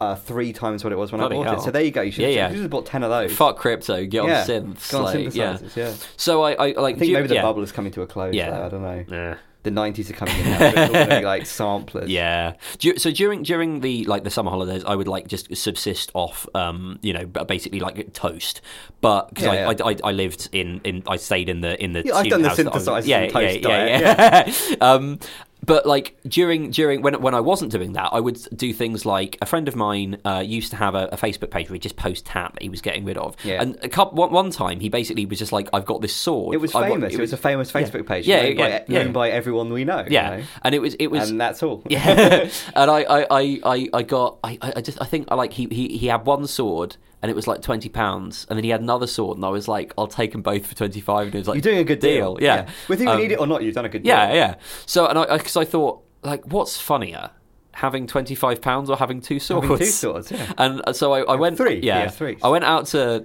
uh, 0.00 0.14
three 0.14 0.52
times 0.52 0.84
what 0.84 0.92
it 0.92 0.96
was 0.96 1.10
when 1.12 1.18
Bloody 1.18 1.34
I 1.34 1.38
bought 1.38 1.46
hell. 1.46 1.58
it. 1.60 1.62
So 1.64 1.70
there 1.72 1.82
you 1.82 1.90
go. 1.90 2.02
You 2.02 2.12
should, 2.12 2.22
Yeah, 2.22 2.28
you 2.28 2.34
yeah. 2.36 2.50
should 2.50 2.60
have 2.60 2.70
bought 2.70 2.86
ten 2.86 3.02
of 3.02 3.10
those. 3.10 3.32
Fuck 3.34 3.56
crypto, 3.58 4.06
get 4.06 4.24
yeah. 4.24 4.40
on 4.42 4.46
synths. 4.46 4.92
Go 4.92 4.98
on 4.98 5.04
like, 5.04 5.34
yeah. 5.34 5.54
synthesizers. 5.56 5.76
Yeah. 5.76 5.94
So 6.16 6.42
I, 6.42 6.52
I 6.52 6.66
like. 6.80 6.94
I 6.96 6.98
think 7.00 7.08
you- 7.10 7.14
maybe 7.16 7.26
the 7.28 7.34
yeah. 7.34 7.42
bubble 7.42 7.62
is 7.62 7.72
coming 7.72 7.90
to 7.92 8.02
a 8.02 8.06
close. 8.06 8.32
Yeah. 8.32 8.50
though, 8.50 8.64
I 8.64 8.68
don't 8.68 8.82
know. 8.82 9.04
Yeah. 9.08 9.36
The 9.62 9.70
nineties 9.70 10.10
are 10.10 10.14
coming 10.14 10.34
in 10.38 10.44
now. 10.44 10.58
so 10.58 10.66
it's 10.68 10.78
all 10.78 10.88
gonna 10.92 11.20
be 11.20 11.24
like 11.26 11.44
samplers. 11.60 12.08
Yeah. 12.08 12.54
So 12.96 13.10
during 13.10 13.42
during 13.42 13.80
the 13.80 14.04
like 14.04 14.24
the 14.24 14.30
summer 14.30 14.50
holidays, 14.50 14.82
I 14.86 14.94
would 14.96 15.08
like 15.08 15.28
just 15.28 15.54
subsist 15.54 16.10
off, 16.14 16.46
um, 16.54 16.98
you 17.02 17.12
know, 17.12 17.26
basically 17.26 17.78
like 17.80 18.12
toast. 18.14 18.62
But 19.02 19.28
because 19.28 19.44
Yeah, 19.44 19.50
I, 19.50 19.54
yeah. 19.72 19.84
I, 19.84 19.90
I 19.90 19.96
I 20.04 20.12
lived 20.12 20.48
in, 20.52 20.80
in 20.84 21.02
I 21.06 21.16
stayed 21.16 21.48
in 21.50 21.60
the 21.60 21.82
in 21.82 21.92
the 21.92 22.02
Yeah, 22.06 22.14
I've 22.14 22.28
done 22.28 22.42
the 22.42 22.48
house 22.48 22.56
that 22.56 22.68
I 22.68 22.74
was- 22.74 22.86
synthesizers 23.04 23.06
yeah, 23.06 23.26
toast 23.28 23.56
yeah, 23.56 23.60
diet, 23.60 24.00
yeah, 24.00 24.54
yeah. 24.70 24.76
um, 24.80 25.18
but 25.64 25.86
like 25.86 26.16
during 26.26 26.70
during 26.70 27.02
when 27.02 27.20
when 27.20 27.34
I 27.34 27.40
wasn't 27.40 27.72
doing 27.72 27.92
that, 27.92 28.10
I 28.12 28.20
would 28.20 28.38
do 28.56 28.72
things 28.72 29.04
like 29.04 29.36
a 29.42 29.46
friend 29.46 29.68
of 29.68 29.76
mine 29.76 30.18
uh, 30.24 30.42
used 30.44 30.70
to 30.70 30.76
have 30.76 30.94
a, 30.94 31.08
a 31.12 31.16
Facebook 31.16 31.50
page 31.50 31.68
where 31.68 31.74
he'd 31.74 31.82
just 31.82 31.96
post 31.96 32.26
that 32.34 32.62
he 32.62 32.68
was 32.68 32.80
getting 32.80 33.04
rid 33.04 33.18
of. 33.18 33.36
Yeah. 33.44 33.62
And 33.62 33.78
a 33.82 33.88
couple 33.88 34.16
one, 34.16 34.32
one 34.32 34.50
time 34.50 34.80
he 34.80 34.88
basically 34.88 35.26
was 35.26 35.38
just 35.38 35.52
like, 35.52 35.68
I've 35.72 35.84
got 35.84 36.00
this 36.00 36.14
sword. 36.14 36.54
It 36.54 36.58
was 36.58 36.74
I've 36.74 36.88
got- 36.88 36.94
famous. 36.94 37.14
It 37.14 37.20
was 37.20 37.32
a 37.32 37.36
famous 37.36 37.70
Facebook 37.72 38.06
page. 38.06 38.26
Yeah, 38.26 38.42
known, 38.42 38.56
yeah, 38.56 38.78
by, 38.78 38.84
yeah. 38.88 39.02
known 39.02 39.12
by 39.12 39.30
everyone 39.30 39.72
we 39.72 39.84
know. 39.84 40.00
you 40.00 40.06
yeah, 40.10 40.36
know? 40.36 40.42
and 40.62 40.74
it 40.74 40.80
was 40.80 40.94
it 40.94 41.08
was 41.08 41.30
and 41.30 41.40
that's 41.40 41.62
all. 41.62 41.82
yeah, 41.88 42.48
and 42.74 42.90
I, 42.90 43.02
I, 43.02 43.26
I, 43.30 43.60
I, 43.64 43.88
I 43.92 44.02
got, 44.02 44.38
I, 44.44 44.58
I 44.76 44.80
just, 44.80 45.00
I 45.00 45.04
think, 45.06 45.28
I 45.30 45.34
like 45.34 45.52
he, 45.52 45.66
he, 45.70 45.98
he 45.98 46.06
had 46.06 46.26
one 46.26 46.46
sword, 46.46 46.96
and 47.22 47.30
it 47.30 47.34
was 47.36 47.46
like 47.46 47.62
twenty 47.62 47.88
pounds, 47.88 48.46
and 48.48 48.56
then 48.56 48.64
he 48.64 48.70
had 48.70 48.80
another 48.80 49.06
sword, 49.06 49.36
and 49.36 49.44
I 49.44 49.50
was 49.50 49.68
like, 49.68 49.92
I'll 49.98 50.06
take 50.06 50.32
them 50.32 50.42
both 50.42 50.66
for 50.66 50.74
twenty 50.74 51.00
five, 51.00 51.26
and 51.26 51.34
it 51.34 51.38
was 51.38 51.48
like, 51.48 51.56
You're 51.56 51.62
doing 51.72 51.78
a 51.78 51.84
good 51.84 52.00
deal. 52.00 52.38
yeah, 52.40 52.68
Whether 52.86 53.04
you 53.04 53.10
Um, 53.10 53.18
need 53.20 53.32
it 53.32 53.40
or 53.40 53.46
not, 53.46 53.62
you've 53.62 53.74
done 53.74 53.84
a 53.84 53.88
good 53.88 54.02
deal. 54.02 54.14
yeah, 54.14 54.32
yeah. 54.32 54.54
So, 54.86 55.06
and 55.06 55.18
I, 55.18 55.36
because 55.38 55.56
I 55.56 55.64
thought, 55.64 56.02
like, 56.22 56.44
what's 56.46 56.80
funnier, 56.80 57.30
having 57.72 58.06
twenty 58.06 58.34
five 58.34 58.60
pounds 58.60 58.90
or 58.90 58.96
having 58.96 59.20
two 59.20 59.38
swords? 59.40 59.66
Having 59.66 59.78
two 59.78 59.84
swords, 59.86 60.30
yeah. 60.32 60.52
And 60.58 60.82
uh, 60.86 60.92
so 60.92 61.12
I, 61.12 61.20
I 61.22 61.36
went 61.36 61.56
three. 61.56 61.80
Yeah, 61.80 62.04
Yeah, 62.04 62.08
three. 62.08 62.36
I 62.42 62.48
went 62.48 62.64
out 62.64 62.86
to. 62.86 63.22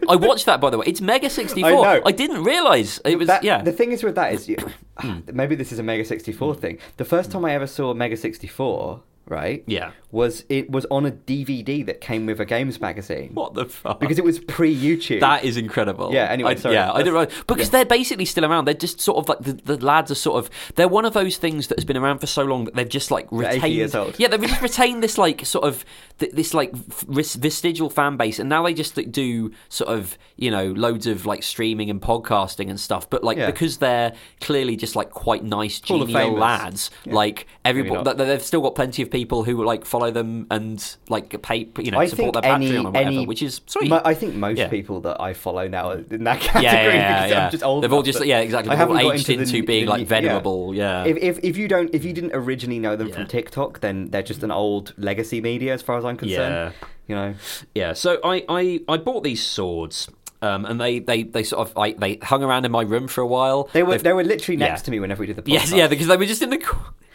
I 0.08 0.16
watched 0.16 0.46
that 0.46 0.60
by 0.60 0.70
the 0.70 0.78
way. 0.78 0.86
It's 0.86 1.00
Mega 1.00 1.30
sixty 1.30 1.62
four. 1.62 1.86
I. 1.86 2.00
I 2.04 2.12
didn't 2.12 2.42
realize 2.44 3.00
it 3.04 3.16
was. 3.18 3.28
That, 3.28 3.42
yeah, 3.44 3.62
The 3.62 3.72
thing 3.72 3.92
is 3.92 4.02
with 4.02 4.14
that 4.16 4.32
is, 4.32 4.48
you, 4.48 4.56
maybe 5.32 5.54
this 5.54 5.72
is 5.72 5.78
a 5.78 5.82
Mega 5.82 6.04
64 6.04 6.54
thing. 6.56 6.78
The 6.96 7.04
first 7.04 7.30
time 7.30 7.44
I 7.44 7.52
ever 7.52 7.66
saw 7.66 7.92
Mega 7.94 8.16
64, 8.16 9.02
right? 9.28 9.62
Yeah. 9.66 9.90
Was 10.16 10.44
it 10.48 10.70
was 10.70 10.86
on 10.90 11.04
a 11.06 11.10
DVD 11.10 11.84
that 11.86 12.00
came 12.00 12.24
with 12.26 12.40
a 12.40 12.44
games 12.44 12.80
magazine 12.80 13.30
what 13.34 13.52
the 13.54 13.66
fuck? 13.66 14.00
because 14.00 14.18
it 14.18 14.24
was 14.24 14.38
pre 14.38 14.74
YouTube. 14.74 15.20
That 15.20 15.44
is 15.44 15.56
incredible. 15.56 16.12
Yeah, 16.12 16.24
anyway, 16.24 16.52
I, 16.52 16.54
sorry. 16.54 16.74
Yeah, 16.74 16.90
I 16.92 17.02
didn't 17.02 17.14
That's- 17.14 17.28
realize 17.34 17.44
because 17.46 17.70
they're 17.70 17.84
basically 17.84 18.24
still 18.24 18.44
around. 18.44 18.64
They're 18.66 18.74
just 18.74 19.00
sort 19.00 19.18
of 19.18 19.28
like 19.28 19.40
the, 19.40 19.52
the 19.52 19.76
lads 19.84 20.10
are 20.10 20.14
sort 20.16 20.38
of 20.42 20.50
they're 20.76 20.88
one 20.88 21.04
of 21.04 21.12
those 21.12 21.36
things 21.36 21.66
that 21.68 21.78
has 21.78 21.84
been 21.84 21.96
around 21.98 22.18
for 22.20 22.26
so 22.26 22.44
long 22.44 22.64
that 22.64 22.74
they've 22.74 22.88
just 22.88 23.10
like 23.10 23.26
80 23.26 23.36
retained. 23.36 23.74
years 23.74 23.94
old. 23.94 24.18
Yeah, 24.18 24.28
they've 24.28 24.40
just 24.40 24.62
retained 24.62 25.02
this 25.02 25.18
like 25.18 25.44
sort 25.44 25.64
of 25.64 25.84
th- 26.18 26.32
this 26.32 26.54
like 26.54 26.72
vestigial 26.74 27.90
fan 27.90 28.16
base, 28.16 28.38
and 28.38 28.48
now 28.48 28.62
they 28.64 28.74
just 28.74 28.96
like, 28.96 29.12
do 29.12 29.52
sort 29.68 29.90
of 29.90 30.16
you 30.36 30.50
know 30.50 30.72
loads 30.72 31.06
of 31.06 31.26
like 31.26 31.42
streaming 31.42 31.90
and 31.90 32.00
podcasting 32.00 32.70
and 32.70 32.78
stuff. 32.80 33.08
But 33.08 33.22
like 33.24 33.38
Yeah. 33.38 33.46
because 33.46 33.78
they're 33.78 34.12
clearly 34.40 34.76
just 34.76 34.96
like 34.96 35.10
quite 35.10 35.44
nice 35.44 35.80
genial 35.80 36.32
lads, 36.32 36.90
Yeah. 37.04 37.14
like 37.14 37.46
everybody, 37.64 38.02
th- 38.04 38.16
they've 38.16 38.42
still 38.42 38.60
got 38.62 38.74
plenty 38.74 39.02
of 39.02 39.10
people 39.10 39.44
who 39.44 39.62
like 39.64 39.84
follow 39.84 40.05
them 40.10 40.46
and 40.50 40.96
like 41.08 41.40
pay 41.42 41.68
you 41.78 41.90
know 41.90 41.98
I 41.98 42.06
support 42.06 42.34
their 42.34 42.44
any, 42.44 42.70
Patreon 42.70 42.80
or 42.84 42.90
whatever, 42.90 43.06
any 43.06 43.26
which 43.26 43.42
is 43.42 43.60
sweet. 43.66 43.92
I 43.92 44.14
think 44.14 44.34
most 44.34 44.58
Yeah. 44.58 44.68
people 44.68 45.00
that 45.02 45.20
I 45.20 45.34
follow 45.34 45.66
now 45.68 45.90
are 45.90 45.98
in 46.10 46.24
that 46.24 46.40
category 46.40 46.64
yeah, 46.64 46.82
yeah, 46.84 47.18
because 47.24 47.30
yeah. 47.30 47.44
I'm 47.46 47.50
just 47.50 47.64
old. 47.64 47.84
They've 47.84 47.92
all 47.92 48.02
just 48.02 48.24
yeah, 48.24 48.40
exactly. 48.40 48.74
They've 48.76 48.88
all 48.88 49.12
aged 49.12 49.28
into, 49.30 49.36
the, 49.36 49.56
into 49.58 49.66
being 49.66 49.84
the- 49.86 49.90
like 49.90 50.00
yeah. 50.02 50.06
venerable. 50.06 50.74
Yeah. 50.74 51.04
If, 51.04 51.16
if 51.18 51.38
if 51.44 51.56
you 51.56 51.68
don't 51.68 51.94
if 51.94 52.04
you 52.04 52.12
didn't 52.12 52.32
originally 52.34 52.78
know 52.78 52.96
them 52.96 53.08
Yeah. 53.08 53.14
from 53.16 53.26
TikTok, 53.26 53.80
then 53.80 54.10
they're 54.10 54.22
just 54.22 54.42
an 54.42 54.50
old 54.50 54.94
legacy 54.98 55.40
media 55.40 55.74
as 55.74 55.82
far 55.82 55.96
as 55.98 56.04
I'm 56.04 56.16
concerned. 56.16 56.72
Yeah. 56.80 56.88
You 57.08 57.14
know, 57.14 57.34
Yeah, 57.74 57.92
so 57.92 58.18
I, 58.24 58.44
I, 58.48 58.80
I 58.88 58.96
bought 58.96 59.22
these 59.22 59.40
swords, 59.40 60.08
um, 60.42 60.64
and 60.64 60.80
they, 60.80 60.98
they, 60.98 61.22
they 61.22 61.44
sort 61.44 61.68
of 61.68 61.78
I, 61.78 61.92
they 61.92 62.16
hung 62.20 62.42
around 62.42 62.64
in 62.64 62.72
my 62.72 62.82
room 62.82 63.06
for 63.06 63.20
a 63.20 63.26
while. 63.28 63.68
they 63.72 63.84
were 63.84 63.92
They've- 63.92 64.02
they 64.02 64.12
were 64.12 64.24
literally 64.24 64.58
yeah. 64.60 64.70
next 64.70 64.82
to 64.82 64.90
me 64.90 64.98
whenever 64.98 65.20
we 65.20 65.26
did 65.28 65.36
the 65.36 65.42
podcast. 65.42 65.52
yes, 65.52 65.72
yeah, 65.72 65.86
because 65.86 66.08
they 66.08 66.16
were 66.16 66.26
just 66.26 66.42
in 66.42 66.50
the. 66.50 66.58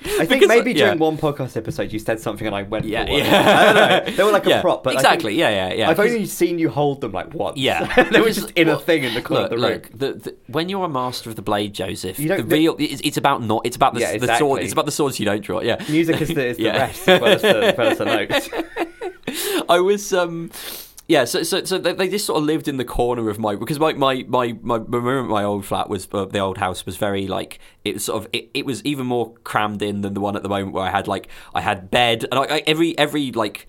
I 0.04 0.26
think 0.26 0.30
because- 0.30 0.48
maybe 0.48 0.72
yeah. 0.74 0.86
during 0.86 1.00
one 1.00 1.18
podcast 1.18 1.56
episode 1.58 1.94
you 1.94 2.00
said 2.00 2.20
something 2.20 2.48
and 2.48 2.56
I 2.56 2.64
went 2.64 2.86
Yeah, 2.86 3.06
for 3.06 3.12
one. 3.12 3.20
yeah. 3.22 3.42
I 3.60 3.74
don't 3.74 4.06
know. 4.08 4.14
They 4.18 4.24
were 4.24 4.32
like 4.32 4.46
a 4.48 4.50
Yeah, 4.50 4.62
prop, 4.62 4.84
but 4.84 4.94
exactly. 4.96 5.36
yeah, 5.36 5.50
yeah, 5.50 5.74
yeah. 5.74 5.90
I've 5.90 6.00
only 6.00 6.26
seen 6.26 6.58
you 6.60 6.70
hold 6.70 7.02
them 7.02 7.12
like 7.12 7.34
once. 7.34 7.58
Yeah, 7.58 8.04
they 8.12 8.20
were 8.22 8.32
just 8.32 8.52
in 8.52 8.68
a 8.70 8.78
thing 8.80 9.04
in 9.04 9.14
the 9.14 9.22
corner 9.22 9.44
Look, 9.44 9.52
of 9.52 9.60
the 9.60 9.68
room. 9.68 9.74
look. 9.74 9.90
The, 9.92 10.14
the, 10.32 10.36
when 10.48 10.70
you're 10.70 10.86
a 10.86 10.90
master 10.90 11.30
of 11.30 11.36
the 11.36 11.42
blade, 11.42 11.74
Josef, 11.74 12.18
You 12.20 12.28
the 12.30 12.38
don't- 12.38 12.50
the- 12.50 12.56
real 12.56 12.76
it's, 12.80 13.02
it's 13.04 13.18
about 13.18 13.44
not. 13.44 13.66
It's 13.66 13.76
about 13.76 13.94
the, 13.94 14.00
Yeah, 14.02 14.18
the 14.18 14.38
sword. 14.38 14.64
It's 14.64 14.74
about 14.74 14.86
the 14.86 14.92
swords 14.92 15.20
you 15.20 15.26
don't 15.26 15.42
draw. 15.44 15.62
Yeah, 15.62 15.84
Music 15.90 16.20
is 16.22 16.30
the, 16.30 16.46
is 16.48 16.58
the 16.58 16.64
rest 16.72 17.08
as 17.08 17.22
well 17.22 17.34
as 17.34 17.42
the, 17.42 17.80
as 17.80 17.92
as 17.92 17.98
the 18.00 18.06
notes. 18.06 19.64
I 19.70 19.80
was 19.80 20.12
um 20.14 20.50
yeah, 21.12 21.26
so 21.26 21.44
so 21.44 21.62
so 21.66 21.78
they, 21.78 21.92
they 21.92 22.08
just 22.08 22.26
sort 22.26 22.38
of 22.38 22.46
lived 22.46 22.70
in 22.70 22.78
the 22.78 22.86
corner 22.86 23.30
of 23.30 23.38
my 23.38 23.58
because 23.58 23.78
my 23.80 23.92
my 23.92 24.24
my 24.30 24.54
my, 24.62 24.78
my 24.78 25.44
old 25.44 25.66
flat 25.66 25.90
was 25.90 26.08
uh, 26.14 26.24
the 26.24 26.40
old 26.40 26.58
house 26.58 26.86
was 26.86 26.96
very 26.96 27.28
like 27.28 27.60
it 27.84 27.96
was 27.96 28.06
sort 28.06 28.24
of 28.24 28.30
it, 28.32 28.50
it 28.54 28.66
was 28.66 28.82
even 28.86 29.08
more 29.08 29.34
crammed 29.44 29.82
in 29.82 30.02
than 30.02 30.14
the 30.14 30.22
one 30.22 30.38
at 30.38 30.42
the 30.44 30.48
moment 30.48 30.72
where 30.72 30.86
I 30.86 30.90
had 30.90 31.10
like 31.10 31.28
I 31.54 31.60
had 31.60 31.92
bed 31.92 32.24
and 32.32 32.40
I, 32.40 32.44
I, 32.44 32.64
every 32.66 32.98
every 32.98 33.34
like 33.34 33.68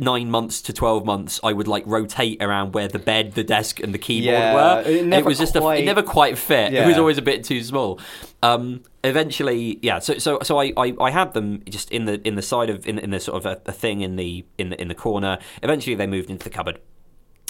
nine 0.00 0.30
months 0.30 0.60
to 0.62 0.72
twelve 0.72 1.04
months 1.04 1.40
I 1.42 1.52
would 1.52 1.68
like 1.68 1.84
rotate 1.86 2.42
around 2.42 2.74
where 2.74 2.88
the 2.88 2.98
bed, 2.98 3.32
the 3.32 3.44
desk, 3.44 3.80
and 3.80 3.92
the 3.94 3.98
keyboard 3.98 4.34
Yeah, 4.34 4.54
were. 4.54 4.82
it 4.88 5.06
never 5.06 5.26
was 5.28 5.38
just 5.38 5.56
a, 5.56 5.66
it 5.70 5.84
never 5.84 6.02
quite 6.02 6.38
fit. 6.38 6.72
It 6.72 6.86
was 6.86 6.98
always 6.98 7.18
a 7.18 7.22
bit 7.22 7.44
too 7.44 7.62
small. 7.62 8.00
Um, 8.42 8.82
eventually, 9.02 9.78
yeah. 9.82 9.98
So 10.00 10.18
so 10.18 10.38
so 10.42 10.58
I, 10.58 10.72
I, 10.76 10.94
I 11.00 11.10
had 11.10 11.32
them 11.32 11.62
just 11.68 11.90
in 11.90 12.04
the 12.04 12.20
in 12.26 12.34
the 12.34 12.42
side 12.42 12.70
of 12.70 12.86
in, 12.86 12.98
in 12.98 13.10
the 13.10 13.20
sort 13.20 13.44
of 13.44 13.46
a, 13.46 13.70
a 13.70 13.72
thing 13.72 14.02
in 14.02 14.16
the 14.16 14.44
in 14.58 14.70
the 14.70 14.80
in 14.80 14.88
the 14.88 14.94
corner. 14.94 15.38
Eventually, 15.62 15.96
they 15.96 16.06
moved 16.06 16.30
into 16.30 16.44
the 16.44 16.50
cupboard. 16.50 16.78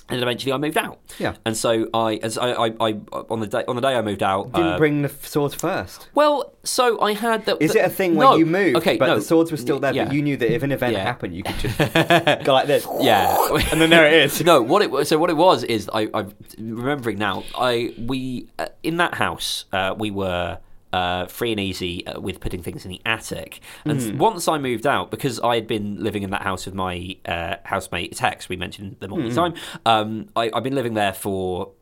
And 0.06 0.18
then 0.18 0.22
eventually, 0.28 0.52
I 0.52 0.58
moved 0.58 0.76
out. 0.76 0.98
Yeah. 1.18 1.34
And 1.46 1.56
so 1.56 1.88
I, 1.94 2.16
as 2.22 2.36
I, 2.36 2.50
I, 2.52 2.66
I, 2.78 2.92
on 3.30 3.40
the 3.40 3.46
day 3.46 3.64
on 3.66 3.74
the 3.74 3.80
day 3.80 3.94
I 3.96 4.02
moved 4.02 4.22
out, 4.22 4.52
Didn't 4.52 4.72
uh, 4.74 4.78
bring 4.78 5.00
the 5.00 5.08
swords 5.08 5.54
first. 5.54 6.08
well, 6.14 6.52
so 6.62 7.00
I 7.00 7.14
had 7.14 7.46
that. 7.46 7.56
Is 7.60 7.74
it 7.74 7.82
a 7.84 7.88
thing 7.88 8.14
where 8.14 8.28
no, 8.28 8.36
you 8.36 8.44
moved, 8.44 8.76
Okay, 8.76 8.98
but 8.98 9.06
no, 9.06 9.14
the 9.16 9.22
swords 9.22 9.50
were 9.50 9.56
still 9.56 9.78
there, 9.80 9.94
yeah. 9.94 10.04
but 10.04 10.14
you 10.14 10.20
knew 10.20 10.36
that 10.36 10.52
if 10.54 10.62
an 10.62 10.72
event 10.72 10.92
Yeah. 10.92 11.04
happened, 11.04 11.34
you 11.34 11.42
could 11.42 11.56
just 11.58 11.78
go 12.44 12.52
like 12.52 12.66
this. 12.66 12.86
Yeah, 13.00 13.34
And 13.72 13.80
then 13.80 13.88
there 13.88 14.06
it 14.06 14.24
is. 14.24 14.44
no, 14.44 14.60
what 14.60 14.82
it 14.82 14.90
was. 14.90 15.08
So 15.08 15.16
what 15.16 15.30
it 15.30 15.36
was 15.38 15.64
is 15.64 15.88
I, 15.92 16.08
I'm 16.12 16.34
remembering 16.58 17.16
now. 17.18 17.44
I 17.56 17.94
we 17.98 18.48
uh, 18.58 18.66
in 18.82 18.98
that 18.98 19.14
house 19.14 19.64
uh, 19.72 19.94
we 19.98 20.10
were. 20.10 20.58
Uh, 20.94 21.26
free 21.38 21.50
and 21.50 21.58
easy 21.70 21.94
uh, 22.06 22.20
with 22.26 22.36
putting 22.44 22.62
things 22.62 22.84
in 22.86 22.90
the 22.94 23.00
attic. 23.16 23.52
And 23.84 24.00
Hmm. 24.00 24.18
once 24.18 24.46
I 24.54 24.56
moved 24.58 24.86
out, 24.86 25.10
because 25.10 25.36
I 25.40 25.54
had 25.56 25.66
been 25.66 25.88
living 26.06 26.22
in 26.26 26.30
that 26.30 26.42
house 26.42 26.62
with 26.66 26.74
my 26.86 27.16
uh, 27.34 27.56
housemate 27.72 28.10
Tex, 28.22 28.48
we 28.48 28.56
mentioned 28.56 28.90
them 29.00 29.10
all 29.12 29.20
Hmm. 29.20 29.28
the 29.28 29.34
time. 29.42 29.54
Um, 29.92 30.28
I, 30.36 30.44
I've 30.54 30.62
been 30.68 30.76
living 30.80 30.94
there 30.94 31.12
for 31.24 31.72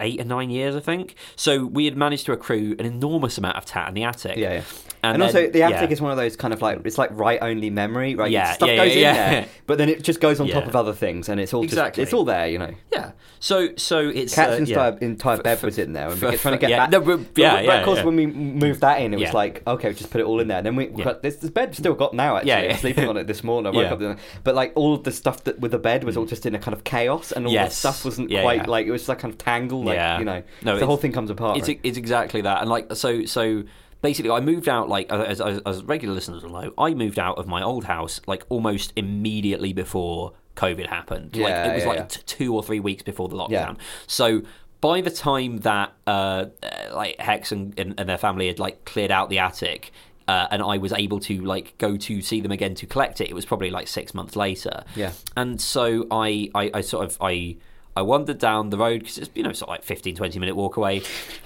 eight 0.00 0.20
or 0.20 0.24
nine 0.24 0.50
years, 0.50 0.74
I 0.74 0.80
think. 0.80 1.14
So 1.36 1.52
we 1.78 1.84
had 1.84 1.96
managed 1.96 2.26
to 2.26 2.32
accrue 2.32 2.74
an 2.80 2.86
enormous 2.96 3.38
amount 3.38 3.56
of 3.58 3.64
tat 3.64 3.86
in 3.88 3.94
the 3.94 4.02
attic. 4.02 4.36
Yeah, 4.36 4.54
yeah. 4.54 4.64
And, 5.04 5.14
And, 5.14 5.22
then- 5.22 5.28
also, 5.28 5.50
the 5.50 5.62
attic 5.64 5.90
yeah. 5.90 5.94
is 5.94 6.00
one 6.00 6.12
of 6.12 6.16
those 6.16 6.36
kind 6.36 6.54
of 6.54 6.62
like 6.62 6.78
it's 6.86 6.96
like 6.96 7.10
write 7.12 7.40
only 7.42 7.70
memory, 7.70 8.14
right? 8.14 8.30
Yeah, 8.30 8.52
stuff 8.52 8.68
yeah, 8.68 8.76
goes 8.76 8.92
in 8.94 9.02
there, 9.02 9.46
but 9.66 9.76
then 9.78 9.88
it 9.88 10.04
just 10.04 10.20
goes 10.20 10.38
on 10.38 10.46
top 10.48 10.66
of 10.66 10.76
other 10.76 10.92
things, 10.92 11.28
and 11.28 11.40
it's 11.40 11.52
all 11.52 11.62
just 11.62 11.72
Exactly. 11.72 12.04
it's 12.04 12.12
all 12.12 12.24
there, 12.24 12.46
you 12.46 12.58
know. 12.58 12.70
yeah. 12.92 13.10
So 13.40 13.74
so 13.74 13.98
it's 13.98 14.32
Kat's 14.32 14.52
uh, 14.52 14.56
entire, 14.58 14.98
entire 14.98 15.42
bed 15.42 15.60
was 15.64 15.76
in 15.78 15.92
there, 15.92 16.08
and 16.08 16.20
for- 16.20 16.26
we're 16.30 16.36
trying 16.38 16.54
to 16.54 16.58
get 16.60 16.70
yeah, 16.70 16.76
back. 16.86 16.90
no, 16.90 17.00
but- 17.00 17.18
yeah, 17.34 17.54
but 17.56 17.64
yeah, 17.64 17.78
of 17.80 17.84
course, 17.84 18.04
when 18.04 18.14
we 18.14 18.26
moved 18.26 18.80
that 18.82 19.00
in, 19.00 19.12
it 19.12 19.18
was 19.18 19.34
like, 19.34 19.66
okay, 19.66 19.88
we 19.88 19.94
just 19.94 20.10
put 20.10 20.20
it 20.20 20.24
all 20.24 20.38
in 20.38 20.46
there. 20.46 20.58
And 20.58 20.66
then 20.66 20.76
we, 20.76 20.86
but 20.86 21.22
this, 21.24 21.34
this 21.36 21.50
bed 21.50 21.74
still 21.74 21.94
got 21.94 22.14
now. 22.14 22.36
Actually, 22.36 22.50
Yeah, 22.50 22.76
sleeping 22.76 23.08
on 23.08 23.16
it 23.16 23.26
this 23.26 23.42
morning. 23.42 23.74
I 23.74 23.76
woke 23.76 24.00
up, 24.02 24.18
but 24.44 24.54
like 24.54 24.72
all 24.76 24.94
of 24.94 25.02
the 25.02 25.10
stuff 25.10 25.42
that 25.44 25.58
with 25.58 25.72
the 25.72 25.78
bed 25.80 26.04
was 26.04 26.16
all 26.16 26.26
just 26.26 26.46
in 26.46 26.54
a 26.54 26.60
kind 26.60 26.74
of 26.74 26.84
chaos, 26.84 27.32
and 27.32 27.44
all 27.46 27.52
Yes. 27.52 27.70
the 27.70 27.76
stuff 27.76 28.04
wasn't 28.04 28.30
quite 28.30 28.68
like 28.68 28.86
it 28.86 28.92
was 28.92 29.08
like 29.08 29.18
kind 29.18 29.34
of 29.34 29.38
tangled, 29.38 29.86
like 29.86 29.96
Yeah. 29.96 30.20
you 30.20 30.24
know, 30.24 30.42
No, 30.62 30.78
the 30.78 30.86
whole 30.86 30.96
thing 30.96 31.10
comes 31.10 31.28
apart. 31.30 31.58
It's 31.58 31.68
exactly 31.98 32.42
that, 32.42 32.60
and 32.60 32.70
like 32.70 32.94
so 32.94 33.24
so. 33.24 33.64
Basically, 34.02 34.30
I 34.30 34.40
moved 34.40 34.68
out 34.68 34.88
like 34.88 35.10
as, 35.10 35.40
as, 35.40 35.60
as 35.64 35.82
regular 35.84 36.14
listeners 36.14 36.42
will 36.42 36.50
know. 36.50 36.74
I 36.76 36.92
moved 36.92 37.18
out 37.18 37.38
of 37.38 37.46
my 37.46 37.62
old 37.62 37.84
house 37.84 38.20
like 38.26 38.44
almost 38.48 38.92
immediately 38.96 39.72
before 39.72 40.32
COVID 40.56 40.88
happened. 40.88 41.36
like 41.36 41.48
Yeah, 41.48 41.70
it 41.70 41.74
was 41.74 41.82
yeah, 41.84 41.88
like 41.88 41.98
yeah. 41.98 42.06
t- 42.06 42.22
two 42.26 42.54
or 42.54 42.62
three 42.62 42.80
weeks 42.80 43.02
before 43.02 43.28
the 43.28 43.36
lockdown. 43.36 43.50
Yeah. 43.50 43.74
So 44.06 44.42
by 44.80 45.00
the 45.00 45.10
time 45.10 45.58
that 45.58 45.92
uh, 46.06 46.46
uh, 46.62 46.94
like 46.94 47.18
Hex 47.20 47.52
and, 47.52 47.78
and, 47.78 47.94
and 47.98 48.08
their 48.08 48.18
family 48.18 48.48
had 48.48 48.58
like 48.58 48.84
cleared 48.84 49.10
out 49.10 49.30
the 49.30 49.38
attic. 49.38 49.92
Uh, 50.28 50.46
and 50.52 50.62
I 50.62 50.78
was 50.78 50.92
able 50.92 51.18
to 51.20 51.42
like 51.42 51.76
go 51.78 51.96
to 51.96 52.22
see 52.22 52.40
them 52.40 52.52
again 52.52 52.76
to 52.76 52.86
collect 52.86 53.20
it. 53.20 53.28
It 53.28 53.34
was 53.34 53.44
probably 53.44 53.70
like 53.70 53.88
six 53.88 54.14
months 54.14 54.36
later. 54.36 54.84
Yeah. 54.94 55.12
And 55.36 55.60
so 55.60 56.06
I, 56.12 56.48
I, 56.54 56.70
I 56.74 56.80
sort 56.80 57.04
of 57.04 57.18
I 57.20 57.56
I 57.94 58.02
wandered 58.02 58.38
down 58.38 58.70
the 58.70 58.78
road 58.78 59.00
because 59.00 59.18
it's 59.18 59.30
you 59.34 59.42
know 59.42 59.52
sort 59.52 59.68
of 59.68 59.74
like 59.74 59.84
15, 59.84 60.16
20 60.16 60.38
minute 60.38 60.56
walk 60.56 60.76
away 60.76 61.02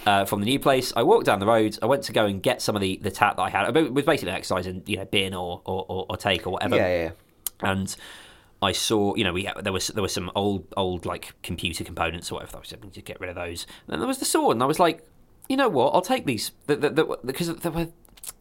uh, 0.06 0.24
from 0.24 0.40
the 0.40 0.46
new 0.46 0.58
place. 0.58 0.92
I 0.96 1.02
walked 1.02 1.26
down 1.26 1.40
the 1.40 1.46
road. 1.46 1.78
I 1.82 1.86
went 1.86 2.04
to 2.04 2.12
go 2.12 2.26
and 2.26 2.42
get 2.42 2.62
some 2.62 2.76
of 2.76 2.82
the, 2.82 2.98
the 3.02 3.10
tat 3.10 3.36
that 3.36 3.42
I 3.42 3.50
had. 3.50 3.76
It 3.76 3.92
was 3.92 4.04
basically 4.04 4.30
an 4.30 4.36
exercise 4.36 4.66
in 4.66 4.82
you 4.86 4.96
know 4.96 5.04
bin 5.04 5.34
or 5.34 5.60
or, 5.64 5.84
or, 5.88 6.06
or 6.08 6.16
take 6.16 6.46
or 6.46 6.50
whatever. 6.50 6.76
yeah, 6.76 6.86
yeah, 6.88 7.02
yeah. 7.02 7.10
And 7.70 7.96
I 8.62 8.72
saw, 8.72 9.14
you 9.14 9.24
know, 9.24 9.32
we 9.32 9.48
there 9.62 9.72
was 9.72 9.88
there 9.88 10.02
was 10.02 10.12
some 10.12 10.30
old 10.34 10.66
old 10.76 11.04
like 11.04 11.34
computer 11.42 11.84
components 11.84 12.30
or 12.30 12.36
whatever. 12.36 12.56
I 12.56 12.60
was 12.60 12.70
hoping 12.70 12.90
to 12.90 13.02
get 13.02 13.20
rid 13.20 13.28
of 13.30 13.36
those. 13.36 13.66
And 13.86 13.92
then 13.92 14.00
there 14.00 14.08
was 14.08 14.18
the 14.18 14.24
sword, 14.24 14.56
and 14.56 14.62
I 14.62 14.66
was 14.66 14.78
like, 14.78 15.06
you 15.48 15.56
know 15.56 15.68
what? 15.68 15.94
I'll 15.94 16.02
take 16.02 16.26
these 16.26 16.52
the, 16.66 16.76
the, 16.76 16.90
the, 16.90 17.18
because 17.24 17.54
there 17.56 17.72
were. 17.72 17.88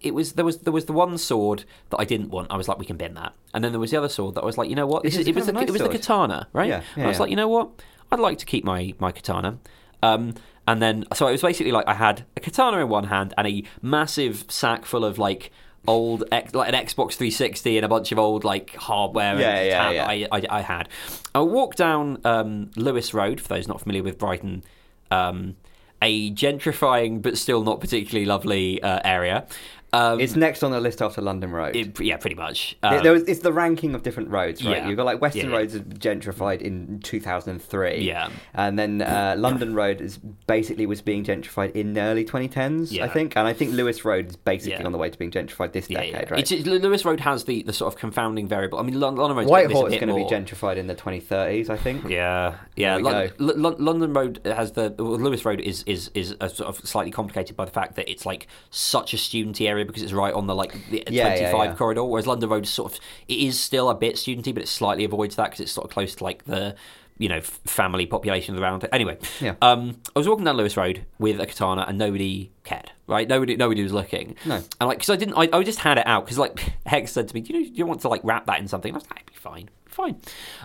It 0.02 0.16
was 0.16 0.34
there 0.34 0.46
was 0.46 0.60
there 0.60 0.74
was 0.74 0.86
the 0.86 0.94
one 0.94 1.16
sword 1.18 1.64
that 1.92 1.98
I 2.00 2.06
didn't 2.06 2.30
want. 2.30 2.50
I 2.50 2.58
was 2.58 2.68
like, 2.68 2.80
we 2.80 2.88
can 2.88 2.98
bin 2.98 3.14
that. 3.16 3.34
And 3.54 3.64
then 3.64 3.72
there 3.72 3.80
was 3.80 3.92
the 3.92 3.98
other 3.98 4.10
sword 4.10 4.34
that 4.34 4.42
I 4.42 4.46
was 4.46 4.58
like, 4.58 4.68
you 4.68 4.76
know 4.76 4.88
what? 4.88 5.04
This 5.04 5.16
is, 5.16 5.28
it 5.28 5.36
was 5.36 5.46
the, 5.46 5.56
a 5.56 5.62
it 5.62 5.70
was 5.70 5.80
nice 5.80 5.92
the 5.92 5.98
katana, 5.98 6.48
right? 6.54 6.68
Yeah, 6.68 6.82
And 6.96 7.04
I 7.04 7.08
was 7.08 7.18
yeah, 7.18 7.22
like, 7.22 7.30
you 7.30 7.36
know 7.36 7.48
what? 7.48 7.70
I'd 8.12 8.20
like 8.20 8.38
to 8.40 8.46
keep 8.46 8.64
my 8.64 8.94
my 9.00 9.12
katana. 9.12 9.58
Um, 10.04 10.36
and 10.68 10.82
then 10.82 11.06
so 11.14 11.28
it 11.28 11.32
was 11.32 11.42
basically 11.42 11.72
like 11.72 11.88
I 11.88 11.94
had 11.94 12.26
a 12.36 12.40
katana 12.40 12.80
in 12.80 12.90
one 12.90 13.06
hand 13.06 13.34
and 13.38 13.48
a 13.48 13.64
massive 13.82 14.46
sack 14.50 14.86
full 14.86 15.06
of 15.06 15.18
like 15.18 15.52
old 15.88 16.24
like 16.32 16.54
an 16.54 16.74
Xbox 16.74 17.14
360 17.14 17.78
and 17.78 17.86
a 17.86 17.88
bunch 17.88 18.12
of 18.12 18.20
old 18.20 18.44
like 18.44 18.76
hardware 18.76 19.40
Yeah, 19.40 19.88
and 19.88 19.96
yeah, 19.96 20.12
yeah. 20.12 20.28
I, 20.32 20.38
I, 20.38 20.58
I 20.58 20.62
had. 20.62 20.90
I 21.34 21.42
walked 21.42 21.78
down 21.78 22.20
um, 22.26 22.72
Lewes 22.76 23.14
Road 23.14 23.40
for 23.40 23.48
those 23.48 23.68
not 23.68 23.82
familiar 23.82 24.04
with 24.04 24.18
Brighton. 24.18 24.64
Um, 25.12 25.56
a 26.02 26.32
gentrifying 26.32 27.22
but 27.22 27.38
still 27.38 27.64
not 27.64 27.80
particularly 27.80 28.26
lovely 28.26 28.82
uh, 28.82 29.00
area. 29.04 29.48
Um, 29.96 30.20
It's 30.20 30.36
next 30.36 30.64
on 30.64 30.72
the 30.72 30.80
list 30.82 31.02
after 31.02 31.22
London 31.22 31.52
Road. 31.52 31.76
it- 31.76 32.00
yeah, 32.00 32.18
pretty 32.18 32.36
much. 32.36 32.76
Um, 32.84 33.02
there 33.04 33.14
was, 33.14 33.24
it's 33.24 33.40
the 33.40 33.54
ranking 33.54 33.96
of 33.96 34.04
different 34.04 34.30
roads, 34.30 34.64
right? 34.66 34.78
Yeah. 34.78 34.88
You've 34.88 34.98
got 34.98 35.06
like 35.06 35.22
Western 35.22 35.46
Yeah, 35.46 35.52
yeah. 35.52 35.58
Roads 35.58 35.76
gentrified 35.80 36.62
in 36.62 37.00
2003. 37.04 38.00
Yeah. 38.00 38.30
And 38.54 38.78
then 38.78 39.02
uh, 39.02 39.36
London 39.38 39.74
Road 39.76 40.02
is 40.02 40.18
basically 40.48 40.86
was 40.86 41.02
being 41.02 41.24
gentrified 41.24 41.72
in 41.74 41.94
the 41.94 42.02
early 42.02 42.26
2010s, 42.26 43.00
I 43.00 43.08
think. 43.08 43.36
And 43.38 43.48
I 43.48 43.54
think 43.54 43.72
Lewes 43.74 44.04
Road 44.04 44.30
is 44.30 44.36
basically 44.36 44.80
Yeah. 44.80 44.86
on 44.86 44.92
the 44.92 44.98
way 44.98 45.10
to 45.10 45.18
being 45.18 45.32
gentrified 45.32 45.72
this 45.72 45.90
yeah, 45.90 46.00
decade, 46.00 46.14
yeah. 46.14 46.30
right? 46.32 46.40
It's, 46.40 46.52
it's- 46.52 46.66
Lewes 46.68 47.06
Road 47.06 47.20
has 47.22 47.46
the, 47.46 47.64
the 47.64 47.74
sort 47.74 47.94
of 47.94 48.00
confounding 48.00 48.48
variable. 48.48 48.80
I 48.80 48.84
mean, 48.84 49.00
London 49.00 49.36
Road 49.36 49.48
Whitehawk 49.48 49.92
is 49.94 50.00
going 50.00 50.08
to 50.10 50.16
be 50.16 50.24
gentrified 50.26 50.78
in 50.78 50.88
the 50.88 50.96
2030s, 50.96 51.70
I 51.70 51.78
think. 51.78 52.08
Yeah, 52.10 52.56
yeah. 52.76 52.98
Lon- 52.98 53.32
L- 53.40 53.58
Lon- 53.58 53.76
London 53.80 54.14
Road 54.14 54.42
has 54.46 54.74
the 54.74 54.94
well, 54.98 55.18
Lewes 55.18 55.46
Road 55.46 55.62
is 55.62 55.84
is 55.84 56.10
is 56.14 56.36
a 56.42 56.50
sort 56.50 56.70
of 56.70 56.86
slightly 56.88 57.12
complicated 57.12 57.56
by 57.56 57.66
the 57.66 57.72
fact 57.72 57.96
that 57.96 58.10
it's 58.10 58.26
like 58.26 58.48
such 58.70 59.14
a 59.14 59.18
studenty 59.18 59.68
area 59.68 59.85
because 59.86 60.02
it's 60.04 60.14
right 60.14 60.34
on 60.34 60.48
the 60.48 60.56
like 60.56 60.74
the 60.90 61.04
Yeah, 61.10 61.28
yeah, 61.36 61.50
25 61.52 61.70
yeah. 61.72 61.76
corridor. 61.76 62.04
Whereas 62.04 62.28
London 62.28 62.50
Road 62.50 62.64
is 62.64 62.70
sort 62.70 62.94
of 62.94 63.00
it 63.28 63.40
is 63.40 63.60
still 63.60 63.90
a 63.90 63.96
bit 63.96 64.16
studenty, 64.16 64.54
but 64.54 64.64
it 64.64 64.68
slightly 64.68 65.04
avoids 65.04 65.36
that 65.38 65.46
because 65.46 65.60
it's 65.62 65.72
sort 65.72 65.86
of 65.86 65.92
close 65.92 66.16
to 66.16 66.24
like 66.24 66.44
the 66.46 66.76
you 67.18 67.30
know 67.30 67.40
family 67.42 68.06
population 68.06 68.58
around 68.60 68.84
it. 68.84 68.90
Anyway, 68.92 69.18
Yeah. 69.40 69.56
Um, 69.62 70.02
I 70.16 70.20
was 70.20 70.28
walking 70.28 70.44
down 70.46 70.58
Lewes 70.58 70.76
Road 70.76 71.06
with 71.18 71.40
a 71.40 71.46
katana 71.46 71.86
and 71.88 71.98
nobody 71.98 72.52
cared. 72.66 72.92
Right, 73.08 73.28
nobody 73.28 73.56
nobody 73.56 73.84
was 73.84 73.94
looking. 73.94 74.36
No. 74.46 74.56
and 74.56 74.88
like 74.90 74.98
because 74.98 75.12
I 75.12 75.16
didn't, 75.16 75.36
I, 75.36 75.48
I 75.58 75.64
just 75.64 75.80
had 75.80 75.98
it 75.98 76.06
out 76.08 76.26
because 76.26 76.38
like 76.38 76.74
Hex 76.86 77.12
said 77.14 77.28
to 77.30 77.34
me, 77.36 77.42
do 77.42 77.54
you 77.54 77.60
know, 77.62 77.66
do 77.68 77.74
you 77.76 77.86
want 77.86 78.02
to 78.02 78.10
like 78.10 78.22
wrap 78.24 78.46
that 78.48 78.60
in 78.60 78.68
something? 78.68 78.90
And 78.90 78.98
I 78.98 79.00
was 79.00 79.10
like, 79.10 79.20
it'd 79.22 79.28
be 79.34 79.40
fine, 79.40 79.70
fine. 79.86 80.20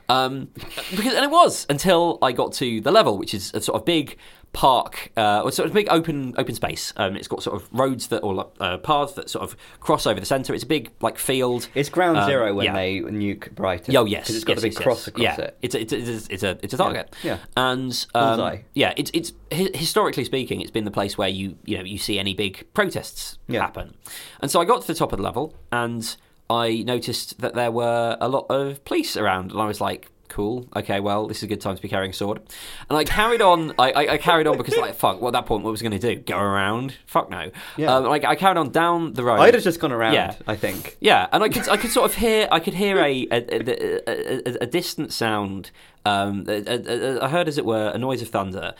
Um, 0.09 0.49
because 0.91 1.14
and 1.14 1.25
it 1.25 1.31
was 1.31 1.66
until 1.71 2.18
I 2.23 2.33
got 2.33 2.53
to 2.55 2.81
the 2.81 2.91
level, 2.91 3.16
which 3.18 3.33
is 3.35 3.53
a 3.55 3.61
sort 3.61 3.79
of 3.81 3.85
big 3.85 4.16
park, 4.53 5.12
uh, 5.16 5.42
or 5.44 5.53
sort 5.53 5.68
of 5.68 5.74
big 5.74 5.86
open 5.90 6.34
open 6.36 6.55
space. 6.55 6.92
Um, 6.96 7.16
it's 7.16 7.28
got 7.28 7.42
sort 7.42 7.61
of 7.61 7.68
roads 7.72 8.09
that 8.09 8.18
or 8.20 8.51
uh, 8.59 8.78
paths 8.78 9.12
that 9.12 9.30
sort 9.30 9.44
of 9.44 9.57
cross 9.78 10.07
over 10.07 10.18
the 10.18 10.26
centre. 10.26 10.53
It's 10.55 10.64
a 10.64 10.66
big 10.66 10.90
like 11.01 11.18
field. 11.18 11.68
It's 11.74 11.88
ground 11.88 12.18
Um, 12.18 12.26
zero 12.28 12.55
when 12.55 12.66
yeah. 12.66 12.72
they 12.74 13.01
nuke 13.01 13.55
Brighton. 13.55 13.96
Oh 13.96 14.05
yes, 14.05 14.28
it's 14.28 14.44
got 14.44 14.55
yes, 14.55 14.61
the 14.62 14.66
big 14.68 14.72
yes, 14.74 14.82
cross 14.82 14.98
yes. 14.98 15.09
across 15.09 15.38
yeah. 15.38 15.44
it. 15.44 15.59
It's 15.62 15.74
a, 15.74 15.80
it's 15.80 15.92
a, 15.92 16.32
it's 16.34 16.42
a, 16.42 16.59
it's 16.62 16.74
a, 16.74 16.76
target. 16.76 17.14
yeah. 17.22 17.38
And 17.57 18.07
um, 18.14 18.59
yeah, 18.74 18.92
it's 18.96 19.11
it's 19.14 19.32
historically 19.51 20.24
speaking, 20.24 20.61
it's 20.61 20.70
been 20.72 20.84
the 20.84 20.90
place 20.90 21.16
where 21.16 21.28
you 21.28 21.57
you 21.64 21.78
know 21.78 21.84
you 21.84 21.98
see 21.98 22.18
any 22.18 22.34
big 22.34 22.66
protests 22.74 23.38
Yeah. 23.46 23.61
happen. 23.61 23.94
And 24.40 24.51
so 24.51 24.61
I 24.61 24.64
got 24.64 24.80
to 24.82 24.86
the 24.86 24.94
top 24.94 25.12
of 25.12 25.18
the 25.18 25.24
level 25.24 25.55
and 25.70 26.16
I 26.48 26.82
noticed 26.82 27.40
that 27.40 27.55
there 27.55 27.70
were 27.70 28.16
a 28.20 28.28
lot 28.28 28.46
of 28.51 28.84
police 28.84 29.16
around, 29.16 29.53
and 29.53 29.61
I 29.61 29.66
was 29.66 29.80
like. 29.80 30.11
Cool. 30.31 30.66
Okay. 30.74 31.01
Well, 31.01 31.26
this 31.26 31.39
is 31.39 31.43
a 31.43 31.47
good 31.47 31.61
time 31.61 31.76
to 31.76 31.83
be 31.83 31.89
carrying 31.89 32.12
a 32.12 32.14
sword, 32.14 32.41
and 32.89 32.97
I 32.97 33.05
carried 33.05 33.43
on. 33.43 33.72
I, 33.78 33.91
I, 33.91 34.12
I 34.14 34.16
carried 34.16 34.47
on 34.47 34.57
because, 34.57 34.76
like, 34.78 34.95
fuck. 34.95 35.20
Well, 35.20 35.28
at 35.28 35.33
that 35.33 35.45
point, 35.45 35.64
what 35.64 35.70
was 35.72 35.83
I 35.83 35.89
going 35.89 36.01
to 36.01 36.14
do? 36.14 36.20
Go 36.22 36.39
around? 36.39 36.97
Fuck 37.05 37.28
no. 37.31 37.51
Yeah. 37.76 37.95
Um, 37.97 38.05
like, 38.05 38.24
I 38.24 38.37
carried 38.37 38.57
on 38.57 38.70
down 38.70 39.12
the 39.12 39.24
road. 39.24 39.41
I'd 39.41 39.53
have 39.55 39.62
just 39.62 39.81
gone 39.81 39.93
around, 39.93 40.14
Yeah. 40.14 40.35
I 40.47 40.57
think. 40.57 40.97
Yeah, 41.01 41.26
and 41.33 41.43
I 41.43 41.49
could 41.51 41.68
I 41.68 41.76
could 41.76 41.91
sort 41.91 42.09
of 42.09 42.16
hear 42.16 42.49
I 42.51 42.61
could 42.61 42.74
hear 42.74 42.99
a 42.99 43.26
a, 43.31 43.37
a, 43.37 44.09
a, 44.09 44.57
a 44.62 44.66
distant 44.66 45.12
sound. 45.12 45.70
Um, 46.07 46.47
I 46.49 47.28
heard, 47.28 47.47
as 47.47 47.59
it 47.59 47.66
were, 47.66 47.91
a 47.91 47.99
noise 47.99 48.22
of 48.22 48.28
thunder. 48.28 48.74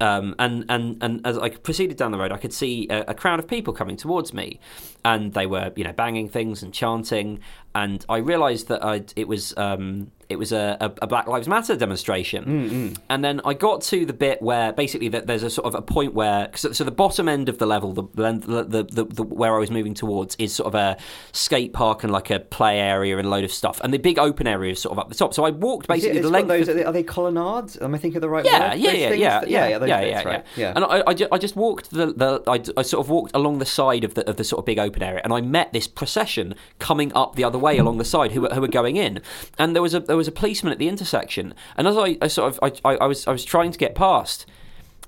Um, 0.00 0.34
and, 0.38 0.64
and, 0.70 0.96
and 1.02 1.26
as 1.26 1.36
I 1.36 1.50
proceeded 1.50 1.98
down 1.98 2.10
the 2.10 2.16
road, 2.16 2.32
I 2.32 2.38
could 2.38 2.54
see 2.54 2.86
a, 2.88 3.04
a 3.08 3.14
crowd 3.14 3.38
of 3.38 3.46
people 3.46 3.74
coming 3.74 3.96
towards 3.96 4.32
me, 4.32 4.58
and 5.04 5.32
they 5.32 5.46
were, 5.46 5.72
you 5.76 5.84
know, 5.84 5.92
banging 5.92 6.28
things 6.28 6.62
and 6.62 6.72
chanting. 6.72 7.40
And 7.74 8.04
I 8.08 8.16
realised 8.18 8.68
that 8.68 8.84
I'd, 8.84 9.12
it 9.14 9.28
was 9.28 9.56
um, 9.56 10.10
it 10.28 10.38
was 10.38 10.50
a, 10.52 10.76
a, 10.80 11.06
Black 11.06 11.26
Lives 11.28 11.46
Matter 11.48 11.76
demonstration. 11.76 12.96
And 13.08 13.24
then 13.24 13.40
I 13.44 13.54
got 13.54 13.82
to 13.82 14.04
the 14.06 14.12
bit 14.12 14.40
where 14.42 14.72
basically 14.72 15.08
that 15.08 15.26
there's 15.28 15.42
a 15.44 15.50
sort 15.50 15.66
of 15.66 15.74
a 15.76 15.82
point 15.82 16.14
where 16.14 16.50
so, 16.54 16.72
so 16.72 16.82
the 16.84 16.90
bottom 16.92 17.28
end 17.28 17.48
of 17.48 17.58
the 17.58 17.66
level, 17.66 17.92
the, 17.92 18.04
the, 18.14 18.64
the, 18.64 18.82
the, 18.84 19.04
the 19.04 19.22
where 19.22 19.54
I 19.54 19.58
was 19.58 19.70
moving 19.70 19.94
towards, 19.94 20.34
is 20.36 20.52
sort 20.52 20.66
of 20.68 20.74
a 20.74 20.96
skate 21.32 21.72
park 21.72 22.02
and 22.02 22.12
like 22.12 22.30
a 22.30 22.40
play 22.40 22.78
area 22.80 23.18
and 23.18 23.26
a 23.26 23.30
load 23.30 23.44
of 23.44 23.52
stuff, 23.52 23.80
and 23.84 23.92
the 23.94 23.98
big 23.98 24.18
open 24.18 24.46
area 24.48 24.72
is 24.72 24.82
sort 24.82 24.92
of 24.92 24.98
up 24.98 25.08
the 25.08 25.14
top. 25.14 25.32
So 25.34 25.44
I 25.44 25.50
walked 25.50 25.84
Is 25.84 26.04
it- 26.04 26.08
basically 26.08 26.20
the 26.22 26.28
length. 26.28 26.48
those, 26.48 26.68
are, 26.68 26.74
they, 26.74 26.84
are 26.84 26.92
they 26.92 27.02
colonnades? 27.04 27.80
Am 27.80 27.94
I 27.94 27.98
thinking 27.98 28.16
of 28.18 28.22
the 28.22 28.28
right 28.28 28.44
yeah, 28.44 28.70
word? 28.70 28.78
yeah, 28.80 28.90
Those 28.90 28.98
yeah, 29.00 29.08
things? 29.10 29.20
yeah, 29.20 29.40
yeah, 29.46 29.68
yeah, 29.68 29.84
yeah, 29.86 30.00
yeah, 30.00 30.22
right? 30.22 30.44
yeah. 30.56 30.62
yeah. 30.62 30.72
And 30.74 30.84
I, 30.84 31.02
I, 31.06 31.14
ju- 31.14 31.28
I 31.30 31.38
just 31.38 31.54
walked 31.54 31.90
the, 31.90 32.06
the 32.06 32.42
I, 32.48 32.60
I 32.76 32.82
sort 32.82 33.04
of 33.04 33.10
walked 33.10 33.34
along 33.34 33.58
the 33.60 33.66
side 33.66 34.02
of 34.02 34.14
the 34.14 34.28
of 34.28 34.36
the 34.36 34.44
sort 34.44 34.58
of 34.58 34.64
big 34.66 34.78
open 34.80 34.89
area, 34.98 35.20
and 35.22 35.32
I 35.32 35.40
met 35.40 35.72
this 35.72 35.86
procession 35.86 36.54
coming 36.78 37.12
up 37.14 37.36
the 37.36 37.44
other 37.44 37.58
way 37.58 37.78
along 37.78 37.98
the 37.98 38.04
side 38.04 38.32
who 38.32 38.42
were, 38.42 38.50
who 38.50 38.60
were 38.60 38.68
going 38.68 38.96
in, 38.96 39.22
and 39.58 39.74
there 39.74 39.82
was 39.82 39.94
a 39.94 40.00
there 40.00 40.16
was 40.16 40.28
a 40.28 40.32
policeman 40.32 40.72
at 40.72 40.78
the 40.78 40.88
intersection, 40.88 41.54
and 41.76 41.86
as 41.86 41.96
I, 41.96 42.16
I 42.20 42.28
sort 42.28 42.52
of 42.52 42.60
I, 42.62 42.90
I, 42.90 42.96
I 42.96 43.06
was 43.06 43.26
I 43.26 43.32
was 43.32 43.44
trying 43.44 43.72
to 43.72 43.78
get 43.78 43.94
past, 43.94 44.46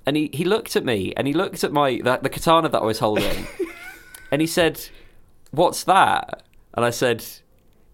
and 0.07 0.17
he, 0.17 0.31
he 0.33 0.45
looked 0.45 0.77
at 0.77 0.85
me 0.85 1.13
and 1.17 1.27
he 1.27 1.33
looked 1.33 1.65
at 1.65 1.73
my 1.73 2.01
the, 2.03 2.19
the 2.23 2.29
katana 2.29 2.69
that 2.69 2.83
I 2.83 2.85
was 2.85 2.99
holding, 2.99 3.47
and 4.31 4.41
he 4.41 4.47
said, 4.47 4.89
"What's 5.51 5.85
that?" 5.85 6.43
And 6.75 6.85
I 6.85 6.91
said, 6.91 7.25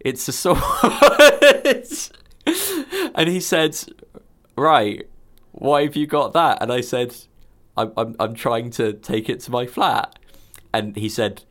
"It's 0.00 0.26
a 0.28 0.32
sword." 0.32 0.58
and 3.14 3.28
he 3.28 3.40
said, 3.40 3.78
"Right, 4.56 5.08
why 5.52 5.82
have 5.82 5.96
you 5.96 6.06
got 6.06 6.32
that?" 6.32 6.62
And 6.62 6.72
I 6.72 6.80
said, 6.80 7.14
"I'm 7.76 7.92
I'm, 7.96 8.16
I'm 8.18 8.34
trying 8.34 8.70
to 8.72 8.94
take 8.94 9.28
it 9.28 9.40
to 9.40 9.50
my 9.50 9.66
flat." 9.66 10.18
And 10.72 10.96
he 10.96 11.08
said. 11.08 11.44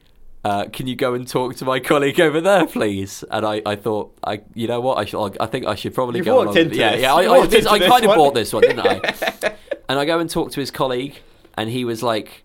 Uh, 0.43 0.65
can 0.71 0.87
you 0.87 0.95
go 0.95 1.13
and 1.13 1.27
talk 1.27 1.55
to 1.57 1.65
my 1.65 1.79
colleague 1.79 2.21
over 2.21 2.39
there, 2.39 2.65
please? 2.67 3.23
And 3.31 3.45
I, 3.45 3.61
I 3.65 3.75
thought, 3.75 4.17
I, 4.23 4.41
you 4.53 4.67
know 4.67 4.79
what, 4.79 4.97
I 4.97 5.03
should, 5.05 5.37
I 5.39 5.45
think 5.45 5.65
I 5.65 5.75
should 5.75 5.93
probably 5.93 6.19
You've 6.19 6.25
go. 6.25 6.35
walked 6.37 6.51
along- 6.55 6.57
into 6.67 6.75
yeah, 6.77 6.91
this. 6.91 7.01
yeah, 7.01 7.13
I, 7.13 7.23
I, 7.23 7.75
I 7.75 7.79
kind 7.89 8.05
of 8.05 8.15
bought 8.15 8.33
this 8.33 8.53
one, 8.53 8.61
didn't 8.61 8.79
I? 8.79 9.55
and 9.89 9.99
I 9.99 10.05
go 10.05 10.19
and 10.19 10.29
talk 10.29 10.51
to 10.51 10.59
his 10.59 10.71
colleague, 10.71 11.15
and 11.57 11.69
he 11.69 11.83
was 11.83 12.01
like, 12.01 12.43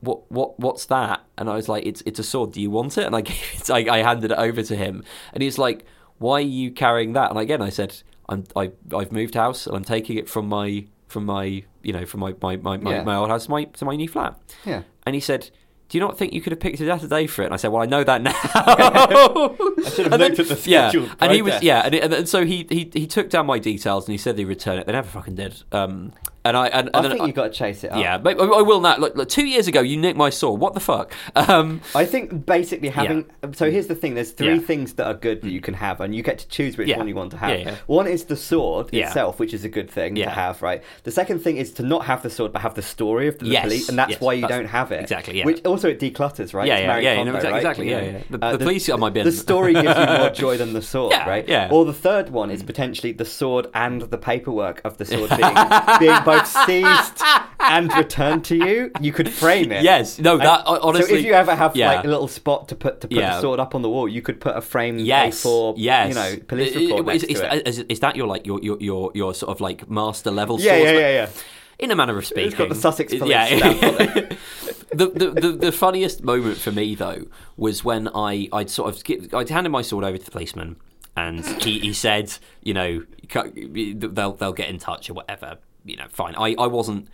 "What, 0.00 0.30
what, 0.30 0.58
what's 0.60 0.84
that?" 0.86 1.24
And 1.38 1.48
I 1.48 1.54
was 1.54 1.66
like, 1.68 1.86
"It's, 1.86 2.02
it's 2.04 2.18
a 2.18 2.22
sword. 2.24 2.52
Do 2.52 2.60
you 2.60 2.70
want 2.70 2.98
it?" 2.98 3.04
And 3.06 3.16
I 3.16 3.20
gave 3.30 3.36
it, 3.54 3.70
I, 3.70 3.86
I 3.98 4.02
handed 4.02 4.32
it 4.32 4.38
over 4.38 4.62
to 4.62 4.76
him, 4.76 5.02
and 5.32 5.42
he's 5.42 5.56
like, 5.56 5.86
"Why 6.18 6.34
are 6.38 6.40
you 6.40 6.70
carrying 6.72 7.14
that?" 7.14 7.30
And 7.30 7.38
again, 7.38 7.62
I 7.62 7.70
said, 7.70 8.02
"I'm, 8.28 8.44
I, 8.54 8.72
I've 8.94 9.12
moved 9.12 9.34
house, 9.34 9.66
and 9.66 9.74
I'm 9.76 9.84
taking 9.84 10.18
it 10.18 10.28
from 10.28 10.46
my, 10.48 10.84
from 11.08 11.24
my, 11.24 11.62
you 11.82 11.92
know, 11.94 12.04
from 12.04 12.20
my, 12.20 12.34
my, 12.42 12.56
my, 12.56 12.76
my, 12.76 12.90
Yeah. 12.96 13.04
my 13.04 13.14
old 13.16 13.30
house 13.30 13.44
to 13.46 13.50
my, 13.50 13.64
to 13.64 13.84
my 13.86 13.96
new 13.96 14.08
flat." 14.08 14.38
Yeah. 14.66 14.82
And 15.06 15.14
he 15.14 15.20
said. 15.22 15.50
Do 15.90 15.98
you 15.98 16.04
not 16.04 16.16
think 16.16 16.32
you 16.32 16.40
could 16.40 16.52
have 16.52 16.60
picked 16.60 16.80
it 16.80 16.88
a 16.88 17.08
day 17.08 17.26
for 17.26 17.42
it? 17.42 17.46
And 17.46 17.54
I 17.54 17.56
said, 17.56 17.72
"Well, 17.72 17.82
I 17.82 17.86
know 17.86 18.04
that 18.04 18.22
now." 18.22 18.32
I 18.32 19.90
should 19.92 20.06
have 20.06 20.20
looked 20.20 20.38
at 20.38 20.48
the 20.48 20.70
yeah, 20.70 20.92
and 21.18 21.32
he 21.32 21.42
was 21.42 21.60
yeah, 21.64 21.82
and, 21.84 21.94
and, 21.96 22.14
and 22.14 22.28
so 22.28 22.46
he, 22.46 22.64
he 22.68 22.88
he 22.94 23.08
took 23.08 23.28
down 23.28 23.44
my 23.46 23.58
details 23.58 24.06
and 24.06 24.12
he 24.12 24.18
said 24.18 24.36
they'd 24.36 24.44
return 24.44 24.78
it. 24.78 24.86
They 24.86 24.92
never 24.92 25.08
fucking 25.08 25.34
did. 25.34 25.64
Um, 25.72 26.12
and 26.44 26.56
I 26.56 26.66
and, 26.68 26.88
and 26.94 27.06
I 27.06 27.08
think 27.10 27.20
I- 27.22 27.26
you've 27.26 27.34
got 27.34 27.44
to 27.44 27.50
chase 27.50 27.84
it 27.84 27.92
up. 27.92 27.98
yeah, 28.00 28.18
but 28.18 28.40
I 28.40 28.44
I 28.44 28.62
will 28.62 28.80
now. 28.80 28.96
Look, 28.96 29.14
look, 29.16 29.28
two 29.28 29.46
years 29.46 29.68
ago, 29.68 29.80
you 29.80 29.96
nicked 29.96 30.16
my 30.16 30.30
sword. 30.30 30.60
What 30.60 30.74
the 30.74 30.80
fuck? 30.80 31.12
Um, 31.50 31.80
I 31.94 32.04
think 32.04 32.44
basically 32.46 32.88
having. 32.90 33.24
So 33.54 33.70
here's 33.70 33.86
the 33.86 33.94
thing: 33.94 34.14
there's 34.14 34.30
three 34.32 34.54
Yeah. 34.54 34.60
things 34.60 34.94
that 34.94 35.06
are 35.06 35.14
good 35.14 35.40
that 35.42 35.48
mm. 35.48 35.52
you 35.52 35.60
can 35.60 35.74
have, 35.74 36.00
and 36.00 36.14
you 36.14 36.22
get 36.22 36.38
to 36.38 36.48
choose 36.48 36.76
which 36.76 36.88
Yeah. 36.88 36.98
one 36.98 37.08
you 37.08 37.14
want 37.14 37.30
to 37.32 37.36
have. 37.38 37.50
Yeah, 37.50 37.56
yeah. 37.56 37.76
One 37.86 38.06
is 38.06 38.24
the 38.24 38.36
sword 38.36 38.88
Yeah. 38.92 39.06
itself, 39.06 39.38
which 39.40 39.52
is 39.54 39.64
a 39.64 39.68
good 39.68 39.90
thing 39.90 40.16
Yeah. 40.16 40.26
to 40.26 40.30
have, 40.30 40.62
right? 40.62 40.82
The 41.04 41.10
second 41.10 41.40
thing 41.40 41.56
is 41.56 41.72
to 41.74 41.82
not 41.82 42.04
have 42.06 42.22
the 42.22 42.30
sword, 42.30 42.52
but 42.52 42.62
have 42.62 42.74
the 42.74 42.82
story 42.82 43.26
of 43.28 43.38
the 43.38 43.46
Yes, 43.46 43.62
police, 43.64 43.88
and 43.88 43.98
that's 43.98 44.12
yes, 44.12 44.20
why 44.20 44.34
you 44.34 44.42
that's- 44.42 44.58
don't 44.58 44.68
have 44.68 44.92
it. 44.92 45.00
exactly, 45.00 45.38
yeah. 45.38 45.44
Which 45.46 45.64
also 45.64 45.88
it 45.88 45.98
declutters, 46.00 46.52
right? 46.54 46.66
Yeah, 46.66 46.78
yeah, 46.78 46.98
yeah, 46.98 47.22
no, 47.24 47.34
exactly, 47.34 47.50
right? 47.50 47.56
exactly, 47.58 47.84
You 47.86 47.92
yeah, 47.96 48.00
yeah. 48.02 48.18
The- 48.30 48.38
the 48.38 48.46
uh, 48.46 48.56
police 48.58 48.88
are 48.88 48.98
my 48.98 49.10
bin. 49.10 49.24
The 49.24 49.32
story 49.32 49.72
gives 49.74 49.98
you 49.98 50.06
more 50.18 50.30
joy 50.44 50.56
than 50.56 50.72
the 50.72 50.82
sword, 50.92 51.12
Yeah, 51.12 51.28
right? 51.28 51.48
yeah. 51.48 51.68
Or 51.70 51.84
the 51.84 51.92
third 51.94 52.30
one 52.30 52.50
is 52.50 52.62
mm. 52.62 52.66
potentially 52.66 53.12
the 53.12 53.24
sword 53.24 53.66
and 53.74 54.02
the 54.02 54.18
paperwork 54.18 54.80
of 54.84 54.98
the 54.98 55.04
sword 55.04 55.30
being, 55.30 55.54
being 55.98 56.22
both 56.38 56.46
seized 56.66 57.22
and 57.60 57.92
returned 57.94 58.44
to 58.46 58.56
you. 58.56 58.90
You 59.00 59.12
could 59.12 59.28
frame 59.28 59.72
it. 59.72 59.82
yes, 59.82 60.18
no, 60.18 60.36
that 60.38 60.62
And 60.66 60.78
honestly. 60.82 61.08
so 61.10 61.14
if 61.18 61.24
you 61.24 61.32
ever 61.34 61.54
have 61.54 61.76
yeah. 61.76 61.92
like 61.96 62.04
a 62.04 62.08
little 62.08 62.28
spot 62.28 62.68
to 62.68 62.74
put 62.74 63.00
to 63.02 63.08
put 63.08 63.16
Yeah. 63.16 63.34
the 63.36 63.40
sword 63.40 63.60
up 63.60 63.74
on 63.74 63.82
the 63.82 63.88
wall, 63.90 64.08
you 64.08 64.22
could 64.22 64.40
put 64.40 64.56
a 64.56 64.60
frame 64.60 64.98
Yes, 64.98 65.42
A4, 65.44 65.74
yes. 65.76 66.08
you 66.08 66.14
know, 66.14 66.36
police 66.46 66.74
report 66.76 67.08
I- 67.08 67.12
next 67.12 67.24
is, 67.24 67.40
to 67.40 67.54
it. 67.56 67.68
is, 67.68 67.78
is 67.80 68.00
that 68.00 68.16
your 68.16 68.26
like 68.26 68.46
your 68.46 68.60
your 68.62 68.76
your, 68.80 69.10
your 69.14 69.34
sort 69.34 69.50
of 69.50 69.60
like 69.60 69.88
master 69.90 70.30
level? 70.30 70.58
yeah, 70.60 70.72
yeah, 70.72 70.78
swordsman? 70.78 71.00
yeah, 71.00 71.10
yeah. 71.10 71.28
In 71.78 71.90
a 71.90 71.96
manner 71.96 72.18
of 72.18 72.26
speaking, 72.26 72.46
It's 72.48 72.56
got 72.56 72.68
the 72.68 72.74
Sussex 72.74 73.14
police 73.14 73.30
Yeah. 73.30 73.46
it. 73.50 74.36
the, 74.92 75.06
the, 75.08 75.30
the 75.30 75.52
the 75.52 75.72
funniest 75.72 76.22
moment 76.22 76.58
for 76.58 76.70
me 76.72 76.94
though 76.94 77.24
was 77.56 77.82
when 77.84 78.08
I 78.14 78.48
I'd 78.52 78.68
sort 78.68 78.94
of 78.94 79.02
I'd 79.34 79.48
handed 79.48 79.70
my 79.70 79.80
sword 79.82 80.04
over 80.04 80.18
to 80.18 80.24
the 80.24 80.30
policeman 80.30 80.76
and 81.16 81.44
he, 81.62 81.78
he 81.80 81.92
said, 81.92 82.32
you 82.62 82.74
know, 82.74 83.04
they'll 83.32 84.34
they'll 84.34 84.52
get 84.52 84.68
in 84.68 84.78
touch 84.78 85.08
or 85.10 85.14
whatever. 85.14 85.58
You 85.84 85.96
know, 85.96 86.06
fine. 86.10 86.34
I 86.36 86.54
I 86.58 86.66
wasn't 86.66 87.08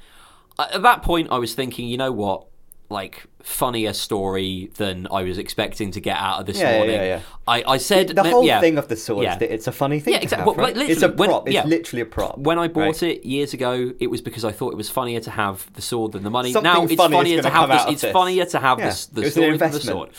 at 0.59 0.83
that 0.83 1.03
point. 1.03 1.29
I 1.31 1.39
was 1.39 1.55
thinking, 1.55 1.87
you 1.89 1.97
know 1.97 2.13
what, 2.13 2.47
like 2.89 3.25
funnier 3.43 3.93
story 3.93 4.71
than 4.77 5.07
I 5.11 5.23
was 5.23 5.39
expecting 5.39 5.91
to 5.93 6.01
get 6.01 6.17
out 6.17 6.41
of 6.41 6.47
this 6.47 6.59
Yeah, 6.59 6.77
morning. 6.79 6.95
yeah, 6.97 7.05
yeah. 7.05 7.21
I, 7.47 7.63
I 7.75 7.77
said 7.79 8.09
The 8.09 8.25
whole 8.25 8.45
yeah, 8.45 8.61
thing 8.61 8.77
of 8.79 8.89
the 8.89 8.97
sword 8.97 9.25
Yeah. 9.25 9.35
is 9.35 9.39
that 9.39 9.53
it's 9.55 9.67
a 9.67 9.73
funny 9.73 10.01
thing 10.01 10.15
Yeah, 10.15 10.21
exactly. 10.21 10.51
have, 10.51 10.57
Well, 10.57 10.67
right? 10.67 10.77
like, 10.77 10.89
It's 10.89 11.03
a 11.03 11.09
when- 11.09 11.29
prop. 11.29 11.49
yeah. 11.49 11.61
It's 11.61 11.69
literally 11.69 12.03
a 12.03 12.07
prop. 12.07 12.39
When 12.39 12.59
I 12.59 12.67
bought 12.69 13.03
right? 13.03 13.03
it 13.05 13.25
years 13.25 13.55
ago, 13.55 13.93
it 14.01 14.09
was 14.09 14.21
because 14.21 14.45
I 14.45 14.51
thought 14.53 14.73
it 14.73 14.77
was 14.77 14.89
funnier 14.91 15.21
to 15.21 15.31
have 15.31 15.73
the 15.75 15.83
sword 15.83 16.13
than 16.13 16.23
the 16.25 16.31
money. 16.31 16.53
Something 16.53 16.73
now 16.73 16.83
it's 16.85 16.95
funnier 16.95 17.43
to 17.43 17.51
have 17.51 17.69
this. 17.69 17.85
It's 17.89 18.03
this. 18.03 18.13
funnier 18.13 18.45
to 18.47 18.59
have 18.59 18.79
this, 18.79 19.07
the 19.07 19.23
it 19.23 19.25
was 19.27 19.37
an 19.37 19.59
than 19.59 19.71
the 19.73 19.81
sword. 19.81 20.11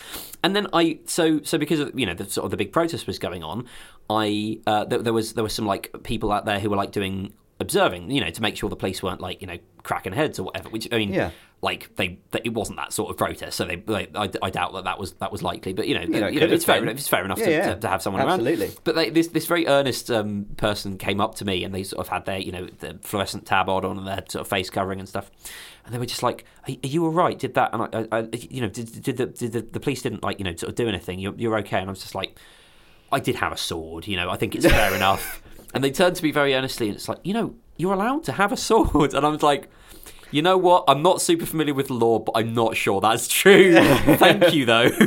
And 0.43 0.55
then 0.55 0.67
I 0.71 0.99
so 1.05 1.41
so 1.43 1.57
because 1.57 1.79
of 1.79 1.99
you 1.99 2.05
know 2.05 2.13
the 2.13 2.29
sort 2.29 2.45
of 2.45 2.51
the 2.51 2.57
big 2.57 2.71
protest 2.71 3.07
was 3.07 3.17
going 3.19 3.43
on, 3.43 3.65
I 4.09 4.59
uh, 4.67 4.85
there, 4.85 4.99
there 4.99 5.13
was 5.13 5.33
there 5.33 5.43
was 5.43 5.53
some 5.53 5.65
like 5.65 5.91
people 6.03 6.31
out 6.31 6.45
there 6.45 6.59
who 6.59 6.69
were 6.69 6.77
like 6.77 6.91
doing 6.91 7.33
observing, 7.59 8.11
you 8.11 8.21
know, 8.21 8.29
to 8.29 8.41
make 8.41 8.55
sure 8.55 8.69
the 8.69 8.75
police 8.75 9.01
weren't 9.01 9.21
like 9.21 9.41
you 9.41 9.47
know 9.47 9.57
cracking 9.83 10.13
heads 10.13 10.39
or 10.39 10.43
whatever. 10.43 10.69
Which 10.69 10.87
I 10.91 10.97
mean, 10.97 11.13
Yeah. 11.13 11.31
like 11.61 11.95
they, 11.95 12.19
they 12.31 12.41
it 12.43 12.53
wasn't 12.53 12.77
that 12.77 12.93
sort 12.93 13.09
of 13.09 13.17
protest, 13.17 13.57
so 13.57 13.65
they, 13.65 13.77
they 13.77 14.07
I, 14.13 14.29
I 14.41 14.49
doubt 14.49 14.73
that 14.73 14.83
that 14.83 14.99
was 14.99 15.13
that 15.13 15.31
was 15.31 15.41
likely. 15.41 15.73
But 15.73 15.87
you 15.87 15.95
know, 15.95 16.03
know, 16.05 16.27
you 16.27 16.39
know, 16.39 16.45
it's 16.47 16.65
fair 16.65 16.75
been. 16.75 16.89
enough. 16.89 16.99
It's 16.99 17.07
fair 17.07 17.25
enough 17.25 17.39
Yeah, 17.39 17.45
to, 17.45 17.51
yeah. 17.51 17.73
To, 17.73 17.79
to 17.81 17.87
have 17.87 18.01
someone 18.01 18.21
Absolutely. 18.21 18.65
around. 18.67 18.77
But 18.83 18.95
they, 18.95 19.09
this 19.09 19.27
this 19.29 19.45
very 19.47 19.65
earnest 19.67 20.11
um, 20.11 20.45
person 20.57 20.97
came 20.97 21.19
up 21.19 21.35
to 21.35 21.45
me 21.45 21.63
and 21.63 21.73
they 21.73 21.83
sort 21.83 22.05
of 22.05 22.09
had 22.11 22.25
their 22.25 22.39
you 22.39 22.51
know 22.51 22.67
the 22.79 22.99
fluorescent 23.01 23.45
tabard 23.45 23.85
on 23.85 23.97
and 23.97 24.07
their 24.07 24.23
sort 24.29 24.41
of 24.41 24.47
face 24.47 24.69
covering 24.69 24.99
and 24.99 25.09
stuff, 25.09 25.31
and 25.85 25.93
they 25.95 25.99
were 25.99 26.05
just 26.05 26.21
like, 26.23 26.45
"Are, 26.67 26.75
are 26.83 26.87
you 26.87 27.05
all 27.05 27.11
right? 27.11 27.39
Did 27.39 27.55
that?" 27.55 27.73
And 27.73 27.81
I, 27.83 28.17
I, 28.17 28.19
I 28.19 28.29
you 28.49 28.61
know, 28.61 28.69
did, 28.69 29.01
did 29.01 29.17
the 29.17 29.25
did 29.27 29.51
the, 29.53 29.61
the 29.61 29.79
police 29.79 30.01
didn't 30.03 30.21
like 30.23 30.37
you 30.39 30.45
know 30.45 30.55
sort 30.55 30.69
of 30.69 30.75
do 30.75 30.87
anything? 30.87 31.19
You're, 31.19 31.33
you're 31.37 31.57
okay? 31.59 31.79
And 31.79 31.87
I 31.89 31.91
was 31.91 32.01
just 32.01 32.13
like, 32.13 32.37
I 33.11 33.19
did 33.19 33.35
have 33.35 33.51
a 33.51 33.57
sword. 33.57 34.05
You 34.05 34.17
know, 34.17 34.29
I 34.29 34.35
think 34.37 34.53
it's 34.53 34.65
fair 34.67 34.93
enough. 34.95 35.41
And 35.73 35.83
they 35.83 35.91
turned 35.91 36.15
to 36.15 36.23
me 36.23 36.31
very 36.31 36.53
earnestly 36.55 36.87
and 36.87 36.95
it's 36.95 37.07
like, 37.09 37.19
you 37.23 37.33
know, 37.33 37.55
you're 37.77 37.93
allowed 37.93 38.23
to 38.25 38.31
have 38.33 38.51
a 38.51 38.57
sword, 38.57 39.13
and 39.15 39.25
I 39.25 39.29
was 39.29 39.43
like. 39.43 39.69
You 40.29 40.41
know 40.41 40.57
what? 40.57 40.83
I'm 40.89 41.01
not 41.01 41.21
super 41.21 41.45
familiar 41.45 41.73
with 41.73 41.89
law, 41.89 42.19
but 42.19 42.33
I'm 42.35 42.53
not 42.53 42.75
sure 42.75 42.99
that's 42.99 43.29
true. 43.29 43.71
Thank 44.17 44.53
you, 44.53 44.65
though. 44.65 44.89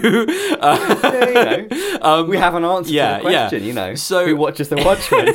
Uh, 0.61 0.99
Yeah, 1.13 1.57
you 1.59 1.69
know, 1.69 1.99
um, 2.01 2.29
we 2.29 2.39
have 2.39 2.55
an 2.55 2.65
answer 2.65 2.91
yeah, 2.91 3.19
to 3.19 3.25
the 3.25 3.31
question. 3.31 3.61
yeah. 3.61 3.67
You 3.67 3.73
know, 3.75 3.95
So- 3.97 4.25
who 4.27 4.35
watches 4.35 4.71
the 4.71 4.77
Watchmen? 4.77 5.35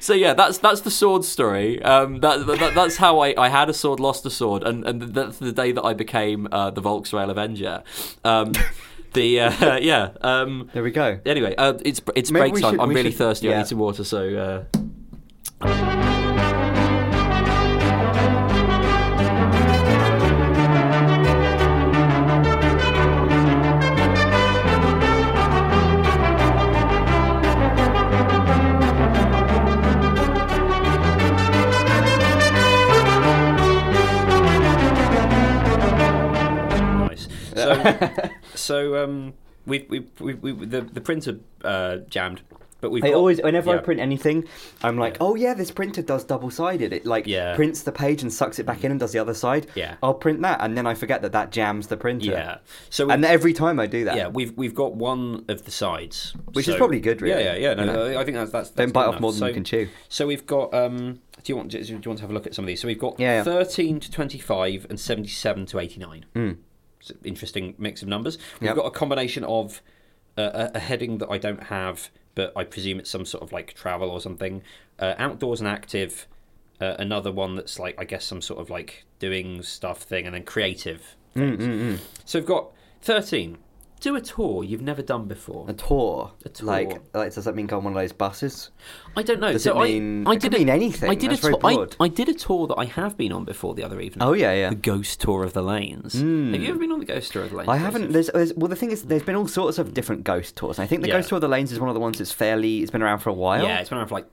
so 0.00 0.14
yeah, 0.14 0.32
that's 0.34 0.58
that's 0.58 0.82
the 0.82 0.90
sword 0.90 1.24
story. 1.24 1.82
Um, 1.82 2.20
that, 2.20 2.46
that 2.46 2.72
that's 2.74 2.96
how 2.96 3.18
I, 3.18 3.34
I 3.36 3.48
had 3.48 3.68
a 3.68 3.74
sword, 3.74 4.00
lost 4.00 4.24
a 4.26 4.30
sword, 4.30 4.62
and 4.62 4.84
and 4.86 5.02
that's 5.14 5.38
the 5.38 5.52
day 5.52 5.72
that 5.72 5.82
I 5.84 5.92
became 5.92 6.48
uh, 6.52 6.70
the 6.70 6.80
Volksrail 6.82 7.30
Avenger. 7.30 7.82
Um, 8.24 8.52
the 9.12 9.40
uh, 9.40 9.76
yeah. 9.82 10.10
Um, 10.20 10.70
there 10.72 10.82
we 10.82 10.90
go. 10.90 11.18
anyway, 11.26 11.54
uh, 11.56 11.74
it's 11.84 12.00
it's 12.16 12.30
Maybe 12.30 12.50
break 12.50 12.62
time. 12.62 12.72
should- 12.74 12.80
I'm 12.80 12.88
really 12.90 13.10
should- 13.10 13.18
thirsty. 13.18 13.52
I 13.52 13.58
need 13.58 13.66
some 13.66 13.78
water. 13.78 14.04
So 14.04 14.66
uh, 15.62 16.06
so 38.70 39.02
um, 39.04 39.34
we 39.66 39.76
we 39.88 39.98
we, 40.20 40.34
we 40.34 40.50
the 40.66 40.80
the 40.82 41.00
printer 41.00 41.32
uh, 41.64 41.96
jammed, 42.14 42.40
but 42.80 42.90
we've 42.90 43.04
I 43.04 43.12
always, 43.12 43.40
whenever 43.42 43.70
I 43.70 43.78
print 43.78 44.00
anything, 44.00 44.38
I'm 44.82 44.96
like, 45.04 45.14
Yeah. 45.14 45.26
oh 45.26 45.34
yeah, 45.44 45.54
this 45.54 45.70
printer 45.70 46.02
does 46.02 46.24
double 46.24 46.50
sided. 46.50 46.92
It 46.92 47.04
like 47.04 47.26
Yeah. 47.26 47.54
prints 47.56 47.82
the 47.82 47.92
page 47.92 48.22
and 48.22 48.32
sucks 48.32 48.58
it 48.58 48.64
back 48.70 48.84
in 48.84 48.90
and 48.90 48.98
does 49.00 49.12
the 49.12 49.18
other 49.18 49.34
side. 49.34 49.66
Yeah. 49.74 49.96
I'll 50.02 50.14
print 50.26 50.40
that, 50.42 50.58
and 50.62 50.76
then 50.76 50.86
I 50.86 50.94
forget 50.94 51.20
that 51.22 51.32
that 51.32 51.52
jams 51.52 51.88
the 51.88 51.96
printer. 51.96 52.30
Yeah. 52.30 52.58
So 52.88 53.10
And 53.10 53.24
every 53.24 53.52
time 53.52 53.78
I 53.84 53.86
do 53.86 54.04
that, 54.06 54.16
yeah, 54.16 54.28
we've 54.28 54.56
we've 54.56 54.74
got 54.74 54.94
one 54.94 55.44
of 55.48 55.58
the 55.66 55.70
sides, 55.70 56.34
Which 56.54 56.68
is 56.68 56.76
probably 56.76 57.00
good, 57.00 57.20
really, 57.20 57.42
Yeah, 57.44 57.54
yeah, 57.54 57.74
yeah. 57.74 57.74
No, 57.74 57.84
no, 57.84 58.18
I 58.20 58.24
think 58.24 58.36
that's 58.36 58.52
that's. 58.52 58.70
don't 58.70 58.92
bite 58.92 59.06
good 59.06 59.14
off 59.16 59.20
more 59.20 59.32
than 59.32 59.40
so, 59.40 59.46
you 59.48 59.54
can 59.54 59.64
chew. 59.64 59.88
So 60.08 60.26
we've 60.26 60.46
got. 60.46 60.72
Um, 60.72 61.20
do 61.42 61.52
you 61.52 61.56
want? 61.56 61.70
Do 61.70 61.78
you 61.78 61.94
want 62.06 62.18
to 62.20 62.24
have 62.24 62.30
a 62.30 62.34
look 62.34 62.46
at 62.46 62.54
some 62.54 62.64
of 62.64 62.68
these? 62.70 62.80
So 62.80 62.86
we've 62.88 62.98
got 63.06 63.18
Yeah, 63.18 63.36
yeah. 63.38 63.42
thirteen 63.42 63.98
to 64.00 64.10
twenty-five 64.10 64.86
and 64.90 64.98
seventy-seven 65.00 65.66
to 65.66 65.78
eighty-nine. 65.78 66.24
Mm. 66.34 66.56
Interesting 67.24 67.74
mix 67.78 68.02
of 68.02 68.08
numbers. 68.08 68.38
We've 68.60 68.68
Yep. 68.68 68.76
got 68.76 68.86
a 68.86 68.90
combination 68.90 69.44
of 69.44 69.82
uh, 70.38 70.68
a, 70.74 70.76
a 70.76 70.78
heading 70.78 71.18
that 71.18 71.30
I 71.30 71.38
don't 71.38 71.64
have, 71.64 72.10
but 72.34 72.52
I 72.56 72.64
presume 72.64 72.98
it's 73.00 73.10
some 73.10 73.24
sort 73.24 73.42
of 73.42 73.52
like 73.52 73.74
travel 73.74 74.10
or 74.10 74.20
something. 74.20 74.62
Uh, 74.98 75.14
outdoors 75.18 75.60
and 75.60 75.68
active. 75.68 76.26
Uh, 76.80 76.96
another 76.98 77.30
one 77.30 77.56
that's 77.56 77.78
like 77.78 77.94
I 77.98 78.04
guess 78.04 78.24
some 78.24 78.40
sort 78.40 78.58
of 78.60 78.70
like 78.70 79.04
doing 79.18 79.62
stuff 79.62 80.02
thing, 80.02 80.24
and 80.26 80.34
then 80.34 80.44
creative. 80.44 81.14
Mm, 81.36 81.56
mm, 81.58 81.80
mm. 81.80 81.98
So 82.24 82.38
we've 82.38 82.46
got 82.46 82.70
thirteen. 83.02 83.58
Do 84.00 84.16
a 84.16 84.20
tour 84.20 84.64
you've 84.64 84.80
never 84.80 85.02
done 85.02 85.26
before. 85.26 85.66
A 85.68 85.74
tour. 85.74 86.32
A 86.46 86.48
tour. 86.48 86.66
Like, 86.66 87.00
like, 87.12 87.34
does 87.34 87.44
that 87.44 87.54
mean 87.54 87.66
go 87.66 87.76
on 87.76 87.84
one 87.84 87.92
of 87.92 87.98
those 87.98 88.12
buses? 88.12 88.70
I 89.14 89.22
don't 89.22 89.40
know. 89.40 89.52
Does 89.52 89.64
so 89.64 89.80
it 89.82 89.84
mean? 89.88 90.26
I, 90.26 90.30
I 90.30 90.34
it 90.34 90.40
did 90.40 90.54
a- 90.54 90.58
mean 90.58 90.70
anything. 90.70 91.10
I 91.10 91.14
did 91.14 91.30
That's 91.30 91.44
a 91.44 91.50
tour. 91.52 91.88
I. 92.00 92.04
I 92.04 92.08
did 92.08 92.28
a 92.30 92.34
tour 92.34 92.66
that 92.68 92.76
I 92.78 92.86
have 92.86 93.18
been 93.18 93.30
on 93.30 93.44
before 93.44 93.74
the 93.74 93.84
other 93.84 94.00
evening. 94.00 94.26
Oh 94.26 94.32
yeah, 94.32 94.52
yeah. 94.54 94.70
The 94.70 94.76
ghost 94.76 95.20
tour 95.20 95.44
of 95.44 95.52
the 95.52 95.62
lanes. 95.62 96.14
Mm. 96.14 96.52
Have 96.54 96.62
you 96.62 96.70
ever 96.70 96.78
been 96.78 96.92
on 96.92 96.98
the 97.00 97.04
ghost 97.04 97.32
tour 97.32 97.44
of 97.44 97.50
the 97.50 97.56
lanes? 97.56 97.68
I 97.68 97.76
haven't. 97.76 98.12
There's, 98.12 98.30
there's 98.32 98.54
well, 98.54 98.68
the 98.68 98.76
thing 98.76 98.90
is, 98.90 99.02
there's 99.04 99.22
been 99.22 99.36
all 99.36 99.46
sorts 99.48 99.78
of 99.78 99.92
different 99.92 100.24
ghost 100.24 100.56
tours. 100.56 100.78
I 100.78 100.86
think 100.86 101.02
the 101.02 101.08
Yeah. 101.08 101.14
ghost 101.18 101.28
tour 101.28 101.36
of 101.36 101.42
the 101.42 101.48
lanes 101.48 101.70
is 101.70 101.78
one 101.78 101.90
of 101.90 101.94
the 101.94 102.00
ones 102.00 102.18
that's 102.18 102.32
fairly. 102.32 102.78
It's 102.80 102.90
been 102.90 103.02
around 103.02 103.18
for 103.18 103.28
a 103.28 103.34
while. 103.34 103.64
Yeah, 103.64 103.80
it's 103.80 103.90
been 103.90 103.98
around 103.98 104.08
for 104.08 104.14
like 104.14 104.26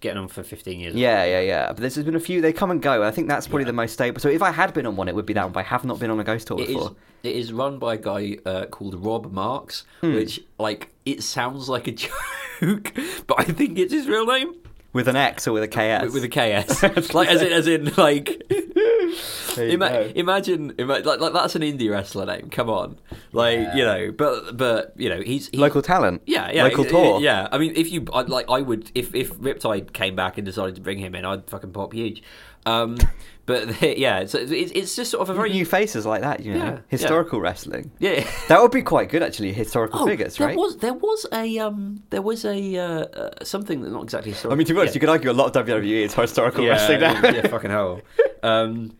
getting 0.00 0.18
on 0.18 0.28
for 0.28 0.42
fifteen 0.42 0.80
years. 0.80 0.94
Yeah, 0.94 1.24
yeah, 1.24 1.40
yeah. 1.40 1.66
But 1.68 1.78
there's 1.78 1.96
been 1.96 2.14
a 2.14 2.20
few. 2.20 2.40
They 2.40 2.52
come 2.52 2.70
and 2.70 2.80
go. 2.80 3.02
I 3.02 3.10
think 3.10 3.28
that's 3.28 3.46
probably 3.46 3.64
Yeah. 3.64 3.68
the 3.68 3.72
most 3.74 3.92
stable. 3.92 4.20
So 4.20 4.28
if 4.28 4.42
I 4.42 4.50
had 4.50 4.72
been 4.74 4.86
on 4.86 4.96
one, 4.96 5.08
it 5.08 5.14
would 5.14 5.26
be 5.26 5.34
that 5.34 5.44
one. 5.44 5.52
But 5.52 5.60
I 5.60 5.68
have 5.68 5.84
not 5.84 5.98
been 6.00 6.10
on 6.10 6.18
a 6.20 6.24
ghost 6.24 6.46
tour 6.46 6.58
It 6.60 6.68
is, 6.70 6.74
before. 6.74 6.96
it 7.22 7.36
is 7.36 7.52
run 7.52 7.78
by 7.78 7.94
a 7.94 7.98
guy 7.98 8.38
uh, 8.46 8.66
called 8.66 8.94
Rob 9.04 9.30
Marks, 9.32 9.84
Hmm. 10.00 10.14
which 10.14 10.40
like 10.58 10.88
it 11.04 11.22
sounds 11.22 11.68
like 11.68 11.86
a 11.86 11.92
joke, 12.60 12.92
but 13.26 13.38
I 13.40 13.44
think 13.44 13.78
it's 13.78 13.92
his 13.92 14.08
real 14.08 14.26
name 14.26 14.54
With 14.98 15.06
an 15.08 15.14
X 15.16 15.46
or 15.46 15.52
with 15.52 15.62
a 15.62 15.68
KS? 15.68 16.12
with, 16.12 16.14
with 16.14 16.24
a 16.24 16.28
KS, 16.28 16.82
like 17.14 17.28
as 17.28 17.40
in 17.40 17.52
as 17.52 17.66
in 17.68 17.92
like 17.96 18.42
Ima- 19.56 19.88
go. 19.90 20.12
imagine, 20.14 20.74
like, 20.76 21.04
like 21.04 21.32
that's 21.32 21.54
an 21.54 21.62
indie 21.62 21.88
wrestler 21.88 22.26
name. 22.26 22.50
Come 22.50 22.68
on, 22.68 22.98
like 23.32 23.58
Yeah. 23.58 23.74
you 23.76 23.84
know, 23.84 24.12
but 24.12 24.56
but 24.56 24.92
you 24.96 25.08
know, 25.08 25.20
he's, 25.20 25.48
he's 25.50 25.60
Local 25.60 25.82
talent. 25.82 26.22
Yeah, 26.26 26.50
yeah, 26.50 26.64
Local 26.64 26.84
tour. 26.84 27.20
Yeah, 27.20 27.46
I 27.52 27.58
mean, 27.58 27.74
if 27.76 27.92
you 27.92 28.06
I, 28.12 28.22
like, 28.22 28.46
I 28.50 28.60
would 28.60 28.90
if 28.96 29.14
if 29.14 29.32
Riptide 29.34 29.92
came 29.92 30.16
back 30.16 30.36
and 30.36 30.44
decided 30.44 30.74
to 30.74 30.80
bring 30.80 30.98
him 30.98 31.14
in, 31.14 31.24
I'd 31.24 31.48
fucking 31.48 31.70
pop 31.72 31.92
huge. 31.92 32.22
Um, 32.66 32.98
but 33.48 33.80
yeah, 33.98 34.26
so 34.26 34.38
it's 34.38 34.70
it's 34.72 34.94
just 34.94 35.10
sort 35.10 35.22
of 35.22 35.30
a 35.30 35.34
very 35.34 35.48
New 35.50 35.64
faces 35.64 36.04
like 36.04 36.20
that, 36.20 36.44
you 36.44 36.52
know. 36.52 36.64
Yeah, 36.64 36.78
Historical 36.88 37.40
wrestling. 37.40 37.90
yeah. 37.98 38.24
That 38.48 38.60
would 38.60 38.70
be 38.70 38.82
quite 38.82 39.08
good, 39.08 39.22
actually. 39.22 39.52
Historical 39.54 40.00
Oh, 40.02 40.06
figures, 40.06 40.36
there 40.36 40.48
right? 40.48 40.56
was 40.56 40.76
there 40.76 40.92
was 40.92 41.26
a 41.32 41.58
um 41.58 42.02
there 42.10 42.20
was 42.22 42.44
a 42.44 42.76
uh, 42.76 43.04
uh, 43.22 43.44
something 43.44 43.80
that 43.82 43.90
not 43.90 44.02
exactly 44.04 44.32
historical. 44.32 44.54
I 44.54 44.56
mean, 44.58 44.66
to 44.66 44.74
be 44.74 44.80
honest, 44.80 44.94
you 44.94 45.00
could 45.00 45.08
argue 45.08 45.30
a 45.30 45.38
lot 45.40 45.56
of 45.56 45.66
WWE 45.66 46.04
is 46.04 46.14
historical 46.14 46.62
yeah, 46.62 46.72
wrestling 46.72 47.00
now. 47.00 47.12
yeah, 47.22 47.46
fucking 47.48 47.70
hell. 47.70 48.00
Um, 48.40 48.96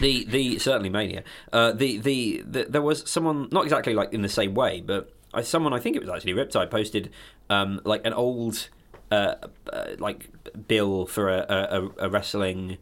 the 0.00 0.24
the 0.24 0.58
certainly 0.58 0.88
mania. 0.88 1.22
Uh, 1.52 1.72
the, 1.72 1.98
the 1.98 2.42
the 2.46 2.64
there 2.64 2.80
was 2.80 3.02
someone 3.10 3.48
not 3.52 3.64
exactly 3.64 3.92
like 3.92 4.14
in 4.14 4.22
the 4.22 4.28
same 4.40 4.54
way, 4.54 4.80
but 4.80 5.12
someone 5.42 5.74
I 5.74 5.78
think 5.78 5.94
it 5.94 6.00
was 6.00 6.08
actually 6.08 6.32
Riptide 6.32 6.70
posted 6.70 7.10
um, 7.50 7.80
like 7.84 8.06
an 8.06 8.14
old 8.14 8.68
uh, 9.10 9.34
uh, 9.70 9.86
like 9.98 10.30
bill 10.68 11.04
for 11.06 11.28
a, 11.28 11.90
a, 11.98 12.06
a 12.06 12.08
wrestling 12.08 12.78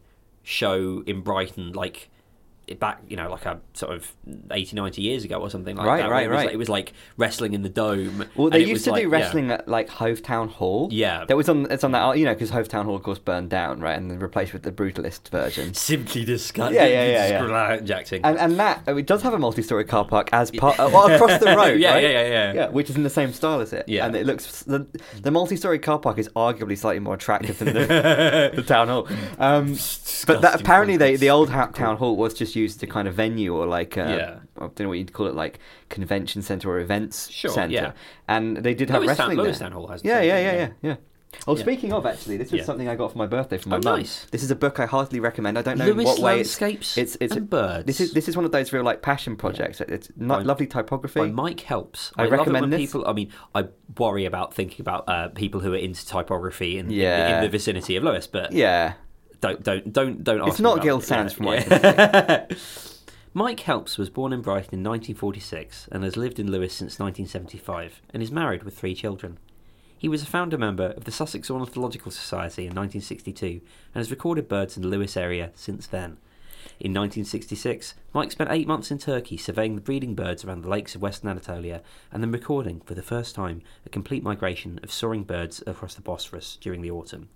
show 0.47 1.03
in 1.05 1.21
Brighton, 1.21 1.73
like 1.73 2.09
back 2.79 3.01
you 3.07 3.15
know 3.15 3.29
like 3.29 3.45
a 3.45 3.59
sort 3.73 3.95
of 3.95 4.11
80 4.51 4.75
90 4.75 5.01
years 5.01 5.23
ago 5.23 5.37
or 5.39 5.49
something 5.49 5.75
like 5.77 5.87
Right, 5.87 6.01
that 6.01 6.09
right, 6.09 6.25
it 6.25 6.29
was, 6.29 6.35
right. 6.37 6.45
like, 6.47 6.53
it 6.53 6.57
was 6.57 6.69
like 6.69 6.93
wrestling 7.15 7.53
in 7.53 7.61
the 7.61 7.69
dome 7.69 8.25
Well, 8.35 8.49
they 8.49 8.63
used 8.65 8.83
to 8.85 8.91
like- 8.91 9.03
do 9.03 9.09
yeah. 9.09 9.15
wrestling 9.15 9.51
at 9.51 9.67
like 9.69 9.87
Hove 9.89 10.21
Town 10.21 10.49
Hall. 10.49 10.89
Yeah. 10.91 11.23
that 11.27 11.37
was 11.37 11.47
on. 11.47 11.67
It's 11.71 11.83
on 11.83 11.91
that. 11.93 12.17
You 12.17 12.25
know, 12.25 12.33
because 12.33 12.49
Hove 12.49 12.67
Town 12.67 12.85
Hall, 12.85 12.95
of 12.95 13.03
course, 13.03 13.19
burned 13.19 13.49
down, 13.49 13.79
right, 13.79 13.97
and 13.97 14.11
then 14.11 14.19
replaced 14.19 14.51
with 14.53 14.63
the 14.63 14.71
brutalist 14.71 15.29
version. 15.29 15.73
simply 15.91 16.25
disgusting 16.25 16.75
Yeah, 16.75 16.85
yeah, 16.85 17.29
yeah, 17.29 17.47
yeah. 17.47 17.77
Jackson. 17.81 18.21
And 18.23 18.37
and 18.37 18.59
that 18.59 18.83
it 18.87 19.07
does 19.07 19.21
have 19.21 19.33
a 19.33 19.39
multi-story 19.39 19.85
car 19.85 20.03
park 20.05 20.29
as 20.33 20.51
part 20.51 20.79
uh, 20.79 20.89
well, 20.91 21.09
across 21.09 21.39
the 21.39 21.45
road. 21.55 21.79
Yeah, 21.79 21.93
right? 21.93 22.03
yeah, 22.03 22.09
yeah, 22.09 22.27
yeah. 22.27 22.53
yeah, 22.53 22.67
which 22.69 22.89
is 22.89 22.95
in 22.97 23.03
the 23.03 23.09
same 23.09 23.31
style 23.33 23.61
as 23.61 23.71
it. 23.73 23.85
Yeah. 23.87 24.05
and 24.05 24.15
it 24.15 24.25
looks 24.25 24.63
the 24.63 24.85
the 25.21 25.31
multi-story 25.31 25.79
car 25.79 25.99
park 25.99 26.17
is 26.17 26.27
arguably 26.35 26.77
slightly 26.77 26.99
more 26.99 27.13
attractive 27.15 27.59
than 27.59 27.73
the, 27.73 28.51
the 28.55 28.63
town 28.63 28.87
hall. 28.89 29.07
Um, 29.39 29.77
but 30.25 30.41
that 30.41 30.59
apparently 30.59 30.97
they, 30.97 31.15
the 31.15 31.29
old 31.29 31.49
ha- 31.49 31.67
town 31.67 31.97
hall 31.97 32.15
was 32.17 32.33
just 32.33 32.55
used 32.57 32.79
to 32.81 32.87
kind 32.87 33.07
of 33.07 33.13
venue 33.13 33.55
or 33.55 33.65
like 33.65 33.97
uh, 33.97 34.01
Yeah. 34.01 34.35
I 34.57 34.61
don't 34.61 34.79
know 34.81 34.89
what 34.89 34.97
you'd 34.97 35.13
call 35.13 35.27
it, 35.27 35.35
like 35.35 35.59
convention 35.89 36.41
center 36.41 36.69
or 36.69 36.79
events 36.79 37.29
Sure, 37.31 37.51
center. 37.51 37.73
yeah. 37.73 37.91
And 38.27 38.57
they 38.57 38.73
did 38.73 38.89
have 38.89 39.01
Lewis 39.03 39.17
wrestling 39.17 39.37
Lewis 39.37 39.59
there. 39.59 39.67
Town 39.69 39.73
Hall 39.77 39.87
has 39.87 40.03
yeah, 40.03 40.21
yeah, 40.21 40.39
yeah, 40.39 40.51
yeah. 40.51 40.57
yeah, 40.57 40.69
yeah. 40.89 40.95
Oh, 41.45 41.55
Yeah. 41.55 41.61
speaking 41.61 41.91
of, 41.93 42.05
actually, 42.05 42.37
this 42.37 42.51
was 42.51 42.59
Yeah. 42.59 42.65
something 42.65 42.87
I 42.87 42.95
got 42.95 43.11
for 43.11 43.17
my 43.17 43.27
birthday 43.27 43.57
from 43.57 43.71
my 43.71 43.75
Oh, 43.77 43.81
mum. 43.83 43.99
nice. 43.99 44.25
This 44.31 44.43
is 44.43 44.49
a 44.49 44.55
book 44.55 44.79
I 44.79 44.85
heartily 44.85 45.19
recommend. 45.19 45.57
I 45.59 45.61
don't 45.61 45.77
know 45.77 45.89
in 45.91 45.97
what 45.97 46.19
way 46.19 46.39
it's. 46.39 46.59
landscapes 46.59 46.97
it's- 46.97 47.17
it's- 47.19 47.37
and 47.37 47.49
birds. 47.49 47.85
This 47.85 47.99
is 47.99 48.13
this 48.13 48.29
is 48.29 48.35
one 48.37 48.45
of 48.45 48.51
those 48.53 48.71
real 48.71 48.83
like 48.83 49.01
passion 49.01 49.35
projects. 49.35 49.81
It's 49.81 50.09
not 50.15 50.39
By- 50.39 50.43
lovely 50.43 50.67
typography. 50.67 51.19
by 51.19 51.27
Mike 51.27 51.59
Helps. 51.59 52.11
I 52.17 52.25
it 52.25 52.31
recommend 52.31 52.71
this. 52.71 52.79
people. 52.79 53.03
I 53.05 53.13
mean, 53.13 53.29
I 53.53 53.65
worry 53.97 54.23
about 54.25 54.53
thinking 54.53 54.81
about 54.81 55.03
uh, 55.09 55.27
people 55.29 55.59
who 55.59 55.73
are 55.73 55.77
into 55.87 56.03
typography 56.07 56.79
in, 56.79 56.85
in- 56.89 56.93
in, 57.01 57.41
the 57.43 57.49
vicinity 57.49 57.97
of 57.97 58.03
Lewes, 58.05 58.25
but 58.25 58.53
yeah, 58.53 58.93
don't 59.41 59.63
don't 59.63 59.91
don't 59.91 60.23
don't 60.23 60.41
ask. 60.41 60.49
it's 60.51 60.59
not 60.59 60.81
Gill. 60.81 61.01
Sans 61.01 61.31
from 61.33 61.47
what 61.47 61.67
yeah. 61.67 61.75
I 61.75 62.45
can 62.47 62.57
see. 62.57 62.81
Mike 63.33 63.59
Helps 63.59 63.99
was 63.99 64.09
born 64.09 64.33
in 64.33 64.41
Brighton 64.41 64.79
in 64.79 64.83
1946 64.83 65.89
and 65.91 66.03
has 66.03 66.17
lived 66.17 66.39
in 66.39 66.49
Lewes 66.49 66.73
since 66.73 66.97
1975 66.97 68.01
and 68.11 68.23
is 68.23 68.31
married 68.31 68.63
with 68.63 68.75
three 68.75 68.95
children. 68.95 69.37
He 69.95 70.09
was 70.09 70.23
a 70.23 70.27
founder 70.27 70.57
member 70.57 70.87
of 70.87 71.03
the 71.03 71.11
Sussex 71.11 71.51
Ornithological 71.51 72.11
Society 72.11 72.63
in 72.63 72.73
1962 72.73 73.47
and 73.47 73.61
has 73.93 74.09
recorded 74.09 74.47
birds 74.47 74.75
in 74.75 74.81
the 74.81 74.89
Lewes 74.89 75.15
area 75.15 75.51
since 75.53 75.85
then. 75.85 76.17
In 76.79 76.93
1966, 76.93 77.95
Mike 78.13 78.31
spent 78.31 78.51
eight 78.51 78.67
months 78.67 78.91
in 78.91 78.97
Turkey 78.97 79.37
surveying 79.37 79.75
the 79.75 79.81
breeding 79.81 80.15
birds 80.15 80.43
around 80.43 80.63
the 80.63 80.69
lakes 80.69 80.95
of 80.95 81.01
Western 81.01 81.29
Anatolia 81.29 81.81
and 82.11 82.21
then 82.21 82.31
recording, 82.31 82.81
for 82.81 82.93
the 82.93 83.01
first 83.01 83.35
time, 83.35 83.61
a 83.85 83.89
complete 83.89 84.23
migration 84.23 84.79
of 84.83 84.91
soaring 84.91 85.23
birds 85.23 85.63
across 85.65 85.95
the 85.95 86.01
Bosphorus 86.01 86.57
during 86.59 86.81
the 86.81 86.91
autumn. 86.91 87.29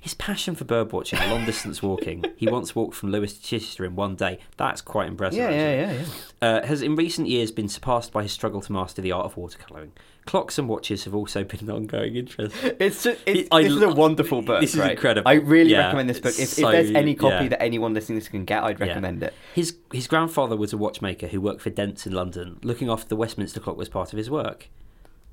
His 0.00 0.14
passion 0.14 0.54
for 0.54 0.64
birdwatching 0.64 1.18
and 1.18 1.30
long 1.30 1.44
distance 1.44 1.82
walking, 1.82 2.24
he 2.36 2.48
once 2.48 2.74
walked 2.74 2.94
from 2.94 3.10
Lewes 3.10 3.34
to 3.34 3.42
Chichester 3.42 3.84
in 3.84 3.96
one 3.96 4.14
day. 4.14 4.38
That's 4.56 4.80
quite 4.80 5.08
impressive. 5.08 5.38
yeah, 5.38 5.44
actually 5.46 5.58
yeah, 5.60 5.92
yeah, 5.92 6.04
yeah. 6.42 6.48
uh, 6.48 6.66
has 6.66 6.82
in 6.82 6.96
recent 6.96 7.28
years 7.28 7.50
been 7.50 7.68
surpassed 7.68 8.12
by 8.12 8.22
his 8.22 8.32
struggle 8.32 8.60
to 8.60 8.72
master 8.72 9.02
the 9.02 9.12
art 9.12 9.26
of 9.26 9.34
watercolouring. 9.34 9.90
Clocks 10.24 10.58
and 10.58 10.68
watches 10.68 11.04
have 11.04 11.14
also 11.14 11.44
been 11.44 11.60
an 11.60 11.70
ongoing 11.70 12.16
interest. 12.16 12.56
It's, 12.80 13.04
just, 13.04 13.20
it's 13.26 13.48
I 13.52 13.62
this 13.62 13.72
is 13.72 13.82
a 13.82 13.94
wonderful 13.94 14.42
book. 14.42 14.60
this 14.60 14.74
is 14.74 14.80
right? 14.80 14.92
incredible. 14.92 15.28
I 15.28 15.34
really 15.34 15.70
Yeah, 15.70 15.84
recommend 15.84 16.10
this 16.10 16.18
book. 16.18 16.32
If, 16.32 16.40
it's 16.40 16.58
if 16.58 16.68
there's 16.68 16.90
any 16.90 17.14
copy 17.14 17.44
yeah. 17.44 17.48
that 17.50 17.62
anyone 17.62 17.94
listening 17.94 18.18
to 18.18 18.24
this 18.24 18.28
can 18.28 18.44
get, 18.44 18.62
I'd 18.64 18.80
recommend 18.80 19.22
it. 19.22 19.34
His 19.54 19.76
his 19.92 20.08
grandfather 20.08 20.56
was 20.56 20.72
a 20.72 20.76
watchmaker 20.76 21.28
who 21.28 21.40
worked 21.40 21.60
for 21.60 21.70
Dents 21.70 22.06
in 22.06 22.12
London. 22.12 22.58
Looking 22.62 22.90
after 22.90 23.08
the 23.08 23.16
Westminster 23.16 23.60
clock 23.60 23.76
was 23.76 23.88
part 23.88 24.12
of 24.12 24.16
his 24.16 24.28
work. 24.28 24.68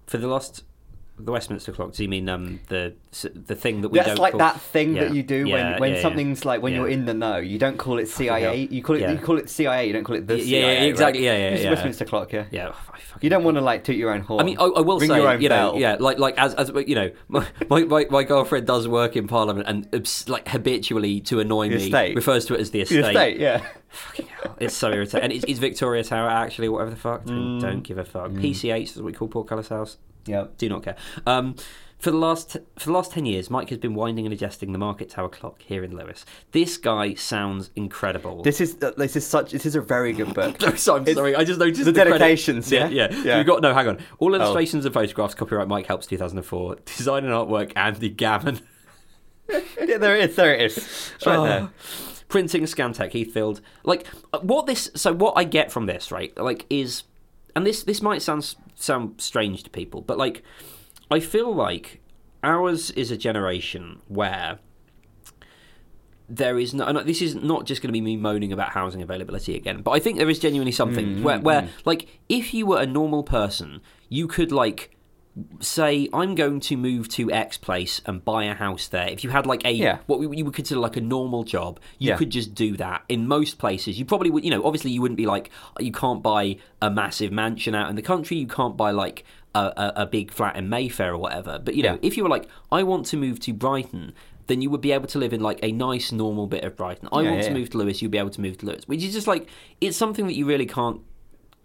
For 0.06 0.18
the 0.18 0.28
last 0.28 0.64
the 1.20 1.32
Westminster 1.32 1.72
clock, 1.72 1.94
do 1.94 2.02
you 2.02 2.10
mean 2.10 2.28
um 2.28 2.60
the 2.70 2.96
the 3.46 3.54
thing 3.56 3.82
that 3.82 3.90
we 3.90 4.00
That's 4.00 4.10
don't 4.10 4.18
like 4.18 4.32
call... 4.32 4.40
that 4.40 4.60
thing 4.60 4.96
Yeah. 4.96 5.04
that 5.06 5.14
you 5.14 5.22
do 5.22 5.46
Yeah, 5.48 5.72
when, 5.74 5.80
when 5.82 5.94
yeah, 5.94 6.02
something's 6.02 6.44
like 6.44 6.62
when 6.64 6.74
you're 6.74 6.90
in 6.90 7.06
the 7.06 7.14
know. 7.14 7.38
You 7.38 7.60
don't 7.60 7.78
call 7.78 8.00
it 8.00 8.08
CIA. 8.08 8.68
You 8.72 8.82
call 8.82 8.96
it 8.96 9.08
you 9.10 9.18
call 9.20 9.38
it 9.38 9.48
CIA. 9.50 9.86
You 9.88 9.94
don't 9.94 10.04
call 10.04 10.16
it 10.16 10.26
the 10.26 10.38
Yeah, 10.40 10.44
CIA. 10.44 10.62
yeah, 10.62 10.82
exactly, 10.90 11.20
right? 11.28 11.34
yeah, 11.34 11.38
yeah, 11.38 11.54
It's 11.54 11.64
yeah. 11.64 11.70
Westminster 11.70 12.06
clock. 12.06 12.34
Yeah. 12.34 12.46
Yeah, 12.52 12.70
I 12.92 12.98
You 13.22 13.30
don't 13.30 13.44
want 13.44 13.58
to 13.58 13.62
like 13.62 13.84
toot 13.84 13.96
your 13.96 14.12
own 14.12 14.22
horn. 14.22 14.42
I 14.42 14.44
mean, 14.44 14.58
I, 14.58 14.64
I 14.64 14.82
will 14.82 15.00
Ring 15.00 15.08
say, 15.10 15.18
you 15.40 15.50
know, 15.50 15.72
bell. 15.72 15.80
yeah, 15.80 15.98
like 16.00 16.18
like 16.18 16.36
as 16.40 16.56
as 16.56 16.72
you 16.88 16.96
know, 16.96 17.12
my 17.28 17.46
my, 17.70 18.06
my, 18.10 18.24
girlfriend 18.24 18.66
does 18.66 18.88
work 18.88 19.16
in 19.16 19.28
Parliament 19.28 19.68
and 19.68 20.28
like 20.28 20.48
habitually 20.48 21.22
to 21.22 21.40
annoy 21.40 21.70
The 21.70 21.76
me 21.76 21.84
estate. 21.86 22.16
refers 22.16 22.46
to 22.48 22.56
it 22.56 22.60
as 22.62 22.72
the 22.72 22.80
The 22.84 22.98
estate. 23.00 23.06
estate. 23.06 23.40
Yeah. 23.40 23.64
Fucking 23.90 24.26
hell, 24.42 24.58
it's 24.60 24.76
so 24.76 24.90
irritating. 24.92 25.22
And 25.26 25.32
it's, 25.32 25.46
it's 25.48 25.60
Victoria 25.60 26.04
Tower 26.04 26.28
actually, 26.28 26.70
whatever 26.70 26.90
the 26.90 26.96
fuck. 26.96 27.26
Don't, 27.26 27.60
Mm. 27.60 27.62
don't 27.62 27.82
give 27.84 28.00
a 28.00 28.04
fuck. 28.06 28.32
PCH 28.32 28.84
is 28.90 28.96
what 28.96 29.06
we 29.06 29.14
call 29.14 29.28
Portcullis 29.28 29.68
House. 29.70 29.98
Yeah. 30.26 30.46
Do 30.58 30.70
not 30.70 30.84
care. 30.84 30.96
Um, 31.26 31.56
for 32.00 32.12
the 32.12 32.18
last 32.18 32.58
for 32.78 32.86
the 32.88 32.92
last 32.92 33.14
ten 33.14 33.26
years, 33.26 33.50
Mike 33.50 33.70
has 33.70 33.78
been 33.78 33.94
winding 33.96 34.26
and 34.26 34.34
adjusting 34.34 34.74
the 34.74 34.78
Market 34.78 35.10
Tower 35.10 35.30
clock 35.30 35.62
here 35.62 35.86
in 35.86 35.96
Lewes. 35.96 36.26
This 36.52 36.76
guy 36.78 37.14
sounds 37.14 37.70
incredible. 37.78 38.44
This 38.44 38.60
is 38.60 38.78
uh, 38.84 38.92
this 38.98 39.16
is 39.16 39.26
such 39.26 39.52
this 39.52 39.66
is 39.66 39.76
a 39.76 39.82
very 39.82 40.12
good 40.12 40.34
book. 40.34 40.60
No, 40.62 40.76
so 40.76 40.96
I'm 40.98 41.04
It's- 41.04 41.16
sorry. 41.16 41.34
I 41.36 41.46
just 41.46 41.60
noticed 41.62 41.86
the 41.86 41.94
credit- 41.94 42.12
dedications, 42.12 42.70
yeah? 42.72 42.90
yeah, 42.90 43.08
Yeah. 43.24 43.38
We've 43.38 43.46
got 43.46 43.62
no. 43.62 43.74
Hang 43.74 43.88
on. 43.88 44.00
All 44.20 44.34
Oh. 44.34 44.36
illustrations 44.36 44.84
and 44.84 44.94
photographs. 44.94 45.34
Copyright 45.34 45.70
Mike 45.70 45.86
Helps 45.88 46.06
2004. 46.08 46.76
Design 46.98 47.24
and 47.24 47.34
artwork 47.34 47.72
Andy 47.78 48.10
Gammon. 48.10 48.60
yeah, 49.50 49.98
there 49.98 50.18
it 50.18 50.30
is. 50.32 50.36
There 50.36 50.54
it 50.54 50.62
is. 50.62 50.78
It's 51.16 51.26
right 51.26 51.38
Oh. 51.38 51.44
there. 51.46 51.70
Printing 52.28 52.64
Scantech 52.64 53.12
Heathfield. 53.14 53.62
Like 53.84 54.08
uh, 54.34 54.40
what 54.40 54.66
this. 54.66 54.90
So 54.96 55.14
what 55.14 55.34
I 55.38 55.44
get 55.46 55.72
from 55.72 55.86
this, 55.86 56.12
right? 56.12 56.36
Like 56.38 56.66
is, 56.70 57.04
and 57.56 57.66
this 57.66 57.84
this 57.84 58.02
might 58.02 58.22
sound 58.22 58.56
sound 58.76 59.22
strange 59.22 59.64
to 59.64 59.70
people, 59.70 60.02
but 60.02 60.18
like 60.18 60.44
I 61.12 61.20
feel 61.20 61.54
like 61.54 62.02
ours 62.44 62.92
is 62.92 63.12
a 63.12 63.18
generation 63.18 64.02
where 64.08 64.60
there 66.30 66.58
is 66.58 66.74
no. 66.74 66.86
and 66.86 66.98
This 67.08 67.22
is 67.22 67.36
not 67.36 67.66
just 67.66 67.82
going 67.82 67.90
to 67.90 67.94
be 67.94 68.02
me 68.02 68.18
moaning 68.18 68.52
about 68.52 68.70
housing 68.70 69.02
availability 69.02 69.56
again, 69.56 69.82
but 69.82 69.92
I 69.92 70.00
think 70.00 70.18
there 70.18 70.30
is 70.30 70.40
genuinely 70.40 70.72
something 70.72 71.18
mm, 71.18 71.24
where, 71.24 71.40
where, 71.40 71.62
mm. 71.64 71.70
like, 71.86 72.08
if 72.30 72.54
you 72.54 72.66
were 72.66 72.82
a 72.82 72.86
normal 72.86 73.24
person, 73.24 73.82
you 74.10 74.28
could 74.28 74.52
like 74.52 74.96
say 75.60 76.08
I'm 76.14 76.36
going 76.36 76.60
to 76.62 76.78
move 76.78 77.10
to 77.10 77.32
X 77.32 77.58
place 77.58 78.02
and 78.06 78.24
buy 78.24 78.44
a 78.46 78.54
house 78.54 78.88
there. 78.88 79.08
If 79.08 79.24
you 79.24 79.32
had 79.32 79.46
like 79.48 79.66
a 79.66 79.72
Yeah. 79.72 79.98
what 80.06 80.20
we- 80.20 80.38
you 80.38 80.46
would 80.46 80.54
consider 80.54 80.80
like 80.80 80.96
a 80.98 81.02
normal 81.02 81.44
job, 81.44 81.80
you 81.98 82.10
Yeah. 82.10 82.18
could 82.18 82.30
just 82.30 82.54
do 82.54 82.78
that. 82.78 83.04
In 83.10 83.28
most 83.28 83.58
places, 83.58 83.98
you 83.98 84.06
probably 84.06 84.30
would. 84.30 84.44
You 84.44 84.52
know, 84.52 84.64
obviously, 84.64 84.92
you 84.92 85.02
wouldn't 85.02 85.18
be 85.18 85.26
like 85.26 85.50
you 85.80 85.92
can't 85.92 86.22
buy 86.22 86.58
a 86.82 86.90
massive 86.92 87.32
mansion 87.32 87.74
out 87.74 87.90
in 87.90 87.96
the 87.96 88.02
country. 88.04 88.38
You 88.38 88.48
can't 88.48 88.78
buy 88.78 88.92
like 88.92 89.26
a, 89.56 89.60
a, 89.78 89.94
a 90.04 90.06
big 90.06 90.32
flat 90.32 90.56
in 90.56 90.70
Mayfair 90.70 91.14
or 91.14 91.18
whatever. 91.18 91.60
But 91.64 91.76
you 91.76 91.84
know, 91.84 91.94
Yeah. 91.94 92.00
if 92.08 92.16
you 92.18 92.24
were 92.24 92.30
like, 92.30 92.48
I 92.72 92.84
want 92.84 93.06
to 93.08 93.18
move 93.18 93.40
to 93.42 93.54
Brighton. 93.54 94.14
Then 94.48 94.62
you 94.62 94.70
would 94.72 94.82
be 94.82 94.92
able 94.92 95.08
to 95.08 95.18
live 95.20 95.32
in 95.32 95.40
like 95.40 95.60
a 95.64 95.72
nice, 95.72 96.12
normal 96.12 96.48
bit 96.48 96.66
of 96.66 96.76
Brighton. 96.76 97.08
I 97.14 97.22
want 97.24 97.44
to 97.44 97.52
move 97.54 97.70
to 97.70 97.78
Lewes. 97.78 98.02
You'd 98.02 98.12
be 98.12 98.18
able 98.18 98.30
to 98.32 98.42
move 98.42 98.58
to 98.58 98.66
Lewes, 98.66 98.86
which 98.88 99.02
is 99.02 99.14
just 99.14 99.26
like 99.26 99.48
it's 99.80 99.96
something 99.96 100.28
that 100.28 100.34
you 100.36 100.46
really 100.46 100.66
can't 100.66 101.00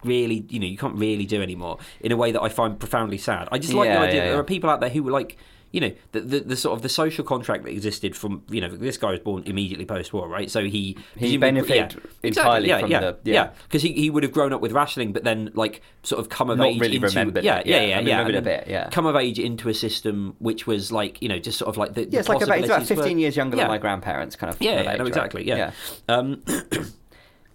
really 0.04 0.44
you 0.48 0.60
know 0.60 0.66
you 0.66 0.78
can't 0.78 0.96
really 0.96 1.26
do 1.26 1.42
anymore 1.42 1.78
in 2.00 2.12
a 2.12 2.16
way 2.16 2.32
that 2.32 2.42
I 2.42 2.48
find 2.48 2.78
profoundly 2.78 3.18
sad. 3.18 3.48
I 3.52 3.58
just 3.58 3.74
like 3.74 3.86
Yeah, 3.86 3.94
the 4.00 4.00
idea 4.06 4.14
yeah, 4.16 4.24
that 4.26 4.30
there 4.32 4.40
are 4.40 4.44
people 4.44 4.70
out 4.70 4.80
there 4.80 4.90
who 4.90 5.02
were 5.02 5.10
like 5.12 5.36
you 5.70 5.82
know 5.82 5.92
the, 6.12 6.20
the 6.22 6.40
the 6.40 6.56
sort 6.56 6.74
of 6.74 6.80
the 6.82 6.88
social 6.88 7.22
contract 7.22 7.62
that 7.64 7.70
existed 7.70 8.16
from 8.16 8.42
you 8.48 8.58
know 8.58 8.68
this 8.74 8.96
guy 8.96 9.10
was 9.10 9.20
born 9.20 9.42
immediately 9.44 9.84
post 9.84 10.14
war 10.14 10.26
right 10.26 10.50
so 10.50 10.64
he 10.64 10.96
He 11.18 11.36
benefited 11.36 12.00
entirely 12.22 12.68
yeah, 12.68 12.78
from 12.80 12.90
yeah, 12.90 13.00
the- 13.00 13.18
yeah 13.24 13.34
yeah. 13.34 13.50
because 13.64 13.82
he, 13.82 13.92
he 13.92 14.08
would 14.08 14.22
have 14.22 14.32
grown 14.32 14.54
up 14.54 14.62
with 14.62 14.72
rationing 14.72 15.12
but 15.12 15.24
then 15.24 15.50
like 15.52 15.82
sort 16.04 16.20
of 16.20 16.30
come 16.30 16.48
of 16.48 16.56
Not 16.56 16.68
age 16.68 16.80
really 16.80 16.96
into 16.96 17.08
remembered 17.08 17.44
yeah 17.44 17.60
yeah 17.66 17.80
yeah. 17.82 17.86
yeah 17.86 17.96
I 17.98 18.00
yeah, 18.00 18.18
remembered 18.18 18.34
and 18.36 18.46
a 18.46 18.50
bit, 18.60 18.68
yeah. 18.68 18.88
come 18.88 19.04
of 19.04 19.14
age 19.16 19.38
into 19.38 19.68
a 19.68 19.74
system 19.74 20.36
which 20.38 20.66
was 20.66 20.90
like 20.90 21.20
you 21.20 21.28
know 21.28 21.38
just 21.38 21.58
sort 21.58 21.68
of 21.68 21.76
like 21.76 21.92
the 21.92 22.06
Yeah, 22.08 22.20
it's 22.20 22.30
like 22.30 22.40
about, 22.40 22.58
it's 22.60 22.68
about 22.68 22.86
15 22.86 23.18
years 23.18 23.36
younger 23.36 23.58
Yeah. 23.58 23.64
than 23.64 23.70
my 23.72 23.78
grandparents, 23.78 24.36
kind 24.36 24.50
of. 24.54 24.62
yeah, 24.62 24.70
of 24.70 24.84
yeah 24.86 24.92
age, 24.92 24.98
no 24.98 25.04
right? 25.04 25.08
exactly 25.08 25.46
yeah, 25.46 25.72
Um, 26.08 26.42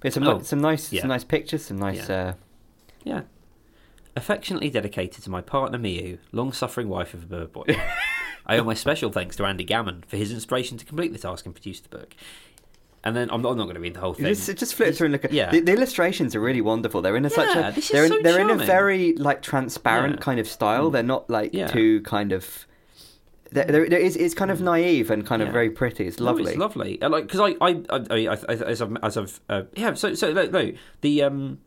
But 0.03 0.13
some, 0.13 0.23
Oh. 0.27 0.41
some 0.41 0.61
nice, 0.61 0.91
Yeah. 0.93 1.01
some 1.01 1.07
nice 1.09 1.23
pictures, 1.23 1.65
some 1.65 1.77
nice. 1.80 2.07
Yeah. 2.09 2.15
Uh, 2.15 2.34
Yeah. 3.03 3.21
Affectionately 4.15 4.69
dedicated 4.69 5.23
to 5.23 5.30
my 5.31 5.41
partner 5.41 5.80
Miu, 5.80 6.19
long 6.31 6.51
suffering 6.53 6.88
wife 6.88 7.13
of 7.15 7.23
a 7.23 7.25
bird 7.25 7.51
boy. 7.51 7.63
I 8.45 8.57
owe 8.59 8.63
my 8.63 8.73
special 8.75 9.11
thanks 9.11 9.35
to 9.38 9.45
Andy 9.45 9.63
Gammon 9.63 10.03
for 10.07 10.17
his 10.17 10.31
inspiration 10.31 10.77
to 10.77 10.85
complete 10.85 11.13
the 11.13 11.17
task 11.19 11.45
and 11.45 11.55
produce 11.55 11.80
the 11.80 11.89
book. 11.89 12.13
And 13.05 13.15
then 13.15 13.30
I'm 13.31 13.41
not, 13.41 13.51
I'm 13.51 13.57
not 13.57 13.63
going 13.63 13.75
to 13.75 13.81
read 13.81 13.95
the 13.95 13.99
whole 14.01 14.13
thing. 14.13 14.25
Just, 14.25 14.55
just 14.57 14.75
flip 14.75 14.93
through 14.95 15.05
and 15.05 15.11
look 15.13 15.25
at 15.25 15.34
yeah. 15.34 15.49
the, 15.51 15.59
the 15.61 15.73
illustrations 15.73 16.35
are 16.35 16.39
really 16.39 16.61
wonderful. 16.61 17.01
They're 17.01 17.17
in 17.17 17.25
a 17.25 17.30
such 17.30 17.53
Yeah, 17.55 17.69
a 17.69 17.71
this 17.71 17.85
is 17.85 17.91
they're 17.91 18.05
in, 18.05 18.23
they're 18.23 18.39
in 18.39 18.49
a 18.49 18.55
very 18.55 19.13
like 19.15 19.41
transparent 19.41 20.15
Yeah. 20.15 20.19
Mm. 20.19 20.23
kind 20.23 20.39
of 20.39 20.47
style. 20.47 20.89
They're 20.89 21.03
not 21.03 21.30
like 21.30 21.53
Yeah. 21.53 21.67
too 21.67 22.01
kind 22.01 22.31
of. 22.31 22.65
There, 23.53 23.65
there, 23.65 23.89
there 23.89 23.99
is, 23.99 24.15
it's 24.15 24.34
kind 24.34 24.51
of 24.51 24.61
naive 24.61 25.09
and 25.11 25.25
kind 25.25 25.41
of 25.41 25.49
very 25.49 25.69
pretty. 25.69 26.07
It's 26.07 26.19
No, 26.19 26.25
lovely. 26.25 26.51
it's 26.51 26.57
lovely. 26.57 27.01
Uh, 27.01 27.09
Like 27.09 27.27
because 27.27 27.39
I, 27.39 27.55
I, 27.61 27.84
I, 27.89 28.27
I, 28.27 28.34
I, 28.49 28.53
as 28.53 28.81
I've, 28.81 28.97
as 29.03 29.17
I've, 29.17 29.39
uh, 29.49 29.61
yeah. 29.75 29.93
So, 29.93 30.13
so 30.15 30.34
no, 30.34 30.45
no, 30.47 30.71
the 31.01 31.23
um, 31.23 31.59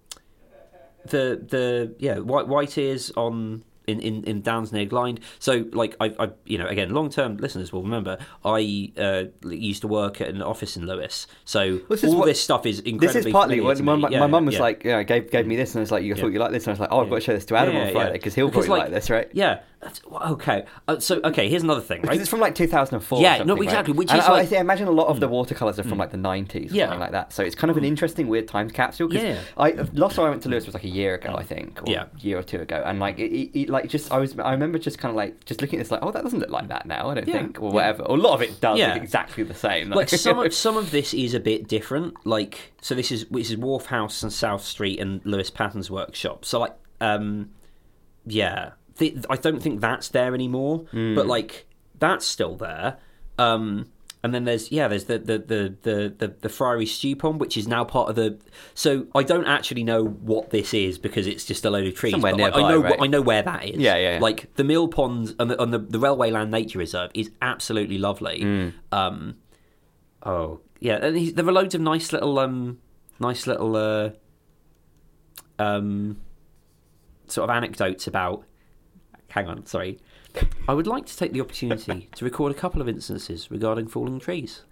the 1.04 1.40
the 1.48 1.94
yeah, 1.98 2.18
white 2.18 2.48
white 2.48 2.76
ears 2.78 3.12
on 3.16 3.62
in 3.86 4.00
in 4.00 4.24
in 4.24 4.42
Downs 4.42 4.72
near 4.72 4.84
Glynde. 4.84 5.20
So 5.38 5.64
like 5.72 5.94
I, 6.00 6.06
I 6.18 6.30
you 6.44 6.58
know 6.58 6.66
again 6.66 6.90
long 6.90 7.08
term 7.08 7.36
listeners 7.36 7.72
will 7.72 7.84
remember 7.84 8.18
I 8.44 8.90
uh, 8.98 9.24
used 9.48 9.82
to 9.82 9.88
work 9.88 10.20
at 10.20 10.26
an 10.28 10.42
office 10.42 10.76
in 10.76 10.86
Lewes. 10.86 11.28
So 11.44 11.78
This 11.88 12.02
all 12.02 12.18
what- 12.18 12.26
this 12.26 12.40
stuff 12.42 12.66
is 12.66 12.80
incredibly. 12.80 13.06
This 13.20 13.26
is 13.26 13.32
partly 13.32 13.60
when 13.60 13.84
my, 13.84 13.94
my, 13.94 14.08
Yeah, 14.08 14.26
mum 14.26 14.46
was 14.46 14.56
yeah. 14.56 14.60
like, 14.60 14.82
yeah, 14.84 15.02
gave 15.04 15.30
gave 15.30 15.46
me 15.46 15.54
this, 15.54 15.74
and 15.74 15.80
I 15.80 15.82
was 15.82 15.92
like, 15.92 16.02
you 16.02 16.14
Yeah. 16.16 16.20
thought 16.20 16.32
you 16.32 16.40
like 16.40 16.50
this, 16.50 16.64
and 16.64 16.70
I 16.70 16.72
was 16.72 16.80
like, 16.80 16.88
oh, 16.90 17.00
I've 17.02 17.06
Yeah. 17.06 17.10
got 17.10 17.14
to 17.16 17.20
show 17.20 17.34
this 17.34 17.44
to 17.46 17.54
Adam 17.56 17.74
Yeah, 17.74 17.80
on 17.82 17.86
yeah, 17.86 17.92
Friday 17.92 18.08
yeah. 18.08 18.12
because 18.14 18.34
he'll 18.34 18.48
Because, 18.48 18.66
probably 18.66 18.80
like, 18.80 18.90
like 18.90 18.94
this, 19.00 19.10
right? 19.10 19.28
Yeah. 19.32 19.60
That's, 19.80 20.00
okay. 20.10 20.64
Uh, 20.88 20.98
so 20.98 21.20
okay, 21.22 21.48
here's 21.50 21.62
another 21.62 21.82
thing, 21.82 22.00
Because 22.00 22.16
right? 22.16 22.20
it's 22.20 22.30
from 22.30 22.40
like 22.40 22.54
2004. 22.54 23.18
or 23.18 23.22
Yeah, 23.22 23.32
no, 23.32 23.38
something, 23.38 23.56
right? 23.56 23.62
exactly, 23.64 23.92
which 23.94 24.10
And 24.10 24.18
is 24.20 24.24
I, 24.26 24.32
like- 24.32 24.52
I 24.52 24.56
imagine 24.56 24.88
a 24.88 24.90
lot 24.90 25.08
of 25.08 25.20
the 25.20 25.28
watercolors 25.28 25.78
are 25.78 25.82
from 25.84 25.98
like 25.98 26.10
the 26.10 26.16
90s, 26.16 26.72
or 26.72 26.74
Yeah. 26.74 26.84
something 26.86 27.00
like 27.00 27.12
that. 27.12 27.32
So 27.32 27.42
it's 27.44 27.54
kind 27.54 27.70
of 27.70 27.76
an 27.76 27.84
interesting, 27.84 28.26
weird 28.26 28.48
time 28.48 28.70
capsule. 28.70 29.06
'cause 29.08 29.22
Yeah. 29.22 29.38
I 29.58 29.72
last 29.92 30.16
time 30.16 30.24
I 30.26 30.30
went 30.30 30.42
to 30.44 30.48
Lewes 30.48 30.64
was 30.64 30.74
like 30.74 30.84
a 30.84 30.88
year 30.88 31.14
ago, 31.14 31.34
I 31.36 31.42
think, 31.42 31.80
or 31.86 31.92
Yeah. 31.92 32.04
a 32.16 32.20
year 32.20 32.38
or 32.38 32.42
two 32.42 32.58
ago, 32.60 32.82
and 32.86 32.98
like 32.98 33.18
it, 33.18 33.58
it, 33.58 33.68
like 33.68 33.88
just 33.88 34.10
I 34.10 34.18
was 34.18 34.36
I 34.38 34.50
remember 34.52 34.78
just 34.78 34.98
kind 34.98 35.10
of 35.10 35.16
like 35.16 35.44
just 35.44 35.60
looking 35.60 35.78
at 35.78 35.82
this 35.84 35.90
like, 35.92 36.00
oh, 36.02 36.10
that 36.10 36.22
doesn't 36.24 36.40
look 36.40 36.50
like 36.50 36.68
that 36.68 36.86
now. 36.86 37.10
I 37.10 37.14
don't 37.14 37.28
Yeah, 37.28 37.34
think, 37.34 37.60
or 37.62 37.70
whatever. 37.70 38.02
Or 38.04 38.16
a 38.16 38.20
lot 38.20 38.32
of 38.34 38.42
it 38.42 38.60
does 38.62 38.78
Yeah. 38.78 38.94
look 38.94 39.02
exactly 39.02 39.44
the 39.44 39.54
same. 39.54 39.90
like 39.90 40.08
some 40.08 40.38
of 40.38 40.52
some 40.66 40.76
of 40.78 40.90
this 40.90 41.12
is 41.12 41.34
a 41.34 41.40
bit 41.40 41.68
different. 41.68 42.14
Like 42.24 42.72
so, 42.80 42.94
this 42.94 43.12
is 43.12 43.30
which 43.30 43.50
is 43.50 43.56
Wharf 43.58 43.86
House 43.86 44.22
and 44.22 44.32
South 44.32 44.64
Street 44.64 44.98
and 45.00 45.20
Lewis 45.24 45.50
Patton's 45.50 45.90
workshop. 45.90 46.44
So 46.46 46.60
like, 46.60 46.74
um, 47.02 47.50
yeah, 48.26 48.70
I 49.00 49.36
don't 49.36 49.62
think 49.62 49.80
that's 49.80 50.08
there 50.08 50.34
anymore. 50.34 50.86
Hmm. 50.90 51.14
But 51.14 51.26
like, 51.26 51.66
that's 51.98 52.26
still 52.26 52.56
there. 52.56 52.98
Um, 53.38 53.90
and 54.22 54.34
then 54.34 54.44
there's 54.44 54.72
yeah, 54.72 54.88
there's 54.88 55.04
the 55.04 55.18
the 55.18 55.38
the 55.38 55.76
the 55.82 56.14
the, 56.18 56.34
the 56.40 56.48
Friary 56.48 56.86
Stew 56.86 57.14
Pond, 57.14 57.38
which 57.38 57.56
is 57.56 57.68
now 57.68 57.84
part 57.84 58.08
of 58.08 58.16
the. 58.16 58.38
So 58.74 59.06
I 59.14 59.22
don't 59.22 59.46
actually 59.46 59.84
know 59.84 60.04
what 60.04 60.50
this 60.50 60.74
is 60.74 60.98
because 60.98 61.26
it's 61.26 61.44
just 61.44 61.64
a 61.64 61.70
load 61.70 61.86
of 61.86 61.94
trees. 61.94 62.12
Somewhere 62.12 62.32
but 62.34 62.42
I- 62.42 62.58
nearby, 62.58 62.58
I 62.58 62.70
know 62.70 62.82
right? 62.82 62.96
I 63.02 63.06
know 63.06 63.20
where 63.20 63.42
that 63.42 63.64
is. 63.64 63.76
Yeah, 63.76 63.94
yeah, 63.96 64.14
yeah. 64.14 64.18
Like 64.20 64.52
the 64.54 64.64
Mill 64.64 64.88
Pond 64.88 65.34
and 65.38 65.50
the, 65.50 65.62
and 65.62 65.72
the 65.72 65.78
the 65.78 66.00
Railway 66.00 66.30
Land 66.30 66.50
Nature 66.50 66.78
Reserve 66.78 67.10
is 67.14 67.30
absolutely 67.40 67.98
lovely. 67.98 68.40
Mm. 68.40 68.72
Um, 68.90 69.36
oh 70.24 70.60
yeah, 70.80 70.96
and 70.96 71.36
there 71.36 71.46
are 71.46 71.52
loads 71.52 71.74
of 71.74 71.80
nice 71.80 72.12
little 72.12 72.38
um 72.38 72.78
nice 73.20 73.46
little 73.46 73.76
uh 73.76 74.10
um 75.58 76.20
sort 77.28 77.48
of 77.48 77.54
anecdotes 77.54 78.06
about. 78.06 78.44
Hang 79.36 79.48
on, 79.48 79.66
sorry. 79.66 79.98
I 80.66 80.74
would 80.74 80.86
like 80.86 81.06
to 81.06 81.16
take 81.16 81.32
the 81.32 81.40
opportunity 81.40 82.08
to 82.14 82.24
record 82.24 82.52
a 82.52 82.54
couple 82.54 82.80
of 82.80 82.88
instances 82.88 83.50
regarding 83.50 83.86
falling 83.88 84.18
trees. 84.18 84.62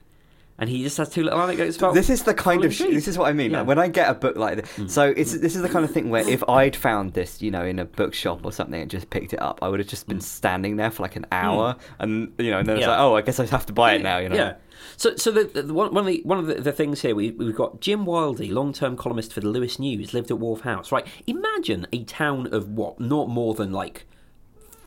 And 0.56 0.70
he 0.70 0.84
just 0.84 0.96
has 0.98 1.10
two 1.10 1.24
little 1.24 1.40
anecdotes 1.40 1.76
about. 1.76 1.94
This 1.94 2.08
is 2.08 2.22
the 2.22 2.32
kind 2.32 2.64
of 2.64 2.72
sh- 2.72 2.78
trees. 2.78 2.94
this 2.94 3.08
is 3.08 3.18
what 3.18 3.28
I 3.28 3.32
mean. 3.32 3.50
Yeah. 3.50 3.56
Mm. 3.56 3.60
Like, 3.60 3.66
when 3.68 3.78
I 3.80 3.88
get 3.88 4.08
a 4.08 4.14
book 4.14 4.36
like 4.36 4.62
this, 4.62 4.92
so 4.94 5.12
it's 5.16 5.32
this 5.36 5.56
is 5.56 5.62
the 5.62 5.68
kind 5.68 5.84
of 5.84 5.90
thing 5.90 6.10
where 6.10 6.26
if 6.28 6.48
I'd 6.48 6.76
found 6.76 7.12
this, 7.14 7.42
you 7.42 7.50
know, 7.50 7.64
in 7.64 7.80
a 7.80 7.84
bookshop 7.84 8.44
or 8.44 8.52
something 8.52 8.80
and 8.80 8.88
just 8.88 9.10
picked 9.10 9.32
it 9.32 9.42
up, 9.42 9.58
I 9.62 9.68
would 9.68 9.80
have 9.80 9.88
just 9.88 10.06
been 10.06 10.20
standing 10.20 10.76
there 10.76 10.92
for 10.92 11.02
like 11.02 11.16
an 11.16 11.26
hour, 11.32 11.74
and 11.98 12.32
you 12.38 12.52
know, 12.52 12.60
and 12.60 12.68
then 12.68 12.76
it's 12.76 12.86
Mm. 12.86 12.90
Like, 12.90 13.00
oh, 13.00 13.16
I 13.16 13.22
guess 13.22 13.40
I 13.40 13.46
have 13.46 13.66
to 13.66 13.72
buy 13.72 13.94
it 13.94 14.02
now, 14.02 14.18
you 14.18 14.28
know. 14.28 14.36
Yeah. 14.36 14.54
So, 14.96 15.16
so 15.16 15.32
the, 15.32 15.62
the 15.62 15.74
one, 15.74 15.92
one 15.92 16.02
of 16.02 16.06
the 16.06 16.22
one 16.24 16.38
of 16.38 16.46
the, 16.46 16.54
the 16.54 16.72
things 16.72 17.02
here 17.02 17.16
we 17.16 17.32
we've 17.32 17.56
got 17.56 17.80
Jim 17.80 18.04
Wildy, 18.06 18.52
long-term 18.52 18.96
columnist 18.96 19.32
for 19.32 19.40
the 19.40 19.48
Lewes 19.48 19.80
News, 19.80 20.14
lived 20.14 20.30
at 20.30 20.38
Wharf 20.38 20.60
House. 20.60 20.92
Right. 20.92 21.04
Imagine 21.26 21.88
a 21.92 22.04
town 22.04 22.46
of 22.54 22.68
what, 22.68 23.00
not 23.00 23.28
more 23.28 23.54
than 23.54 23.72
like 23.72 24.06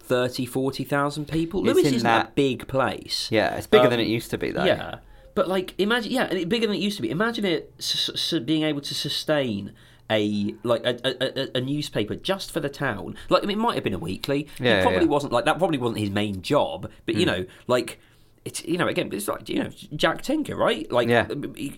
30, 0.08 0.46
40,000 0.46 1.28
people. 1.28 1.68
It's 1.68 1.76
Lewes 1.76 1.88
in 1.88 1.94
isn't 1.96 2.04
that- 2.06 2.28
a 2.30 2.32
big 2.32 2.68
place. 2.68 3.28
Yeah, 3.32 3.56
it's 3.56 3.68
bigger 3.68 3.90
than 3.90 4.00
Um, 4.00 4.06
it 4.06 4.10
used 4.10 4.32
to 4.32 4.38
be, 4.38 4.52
though. 4.52 4.64
Yeah, 4.66 5.00
but 5.36 5.48
like 5.48 5.74
imagine, 5.78 6.12
yeah, 6.12 6.24
and 6.30 6.38
it- 6.40 6.50
bigger 6.50 6.68
than 6.68 6.76
it 6.76 6.80
used 6.82 6.96
to 6.98 7.02
be. 7.02 7.10
Imagine 7.12 7.46
it 7.46 7.72
s- 7.80 8.10
s- 8.14 8.40
being 8.44 8.64
able 8.64 8.82
to 8.82 8.94
sustain 8.96 9.74
a 10.10 10.56
like 10.64 10.86
a, 10.86 10.96
a, 11.06 11.42
a, 11.44 11.58
a 11.58 11.62
newspaper 11.62 12.16
just 12.16 12.52
for 12.52 12.60
the 12.62 12.70
town. 12.70 13.16
Like 13.30 13.44
I 13.44 13.46
mean, 13.46 13.58
it 13.58 13.62
might 13.62 13.76
have 13.76 13.84
been 13.84 13.94
a 13.94 14.00
weekly. 14.00 14.48
Yeah, 14.60 14.80
it 14.80 14.82
probably 14.84 15.00
yeah. 15.02 15.06
Hmm. 15.06 15.12
wasn't 15.12 15.34
like 15.34 15.46
that. 15.46 15.58
Probably 15.58 15.78
wasn't 15.78 16.00
his 16.00 16.10
main 16.10 16.42
job. 16.42 16.90
But 17.06 17.16
you 17.16 17.26
know, 17.26 17.46
like. 17.68 18.00
It's 18.48 18.64
you 18.64 18.78
know 18.78 18.88
again 18.88 19.10
it's 19.12 19.28
like 19.28 19.50
you 19.50 19.62
know 19.62 19.70
Jack 19.96 20.22
Tinker 20.22 20.56
right 20.56 20.90
like 20.90 21.10
Yeah. 21.10 21.28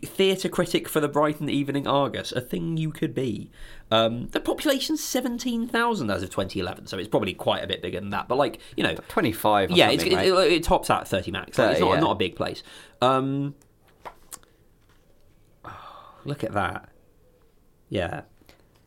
theatre 0.05 0.49
critic 0.49 0.87
for 0.87 0.99
the 0.99 1.07
Brighton 1.07 1.49
Evening 1.49 1.87
Argus 1.87 2.31
a 2.31 2.41
thing 2.41 2.77
you 2.77 2.91
could 2.91 3.15
be 3.15 3.49
um, 3.89 4.27
the 4.27 4.39
population's 4.39 5.03
seventeen 5.03 5.67
thousand 5.67 6.11
as 6.11 6.21
of 6.21 6.29
twenty 6.29 6.59
eleven 6.59 6.85
so 6.85 6.99
it's 6.99 7.07
probably 7.07 7.33
quite 7.33 7.63
a 7.63 7.67
bit 7.67 7.81
bigger 7.81 7.99
than 7.99 8.11
that 8.11 8.27
but 8.27 8.37
like 8.37 8.59
you 8.77 8.83
know 8.83 8.93
Twenty-five. 9.07 9.71
Yeah, 9.71 9.89
it's, 9.89 10.03
it, 10.03 10.13
right? 10.13 10.27
it, 10.27 10.51
it 10.53 10.63
tops 10.63 10.91
out 10.91 11.01
at 11.01 11.07
30 11.07 11.31
max. 11.31 11.57
Like, 11.57 11.71
it's 11.71 11.79
not, 11.79 11.93
yeah. 11.93 11.99
not 11.99 12.11
a 12.11 12.15
big 12.15 12.35
place. 12.35 12.61
Um, 13.01 13.55
look 16.23 16.43
at 16.43 16.53
that. 16.53 16.89
Yeah. 17.89 18.21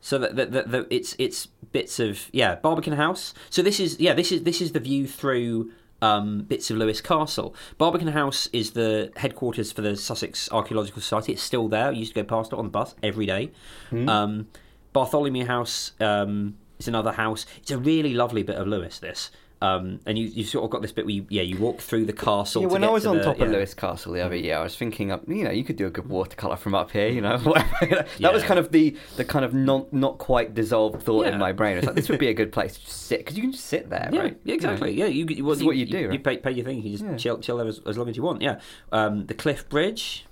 So 0.00 0.18
that 0.18 0.36
the, 0.36 0.46
the, 0.46 0.62
the, 0.62 0.86
it's 0.94 1.16
it's 1.18 1.46
bits 1.72 1.98
of 1.98 2.28
yeah 2.32 2.54
Barbican 2.56 2.92
House. 2.94 3.34
So 3.50 3.62
this 3.62 3.80
is 3.80 3.98
yeah 3.98 4.14
this 4.14 4.30
is 4.30 4.44
this 4.44 4.60
is 4.60 4.72
the 4.72 4.80
view 4.80 5.06
through 5.06 5.72
um, 6.02 6.42
bits 6.42 6.70
of 6.70 6.76
Lewes 6.76 7.00
Castle. 7.00 7.54
Barbican 7.78 8.08
House 8.08 8.48
is 8.52 8.72
the 8.72 9.12
headquarters 9.16 9.72
for 9.72 9.80
the 9.80 9.96
Sussex 9.96 10.50
Archaeological 10.52 11.00
Society. 11.00 11.32
It's 11.32 11.42
still 11.42 11.68
there. 11.68 11.86
I 11.86 11.92
used 11.92 12.14
to 12.14 12.22
go 12.22 12.26
past 12.26 12.52
it 12.52 12.58
on 12.58 12.66
the 12.66 12.70
bus 12.70 12.94
every 13.02 13.24
day. 13.24 13.52
Hmm. 13.88 14.08
Um, 14.08 14.48
Bartholomew 14.92 15.46
House 15.46 15.92
um, 16.00 16.58
is 16.78 16.88
another 16.88 17.12
house. 17.12 17.46
It's 17.58 17.70
a 17.70 17.78
really 17.78 18.12
lovely 18.12 18.42
bit 18.42 18.56
of 18.56 18.66
Lewes. 18.66 18.98
This. 18.98 19.30
Um, 19.62 20.00
and 20.06 20.18
you 20.18 20.26
you 20.26 20.42
sort 20.42 20.64
of 20.64 20.70
got 20.70 20.82
this 20.82 20.90
bit 20.90 21.04
where 21.04 21.14
you, 21.14 21.24
yeah 21.28 21.42
you 21.42 21.56
walk 21.56 21.80
through 21.80 22.04
the 22.06 22.12
castle. 22.12 22.62
Yeah, 22.62 22.68
when 22.68 22.82
I 22.82 22.90
was 22.90 23.04
to 23.04 23.10
on 23.10 23.16
the- 23.18 23.22
top 23.22 23.38
of. 23.40 23.48
Lewes 23.48 23.74
Castle 23.74 24.12
the 24.12 24.20
other 24.20 24.34
year, 24.34 24.56
I 24.58 24.62
was 24.64 24.74
thinking, 24.76 25.12
up, 25.12 25.22
you 25.28 25.44
know, 25.44 25.50
you 25.52 25.62
could 25.62 25.76
do 25.76 25.86
a 25.86 25.90
good 25.90 26.08
watercolor 26.08 26.56
from 26.56 26.74
up 26.74 26.90
here, 26.90 27.08
you 27.08 27.20
know. 27.20 27.36
that 28.18 28.32
was 28.32 28.42
kind 28.42 28.58
of 28.58 28.72
the 28.72 28.96
the 29.16 29.24
kind 29.24 29.44
of 29.44 29.54
not 29.54 29.92
not 29.92 30.18
quite 30.18 30.54
dissolved 30.54 31.02
thought 31.02 31.26
Yeah. 31.26 31.32
in 31.34 31.38
my 31.38 31.52
brain. 31.52 31.76
It's 31.78 31.86
like 31.86 31.94
this 31.94 32.08
would 32.08 32.18
be 32.18 32.28
a 32.28 32.34
good 32.34 32.50
place 32.58 32.76
to 32.76 32.90
sit 32.90 33.20
because 33.20 33.36
you 33.36 33.42
can 33.42 33.52
just 33.52 33.66
sit 33.66 33.88
there, 33.88 34.10
Yeah, 34.12 34.20
right? 34.20 34.36
yeah, 34.44 34.54
exactly. 34.54 34.92
Yeah, 34.92 35.06
you, 35.06 35.26
you, 35.26 35.44
well, 35.44 35.52
is 35.54 35.62
what 35.62 35.76
you 35.76 35.86
do, 35.86 35.98
You, 35.98 36.08
right? 36.08 36.24
pay, 36.24 36.36
pay 36.38 36.50
your 36.52 36.64
thing. 36.64 36.82
You 36.82 36.90
just 36.98 37.04
Yeah. 37.04 37.16
chill, 37.16 37.38
chill 37.38 37.58
there 37.58 37.68
as, 37.68 37.80
as 37.86 37.96
long 37.96 38.08
as 38.08 38.16
you 38.16 38.22
want. 38.24 38.42
Yeah. 38.42 38.58
Um, 38.90 39.26
the 39.26 39.34
Cliffe 39.34 39.68
Bridge. 39.68 40.26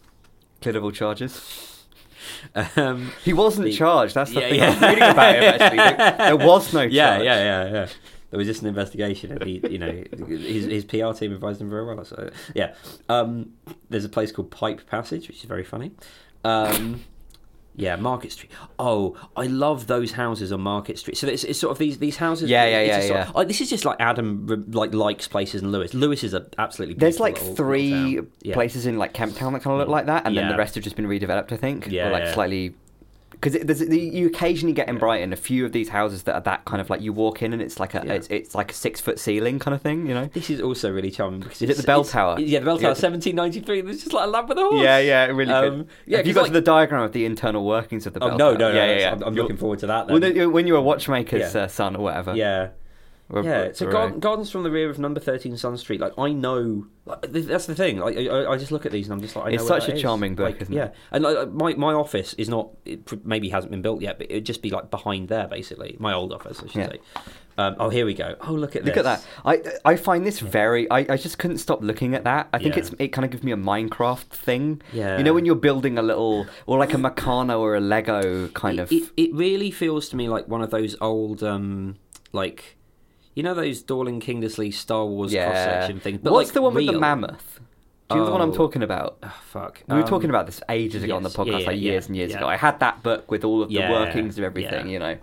Cleared 0.60 0.94
charges. 0.94 1.76
Um, 2.76 3.12
He 3.24 3.32
wasn't 3.32 3.66
The- 3.66 3.72
charged. 3.72 4.14
That's 4.14 4.32
the 4.32 4.40
Yeah, 4.40 4.48
thing. 4.48 4.58
yeah. 4.58 4.66
I 4.66 4.70
was 4.70 4.80
reading 4.82 5.02
about 5.10 5.34
him 5.34 5.44
actually. 5.44 5.76
There, 5.76 6.16
there 6.18 6.36
was 6.36 6.72
no 6.74 6.80
charge. 6.80 6.92
yeah, 6.92 7.18
yeah, 7.22 7.38
yeah, 7.64 7.72
yeah. 7.72 7.86
There 8.30 8.38
was 8.38 8.46
just 8.46 8.62
an 8.62 8.68
investigation, 8.68 9.32
and 9.32 9.42
he, 9.42 9.60
you 9.68 9.78
know, 9.78 9.90
his 10.28 10.66
his 10.66 10.84
PR 10.84 11.12
team 11.12 11.32
advised 11.32 11.60
him 11.60 11.68
very 11.68 11.84
well. 11.84 12.04
So 12.04 12.30
yeah, 12.54 12.74
um, 13.08 13.50
there's 13.88 14.04
a 14.04 14.08
place 14.08 14.30
called 14.32 14.50
Pipe 14.50 14.86
Passage, 14.86 15.26
which 15.28 15.38
is 15.38 15.44
very 15.44 15.64
funny. 15.64 15.90
Um, 16.44 17.02
yeah, 17.76 17.96
Market 17.96 18.32
Street. 18.32 18.50
Oh, 18.78 19.16
I 19.36 19.46
love 19.46 19.86
those 19.86 20.12
houses 20.12 20.52
on 20.52 20.60
Market 20.60 20.98
Street. 20.98 21.16
So 21.16 21.26
it's, 21.28 21.44
it's 21.44 21.58
sort 21.58 21.70
of 21.70 21.78
these 21.78 21.98
these 21.98 22.16
houses. 22.16 22.50
Yeah, 22.50 22.66
yeah, 22.66 22.82
yeah, 22.82 23.00
sort 23.00 23.10
yeah. 23.10 23.28
of- 23.28 23.34
like, 23.34 23.48
this 23.48 23.60
is 23.60 23.70
just 23.70 23.84
like 23.84 23.96
Adam 24.00 24.46
like 24.72 24.92
likes 24.92 25.28
places 25.28 25.62
in 25.62 25.70
Lewes. 25.72 25.94
Lewes 25.94 26.22
is 26.24 26.34
a 26.34 26.46
absolutely. 26.58 26.96
There's 26.96 27.20
like 27.20 27.38
little- 27.38 27.54
three 27.54 28.16
little. 28.16 28.26
Yeah. 28.42 28.54
places 28.54 28.86
in 28.86 28.98
like 28.98 29.12
Camp 29.12 29.36
Town 29.36 29.52
that 29.54 29.62
kind 29.62 29.74
of 29.74 29.78
look 29.80 29.88
like 29.88 30.06
that, 30.06 30.26
and 30.26 30.36
then 30.36 30.48
the 30.48 30.56
rest 30.56 30.74
have 30.74 30.84
just 30.84 30.96
been 30.96 31.06
redeveloped. 31.06 31.52
I 31.52 31.56
think. 31.56 31.86
Yeah, 31.88 32.08
Or 32.08 32.12
like 32.12 32.24
yeah. 32.24 32.34
slightly. 32.34 32.74
Because 33.40 33.80
you 33.88 34.26
occasionally 34.26 34.74
get 34.74 34.88
in 34.90 34.98
Brighton 34.98 35.32
a 35.32 35.36
few 35.36 35.64
of 35.64 35.72
these 35.72 35.88
houses 35.88 36.24
that 36.24 36.34
are 36.34 36.40
that 36.42 36.66
kind 36.66 36.78
of 36.80 36.90
like 36.90 37.00
you 37.00 37.12
walk 37.12 37.42
in 37.42 37.54
and 37.54 37.62
it's 37.62 37.80
like 37.80 37.94
a 37.94 38.02
Yeah. 38.04 38.12
it's, 38.12 38.26
it's 38.28 38.54
like 38.54 38.70
a 38.70 38.74
six 38.74 39.00
foot 39.00 39.18
ceiling 39.18 39.58
kind 39.58 39.74
of 39.74 39.80
thing, 39.80 40.06
you 40.06 40.12
know. 40.12 40.26
This 40.26 40.50
is 40.50 40.60
also 40.60 40.92
really 40.92 41.10
charming 41.10 41.40
because 41.40 41.62
Is 41.62 41.70
it 41.70 41.76
the 41.78 41.82
bell 41.84 42.04
tower? 42.04 42.38
Yeah, 42.38 42.58
the 42.58 42.66
bell 42.66 42.78
tower, 42.78 42.94
seventeen 42.94 43.36
ninety 43.36 43.60
three. 43.60 43.80
There's 43.80 44.00
just 44.02 44.12
like 44.12 44.24
a 44.26 44.30
lamp 44.30 44.48
with 44.50 44.58
a 44.58 44.62
horse. 44.62 44.82
Yeah, 44.82 44.98
yeah, 44.98 45.24
really 45.26 45.52
Um, 45.52 45.76
good. 45.78 45.88
yeah, 46.06 46.16
Have 46.18 46.26
you 46.26 46.34
got 46.34 46.42
like- 46.42 46.50
to 46.50 46.54
the 46.54 46.60
diagram 46.60 47.02
of 47.02 47.12
the 47.12 47.24
internal 47.24 47.64
workings 47.64 48.06
of 48.06 48.12
the 48.12 48.22
Oh 48.22 48.28
bell 48.28 48.38
no, 48.38 48.50
tower? 48.50 48.58
no, 48.58 48.72
no! 48.72 48.74
yeah, 48.74 48.86
no, 48.86 48.92
yeah, 48.92 48.98
yeah. 48.98 49.12
I'm, 49.12 49.22
I'm 49.22 49.34
looking 49.34 49.56
forward 49.56 49.78
to 49.78 49.86
that. 49.86 50.08
Well, 50.08 50.20
Then. 50.20 50.34
then, 50.36 50.52
when 50.52 50.66
you 50.66 50.74
were 50.74 50.78
a 50.80 50.82
watchmaker's 50.82 51.56
uh, 51.56 51.66
son 51.68 51.96
or 51.96 52.02
whatever. 52.02 52.34
yeah, 52.36 52.68
yeah. 53.42 53.72
So 53.72 53.90
garden, 53.90 54.20
gardens 54.20 54.50
from 54.50 54.62
the 54.62 54.70
rear 54.70 54.90
of 54.90 54.98
number 54.98 55.20
thirteen 55.20 55.56
Sun 55.56 55.76
Street. 55.78 56.00
Like 56.00 56.12
I 56.18 56.32
know, 56.32 56.86
like, 57.06 57.20
that's 57.22 57.66
the 57.66 57.74
thing. 57.74 57.98
Like, 57.98 58.16
I, 58.16 58.46
I 58.46 58.56
just 58.56 58.72
look 58.72 58.86
at 58.86 58.92
these 58.92 59.06
and 59.06 59.14
I'm 59.14 59.20
just 59.20 59.36
like, 59.36 59.46
I 59.46 59.48
know 59.50 59.54
It's 59.56 59.66
such 59.68 59.88
a 59.88 59.94
is. 59.94 60.00
charming 60.02 60.34
book, 60.34 60.52
Like, 60.52 60.62
isn't 60.62 60.74
yeah. 60.74 60.84
it? 60.86 60.94
and 61.12 61.24
like, 61.24 61.50
my 61.52 61.74
my 61.74 61.92
office 61.94 62.34
is 62.34 62.48
not. 62.48 62.70
It 62.84 63.24
maybe 63.24 63.48
hasn't 63.50 63.70
been 63.70 63.82
built 63.82 64.00
yet, 64.02 64.18
but 64.18 64.30
it'd 64.30 64.46
just 64.46 64.62
be 64.62 64.70
like 64.70 64.90
behind 64.90 65.28
there, 65.28 65.46
basically. 65.46 65.96
My 65.98 66.12
old 66.12 66.32
office, 66.32 66.58
I 66.62 66.66
should 66.66 66.74
Yeah. 66.76 66.88
say. 66.90 66.98
Um, 67.58 67.76
oh, 67.78 67.90
here 67.90 68.06
we 68.06 68.14
go. 68.14 68.36
Oh, 68.40 68.52
look 68.52 68.74
at 68.74 68.84
Look 68.86 68.94
this. 68.94 69.04
at 69.04 69.22
that. 69.22 69.26
I 69.44 69.90
I 69.92 69.96
find 69.96 70.24
this 70.24 70.40
very. 70.40 70.90
I, 70.90 71.00
I 71.00 71.16
just 71.18 71.38
couldn't 71.38 71.58
stop 71.58 71.82
looking 71.82 72.14
at 72.14 72.24
that. 72.24 72.48
I 72.54 72.58
think 72.58 72.74
Yeah. 72.76 72.80
it's 72.80 72.94
it 72.98 73.08
kind 73.08 73.24
of 73.26 73.30
gives 73.30 73.42
me 73.44 73.52
a 73.52 73.56
Minecraft 73.56 74.28
thing. 74.30 74.80
Yeah. 74.94 75.18
You 75.18 75.24
know 75.24 75.34
when 75.34 75.44
you're 75.44 75.56
building 75.56 75.98
a 75.98 76.02
little 76.02 76.46
or 76.66 76.78
like 76.78 76.94
a 76.94 76.96
Meccano 76.96 77.58
or 77.58 77.74
a 77.74 77.80
Lego 77.80 78.48
kind 78.48 78.78
it, 78.78 78.82
of. 78.82 78.92
It, 78.92 79.10
it 79.16 79.34
really 79.34 79.70
feels 79.70 80.08
to 80.10 80.16
me 80.16 80.28
like 80.28 80.48
one 80.48 80.62
of 80.62 80.70
those 80.70 80.96
old, 81.02 81.42
um, 81.42 81.96
like, 82.32 82.76
you 83.34 83.42
know, 83.42 83.54
those 83.54 83.82
Dorling 83.82 84.20
Kindersley 84.22 84.72
Star 84.72 85.06
Wars 85.06 85.32
cross 85.32 85.54
section 85.54 86.00
things. 86.00 86.20
But 86.22 86.32
What's 86.32 86.48
like, 86.50 86.54
the 86.54 86.62
one 86.62 86.74
with 86.74 86.86
the 86.86 86.98
mammoth? 86.98 87.60
Do 88.08 88.16
you 88.16 88.20
know 88.22 88.26
the 88.26 88.32
one 88.32 88.40
I'm 88.40 88.50
Oh. 88.50 88.54
talking 88.54 88.82
about? 88.82 89.18
Oh, 89.22 89.32
fuck. 89.44 89.82
We 89.88 89.94
were 89.94 90.02
Um, 90.02 90.08
talking 90.08 90.30
about 90.30 90.46
this 90.46 90.60
ages 90.68 91.04
ago 91.04 91.14
on 91.14 91.22
the 91.22 91.28
podcast, 91.28 91.46
yeah, 91.60 91.66
like 91.68 91.76
yeah, 91.80 91.92
years 91.92 92.06
and 92.08 92.16
years 92.16 92.32
yeah. 92.32 92.38
ago. 92.38 92.48
I 92.48 92.56
had 92.56 92.80
that 92.80 93.04
book 93.04 93.30
with 93.30 93.44
all 93.44 93.62
of 93.62 93.68
the 93.68 93.76
Yeah, 93.76 93.90
workings 93.90 94.36
of 94.36 94.42
everything. 94.44 94.86
yeah. 94.86 94.92
You 94.92 94.98
know, 94.98 95.18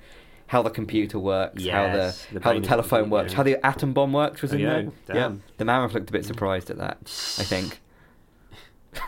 how 0.48 0.62
the 0.62 0.70
computer 0.70 1.20
works, 1.20 1.62
Yes, 1.62 1.74
how 1.76 1.84
the, 1.88 1.98
the 1.98 2.00
how 2.00 2.34
the 2.34 2.40
brain 2.40 2.56
of 2.58 2.64
the 2.64 2.68
telephone 2.70 3.10
works, 3.10 3.34
how 3.34 3.44
the 3.44 3.66
atom 3.66 3.92
bomb 3.92 4.14
works 4.14 4.42
was 4.42 4.54
Oh, 4.54 4.56
in 4.56 4.62
yeah, 4.62 4.84
there. 5.08 5.16
Yeah, 5.18 5.32
the 5.58 5.66
mammoth 5.66 5.94
looked 5.94 6.10
a 6.10 6.14
bit 6.14 6.24
surprised 6.24 6.70
at 6.70 6.78
that. 6.78 6.98
I 7.40 7.44
think. 7.44 7.82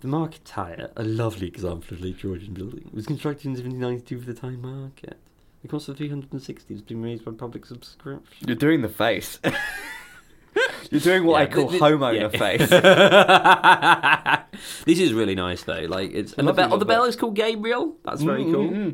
The 0.00 0.06
Market 0.06 0.44
Tower, 0.44 0.90
a 0.96 1.02
lovely 1.02 1.48
example 1.48 1.92
of 1.96 2.00
late 2.00 2.18
Georgian 2.18 2.54
building, 2.54 2.88
was 2.92 3.04
constructed 3.06 3.46
in 3.46 3.54
1792 3.54 4.20
for 4.20 4.26
the 4.32 4.40
time 4.40 4.62
market. 4.62 5.16
The 5.62 5.68
cost 5.68 5.88
of 5.88 5.96
360 5.96 6.74
has 6.74 6.82
been 6.82 7.02
raised 7.02 7.24
by 7.24 7.32
public 7.32 7.66
subscription. 7.66 8.46
You're 8.46 8.56
doing 8.56 8.82
the 8.82 8.88
face. 8.88 9.38
You're 10.90 11.00
doing 11.00 11.24
what 11.24 11.36
Yeah, 11.38 11.42
I 11.42 11.46
call 11.46 11.68
th- 11.68 11.72
th- 11.72 11.80
homo 11.82 12.10
yeah. 12.10 12.24
in 12.24 12.30
face. 12.30 12.68
this 14.84 14.98
is 14.98 15.12
really 15.12 15.34
nice 15.34 15.62
though. 15.64 15.86
Like 15.88 16.12
it's 16.12 16.32
and 16.34 16.48
the 16.48 16.52
bell. 16.52 16.74
Oh, 16.74 16.78
the 16.78 16.84
bell 16.84 17.04
is 17.04 17.16
called 17.16 17.34
Gabriel. 17.36 17.96
That's 18.04 18.22
very 18.22 18.44
Mm, 18.44 18.52
cool. 18.52 18.92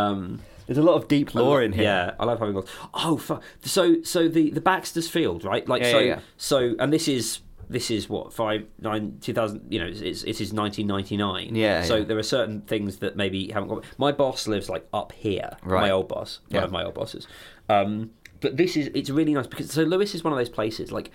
Um, 0.00 0.40
There's 0.66 0.78
a 0.78 0.82
lot 0.82 0.94
of 0.94 1.08
deep 1.08 1.34
lore 1.34 1.62
in 1.62 1.72
here. 1.72 1.82
Yeah, 1.84 2.14
I 2.20 2.24
love 2.26 2.38
having 2.38 2.54
lots. 2.54 2.70
Oh, 2.94 3.16
fuck. 3.16 3.42
So, 3.62 4.02
so 4.02 4.28
the 4.28 4.50
the 4.50 4.60
Baxter's 4.60 5.08
Field, 5.08 5.44
right? 5.44 5.66
Like, 5.68 5.82
Yeah, 5.82 5.90
so, 5.90 6.20
so, 6.36 6.74
and 6.78 6.92
this 6.92 7.08
is 7.08 7.40
this 7.70 7.90
is 7.90 8.08
what 8.08 8.32
five 8.32 8.66
nine 8.80 9.18
two 9.20 9.32
thousand. 9.34 9.66
You 9.70 9.80
know, 9.80 9.86
it's 9.86 10.00
it's, 10.00 10.22
it 10.24 10.40
is 10.40 10.52
nineteen 10.52 10.86
ninety 10.86 11.16
nine. 11.16 11.54
Yeah, 11.54 11.82
So 11.82 11.96
yeah. 11.96 12.04
there 12.04 12.18
are 12.18 12.22
certain 12.22 12.62
things 12.62 12.98
that 12.98 13.16
maybe 13.16 13.48
haven't 13.48 13.68
got. 13.68 13.84
My 13.98 14.12
boss 14.12 14.46
lives 14.48 14.68
like 14.68 14.86
up 14.92 15.12
here. 15.12 15.50
Right. 15.62 15.82
My 15.82 15.90
old 15.90 16.08
boss, 16.08 16.40
Yeah. 16.48 16.58
one 16.58 16.64
of 16.64 16.72
my 16.72 16.84
old 16.84 16.94
bosses. 16.94 17.26
Um, 17.68 18.10
but 18.40 18.56
this 18.56 18.76
is 18.76 18.90
it's 18.94 19.10
really 19.10 19.34
nice 19.34 19.46
because 19.46 19.70
so 19.72 19.82
Lewes 19.82 20.14
is 20.14 20.24
one 20.24 20.32
of 20.32 20.38
those 20.38 20.48
places. 20.48 20.90
Like, 20.92 21.10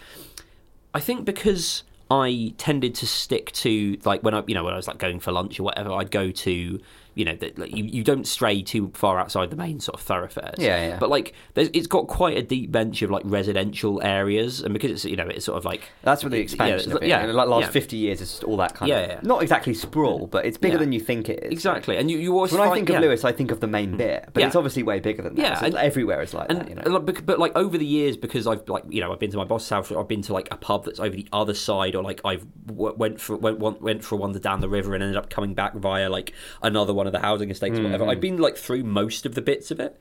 I 0.94 1.00
think 1.00 1.26
because 1.26 1.84
I 2.12 2.54
tended 2.58 2.94
to 2.96 3.08
stick 3.08 3.52
to 3.54 3.98
like 4.06 4.22
when 4.22 4.34
I 4.34 4.44
you 4.46 4.54
know 4.54 4.64
when 4.64 4.74
I 4.74 4.78
was 4.78 4.88
like 4.88 4.98
going 5.00 5.20
for 5.20 5.32
lunch 5.32 5.60
or 5.60 5.64
whatever, 5.64 5.92
I'd 5.94 6.12
go 6.12 6.32
to 6.32 6.80
you 7.16 7.26
know 7.26 7.36
that 7.36 7.58
like, 7.60 7.76
you, 7.76 7.84
you 7.86 8.04
don't 8.04 8.26
stray 8.28 8.62
too 8.62 8.92
far 8.94 9.20
outside 9.20 9.50
the 9.50 9.56
main 9.56 9.80
sort 9.80 10.00
of 10.00 10.06
thoroughfares. 10.06 10.56
Yeah, 10.58 10.88
yeah. 10.88 10.98
But 11.00 11.10
like, 11.10 11.34
there's, 11.54 11.70
it's 11.74 11.88
got 11.88 12.08
quite 12.08 12.38
a 12.38 12.42
deep 12.42 12.72
bench 12.72 13.02
of 13.02 13.12
like 13.12 13.24
residential 13.26 14.02
areas, 14.04 14.62
and 14.62 14.74
because 14.74 14.92
it's 14.92 15.06
you 15.06 15.16
know 15.16 15.28
it's 15.28 15.46
sort 15.46 15.58
of 15.58 15.66
like 15.66 15.90
That's 16.04 16.24
what 16.24 16.32
the 16.32 16.38
Yeah, 16.38 16.44
expansion 16.44 16.90
yeah, 16.92 16.96
of 16.98 17.04
it. 17.04 17.08
yeah, 17.08 17.22
in 17.22 17.28
the 17.28 17.34
last 17.34 17.66
yeah. 17.66 17.70
50 17.72 17.98
years, 17.98 18.22
it's 18.22 18.32
just 18.32 18.44
all 18.44 18.58
that 18.58 18.74
kind 18.76 18.90
Yeah, 18.90 19.00
of. 19.00 19.10
yeah. 19.10 19.20
Not 19.24 19.42
exactly 19.42 19.74
sprawl, 19.74 20.28
but 20.28 20.46
it's 20.46 20.58
bigger 20.58 20.76
Yeah. 20.76 20.80
than 20.80 20.92
you 20.92 21.00
think 21.00 21.30
it 21.30 21.44
is. 21.44 21.52
exactly, 21.52 21.98
and 21.98 22.10
you, 22.10 22.18
you 22.18 22.34
always 22.36 22.52
When 22.52 22.62
I 22.62 22.66
find- 22.66 22.88
think 22.88 22.90
of. 22.98 23.02
Lewes, 23.04 23.24
I 23.24 23.32
think 23.32 23.52
of 23.52 23.60
the 23.60 23.68
main 23.68 23.98
bit, 23.98 24.30
but 24.34 24.44
it's 24.44 24.56
obviously 24.56 24.84
way 24.84 25.00
bigger 25.00 25.22
than 25.22 25.36
that. 25.36 25.42
Yeah, 25.42 25.60
So 25.60 25.66
and- 25.68 25.76
everywhere 25.76 26.22
is 26.22 26.34
like 26.34 26.50
and 26.50 26.60
that, 26.62 26.70
you 26.70 26.76
know. 26.76 26.82
and, 26.98 27.26
but 27.26 27.40
like 27.40 27.56
over 27.56 27.78
the 27.78 27.86
years 27.86 28.18
because 28.18 28.48
I've 28.48 28.68
like 28.70 28.84
you 28.90 29.02
know 29.02 29.12
I've 29.12 29.20
been 29.20 29.32
to 29.32 29.38
my 29.38 29.44
boss's 29.44 29.70
house 29.70 29.92
I've 29.92 30.08
been 30.08 30.22
to 30.24 30.34
like 30.34 30.48
a 30.52 30.58
pub 30.58 30.86
that's 30.86 31.00
over 31.00 31.16
the 31.16 31.28
other 31.34 31.54
side 31.54 31.96
or 31.96 32.04
like 32.04 32.22
I've 32.26 32.46
w- 32.66 32.96
went 32.98 33.20
for 33.22 33.36
went 33.38 33.60
went, 33.60 33.82
went 33.82 34.04
for 34.04 34.16
one 34.16 34.32
down 34.34 34.62
the 34.62 34.70
river 34.70 34.94
and 34.94 35.04
ended 35.04 35.18
up 35.18 35.30
coming 35.30 35.54
back 35.54 35.74
via 35.76 36.10
like 36.10 36.34
another 36.62 36.94
one 36.94 37.03
of 37.08 37.14
the 37.14 37.20
housing 37.20 37.50
estates 37.50 37.74
or 37.74 37.82
Mm-hmm. 37.82 37.92
whatever. 37.92 38.06
I've 38.12 38.22
been 38.22 38.38
like 38.38 38.58
through 38.58 38.84
most 38.84 39.26
of 39.26 39.36
the 39.36 39.42
bits 39.42 39.72
of 39.72 39.80
it. 39.80 40.00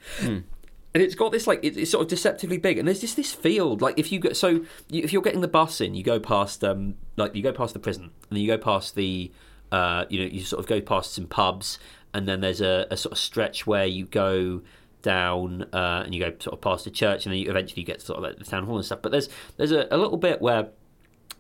And 0.95 1.03
it's 1.03 1.15
got 1.15 1.33
this 1.33 1.47
like 1.47 1.61
it- 1.65 1.77
it's 1.79 1.91
sort 1.91 2.03
of 2.03 2.09
deceptively 2.09 2.59
big 2.59 2.77
and 2.77 2.87
there's 2.87 3.01
just 3.01 3.17
this 3.17 3.33
field 3.33 3.81
like 3.81 3.99
if 3.99 4.13
you 4.13 4.21
get 4.21 4.37
so 4.37 4.49
you, 4.91 5.03
if 5.03 5.11
you're 5.11 5.23
getting 5.23 5.41
the 5.41 5.49
bus 5.49 5.81
in 5.81 5.95
you 5.95 6.03
go 6.05 6.21
past 6.21 6.63
um 6.63 6.97
like 7.17 7.35
you 7.35 7.43
go 7.43 7.51
past 7.53 7.73
the 7.73 7.81
prison 7.81 8.05
and 8.29 8.37
then 8.37 8.41
you 8.41 8.47
go 8.47 8.59
past 8.59 8.95
the 8.95 9.33
uh 9.71 10.05
you 10.11 10.21
know 10.21 10.27
you 10.27 10.43
sort 10.43 10.61
of 10.61 10.67
go 10.67 10.83
past 10.83 11.15
some 11.15 11.27
pubs 11.27 11.79
and 12.13 12.29
then 12.29 12.43
there's 12.43 12.61
a, 12.61 12.87
a 12.91 12.97
sort 12.99 13.13
of 13.13 13.19
stretch 13.19 13.67
where 13.67 13.87
you 13.87 14.05
go 14.05 14.61
down 15.01 15.63
uh, 15.73 16.03
and 16.05 16.15
you 16.15 16.21
go 16.21 16.31
sort 16.39 16.53
of 16.53 16.61
past 16.61 16.85
the 16.85 16.91
church 16.91 17.25
and 17.27 17.33
then 17.33 17.41
you 17.41 17.49
eventually 17.51 17.83
get 17.83 17.99
to 18.01 18.05
sort 18.07 18.19
of 18.19 18.23
like 18.25 18.37
the 18.39 18.45
town 18.45 18.65
hall 18.67 18.77
and 18.77 18.85
stuff. 18.85 19.01
But 19.03 19.13
there's 19.13 19.29
there's 19.57 19.73
a, 19.73 19.89
a 19.91 19.97
little 19.97 20.19
bit 20.19 20.41
where 20.43 20.69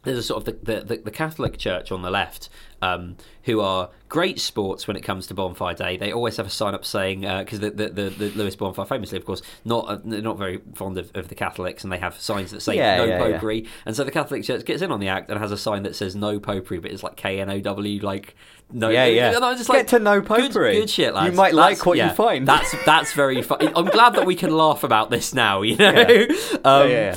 there's 0.04 0.18
a 0.18 0.22
sort 0.22 0.46
of 0.48 0.64
the, 0.64 0.80
the, 0.80 0.96
the 0.96 1.10
Catholic 1.10 1.58
Church 1.58 1.92
on 1.92 2.02
the 2.02 2.10
left, 2.10 2.48
um, 2.80 3.16
who 3.44 3.60
are 3.60 3.90
great 4.08 4.40
sports 4.40 4.88
when 4.88 4.96
it 4.96 5.02
comes 5.02 5.28
to 5.28 5.34
Bonfire 5.34 5.74
Day. 5.74 5.96
They 5.96 6.12
always 6.12 6.36
have 6.38 6.46
a 6.46 6.50
sign 6.50 6.74
up 6.74 6.84
saying 6.84 7.20
because 7.20 7.60
the, 7.60 7.70
the, 7.70 7.88
the 7.88 8.10
the 8.10 8.28
Lewes 8.30 8.56
Bonfire, 8.56 8.84
famously, 8.84 9.16
of 9.18 9.24
course, 9.24 9.42
not 9.64 9.86
uh, 9.88 9.98
they're 10.04 10.20
not 10.20 10.38
very 10.38 10.60
fond 10.74 10.98
of, 10.98 11.10
of 11.14 11.28
the 11.28 11.34
Catholics, 11.36 11.84
and 11.84 11.92
they 11.92 11.98
have 11.98 12.18
signs 12.20 12.50
that 12.50 12.62
say 12.62 12.76
Yeah, 12.76 12.96
no 12.98 13.04
yeah, 13.04 13.26
yeah. 13.26 13.32
popery. 13.34 13.68
And 13.86 13.94
so 13.94 14.02
the 14.04 14.10
Catholic 14.10 14.42
Church 14.42 14.64
gets 14.64 14.82
in 14.82 14.90
on 14.90 14.98
the 15.00 15.08
act 15.08 15.30
and 15.30 15.38
has 15.38 15.52
a 15.52 15.56
sign 15.58 15.84
that 15.84 15.94
says 15.94 16.16
no 16.16 16.40
popery, 16.40 16.78
but 16.80 16.90
it's 16.90 17.02
like 17.04 17.16
K 17.16 17.40
N 17.40 17.48
O 17.50 17.60
W, 17.60 18.00
like 18.02 18.34
no. 18.72 18.88
Yeah, 18.88 19.06
yeah. 19.06 19.36
And 19.36 19.44
I'm 19.44 19.56
just 19.56 19.70
Get 19.70 19.86
to 19.88 19.98
good- 20.00 20.26
popery. 20.26 20.80
Good, 20.80 20.90
shit, 20.90 21.14
lads. 21.14 21.30
You 21.30 21.36
might 21.36 21.54
like 21.54 21.78
That's- 21.78 21.86
what 21.86 21.98
you 21.98 22.10
find. 22.10 22.48
That's 22.48 22.74
that's 22.84 23.12
very. 23.12 23.44
I'm 23.50 23.86
glad 23.86 24.14
that 24.14 24.26
we 24.26 24.34
can 24.34 24.50
laugh 24.52 24.82
about 24.82 25.10
this 25.10 25.32
now. 25.32 25.62
You 25.62 25.76
know. 25.78 25.92
Yeah. 25.92 26.26
Um, 26.64 26.88
yeah, 26.88 27.12
yeah. 27.12 27.16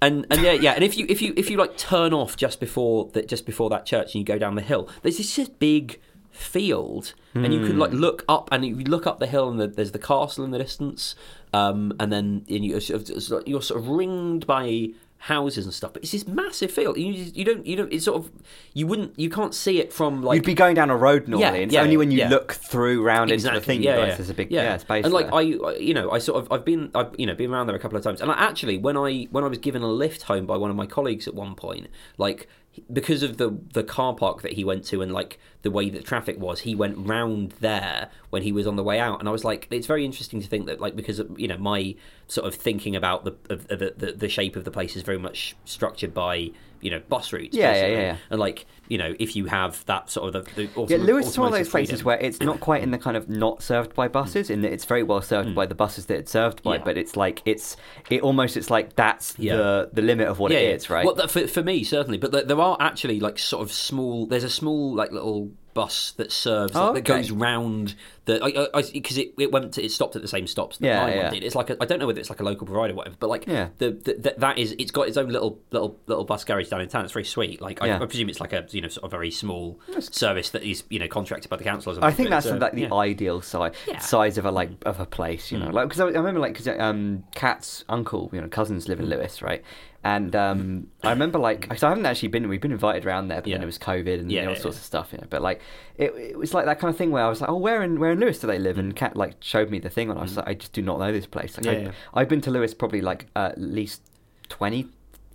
And 0.00 0.26
and 0.30 0.42
yeah, 0.42 0.52
yeah, 0.52 0.72
and 0.72 0.84
if 0.84 0.96
you 0.98 1.06
if 1.08 1.22
you 1.22 1.32
if 1.36 1.50
you 1.50 1.56
like 1.56 1.76
turn 1.76 2.12
off 2.12 2.36
just 2.36 2.60
before 2.60 3.10
that 3.14 3.28
just 3.28 3.46
before 3.46 3.70
that 3.70 3.86
church 3.86 4.14
and 4.14 4.20
you 4.20 4.24
go 4.24 4.38
down 4.38 4.54
the 4.54 4.62
hill, 4.62 4.88
there's 5.02 5.18
this 5.18 5.34
just 5.36 5.58
big 5.58 6.00
field, 6.30 7.14
and 7.34 7.52
you 7.54 7.60
can 7.66 7.78
like 7.78 7.90
Hmm. 7.92 7.96
look 7.96 8.24
up 8.28 8.48
and 8.52 8.64
you 8.64 8.74
look 8.76 9.06
up 9.06 9.20
the 9.20 9.26
hill 9.26 9.48
and 9.48 9.58
the, 9.58 9.66
there's 9.66 9.92
the 9.92 9.98
castle 9.98 10.44
in 10.44 10.50
the 10.50 10.58
distance, 10.58 11.14
um, 11.54 11.94
and 11.98 12.12
then 12.12 12.44
and 12.48 12.64
you 12.64 12.78
sort 12.80 13.08
of, 13.10 13.48
you're 13.48 13.62
sort 13.62 13.80
of 13.80 13.88
ringed 13.88 14.46
by 14.46 14.90
houses 15.26 15.64
and 15.64 15.74
stuff, 15.74 15.92
but 15.92 16.02
it's 16.04 16.12
this 16.12 16.26
massive 16.26 16.70
field. 16.70 16.96
You 16.96 17.12
you 17.12 17.44
don't 17.44 17.66
you 17.66 17.74
don't 17.76 17.92
it's 17.92 18.04
sort 18.04 18.16
of 18.24 18.30
you 18.74 18.86
wouldn't 18.86 19.18
you 19.18 19.28
can't 19.28 19.54
see 19.54 19.80
it 19.80 19.92
from 19.92 20.22
like 20.22 20.36
You'd 20.36 20.44
be 20.44 20.54
going 20.54 20.76
down 20.76 20.88
a 20.88 20.96
road 20.96 21.26
normally, 21.26 21.42
Yeah, 21.46 21.54
and 21.54 21.62
it's 21.64 21.74
yeah, 21.74 21.82
only 21.82 21.96
when 21.96 22.12
you 22.12 22.18
yeah. 22.18 22.28
look 22.28 22.52
through 22.52 23.02
round 23.02 23.32
exactly. 23.32 23.56
into 23.56 23.60
the 23.60 23.66
thing 23.66 23.82
yeah, 23.82 24.06
yeah. 24.06 24.14
there's 24.14 24.30
a 24.30 24.34
big 24.34 24.52
yeah. 24.52 24.76
space. 24.76 25.04
And 25.04 25.12
like 25.12 25.26
there. 25.26 25.34
I, 25.34 25.40
I- 25.70 25.76
you 25.78 25.94
know, 25.94 26.10
I 26.12 26.18
sort 26.18 26.42
of 26.42 26.52
I've 26.52 26.64
been 26.64 26.90
I've 26.94 27.12
you 27.18 27.26
know 27.26 27.34
been 27.34 27.50
around 27.52 27.66
there 27.66 27.74
a 27.76 27.78
couple 27.80 27.98
of 27.98 28.04
times, 28.04 28.20
and 28.20 28.30
I, 28.30 28.34
actually 28.34 28.78
when 28.78 28.96
I 28.96 29.26
when 29.32 29.42
I 29.42 29.48
was 29.48 29.58
given 29.58 29.82
a 29.82 29.88
lift 29.88 30.22
home 30.22 30.46
by 30.46 30.56
one 30.56 30.70
of 30.70 30.76
my 30.76 30.86
colleagues 30.86 31.26
at 31.26 31.34
one 31.34 31.54
point, 31.56 31.88
like 32.18 32.48
because 32.92 33.22
of 33.22 33.36
the 33.36 33.58
the 33.72 33.82
car 33.82 34.14
park 34.14 34.42
that 34.42 34.52
he 34.52 34.64
went 34.64 34.84
to 34.86 35.02
and 35.02 35.12
like 35.12 35.38
the 35.62 35.70
way 35.70 35.90
that 35.90 36.04
traffic 36.04 36.38
was, 36.38 36.60
he 36.60 36.74
went 36.74 36.96
round 36.98 37.52
there 37.60 38.10
when 38.30 38.42
he 38.42 38.52
was 38.52 38.66
on 38.66 38.76
the 38.76 38.82
way 38.82 39.00
out, 39.00 39.18
and 39.20 39.28
I 39.28 39.32
was 39.32 39.44
like, 39.44 39.66
it's 39.70 39.86
very 39.86 40.04
interesting 40.04 40.40
to 40.40 40.46
think 40.46 40.66
that 40.66 40.80
like 40.80 40.94
because 40.94 41.18
of, 41.18 41.38
you 41.38 41.48
know 41.48 41.58
my 41.58 41.94
sort 42.28 42.46
of 42.46 42.54
thinking 42.54 42.94
about 42.94 43.24
the 43.24 43.34
of, 43.50 43.70
of 43.70 43.78
the, 43.78 43.94
the 43.96 44.12
the 44.12 44.28
shape 44.28 44.56
of 44.56 44.64
the 44.64 44.70
place 44.70 44.96
is 44.96 45.02
very 45.02 45.18
much 45.18 45.56
structured 45.64 46.14
by 46.14 46.50
you 46.80 46.90
know 46.90 47.00
bus 47.08 47.32
routes, 47.32 47.56
Yeah, 47.56 47.74
yeah, 47.74 47.86
yeah, 47.86 47.98
yeah. 47.98 48.16
and 48.30 48.40
like 48.40 48.66
you 48.88 48.98
know 48.98 49.14
if 49.18 49.34
you 49.36 49.46
have 49.46 49.84
that 49.86 50.10
sort 50.10 50.34
of 50.34 50.44
the, 50.54 50.66
the 50.66 50.86
Yeah, 50.88 50.96
Lewes 50.98 51.26
is 51.26 51.38
one 51.38 51.48
of 51.48 51.54
those 51.54 51.68
places 51.68 52.04
where 52.04 52.18
it's 52.18 52.40
not 52.40 52.60
quite 52.60 52.82
in 52.82 52.90
the 52.90 52.98
kind 52.98 53.16
of 53.16 53.28
not 53.28 53.62
served 53.62 53.94
by 53.94 54.08
buses, 54.08 54.50
in 54.50 54.62
that 54.62 54.72
it's 54.72 54.84
very 54.84 55.02
well 55.02 55.22
served 55.22 55.50
mm. 55.50 55.54
by 55.54 55.66
the 55.66 55.74
buses 55.74 56.06
that 56.06 56.18
it's 56.18 56.30
served 56.32 56.62
by. 56.62 56.76
Yeah. 56.76 56.82
but 56.84 56.98
it's 56.98 57.16
like 57.16 57.42
it's 57.44 57.76
it 58.10 58.22
almost 58.22 58.56
it's 58.56 58.70
like 58.70 58.96
that's 58.96 59.34
Yeah. 59.38 59.56
the 59.56 59.90
the 59.92 60.02
limit 60.02 60.28
of 60.28 60.38
what 60.38 60.52
it 60.52 60.62
is, 60.62 60.90
right? 60.90 61.04
Well, 61.04 61.28
for, 61.28 61.46
for 61.46 61.62
me, 61.62 61.84
certainly. 61.84 62.18
But 62.18 62.48
there 62.48 62.60
are 62.60 62.76
actually 62.80 63.20
like 63.20 63.38
sort 63.38 63.62
of 63.62 63.72
small. 63.72 64.26
There's 64.26 64.44
a 64.44 64.50
small 64.50 64.94
like 64.94 65.12
little 65.12 65.50
bus 65.76 66.12
that 66.16 66.32
serves 66.32 66.72
Oh, 66.74 66.92
that 66.94 67.02
goes 67.02 67.30
okay. 67.30 67.38
round 67.38 67.94
the 68.24 68.40
because 68.92 69.18
it, 69.18 69.34
it 69.38 69.52
went 69.52 69.74
to, 69.74 69.84
it 69.84 69.92
stopped 69.92 70.16
at 70.16 70.22
the 70.22 70.26
same 70.26 70.46
stops 70.48 70.78
that 70.78 70.86
Yeah, 70.86 71.02
my 71.02 71.14
yeah. 71.14 71.30
did. 71.30 71.44
It's 71.44 71.54
like 71.54 71.70
a, 71.70 71.76
I 71.80 71.84
don't 71.84 72.00
know 72.00 72.06
whether 72.08 72.18
it's 72.18 72.30
like 72.30 72.40
a 72.40 72.42
local 72.42 72.66
provider 72.66 72.92
or 72.92 72.96
whatever, 72.96 73.16
but 73.20 73.28
like 73.28 73.46
Yeah. 73.46 73.68
the, 73.78 73.90
the, 73.92 74.34
that 74.38 74.58
is 74.58 74.74
it's 74.78 74.90
got 74.90 75.06
its 75.06 75.16
own 75.16 75.28
little 75.28 75.60
little 75.70 76.00
little 76.06 76.24
bus 76.24 76.42
garage 76.42 76.68
down 76.68 76.80
in 76.80 76.88
town. 76.88 77.04
It's 77.04 77.12
very 77.12 77.24
sweet. 77.24 77.60
Like 77.60 77.80
I, 77.82 77.86
Yeah. 77.86 78.02
I 78.02 78.06
presume 78.06 78.28
it's 78.28 78.40
like 78.40 78.52
a 78.52 78.66
you 78.70 78.80
know 78.80 78.88
sort 78.88 79.04
of 79.04 79.10
very 79.12 79.30
small 79.30 79.78
service 80.00 80.50
that 80.50 80.64
is 80.64 80.82
you 80.90 80.98
know 80.98 81.06
contracted 81.08 81.50
by 81.50 81.56
the 81.56 81.64
council. 81.64 81.92
Or 81.92 81.94
something, 81.94 82.08
I 82.08 82.12
think 82.12 82.30
that's 82.30 82.46
it's, 82.46 82.54
uh, 82.54 82.58
like 82.58 82.72
the 82.72 82.92
ideal 82.92 83.42
size 83.42 83.74
size 84.00 84.38
of 84.38 84.44
a 84.46 84.50
like 84.50 84.70
of 84.86 84.98
a 84.98 85.06
place, 85.06 85.52
you 85.52 85.58
know. 85.58 85.70
Like 85.70 85.88
because 85.88 86.00
I, 86.00 86.06
I 86.06 86.08
remember 86.08 86.40
like 86.40 86.54
because 86.54 86.68
um, 86.80 87.22
Kat's 87.34 87.84
uncle, 87.88 88.30
you 88.32 88.40
know, 88.40 88.48
cousins 88.48 88.88
live 88.88 88.98
in 88.98 89.06
Lewes, 89.06 89.42
right? 89.42 89.62
And 90.04 90.36
um, 90.36 90.86
I 91.02 91.10
remember 91.10 91.38
like 91.38 91.62
because 91.62 91.82
I 91.82 91.88
haven't 91.88 92.06
actually 92.06 92.28
been, 92.28 92.48
we've 92.48 92.60
been 92.60 92.70
invited 92.72 93.04
around 93.04 93.28
there, 93.28 93.40
but 93.40 93.48
Yeah. 93.48 93.56
then 93.56 93.62
it 93.64 93.66
was 93.66 93.78
COVID 93.78 94.20
and 94.20 94.30
Yeah, 94.30 94.40
you 94.40 94.44
know, 94.46 94.50
all 94.52 94.56
yeah, 94.56 94.62
sorts 94.62 94.76
of 94.78 94.84
stuff, 94.84 95.08
you 95.12 95.18
know. 95.18 95.26
But 95.28 95.42
like 95.42 95.60
it, 95.96 96.14
it 96.14 96.38
was 96.38 96.54
like 96.54 96.66
that 96.66 96.78
kind 96.78 96.90
of 96.90 96.96
thing 96.96 97.10
where 97.10 97.24
I 97.24 97.28
was 97.28 97.40
like, 97.40 97.50
oh, 97.50 97.56
where 97.56 97.82
in 97.82 97.98
where 97.98 98.12
in 98.12 98.20
Lewes 98.20 98.38
do 98.38 98.46
they 98.46 98.58
live? 98.58 98.78
And 98.78 98.94
Kat 98.94 99.16
like 99.16 99.34
showed 99.40 99.68
me 99.70 99.78
the 99.80 99.90
thing, 99.90 100.08
and 100.10 100.18
I 100.18 100.22
was 100.22 100.36
like, 100.36 100.46
I 100.48 100.54
just 100.54 100.72
do 100.72 100.82
not 100.82 100.98
know 101.00 101.10
this 101.12 101.26
place. 101.26 101.56
Like. 101.56 101.66
Yeah, 101.66 101.90
I. 102.14 102.20
I've 102.20 102.28
been 102.28 102.40
to 102.42 102.50
Lewes 102.50 102.72
probably 102.74 103.00
like 103.00 103.26
at 103.34 103.60
least 103.60 104.02
20 104.50 104.86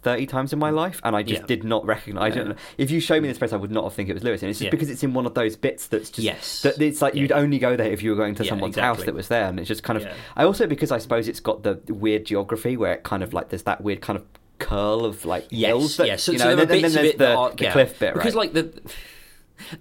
30 0.04 0.26
times 0.26 0.52
in 0.52 0.58
my 0.58 0.72
life 0.72 1.00
and 1.04 1.16
I 1.16 1.22
just 1.22 1.42
Yeah. 1.42 1.46
did 1.46 1.64
not 1.64 1.86
recognize 1.86 2.36
Yeah. 2.36 2.50
it. 2.50 2.58
If 2.80 2.90
you 2.90 3.00
showed 3.00 3.22
me 3.22 3.28
this 3.28 3.38
place 3.38 3.54
I 3.54 3.58
would 3.58 3.70
not 3.70 3.84
have 3.84 3.94
think 3.94 4.10
it 4.10 4.14
was 4.14 4.24
Lewes 4.24 4.42
and 4.42 4.50
it's 4.50 4.58
just 4.58 4.66
Yeah. 4.66 4.72
because 4.72 4.90
it's 4.90 5.04
in 5.04 5.14
one 5.14 5.28
of 5.28 5.36
those 5.36 5.56
bits 5.56 5.86
that's 5.86 6.10
just 6.10 6.26
Yes. 6.26 6.64
that 6.64 6.82
it's 6.82 7.04
like 7.04 7.14
you'd 7.14 7.32
only 7.32 7.60
go 7.60 7.76
there 7.76 7.92
if 7.92 8.02
you 8.02 8.10
were 8.10 8.16
going 8.16 8.34
to 8.34 8.44
someone's 8.44 8.78
house 8.78 9.04
that 9.04 9.14
was 9.14 9.28
there 9.28 9.46
and 9.46 9.60
it's 9.60 9.68
just 9.68 9.84
kind 9.84 9.98
of. 10.02 10.08
I 10.36 10.44
also 10.44 10.66
because 10.66 10.92
I 10.92 10.98
suppose 10.98 11.28
it's 11.28 11.40
got 11.40 11.62
the 11.62 11.80
weird 11.88 12.26
geography 12.26 12.78
where 12.78 12.94
it 12.94 13.04
kind 13.04 13.22
of 13.22 13.32
like 13.36 13.50
there's 13.50 13.62
that 13.64 13.82
weird 13.84 14.02
kind 14.02 14.18
of 14.18 14.26
curl 14.62 15.06
of 15.06 15.26
like 15.26 15.50
hills 15.52 15.92
Yes, 15.92 15.98
that, 15.98 16.08
yes. 16.08 16.24
So, 16.24 16.32
you 16.32 16.38
so 16.40 16.46
know, 16.46 16.56
there 16.56 16.62
and 16.64 16.72
then, 16.72 16.82
then 16.82 16.92
there's 17.04 17.16
the, 17.16 17.36
are, 17.36 17.50
the 17.52 17.64
yeah. 17.64 17.72
cliff 17.74 18.00
bit 18.00 18.06
right? 18.08 18.14
because 18.16 18.36
like 18.36 18.54
the. 18.54 18.82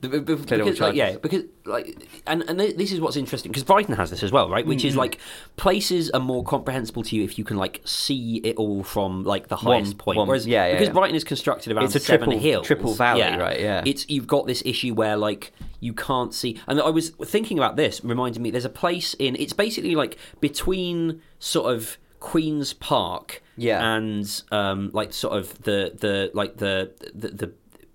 The, 0.03 0.09
the, 0.09 0.21
because, 0.37 0.79
like, 0.79 0.95
yeah, 0.95 1.17
because 1.17 1.45
like, 1.65 2.07
and 2.27 2.43
and 2.49 2.61
this 2.61 2.93
is 2.93 3.01
what's 3.01 3.17
interesting 3.17 3.51
because 3.51 3.65
Brighton 3.65 3.95
has 3.97 4.11
this 4.11 4.23
as 4.23 4.31
well, 4.31 4.49
right? 4.51 4.65
Which 4.65 4.85
is 4.85 4.93
Mm-hmm. 4.93 4.99
like 5.01 5.19
places 5.57 6.11
are 6.11 6.21
more 6.21 6.45
comprehensible 6.45 7.03
to 7.05 7.17
you 7.17 7.25
if 7.25 7.39
you 7.39 7.45
can 7.45 7.57
like 7.57 7.81
see 7.87 8.37
it 8.45 8.57
all 8.57 8.85
from 8.85 9.25
like 9.25 9.49
the 9.49 9.57
One- 9.57 9.77
highest 9.83 9.97
point. 9.97 10.19
one- 10.19 10.29
Whereas 10.29 10.47
yeah, 10.47 10.67
yeah, 10.67 10.73
because 10.75 10.89
yeah. 10.89 10.93
Brighton 10.93 11.17
is 11.17 11.25
constructed 11.25 11.73
around 11.75 11.87
It's 11.87 11.95
a 11.95 12.01
seven 12.01 12.29
triple- 12.29 12.39
hills, 12.43 12.67
triple 12.67 12.95
valley, 12.95 13.23
right, 13.23 13.59
yeah. 13.59 13.83
it's 13.87 14.07
you've 14.09 14.27
got 14.27 14.47
this 14.47 14.63
issue 14.67 14.93
where 14.93 15.17
like 15.17 15.51
you 15.81 15.95
can't 15.95 16.35
see. 16.35 16.61
And 16.69 16.79
I 16.81 16.91
was 16.91 17.09
thinking 17.25 17.59
about 17.59 17.77
this, 17.77 18.05
reminding 18.05 18.43
me 18.43 18.51
there's 18.51 18.67
a 18.67 18.69
place 18.69 19.15
in. 19.15 19.35
It's 19.37 19.55
basically 19.55 19.95
like 19.95 20.19
between 20.41 21.23
sort 21.39 21.75
of 21.75 21.97
Queens 22.21 22.75
Park, 22.75 23.43
Yeah. 23.61 23.95
and 23.95 24.43
um, 24.51 24.91
like 24.93 25.13
sort 25.13 25.37
of 25.39 25.63
the 25.63 25.93
the 25.99 26.31
like 26.35 26.57
the 26.57 26.91
the. 27.15 27.29
the 27.29 27.53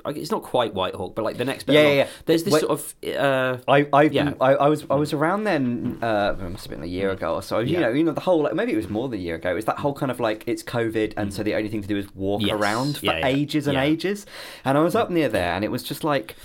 it's 0.07 0.29
not 0.29 0.43
quite 0.43 0.75
Whitehawk, 0.75 1.15
but 1.15 1.25
like 1.25 1.37
the 1.37 1.45
next 1.45 1.63
bit. 1.63 1.73
Yeah, 1.73 1.81
along, 1.81 1.91
yeah, 1.93 2.03
yeah. 2.03 2.09
There's 2.27 2.43
this 2.43 2.53
Wait- 2.53 2.59
sort 2.61 2.71
of 2.73 2.95
uh, 3.07 3.57
I, 3.67 3.87
I've 3.91 4.13
Yeah. 4.13 4.33
I, 4.39 4.53
I 4.53 4.67
was 4.69 4.85
I 4.87 4.93
was 4.93 5.13
around 5.13 5.45
then. 5.45 5.97
Uh, 5.99 6.35
it 6.39 6.47
must 6.47 6.65
have 6.65 6.69
been 6.69 6.83
a 6.83 6.85
year 6.85 7.09
ago 7.09 7.33
or 7.33 7.41
so. 7.41 7.57
You 7.57 7.73
Yeah. 7.73 7.79
know, 7.79 7.89
you 7.89 8.03
know 8.03 8.11
the 8.11 8.21
whole 8.21 8.43
like 8.43 8.53
maybe 8.53 8.71
it 8.71 8.75
was 8.75 8.87
more 8.87 9.09
than 9.09 9.19
a 9.19 9.23
year 9.23 9.33
ago. 9.33 9.49
It 9.49 9.55
was 9.55 9.65
that 9.65 9.79
whole 9.79 9.95
kind 9.95 10.11
of 10.11 10.19
like 10.19 10.43
it's 10.45 10.61
COVID, 10.61 11.13
and 11.17 11.33
so 11.33 11.41
the 11.41 11.55
only 11.55 11.69
thing 11.69 11.81
to 11.81 11.87
do 11.87 11.97
is 11.97 12.13
walk 12.13 12.43
Yes. 12.43 12.51
around 12.51 12.97
for 12.99 13.13
ages 13.13 13.65
and 13.65 13.79
ages. 13.79 14.27
And 14.63 14.77
I 14.77 14.81
was 14.81 14.93
up 14.93 15.09
near 15.09 15.27
there, 15.27 15.53
and 15.55 15.65
it 15.65 15.71
was 15.71 15.81
just 15.81 16.03
like 16.03 16.35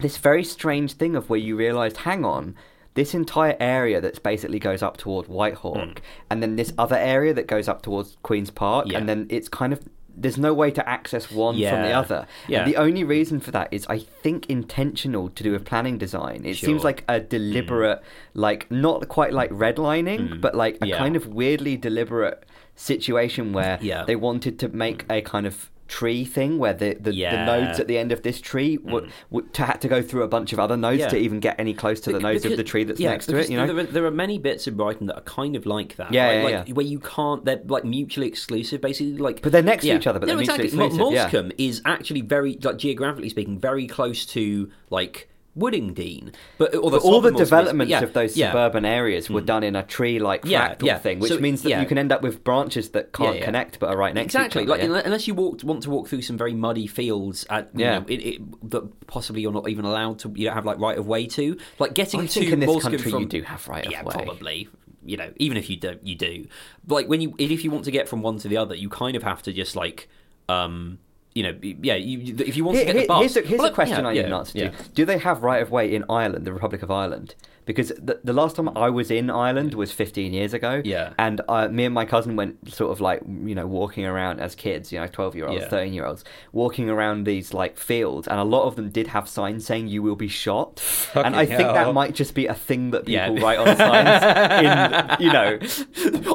this 0.00 0.18
very 0.18 0.44
strange 0.44 0.92
thing 0.92 1.16
of 1.16 1.30
where 1.30 1.40
you 1.40 1.56
realised, 1.56 1.96
hang 1.98 2.22
on. 2.26 2.54
This 2.94 3.12
entire 3.14 3.56
area 3.60 4.00
that's 4.00 4.18
basically 4.20 4.58
goes 4.60 4.82
up 4.82 4.96
toward 4.96 5.26
Whitehawk, 5.26 5.98
and 6.30 6.42
then 6.42 6.56
this 6.56 6.72
other 6.78 6.96
area 6.96 7.34
that 7.34 7.46
goes 7.48 7.68
up 7.68 7.82
towards 7.82 8.16
Queens 8.22 8.50
Park. 8.50 8.86
Yeah. 8.88 8.98
and 8.98 9.08
then 9.08 9.26
it's 9.30 9.48
kind 9.48 9.72
of 9.72 9.80
there's 10.16 10.38
no 10.38 10.54
way 10.54 10.70
to 10.70 10.88
access 10.88 11.28
one 11.32 11.54
from 11.56 11.82
the 11.82 11.90
other. 11.90 12.28
Yeah. 12.46 12.60
And 12.62 12.70
the 12.72 12.76
only 12.76 13.02
reason 13.02 13.40
for 13.40 13.50
that 13.50 13.66
is 13.72 13.84
I 13.88 13.98
think 13.98 14.46
intentional 14.48 15.28
to 15.30 15.42
do 15.42 15.50
with 15.50 15.64
planning 15.64 15.98
design. 15.98 16.44
It 16.44 16.54
Sure. 16.56 16.68
seems 16.68 16.84
like 16.84 17.02
a 17.08 17.18
deliberate, 17.18 18.00
like 18.32 18.70
not 18.70 19.08
quite 19.08 19.32
like 19.32 19.50
redlining, 19.50 20.40
but 20.40 20.54
like 20.54 20.76
a 20.76 20.78
Mm. 20.84 20.88
Yeah. 20.90 20.98
kind 20.98 21.16
of 21.16 21.26
weirdly 21.26 21.76
deliberate 21.76 22.44
situation 22.76 23.52
where 23.52 23.76
Yeah. 23.82 24.04
they 24.04 24.14
wanted 24.14 24.58
to 24.60 24.68
make 24.68 25.04
a 25.10 25.20
kind 25.20 25.46
of 25.48 25.68
tree 25.94 26.24
thing 26.24 26.58
where 26.58 26.74
the 26.74 26.96
the, 27.06 27.14
Yeah. 27.14 27.30
Mm. 27.30 27.36
the 27.36 27.44
nodes 27.52 27.80
at 27.80 27.86
the 27.86 27.98
end 27.98 28.10
of 28.10 28.22
this 28.22 28.40
tree 28.40 28.78
would, 28.78 29.12
would 29.30 29.54
to 29.54 29.62
had 29.64 29.80
to 29.82 29.88
go 29.88 30.02
through 30.02 30.24
a 30.24 30.28
bunch 30.36 30.52
of 30.52 30.58
other 30.58 30.76
nodes 30.76 31.00
Yeah. 31.00 31.08
to 31.08 31.16
even 31.16 31.38
get 31.38 31.54
any 31.58 31.72
close 31.72 32.00
to 32.00 32.12
the 32.12 32.18
nodes 32.18 32.44
of 32.44 32.56
the 32.56 32.64
tree 32.64 32.84
that's 32.84 32.98
yeah, 32.98 33.10
next 33.10 33.26
to 33.26 33.36
it. 33.36 33.48
You 33.48 33.58
know, 33.58 33.66
there, 33.68 33.78
are, 33.78 33.86
there 33.96 34.04
are 34.04 34.10
many 34.10 34.38
bits 34.38 34.66
of 34.66 34.76
Brighton 34.76 35.06
that 35.06 35.16
are 35.16 35.28
kind 35.40 35.54
of 35.54 35.66
like 35.66 35.94
that. 35.96 36.12
Yeah, 36.12 36.26
right? 36.26 36.36
yeah, 36.36 36.42
like, 36.58 36.68
yeah. 36.68 36.74
Where 36.74 36.86
you 36.86 36.98
can't, 36.98 37.44
they're 37.44 37.62
like 37.66 37.84
mutually 37.84 38.26
exclusive, 38.26 38.80
basically. 38.80 39.18
Like, 39.18 39.42
But 39.42 39.52
they're 39.52 39.62
next 39.62 39.84
to 39.84 39.94
each 39.96 40.06
other, 40.08 40.18
but 40.18 40.26
no, 40.26 40.32
they're 40.34 40.38
mutually 40.38 40.64
exactly. 40.64 40.78
Mo- 40.78 40.86
exclusive, 40.86 41.14
yeah. 41.14 41.30
Moulsecoomb 41.30 41.52
is 41.58 41.82
actually 41.84 42.22
very, 42.22 42.58
like 42.62 42.78
geographically 42.78 43.28
speaking, 43.28 43.60
very 43.60 43.86
close 43.86 44.26
to 44.26 44.70
like 44.90 45.28
Woodingdean, 45.56 46.34
but, 46.58 46.74
or 46.74 46.90
But 46.90 47.02
all 47.02 47.20
the 47.20 47.30
developments 47.30 47.90
yeah, 47.90 48.02
of 48.02 48.12
those 48.12 48.36
yeah. 48.36 48.50
suburban 48.50 48.84
areas 48.84 49.30
were 49.30 49.40
done 49.40 49.62
in 49.62 49.76
a 49.76 49.82
tree-like 49.84 50.42
fractal 50.42 51.00
thing, 51.00 51.20
which 51.20 51.30
So, 51.30 51.38
means 51.38 51.62
that 51.62 51.80
you 51.80 51.86
can 51.86 51.96
end 51.98 52.10
up 52.12 52.22
with 52.22 52.42
branches 52.42 52.90
that 52.90 53.12
can't 53.12 53.40
connect 53.40 53.78
but 53.78 53.90
are 53.90 53.96
right 53.96 54.12
next 54.14 54.34
exactly 54.34 54.66
to 54.66 54.74
each 54.74 54.80
other. 54.80 54.94
unle- 54.94 55.04
unless 55.04 55.28
you 55.28 55.34
walk, 55.34 55.62
want 55.62 55.82
to 55.84 55.90
walk 55.90 56.08
through 56.08 56.22
some 56.22 56.36
very 56.36 56.54
muddy 56.54 56.86
fields 56.86 57.46
at 57.50 57.70
you 57.74 57.84
Yeah. 57.84 57.98
know, 58.00 58.04
it, 58.08 58.14
it, 58.20 58.70
that 58.70 59.06
possibly 59.06 59.42
you're 59.42 59.52
not 59.52 59.68
even 59.68 59.84
allowed 59.84 60.18
to 60.20 60.32
you 60.34 60.46
don't 60.46 60.54
have 60.54 60.66
like 60.66 60.78
right 60.80 60.98
of 60.98 61.06
way 61.06 61.26
to. 61.26 61.56
Like 61.78 61.94
getting 61.94 62.20
I 62.20 62.26
to 62.26 62.40
think 62.40 62.52
in 62.52 62.60
this 62.60 62.82
country 62.82 63.10
from, 63.10 63.20
you 63.22 63.26
do 63.28 63.42
have 63.42 63.68
right 63.68 63.86
of 63.86 63.92
way. 63.92 64.12
probably. 64.12 64.68
You 65.06 65.18
know 65.18 65.30
even 65.36 65.56
if 65.58 65.68
you 65.70 65.76
don't 65.76 66.04
you 66.06 66.14
do. 66.14 66.46
Like 66.88 67.08
when 67.08 67.20
you 67.20 67.34
if 67.38 67.62
you 67.62 67.70
want 67.70 67.84
to 67.84 67.90
get 67.90 68.08
from 68.08 68.22
one 68.22 68.38
to 68.38 68.48
the 68.48 68.56
other 68.56 68.74
you 68.74 68.88
kind 68.88 69.16
of 69.16 69.22
have 69.22 69.42
to 69.42 69.52
just 69.52 69.76
like 69.76 70.08
um 70.48 70.98
you 71.34 71.42
know 71.42 71.54
yeah 71.62 71.94
you, 71.94 72.36
if 72.38 72.56
you 72.56 72.64
want 72.64 72.76
Here- 72.78 72.86
to 72.86 72.92
get 72.92 72.94
the 72.94 72.98
here- 73.00 73.08
bus 73.08 73.20
here's 73.20 73.36
a, 73.36 73.40
here's 73.48 73.58
well, 73.60 73.70
a 73.70 73.74
question 73.74 74.06
I 74.06 74.12
yeah, 74.12 74.22
an 74.22 74.32
answer 74.32 74.58
yeah. 74.58 74.70
Do 74.94 75.04
they 75.04 75.18
have 75.18 75.42
right 75.42 75.60
of 75.62 75.70
way 75.70 75.92
in 75.94 76.04
Ireland, 76.08 76.44
the 76.44 76.52
Republic 76.52 76.82
of 76.82 76.90
Ireland? 76.90 77.34
Because 77.66 77.88
the, 77.98 78.20
the 78.22 78.32
last 78.32 78.56
time 78.56 78.68
I 78.76 78.90
was 78.90 79.10
in 79.10 79.30
Ireland 79.30 79.74
was 79.74 79.90
15 79.90 80.32
years 80.34 80.52
ago. 80.52 80.82
Yeah. 80.84 81.14
And 81.18 81.40
uh, 81.48 81.68
me 81.68 81.84
and 81.86 81.94
my 81.94 82.04
cousin 82.04 82.36
went 82.36 82.72
sort 82.72 82.92
of 82.92 83.00
like, 83.00 83.22
you 83.22 83.54
know, 83.54 83.66
walking 83.66 84.04
around 84.04 84.40
as 84.40 84.54
kids, 84.54 84.92
you 84.92 85.00
know, 85.00 85.06
12 85.06 85.34
year 85.36 85.46
olds, 85.46 85.62
Yeah. 85.62 85.68
13 85.68 85.92
year 85.94 86.04
olds, 86.04 86.24
walking 86.52 86.90
around 86.90 87.24
these 87.24 87.54
like 87.54 87.78
fields. 87.78 88.28
And 88.28 88.38
a 88.38 88.44
lot 88.44 88.64
of 88.64 88.76
them 88.76 88.90
did 88.90 89.06
have 89.08 89.28
signs 89.28 89.64
saying 89.64 89.88
you 89.88 90.02
will 90.02 90.16
be 90.16 90.28
shot. 90.28 90.82
and 91.14 91.34
I 91.34 91.46
think 91.46 91.60
that 91.60 91.94
might 91.94 92.14
just 92.14 92.34
be 92.34 92.46
a 92.46 92.54
thing 92.54 92.90
that 92.90 93.08
Yeah. 93.08 93.28
people 93.28 93.42
write 93.44 93.58
on 93.58 93.76
signs 93.76 95.18
in, 95.20 95.26
you 95.26 95.32
know, 95.32 95.58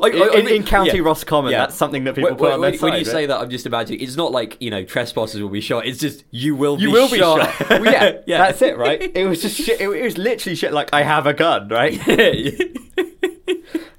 I- 0.02 0.10
I- 0.10 0.30
I 0.36 0.40
in, 0.40 0.48
in 0.48 0.64
County 0.64 0.98
yeah. 0.98 1.04
Roscommon. 1.04 1.52
Yeah. 1.52 1.60
That's 1.60 1.76
something 1.76 2.04
that 2.06 2.16
people 2.16 2.32
When, 2.32 2.38
put 2.40 2.52
on 2.54 2.62
when- 2.62 2.72
their 2.72 2.80
when 2.82 2.98
you 3.00 3.06
sign, 3.06 3.14
say 3.14 3.26
that, 3.28 3.40
I'm 3.40 3.50
just 3.50 3.66
imagining 3.66 4.02
it's 4.02 4.16
not 4.16 4.32
like 4.32 4.58
you 4.60 4.72
know 4.72 4.84
trespassers 4.84 5.42
will 5.42 5.50
be 5.50 5.62
shot. 5.62 5.86
It's 5.86 6.00
just 6.00 6.24
you 6.32 6.56
will 6.56 6.80
You 6.80 6.88
be 6.88 6.94
will 6.94 7.08
shot. 7.08 7.40
be 7.40 7.66
shot. 7.66 7.70
Well, 7.70 7.86
yeah, 7.86 8.18
Yeah. 8.26 8.38
that's 8.40 8.62
it, 8.62 8.78
right? 8.78 9.12
It 9.16 9.28
was 9.28 9.42
just 9.42 9.56
shit. 9.58 9.80
It, 9.82 9.90
it 9.90 10.04
was 10.04 10.18
literally 10.18 10.56
shit. 10.56 10.74
Like 10.74 10.90
I 10.94 11.04
have 11.04 11.19
a 11.26 11.34
gun, 11.34 11.68
right? 11.70 11.98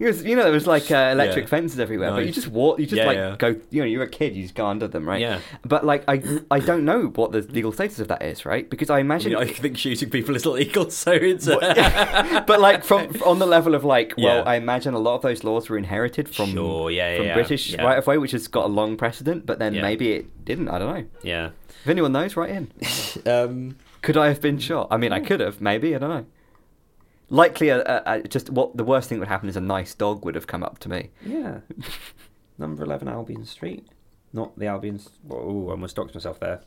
Was, 0.01 0.25
you 0.25 0.35
know, 0.35 0.45
there 0.45 0.53
was 0.53 0.67
like 0.67 0.91
uh, 0.91 1.11
electric 1.13 1.45
Yeah. 1.45 1.49
fences 1.51 1.79
everywhere, 1.79 2.11
but 2.13 2.21
you 2.21 2.27
Nice. 2.27 2.35
just 2.37 2.49
walk. 2.49 2.79
You 2.79 2.87
just 2.87 2.97
Yeah, 2.97 3.07
like 3.07 3.17
yeah. 3.17 3.37
go. 3.39 3.49
You 3.71 3.83
know, 3.83 3.87
you're 3.87 4.03
a 4.03 4.09
kid. 4.09 4.35
You 4.35 4.43
just 4.45 4.55
go 4.55 4.65
under 4.67 4.89
them, 4.89 5.07
right? 5.07 5.21
Yeah. 5.21 5.41
But 5.63 5.85
like, 5.85 6.05
I 6.09 6.23
I 6.51 6.59
don't 6.61 6.87
know 6.87 7.07
what 7.15 7.33
the 7.33 7.43
legal 7.43 7.71
status 7.71 7.99
of 7.99 8.09
that 8.09 8.23
is, 8.23 8.47
right? 8.47 8.69
Because 8.71 8.89
I 8.89 9.01
imagine. 9.01 9.37
I 9.37 9.45
think 9.45 9.77
shooting 9.77 10.09
people 10.09 10.35
is 10.37 10.47
illegal, 10.47 10.91
so 11.05 11.13
it's 11.13 11.47
uh, 11.47 12.43
but 12.47 12.61
like 12.61 12.83
from 12.83 13.09
on 13.27 13.41
the 13.41 13.47
level 13.47 13.75
of 13.75 13.85
like, 13.85 14.15
well, 14.17 14.37
Yeah. 14.39 14.43
I 14.51 14.55
imagine 14.55 14.95
a 14.95 14.99
lot 14.99 15.17
of 15.17 15.23
those 15.23 15.45
laws 15.45 15.69
were 15.69 15.77
inherited 15.77 16.35
from 16.35 16.53
Sure, 16.53 16.91
yeah, 16.91 17.11
yeah, 17.11 17.17
from 17.19 17.27
yeah. 17.27 17.35
British 17.35 17.73
Yeah. 17.73 17.83
right 17.85 17.99
of 17.99 18.07
way, 18.07 18.17
which 18.17 18.33
has 18.33 18.49
got 18.49 18.65
a 18.65 18.69
long 18.69 18.97
precedent. 18.97 19.45
But 19.45 19.59
then 19.59 19.75
Yeah. 19.75 19.83
maybe 19.83 20.13
it 20.13 20.45
didn't. 20.47 20.69
I 20.69 20.79
don't 20.79 20.95
know. 20.95 21.05
yeah. 21.23 21.51
If 21.85 21.89
anyone 21.89 22.13
knows, 22.13 22.37
write 22.37 22.51
in. 22.51 22.71
Um, 23.27 23.77
Could 24.03 24.17
I 24.17 24.29
have 24.29 24.41
been 24.41 24.59
shot? 24.59 24.89
I 24.91 24.97
mean, 24.97 25.13
I 25.13 25.21
could 25.21 25.41
have, 25.41 25.61
maybe. 25.61 25.95
I 25.95 25.99
don't 25.99 26.11
know. 26.11 26.27
Likely, 27.31 27.69
a, 27.69 27.81
a, 27.81 28.03
a, 28.07 28.23
just 28.23 28.51
what 28.51 28.77
the 28.77 28.85
worst 28.85 29.09
thing 29.09 29.17
that 29.19 29.21
would 29.21 29.29
happen 29.29 29.49
is 29.49 29.57
a 29.57 29.61
nice 29.61 29.95
dog 29.95 30.25
would 30.25 30.35
have 30.35 30.47
come 30.47 30.63
up 30.63 30.79
to 30.81 30.89
me. 30.89 31.11
yeah. 31.25 31.61
Number 32.59 32.85
eleven 32.85 33.09
Albion 33.09 33.47
Street, 33.47 33.87
not 34.33 34.59
the 34.59 34.67
Albion's. 34.67 35.09
Oh, 35.31 35.69
I 35.69 35.71
almost 35.71 35.97
docked 35.97 36.15
myself 36.15 36.39
there. 36.41 36.61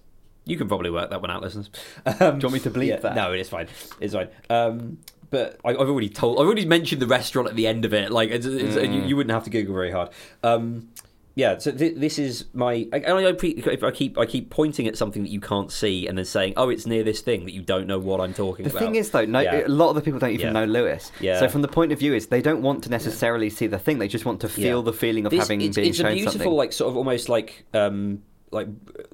You 0.46 0.58
can 0.58 0.68
probably 0.68 0.90
work 0.90 1.10
that 1.12 1.22
one 1.22 1.30
out, 1.30 1.42
listeners. 1.44 1.70
Um, 2.06 2.16
Do 2.18 2.24
you 2.48 2.52
want 2.52 2.54
me 2.54 2.60
to 2.62 2.72
bleep 2.72 2.88
yeah, 2.88 2.96
that? 2.98 3.16
No, 3.16 3.32
it's 3.32 3.50
fine. 3.50 3.68
It's 4.00 4.14
fine. 4.14 4.30
Um, 4.50 4.98
but 5.30 5.60
I, 5.64 5.70
I've 5.70 5.90
already 5.90 6.10
told. 6.10 6.40
I've 6.40 6.46
already 6.46 6.66
mentioned 6.66 7.02
the 7.02 7.08
restaurant 7.08 7.48
at 7.48 7.56
the 7.56 7.68
end 7.68 7.86
of 7.86 7.94
it. 7.94 8.12
Like, 8.12 8.30
it's, 8.32 8.46
it's, 8.46 8.76
Mm. 8.76 8.94
you, 8.96 9.02
you 9.04 9.16
wouldn't 9.16 9.32
have 9.34 9.44
to 9.44 9.50
Google 9.50 9.74
very 9.76 9.92
hard. 9.92 10.10
Um, 10.44 10.90
yeah. 11.36 11.58
So 11.58 11.72
th- 11.72 11.96
this 11.98 12.20
is 12.20 12.46
my. 12.54 12.88
I, 12.94 13.00
I, 13.00 13.12
I 13.24 13.30
I 13.88 13.92
keep 13.92 14.18
I 14.18 14.26
keep 14.26 14.50
pointing 14.50 14.88
at 14.88 14.98
something 14.98 15.24
that 15.24 15.30
you 15.32 15.40
can't 15.40 15.72
see 15.72 16.08
and 16.08 16.18
then 16.18 16.26
saying, 16.26 16.54
"Oh, 16.58 16.70
it's 16.70 16.86
near 16.86 17.04
this 17.04 17.22
thing," 17.22 17.46
that 17.46 17.54
you 17.54 17.62
don't 17.62 17.88
know 17.88 18.00
what 18.00 18.22
I'm 18.22 18.34
talking 18.34 18.64
The 18.66 18.70
about. 18.72 18.80
The 18.80 18.86
thing 18.86 18.96
is, 18.96 19.10
though, 19.12 19.26
no, 19.26 19.40
Yeah. 19.40 19.66
a 19.66 19.68
lot 19.68 19.90
of 19.90 19.96
the 19.96 20.02
people 20.02 20.20
don't 20.20 20.32
even 20.32 20.48
Yeah. 20.48 20.52
know 20.54 20.66
Lewes. 20.66 21.12
Yeah. 21.20 21.40
So 21.40 21.50
from 21.50 21.62
the 21.62 21.68
point 21.68 21.92
of 21.92 22.00
view 22.00 22.14
is 22.14 22.28
they 22.28 22.42
don't 22.42 22.62
want 22.62 22.84
to 22.84 22.90
necessarily 22.90 23.50
see 23.50 23.68
the 23.68 23.80
thing; 23.80 23.98
they 24.00 24.08
just 24.08 24.26
want 24.26 24.42
to 24.42 24.50
feel 24.50 24.82
the 24.84 24.94
feeling 24.94 25.26
of 25.26 25.32
This- 25.32 25.40
having 25.42 25.62
it's, 25.62 25.76
been 25.76 25.86
it's 25.86 25.98
shown 25.98 26.08
a 26.08 26.14
beautiful, 26.14 26.32
something. 26.40 26.52
like 26.54 26.74
sort 26.74 26.90
of 26.92 26.98
almost 26.98 27.30
like 27.30 27.66
um 27.74 28.22
like 28.52 28.68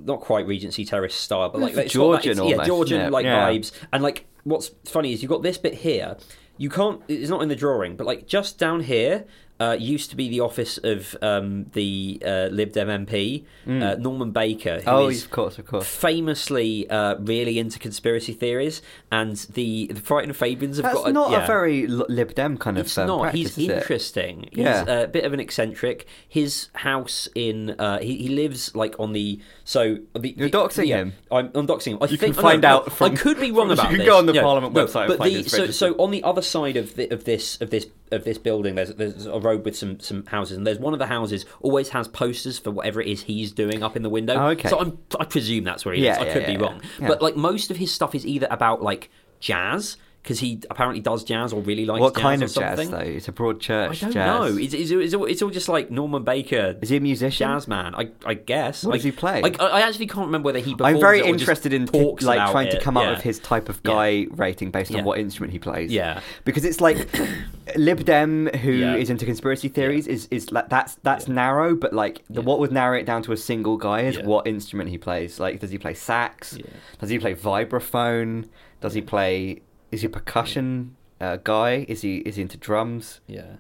not 0.04 0.20
quite 0.20 0.46
Regency 0.48 0.84
Terrace 0.84 1.16
style, 1.16 1.50
but 1.50 1.62
like 1.62 1.72
It's 1.72 1.80
it's 1.80 1.94
that- 1.94 2.00
Georgian 2.00 2.32
it's- 2.40 2.50
yeah, 2.58 2.66
Georgian 2.66 3.12
like 3.12 3.26
vibes. 3.26 3.72
And 3.94 4.04
like 4.04 4.26
what's 4.44 4.72
funny 4.86 5.14
is 5.14 5.22
you've 5.22 5.30
got 5.32 5.44
this 5.44 5.58
bit 5.58 5.76
here. 5.76 6.18
You 6.58 6.70
can't. 6.70 7.02
It's 7.08 7.30
not 7.30 7.42
in 7.42 7.48
the 7.48 7.56
drawing, 7.56 7.96
but 7.96 8.06
like 8.06 8.28
just 8.28 8.58
down 8.60 8.82
here. 8.82 9.26
Uh, 9.60 9.76
used 9.78 10.10
to 10.10 10.16
be 10.16 10.30
the 10.30 10.40
office 10.40 10.78
of 10.84 11.18
um, 11.22 11.66
the 11.74 12.22
uh, 12.26 12.48
Lib 12.50 12.72
Dem 12.72 12.88
MP, 13.06 13.44
uh, 13.68 13.96
Norman 14.00 14.32
Baker, 14.32 14.76
who 14.80 14.90
Mm. 14.90 14.94
oh, 14.94 15.08
is 15.10 15.26
of 15.26 15.32
course, 15.32 15.60
of 15.60 15.66
course. 15.66 15.86
famously 15.86 16.90
uh, 16.90 17.16
really 17.20 17.60
into 17.60 17.78
conspiracy 17.80 18.34
theories, 18.34 18.82
and 19.12 19.36
the 19.54 19.88
the 19.88 20.00
Frightened 20.02 20.36
Fabians 20.36 20.78
have 20.78 20.84
That's 20.84 20.96
got 21.00 21.10
a, 21.10 21.14
not 21.14 21.32
yeah. 21.32 21.44
a 21.44 21.48
very 21.48 21.88
Lib 21.88 22.36
Dem 22.36 22.58
kind 22.58 22.78
of 22.78 22.86
It's 22.86 22.98
um, 22.98 23.08
not. 23.08 23.22
practice, 23.22 23.56
He's 23.56 23.58
is 23.58 23.70
it? 23.70 23.78
interesting. 23.78 24.48
He's 24.52 24.60
Yeah. 24.66 24.86
a 25.04 25.08
bit 25.08 25.26
of 25.26 25.34
an 25.34 25.40
eccentric. 25.40 26.08
His 26.28 26.70
house 26.76 27.28
in 27.36 27.72
uh, 27.72 28.00
he, 28.00 28.16
he 28.18 28.28
lives 28.30 28.74
like 28.76 28.96
on 29.00 29.14
the 29.14 29.40
so 29.66 29.98
the, 30.18 30.30
You're 30.38 30.50
the- 30.50 30.58
doxing 30.58 30.88
yeah, 30.88 30.98
him? 30.98 31.14
I'm, 31.32 31.52
I'm 31.54 31.68
doxing 31.68 31.94
him. 31.94 31.98
I 32.02 32.06
You 32.08 32.18
think, 32.18 32.36
can 32.36 32.44
find 32.44 32.62
no, 32.62 32.68
out 32.70 32.92
from- 32.94 33.12
I 33.12 33.16
could 33.16 33.40
be 33.40 33.52
wrong 33.56 33.72
about 33.72 33.84
you 33.92 33.98
can 33.98 33.98
this. 34.00 34.08
go 34.08 34.18
on 34.18 34.26
the 34.26 34.34
No, 34.34 34.42
Parliament 34.42 34.74
no, 34.74 34.86
website 34.86 35.08
But 35.10 35.22
the, 35.24 35.44
so 35.44 35.68
so 35.72 35.94
on 35.96 36.12
the 36.12 36.24
other 36.24 36.42
side 36.42 36.78
of 36.78 36.96
the, 36.96 37.10
of 37.14 37.26
this 37.26 37.60
of 37.62 37.70
this 37.72 37.88
of 38.12 38.24
this 38.24 38.38
building, 38.38 38.76
there's 38.76 38.94
there's 38.96 39.26
a 39.26 39.40
road 39.40 39.66
with 39.66 39.78
some 39.78 40.00
some 40.00 40.26
houses, 40.26 40.58
and 40.58 40.66
there's 40.66 40.80
one 40.80 40.94
of 40.94 41.00
the 41.00 41.08
houses 41.08 41.46
always 41.62 41.90
has 41.90 42.08
posters 42.08 42.58
for 42.60 42.72
whatever 42.72 43.02
it 43.02 43.08
is 43.08 43.24
he's 43.24 43.52
doing 43.52 43.84
up 43.84 43.96
in 43.96 44.04
the 44.04 44.10
window. 44.10 44.36
Oh, 44.36 44.48
okay. 44.50 44.70
So 44.70 44.80
I'm 44.80 44.98
I 45.20 45.26
presume 45.26 45.64
that's 45.64 45.86
where 45.86 45.94
he 45.94 46.04
Yeah, 46.04 46.18
lives. 46.18 46.22
I 46.22 46.26
yeah, 46.28 46.34
could 46.34 46.42
yeah, 46.44 46.58
be 46.58 46.58
wrong, 46.58 46.82
but 47.00 47.22
like 47.22 47.36
most 47.36 47.72
of 47.72 47.78
his 47.78 47.92
stuff 47.92 48.16
is 48.16 48.26
either 48.26 48.48
about 48.50 48.82
like 48.82 49.10
jazz. 49.40 49.98
Because 50.22 50.40
he 50.40 50.62
apparently 50.70 51.00
does 51.02 51.24
jazz 51.24 51.54
or 51.54 51.62
really 51.62 51.86
likes 51.86 52.00
jazz. 52.00 52.02
What 52.02 52.14
jazz 52.16 52.22
kind 52.22 52.44
of 52.44 52.54
jazz, 52.54 52.90
though? 52.90 52.98
It's 52.98 53.28
a 53.30 53.32
broad 53.32 53.62
church. 53.62 54.04
I 54.04 54.06
don't 54.08 54.12
jazz. 54.14 54.54
know. 54.54 54.58
It's, 54.62 54.74
it's, 54.74 54.92
it's, 54.92 55.14
all, 55.14 55.26
it's 55.26 55.42
all 55.42 55.50
just 55.50 55.70
like 55.70 55.90
Norman 55.90 56.24
Baker, 56.24 56.76
Is 56.82 56.90
he 56.90 56.98
a 56.98 57.00
musician? 57.00 57.48
jazz 57.48 57.68
man. 57.70 57.96
I, 57.96 58.10
I 58.26 58.34
guess. 58.34 58.84
What 58.84 58.94
I, 58.94 58.98
does 58.98 59.06
he 59.06 59.12
play? 59.14 59.42
I, 59.42 59.50
I 59.66 59.80
actually 59.82 60.08
can't 60.08 60.26
remember 60.26 60.48
whether 60.48 60.60
he. 60.60 60.76
I'm 60.82 61.00
very 61.00 61.20
it 61.20 61.24
or 61.24 61.32
just 61.32 61.42
interested 61.44 61.72
in 61.74 61.88
t- 61.88 62.00
like 62.22 62.52
trying 62.52 62.70
to 62.70 62.78
it. 62.78 62.84
come 62.84 62.98
up 62.98 63.10
with 63.16 63.24
his 63.24 63.40
type 63.40 63.70
of 63.70 63.80
Yeah. 63.86 63.92
guy 63.94 64.28
rating 64.32 64.72
based 64.72 64.92
on 64.92 64.98
Yeah. 64.98 65.04
what 65.04 65.20
instrument 65.20 65.54
he 65.54 65.60
plays. 65.60 65.90
Yeah. 65.90 66.20
because 66.44 66.66
it's 66.66 66.82
like 66.82 67.08
Lib 67.78 68.04
Dem 68.04 68.48
who 68.48 68.72
is 68.74 68.80
Yeah. 68.80 68.96
into 69.14 69.26
conspiracy 69.26 69.70
theories 69.70 70.06
is 70.06 70.28
is 70.32 70.52
like 70.52 70.68
that's 70.70 70.96
that's 71.04 71.28
Yeah. 71.30 71.36
narrow, 71.36 71.76
but 71.76 71.94
like 71.94 72.24
the, 72.30 72.42
Yeah. 72.42 72.46
what 72.46 72.60
would 72.60 72.74
narrow 72.74 72.98
it 72.98 73.06
down 73.06 73.24
to 73.24 73.32
a 73.32 73.38
single 73.38 73.78
guy 73.78 74.02
is 74.02 74.18
Yeah. 74.18 74.26
what 74.26 74.48
instrument 74.48 74.90
he 74.90 74.98
plays. 74.98 75.40
Like, 75.40 75.62
does 75.62 75.72
he 75.72 75.78
play 75.78 75.94
sax? 75.94 76.56
Yeah. 76.60 76.66
Does 77.00 77.10
he 77.10 77.20
play 77.20 77.36
vibraphone? 77.36 78.50
Does 78.82 78.94
he 78.94 79.02
play? 79.02 79.62
Is 79.92 80.02
he 80.02 80.08
a 80.08 80.10
percussion 80.10 80.96
uh, 81.20 81.38
guy? 81.44 81.86
Is 81.88 82.02
he 82.02 82.18
is 82.18 82.36
he 82.36 82.42
into 82.42 82.58
drums? 82.58 83.22
Yeah. 83.28 83.58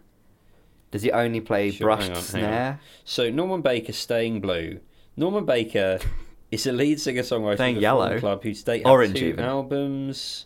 Does 0.92 1.04
he 1.04 1.12
only 1.12 1.40
play 1.42 1.72
Sure, 1.72 1.86
brushed 1.88 2.12
on, 2.12 2.22
snare? 2.22 2.80
So 3.04 3.30
Norman 3.30 3.62
Baker, 3.62 3.94
Staying 3.94 4.42
Blue. 4.42 4.80
Norman 5.16 5.46
Baker 5.46 6.00
is 6.52 6.66
a 6.66 6.72
lead 6.72 7.00
singer 7.00 7.22
songwriter 7.22 7.56
Staying 7.56 7.76
of 7.76 7.80
the 7.80 7.82
Yellow? 7.82 8.20
Club 8.20 8.44
who 8.44 8.54
stayed 8.54 8.86
Orange 8.86 9.20
two 9.20 9.26
even. 9.28 9.46
albums. 9.46 10.46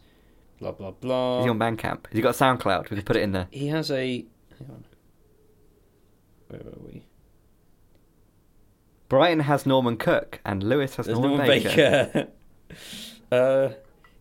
Blah 0.59 0.71
blah 0.71 0.91
blah. 0.91 1.39
Is 1.39 1.45
he 1.45 1.49
on 1.49 1.59
Bandcamp? 1.59 2.07
Has 2.07 2.13
he 2.15 2.21
got 2.21 2.35
SoundCloud? 2.35 2.89
We 2.89 2.97
could 2.97 3.05
put 3.05 3.15
it 3.15 3.23
in 3.23 3.31
there. 3.31 3.47
He 3.51 3.67
has 3.67 3.89
a. 3.91 4.25
Hang 4.59 4.69
on. 4.69 4.85
Where 6.47 6.61
were 6.63 6.79
we? 6.85 7.05
Brighton 9.09 9.41
has 9.41 9.65
Norman 9.65 9.97
Cook 9.97 10.39
and 10.45 10.63
Lewes 10.63 10.95
has 10.95 11.05
There's 11.05 11.19
Norman, 11.19 11.37
Norman 11.39 11.63
Baker. 11.63 11.69
Baker. 12.13 12.27
uh, 13.31 13.69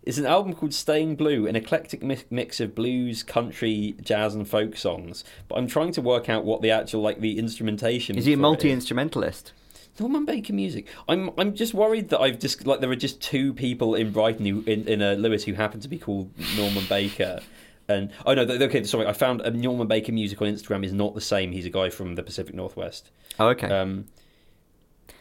it's 0.02 0.18
an 0.18 0.26
album 0.26 0.54
called 0.54 0.74
Staying 0.74 1.16
Blue, 1.16 1.46
an 1.46 1.54
eclectic 1.54 2.02
mix 2.02 2.60
of 2.60 2.74
blues, 2.74 3.22
country, 3.22 3.94
jazz, 4.02 4.34
and 4.34 4.48
folk 4.48 4.76
songs. 4.76 5.22
But 5.48 5.58
I'm 5.58 5.66
trying 5.66 5.92
to 5.92 6.00
work 6.00 6.28
out 6.28 6.44
what 6.44 6.60
the 6.60 6.70
actual 6.70 7.02
like 7.02 7.20
the 7.20 7.38
instrumentation. 7.38 8.16
Is 8.16 8.24
he 8.24 8.32
a 8.32 8.36
multi 8.36 8.70
instrumentalist? 8.70 9.52
Norman 9.98 10.24
Baker 10.24 10.52
music. 10.52 10.86
I'm 11.08 11.30
I'm 11.38 11.54
just 11.54 11.74
worried 11.74 12.08
that 12.08 12.20
I've 12.20 12.38
just 12.38 12.66
like 12.66 12.80
there 12.80 12.90
are 12.90 12.96
just 12.96 13.20
two 13.20 13.52
people 13.52 13.94
in 13.94 14.10
Brighton 14.10 14.46
who 14.46 14.62
in 14.62 14.88
in 14.88 15.02
uh, 15.02 15.12
Lewes 15.12 15.44
who 15.44 15.52
happen 15.52 15.80
to 15.80 15.88
be 15.88 15.98
called 15.98 16.30
Norman 16.56 16.84
Baker. 16.88 17.40
And 17.88 18.10
oh 18.24 18.34
no, 18.34 18.46
th- 18.46 18.60
okay, 18.62 18.84
sorry. 18.84 19.06
I 19.06 19.12
found 19.12 19.42
a 19.42 19.50
Norman 19.50 19.86
Baker 19.86 20.12
music 20.12 20.40
on 20.40 20.48
Instagram 20.48 20.84
is 20.84 20.92
not 20.92 21.14
the 21.14 21.20
same. 21.20 21.52
He's 21.52 21.66
a 21.66 21.70
guy 21.70 21.90
from 21.90 22.14
the 22.14 22.22
Pacific 22.22 22.54
Northwest. 22.54 23.10
Oh, 23.38 23.48
okay. 23.48 23.68
Um, 23.68 24.06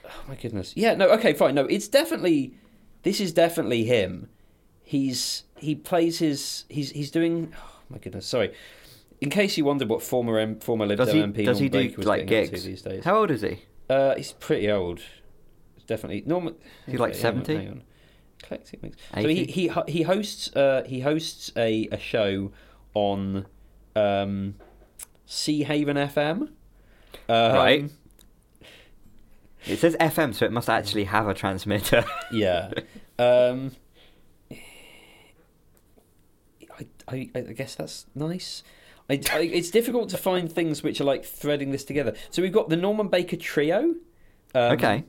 oh 0.05 0.23
my 0.27 0.35
goodness. 0.35 0.73
Yeah, 0.75 0.95
no, 0.95 1.09
okay, 1.09 1.33
fine. 1.33 1.55
No, 1.55 1.65
it's 1.65 1.87
definitely 1.87 2.53
this 3.03 3.19
is 3.19 3.33
definitely 3.33 3.83
him. 3.83 4.29
He's 4.91 5.43
he 5.57 5.73
plays 5.75 6.19
his 6.19 6.65
he's 6.67 6.91
he's 6.91 7.11
doing. 7.11 7.53
Oh 7.57 7.69
my 7.89 7.97
goodness, 7.97 8.25
sorry. 8.27 8.53
In 9.21 9.29
case 9.29 9.55
you 9.57 9.63
wondered 9.63 9.87
what 9.87 10.03
former 10.03 10.37
M, 10.37 10.59
former 10.59 10.85
Lib 10.85 10.97
does 10.97 11.13
Dem 11.13 11.33
he 11.33 11.43
MP 11.43 11.45
does 11.45 11.59
he 11.59 11.69
do 11.69 11.93
was 11.95 12.05
like 12.05 12.27
gigs? 12.27 12.65
these 12.65 12.81
days, 12.81 13.05
How 13.05 13.19
old 13.19 13.31
is 13.31 13.39
he? 13.41 13.59
uh, 13.89 14.15
he's 14.15 14.33
pretty 14.33 14.69
old. 14.69 14.99
Definitely 15.87 16.23
Norman. 16.25 16.55
He's 16.85 16.91
he 16.93 16.97
like 16.97 17.13
okay, 17.13 17.21
hang 17.21 17.37
on, 17.37 17.45
70? 17.45 17.55
hang 17.55 17.69
on. 17.71 17.83
Eclectic 18.43 18.83
mix. 18.83 18.97
So 19.13 19.27
he 19.29 19.45
he 19.45 19.71
he 19.87 20.01
hosts 20.01 20.53
uh, 20.57 20.83
he 20.85 20.99
hosts 20.99 21.53
a, 21.55 21.87
a 21.89 21.97
show 21.97 22.51
on 22.93 23.45
um, 23.95 24.55
Seahaven 25.25 25.95
FM. 26.11 26.41
Um, 27.29 27.55
Right. 27.55 27.89
It 29.67 29.77
says 29.79 29.95
FM, 30.01 30.33
so 30.35 30.45
it 30.45 30.51
must 30.51 30.69
actually 30.69 31.05
have 31.05 31.29
a 31.29 31.33
transmitter. 31.33 32.03
Yeah. 32.29 32.71
Um, 33.19 33.71
I, 37.11 37.29
I 37.35 37.41
guess 37.53 37.75
that's 37.75 38.05
nice. 38.15 38.63
I, 39.09 39.21
I, 39.31 39.39
it's 39.41 39.69
difficult 39.69 40.09
to 40.09 40.17
find 40.17 40.51
things 40.51 40.83
which 40.83 41.01
are 41.01 41.03
like 41.03 41.25
threading 41.25 41.71
this 41.71 41.83
together. 41.83 42.13
So 42.29 42.41
we've 42.41 42.53
got 42.53 42.69
the 42.69 42.77
Norman 42.77 43.07
Baker 43.07 43.35
trio. 43.35 43.95
Um, 44.53 44.71
okay. 44.73 45.03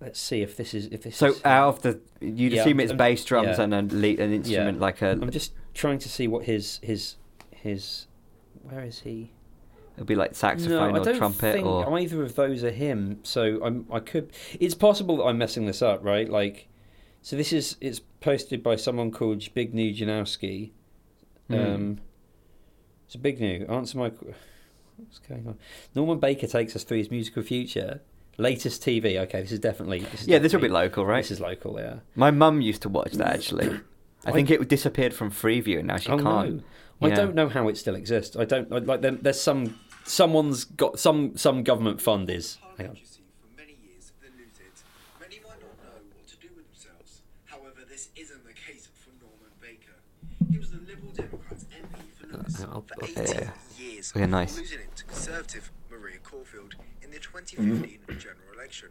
Let's 0.00 0.20
see 0.20 0.42
if 0.42 0.56
this 0.56 0.74
is 0.74 0.86
if 0.86 1.02
this. 1.02 1.16
So 1.16 1.28
is, 1.28 1.44
out 1.44 1.68
of 1.68 1.82
the, 1.82 2.00
you'd 2.20 2.52
Yeah, 2.52 2.60
assume 2.60 2.80
it's 2.80 2.92
um, 2.92 2.98
bass 2.98 3.24
drums 3.24 3.58
yeah. 3.58 3.64
and 3.64 3.74
a 3.74 3.82
lead, 3.82 4.20
an 4.20 4.32
instrument 4.32 4.78
like 4.78 5.00
a. 5.02 5.12
I'm 5.12 5.30
just 5.30 5.52
trying 5.74 5.98
to 6.00 6.08
see 6.08 6.28
what 6.28 6.44
his 6.44 6.80
his 6.82 7.16
his. 7.50 8.06
Where 8.62 8.84
is 8.84 9.00
he? 9.00 9.32
It'll 9.94 10.04
be 10.04 10.14
like 10.14 10.32
no, 10.32 10.34
saxophone 10.34 10.94
I 10.94 10.98
or 10.98 11.04
don't 11.04 11.16
trumpet 11.16 11.54
think 11.54 11.66
or. 11.66 11.98
either 11.98 12.22
of 12.22 12.34
those 12.34 12.62
are 12.62 12.70
him. 12.70 13.20
So 13.22 13.64
I'm 13.64 13.86
I 13.90 14.00
could. 14.00 14.30
It's 14.60 14.74
possible 14.74 15.16
that 15.16 15.24
I'm 15.24 15.38
messing 15.38 15.64
this 15.64 15.80
up, 15.80 16.04
right? 16.04 16.28
Like, 16.28 16.68
so 17.26 17.34
this 17.34 17.52
is 17.52 17.76
it's 17.80 17.98
posted 18.20 18.62
by 18.62 18.76
someone 18.76 19.10
called 19.10 19.38
Zbigniew 19.40 19.98
Janowski. 19.98 20.70
Hmm. 21.48 21.54
Um, 21.54 21.98
so 23.08 23.18
Zbigniew, 23.18 23.68
answer 23.68 23.98
my. 23.98 24.12
What's 24.96 25.18
going 25.18 25.48
on? 25.48 25.58
Norman 25.92 26.20
Baker 26.20 26.46
takes 26.46 26.76
us 26.76 26.84
through 26.84 26.98
his 26.98 27.10
musical 27.10 27.42
future. 27.42 28.00
Latest 28.38 28.80
TV. 28.80 29.18
Okay, 29.22 29.40
this 29.40 29.50
is 29.50 29.58
definitely. 29.58 30.00
This 30.00 30.22
is 30.22 30.28
yeah, 30.28 30.38
this 30.38 30.52
will 30.52 30.60
be 30.60 30.68
local, 30.68 31.04
right? 31.04 31.22
This 31.24 31.32
is 31.32 31.40
local, 31.40 31.80
yeah. 31.80 31.96
My 32.14 32.30
mum 32.30 32.60
used 32.60 32.82
to 32.82 32.88
watch 32.88 33.14
that 33.14 33.34
actually. 33.34 33.70
I 34.24 34.30
I- 34.30 34.32
think 34.32 34.48
it 34.48 34.68
disappeared 34.68 35.12
from 35.12 35.32
Freeview 35.32 35.78
and 35.80 35.88
now 35.88 35.96
she 35.96 36.12
oh 36.12 36.18
can't. 36.18 36.62
no, 37.00 37.08
I 37.08 37.10
don't 37.10 37.34
know 37.34 37.48
how 37.48 37.66
it 37.66 37.76
still 37.76 37.96
exists. 37.96 38.36
I 38.36 38.44
don't 38.44 38.72
I- 38.72 38.78
like. 38.78 39.00
There, 39.02 39.10
there's 39.10 39.40
some 39.40 39.80
someone's 40.04 40.64
got 40.64 41.00
some 41.00 41.36
some 41.36 41.64
government 41.64 42.00
fund 42.00 42.30
is. 42.30 42.58
Hang 42.78 42.90
on. 42.90 42.94
Parliament, 42.94 42.98
you 43.00 43.06
see, 43.06 43.22
for 43.40 43.48
many 43.56 43.76
years 43.82 44.12
have 44.12 44.20
been 44.22 44.38
looted. 44.38 44.72
Many 45.20 45.36
might 45.42 45.58
not 45.60 45.74
know 45.82 45.98
what 46.14 46.26
to 46.28 46.36
do 46.36 46.48
with 46.56 46.66
themselves. 46.66 47.22
However, 47.46 47.80
this 47.88 48.10
isn't 48.16 48.44
the 48.44 48.52
case 48.52 48.88
for 49.00 49.10
Norman 49.24 49.52
Baker. 49.62 49.96
He 50.50 50.58
was 50.58 50.70
the 50.70 50.78
Liberal 50.78 51.12
Democrats 51.12 51.64
MP 51.72 51.98
for 52.56 52.62
Lewes 52.66 52.70
I'll- 52.74 52.82
for 52.82 52.94
I'll- 53.04 53.10
18 53.10 53.24
yeah. 53.26 53.52
years 53.78 54.12
Yeah, 54.14 54.22
before 54.22 54.26
nice. 54.26 54.56
losing 54.56 54.80
it 54.80 54.96
to 54.96 55.04
Conservative 55.04 55.70
Maria 55.90 56.18
Caulfield 56.18 56.74
in 57.02 57.10
the 57.10 57.18
2015 57.18 58.18
general 58.18 58.52
election. 58.54 58.88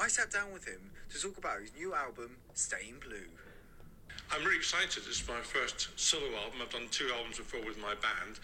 I 0.00 0.08
sat 0.08 0.30
down 0.30 0.52
with 0.52 0.66
him 0.66 0.90
to 1.10 1.20
talk 1.20 1.38
about 1.38 1.60
his 1.60 1.72
new 1.74 1.94
album, 1.94 2.36
Staying 2.54 2.98
Blue. 3.00 3.28
I'm 4.30 4.42
really 4.44 4.56
excited. 4.56 5.04
This 5.04 5.20
is 5.20 5.28
my 5.28 5.40
first 5.40 5.88
solo 5.96 6.34
album. 6.36 6.60
I've 6.62 6.70
done 6.70 6.88
two 6.90 7.10
albums 7.14 7.38
before 7.38 7.64
with 7.64 7.78
my 7.78 7.94
band. 7.94 8.40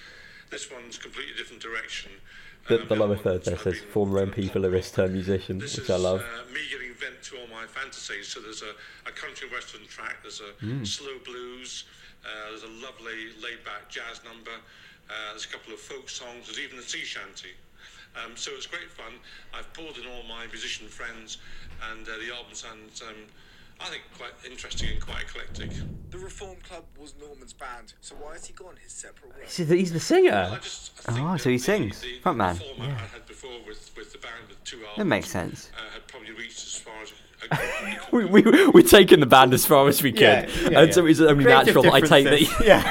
This 0.51 0.71
one's 0.71 0.99
completely 0.99 1.35
different 1.37 1.63
direction. 1.63 2.11
The, 2.69 2.83
Um, 2.83 2.89
the 2.89 2.97
lower 2.97 3.13
other 3.15 3.17
third 3.17 3.33
ones 3.33 3.45
there 3.45 3.59
says 3.59 3.81
former 3.93 4.19
kind 4.19 4.29
of 4.31 4.35
MP 4.35 4.47
for 4.49 4.61
pop 4.61 4.63
Lewes 4.71 4.91
turned 4.93 5.13
musician, 5.15 5.59
This 5.59 5.77
which 5.77 5.85
is 5.85 5.91
I 5.91 5.97
love. 5.97 6.21
Uh, 6.21 6.53
me 6.53 6.61
giving 6.71 6.93
vent 6.95 7.23
to 7.25 7.39
all 7.41 7.47
my 7.47 7.67
fantasies. 7.67 8.29
So 8.29 8.41
there's 8.41 8.63
a, 8.63 8.75
a 9.07 9.13
country 9.13 9.49
western 9.51 9.87
track, 9.87 10.19
there's 10.23 10.41
a 10.41 10.53
Hmm. 10.61 10.85
slow 10.85 11.19
blues, 11.25 11.85
uh, 12.25 12.51
there's 12.51 12.65
a 12.65 12.75
lovely 12.85 13.33
laid 13.43 13.65
back 13.65 13.89
jazz 13.89 14.21
number, 14.25 14.55
uh, 15.09 15.31
there's 15.31 15.47
a 15.47 15.49
couple 15.49 15.73
of 15.73 15.81
folk 15.81 16.09
songs, 16.09 16.47
there's 16.47 16.59
even 16.59 16.79
a 16.79 16.83
sea 16.83 17.05
shanty. 17.05 17.55
Um, 18.17 18.37
so 18.37 18.51
it's 18.55 18.67
great 18.67 18.91
fun. 18.91 19.21
I've 19.55 19.73
pulled 19.73 19.97
in 19.99 20.07
all 20.07 20.23
my 20.25 20.47
musician 20.47 20.89
friends, 20.89 21.39
and 21.93 22.09
uh, 22.09 22.19
the 22.19 22.35
album 22.35 22.55
sounds, 22.55 23.03
um, 23.03 23.29
I 23.81 23.87
think, 23.91 24.03
quite 24.17 24.33
interesting 24.51 24.91
and 24.91 25.01
quite 25.01 25.23
eclectic. 25.23 25.71
The 26.11 26.19
Reform 26.19 26.57
Club 26.69 26.85
was 27.01 27.15
Norman's 27.21 27.53
band, 27.53 27.95
so 28.01 28.17
why 28.17 28.33
has 28.33 28.47
he 28.47 28.53
gone 28.53 28.75
his 28.83 28.93
separate 28.93 29.31
way? 29.37 29.45
He's 29.47 29.69
the- 29.69 29.77
He's 29.77 29.91
the 29.93 29.97
I 29.97 30.01
singer. 30.01 30.59
just 30.63 30.93
I 31.07 31.13
think 31.13 31.27
Oh, 31.29 31.37
so 31.37 31.51
he 31.51 31.57
the- 31.57 31.63
sings. 31.63 32.01
The, 32.01 32.19
Front 32.21 32.39
man. 32.39 32.55
The 32.57 32.61
format 32.65 32.89
I 33.01 33.07
had 33.07 33.27
before 33.27 33.51
with, 33.67 33.91
with 33.97 34.13
the 34.13 34.19
band 34.19 34.49
with 34.49 34.63
two 34.65 34.79
albums. 34.79 34.97
That 34.99 35.05
makes 35.05 35.29
sense. 35.31 35.71
Uh, 35.77 35.93
had 35.93 36.07
probably 36.09 36.33
reached 36.33 36.59
as 36.67 36.75
far 36.77 36.95
as. 37.03 37.13
We, 38.13 38.25
we, 38.25 38.43
we're 38.71 38.83
taking 38.83 39.21
the 39.21 39.27
band 39.27 39.55
as 39.55 39.65
far 39.65 39.87
as 39.87 40.03
we 40.03 40.11
could. 40.11 40.21
Yeah, 40.23 40.49
yeah, 40.71 40.81
and 40.81 40.93
so 40.95 41.07
it's 41.07 41.21
only 41.21 41.45
natural 41.45 41.85
that 41.85 41.93
I 41.93 42.01
take 42.01 42.25
the. 42.25 42.49
Yeah. 42.67 42.83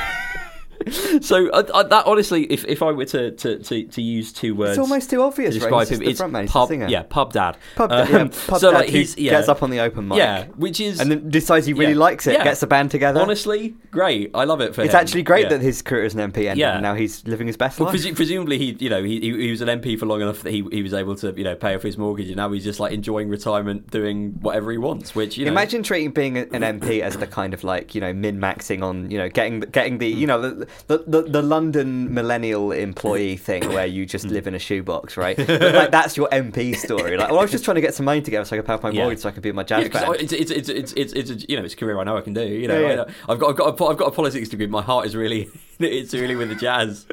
So 1.22 1.50
uh, 1.50 1.64
uh, 1.74 1.84
that 1.84 2.06
honestly, 2.06 2.44
if, 2.46 2.64
if 2.66 2.82
I 2.82 2.92
were 2.92 3.06
to, 3.06 3.32
to, 3.32 3.60
to, 3.60 3.84
to 3.84 4.02
use 4.02 4.32
two 4.32 4.56
words, 4.56 4.72
It's 4.72 4.80
almost 4.80 5.10
too 5.10 5.22
obvious, 5.22 5.54
to 5.56 5.60
describe 5.60 5.88
just 5.88 6.02
him, 6.02 6.08
it's 6.08 6.20
front 6.20 6.34
man, 6.34 6.44
he's 6.44 6.50
the 6.52 6.60
pub, 6.60 6.70
singer. 6.70 6.88
yeah, 6.88 7.04
pub 7.04 7.34
dad. 7.34 7.58
Pub, 7.76 7.92
Um, 7.92 8.08
yeah, 8.10 8.24
pub 8.48 8.60
so 8.60 8.72
dad 8.72 8.78
like 8.78 8.90
he's 8.90 9.18
yeah, 9.18 9.32
gets 9.32 9.48
up 9.50 9.64
on 9.64 9.70
the 9.70 9.80
open 9.80 10.08
mic. 10.08 10.18
yeah, 10.18 10.46
which 10.56 10.80
is 10.80 11.00
And 11.00 11.12
then 11.12 11.30
decides 11.30 11.66
he 11.66 11.74
really 11.74 11.94
Yeah. 11.94 12.00
likes 12.00 12.28
it, 12.28 12.34
Yeah. 12.34 12.44
gets 12.44 12.60
the 12.60 12.68
band 12.68 12.92
together. 12.92 13.20
honestly 13.22 13.76
great. 13.92 14.32
I 14.34 14.44
love 14.44 14.62
it 14.62 14.76
for 14.76 14.82
it's 14.82 14.94
him. 14.94 15.00
actually 15.00 15.24
great 15.24 15.50
that 15.50 15.62
his 15.62 15.82
career 15.82 16.04
as 16.06 16.14
an 16.14 16.20
MP 16.32 16.48
ended 16.48 16.66
and 16.66 16.82
now 16.84 16.94
he's 16.96 17.26
living 17.26 17.48
his 17.48 17.58
best 17.58 17.80
Well, 17.80 17.90
life. 17.90 17.96
presu- 18.00 18.16
presumably 18.16 18.58
he, 18.58 18.76
you 18.80 18.90
know, 18.90 19.04
he, 19.04 19.20
he 19.20 19.38
he 19.48 19.52
was 19.52 19.62
an 19.62 19.68
MP 19.70 19.98
for 19.98 20.06
long 20.06 20.22
enough 20.22 20.44
that 20.44 20.52
he 20.52 20.64
he 20.72 20.82
was 20.84 20.94
able 20.94 21.16
to, 21.18 21.34
you 21.36 21.44
know, 21.44 21.56
pay 21.56 21.76
off 21.76 21.82
his 21.84 21.98
mortgage, 21.98 22.28
and 22.28 22.36
now 22.38 22.52
he's 22.52 22.64
just 22.64 22.80
like 22.80 22.92
enjoying 22.94 23.30
retirement, 23.30 23.90
doing 23.92 24.34
whatever 24.42 24.72
he 24.72 24.78
wants. 24.78 25.16
Which 25.16 25.38
you 25.38 25.46
know, 25.46 25.52
Imagine 25.52 25.84
treating 25.84 26.12
being 26.12 26.38
an 26.38 26.62
MP 26.80 27.02
as 27.02 27.18
the 27.18 27.28
kind 27.28 27.54
of 27.54 27.64
like 27.64 27.96
you 27.96 28.02
know 28.02 28.14
min 28.14 28.40
maxing 28.40 28.84
on 28.84 29.10
you 29.10 29.18
know 29.18 29.30
getting 29.30 29.60
getting 29.62 29.98
the 29.98 30.08
you 30.08 30.28
know 30.28 30.42
the 30.42 30.68
the, 30.88 31.00
the, 31.08 31.22
the 31.24 31.42
London 31.42 32.14
millennial 32.14 32.72
employee 32.72 33.36
thing 33.48 33.68
where 33.70 33.86
you 33.86 34.06
just 34.06 34.26
live 34.26 34.48
in 34.48 34.54
a 34.56 34.60
shoebox, 34.60 35.18
right? 35.18 35.36
But, 35.48 35.74
like 35.76 35.92
that's 35.92 36.16
your 36.16 36.30
MP 36.30 36.76
story. 36.76 37.18
Like, 37.18 37.30
well, 37.30 37.40
I 37.40 37.42
was 37.42 37.52
just 37.52 37.66
trying 37.66 37.76
to 37.76 37.82
get 37.82 37.94
some 37.96 38.06
money 38.06 38.22
together 38.22 38.46
so 38.46 38.56
I 38.56 38.60
could 38.60 38.66
pay 38.68 38.74
off 38.74 38.84
my 38.84 38.90
Yeah. 38.92 39.02
mortgage 39.04 39.20
so 39.20 39.30
I 39.30 39.32
could 39.32 39.44
be 39.44 39.50
in 39.50 39.56
my 39.56 39.64
jazz 39.64 39.84
Yeah, 39.84 39.90
band. 40.06 40.16
It's, 40.22 40.34
it's, 40.34 40.52
it's, 40.52 40.70
it's, 40.70 40.94
it's, 40.94 41.14
it's, 41.14 41.30
a, 41.32 41.36
you 41.50 41.58
know, 41.58 41.64
it's 41.64 41.74
a 41.74 41.78
career 41.78 42.00
I 42.00 42.04
know 42.04 42.18
I 42.18 42.22
can 42.22 42.34
do. 42.34 42.46
You 42.46 42.68
know, 42.68 42.80
Yeah, 42.80 42.94
yeah. 42.96 43.04
I, 43.28 43.32
I've 43.34 43.40
got, 43.40 43.50
I've 43.52 43.56
got, 43.58 43.82
a, 43.82 43.86
I've 43.88 43.98
got 43.98 44.08
a 44.08 44.12
politics 44.12 44.50
degree. 44.50 44.68
My 44.68 44.82
heart 44.82 45.06
is 45.06 45.16
really, 45.16 45.50
it's 45.80 46.14
really 46.14 46.36
with 46.36 46.50
the 46.50 46.56
jazz. 46.56 47.06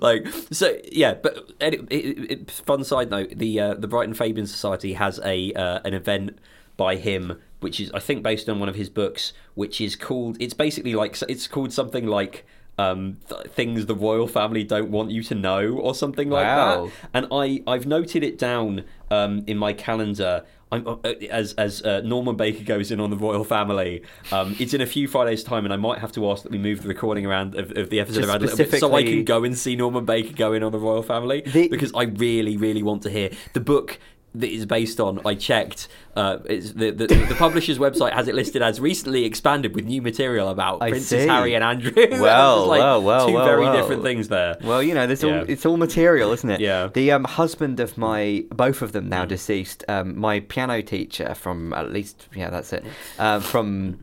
like, 0.00 0.26
so 0.50 0.76
yeah. 0.90 1.14
But 1.14 1.50
any- 1.60 1.78
it, 1.90 2.30
it, 2.30 2.50
fun 2.50 2.84
side 2.84 3.10
note: 3.10 3.30
the 3.36 3.60
uh, 3.60 3.74
the 3.74 3.88
Brighton 3.88 4.14
Fabian 4.14 4.46
Society 4.46 4.94
has 4.94 5.20
a 5.24 5.52
uh, 5.54 5.80
an 5.84 5.94
event 5.94 6.38
by 6.76 6.96
him, 6.96 7.40
which 7.60 7.80
is 7.80 7.90
I 7.92 8.00
think 8.00 8.22
based 8.22 8.48
on 8.48 8.60
one 8.60 8.68
of 8.68 8.74
his 8.74 8.88
books, 8.90 9.32
which 9.54 9.80
is 9.80 9.96
called. 9.96 10.36
It's 10.40 10.54
basically 10.54 10.94
like 10.94 11.20
it's 11.28 11.46
called 11.48 11.72
something 11.72 12.06
like. 12.06 12.46
Um, 12.76 13.18
th- 13.28 13.46
things 13.52 13.86
the 13.86 13.94
royal 13.94 14.26
family 14.26 14.64
don't 14.64 14.90
want 14.90 15.12
you 15.12 15.22
to 15.24 15.34
know, 15.36 15.74
or 15.74 15.94
something 15.94 16.28
like 16.28 16.44
Wow. 16.44 16.86
that 16.86 16.92
and 17.14 17.26
I 17.30 17.62
I've 17.68 17.86
noted 17.86 18.24
it 18.24 18.36
down 18.36 18.82
um, 19.12 19.44
in 19.46 19.56
my 19.58 19.72
calendar. 19.72 20.44
I'm, 20.72 20.88
uh, 20.88 20.96
as 21.30 21.52
as 21.52 21.82
uh, 21.82 22.00
Norman 22.04 22.34
Baker 22.36 22.64
goes 22.64 22.90
in 22.90 22.98
on 22.98 23.10
the 23.10 23.16
royal 23.16 23.44
family. 23.44 24.02
Um, 24.32 24.56
it's 24.58 24.74
in 24.74 24.80
a 24.80 24.86
few 24.86 25.06
Fridays' 25.06 25.44
time, 25.44 25.64
and 25.64 25.72
I 25.72 25.76
might 25.76 26.00
have 26.00 26.10
to 26.12 26.28
ask 26.32 26.42
that 26.42 26.50
we 26.50 26.58
move 26.58 26.82
the 26.82 26.88
recording 26.88 27.24
around 27.26 27.54
of, 27.54 27.70
of 27.76 27.90
the 27.90 28.00
episode 28.00 28.22
Just 28.22 28.28
around 28.28 28.42
a 28.42 28.46
little 28.46 28.66
bit 28.66 28.80
so 28.80 28.92
I 28.92 29.04
can 29.04 29.22
go 29.22 29.44
and 29.44 29.56
see 29.56 29.76
Norman 29.76 30.04
Baker 30.04 30.32
go 30.34 30.52
in 30.52 30.64
on 30.64 30.72
the 30.72 30.78
royal 30.80 31.02
family 31.04 31.42
The- 31.42 31.68
because 31.68 31.92
I 31.94 32.04
really 32.04 32.56
really 32.56 32.82
want 32.82 33.02
to 33.02 33.10
hear 33.10 33.30
the 33.52 33.60
book. 33.60 34.00
That 34.36 34.50
is 34.50 34.66
based 34.66 34.98
on. 34.98 35.20
I 35.24 35.36
checked. 35.36 35.86
Uh, 36.16 36.38
it's 36.46 36.72
the, 36.72 36.90
the 36.90 37.06
the 37.06 37.36
publisher's 37.38 37.78
website 37.78 38.12
has 38.14 38.26
it 38.26 38.34
listed 38.34 38.62
as 38.62 38.80
recently 38.80 39.24
expanded 39.24 39.76
with 39.76 39.84
new 39.84 40.02
material 40.02 40.48
about 40.48 40.82
I 40.82 40.90
Princess 40.90 41.22
see. 41.22 41.28
Harry 41.28 41.54
and 41.54 41.62
Andrew. 41.62 41.92
Well, 42.20 42.66
like 42.66 42.80
well, 42.80 43.00
well, 43.02 43.26
two 43.28 43.34
well, 43.34 43.44
very 43.46 43.62
well. 43.62 43.76
different 43.76 44.02
things 44.02 44.26
there. 44.28 44.56
Well, 44.62 44.82
you 44.82 44.92
know, 44.92 45.04
Yeah. 45.06 45.26
all 45.38 45.44
it's 45.48 45.64
all 45.64 45.76
material, 45.76 46.32
isn't 46.32 46.50
it? 46.50 46.58
Yeah. 46.60 46.88
The 46.92 47.12
um, 47.12 47.22
husband 47.24 47.78
of 47.78 47.96
my 47.96 48.44
both 48.50 48.82
of 48.82 48.90
them 48.90 49.04
Mm. 49.06 49.10
now 49.10 49.24
deceased, 49.24 49.84
um, 49.88 50.18
my 50.18 50.40
piano 50.40 50.82
teacher 50.82 51.34
from 51.36 51.72
at 51.72 51.92
least 51.92 52.26
yeah, 52.34 52.50
that's 52.50 52.72
it. 52.72 52.84
Um, 53.20 53.40
from 53.40 54.00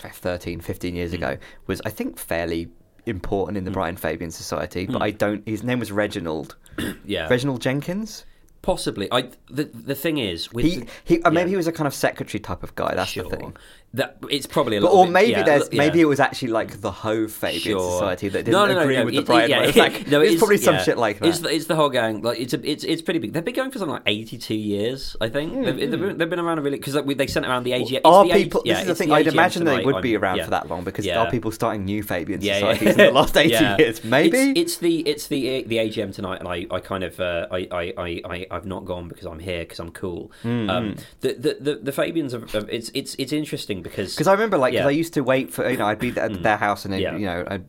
13, 0.00 0.60
15 0.60 0.94
years 0.94 1.10
Mm. 1.12 1.14
ago 1.16 1.36
was 1.66 1.82
I 1.84 1.90
think 1.90 2.18
fairly 2.18 2.68
important 3.04 3.58
in 3.58 3.64
the 3.64 3.70
Brighton 3.70 3.96
Fabian 3.96 4.30
Society, 4.30 4.86
but 4.86 5.02
I 5.02 5.10
don't. 5.10 5.46
His 5.46 5.62
name 5.62 5.78
was 5.80 5.92
Reginald. 5.92 6.56
Yeah, 7.04 7.28
Reginald 7.28 7.60
Jenkins. 7.60 8.24
Possibly. 8.66 9.06
I 9.12 9.30
the 9.48 9.64
the 9.92 9.94
thing 9.94 10.18
is 10.18 10.52
with 10.52 10.64
He 10.64 10.76
the- 10.78 10.86
he. 11.04 11.22
Uh, 11.22 11.30
maybe 11.30 11.50
yeah. 11.50 11.54
he 11.54 11.56
was 11.56 11.68
a 11.68 11.72
kind 11.72 11.86
of 11.86 11.94
secretary 11.94 12.40
type 12.40 12.64
of 12.64 12.74
guy. 12.74 12.94
That's 12.96 13.10
Sure. 13.12 13.22
the 13.30 13.36
thing. 13.36 13.56
That 13.94 14.18
it's 14.28 14.46
probably 14.46 14.76
a 14.76 14.82
But 14.82 14.88
or 14.92 15.06
bit- 15.06 15.12
maybe 15.12 15.30
yeah, 15.30 15.42
there's 15.42 15.68
yeah. 15.72 15.78
maybe 15.78 16.02
it 16.02 16.04
was 16.04 16.20
actually 16.20 16.48
like 16.48 16.82
the 16.82 16.90
Hove 16.90 17.32
Fabian 17.32 17.60
Sure. 17.62 17.92
Society 17.92 18.28
that 18.28 18.44
didn't 18.44 18.52
No, 18.52 18.66
no, 18.66 18.80
agree 18.80 18.96
no, 18.96 19.04
with 19.06 19.14
the 19.14 19.20
it- 19.20 19.26
Brighton. 19.26 19.50
yeah, 19.50 19.62
It's 19.62 19.76
like, 19.78 20.06
no, 20.08 20.20
it's, 20.20 20.32
it's- 20.32 20.38
probably 20.38 20.58
some 20.58 20.78
shit 20.80 20.98
like 20.98 21.18
that. 21.20 21.28
It's 21.28 21.38
the, 21.38 21.48
it's 21.48 21.64
the 21.64 21.76
whole 21.76 21.88
gang. 21.88 22.20
Like 22.20 22.38
it's 22.38 22.52
a, 22.52 22.70
it's 22.70 22.84
it's 22.84 23.00
pretty 23.00 23.20
big. 23.20 23.32
They've 23.32 23.44
been 23.44 23.54
going 23.54 23.70
for 23.70 23.78
something 23.78 23.94
like 23.94 24.02
eighty 24.04 24.36
two 24.36 24.54
years, 24.54 25.16
I 25.18 25.30
think. 25.30 25.64
They've, 25.64 25.76
they've, 25.76 25.90
been, 25.92 26.18
they've 26.18 26.28
been 26.28 26.40
around 26.40 26.58
a 26.58 26.62
really 26.62 26.76
because 26.76 26.94
like, 26.94 27.16
they 27.16 27.26
sent 27.26 27.46
around 27.46 27.62
the 27.64 27.70
AGM. 27.70 27.92
it's 27.92 28.00
Are 28.04 28.26
the 28.26 28.32
people? 28.34 28.62
yeah, 28.66 28.74
this 28.74 28.82
is 28.82 28.88
the 28.88 28.94
thing. 28.96 29.12
I'd 29.12 29.24
AGM 29.26 29.32
imagine 29.32 29.64
they 29.64 29.82
would 29.84 30.02
be 30.02 30.14
around 30.16 30.42
for 30.42 30.50
that 30.50 30.68
long 30.68 30.84
because 30.84 31.06
are 31.08 31.30
people 31.30 31.50
starting 31.50 31.86
new 31.86 32.02
Fabian 32.02 32.42
societies 32.42 32.88
in 32.90 32.96
the 32.98 33.10
last 33.12 33.34
eighty 33.36 33.64
years? 33.82 34.04
Maybe. 34.04 34.52
it's, 34.60 34.76
the 34.76 35.00
it's 35.08 35.28
the 35.28 35.62
the 35.62 35.76
AGM 35.76 36.14
tonight, 36.14 36.40
and 36.40 36.48
I, 36.48 36.66
I 36.70 36.80
kind 36.80 37.02
of 37.02 37.18
uh, 37.18 37.46
I, 37.50 37.66
I, 37.72 38.22
I, 38.28 38.46
I've 38.50 38.66
not 38.66 38.84
gone 38.84 39.08
because 39.08 39.24
I'm 39.24 39.38
here 39.38 39.60
because 39.60 39.78
I'm 39.80 39.90
cool. 39.92 40.30
Mm-hmm. 40.44 40.68
Um, 40.68 40.96
the, 41.20 41.32
the 41.32 41.56
the 41.60 41.74
the 41.76 41.92
Fabians 41.92 42.34
of 42.34 42.54
it's 42.68 42.90
it's 42.92 43.14
it's 43.14 43.32
interesting 43.32 43.75
because 43.82 44.14
Because 44.14 44.26
I 44.26 44.32
remember, 44.32 44.58
like, 44.58 44.72
'cause 44.72 44.76
Yeah. 44.80 44.84
Mm. 44.84 44.88
I 44.88 44.90
used 44.90 45.14
to 45.14 45.20
wait 45.22 45.52
for 45.52 45.68
you 45.68 45.76
know, 45.76 45.86
I'd 45.86 45.98
be 45.98 46.08
at 46.18 46.42
their 46.42 46.56
house 46.56 46.84
and 46.84 46.92
then 46.94 47.00
Yeah. 47.00 47.12
Mm. 47.14 47.20
you 47.20 47.26
know, 47.26 47.44
I'd 47.48 47.64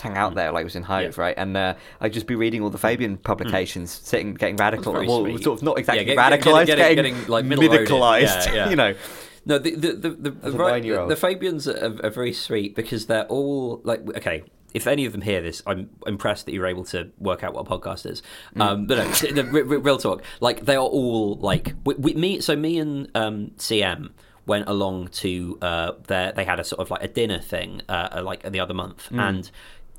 hang 0.00 0.16
out 0.16 0.34
there 0.34 0.52
like 0.52 0.62
it 0.62 0.64
was 0.64 0.76
in 0.76 0.82
Hove, 0.82 1.16
Yeah. 1.16 1.22
right? 1.22 1.34
And 1.36 1.56
uh, 1.56 1.74
I'd 2.00 2.12
just 2.12 2.26
be 2.26 2.34
reading 2.34 2.62
all 2.62 2.70
the 2.70 2.78
Fabian 2.78 3.16
publications, 3.16 3.90
sitting, 3.90 4.34
getting 4.34 4.56
radical, 4.56 4.92
well, 4.92 5.20
sweet. 5.22 5.42
sort 5.42 5.58
of 5.58 5.62
not 5.64 5.78
exactly 5.78 6.04
get- 6.04 6.16
get- 6.16 6.40
radicalized, 6.40 6.66
getting- 6.66 6.94
getting, 6.96 7.26
like, 7.26 7.44
middle-loaded. 7.44 7.88
medicalized, 7.88 8.46
Yeah, 8.46 8.54
yeah. 8.54 8.70
you 8.70 8.76
know. 8.76 8.94
No, 9.46 9.58
the 9.58 9.74
the 9.74 9.92
the 9.92 10.08
the, 10.10 10.30
the, 10.30 10.52
right- 10.52 10.82
the 11.08 11.16
Fabians 11.16 11.68
are, 11.68 11.98
are 12.02 12.10
very 12.10 12.32
sweet 12.32 12.74
because 12.74 13.06
they're 13.06 13.26
all 13.26 13.80
like 13.84 14.00
okay. 14.16 14.42
If 14.72 14.88
any 14.88 15.04
of 15.04 15.12
them 15.12 15.20
hear 15.20 15.40
this, 15.40 15.62
I'm 15.68 15.88
impressed 16.04 16.46
that 16.46 16.52
you're 16.52 16.66
able 16.66 16.82
to 16.86 17.10
work 17.18 17.44
out 17.44 17.54
what 17.54 17.64
a 17.64 17.70
podcast 17.70 18.10
is. 18.10 18.22
Mm. 18.56 18.60
Um, 18.62 18.86
but 18.88 18.98
no, 18.98 19.04
the, 19.08 19.32
the, 19.32 19.44
re- 19.44 19.62
re- 19.62 19.76
real 19.76 19.98
talk, 19.98 20.24
like 20.40 20.64
they 20.64 20.74
are 20.74 20.80
all 20.84 21.36
like 21.36 21.74
we, 21.84 21.94
we, 21.94 22.14
me. 22.14 22.40
So 22.40 22.56
me 22.56 22.78
and 22.78 23.08
um, 23.14 23.52
CM, 23.56 24.10
went 24.46 24.68
along 24.68 25.08
to 25.08 25.58
uh, 25.62 25.92
their 26.06 26.32
they 26.32 26.44
had 26.44 26.60
a 26.60 26.64
sort 26.64 26.80
of 26.80 26.90
like 26.90 27.02
a 27.02 27.08
dinner 27.08 27.38
thing 27.38 27.82
uh, 27.88 28.20
like 28.24 28.42
the 28.50 28.60
other 28.60 28.74
month, 28.74 29.06
Hmm. 29.08 29.20
and 29.20 29.50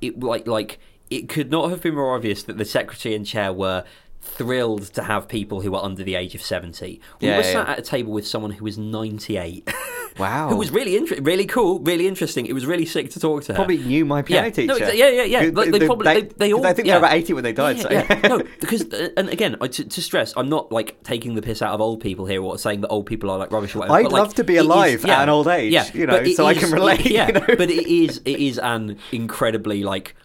it 0.01 0.19
like 0.19 0.47
like 0.47 0.79
it 1.09 1.29
could 1.29 1.51
not 1.51 1.69
have 1.69 1.81
been 1.81 1.95
more 1.95 2.15
obvious 2.15 2.43
that 2.43 2.57
the 2.57 2.65
secretary 2.65 3.13
and 3.15 3.25
chair 3.25 3.53
were 3.53 3.83
thrilled 4.25 4.83
to 4.93 5.03
have 5.03 5.27
people 5.27 5.61
who 5.61 5.73
are 5.75 5.83
under 5.83 6.03
the 6.03 6.15
age 6.15 6.35
of 6.35 6.41
70 6.41 6.99
we 7.21 7.27
Yeah, 7.27 7.37
were 7.37 7.43
sat 7.43 7.67
yeah. 7.67 7.71
at 7.73 7.79
a 7.79 7.81
table 7.81 8.11
with 8.11 8.27
someone 8.27 8.51
who 8.51 8.63
was 8.63 8.77
98 8.77 9.69
Wow. 10.17 10.47
who 10.47 10.55
was 10.55 10.71
really 10.71 10.95
inter- 10.95 11.21
really 11.21 11.45
cool 11.45 11.79
really 11.79 12.07
interesting 12.07 12.45
it 12.45 12.53
was 12.53 12.65
really 12.65 12.85
sick 12.85 13.09
to 13.11 13.19
talk 13.19 13.43
to 13.43 13.51
her 13.53 13.55
Probably 13.57 13.77
knew 13.79 14.05
my 14.05 14.21
piano 14.21 14.47
yeah. 14.47 14.51
teacher. 14.53 14.67
No, 14.67 14.77
yeah, 14.91 15.09
yeah, 15.09 15.23
yeah. 15.23 15.51
Like, 15.53 15.71
they 15.71 15.85
probably- 15.85 16.05
they- 16.13 16.21
they 16.37 16.53
all- 16.53 16.65
I 16.65 16.71
think 16.73 16.87
yeah. 16.87 16.93
they 16.95 16.99
were 17.01 17.05
about 17.07 17.17
eighty 17.17 17.33
when 17.33 17.43
they 17.43 17.51
died. 17.53 17.77
Yeah, 17.77 17.83
so 17.83 17.89
yeah. 17.91 18.21
no, 18.29 18.41
because 18.61 18.81
uh, 18.93 19.09
and 19.17 19.27
again, 19.29 19.57
to, 19.59 19.69
to 19.83 20.01
stress, 20.01 20.33
I'm 20.37 20.47
not 20.47 20.71
like 20.71 21.03
taking 21.03 21.35
the 21.35 21.41
piss 21.41 21.61
out 21.61 21.73
of 21.73 21.81
old 21.81 21.99
people 21.99 22.25
here 22.25 22.41
or 22.41 22.57
saying 22.57 22.79
that 22.81 22.87
old 22.87 23.05
people 23.07 23.29
are 23.29 23.37
like 23.37 23.51
rubbish 23.51 23.75
or 23.75 23.79
whatever. 23.79 23.97
I'd 23.97 24.03
but, 24.03 24.11
like, 24.13 24.21
love 24.23 24.33
to 24.35 24.43
be 24.45 24.55
it 24.55 24.59
is- 24.61 24.65
alive 24.65 25.05
at 25.05 25.23
an 25.23 25.29
old 25.29 25.47
age, 25.49 25.73
yeah, 25.73 25.85
you 25.93 26.05
know, 26.07 26.23
so 26.33 26.45
I 26.45 26.53
can 26.53 26.71
relate, 26.71 27.05
Yeah, 27.05 27.27
you 27.33 27.33
know. 27.33 27.45
but 27.57 27.69
it 27.69 27.85
is 27.87 28.21
it 28.23 28.39
is 28.39 28.57
an 28.57 28.97
incredibly 29.11 29.83
like 29.83 30.15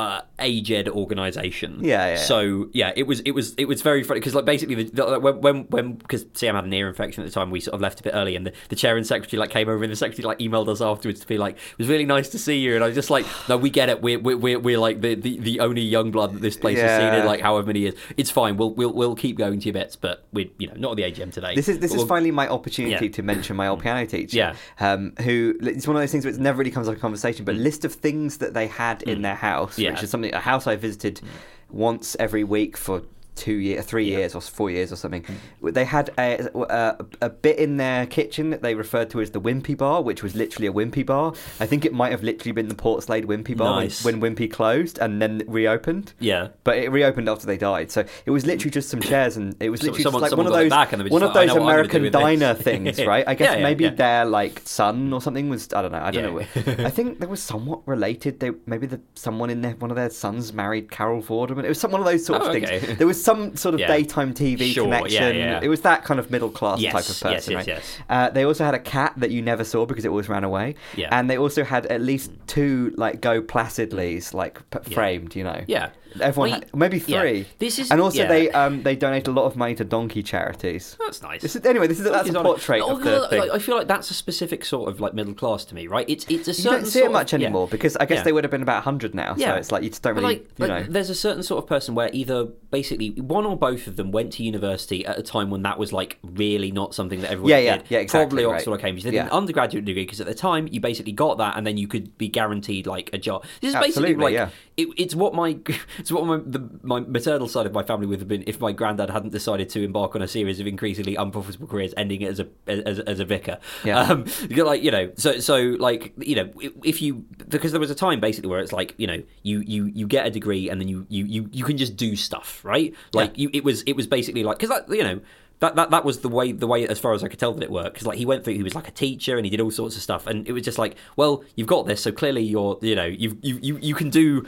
uh, 0.00 0.22
aged 0.38 0.88
organization. 0.88 1.78
Yeah, 1.82 2.06
yeah, 2.06 2.10
yeah. 2.12 2.16
So 2.16 2.68
yeah, 2.72 2.92
it 2.96 3.04
was 3.06 3.20
it 3.20 3.32
was 3.32 3.54
it 3.56 3.66
was 3.66 3.82
very 3.82 4.02
funny 4.02 4.20
because 4.20 4.34
like 4.34 4.44
basically 4.44 4.74
the, 4.76 4.84
the, 5.04 5.18
when 5.20 5.40
when 5.40 5.56
when 5.64 5.92
because 5.94 6.24
Sam 6.34 6.54
had 6.54 6.64
an 6.64 6.72
ear 6.72 6.88
infection 6.88 7.22
at 7.22 7.26
the 7.26 7.32
time, 7.32 7.50
we 7.50 7.60
sort 7.60 7.74
of 7.74 7.80
left 7.80 8.00
a 8.00 8.02
bit 8.02 8.12
early, 8.14 8.36
and 8.36 8.46
the, 8.46 8.52
the 8.68 8.76
chair 8.76 8.96
and 8.96 9.06
secretary 9.06 9.38
like 9.38 9.50
came 9.50 9.68
over, 9.68 9.82
and 9.82 9.92
the 9.92 9.96
secretary 9.96 10.24
like 10.26 10.38
emailed 10.38 10.68
us 10.68 10.80
afterwards 10.80 11.20
to 11.20 11.26
be 11.26 11.38
like, 11.38 11.56
"It 11.56 11.78
was 11.78 11.88
really 11.88 12.06
nice 12.06 12.28
to 12.30 12.38
see 12.38 12.58
you," 12.58 12.74
and 12.74 12.84
I 12.84 12.86
was 12.88 12.96
just 12.96 13.10
like, 13.10 13.26
"No, 13.48 13.56
we 13.56 13.70
get 13.70 13.88
it. 13.88 14.00
We're 14.02 14.18
we're 14.18 14.36
we're, 14.36 14.58
we're 14.58 14.78
like 14.78 15.00
the, 15.00 15.14
the 15.14 15.38
the 15.38 15.60
only 15.60 15.82
young 15.82 16.10
blood 16.10 16.32
that 16.34 16.40
this 16.42 16.56
place 16.56 16.78
has 16.80 17.00
seen 17.00 17.20
in 17.20 17.26
like 17.26 17.40
however 17.40 17.66
many 17.66 17.80
years. 17.80 17.94
It's 18.16 18.30
fine. 18.30 18.56
We'll 18.56 18.72
we'll 18.74 18.92
we'll 18.92 19.14
keep 19.16 19.36
going 19.36 19.60
to 19.60 19.64
your 19.66 19.74
bits, 19.74 19.96
but 19.96 20.24
we're 20.32 20.48
you 20.58 20.68
know 20.68 20.74
not 20.76 20.90
at 20.92 20.96
the 20.96 21.02
AGM 21.22 21.32
today. 21.32 21.54
This 21.54 21.68
is 21.68 21.78
this 21.78 21.90
is 21.92 21.98
we'll- 21.98 22.06
finally 22.06 22.30
my 22.30 22.48
opportunity 22.48 23.06
Yeah. 23.06 23.12
to 23.12 23.22
mention 23.22 23.56
my 23.56 23.68
old 23.68 23.80
piano 23.82 24.06
teacher. 24.06 24.36
Yeah. 24.36 24.54
Um, 24.78 25.12
who 25.22 25.54
it's 25.60 25.86
one 25.86 25.96
of 25.96 26.02
those 26.02 26.10
things 26.12 26.24
where 26.24 26.32
it 26.34 26.40
never 26.40 26.58
really 26.58 26.70
comes 26.70 26.88
up 26.88 26.94
in 26.94 27.00
conversation, 27.00 27.44
but 27.44 27.54
list 27.54 27.84
of 27.84 27.92
things 27.94 28.38
that 28.38 28.54
they 28.54 28.66
had 28.66 29.02
in 29.02 29.22
their 29.22 29.34
house, 29.34 29.76
Mm. 29.76 29.82
Yeah. 29.90 29.96
which 29.96 30.04
is 30.04 30.10
something 30.10 30.32
a 30.34 30.40
house 30.40 30.66
I 30.66 30.76
visited 30.76 31.16
mm. 31.16 31.26
once 31.70 32.16
every 32.18 32.44
week 32.44 32.76
for 32.76 33.02
two 33.40 33.54
years, 33.54 33.84
three 33.84 34.04
years, 34.04 34.34
or 34.34 34.40
four 34.40 34.70
years, 34.70 34.92
or 34.92 34.96
something. 34.96 35.24
Mm. 35.62 35.74
They 35.74 35.84
had 35.84 36.10
a, 36.18 36.48
a 36.54 37.04
a 37.22 37.30
bit 37.30 37.58
in 37.58 37.76
their 37.78 38.06
kitchen 38.06 38.50
that 38.50 38.62
they 38.62 38.74
referred 38.74 39.10
to 39.10 39.20
as 39.20 39.30
the 39.30 39.40
Wimpy 39.40 39.76
Bar, 39.76 40.02
which 40.02 40.22
was 40.22 40.34
literally 40.34 40.68
a 40.68 40.72
Wimpy 40.72 41.04
Bar. 41.04 41.32
I 41.58 41.66
think 41.66 41.84
it 41.84 41.92
might 41.92 42.12
have 42.12 42.22
literally 42.22 42.52
been 42.52 42.68
the 42.68 42.74
Portslade 42.74 43.24
Wimpy 43.24 43.56
Bar 43.56 43.76
when- 43.76 43.84
Nice. 43.84 44.04
when, 44.04 44.20
Wimpy 44.20 44.50
closed 44.50 44.98
and 44.98 45.20
then 45.22 45.42
reopened. 45.46 46.12
Yeah. 46.20 46.48
But 46.64 46.78
it 46.78 46.90
reopened 46.92 47.28
after 47.28 47.46
they 47.46 47.56
died, 47.56 47.90
so 47.90 48.04
it 48.26 48.30
was 48.30 48.44
literally 48.46 48.70
just 48.70 48.88
some 48.90 49.00
chairs, 49.00 49.36
and 49.36 49.56
it 49.60 49.70
was 49.70 49.82
literally 49.82 50.02
someone- 50.02 50.22
just 50.22 50.32
like 50.32 50.36
one 50.38 50.46
of 50.46 50.52
those 50.52 50.70
one 51.10 51.22
of 51.22 51.34
like, 51.34 51.48
those 51.48 51.56
know 51.56 51.62
what 51.62 51.78
I'm 51.78 51.86
gonna 51.86 51.88
do 51.88 52.08
American 52.08 52.12
diner 52.12 52.54
things, 52.68 53.04
right? 53.04 53.24
I 53.26 53.34
guess 53.34 53.52
Yeah, 53.52 53.56
yeah, 53.58 53.62
maybe 53.62 53.84
yeah. 53.84 53.90
their 53.94 54.24
like 54.26 54.60
son 54.64 55.12
or 55.12 55.20
something 55.22 55.48
was 55.48 55.68
I 55.74 55.82
don't 55.82 55.92
know. 55.92 55.98
I 55.98 56.10
don't 56.10 56.34
know. 56.34 56.84
I 56.84 56.90
think 56.98 57.20
they 57.20 57.26
were 57.26 57.36
somewhat 57.36 57.80
related. 57.86 58.40
They 58.40 58.50
maybe 58.66 58.86
the 58.86 59.00
someone 59.14 59.50
in 59.50 59.60
their 59.62 59.72
one 59.76 59.90
of 59.90 59.96
their 59.96 60.10
sons 60.10 60.52
married 60.52 60.90
Carol 60.90 61.22
Vorderman. 61.22 61.64
It 61.64 61.68
was 61.68 61.80
some 61.80 61.90
one 61.92 62.00
of 62.00 62.06
those 62.06 62.24
sort 62.26 62.42
of 62.42 62.48
Oh, 62.48 62.52
things. 62.52 62.98
There 62.98 63.06
was 63.06 63.22
some 63.30 63.56
sort 63.56 63.74
of 63.74 63.80
Yeah. 63.80 63.88
daytime 63.88 64.34
TV 64.34 64.72
Sure, 64.72 64.84
connection. 64.84 65.36
yeah. 65.36 65.60
It 65.62 65.68
was 65.68 65.80
that 65.82 66.04
kind 66.04 66.18
of 66.20 66.30
middle 66.30 66.50
class 66.50 66.80
Yes, 66.80 66.92
type 66.92 67.08
of 67.08 67.20
person, 67.20 67.52
yes, 67.52 67.56
right? 67.56 67.66
yes. 67.66 67.98
Uh, 68.08 68.30
they 68.30 68.44
also 68.44 68.64
had 68.64 68.74
a 68.74 68.78
cat 68.78 69.12
that 69.16 69.30
you 69.30 69.42
never 69.42 69.64
saw 69.64 69.86
because 69.86 70.04
it 70.04 70.08
always 70.08 70.28
ran 70.28 70.44
away. 70.44 70.74
Yeah. 70.96 71.08
And 71.12 71.28
they 71.30 71.38
also 71.38 71.64
had 71.64 71.86
at 71.86 72.00
least 72.00 72.30
two 72.46 72.92
like 72.96 73.20
Go 73.20 73.40
Placidly's 73.42 74.34
like 74.34 74.58
p- 74.70 74.92
framed, 74.94 75.34
you 75.36 75.44
know. 75.44 75.62
Yeah. 75.66 75.90
Everyone, 76.20 76.50
Well, 76.50 76.60
had, 76.60 76.74
maybe 76.76 77.02
yeah. 77.06 77.20
three. 77.20 77.46
This 77.58 77.78
is- 77.78 77.90
and 77.90 78.00
also 78.00 78.22
yeah. 78.22 78.28
they 78.28 78.50
um 78.50 78.82
they 78.82 78.96
donate 78.96 79.28
a 79.28 79.32
lot 79.32 79.44
of 79.44 79.56
money 79.56 79.74
to 79.76 79.84
donkey 79.84 80.22
charities. 80.22 80.96
That's 80.98 81.22
nice. 81.22 81.42
This 81.42 81.56
is, 81.56 81.64
anyway, 81.64 81.86
this 81.86 81.98
is 82.00 82.04
that's 82.04 82.28
a 82.28 82.38
on 82.38 82.44
portrait 82.44 82.82
of 82.82 83.02
the 83.02 83.20
like, 83.20 83.30
thing. 83.30 83.50
I 83.52 83.58
feel 83.58 83.76
like 83.76 83.88
that's 83.88 84.10
a 84.10 84.14
specific 84.14 84.64
sort 84.64 84.88
of 84.88 85.00
like 85.00 85.14
middle 85.14 85.34
class 85.34 85.64
to 85.66 85.74
me, 85.74 85.86
right? 85.86 86.08
It's 86.08 86.24
it's 86.28 86.48
a 86.48 86.54
certain. 86.54 86.72
you 86.72 86.78
don't 86.82 86.90
see 86.90 87.00
it 87.00 87.06
of- 87.06 87.12
much 87.12 87.32
yeah. 87.32 87.38
anymore 87.40 87.68
because 87.68 87.96
I 87.96 88.06
guess 88.06 88.18
Yeah. 88.18 88.22
they 88.24 88.32
would 88.32 88.44
have 88.44 88.50
been 88.50 88.62
about 88.62 88.82
hundred 88.84 89.14
now. 89.14 89.34
So 89.36 89.54
it's 89.54 89.70
like 89.72 89.82
you 89.82 89.90
just 89.90 90.02
don't 90.02 90.14
But 90.14 90.22
really, 90.22 90.34
like, 90.36 90.48
you 90.58 90.66
like, 90.66 90.86
there's 90.88 91.10
a 91.10 91.14
certain 91.14 91.42
sort 91.42 91.62
of 91.62 91.68
person 91.68 91.94
where 91.94 92.10
either 92.12 92.44
basically 92.70 93.10
one 93.20 93.46
or 93.46 93.56
both 93.56 93.86
of 93.86 93.96
them 93.96 94.10
went 94.12 94.32
to 94.34 94.42
university 94.42 95.04
at 95.06 95.18
a 95.18 95.22
time 95.22 95.50
when 95.50 95.62
that 95.62 95.78
was 95.78 95.92
like 95.92 96.18
really 96.22 96.70
not 96.72 96.94
something 96.94 97.20
that 97.20 97.30
everyone 97.30 97.50
Yeah, 97.50 97.58
yeah, 97.58 97.76
did. 97.78 97.86
yeah, 97.90 97.98
exactly, 97.98 98.26
Probably 98.26 98.44
right. 98.46 98.54
Oxford 98.56 98.70
or 98.72 98.78
Cambridge. 98.78 99.04
They 99.04 99.10
did 99.10 99.16
Yeah. 99.16 99.24
an 99.26 99.30
undergraduate 99.30 99.84
degree 99.84 100.04
because 100.04 100.20
at 100.20 100.26
the 100.26 100.34
time 100.34 100.68
you 100.70 100.80
basically 100.80 101.12
got 101.12 101.38
that 101.38 101.56
and 101.56 101.66
then 101.66 101.76
you 101.76 101.88
could 101.88 102.16
be 102.18 102.28
guaranteed 102.28 102.86
like 102.86 103.10
a 103.12 103.18
job. 103.18 103.44
This 103.60 103.70
is 103.70 103.74
Absolutely, 103.74 104.14
basically 104.14 104.24
like 104.24 104.32
yeah. 104.34 104.48
it, 104.76 104.88
it's 104.96 105.14
what 105.14 105.34
my 105.34 105.56
it's 106.00 106.10
what 106.10 106.24
my 106.24 106.38
the, 106.38 106.68
my 106.82 107.00
maternal 107.00 107.46
side 107.46 107.66
of 107.66 107.72
my 107.72 107.82
family 107.82 108.06
would 108.06 108.18
have 108.18 108.28
been 108.28 108.42
if 108.46 108.58
my 108.60 108.72
granddad 108.72 109.10
hadn't 109.10 109.30
decided 109.30 109.68
to 109.70 109.84
embark 109.84 110.16
on 110.16 110.22
a 110.22 110.28
series 110.28 110.58
of 110.58 110.66
increasingly 110.66 111.14
unprofitable 111.14 111.66
careers, 111.66 111.92
ending 111.96 112.22
it 112.22 112.28
as 112.28 112.40
a 112.40 112.48
as, 112.66 112.98
as 113.00 113.20
a 113.20 113.24
vicar. 113.24 113.58
Yeah. 113.84 114.00
Um, 114.00 114.24
like 114.50 114.82
you 114.82 114.90
know, 114.90 115.12
so 115.16 115.38
so 115.40 115.58
like 115.78 116.12
you 116.18 116.34
know, 116.34 116.50
if 116.82 117.02
you 117.02 117.26
because 117.48 117.72
there 117.72 117.80
was 117.80 117.90
a 117.90 117.94
time 117.94 118.20
basically 118.20 118.48
where 118.48 118.60
it's 118.60 118.72
like 118.72 118.94
you 118.96 119.06
know, 119.06 119.22
you 119.42 119.60
you 119.60 119.86
you 119.86 120.06
get 120.06 120.26
a 120.26 120.30
degree 120.30 120.70
and 120.70 120.80
then 120.80 120.88
you 120.88 121.06
you 121.08 121.24
you, 121.26 121.48
you 121.52 121.64
can 121.64 121.76
just 121.76 121.96
do 121.96 122.16
stuff, 122.16 122.64
right? 122.64 122.94
Like 123.12 123.36
you, 123.38 123.50
it 123.52 123.62
was 123.62 123.82
it 123.82 123.94
was 123.94 124.06
basically 124.06 124.42
like 124.42 124.58
because 124.58 124.82
you 124.88 125.04
know. 125.04 125.20
That, 125.60 125.76
that 125.76 125.90
that 125.90 126.04
was 126.06 126.20
the 126.20 126.28
way 126.30 126.52
the 126.52 126.66
way 126.66 126.88
as 126.88 126.98
far 126.98 127.12
as 127.12 127.22
I 127.22 127.28
could 127.28 127.38
tell 127.38 127.52
that 127.52 127.62
it 127.62 127.70
worked 127.70 127.92
because 127.92 128.06
like 128.06 128.16
he 128.16 128.24
went 128.24 128.44
through 128.44 128.54
he 128.54 128.62
was 128.62 128.74
like 128.74 128.88
a 128.88 128.92
teacher 128.92 129.36
and 129.36 129.44
he 129.44 129.50
did 129.50 129.60
all 129.60 129.70
sorts 129.70 129.94
of 129.94 130.02
stuff 130.02 130.26
and 130.26 130.48
it 130.48 130.52
was 130.52 130.62
just 130.62 130.78
like 130.78 130.96
well 131.16 131.44
you've 131.54 131.66
got 131.66 131.86
this 131.86 132.02
so 132.02 132.10
clearly 132.10 132.42
you're 132.42 132.78
you 132.80 132.96
know 132.96 133.04
you 133.04 133.36
you 133.42 133.76
you, 133.76 133.94
can 133.94 134.08
do 134.08 134.42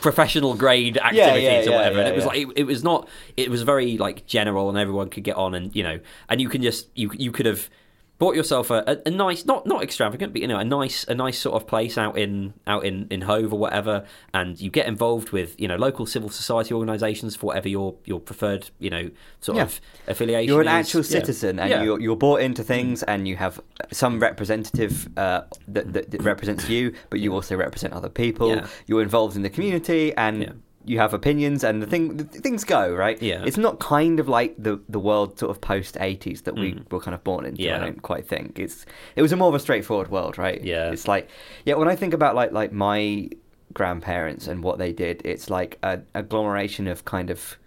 professional 0.00 0.54
grade 0.54 0.98
activities 0.98 1.42
yeah, 1.42 1.60
or 1.60 1.70
yeah, 1.70 1.76
whatever 1.76 1.98
and 2.00 2.08
it 2.08 2.16
was 2.16 2.24
yeah. 2.24 2.28
like 2.28 2.38
it, 2.38 2.48
it 2.56 2.64
was 2.64 2.82
not 2.82 3.08
it 3.36 3.48
was 3.48 3.62
very 3.62 3.96
like 3.96 4.26
general 4.26 4.68
and 4.68 4.76
everyone 4.76 5.08
could 5.08 5.22
get 5.22 5.36
on 5.36 5.54
and 5.54 5.74
you 5.76 5.84
know 5.84 6.00
and 6.28 6.40
you 6.40 6.48
can 6.48 6.60
just 6.62 6.88
you 6.96 7.12
you 7.14 7.30
could 7.30 7.46
have 7.46 7.70
bought 8.18 8.34
yourself 8.34 8.70
a, 8.70 8.82
a, 8.86 9.08
a 9.08 9.10
nice 9.10 9.44
not 9.44 9.66
not 9.66 9.82
extravagant 9.82 10.32
but 10.32 10.40
you 10.40 10.48
know 10.48 10.58
a 10.58 10.64
nice 10.64 11.04
a 11.08 11.14
nice 11.14 11.38
sort 11.38 11.54
of 11.54 11.66
place 11.68 11.98
out 11.98 12.16
in 12.16 12.54
out 12.66 12.84
in 12.84 13.06
in 13.10 13.20
Hove 13.22 13.52
or 13.52 13.58
whatever 13.58 14.04
and 14.32 14.58
you 14.60 14.70
get 14.70 14.86
involved 14.86 15.30
with 15.32 15.54
you 15.60 15.68
know 15.68 15.76
local 15.76 16.06
civil 16.06 16.30
society 16.30 16.72
organizations 16.72 17.36
for 17.36 17.46
whatever 17.46 17.68
your 17.68 17.94
your 18.04 18.18
preferred 18.20 18.70
you 18.78 18.88
know 18.90 19.10
sort 19.40 19.56
Yeah. 19.56 19.64
of 19.64 19.80
affiliation 20.08 20.48
You're 20.48 20.62
an 20.62 20.68
is. 20.68 20.86
actual 20.86 21.00
Yeah. 21.02 21.20
citizen, 21.20 21.58
and 21.58 21.70
Yeah. 21.70 21.82
you're 21.82 22.00
you're 22.00 22.16
bought 22.16 22.40
into 22.40 22.62
things, 22.64 23.02
and 23.02 23.28
you 23.28 23.36
have 23.36 23.60
some 23.92 24.18
representative 24.18 25.08
uh, 25.18 25.42
that, 25.68 25.92
that, 25.92 26.10
that 26.10 26.22
represents 26.22 26.68
you, 26.68 26.92
but 27.10 27.20
you 27.20 27.32
also 27.34 27.54
represent 27.56 27.92
other 27.92 28.08
people. 28.08 28.48
Yeah. 28.48 28.66
You're 28.86 29.02
involved 29.02 29.36
in 29.36 29.42
the 29.42 29.50
community, 29.50 30.14
and 30.16 30.42
Yeah. 30.42 30.52
You 30.86 30.98
have 30.98 31.12
opinions, 31.12 31.64
and 31.64 31.82
the 31.82 31.86
thing 31.86 32.16
the 32.16 32.24
things 32.24 32.64
go 32.64 32.94
right. 32.94 33.20
Yeah. 33.20 33.42
it's 33.44 33.56
not 33.56 33.80
kind 33.80 34.20
of 34.20 34.28
like 34.28 34.54
the 34.56 34.80
the 34.88 35.00
world 35.00 35.38
sort 35.38 35.50
of 35.50 35.60
post 35.60 35.96
'80s 35.96 36.44
that 36.44 36.54
we 36.54 36.80
were 36.90 37.00
kind 37.00 37.14
of 37.14 37.22
born 37.24 37.44
into. 37.44 37.62
Mm. 37.62 37.64
Yeah. 37.66 37.76
I 37.76 37.80
don't 37.80 38.02
quite 38.02 38.26
think 38.26 38.58
it's 38.58 38.86
it 39.16 39.22
was 39.22 39.32
a 39.32 39.36
more 39.36 39.48
of 39.48 39.54
a 39.54 39.60
straightforward 39.60 40.10
world, 40.10 40.38
right? 40.38 40.62
Yeah. 40.62 40.90
it's 40.92 41.08
like 41.08 41.28
yeah. 41.64 41.74
When 41.74 41.88
I 41.88 41.96
think 41.96 42.14
about 42.14 42.34
like 42.34 42.52
like 42.52 42.72
my 42.72 43.28
grandparents 43.72 44.46
and 44.46 44.62
what 44.62 44.78
they 44.78 44.92
did, 44.92 45.22
it's 45.24 45.50
like 45.50 45.78
an 45.82 46.06
agglomeration 46.14 46.86
of 46.86 47.04
kind 47.04 47.30
of 47.30 47.58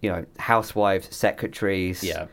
you 0.00 0.10
know 0.10 0.24
housewives, 0.38 1.14
secretaries, 1.14 2.02
Yeah. 2.04 2.26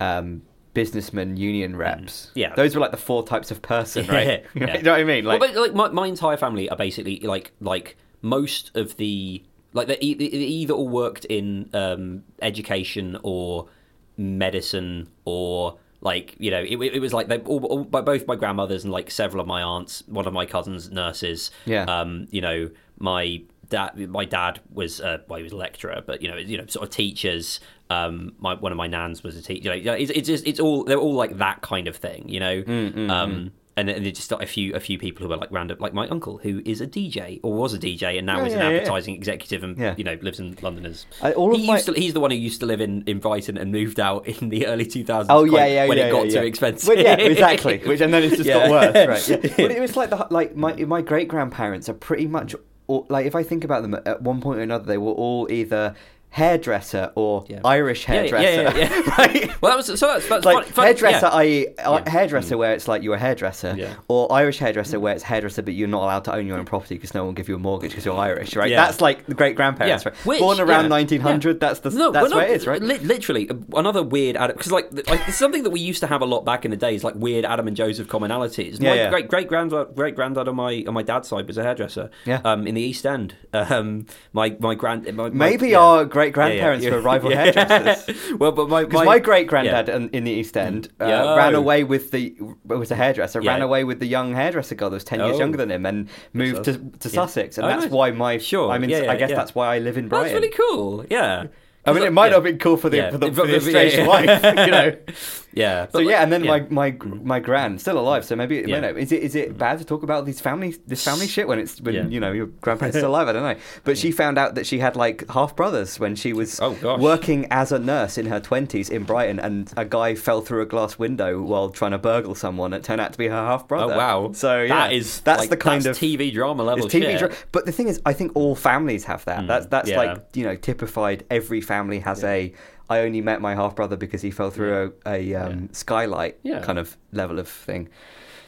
um, 0.00 0.42
businessmen, 0.74 1.36
union 1.36 1.76
reps. 1.76 2.30
Yeah. 2.34 2.54
those 2.54 2.74
were 2.74 2.80
like 2.80 2.90
the 2.90 2.96
four 2.96 3.24
types 3.24 3.50
of 3.50 3.62
person, 3.62 4.06
right? 4.08 4.44
Yeah. 4.54 4.76
you 4.76 4.82
know 4.82 4.92
what 4.92 5.00
I 5.00 5.04
mean? 5.04 5.24
Like, 5.24 5.40
well, 5.40 5.52
but, 5.52 5.60
like 5.60 5.74
my, 5.74 5.88
my 5.88 6.06
entire 6.08 6.36
family 6.36 6.68
are 6.68 6.76
basically 6.76 7.20
like 7.20 7.52
like 7.60 7.96
most 8.22 8.70
of 8.76 8.96
the 8.96 9.42
like 9.72 9.88
they, 9.88 9.96
they 9.96 10.26
either 10.26 10.74
all 10.74 10.88
worked 10.88 11.24
in 11.26 11.68
um, 11.72 12.24
education 12.40 13.18
or 13.22 13.68
medicine 14.16 15.08
or 15.24 15.78
like 16.00 16.34
you 16.38 16.50
know 16.50 16.60
it, 16.60 16.76
it 16.80 17.00
was 17.00 17.12
like 17.12 17.28
they 17.28 17.38
all, 17.40 17.64
all 17.66 17.84
by 17.84 18.00
both 18.00 18.26
my 18.26 18.36
grandmothers 18.36 18.84
and 18.84 18.92
like 18.92 19.10
several 19.10 19.40
of 19.40 19.46
my 19.46 19.62
aunts 19.62 20.02
one 20.06 20.26
of 20.26 20.32
my 20.32 20.44
cousins 20.46 20.90
nurses 20.90 21.50
Yeah. 21.64 21.84
um 21.84 22.26
you 22.30 22.40
know 22.40 22.70
my 22.98 23.42
dad 23.68 23.96
my 24.10 24.24
dad 24.24 24.60
was 24.72 25.00
uh, 25.00 25.18
well 25.28 25.38
he 25.38 25.42
was 25.42 25.52
a 25.52 25.56
lecturer 25.56 26.02
but 26.04 26.20
you 26.22 26.28
know 26.28 26.36
you 26.36 26.58
know 26.58 26.66
sort 26.66 26.84
of 26.86 26.90
teachers 26.94 27.60
um 27.88 28.32
my 28.38 28.54
one 28.54 28.72
of 28.72 28.78
my 28.78 28.86
nans 28.86 29.22
was 29.22 29.36
a 29.36 29.42
teacher. 29.42 29.74
You 29.74 29.84
know 29.84 29.94
it's, 29.94 30.10
it's 30.10 30.26
just 30.28 30.46
it's 30.46 30.60
all 30.60 30.84
they're 30.84 30.98
all 30.98 31.14
like 31.14 31.38
that 31.38 31.62
kind 31.62 31.88
of 31.88 31.96
thing 31.96 32.28
you 32.28 32.40
know? 32.40 32.62
Mm, 32.62 33.10
um 33.10 33.52
and 33.76 33.88
then 33.88 34.02
there's 34.02 34.16
just 34.16 34.30
a 34.32 34.46
few 34.46 34.74
a 34.74 34.80
few 34.80 34.98
people 34.98 35.26
who 35.26 35.32
are 35.32 35.36
like 35.36 35.50
random 35.50 35.78
like 35.80 35.94
my 35.94 36.06
uncle 36.08 36.38
who 36.38 36.60
is 36.64 36.80
a 36.82 36.86
DJ 36.86 37.40
or 37.42 37.54
was 37.54 37.72
a 37.72 37.78
DJ 37.78 38.18
and 38.18 38.26
now 38.26 38.40
Oh, 38.40 38.44
is 38.44 38.52
an 38.52 38.58
yeah, 38.60 38.68
yeah. 38.68 38.74
advertising 38.76 39.14
executive 39.14 39.64
and 39.64 39.78
Yeah. 39.78 39.94
you 39.96 40.04
know 40.04 40.18
lives 40.20 40.38
in 40.40 40.56
London 40.60 40.84
as 40.86 41.06
I- 41.22 41.32
all 41.32 41.54
of 41.54 41.60
he 41.60 41.66
my- 41.66 41.74
used 41.74 41.86
to, 41.86 41.92
he's 41.92 42.12
the 42.12 42.20
one 42.20 42.30
who 42.30 42.36
used 42.36 42.60
to 42.60 42.66
live 42.66 42.80
in, 42.82 43.02
in 43.06 43.18
Brighton 43.18 43.56
and 43.56 43.72
moved 43.72 43.98
out 43.98 44.26
in 44.26 44.50
the 44.50 44.66
early 44.66 44.84
2000s 44.84 45.26
Oh 45.30 45.44
yeah, 45.44 45.64
yeah, 45.66 45.86
when 45.86 45.96
yeah, 45.96 46.08
it 46.08 46.10
got 46.10 46.26
yeah, 46.26 46.30
too 46.32 46.36
yeah. 46.40 46.42
expensive 46.42 46.88
Well, 46.88 46.98
yeah, 46.98 47.14
exactly. 47.16 47.78
Which 47.86 48.00
and 48.02 48.12
then 48.12 48.22
it's 48.24 48.36
just 48.36 48.48
got 48.48 48.70
worse, 48.70 48.94
right? 48.94 49.28
Yeah. 49.44 49.54
But 49.56 49.70
it 49.70 49.80
was 49.80 49.96
like 49.96 50.10
the 50.10 50.26
like 50.30 50.54
my 50.56 50.74
my 50.84 51.00
great 51.00 51.28
grandparents 51.28 51.88
are 51.88 51.94
pretty 51.94 52.26
much 52.26 52.54
all, 52.88 53.06
like 53.08 53.26
if 53.26 53.34
I 53.34 53.42
think 53.42 53.64
about 53.64 53.82
them 53.82 53.94
at 53.94 54.20
one 54.22 54.40
point 54.40 54.58
or 54.58 54.62
another, 54.62 54.84
they 54.84 54.98
were 54.98 55.12
all 55.12 55.50
either 55.50 55.94
hairdresser 56.32 57.12
or 57.14 57.44
Yeah. 57.48 57.60
Irish 57.64 58.04
hairdresser. 58.06 58.44
yeah, 58.44 58.76
yeah. 58.76 59.14
right? 59.18 59.62
Well, 59.62 59.70
that 59.70 59.76
was 59.76 59.86
so 60.00 60.06
that's 60.06 60.26
that's 60.28 60.44
like 60.44 60.64
funny, 60.66 60.70
funny- 60.72 60.86
hairdresser, 60.88 61.26
i.e., 61.32 61.66
uh, 61.78 61.92
Yeah. 61.92 62.00
Mm. 62.00 62.08
hairdresser, 62.08 62.58
where 62.58 62.72
it's 62.72 62.88
like 62.88 63.02
you're 63.02 63.14
a 63.14 63.18
hairdresser, 63.18 63.74
Yeah. 63.76 63.94
or 64.08 64.32
Irish 64.32 64.58
hairdresser, 64.58 64.98
where 64.98 65.14
it's 65.14 65.22
hairdresser, 65.22 65.62
but 65.62 65.74
you're 65.74 65.88
not 65.88 66.02
allowed 66.02 66.24
to 66.24 66.34
own 66.34 66.46
your 66.46 66.58
own 66.58 66.64
property 66.64 66.94
because 66.94 67.12
no 67.14 67.20
one 67.20 67.28
will 67.28 67.32
give 67.34 67.48
you 67.50 67.54
a 67.56 67.58
mortgage 67.58 67.90
because 67.90 68.04
you're 68.06 68.16
Irish, 68.16 68.56
right? 68.56 68.70
Yeah. 68.70 68.84
That's 68.84 69.00
like 69.02 69.26
the 69.26 69.34
great 69.34 69.56
grandparents, 69.56 70.06
right? 70.06 70.14
Which- 70.26 70.40
Born 70.40 70.58
around 70.58 70.84
yeah, 70.84 70.90
1900, 70.90 71.60
that's 71.60 71.80
the 71.80 71.90
No, 71.90 72.10
that's 72.10 72.30
well, 72.30 72.40
no, 72.40 72.46
it 72.46 72.50
is, 72.50 72.66
right? 72.66 72.80
li- 72.82 72.98
literally, 72.98 73.50
uh, 73.50 73.54
another 73.76 74.02
weird 74.02 74.36
Adam 74.36 74.56
because 74.56 74.72
like, 74.72 74.90
like 75.08 75.28
it's 75.28 75.36
something 75.36 75.62
that 75.64 75.70
we 75.70 75.80
used 75.80 76.00
to 76.00 76.06
have 76.06 76.22
a 76.22 76.26
lot 76.26 76.44
back 76.46 76.64
in 76.64 76.70
the 76.70 76.76
days, 76.78 77.04
like 77.04 77.14
weird 77.14 77.44
Adam 77.44 77.68
and 77.68 77.76
Josef 77.76 78.08
commonalities. 78.08 78.80
Yeah, 78.80 78.90
my 78.90 78.96
yeah. 78.96 79.10
great 79.10 79.28
great 79.28 79.48
granddad 79.48 79.94
great 79.94 80.14
granddad 80.16 80.48
on 80.48 80.56
my 80.56 80.82
on 80.88 80.94
my 80.94 81.02
dad's 81.02 81.28
side 81.28 81.46
was 81.46 81.58
a 81.58 81.62
hairdresser. 81.62 82.10
Yeah. 82.24 82.40
Um, 82.44 82.66
in 82.66 82.74
the 82.74 82.80
East 82.80 83.04
End. 83.04 83.34
Um, 83.72 84.06
my 84.32 84.56
my 84.60 84.74
grand 84.74 85.04
my, 85.14 85.24
my- 85.24 85.28
Maybe 85.30 85.74
our 85.74 86.04
great 86.04 86.21
Yeah, 86.24 86.28
yeah, 86.28 86.30
grandparents 86.32 86.84
yeah. 86.84 86.90
were 86.92 87.00
rival 87.00 87.30
Yeah. 87.32 87.44
hairdressers. 87.52 88.32
well, 88.38 88.52
but 88.52 88.68
my 88.68 88.84
Because 88.84 89.04
my, 89.06 89.18
great 89.18 89.46
granddad 89.46 89.88
in, 89.88 90.08
in 90.10 90.24
the 90.24 90.30
East 90.30 90.56
End 90.56 90.88
uh, 91.00 91.34
ran 91.36 91.54
away 91.54 91.84
with 91.84 92.10
the 92.10 92.34
was 92.64 92.90
a 92.90 92.96
hairdresser, 92.96 93.40
ran 93.40 93.62
away 93.62 93.84
with 93.84 94.00
the 94.00 94.06
young 94.06 94.34
hairdresser 94.34 94.74
girl 94.74 94.90
that 94.90 94.94
was 94.96 95.04
ten 95.04 95.20
years 95.20 95.36
Oh. 95.36 95.38
younger 95.38 95.58
than 95.58 95.70
him, 95.70 95.86
and 95.86 96.08
moved 96.32 96.64
to, 96.64 96.74
to 96.74 97.08
Yeah. 97.08 97.14
Sussex, 97.14 97.58
and 97.58 97.64
Oh, 97.66 97.68
that's 97.68 97.82
nice. 97.84 97.90
why 97.92 98.10
my 98.10 98.38
Sure. 98.38 98.70
I 98.70 98.78
mean, 98.78 98.90
Yeah, 98.90 99.02
yeah, 99.02 99.12
I 99.12 99.16
guess 99.16 99.30
yeah. 99.30 99.36
that's 99.36 99.54
why 99.54 99.74
I 99.74 99.78
live 99.78 99.96
in 99.98 100.08
Brighton. 100.08 100.32
That's 100.32 100.42
really 100.42 100.54
cool. 100.56 101.04
Yeah. 101.10 101.46
I 101.84 101.92
mean, 101.92 102.04
it 102.04 102.12
might 102.12 102.28
not 102.28 102.36
have 102.36 102.44
been 102.44 102.58
cool 102.58 102.76
for 102.76 102.88
the 102.88 102.96
Yeah. 102.98 103.10
for 103.10 103.18
the, 103.18 103.32
for 103.32 103.46
the 103.46 103.56
estranged 103.56 103.96
yeah. 103.98 104.06
wife, 104.06 104.42
you 104.66 104.70
know. 104.70 104.96
Yeah. 105.54 105.86
So 105.92 105.98
yeah, 105.98 106.22
and 106.22 106.32
then 106.32 106.44
yeah. 106.44 106.50
my 106.70 106.90
my 106.92 106.96
my 107.22 107.38
grand 107.38 107.78
still 107.78 107.98
alive. 107.98 108.24
So 108.24 108.34
maybe 108.34 108.56
Yeah. 108.56 108.76
you 108.76 108.80
know, 108.80 108.88
is 108.96 109.12
it 109.12 109.22
is 109.22 109.34
it 109.34 109.52
mm. 109.52 109.58
bad 109.58 109.78
to 109.80 109.84
talk 109.84 110.02
about 110.02 110.24
these 110.24 110.40
family 110.40 110.74
this 110.86 111.04
family 111.04 111.26
shit 111.26 111.46
when 111.46 111.58
it's 111.58 111.78
when 111.78 111.94
Yeah. 111.94 112.06
you 112.06 112.20
know 112.20 112.32
your 112.32 112.46
grandparents 112.46 112.96
still 112.96 113.10
alive? 113.10 113.28
I 113.28 113.32
don't 113.32 113.42
know. 113.42 113.56
But 113.84 113.98
she 113.98 114.12
found 114.12 114.38
out 114.38 114.54
that 114.54 114.64
she 114.66 114.78
had 114.78 114.96
like 114.96 115.30
half 115.30 115.54
brothers 115.54 116.00
when 116.00 116.16
she 116.16 116.32
was 116.32 116.58
Oh, 116.58 116.96
working 116.96 117.48
as 117.50 117.70
a 117.70 117.78
nurse 117.78 118.16
in 118.16 118.24
her 118.26 118.40
twenties 118.40 118.88
in 118.88 119.02
Brighton, 119.04 119.38
and 119.38 119.70
a 119.76 119.84
guy 119.84 120.14
fell 120.14 120.40
through 120.40 120.62
a 120.62 120.66
glass 120.66 120.98
window 120.98 121.42
while 121.42 121.68
trying 121.68 121.90
to 121.90 121.98
burgle 121.98 122.34
someone. 122.34 122.72
It 122.72 122.82
turned 122.82 123.02
out 123.02 123.12
to 123.12 123.18
be 123.18 123.28
her 123.28 123.34
half 123.34 123.64
Oh 123.64 123.66
brother. 123.66 123.94
wow! 123.94 124.32
So 124.32 124.62
yeah, 124.62 124.68
that 124.68 124.92
is 124.94 125.20
that's 125.20 125.40
like, 125.40 125.50
the 125.50 125.58
kind 125.58 125.82
that's 125.82 125.98
of 125.98 126.02
TV 126.02 126.32
drama 126.32 126.62
level 126.62 126.86
it's 126.86 126.94
TV 126.94 127.18
dra- 127.18 127.30
But 127.52 127.66
the 127.66 127.72
thing 127.72 127.88
is, 127.88 128.00
I 128.06 128.14
think 128.14 128.32
all 128.34 128.54
families 128.54 129.04
have 129.04 129.22
that. 129.26 129.40
Mm. 129.40 129.48
that's 129.48 129.66
that's 129.66 129.90
yeah. 129.90 129.98
like 129.98 130.24
you 130.32 130.44
know 130.44 130.56
typified. 130.56 131.26
Every 131.30 131.60
family 131.60 131.71
has 132.00 132.24
a. 132.24 132.52
I 132.90 133.00
only 133.00 133.20
met 133.20 133.40
my 133.40 133.54
half 133.54 133.74
brother 133.74 133.96
because 133.96 134.20
he 134.20 134.30
fell 134.30 134.50
through 134.50 134.92
a, 135.06 135.10
a 135.10 135.34
um, 135.34 135.72
skylight 135.72 136.38
Yeah. 136.42 136.60
kind 136.60 136.78
of 136.78 136.96
level 137.12 137.38
of 137.38 137.48
thing. 137.48 137.88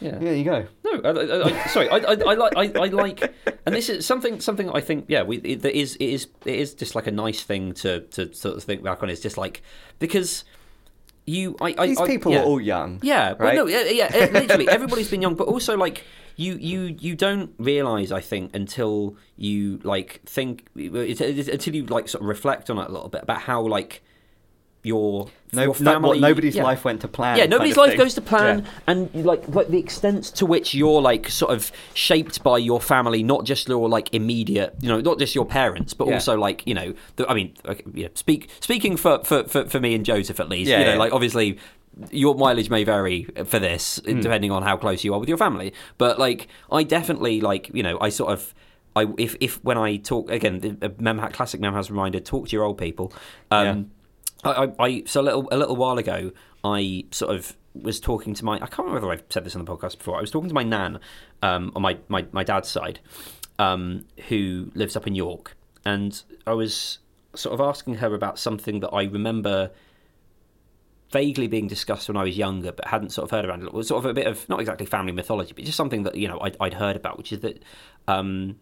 Yeah. 0.01 0.19
There 0.19 0.35
you 0.35 0.45
go. 0.45 0.67
No, 0.85 1.01
I, 1.03 1.09
I, 1.09 1.45
I, 1.45 1.67
sorry. 1.69 1.89
I, 1.89 1.97
I, 1.97 2.13
I 2.13 2.35
like. 2.35 2.57
I, 2.57 2.81
I 2.81 2.87
like, 2.89 3.35
and 3.65 3.75
this 3.75 3.89
is 3.89 4.05
something. 4.05 4.41
Something 4.41 4.69
I 4.71 4.81
think. 4.81 5.07
Yeah, 5.09 5.23
we. 5.23 5.39
It, 5.39 5.65
it 5.65 5.75
is. 5.75 5.97
It 5.97 6.05
is. 6.07 6.27
It 6.45 6.57
is 6.57 6.75
just 6.75 6.95
like 6.95 7.07
a 7.07 7.11
nice 7.11 7.43
thing 7.43 7.73
to 7.75 8.01
to 8.01 8.35
sort 8.35 8.57
of 8.57 8.65
think 8.65 8.83
back 8.83 9.03
on. 9.03 9.09
It's 9.09 9.23
just 9.23 9.39
like 9.39 9.63
because 9.99 10.45
you. 11.25 11.57
I. 11.61 11.75
I 11.79 11.87
These 11.87 12.01
people 12.03 12.33
yeah. 12.33 12.41
are 12.41 12.45
all 12.45 12.61
young. 12.61 12.99
Yeah, 13.03 13.31
right? 13.39 13.55
well, 13.55 13.55
no, 13.55 13.67
yeah, 13.67 13.85
yeah, 13.85 14.29
literally, 14.33 14.69
everybody's 14.69 15.09
been 15.09 15.23
young, 15.23 15.37
but 15.37 15.47
also 15.49 15.77
like 15.77 16.05
you, 16.37 16.55
you, 16.57 16.97
you 17.01 17.15
don't 17.15 17.53
realize, 17.59 18.11
I 18.13 18.21
think, 18.21 18.55
until 18.55 19.17
you 19.37 19.81
like 19.85 20.21
think 20.27 20.67
it's- 20.77 21.21
it's- 21.21 21.49
until 21.49 21.75
you 21.75 21.87
like 21.87 22.09
sort 22.09 22.23
of 22.23 22.29
reflect 22.29 22.71
on 22.71 22.79
it 22.79 22.89
a 22.89 22.93
little 22.93 23.09
bit 23.09 23.23
about 23.23 23.43
how 23.43 23.61
like 23.63 24.03
your 24.83 25.29
No, 25.55 25.63
your 25.63 25.69
no- 25.81 25.93
family, 25.93 26.09
what, 26.09 26.21
nobody's 26.21 26.57
yeah. 26.57 26.63
life 26.63 26.85
went 26.85 27.01
to 27.01 27.09
plan. 27.09 27.39
Yeah, 27.39 27.47
nobody's 27.47 27.77
life 27.79 27.91
thing. 27.91 27.99
goes 27.99 28.13
to 28.17 28.21
plan, 28.21 28.59
Yeah. 28.65 28.71
and 28.87 29.25
like, 29.25 29.49
like 29.49 29.69
the 29.69 29.79
extent 29.79 30.25
to 30.37 30.45
which 30.45 30.75
you're 30.75 31.01
like 31.01 31.31
sort 31.31 31.53
of 31.55 31.73
shaped 31.95 32.43
by 32.43 32.59
your 32.59 32.83
family, 32.83 33.23
not 33.23 33.45
just 33.47 33.67
your 33.67 33.89
like 33.89 34.13
immediate, 34.13 34.75
you 34.83 34.89
know, 34.91 35.01
not 35.01 35.19
just 35.19 35.35
your 35.35 35.47
parents, 35.47 35.95
but 35.95 36.07
Yeah. 36.09 36.15
also 36.15 36.37
like 36.37 36.67
you 36.67 36.75
know, 36.75 36.93
the, 37.17 37.27
I 37.31 37.33
mean, 37.33 37.55
okay, 37.65 37.83
yeah, 37.95 38.09
speak 38.15 38.51
speaking 38.61 38.99
for, 38.99 39.25
for 39.25 39.45
for 39.45 39.65
for 39.65 39.81
me 39.81 39.95
and 39.95 40.05
Josef 40.05 40.39
at 40.39 40.51
least, 40.51 40.69
Yeah, 40.71 40.81
you 40.81 40.85
know, 40.85 40.93
yeah. 40.93 40.99
like 40.99 41.13
obviously 41.15 41.57
your 42.11 42.35
mileage 42.35 42.71
may 42.71 42.85
vary 42.85 43.25
for 43.45 43.59
this 43.59 44.01
Hmm. 44.05 44.21
depending 44.21 44.51
on 44.51 44.63
how 44.63 44.77
close 44.77 45.05
you 45.05 45.15
are 45.15 45.21
with 45.21 45.29
your 45.29 45.39
family, 45.39 45.73
but 45.99 46.19
like 46.19 46.49
I 46.71 46.83
definitely 46.83 47.41
like 47.41 47.71
you 47.73 47.83
know 47.83 47.99
I 48.01 48.09
sort 48.11 48.33
of. 48.33 48.55
I, 48.97 49.07
if, 49.19 49.35
if 49.41 49.63
when 49.65 49.77
I 49.77 49.97
talk 49.97 50.31
again, 50.31 50.61
the 50.61 50.95
Mem 51.01 51.19
classic 51.33 51.61
Memhaz 51.61 51.91
reminder: 51.91 52.21
talk 52.21 52.47
to 52.49 52.53
your 52.57 52.63
old 52.65 52.79
people. 52.79 53.13
Um, 53.51 53.91
I, 54.45 54.51
I, 54.51 54.85
I 54.87 55.03
so 55.05 55.21
a 55.21 55.23
little 55.23 55.49
a 55.51 55.57
little 55.57 55.75
while 55.75 55.99
ago, 55.99 56.31
I 56.63 57.05
sort 57.11 57.35
of 57.35 57.57
was 57.75 57.99
talking 57.99 58.35
to 58.35 58.45
my 58.45 58.55
I 58.55 58.59
can't 58.67 58.87
remember 58.87 59.09
whether 59.09 59.13
I've 59.21 59.25
said 59.31 59.45
this 59.45 59.57
on 59.57 59.65
the 59.65 59.71
podcast 59.71 59.99
before. 59.99 60.17
I 60.17 60.21
was 60.21 60.31
talking 60.31 60.49
to 60.49 60.55
my 60.55 60.63
nan 60.63 61.01
um, 61.43 61.73
on 61.75 61.83
my, 61.83 61.99
my, 62.09 62.25
my 62.31 62.45
dad's 62.45 62.69
side, 62.69 63.01
um, 63.59 64.05
who 64.29 64.71
lives 64.75 64.95
up 64.97 65.07
in 65.07 65.15
York, 65.15 65.57
and 65.85 66.23
I 66.47 66.53
was 66.53 66.99
sort 67.35 67.53
of 67.53 67.61
asking 67.61 67.97
her 67.97 68.15
about 68.15 68.39
something 68.39 68.79
that 68.81 68.91
I 68.91 69.05
remember 69.05 69.73
vaguely 71.19 71.47
being 71.47 71.69
discussed 71.69 72.09
when 72.09 72.17
I 72.17 72.25
was 72.25 72.37
younger, 72.37 72.73
but 72.73 72.85
hadn't 72.89 73.11
sort 73.11 73.25
of 73.27 73.31
heard 73.31 73.45
around. 73.47 73.63
It 73.63 73.73
was 73.73 73.89
sort 73.89 74.05
of 74.05 74.11
a 74.11 74.15
bit 74.15 74.27
of 74.27 74.47
not 74.49 74.61
exactly 74.61 74.87
family 74.87 75.13
mythology, 75.13 75.53
but 75.57 75.65
just 75.65 75.77
something 75.77 76.03
that 76.05 76.15
you 76.17 76.29
know 76.29 76.39
I'd, 76.41 76.57
I'd 76.61 76.75
heard 76.75 76.97
about, 76.97 77.17
which 77.19 77.33
is 77.33 77.41
that 77.41 77.63
um, 78.09 78.57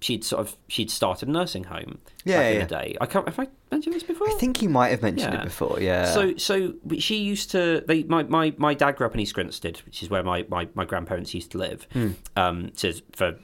she'd 0.00 0.24
sort 0.24 0.40
of 0.44 0.56
she'd 0.68 0.90
started 0.90 1.28
a 1.28 1.32
nursing 1.32 1.64
home 1.64 1.98
Yeah, 2.24 2.38
back 2.38 2.46
in 2.52 2.54
yeah. 2.60 2.64
the 2.66 2.74
day. 2.80 2.88
I 3.00 3.06
can't. 3.06 3.26
Have 3.28 3.38
I 3.38 3.48
mentioned 3.70 3.94
this 3.94 4.02
before? 4.02 4.28
I 4.28 4.34
think 4.34 4.60
you 4.62 4.68
might 4.68 4.88
have 4.90 5.02
mentioned 5.02 5.32
Yeah. 5.34 5.40
it 5.42 5.44
before. 5.44 5.78
Yeah. 5.80 6.04
So, 6.12 6.36
so 6.36 6.74
she 6.98 7.16
used 7.32 7.50
to. 7.52 7.82
They, 7.86 8.02
my, 8.04 8.22
my, 8.24 8.52
my 8.58 8.74
dad 8.74 8.96
grew 8.96 9.06
up 9.06 9.14
in 9.14 9.20
East 9.20 9.34
Grinstead, 9.34 9.78
which 9.86 10.02
is 10.02 10.10
where 10.10 10.22
my, 10.22 10.44
my, 10.48 10.68
my 10.74 10.84
grandparents 10.84 11.32
used 11.34 11.50
to 11.52 11.58
live. 11.58 11.86
Hmm. 11.92 12.10
Um, 12.36 12.70
to, 12.80 12.92
for 13.12 13.38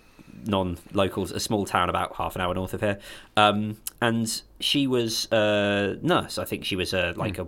non-locals, 0.47 1.31
a 1.32 1.40
small 1.40 1.66
town 1.66 1.89
about 1.90 2.16
half 2.16 2.35
an 2.35 2.40
hour 2.40 2.55
north 2.55 2.74
of 2.74 2.81
here. 2.81 2.98
Um, 3.36 3.77
and 4.01 4.43
she 4.59 4.86
was 4.86 5.28
a 5.32 5.97
nurse. 6.02 6.39
I 6.39 6.44
think 6.44 6.64
she 6.64 6.77
was 6.77 6.93
a 6.94 7.12
like 7.16 7.36
Hmm. 7.36 7.43
a 7.43 7.47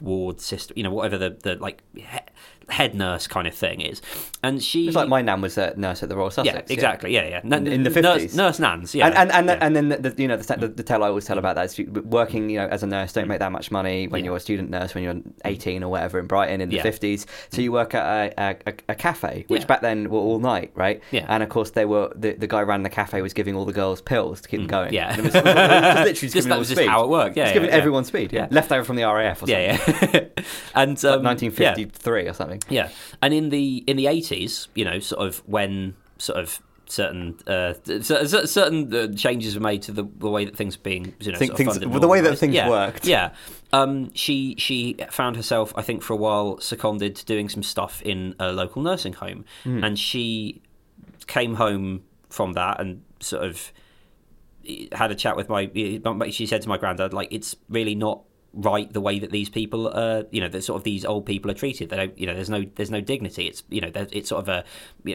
ward 0.00 0.40
system, 0.40 0.76
you 0.76 0.82
know, 0.82 0.90
whatever 0.90 1.18
the, 1.18 1.30
the 1.42 1.56
like 1.56 1.82
head 2.68 2.94
nurse 2.94 3.26
kind 3.26 3.46
of 3.46 3.54
thing 3.54 3.80
is. 3.80 4.02
And 4.42 4.62
she, 4.62 4.86
it's 4.86 4.96
like 4.96 5.08
my 5.08 5.22
nan 5.22 5.40
was 5.40 5.56
a 5.58 5.74
nurse 5.76 6.02
at 6.02 6.08
the 6.08 6.16
Royal 6.16 6.30
Sussex. 6.30 6.54
yeah, 6.68 6.74
exactly, 6.74 7.12
yeah, 7.14 7.26
yeah. 7.28 7.40
N- 7.44 7.66
In 7.66 7.82
the 7.82 7.90
nurse, 7.90 8.22
50s. 8.24 8.36
nurse 8.36 8.58
Nans, 8.58 8.94
yeah, 8.94 9.06
and 9.06 9.16
and 9.16 9.30
and, 9.32 9.46
yeah. 9.48 9.58
and 9.60 9.76
then 9.76 9.88
the, 9.88 10.10
the, 10.10 10.22
you 10.22 10.28
know 10.28 10.36
the, 10.36 10.56
the, 10.56 10.68
the 10.68 10.82
tell 10.82 11.02
I 11.02 11.08
always 11.08 11.24
tell 11.24 11.38
about 11.38 11.54
that 11.56 11.64
is 11.66 11.78
working 12.04 12.50
you 12.50 12.58
know 12.58 12.66
as 12.66 12.82
a 12.82 12.86
nurse 12.86 13.12
don't 13.12 13.28
make 13.28 13.38
that 13.40 13.50
much 13.52 13.70
money 13.70 14.06
when 14.08 14.20
Yeah. 14.20 14.26
you're 14.30 14.36
a 14.36 14.40
student 14.40 14.70
nurse 14.70 14.94
when 14.94 15.04
you're 15.04 15.16
18 15.44 15.82
or 15.82 15.88
whatever 15.90 16.18
in 16.18 16.26
Brighton 16.26 16.60
in 16.60 16.68
the 16.68 16.76
Yeah. 16.76 16.82
50s 16.84 17.26
so 17.50 17.60
you 17.60 17.72
work 17.72 17.94
at 17.94 18.34
a, 18.38 18.56
a, 18.66 18.74
a 18.90 18.94
cafe 18.94 19.44
which 19.48 19.62
Yeah. 19.62 19.66
back 19.66 19.80
then 19.80 20.08
were 20.10 20.18
all 20.18 20.38
night 20.38 20.70
right 20.74 21.02
Yeah. 21.10 21.26
and 21.28 21.42
of 21.42 21.48
course 21.48 21.70
they 21.70 21.84
were 21.84 22.12
the, 22.14 22.32
the 22.34 22.46
guy 22.46 22.60
ran 22.62 22.82
the 22.82 22.90
cafe 22.90 23.22
was 23.22 23.32
giving 23.32 23.54
all 23.56 23.64
the 23.64 23.72
girls 23.72 24.00
pills 24.00 24.40
to 24.42 24.48
keep 24.48 24.60
them 24.60 24.66
going 24.68 24.90
Mm. 24.90 24.92
yeah. 24.92 25.10
And 25.10 25.18
it 25.20 25.24
was, 25.24 25.34
was 25.34 25.44
literally 25.44 26.12
just, 26.12 26.22
Just 26.22 26.34
giving 26.34 26.48
that 26.50 26.58
was 26.58 26.68
just 26.68 26.78
speed. 26.80 26.88
how 26.88 27.02
it 27.04 27.08
worked, 27.08 27.36
yeah, 27.36 27.44
Just 27.44 27.50
yeah, 27.50 27.54
giving 27.54 27.70
yeah. 27.70 27.76
everyone 27.76 28.04
speed 28.04 28.32
yeah. 28.32 28.42
Yeah. 28.42 28.48
left 28.50 28.70
over 28.72 28.84
from 28.84 28.96
the 28.96 29.02
RAF 29.04 29.36
or 29.42 29.46
something 29.46 29.56
yeah, 29.58 30.10
yeah. 30.12 30.20
and 30.74 31.04
um, 31.04 31.22
Like 31.22 31.42
yeah. 31.42 31.70
1953 31.70 32.28
or 32.28 32.32
something 32.34 32.55
Yeah, 32.68 32.88
and 33.22 33.32
in 33.34 33.48
the 33.50 33.84
in 33.86 33.96
the 33.96 34.06
eighties, 34.06 34.68
you 34.74 34.84
know, 34.84 34.98
sort 34.98 35.26
of 35.26 35.38
when 35.46 35.94
sort 36.18 36.38
of 36.38 36.60
certain 36.88 37.36
uh, 37.48 37.74
cer- 37.84 38.26
cer- 38.28 38.46
certain 38.46 38.94
uh, 38.94 39.08
changes 39.14 39.56
were 39.56 39.60
made 39.60 39.82
to 39.82 39.90
the, 39.92 40.04
the 40.18 40.30
way 40.30 40.44
that 40.44 40.56
things 40.56 40.76
were 40.78 40.82
being, 40.84 41.12
you 41.18 41.32
know, 41.32 41.38
Think 41.38 41.56
sort 41.56 41.68
of 41.68 41.82
things- 41.82 42.00
the 42.00 42.06
way 42.08 42.20
that 42.20 42.38
things 42.38 42.54
yeah, 42.54 42.68
worked. 42.68 43.04
Yeah, 43.06 43.32
um, 43.72 44.12
she 44.14 44.54
she 44.58 44.96
found 45.10 45.34
herself, 45.36 45.72
I 45.76 45.82
think, 45.82 46.02
for 46.02 46.12
a 46.12 46.16
while 46.16 46.60
seconded 46.60 47.16
to 47.16 47.24
doing 47.24 47.48
some 47.48 47.62
stuff 47.64 48.02
in 48.02 48.34
a 48.38 48.52
local 48.52 48.82
nursing 48.82 49.14
home, 49.14 49.44
Hmm. 49.64 49.82
and 49.82 49.98
she 49.98 50.62
came 51.26 51.54
home 51.54 52.04
from 52.30 52.52
that 52.52 52.80
and 52.80 53.02
sort 53.18 53.42
of 53.44 53.72
had 54.92 55.10
a 55.10 55.14
chat 55.14 55.36
with 55.36 55.48
my. 55.48 55.70
She 56.30 56.46
said 56.46 56.62
to 56.62 56.68
my 56.68 56.78
granddad, 56.78 57.12
like, 57.12 57.28
it's 57.32 57.56
really 57.68 57.94
not 57.94 58.22
right 58.52 58.92
the 58.92 59.00
way 59.00 59.18
that 59.18 59.30
these 59.30 59.48
people, 59.48 59.88
are 59.88 60.24
you 60.30 60.40
know, 60.40 60.48
that 60.48 60.62
sort 60.62 60.78
of 60.78 60.84
these 60.84 61.04
old 61.04 61.26
people 61.26 61.50
are 61.50 61.54
treated. 61.54 61.90
They 61.90 61.96
don't, 61.96 62.18
you 62.18 62.26
know, 62.26 62.34
there's 62.34 62.50
no 62.50 62.64
there's 62.76 62.90
no 62.90 63.00
dignity. 63.00 63.46
It's 63.46 63.62
you 63.68 63.80
know, 63.80 63.90
it's 63.94 64.28
sort 64.28 64.46
of 64.46 64.48
a 64.48 64.64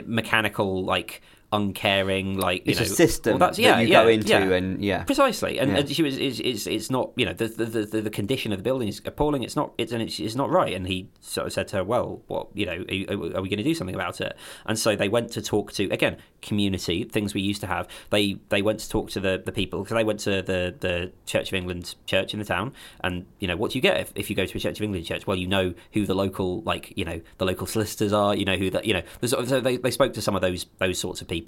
mechanical, 0.06 0.84
like 0.84 1.22
uncaring, 1.52 2.38
like 2.38 2.66
you 2.66 2.72
it's 2.72 2.80
know, 2.80 2.86
a 2.86 2.90
system 2.90 3.32
well, 3.34 3.40
that's 3.40 3.58
that 3.58 3.64
yeah, 3.64 3.80
you 3.80 3.88
yeah, 3.90 4.04
go 4.04 4.10
into 4.10 4.30
yeah. 4.30 4.40
and 4.56 4.84
yeah 4.84 5.04
Precisely, 5.04 5.60
and, 5.60 5.72
Yeah. 5.72 5.78
and 5.80 5.90
she 5.90 6.04
was. 6.04 6.18
It's, 6.18 6.40
it's, 6.40 6.68
it's 6.68 6.90
not. 6.90 7.12
You 7.16 7.26
know, 7.26 7.34
the, 7.34 7.48
the 7.48 7.66
the 7.86 8.02
the 8.02 8.10
condition 8.10 8.52
of 8.52 8.60
the 8.60 8.64
building 8.64 8.88
is 8.88 9.02
appalling. 9.06 9.44
It's 9.44 9.56
not. 9.56 9.74
It's 9.78 9.92
and 9.92 10.02
it's, 10.02 10.20
it's 10.20 10.36
not 10.36 10.50
right. 10.50 10.74
And 10.74 10.88
he 10.88 11.10
sort 11.20 11.48
of 11.48 11.54
said 11.54 11.68
to 11.70 11.78
her, 11.78 11.84
"Well, 11.84 12.22
what? 12.28 12.48
You 12.54 12.66
know, 12.66 12.86
are, 12.90 12.94
you- 12.94 13.08
are 13.36 13.42
we 13.42 13.50
going 13.50 13.58
to 13.58 13.64
do 13.64 13.74
something 13.76 13.96
about 13.96 14.22
it?" 14.22 14.36
And 14.66 14.78
so 14.80 14.96
they 14.96 15.10
went 15.10 15.32
to 15.34 15.42
talk 15.42 15.72
to 15.74 15.84
again 15.90 16.18
community 16.42 17.04
things 17.04 17.34
we 17.34 17.42
used 17.42 17.62
to 17.62 17.68
have. 17.68 17.88
They 18.10 18.38
they 18.50 18.62
went 18.62 18.80
to 18.80 18.90
talk 18.90 19.10
to 19.12 19.20
the 19.20 19.42
the 19.46 19.52
people 19.52 19.84
because 19.84 19.96
they 19.96 20.04
went 20.04 20.20
to 20.22 20.42
the 20.42 20.76
the 20.80 21.12
Church 21.26 21.50
of 21.50 21.54
England 21.56 21.96
church 22.06 22.34
in 22.34 22.40
the 22.40 22.46
town. 22.46 22.74
And 23.04 23.26
you 23.40 23.48
know, 23.48 23.58
what 23.58 23.72
do 23.72 23.78
you 23.78 23.82
get 23.82 24.00
if, 24.00 24.12
if 24.16 24.30
you 24.30 24.36
go 24.36 24.46
to 24.46 24.58
a 24.58 24.62
Church 24.62 24.80
of 24.80 24.84
England 24.84 25.06
church? 25.06 25.28
Well, 25.28 25.38
you 25.38 25.48
know 25.48 25.74
who 25.94 26.06
the 26.06 26.16
local 26.16 26.62
like 26.62 26.94
you 26.98 27.06
know 27.06 27.22
the 27.38 27.46
local 27.46 27.68
solicitors 27.76 28.14
are. 28.14 28.36
You 28.36 28.46
know 28.46 28.56
who 28.58 28.70
that 28.72 28.86
you 28.86 28.94
know. 28.94 29.02
there's 29.20 29.32
sort 29.32 29.44
of- 29.44 29.50
So 29.50 29.60
they 29.60 29.78
they 29.78 29.92
spoke 29.92 30.14
to 30.14 30.22
some 30.22 30.36
of 30.36 30.42
those 30.42 30.66
those 30.80 30.98
sorts 31.00 31.22
of 31.22 31.28
people, 31.28 31.41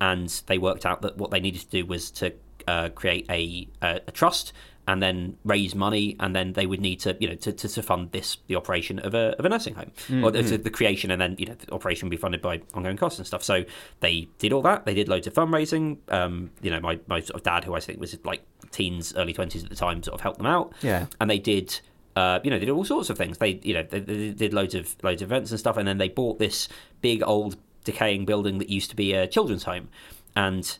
and 0.00 0.28
they 0.46 0.58
worked 0.58 0.86
out 0.86 1.02
that 1.02 1.16
what 1.16 1.30
they 1.30 1.40
needed 1.40 1.60
to 1.62 1.68
do 1.68 1.86
was 1.86 2.10
to 2.12 2.32
uh, 2.66 2.88
create 2.90 3.26
a, 3.30 3.68
a 3.82 4.00
a 4.06 4.10
trust 4.12 4.52
and 4.88 5.00
then 5.00 5.36
raise 5.44 5.74
money, 5.76 6.16
and 6.18 6.34
then 6.34 6.54
they 6.54 6.66
would 6.66 6.80
need 6.80 6.98
to, 6.98 7.16
you 7.20 7.28
know, 7.28 7.36
to, 7.36 7.52
to, 7.52 7.68
to 7.68 7.82
fund 7.82 8.10
this 8.10 8.38
the 8.48 8.56
operation 8.56 8.98
of 8.98 9.14
a 9.14 9.36
of 9.38 9.44
a 9.44 9.48
nursing 9.48 9.74
home 9.74 9.92
or 10.24 10.30
the, 10.32 10.42
the 10.56 10.70
creation, 10.70 11.10
and 11.12 11.20
then 11.20 11.36
you 11.38 11.46
know 11.46 11.54
the 11.54 11.72
operation 11.72 12.06
would 12.06 12.10
be 12.10 12.16
funded 12.16 12.42
by 12.42 12.60
ongoing 12.74 12.96
costs 12.96 13.18
and 13.18 13.26
stuff. 13.26 13.44
So 13.44 13.64
they 14.00 14.28
did 14.38 14.52
all 14.52 14.62
that. 14.62 14.84
They 14.84 14.94
did 14.94 15.08
loads 15.08 15.26
of 15.26 15.34
fundraising. 15.34 15.98
Um, 16.08 16.50
you 16.62 16.70
know, 16.70 16.80
my 16.80 16.98
my 17.06 17.20
sort 17.20 17.36
of 17.36 17.42
dad, 17.44 17.64
who 17.64 17.74
I 17.74 17.80
think 17.80 18.00
was 18.00 18.16
like 18.24 18.42
teens, 18.72 19.14
early 19.16 19.32
twenties 19.32 19.62
at 19.62 19.70
the 19.70 19.76
time, 19.76 20.02
sort 20.02 20.14
of 20.14 20.20
helped 20.20 20.38
them 20.38 20.46
out. 20.46 20.72
Yeah. 20.82 21.06
and 21.20 21.30
they 21.30 21.38
did. 21.38 21.80
Uh, 22.14 22.40
you 22.44 22.50
know, 22.50 22.58
they 22.58 22.66
did 22.66 22.72
all 22.72 22.84
sorts 22.84 23.08
of 23.08 23.16
things. 23.16 23.38
They, 23.38 23.58
you 23.62 23.72
know, 23.72 23.84
they, 23.84 24.00
they 24.00 24.30
did 24.32 24.52
loads 24.52 24.74
of 24.74 24.94
loads 25.02 25.22
of 25.22 25.28
events 25.28 25.50
and 25.50 25.58
stuff, 25.58 25.78
and 25.78 25.88
then 25.88 25.96
they 25.96 26.10
bought 26.10 26.38
this 26.38 26.68
big 27.00 27.22
old 27.22 27.56
decaying 27.84 28.24
building 28.24 28.58
that 28.58 28.70
used 28.70 28.90
to 28.90 28.96
be 28.96 29.12
a 29.12 29.26
children's 29.26 29.64
home, 29.64 29.88
and 30.36 30.78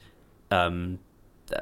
um, 0.51 0.99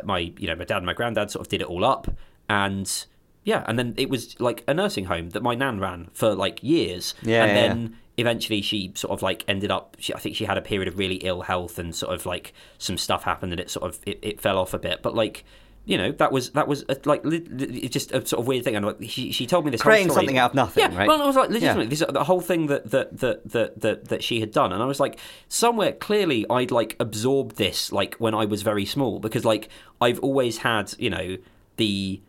my 0.04 0.32
you 0.38 0.46
know 0.46 0.56
my 0.56 0.64
dad 0.64 0.78
and 0.78 0.86
my 0.86 0.94
granddad 0.94 1.30
sort 1.30 1.46
of 1.46 1.48
did 1.48 1.60
it 1.60 1.66
all 1.66 1.84
up. 1.84 2.08
And 2.48 3.06
yeah 3.44 3.64
and 3.66 3.78
then 3.78 3.94
it 3.96 4.10
was 4.10 4.38
like 4.38 4.62
a 4.68 4.74
nursing 4.74 5.06
home 5.06 5.30
that 5.30 5.42
my 5.42 5.54
nan 5.54 5.80
ran 5.80 6.10
for 6.12 6.34
like 6.34 6.62
years. 6.62 7.14
Yeah, 7.22 7.44
and 7.44 7.56
yeah, 7.56 7.68
then 7.68 7.96
eventually 8.16 8.60
she 8.60 8.92
sort 8.94 9.12
of 9.12 9.22
like 9.22 9.44
ended 9.48 9.70
up 9.70 9.96
she, 9.98 10.12
i 10.12 10.18
think 10.18 10.36
she 10.36 10.44
had 10.44 10.58
a 10.58 10.60
period 10.60 10.86
of 10.86 10.98
really 10.98 11.16
ill 11.16 11.40
health 11.40 11.78
and 11.78 11.94
sort 11.94 12.12
of 12.12 12.26
like 12.26 12.52
some 12.76 12.98
stuff 12.98 13.22
happened 13.22 13.50
and 13.52 13.60
it 13.60 13.70
sort 13.70 13.88
of 13.88 13.98
it, 14.04 14.18
it 14.20 14.40
fell 14.40 14.58
off 14.58 14.74
a 14.74 14.78
bit. 14.78 15.02
But 15.02 15.14
like 15.14 15.44
you 15.90 15.98
know 15.98 16.12
that 16.12 16.30
was 16.30 16.50
that 16.50 16.68
was 16.68 16.84
a, 16.88 16.96
like 17.04 17.24
li- 17.24 17.44
li- 17.50 17.88
just 17.88 18.12
a 18.12 18.24
sort 18.24 18.40
of 18.40 18.46
weird 18.46 18.62
thing. 18.62 18.76
And 18.76 18.86
like 18.86 18.98
she, 19.02 19.32
she 19.32 19.44
told 19.44 19.64
me 19.64 19.72
this 19.72 19.80
whole 19.80 19.90
Creating 19.90 20.12
something 20.12 20.38
out 20.38 20.50
of 20.50 20.54
nothing, 20.54 20.92
yeah, 20.92 20.96
right? 20.96 21.08
well, 21.08 21.20
I 21.20 21.26
was 21.26 21.34
like, 21.34 21.50
legitimately, 21.50 21.86
this 21.86 22.04
the 22.08 22.22
whole 22.22 22.40
thing 22.40 22.68
that 22.68 22.90
that, 22.92 23.18
that 23.18 23.50
that 23.50 23.80
that 23.80 24.04
that 24.08 24.22
she 24.22 24.38
had 24.38 24.52
done, 24.52 24.72
and 24.72 24.80
I 24.80 24.86
was 24.86 25.00
like, 25.00 25.18
somewhere 25.48 25.90
clearly, 25.92 26.46
I'd 26.48 26.70
like 26.70 26.94
absorbed 27.00 27.56
this 27.56 27.90
like 27.90 28.14
when 28.14 28.34
I 28.34 28.44
was 28.44 28.62
very 28.62 28.86
small. 28.86 29.18
Because 29.18 29.44
like 29.44 29.68
I've 30.00 30.20
always 30.20 30.58
had 30.58 30.94
you 30.96 31.10
know 31.10 31.38
the 31.76 32.20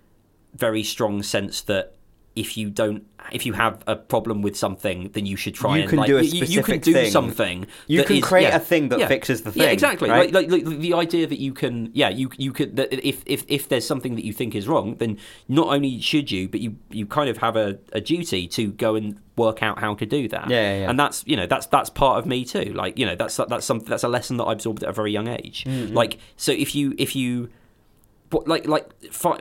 very 0.55 0.83
strong 0.83 1.21
sense 1.21 1.61
that 1.61 1.93
if 2.35 2.55
you 2.57 2.69
don't 2.69 3.03
if 3.33 3.45
you 3.45 3.53
have 3.53 3.83
a 3.87 3.95
problem 3.95 4.41
with 4.41 4.55
something 4.57 5.09
then 5.13 5.25
you 5.25 5.35
should 5.35 5.53
try 5.53 5.75
You 5.75 5.81
and 5.81 5.89
can 5.89 5.99
like 5.99 6.07
do 6.07 6.17
a 6.17 6.21
you, 6.23 6.45
you 6.45 6.63
can 6.63 6.81
specific 6.81 6.81
do 6.83 6.93
thing. 6.93 7.11
something 7.11 7.67
You 7.87 8.03
can 8.03 8.15
is- 8.17 8.23
create 8.23 8.43
yeah, 8.43 8.55
a 8.55 8.59
thing 8.59 8.87
that 8.89 8.99
yeah. 8.99 9.07
fixes 9.07 9.41
the 9.43 9.51
thing 9.51 9.63
yeah 9.63 9.69
exactly 9.69 10.09
right? 10.09 10.31
like, 10.31 10.49
like, 10.49 10.63
like 10.65 10.79
the 10.79 10.93
idea 10.93 11.27
that 11.27 11.39
you 11.39 11.53
can 11.53 11.91
yeah 11.93 12.09
you 12.09 12.29
you 12.37 12.51
could 12.53 12.77
that 12.77 12.93
if 13.05 13.21
if 13.25 13.43
if 13.47 13.67
there's 13.69 13.85
something 13.85 14.15
that 14.15 14.23
you 14.25 14.31
think 14.33 14.55
is 14.55 14.67
wrong 14.67 14.95
then 14.95 15.17
not 15.49 15.67
only 15.67 15.99
should 15.99 16.31
you 16.31 16.47
but 16.47 16.61
you 16.61 16.77
you 16.89 17.05
kind 17.05 17.29
of 17.29 17.37
have 17.37 17.55
a, 17.57 17.77
a 17.91 17.99
duty 18.01 18.47
to 18.47 18.71
go 18.71 18.95
and 18.95 19.17
work 19.37 19.61
out 19.61 19.79
how 19.79 19.93
to 19.95 20.05
do 20.05 20.27
that 20.29 20.49
Yeah, 20.49 20.61
yeah, 20.61 20.79
yeah. 20.83 20.89
and 20.89 20.97
that's 20.99 21.23
you 21.27 21.35
know 21.35 21.47
that's 21.47 21.65
that's 21.67 21.89
part 21.89 22.17
of 22.17 22.25
me 22.25 22.45
too 22.45 22.71
like 22.73 22.97
you 22.97 23.05
know 23.05 23.15
that's 23.15 23.35
that's 23.49 23.65
something 23.65 23.89
that's 23.89 24.03
a 24.03 24.09
lesson 24.09 24.37
that 24.37 24.45
I 24.45 24.53
absorbed 24.53 24.83
at 24.83 24.89
a 24.89 24.93
very 24.93 25.11
young 25.11 25.27
age 25.27 25.65
Mm-hmm. 25.65 25.93
like 25.93 26.17
so 26.37 26.51
if 26.53 26.73
you 26.75 26.95
if 26.97 27.15
you 27.15 27.49
but 28.31 28.47
like 28.47 28.65
like 28.67 28.87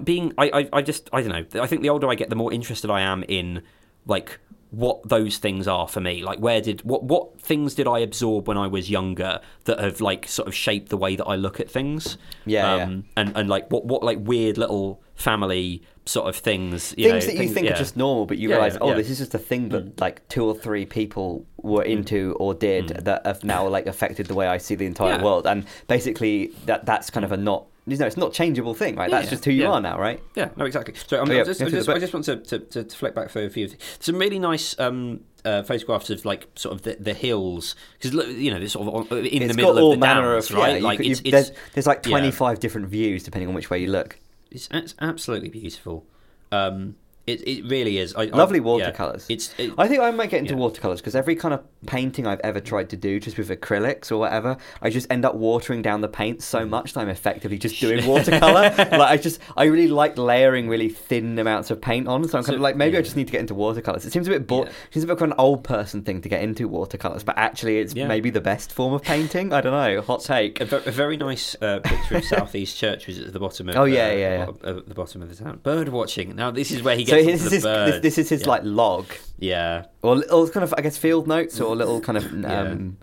being 0.05 0.35
I, 0.37 0.51
I 0.53 0.69
I 0.75 0.83
just 0.83 1.09
I 1.15 1.23
don't 1.23 1.31
know 1.55 1.63
I 1.63 1.67
think 1.67 1.81
the 1.81 1.89
older 1.89 2.09
I 2.11 2.15
get 2.15 2.29
the 2.29 2.37
more 2.37 2.53
interested 2.53 2.91
I 2.91 3.01
am 3.01 3.23
in 3.27 3.63
like 4.07 4.39
what 4.73 5.09
those 5.09 5.39
things 5.39 5.67
are 5.67 5.89
for 5.89 6.01
me 6.01 6.23
like 6.23 6.39
where 6.39 6.61
did 6.61 6.81
what 6.83 7.03
what 7.03 7.41
things 7.41 7.75
did 7.75 7.89
I 7.89 7.99
absorb 8.01 8.47
when 8.47 8.57
I 8.59 8.67
was 8.69 8.89
younger 8.91 9.41
that 9.65 9.81
have 9.81 10.01
like 10.01 10.29
sort 10.29 10.47
of 10.47 10.55
shaped 10.55 10.91
the 10.91 10.97
way 10.97 11.17
that 11.17 11.25
I 11.25 11.35
look 11.37 11.59
at 11.59 11.69
things 11.71 12.19
Yeah, 12.45 12.77
yeah. 12.77 12.85
um, 12.85 13.05
and 13.17 13.33
and 13.37 13.49
like 13.49 13.71
what 13.73 13.85
what 13.87 14.03
like 14.05 14.19
weird 14.21 14.59
little 14.59 15.03
family 15.17 15.83
sort 16.07 16.29
of 16.29 16.37
things 16.37 16.95
you 16.97 17.11
things 17.11 17.27
know, 17.27 17.35
that 17.35 17.43
you 17.43 17.49
think 17.53 17.67
yeah. 17.67 17.75
are 17.75 17.77
just 17.77 17.97
normal, 17.97 18.27
but 18.27 18.39
you 18.39 18.49
Yeah, 18.49 18.55
realize, 18.57 18.75
yeah, 18.75 18.79
oh, 18.81 18.87
yeah. 18.89 18.95
Mm. 18.95 18.97
this 18.97 19.11
is 19.11 19.19
just 19.19 19.35
a 19.35 19.39
thing 19.39 19.69
that 19.71 20.01
like 20.01 20.27
two 20.29 20.45
or 20.45 20.55
three 20.55 20.87
people 20.87 21.45
were 21.59 21.83
into 21.83 22.35
or 22.41 22.55
did 22.55 22.89
that 23.05 23.27
have 23.27 23.45
now 23.45 23.67
like 23.69 23.87
affected 23.87 24.27
the 24.27 24.35
way 24.35 24.47
I 24.49 24.59
see 24.59 24.75
the 24.77 24.87
entire 24.87 25.17
Yeah. 25.19 25.23
world. 25.25 25.47
And 25.47 25.67
basically, 25.89 26.53
that 26.67 26.87
that's 26.87 27.11
kind 27.11 27.25
of 27.25 27.33
a 27.33 27.37
not, 27.37 27.67
you 27.91 27.99
know, 27.99 28.07
it's 28.07 28.17
not 28.17 28.33
changeable 28.33 28.75
thing, 28.75 28.97
right? 28.97 29.11
Yeah, 29.11 29.19
that's 29.19 29.31
just 29.31 29.45
who 29.45 29.51
you 29.51 29.63
yeah. 29.63 29.71
are 29.71 29.81
now, 29.81 29.99
right? 29.99 30.23
Yeah, 30.35 30.51
no, 30.57 30.65
exactly. 30.65 30.95
So 31.07 31.21
I'm, 31.21 31.31
yeah, 31.31 31.45
just, 31.45 31.63
I 31.63 31.69
just, 31.69 31.89
I 31.89 31.99
just 31.99 32.13
want 32.13 32.27
to, 32.27 32.37
to, 32.37 32.59
to, 32.59 32.85
flick 32.85 33.15
back 33.15 33.31
for 33.31 33.43
a 33.43 33.51
few 33.51 33.69
some 33.99 34.19
really 34.19 34.39
nice 34.39 34.79
um, 34.79 35.21
uh, 35.45 35.63
photographs 35.63 36.11
of 36.11 36.25
like 36.25 36.47
sort 36.55 36.75
of 36.75 36.83
the, 36.83 36.97
the 37.01 37.15
hills 37.15 37.75
because 37.99 38.15
you 38.37 38.51
know 38.51 38.59
it's 38.59 38.73
sort 38.73 38.89
of 38.89 39.13
on- 39.13 39.19
in 39.19 39.43
It's 39.43 39.55
the 39.55 39.55
middle 39.55 39.93
of 39.93 39.93
the 39.93 39.99
manner 39.99 40.35
downs, 40.35 40.51
of 40.51 40.57
right? 40.57 40.81
Yeah, 40.81 40.87
like 40.87 40.97
could- 40.99 41.07
it's, 41.07 41.21
it's, 41.21 41.31
there's, 41.31 41.53
there's 41.75 41.87
like 41.87 42.05
yeah. 42.07 42.11
25 42.11 42.61
different 42.61 42.89
views 42.89 43.23
depending 43.23 43.49
on 43.49 43.55
which 43.55 43.71
way 43.71 43.79
you 43.79 43.91
look. 43.91 44.19
it's, 44.51 44.69
it's 44.73 44.95
absolutely 45.01 45.49
beautiful. 45.49 46.07
Um, 46.53 46.97
it 47.27 47.47
it 47.47 47.65
really 47.69 47.99
is. 47.99 48.15
I, 48.15 48.25
Lovely 48.25 48.59
yeah. 48.59 48.65
watercolors. 48.65 49.27
It's 49.29 49.55
it, 49.59 49.73
I 49.79 49.87
think 49.89 50.01
I 50.01 50.11
might 50.11 50.31
get 50.31 50.39
into 50.41 50.55
Yeah. 50.55 50.61
watercolors 50.61 51.01
because 51.01 51.15
every 51.15 51.37
kind 51.37 51.55
of 51.55 51.63
painting 51.87 52.27
I've 52.27 52.41
ever 52.41 52.61
tried 52.61 52.91
to 52.91 52.97
do, 52.97 53.21
just 53.21 53.37
with 53.39 53.49
acrylics 53.51 54.11
or 54.11 54.19
whatever, 54.19 54.57
I 54.83 54.91
just 54.91 55.07
end 55.11 55.25
up 55.25 55.35
watering 55.35 55.83
down 55.83 56.01
the 56.01 56.09
paint 56.09 56.43
so 56.43 56.61
Mm. 56.61 56.69
much 56.71 56.93
that 56.95 57.01
I'm 57.01 57.09
effectively 57.09 57.59
just 57.59 57.81
doing 57.81 58.07
watercolor. 58.15 58.75
like 58.77 58.93
I 58.93 59.17
just, 59.17 59.41
I 59.57 59.65
really 59.65 59.89
like 59.89 60.19
layering 60.19 60.69
really 60.69 60.89
thin 60.89 61.39
amounts 61.39 61.71
of 61.71 61.81
paint 61.81 62.09
on. 62.09 62.25
So 62.29 62.39
I'm 62.39 62.45
kind 62.45 62.47
So- 62.47 62.55
of 62.55 62.61
like, 62.61 62.77
maybe 62.77 62.97
I 62.99 63.03
just 63.03 63.17
need 63.17 63.27
to 63.29 63.33
get 63.33 63.41
into 63.41 63.55
watercolors. 63.55 64.05
It 64.05 64.13
seems 64.13 64.27
a 64.29 64.39
bit. 64.39 64.47
Yeah. 64.51 64.71
Seems 64.91 65.05
a 65.05 65.07
bit 65.07 65.21
like 65.21 65.31
an 65.31 65.35
old 65.39 65.63
person 65.65 66.03
thing 66.03 66.21
to 66.23 66.29
get 66.29 66.43
into 66.43 66.69
watercolors, 66.69 67.23
but 67.23 67.37
actually, 67.39 67.79
it's 67.79 67.95
Yeah. 67.95 68.09
maybe 68.09 68.31
the 68.31 68.41
best 68.41 68.73
form 68.73 68.93
of 68.93 69.03
painting. 69.03 69.53
I 69.53 69.61
don't 69.61 69.73
know. 69.73 70.01
Hot 70.03 70.23
take. 70.23 70.61
a, 70.61 70.77
a 70.87 70.91
very 70.91 71.17
nice 71.17 71.55
uh, 71.63 71.81
picture 71.81 72.17
of 72.17 72.25
Southeast 72.25 72.77
Church 72.77 73.07
was 73.07 73.19
at 73.21 73.33
the 73.33 73.39
bottom 73.41 73.69
of 73.69 73.77
Oh, 73.77 73.85
yeah, 73.85 74.07
uh, 74.09 74.13
yeah, 74.13 74.47
yeah. 74.65 74.73
The 74.87 74.95
bottom 74.95 75.23
of 75.23 75.29
the 75.37 75.43
town. 75.45 75.61
Bird 75.63 75.89
watching. 75.91 76.35
Now 76.37 76.51
this 76.51 76.71
is 76.71 76.83
where 76.83 76.97
he 76.97 77.05
So 77.07 77.17
gets 77.17 77.20
this 77.27 77.45
is 77.47 77.53
his, 77.53 77.63
this, 77.63 78.01
this 78.03 78.19
is 78.19 78.29
his 78.29 78.41
yeah. 78.43 78.49
like 78.49 78.63
log, 78.65 79.07
yeah. 79.39 79.87
or 80.03 80.17
little 80.17 80.49
kind 80.49 80.65
of 80.65 80.75
I 80.77 80.83
guess 80.83 80.97
field 80.97 81.27
notes, 81.27 81.61
or 81.61 81.73
a 81.73 81.77
little 81.77 82.01
kind 82.01 82.19
of. 82.19 82.25
Um, 82.45 82.97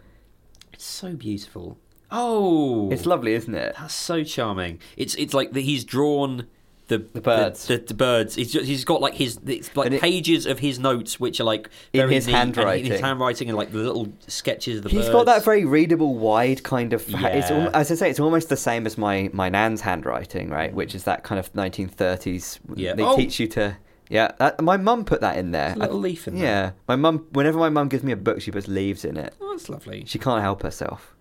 It's 0.74 0.86
so 0.86 1.14
beautiful. 1.14 1.78
Oh, 2.12 2.90
It's 2.92 3.06
lovely, 3.06 3.34
isn't 3.34 3.54
it? 3.54 3.76
That's 3.78 3.94
so 3.94 4.24
charming. 4.24 4.80
It's 4.96 5.16
it's 5.16 5.34
like 5.34 5.52
the, 5.54 5.62
he's 5.62 5.84
drawn 5.84 6.48
the 6.88 7.00
the 7.00 7.20
birds. 7.20 7.68
The, 7.68 7.80
the, 7.80 7.94
birds. 7.94 8.36
He's 8.36 8.54
just, 8.54 8.66
he's 8.66 8.86
got 8.86 9.02
like 9.02 9.16
his 9.16 9.38
it's 9.46 9.76
like 9.76 9.92
it- 9.92 10.00
pages 10.00 10.46
of 10.46 10.60
his 10.60 10.80
notes, 10.80 11.20
which 11.20 11.42
are 11.42 11.44
like 11.44 11.70
In 11.92 12.08
his 12.10 12.28
neat, 12.28 12.34
and 12.36 12.56
handwriting. 12.56 12.86
in 12.86 12.92
his 12.94 13.02
handwriting, 13.02 13.50
and 13.50 13.58
like 13.58 13.72
the 13.74 13.80
little 13.80 14.14
sketches 14.28 14.78
of 14.78 14.84
the 14.84 14.90
He's 14.90 15.00
birds. 15.02 15.10
got 15.10 15.26
that 15.26 15.44
very 15.44 15.66
readable, 15.66 16.16
wide 16.16 16.64
kind 16.64 16.94
of. 16.94 17.02
It's 17.02 17.10
Yeah. 17.50 17.66
al- 17.66 17.76
as 17.76 17.92
I 17.92 17.96
say, 17.96 18.10
it's 18.10 18.22
almost 18.22 18.48
the 18.48 18.56
same 18.56 18.86
as 18.86 18.98
my 18.98 19.30
my 19.34 19.50
nan's 19.50 19.82
handwriting, 19.82 20.50
right? 20.50 20.74
Which 20.74 20.96
is 20.96 21.04
that 21.04 21.24
kind 21.26 21.40
of 21.40 21.52
1930s. 21.52 22.60
Yeah. 22.76 22.94
They 22.94 23.04
Oh! 23.04 23.18
teach 23.18 23.38
you 23.42 23.48
to. 23.48 23.76
Yeah, 24.10 24.32
that, 24.40 24.62
my 24.62 24.78
mum 24.78 25.04
put 25.06 25.22
that 25.22 25.38
in 25.38 25.52
there. 25.52 25.74
A 25.74 25.80
little 25.80 26.00
leaf 26.00 26.28
in 26.28 26.36
there. 26.36 26.44
Yeah, 26.46 26.72
my 26.88 26.96
mum. 26.96 27.28
Whenever 27.32 27.58
my 27.60 27.70
mum 27.70 27.90
gives 27.90 28.04
me 28.04 28.12
a 28.14 28.18
book, 28.18 28.42
she 28.42 28.52
puts 28.52 28.68
leaves 28.68 29.04
in 29.04 29.18
it. 29.18 29.34
Oh, 29.42 29.52
that's 29.52 29.68
lovely. 29.70 30.04
She 30.06 30.18
can't 30.20 30.42
help 30.42 30.64
herself. 30.64 31.14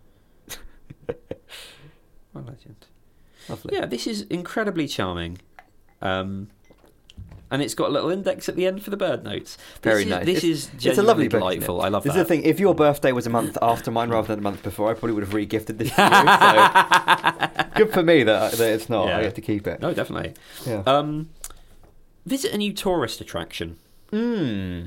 my 2.33 2.41
legend. 2.41 2.87
Lovely. 3.49 3.75
Yeah, 3.77 3.87
this 3.87 4.07
is 4.07 4.23
incredibly 4.23 4.87
charming. 4.89 5.39
Um, 6.03 6.49
and 7.51 7.63
it's 7.63 7.75
got 7.75 7.91
a 7.91 7.93
little 7.93 8.11
index 8.11 8.49
at 8.49 8.57
the 8.57 8.67
end 8.67 8.83
for 8.83 8.91
the 8.91 8.97
bird 8.97 9.23
notes. 9.23 9.57
This 9.57 9.93
Very 9.93 10.03
is, 10.03 10.09
nice. 10.09 10.27
This 10.27 10.39
It's- 10.39 10.71
is 10.79 10.87
it's 10.87 10.99
a 10.99 11.03
lovely 11.03 11.29
book. 11.29 11.41
delightful. 11.41 11.81
I 11.81 11.89
love 11.89 12.03
this 12.03 12.15
that. 12.15 12.21
is 12.21 12.25
the 12.27 12.35
thing. 12.35 12.43
If 12.43 12.59
your 12.59 12.75
birthday 12.75 13.13
was 13.13 13.27
a 13.27 13.31
month 13.31 13.57
after 13.63 13.91
mine 13.93 14.11
rather 14.11 14.27
than 14.29 14.41
a 14.41 14.43
month 14.43 14.63
before, 14.65 14.91
I 14.91 14.95
probably 14.95 15.13
would 15.13 15.23
have 15.23 15.33
re-gifted 15.33 15.79
this 15.79 15.91
to 15.95 16.03
you. 16.03 17.63
So 17.69 17.69
good 17.77 17.93
for 17.93 18.03
me 18.03 18.25
that, 18.25 18.53
that 18.53 18.73
it's 18.75 18.89
not. 18.89 19.07
Yeah. 19.07 19.19
I 19.19 19.23
get 19.23 19.37
to 19.37 19.41
keep 19.41 19.67
it. 19.69 19.81
No, 19.81 19.95
definitely. 19.95 20.35
Yeah. 20.67 20.83
Um, 20.87 21.31
visit 22.27 22.53
a 22.53 22.59
new 22.59 22.73
tourist 22.73 23.21
attraction. 23.21 23.79
Hmm. 24.11 24.87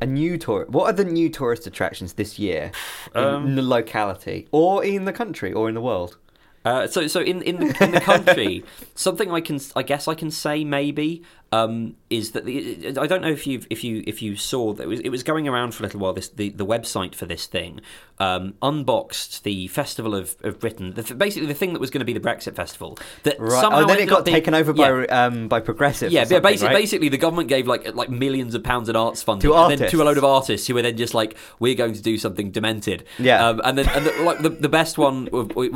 A 0.00 0.06
new 0.06 0.38
tour. 0.38 0.66
What 0.68 0.86
are 0.86 0.92
the 0.92 1.04
new 1.04 1.28
tourist 1.28 1.66
attractions 1.66 2.14
this 2.14 2.38
year 2.38 2.72
in 3.14 3.24
Um, 3.24 3.54
the 3.56 3.62
locality, 3.62 4.48
or 4.50 4.84
in 4.84 5.04
the 5.04 5.12
country, 5.12 5.52
or 5.52 5.68
in 5.68 5.74
the 5.74 5.80
world? 5.80 6.16
Uh, 6.64 6.86
so, 6.86 7.06
so 7.06 7.20
in 7.20 7.42
in 7.42 7.56
the, 7.60 7.84
in 7.84 7.90
the 7.92 8.00
country, 8.00 8.64
something 8.94 9.30
I 9.30 9.40
can, 9.40 9.60
I 9.76 9.82
guess 9.82 10.08
I 10.08 10.14
can 10.14 10.30
say 10.30 10.64
maybe 10.64 11.22
um, 11.54 11.96
is 12.10 12.32
that 12.32 12.44
the, 12.44 12.88
I 13.04 13.06
don't 13.06 13.22
know 13.22 13.28
if 13.40 13.46
you 13.46 13.56
if 13.70 13.84
you 13.84 14.02
if 14.06 14.22
you 14.22 14.36
saw 14.36 14.72
that 14.74 14.82
it 14.84 14.86
was, 14.88 15.00
it 15.00 15.08
was 15.10 15.22
going 15.22 15.46
around 15.48 15.74
for 15.74 15.82
a 15.82 15.86
little 15.86 16.00
while. 16.00 16.12
This 16.12 16.28
the, 16.28 16.48
the 16.50 16.66
website 16.66 17.14
for 17.14 17.26
this 17.26 17.46
thing 17.46 17.80
um, 18.18 18.54
unboxed 18.62 19.42
the 19.44 19.68
Festival 19.68 20.14
of, 20.14 20.36
of 20.42 20.58
Britain, 20.60 20.94
the, 20.94 21.02
basically 21.14 21.46
the 21.48 21.54
thing 21.54 21.72
that 21.74 21.80
was 21.80 21.90
going 21.90 22.00
to 22.00 22.04
be 22.04 22.12
the 22.12 22.20
Brexit 22.28 22.54
festival. 22.54 22.98
That 23.24 23.36
Right. 23.38 23.60
somehow 23.60 23.82
Oh, 23.82 23.86
then 23.86 23.98
it 24.00 24.08
got 24.08 24.24
taken 24.26 24.54
over 24.54 24.72
Yeah. 24.74 24.90
by 24.90 25.06
um 25.06 25.48
by 25.48 25.60
progressive. 25.60 26.10
Yeah, 26.12 26.24
but 26.28 26.42
basically, 26.42 26.74
basically, 26.74 27.08
the 27.08 27.18
government 27.18 27.48
gave 27.48 27.66
like 27.66 27.94
like 27.94 28.10
millions 28.10 28.54
of 28.54 28.62
pounds 28.62 28.88
in 28.88 28.96
arts 28.96 29.22
funding 29.22 29.50
To 29.50 29.76
then 29.76 29.90
to 29.90 30.02
a 30.02 30.04
load 30.04 30.18
of 30.18 30.24
artists 30.24 30.66
who 30.66 30.74
were 30.74 30.82
then 30.82 30.96
just 30.96 31.14
like, 31.14 31.36
we're 31.58 31.74
going 31.82 31.94
to 31.94 32.02
do 32.02 32.18
something 32.18 32.50
demented. 32.50 33.04
Yeah. 33.18 33.46
um, 33.46 33.60
and 33.64 33.78
then 33.78 33.88
and 33.88 34.06
the, 34.06 34.12
like 34.22 34.38
the, 34.42 34.50
the 34.50 34.68
best 34.68 34.98
one, 34.98 35.26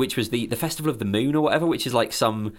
which 0.01 0.15
was 0.17 0.29
the 0.29 0.47
the 0.47 0.55
Festival 0.55 0.89
of 0.89 0.99
the 0.99 1.05
Moon 1.05 1.35
or 1.35 1.41
whatever, 1.43 1.65
which 1.65 1.85
is 1.85 1.93
like 1.93 2.11
some. 2.13 2.53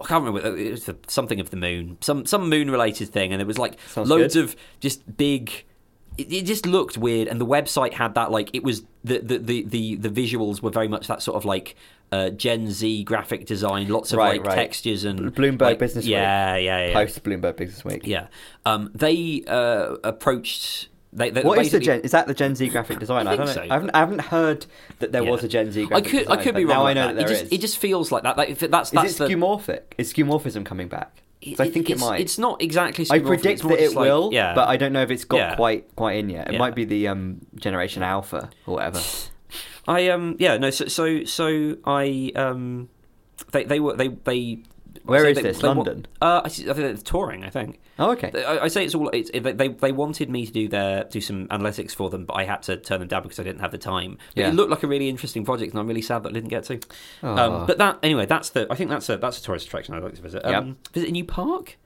I 0.00 0.06
can't 0.06 0.24
remember. 0.24 0.56
It 0.56 0.70
was 0.72 0.90
something 1.06 1.38
of 1.40 1.50
the 1.50 1.56
moon, 1.56 1.98
some 2.00 2.26
some 2.26 2.48
moon 2.48 2.70
related 2.70 3.08
thing, 3.10 3.32
and 3.32 3.40
it 3.40 3.46
was 3.46 3.58
like 3.58 3.78
Sounds 3.88 4.08
loads 4.08 4.34
good. 4.34 4.44
of 4.44 4.56
just 4.80 5.16
big. 5.16 5.64
It, 6.16 6.32
it 6.32 6.42
just 6.46 6.66
looked 6.66 6.96
weird, 6.96 7.26
and 7.28 7.40
the 7.40 7.46
website 7.46 7.92
had 7.94 8.14
that 8.14 8.30
like 8.30 8.50
it 8.52 8.62
was 8.64 8.82
the 9.04 9.18
the 9.18 9.38
the 9.38 9.62
the, 9.64 9.94
the 9.96 10.08
visuals 10.08 10.62
were 10.62 10.70
very 10.70 10.88
much 10.88 11.06
that 11.08 11.22
sort 11.22 11.36
of 11.36 11.44
like. 11.44 11.76
Uh, 12.12 12.30
Gen 12.30 12.70
Z 12.70 13.02
graphic 13.04 13.44
design, 13.44 13.88
lots 13.88 14.12
of 14.12 14.18
Right, 14.18 14.38
like 14.38 14.46
right. 14.46 14.54
textures 14.54 15.02
and 15.02 15.34
Bloomberg 15.34 15.60
like- 15.62 15.78
Business 15.80 16.04
Week. 16.04 16.12
Yeah, 16.12 16.54
yeah, 16.56 16.86
yeah. 16.88 16.92
post 16.92 17.20
Bloomberg 17.24 17.56
Business 17.56 17.84
Week. 17.84 18.02
Yeah, 18.06 18.28
um, 18.64 18.92
they 18.94 19.42
uh, 19.48 19.96
approached. 20.04 20.90
They, 21.16 21.30
they 21.30 21.42
What 21.42 21.58
is 21.60 21.70
the 21.70 21.78
Gen? 21.78 22.00
Is 22.00 22.10
that 22.10 22.26
the 22.26 22.34
Gen 22.34 22.56
Z 22.56 22.68
graphic 22.70 22.98
designer? 22.98 23.30
I 23.30 23.34
I, 23.34 23.36
don't 23.36 23.46
know. 23.46 23.52
think 23.52 23.66
so. 23.68 23.70
I 23.70 23.74
haven't, 23.74 23.90
I 23.94 23.98
haven't 24.00 24.20
heard 24.22 24.66
that 24.98 25.12
there 25.12 25.22
Yeah. 25.22 25.30
was 25.30 25.44
a 25.44 25.48
Gen 25.48 25.70
Z. 25.70 25.86
graphic 25.86 26.10
could, 26.10 26.28
I 26.28 26.36
could 26.42 26.54
be 26.56 26.64
wrong. 26.64 26.76
Now 26.78 26.86
I 26.86 26.92
know 26.92 27.06
that. 27.06 27.14
that 27.16 27.20
there 27.20 27.26
it 27.26 27.38
just, 27.38 27.44
is. 27.44 27.52
it 27.52 27.60
just 27.60 27.78
feels 27.78 28.10
like 28.10 28.24
that. 28.24 28.36
Like, 28.36 28.48
if 28.50 28.58
that's 28.58 28.88
Is 28.90 28.94
that's 28.94 29.12
it 29.14 29.18
the. 29.18 29.28
skeuomorphic? 29.28 29.80
Is 29.96 30.12
skeuomorphism 30.12 30.66
coming 30.66 30.88
back? 30.88 31.20
'Cause 31.46 31.60
I 31.60 31.68
think 31.70 31.90
it 31.90 31.98
might. 31.98 32.20
It's 32.22 32.38
not 32.38 32.60
exactly. 32.62 33.06
I 33.10 33.18
predict 33.18 33.62
that 33.62 33.78
it 33.78 33.92
like- 33.94 33.96
will, 34.06 34.30
yeah. 34.32 34.54
but 34.54 34.66
I 34.68 34.76
don't 34.78 34.92
know 34.94 35.02
if 35.02 35.10
it's 35.10 35.24
got 35.24 35.36
Yeah. 35.36 35.54
quite 35.56 35.94
quite 35.94 36.16
in 36.16 36.30
yet. 36.30 36.48
It 36.48 36.54
Yeah. 36.54 36.58
might 36.58 36.74
be 36.74 36.84
the 36.86 37.06
um, 37.08 37.42
generation 37.56 38.02
alpha 38.02 38.48
or 38.66 38.74
whatever. 38.76 39.00
I 39.86 40.08
um 40.08 40.36
yeah 40.38 40.56
no 40.56 40.70
so 40.70 40.86
so 40.86 41.24
so 41.24 41.76
I 41.84 42.32
um 42.34 42.88
they 43.52 43.64
they 43.64 43.78
were 43.78 43.94
they 43.94 44.08
they. 44.08 44.58
Where 45.04 45.20
so 45.20 45.26
is 45.28 45.36
they- 45.36 45.42
this? 45.42 45.58
they 45.58 45.68
wa- 45.68 45.74
London? 45.74 46.06
uh, 46.22 46.40
I, 46.44 46.48
think 46.48 46.68
it's 46.78 47.02
touring. 47.02 47.44
I 47.44 47.50
think. 47.50 47.78
Oh, 47.98 48.12
okay. 48.12 48.32
I, 48.44 48.60
I 48.64 48.68
say 48.68 48.84
it's 48.84 48.94
all. 48.94 49.08
It's, 49.10 49.30
they, 49.30 49.68
they 49.68 49.92
wanted 49.92 50.30
me 50.30 50.46
to 50.46 50.52
do 50.52 50.66
their 50.68 51.04
do 51.04 51.20
some 51.20 51.46
analytics 51.48 51.92
for 51.94 52.08
them, 52.10 52.24
but 52.24 52.34
I 52.34 52.44
had 52.44 52.62
to 52.64 52.76
turn 52.78 53.00
them 53.00 53.08
down 53.08 53.22
because 53.22 53.38
I 53.38 53.42
didn't 53.42 53.60
have 53.60 53.70
the 53.70 53.78
time. 53.78 54.18
But 54.34 54.40
Yeah. 54.42 54.48
it 54.48 54.54
looked 54.54 54.70
like 54.70 54.82
a 54.82 54.86
really 54.86 55.08
interesting 55.08 55.44
project, 55.44 55.72
and 55.72 55.80
I'm 55.80 55.86
really 55.86 56.02
sad 56.02 56.22
that 56.22 56.30
I 56.30 56.32
didn't 56.32 56.48
get 56.50 56.64
to. 56.64 56.80
Um, 57.22 57.66
but 57.66 57.78
that 57.78 57.98
anyway, 58.02 58.26
that's 58.26 58.50
the. 58.50 58.66
I 58.70 58.74
think 58.74 58.90
that's 58.90 59.08
a 59.10 59.16
that's 59.18 59.38
a 59.38 59.42
tourist 59.42 59.66
attraction 59.66 59.94
I'd 59.94 60.02
like 60.02 60.14
to 60.14 60.22
visit. 60.22 60.44
Um, 60.44 60.52
Yep. 60.68 60.76
Visit 60.94 61.08
a 61.08 61.12
new 61.12 61.24
park. 61.24 61.76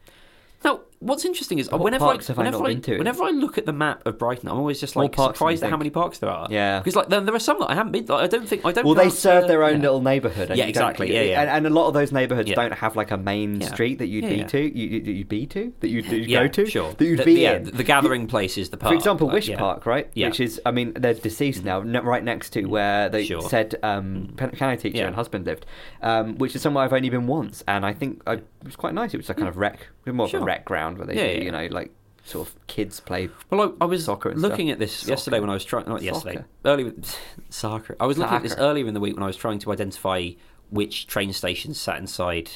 Now, 0.64 0.80
what's 1.00 1.24
interesting 1.24 1.58
is 1.58 1.70
What 1.70 1.80
whenever 1.80 2.06
I, 2.06 2.14
I 2.14 2.32
whenever 2.32 2.64
I, 2.64 2.74
to? 2.74 2.98
whenever 2.98 3.22
I 3.22 3.30
look 3.30 3.58
at 3.58 3.66
the 3.66 3.72
map 3.72 4.06
of 4.06 4.18
Brighton, 4.18 4.48
I'm 4.48 4.58
always 4.58 4.80
just 4.80 4.96
like 4.96 5.12
parks 5.12 5.38
than 5.38 5.48
you 5.48 5.56
surprised 5.56 5.62
at 5.64 5.70
how 5.70 5.76
many 5.76 5.90
parks 5.90 6.18
there 6.18 6.30
are. 6.30 6.48
Yeah. 6.50 6.80
because 6.80 6.96
like 6.96 7.08
there, 7.08 7.20
there 7.20 7.34
are 7.34 7.40
some 7.40 7.58
that 7.60 7.70
I 7.70 7.74
haven't 7.74 7.92
been. 7.92 8.06
Like, 8.06 8.24
I 8.24 8.26
don't 8.26 8.48
think 8.48 8.64
I 8.64 8.72
don't. 8.72 8.84
well, 8.84 8.94
they 8.94 9.10
serve 9.10 9.48
their 9.48 9.62
own 9.62 9.76
yeah. 9.76 9.82
little 9.82 10.02
neighborhood. 10.02 10.56
Yeah, 10.56 10.64
exactly, 10.64 11.12
yeah, 11.14 11.22
yeah. 11.22 11.40
And, 11.42 11.50
and 11.50 11.66
a 11.66 11.70
lot 11.70 11.88
of 11.88 11.94
those 11.94 12.12
neighborhoods 12.12 12.50
don't 12.50 12.72
have 12.72 12.96
like 12.96 13.10
a 13.10 13.16
main 13.16 13.60
street 13.60 13.98
that 13.98 14.06
you'd 14.06 14.28
be 14.28 14.44
to. 14.44 14.60
You, 14.60 14.88
you, 14.88 15.12
you'd 15.12 15.28
be 15.28 15.46
to 15.46 15.72
that 15.80 15.88
you'd, 15.88 16.06
you'd 16.06 16.28
Yeah, 16.28 16.42
go 16.42 16.48
to. 16.48 16.66
Sure. 16.66 16.92
That 16.92 17.04
you'd 17.04 17.20
the, 17.20 17.24
be 17.24 17.40
yeah, 17.40 17.56
in. 17.56 17.64
The 17.64 17.84
gathering 17.84 18.26
place 18.26 18.58
is 18.58 18.70
the 18.70 18.76
park. 18.76 18.92
For 18.92 18.96
example, 18.96 19.28
Wish. 19.28 19.48
Park, 19.56 19.86
right? 19.86 20.10
Yeah. 20.14 20.28
Which 20.28 20.40
is, 20.40 20.60
I 20.66 20.70
mean, 20.70 20.92
they're 20.94 21.14
deceased 21.14 21.64
now, 21.64 21.80
right 21.80 22.22
next 22.22 22.50
to 22.50 22.64
where 22.66 23.08
they 23.08 23.26
said 23.26 23.76
um, 23.82 24.32
pen- 24.36 24.50
piano 24.50 24.76
teacher 24.76 25.06
and 25.06 25.14
husband 25.14 25.46
lived, 25.46 25.66
um, 26.02 26.36
which 26.36 26.54
is 26.54 26.62
somewhere 26.62 26.84
I've 26.84 26.92
only 26.92 27.10
been 27.10 27.26
once, 27.26 27.64
and 27.66 27.84
I 27.84 27.92
think 27.92 28.22
it 28.26 28.44
was 28.62 28.76
quite 28.76 28.94
nice. 28.94 29.14
It 29.14 29.18
was 29.18 29.30
a 29.30 29.34
kind 29.34 29.48
of 29.48 29.56
rec, 29.56 29.88
more 30.06 30.26
of 30.26 30.34
a 30.34 30.40
rec 30.40 30.64
ground 30.64 30.87
where 30.96 31.06
they, 31.06 31.16
Yeah, 31.16 31.26
do, 31.34 31.38
yeah, 31.38 31.44
you 31.44 31.50
know, 31.52 31.66
like 31.74 31.90
sort 32.24 32.48
of 32.48 32.66
kids 32.66 33.00
play. 33.00 33.28
Well, 33.50 33.74
I, 33.80 33.84
I 33.84 33.86
was 33.86 34.04
Soccer 34.04 34.34
looking 34.34 34.68
stuff. 34.68 34.72
at 34.74 34.78
this 34.78 34.92
Soccer. 34.94 35.10
yesterday 35.10 35.40
when 35.40 35.50
I 35.50 35.54
was 35.54 35.64
trying. 35.64 35.86
Not 35.88 36.02
yesterday, 36.02 36.34
Soccer. 36.36 36.46
earlier. 36.64 36.92
Soccer. 37.50 37.96
I 38.00 38.06
was 38.06 38.16
looking 38.18 38.36
at 38.36 38.42
this 38.42 38.54
earlier 38.56 38.86
in 38.86 38.94
the 38.94 39.00
week 39.00 39.14
when 39.16 39.22
I 39.22 39.26
was 39.26 39.36
trying 39.36 39.58
to 39.60 39.72
identify 39.72 40.30
which 40.70 41.06
train 41.06 41.32
stations 41.32 41.80
sat 41.80 41.98
inside. 41.98 42.50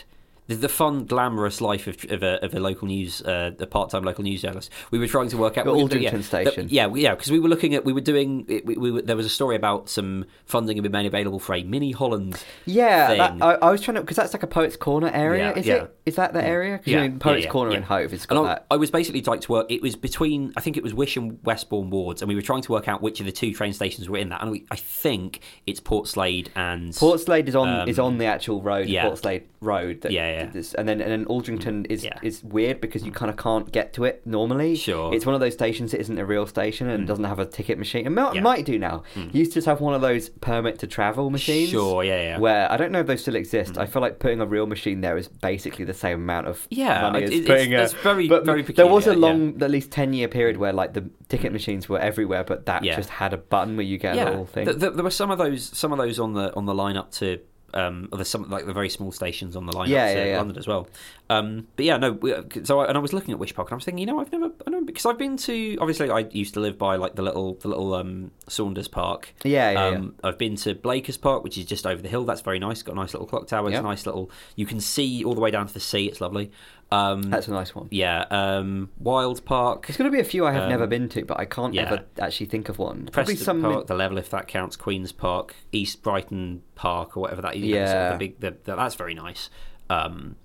The, 0.48 0.56
the 0.56 0.69
fun, 0.69 1.05
glamorous 1.05 1.60
life 1.60 1.86
of, 1.86 2.05
of, 2.10 2.24
a, 2.24 2.44
of 2.44 2.52
a 2.52 2.59
local 2.59 2.89
news, 2.89 3.23
uh, 3.23 3.52
a 3.60 3.66
part-time 3.66 4.02
local 4.02 4.24
news 4.24 4.43
journalist. 4.43 4.70
We 4.90 4.98
were 4.98 5.06
trying 5.06 5.28
to 5.28 5.36
work 5.36 5.56
out 5.56 5.66
The 5.66 5.70
Aldrington 5.73 6.02
yeah, 6.02 6.10
the- 6.10 6.23
station. 6.24 6.66
yeah, 6.69 6.93
yeah, 6.94 7.14
because 7.14 7.31
we 7.31 7.39
were 7.39 7.48
looking 7.48 7.74
at, 7.74 7.85
we 7.85 7.93
were 7.93 8.01
doing. 8.01 8.44
We, 8.64 8.77
we, 8.77 8.90
were- 8.90 9.02
there 9.02 9.14
was 9.16 9.24
a 9.24 9.31
story 9.31 9.55
about 9.55 9.89
some 9.89 10.24
funding 10.44 10.77
had 10.77 10.82
been 10.82 10.90
made 10.90 11.06
available 11.06 11.39
for 11.39 11.55
a 11.55 11.62
mini 11.62 11.93
Holland. 11.93 12.43
Yeah, 12.66 13.14
that. 13.14 13.40
I, 13.40 13.55
I 13.55 13.70
was 13.70 13.81
trying 13.81 13.94
to 13.94 14.01
because 14.01 14.16
that's 14.16 14.32
like 14.32 14.43
a 14.43 14.48
Poets 14.48 14.77
Corner 14.77 15.10
area. 15.14 15.52
Yeah, 15.52 15.59
is 15.59 15.66
yeah. 15.66 15.74
it? 15.85 15.97
Is 16.06 16.16
that 16.16 16.32
the 16.32 16.44
area? 16.44 16.81
Yeah, 16.85 17.09
Poets 17.20 17.47
Corner 17.47 17.77
in 17.77 17.85
Hove. 17.85 18.12
It's 18.12 18.27
got 18.27 18.44
I, 18.44 18.48
that. 18.48 18.66
I 18.73 18.77
was 18.77 18.90
basically 18.90 19.23
trying 19.23 19.39
to 19.40 19.52
work. 19.52 19.70
It 19.70 19.81
was 19.81 19.94
between, 19.94 20.52
I 20.56 20.60
think 20.60 20.77
it 20.77 20.82
was 20.82 20.93
Wish 20.93 21.16
and 21.16 21.39
Westbourne 21.44 21.90
wards, 21.90 22.20
and 22.20 22.28
we 22.28 22.35
were 22.35 22.43
trying 22.43 22.62
to 22.62 22.73
work 22.73 22.89
out 22.89 23.01
which 23.01 23.20
of 23.20 23.27
the 23.27 23.32
two 23.32 23.55
train 23.55 23.73
stations 23.73 24.09
were 24.09 24.19
in 24.19 24.31
that. 24.31 24.43
And 24.43 24.51
we, 24.51 24.66
I 24.73 24.77
think 24.77 25.39
it's 25.66 25.78
Portslade 25.78 26.48
and 26.56 26.93
Portslade 26.93 27.47
is 27.47 27.55
on 27.55 27.69
Um, 27.69 27.89
is 27.89 28.01
on 28.01 28.19
the 28.19 28.24
actual 28.27 28.60
road, 28.60 28.89
yeah. 28.89 29.05
Portslade 29.06 29.44
Road. 29.60 30.01
That, 30.01 30.10
Yeah, 30.10 30.31
yeah. 30.32 30.46
this- 30.46 30.74
and 30.74 30.88
then 30.88 31.00
and 31.00 31.10
then 31.10 31.24
Aldrington 31.26 31.86
is 31.90 32.04
Yeah. 32.04 32.18
is 32.22 32.42
weird 32.42 32.80
because 32.80 33.04
you 33.04 33.12
kind 33.12 33.30
of 33.30 33.36
can't 33.36 33.70
get 33.72 33.92
to 33.94 34.04
it 34.04 34.22
normally. 34.26 34.74
Sure. 34.76 35.10
Mm. 35.10 35.14
it's 35.14 35.26
one 35.26 35.34
of 35.34 35.40
those 35.40 35.52
stations 35.54 35.92
that 35.92 36.00
isn't 36.00 36.18
a 36.18 36.24
real 36.24 36.46
station 36.46 36.88
and 36.88 37.06
doesn't 37.06 37.24
have 37.24 37.38
a 37.38 37.46
ticket 37.46 37.78
machine. 37.78 38.06
It 38.06 38.10
might, 38.10 38.34
Yeah. 38.34 38.40
Mm. 38.40 38.44
might 38.44 38.64
do 38.66 38.78
now. 38.78 39.02
Used 39.32 39.52
to 39.52 39.56
just 39.56 39.66
have 39.66 39.80
one 39.80 39.94
of 39.94 40.00
those 40.00 40.28
permit 40.28 40.78
to 40.80 40.86
travel 40.86 41.30
machines. 41.30 41.70
Sure, 41.70 42.02
yeah, 42.04 42.22
yeah. 42.22 42.36
Mm. 42.36 42.40
Where 42.40 42.70
I 42.72 42.76
don't 42.76 42.92
know 42.92 43.00
if 43.00 43.06
those 43.06 43.20
still 43.22 43.36
exist. 43.36 43.78
I 43.78 43.86
feel 43.86 44.02
like 44.02 44.18
putting 44.18 44.40
a 44.40 44.46
real 44.46 44.66
machine 44.66 45.00
there 45.00 45.16
is 45.16 45.28
basically 45.28 45.84
the 45.84 45.94
same 45.94 46.18
amount 46.18 46.46
of 46.46 46.66
Yeah, 46.70 47.02
money 47.02 47.20
it- 47.20 47.24
as 47.24 47.30
it's- 47.30 47.46
putting 47.46 47.74
a. 47.74 47.76
that's 47.78 47.92
very- 47.94 48.28
but 48.28 48.44
very 48.44 48.62
There 48.62 48.86
was 48.86 49.06
a 49.06 49.10
peculiar, 49.10 49.32
yeah. 49.34 49.38
long, 49.38 49.62
at 49.62 49.70
least 49.70 49.90
ten 49.90 50.12
year 50.12 50.28
period 50.28 50.56
where 50.56 50.72
like 50.72 50.92
the 50.94 51.10
ticket 51.28 51.52
machines 51.52 51.88
were 51.88 51.98
everywhere, 51.98 52.44
but 52.44 52.66
that 52.66 52.82
just 52.82 53.10
had 53.10 53.32
a 53.32 53.36
button 53.38 53.76
where 53.76 53.86
you 53.86 53.98
get 53.98 54.16
a 54.16 54.24
little 54.24 54.46
thing. 54.46 54.66
Th- 54.66 54.78
th- 54.78 54.92
there 54.94 55.04
were 55.04 55.10
some 55.10 55.30
of 55.30 55.38
those, 55.38 55.62
some 55.76 55.92
of 55.92 55.98
those 55.98 56.18
on 56.18 56.34
the 56.34 56.54
on 56.54 56.66
the 56.66 56.74
line 56.74 56.96
up 56.96 57.10
to. 57.12 57.38
Um, 57.74 58.08
there's 58.12 58.28
some 58.28 58.48
like 58.50 58.66
the 58.66 58.72
very 58.72 58.88
small 58.88 59.12
stations 59.12 59.56
on 59.56 59.66
the 59.66 59.76
line 59.76 59.88
Yeah, 59.88 60.04
up 60.04 60.12
to 60.12 60.18
yeah, 60.18 60.24
yeah. 60.26 60.36
London 60.38 60.58
as 60.58 60.66
well. 60.66 60.88
Um, 61.30 61.66
but 61.76 61.84
yeah, 61.86 61.96
no. 61.96 62.12
we- 62.12 62.34
So 62.64 62.80
I, 62.80 62.86
and 62.88 62.96
I 62.98 63.00
was 63.00 63.12
looking 63.12 63.32
at 63.32 63.38
Wish 63.38 63.54
Park 63.54 63.68
and 63.68 63.74
I 63.74 63.76
was 63.76 63.84
thinking, 63.84 64.00
you 64.00 64.06
know, 64.06 64.20
I've 64.20 64.30
never, 64.32 64.50
I 64.66 64.70
because 64.93 65.06
I've 65.06 65.19
been 65.19 65.36
to. 65.39 65.77
Obviously, 65.81 66.10
I 66.10 66.20
used 66.31 66.55
to 66.55 66.60
live 66.60 66.78
by 66.78 66.97
like 66.97 67.14
the 67.14 67.23
little, 67.23 67.55
the 67.55 67.69
little 67.69 67.94
um, 67.94 68.31
Saunders 68.48 68.89
Park. 68.89 69.35
Yeah, 69.44 69.70
yeah, 69.70 69.86
um, 69.86 70.14
I've 70.23 70.39
been 70.39 70.56
to 70.56 70.74
Blakers 70.74 71.16
Park, 71.16 71.43
which 71.44 71.56
is 71.59 71.64
just 71.64 71.86
over 71.86 72.01
the 72.02 72.09
hill. 72.09 72.24
That's 72.24 72.40
very 72.40 72.59
nice. 72.59 72.82
Got 72.82 72.93
a 72.93 72.97
nice 72.97 73.12
little 73.14 73.27
clock 73.27 73.47
tower. 73.47 73.66
It's 73.69 73.74
Yeah. 73.74 73.81
a 73.81 73.82
nice 73.82 74.06
little. 74.06 74.31
You 74.56 74.66
can 74.66 74.81
see 74.81 75.24
all 75.24 75.35
the 75.35 75.40
way 75.40 75.51
down 75.51 75.66
to 75.66 75.74
the 75.74 75.81
sea. 75.81 76.06
It's 76.06 76.20
lovely. 76.20 76.51
Um, 76.90 77.23
That's 77.23 77.48
a 77.48 77.52
nice 77.52 77.74
one. 77.74 77.89
yeah. 77.90 78.27
Um, 78.31 78.90
Wild 78.98 79.44
Park. 79.47 79.86
There's 79.86 79.97
going 79.97 80.10
to 80.10 80.14
be 80.14 80.20
a 80.20 80.24
few 80.24 80.44
I 80.44 80.52
have 80.52 80.64
Um, 80.64 80.69
never 80.69 80.86
been 80.86 81.09
to, 81.09 81.24
but 81.24 81.40
I 81.40 81.47
can't 81.47 81.73
yeah. 81.73 81.82
ever 81.90 82.05
actually 82.20 82.47
think 82.47 82.69
of 82.69 82.78
one. 82.78 83.09
Probably 83.10 83.35
Preston 83.35 83.36
some. 83.39 83.62
Park, 83.62 83.86
the 83.86 83.94
level 83.94 84.19
if 84.19 84.28
that 84.28 84.47
counts, 84.47 84.77
Queens 84.77 85.10
Park, 85.10 85.56
East 85.73 86.02
Brighton 86.02 86.62
Park, 86.74 87.16
or 87.16 87.20
whatever 87.20 87.40
that 87.43 87.56
is. 87.56 87.62
know, 87.62 87.69
sort 87.69 87.78
of 87.78 87.89
Yeah. 87.89 88.12
the 88.12 88.19
big, 88.19 88.40
the, 88.40 88.51
the, 88.64 88.77
that's 88.77 88.94
very 88.94 89.14
nice. 89.14 89.48
Um, 89.89 90.36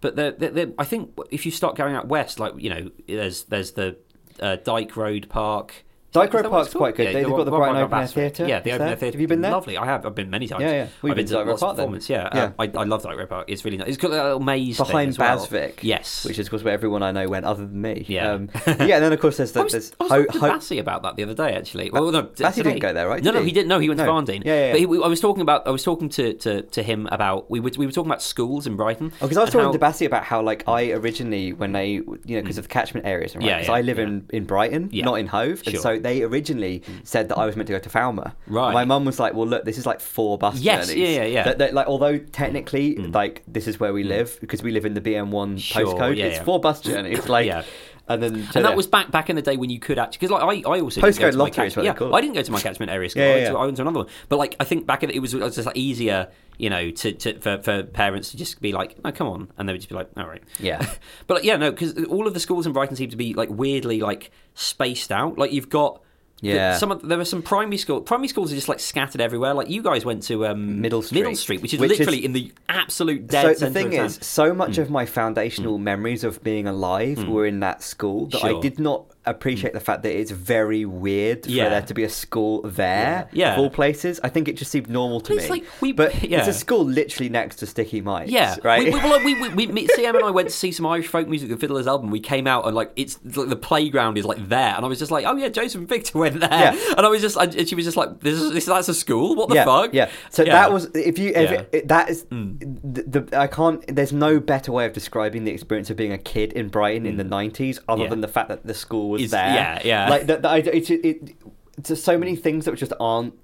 but 0.00 0.16
the, 0.16 0.34
the, 0.36 0.50
the, 0.50 0.74
I 0.78 0.84
think 0.84 1.18
if 1.30 1.44
you 1.44 1.52
start 1.52 1.76
going 1.76 1.94
out 1.94 2.08
west, 2.08 2.38
like 2.38 2.54
you 2.56 2.70
know, 2.70 2.90
there's 3.06 3.44
there's 3.44 3.72
the 3.72 3.96
uh, 4.40 4.56
Dyke 4.56 4.96
Road 4.96 5.28
Park. 5.28 5.84
Road 6.14 6.30
Park's 6.50 6.72
quite 6.72 6.96
good. 6.96 7.14
They've 7.14 7.24
got 7.26 7.32
one- 7.36 7.44
the 7.44 7.50
Brighton 7.50 7.76
Open 7.82 7.98
Air 7.98 8.06
Theatre. 8.06 8.46
Yeah, 8.46 8.60
the 8.60 8.72
Open? 8.72 8.88
Air 8.88 8.96
Theatre. 8.96 9.16
Have 9.16 9.20
you 9.20 9.28
been 9.28 9.40
there? 9.42 9.50
Lovely. 9.52 9.76
I 9.76 9.84
have. 9.84 10.06
I've 10.06 10.14
been 10.14 10.30
many 10.30 10.48
times. 10.48 10.62
Yeah, 10.62 10.70
yeah. 10.72 10.86
We've 11.02 11.10
I've 11.12 11.16
been 11.16 11.26
to 11.26 11.32
Dyke 11.34 11.46
Road 11.46 11.50
lots 11.50 11.62
of 11.62 11.76
Park 11.76 11.90
then. 11.90 12.00
Yeah, 12.08 12.28
Yeah. 12.34 12.44
Um, 12.44 12.54
I, 12.58 12.70
I 12.80 12.84
love 12.84 13.04
Road 13.04 13.28
Park. 13.28 13.44
It's 13.50 13.64
really 13.64 13.76
nice. 13.76 13.88
It's 13.88 13.96
got 13.98 14.10
that 14.12 14.24
little 14.24 14.40
maze 14.40 14.78
thing 14.78 14.86
Behind 14.86 15.10
as 15.10 15.18
well. 15.18 15.38
BHASVIC, 15.46 15.82
Yes, 15.82 16.24
which 16.24 16.38
is 16.38 16.46
of 16.46 16.50
course 16.50 16.62
where 16.64 16.72
everyone 16.72 17.02
I 17.02 17.12
know 17.12 17.28
went 17.28 17.44
other 17.44 17.66
than 17.66 17.80
me. 17.80 18.04
Yeah. 18.08 18.32
um, 18.32 18.48
yeah. 18.66 18.72
And 18.96 19.04
then 19.04 19.12
of 19.12 19.20
course 19.20 19.36
there's 19.36 19.52
the, 19.52 19.60
I 19.60 19.64
was, 19.64 19.72
there's 19.72 19.92
I 20.00 20.04
was 20.04 20.12
Ho- 20.12 20.24
talking 20.24 20.40
Ho- 20.40 20.46
to 20.48 20.52
Bassy 20.54 20.78
about 20.78 21.02
that 21.02 21.16
the 21.16 21.22
other 21.24 21.34
day, 21.34 21.54
actually. 21.54 21.90
Well, 21.90 22.10
no, 22.10 22.22
today. 22.22 22.50
didn't 22.52 22.78
go 22.78 22.92
there, 22.92 23.08
right? 23.08 23.22
No, 23.22 23.30
no, 23.30 23.42
he? 23.42 23.52
didn't. 23.52 23.68
No, 23.68 23.78
he 23.78 23.88
went 23.88 24.00
to 24.00 24.06
Varndean. 24.06 24.44
Yeah, 24.44 24.72
yeah, 24.74 24.86
But. 24.86 25.04
I 25.04 25.08
was 25.08 25.20
talking 25.20 25.42
about. 25.42 25.66
I 25.66 25.70
was 25.70 25.82
talking 25.82 26.08
to, 26.10 26.32
to, 26.34 26.62
to 26.62 26.82
him 26.82 27.06
about. 27.12 27.50
We 27.50 27.60
were 27.60 27.70
we 27.76 27.84
were 27.86 27.92
talking 27.92 28.10
about 28.10 28.22
schools 28.22 28.66
in 28.66 28.76
Brighton. 28.76 29.12
Oh, 29.20 29.26
because 29.26 29.36
I 29.36 29.42
was 29.42 29.50
talking 29.50 29.72
to 29.72 29.78
Bassi 29.78 30.06
about 30.06 30.24
how, 30.24 30.40
like, 30.42 30.66
I 30.68 30.90
originally, 30.92 31.52
when 31.52 31.72
they, 31.72 31.90
you 31.90 32.06
know, 32.26 32.40
because 32.40 32.56
of 32.58 32.64
the 32.64 32.68
catchment 32.72 33.06
areas, 33.06 33.36
right? 33.36 33.44
Yeah, 33.44 33.58
Because 33.58 33.68
I 33.74 33.82
live 33.82 33.98
in, 33.98 34.26
in 34.30 34.44
Brighton, 34.44 34.90
not 34.92 35.14
in 35.16 35.26
Hove, 35.26 35.62
and 35.66 35.74
Sure. 35.74 35.97
So 35.98 36.02
they 36.02 36.22
originally 36.22 36.82
said 37.04 37.28
that 37.28 37.38
I 37.38 37.46
was 37.46 37.56
meant 37.56 37.66
to 37.68 37.72
go 37.72 37.78
to 37.78 37.88
Falmer. 37.88 38.32
Right. 38.46 38.72
My 38.72 38.84
mum 38.84 39.04
was 39.04 39.18
like, 39.18 39.34
"Well, 39.34 39.46
look, 39.46 39.64
this 39.64 39.78
is 39.78 39.86
like 39.86 40.00
four 40.00 40.38
bus 40.38 40.58
Yes, 40.60 40.88
journeys. 40.88 41.02
yeah, 41.02 41.22
yeah, 41.22 41.24
yeah. 41.24 41.44
That, 41.44 41.58
that, 41.58 41.74
like, 41.74 41.86
although 41.86 42.18
technically, 42.18 42.94
mm. 42.94 43.14
like, 43.14 43.42
this 43.46 43.66
is 43.66 43.80
where 43.80 43.92
we 43.92 44.04
mm. 44.04 44.08
live 44.08 44.38
because 44.40 44.62
we 44.62 44.70
live 44.70 44.84
in 44.84 44.94
the 44.94 45.00
BN1 45.00 45.58
Sure, 45.58 45.84
postcode. 45.86 46.16
yeah, 46.16 46.26
it's 46.26 46.36
yeah. 46.36 46.44
four 46.44 46.60
bus 46.60 46.80
journeys, 46.80 47.28
like, 47.28 47.46
Yeah. 47.46 47.62
And 48.08 48.22
then 48.22 48.34
And 48.54 48.64
that 48.64 48.76
was 48.76 48.86
back 48.86 49.10
back 49.10 49.28
in 49.28 49.36
the 49.36 49.42
day 49.42 49.56
when 49.56 49.70
you 49.70 49.78
could 49.78 49.98
actually 49.98 50.26
because 50.26 50.30
like 50.30 50.66
I, 50.66 50.70
I 50.70 50.80
also 50.80 51.00
Postcode 51.00 51.12
didn't 51.12 51.18
go 51.18 51.30
to 51.30 51.36
my 51.36 51.44
lottery 51.44 51.66
is 51.66 51.76
what 51.76 51.84
yeah, 51.84 51.94
called. 51.94 52.14
I 52.14 52.20
didn't 52.20 52.34
go 52.34 52.42
to 52.42 52.52
my 52.52 52.60
catchment 52.60 52.90
area 52.90 53.10
school. 53.10 53.22
Yeah, 53.22 53.28
I, 53.28 53.36
yeah, 53.36 53.42
went 53.42 53.52
to. 53.52 53.58
I 53.58 53.64
went 53.64 53.76
to 53.76 53.82
another 53.82 53.98
one. 53.98 54.06
But 54.28 54.38
like 54.38 54.56
I 54.58 54.64
think 54.64 54.86
back 54.86 55.02
in 55.02 55.10
it 55.10 55.18
was, 55.20 55.34
it 55.34 55.40
was 55.40 55.54
just 55.54 55.66
like 55.66 55.76
easier, 55.76 56.28
you 56.56 56.70
know, 56.70 56.90
to, 56.90 57.12
to 57.12 57.40
for, 57.40 57.58
for 57.58 57.82
parents 57.82 58.30
to 58.30 58.36
just 58.36 58.60
be 58.60 58.72
like, 58.72 59.02
"No, 59.04 59.12
come 59.12 59.28
on," 59.28 59.52
and 59.58 59.68
they 59.68 59.72
would 59.72 59.80
just 59.80 59.90
be 59.90 59.94
like, 59.94 60.08
"All 60.16 60.26
right." 60.26 60.42
Yeah. 60.58 60.78
but 61.26 61.34
like, 61.34 61.44
yeah, 61.44 61.56
no, 61.56 61.70
because 61.70 62.02
all 62.04 62.26
of 62.26 62.34
the 62.34 62.40
schools 62.40 62.66
in 62.66 62.72
Brighton 62.72 62.96
seem 62.96 63.10
to 63.10 63.16
be 63.16 63.34
like 63.34 63.50
weirdly 63.50 64.00
like 64.00 64.30
spaced 64.54 65.12
out. 65.12 65.38
Like 65.38 65.52
you've 65.52 65.68
got. 65.68 66.02
The- 66.40 66.48
Yeah. 66.48 66.76
some 66.76 66.92
of, 66.92 67.06
there 67.06 67.18
were 67.18 67.24
some 67.24 67.42
primary 67.42 67.78
school. 67.78 68.00
Primary 68.00 68.28
schools 68.28 68.52
are 68.52 68.54
just 68.54 68.68
like 68.68 68.80
scattered 68.80 69.20
everywhere. 69.20 69.54
Like 69.54 69.70
you 69.70 69.82
guys 69.82 70.04
went 70.04 70.22
to 70.24 70.46
um, 70.46 70.80
Middle 70.80 71.02
Street, 71.02 71.20
Middle 71.20 71.36
Street, 71.36 71.62
which 71.62 71.74
is 71.74 71.80
which 71.80 71.92
is- 71.92 71.98
literally 71.98 72.24
in 72.24 72.32
the 72.32 72.52
absolute 72.68 73.26
dead 73.26 73.58
so 73.58 73.66
the 73.66 73.72
thing 73.72 73.92
is, 73.92 74.18
so 74.22 74.54
much 74.54 74.76
hmm. 74.76 74.82
of 74.82 74.90
my 74.90 75.06
foundational 75.06 75.76
hmm. 75.76 75.84
memories 75.84 76.24
of 76.24 76.42
being 76.42 76.66
alive 76.66 77.18
hmm. 77.18 77.30
were 77.30 77.46
in 77.46 77.60
that 77.60 77.82
school 77.82 78.26
that 78.26 78.44
I 78.44 78.60
did 78.60 78.78
not 78.78 79.06
appreciate 79.30 79.72
the 79.72 79.80
fact 79.80 80.02
that 80.02 80.18
it's 80.18 80.30
very 80.30 80.84
weird 80.84 81.44
for 81.44 81.50
Yeah. 81.50 81.68
there 81.68 81.82
to 81.82 81.94
be 81.94 82.04
a 82.04 82.08
school 82.08 82.62
there 82.62 83.28
Yeah. 83.32 83.52
of 83.54 83.58
all 83.58 83.70
places. 83.70 84.20
I 84.22 84.28
think 84.28 84.48
it 84.48 84.56
just 84.56 84.70
seemed 84.70 84.88
normal 84.88 85.20
to 85.22 85.32
But 85.34 85.38
it's 85.38 85.50
me. 85.50 85.60
like 85.60 85.64
we- 85.80 85.92
but 85.92 86.22
yeah. 86.22 86.38
it's 86.40 86.48
a 86.48 86.52
school 86.52 86.84
literally 86.84 87.28
next 87.28 87.56
to 87.56 87.66
Sticky 87.66 88.00
Mike's. 88.00 88.30
Yeah, 88.30 88.56
right. 88.64 88.84
We, 88.84 88.90
we, 88.90 89.00
well, 89.00 89.24
we, 89.24 89.34
we, 89.40 89.48
we, 89.50 89.66
me, 89.66 89.86
CM 89.88 90.14
and 90.14 90.24
I 90.24 90.30
went 90.30 90.48
to 90.48 90.54
see 90.54 90.72
some 90.72 90.86
Irish 90.86 91.06
folk 91.08 91.28
music, 91.28 91.48
the 91.48 91.56
Fiddler's 91.56 91.86
Elbow. 91.86 92.06
We 92.08 92.20
came 92.20 92.46
out 92.46 92.66
and 92.66 92.74
like 92.74 92.92
it's 92.96 93.18
like 93.36 93.48
the 93.48 93.56
playground 93.56 94.18
is 94.18 94.24
like 94.24 94.48
there, 94.48 94.74
and 94.76 94.84
I 94.84 94.88
was 94.88 94.98
just 94.98 95.10
like, 95.10 95.24
oh 95.26 95.36
yeah, 95.36 95.48
Josef 95.48 95.78
and 95.80 95.88
Victor 95.88 96.18
went 96.18 96.40
there, 96.40 96.48
Yeah. 96.50 96.94
and 96.96 97.00
I 97.06 97.08
was 97.08 97.20
just, 97.20 97.36
I, 97.36 97.44
and 97.44 97.68
she 97.68 97.74
was 97.74 97.84
just 97.84 97.96
like, 97.96 98.20
this 98.20 98.40
is 98.40 98.52
this, 98.52 98.66
that's 98.66 98.88
a 98.88 98.94
school. 98.94 99.34
What 99.34 99.48
the 99.48 99.56
yeah, 99.56 99.64
fuck? 99.64 99.92
Yeah. 99.94 100.10
So 100.30 100.44
that 100.44 100.72
was 100.72 100.86
if 100.94 101.18
you 101.18 101.30
if 101.34 101.50
Yeah. 101.50 101.56
Mm. 101.62 101.66
it, 101.72 101.88
that 101.88 102.10
is 102.10 102.24
the, 102.24 103.24
the 103.28 103.38
I 103.38 103.46
can't. 103.46 103.84
There's 103.94 104.12
no 104.12 104.40
better 104.40 104.72
way 104.72 104.86
of 104.86 104.92
describing 104.92 105.44
the 105.44 105.50
experience 105.52 105.90
of 105.90 105.96
being 105.96 106.12
a 106.12 106.18
kid 106.18 106.52
in 106.52 106.68
Brighton 106.68 107.06
in 107.06 107.16
the 107.16 107.24
'90s 107.24 107.78
other 107.88 107.98
Mm. 107.98 108.04
Yeah. 108.04 108.10
than 108.10 108.20
the 108.20 108.28
fact 108.28 108.48
that 108.48 108.64
the 108.64 108.74
school 108.74 109.10
was 109.10 109.17
Is- 109.24 109.30
there. 109.30 109.54
yeah, 109.54 109.80
yeah. 109.84 110.08
Like 110.08 110.26
that. 110.26 110.44
It, 110.44 110.90
it, 110.90 111.04
it, 111.04 111.36
there's 111.82 112.02
so 112.02 112.18
many 112.18 112.36
things 112.36 112.64
that 112.64 112.74
just 112.76 112.92
aren't 112.98 113.34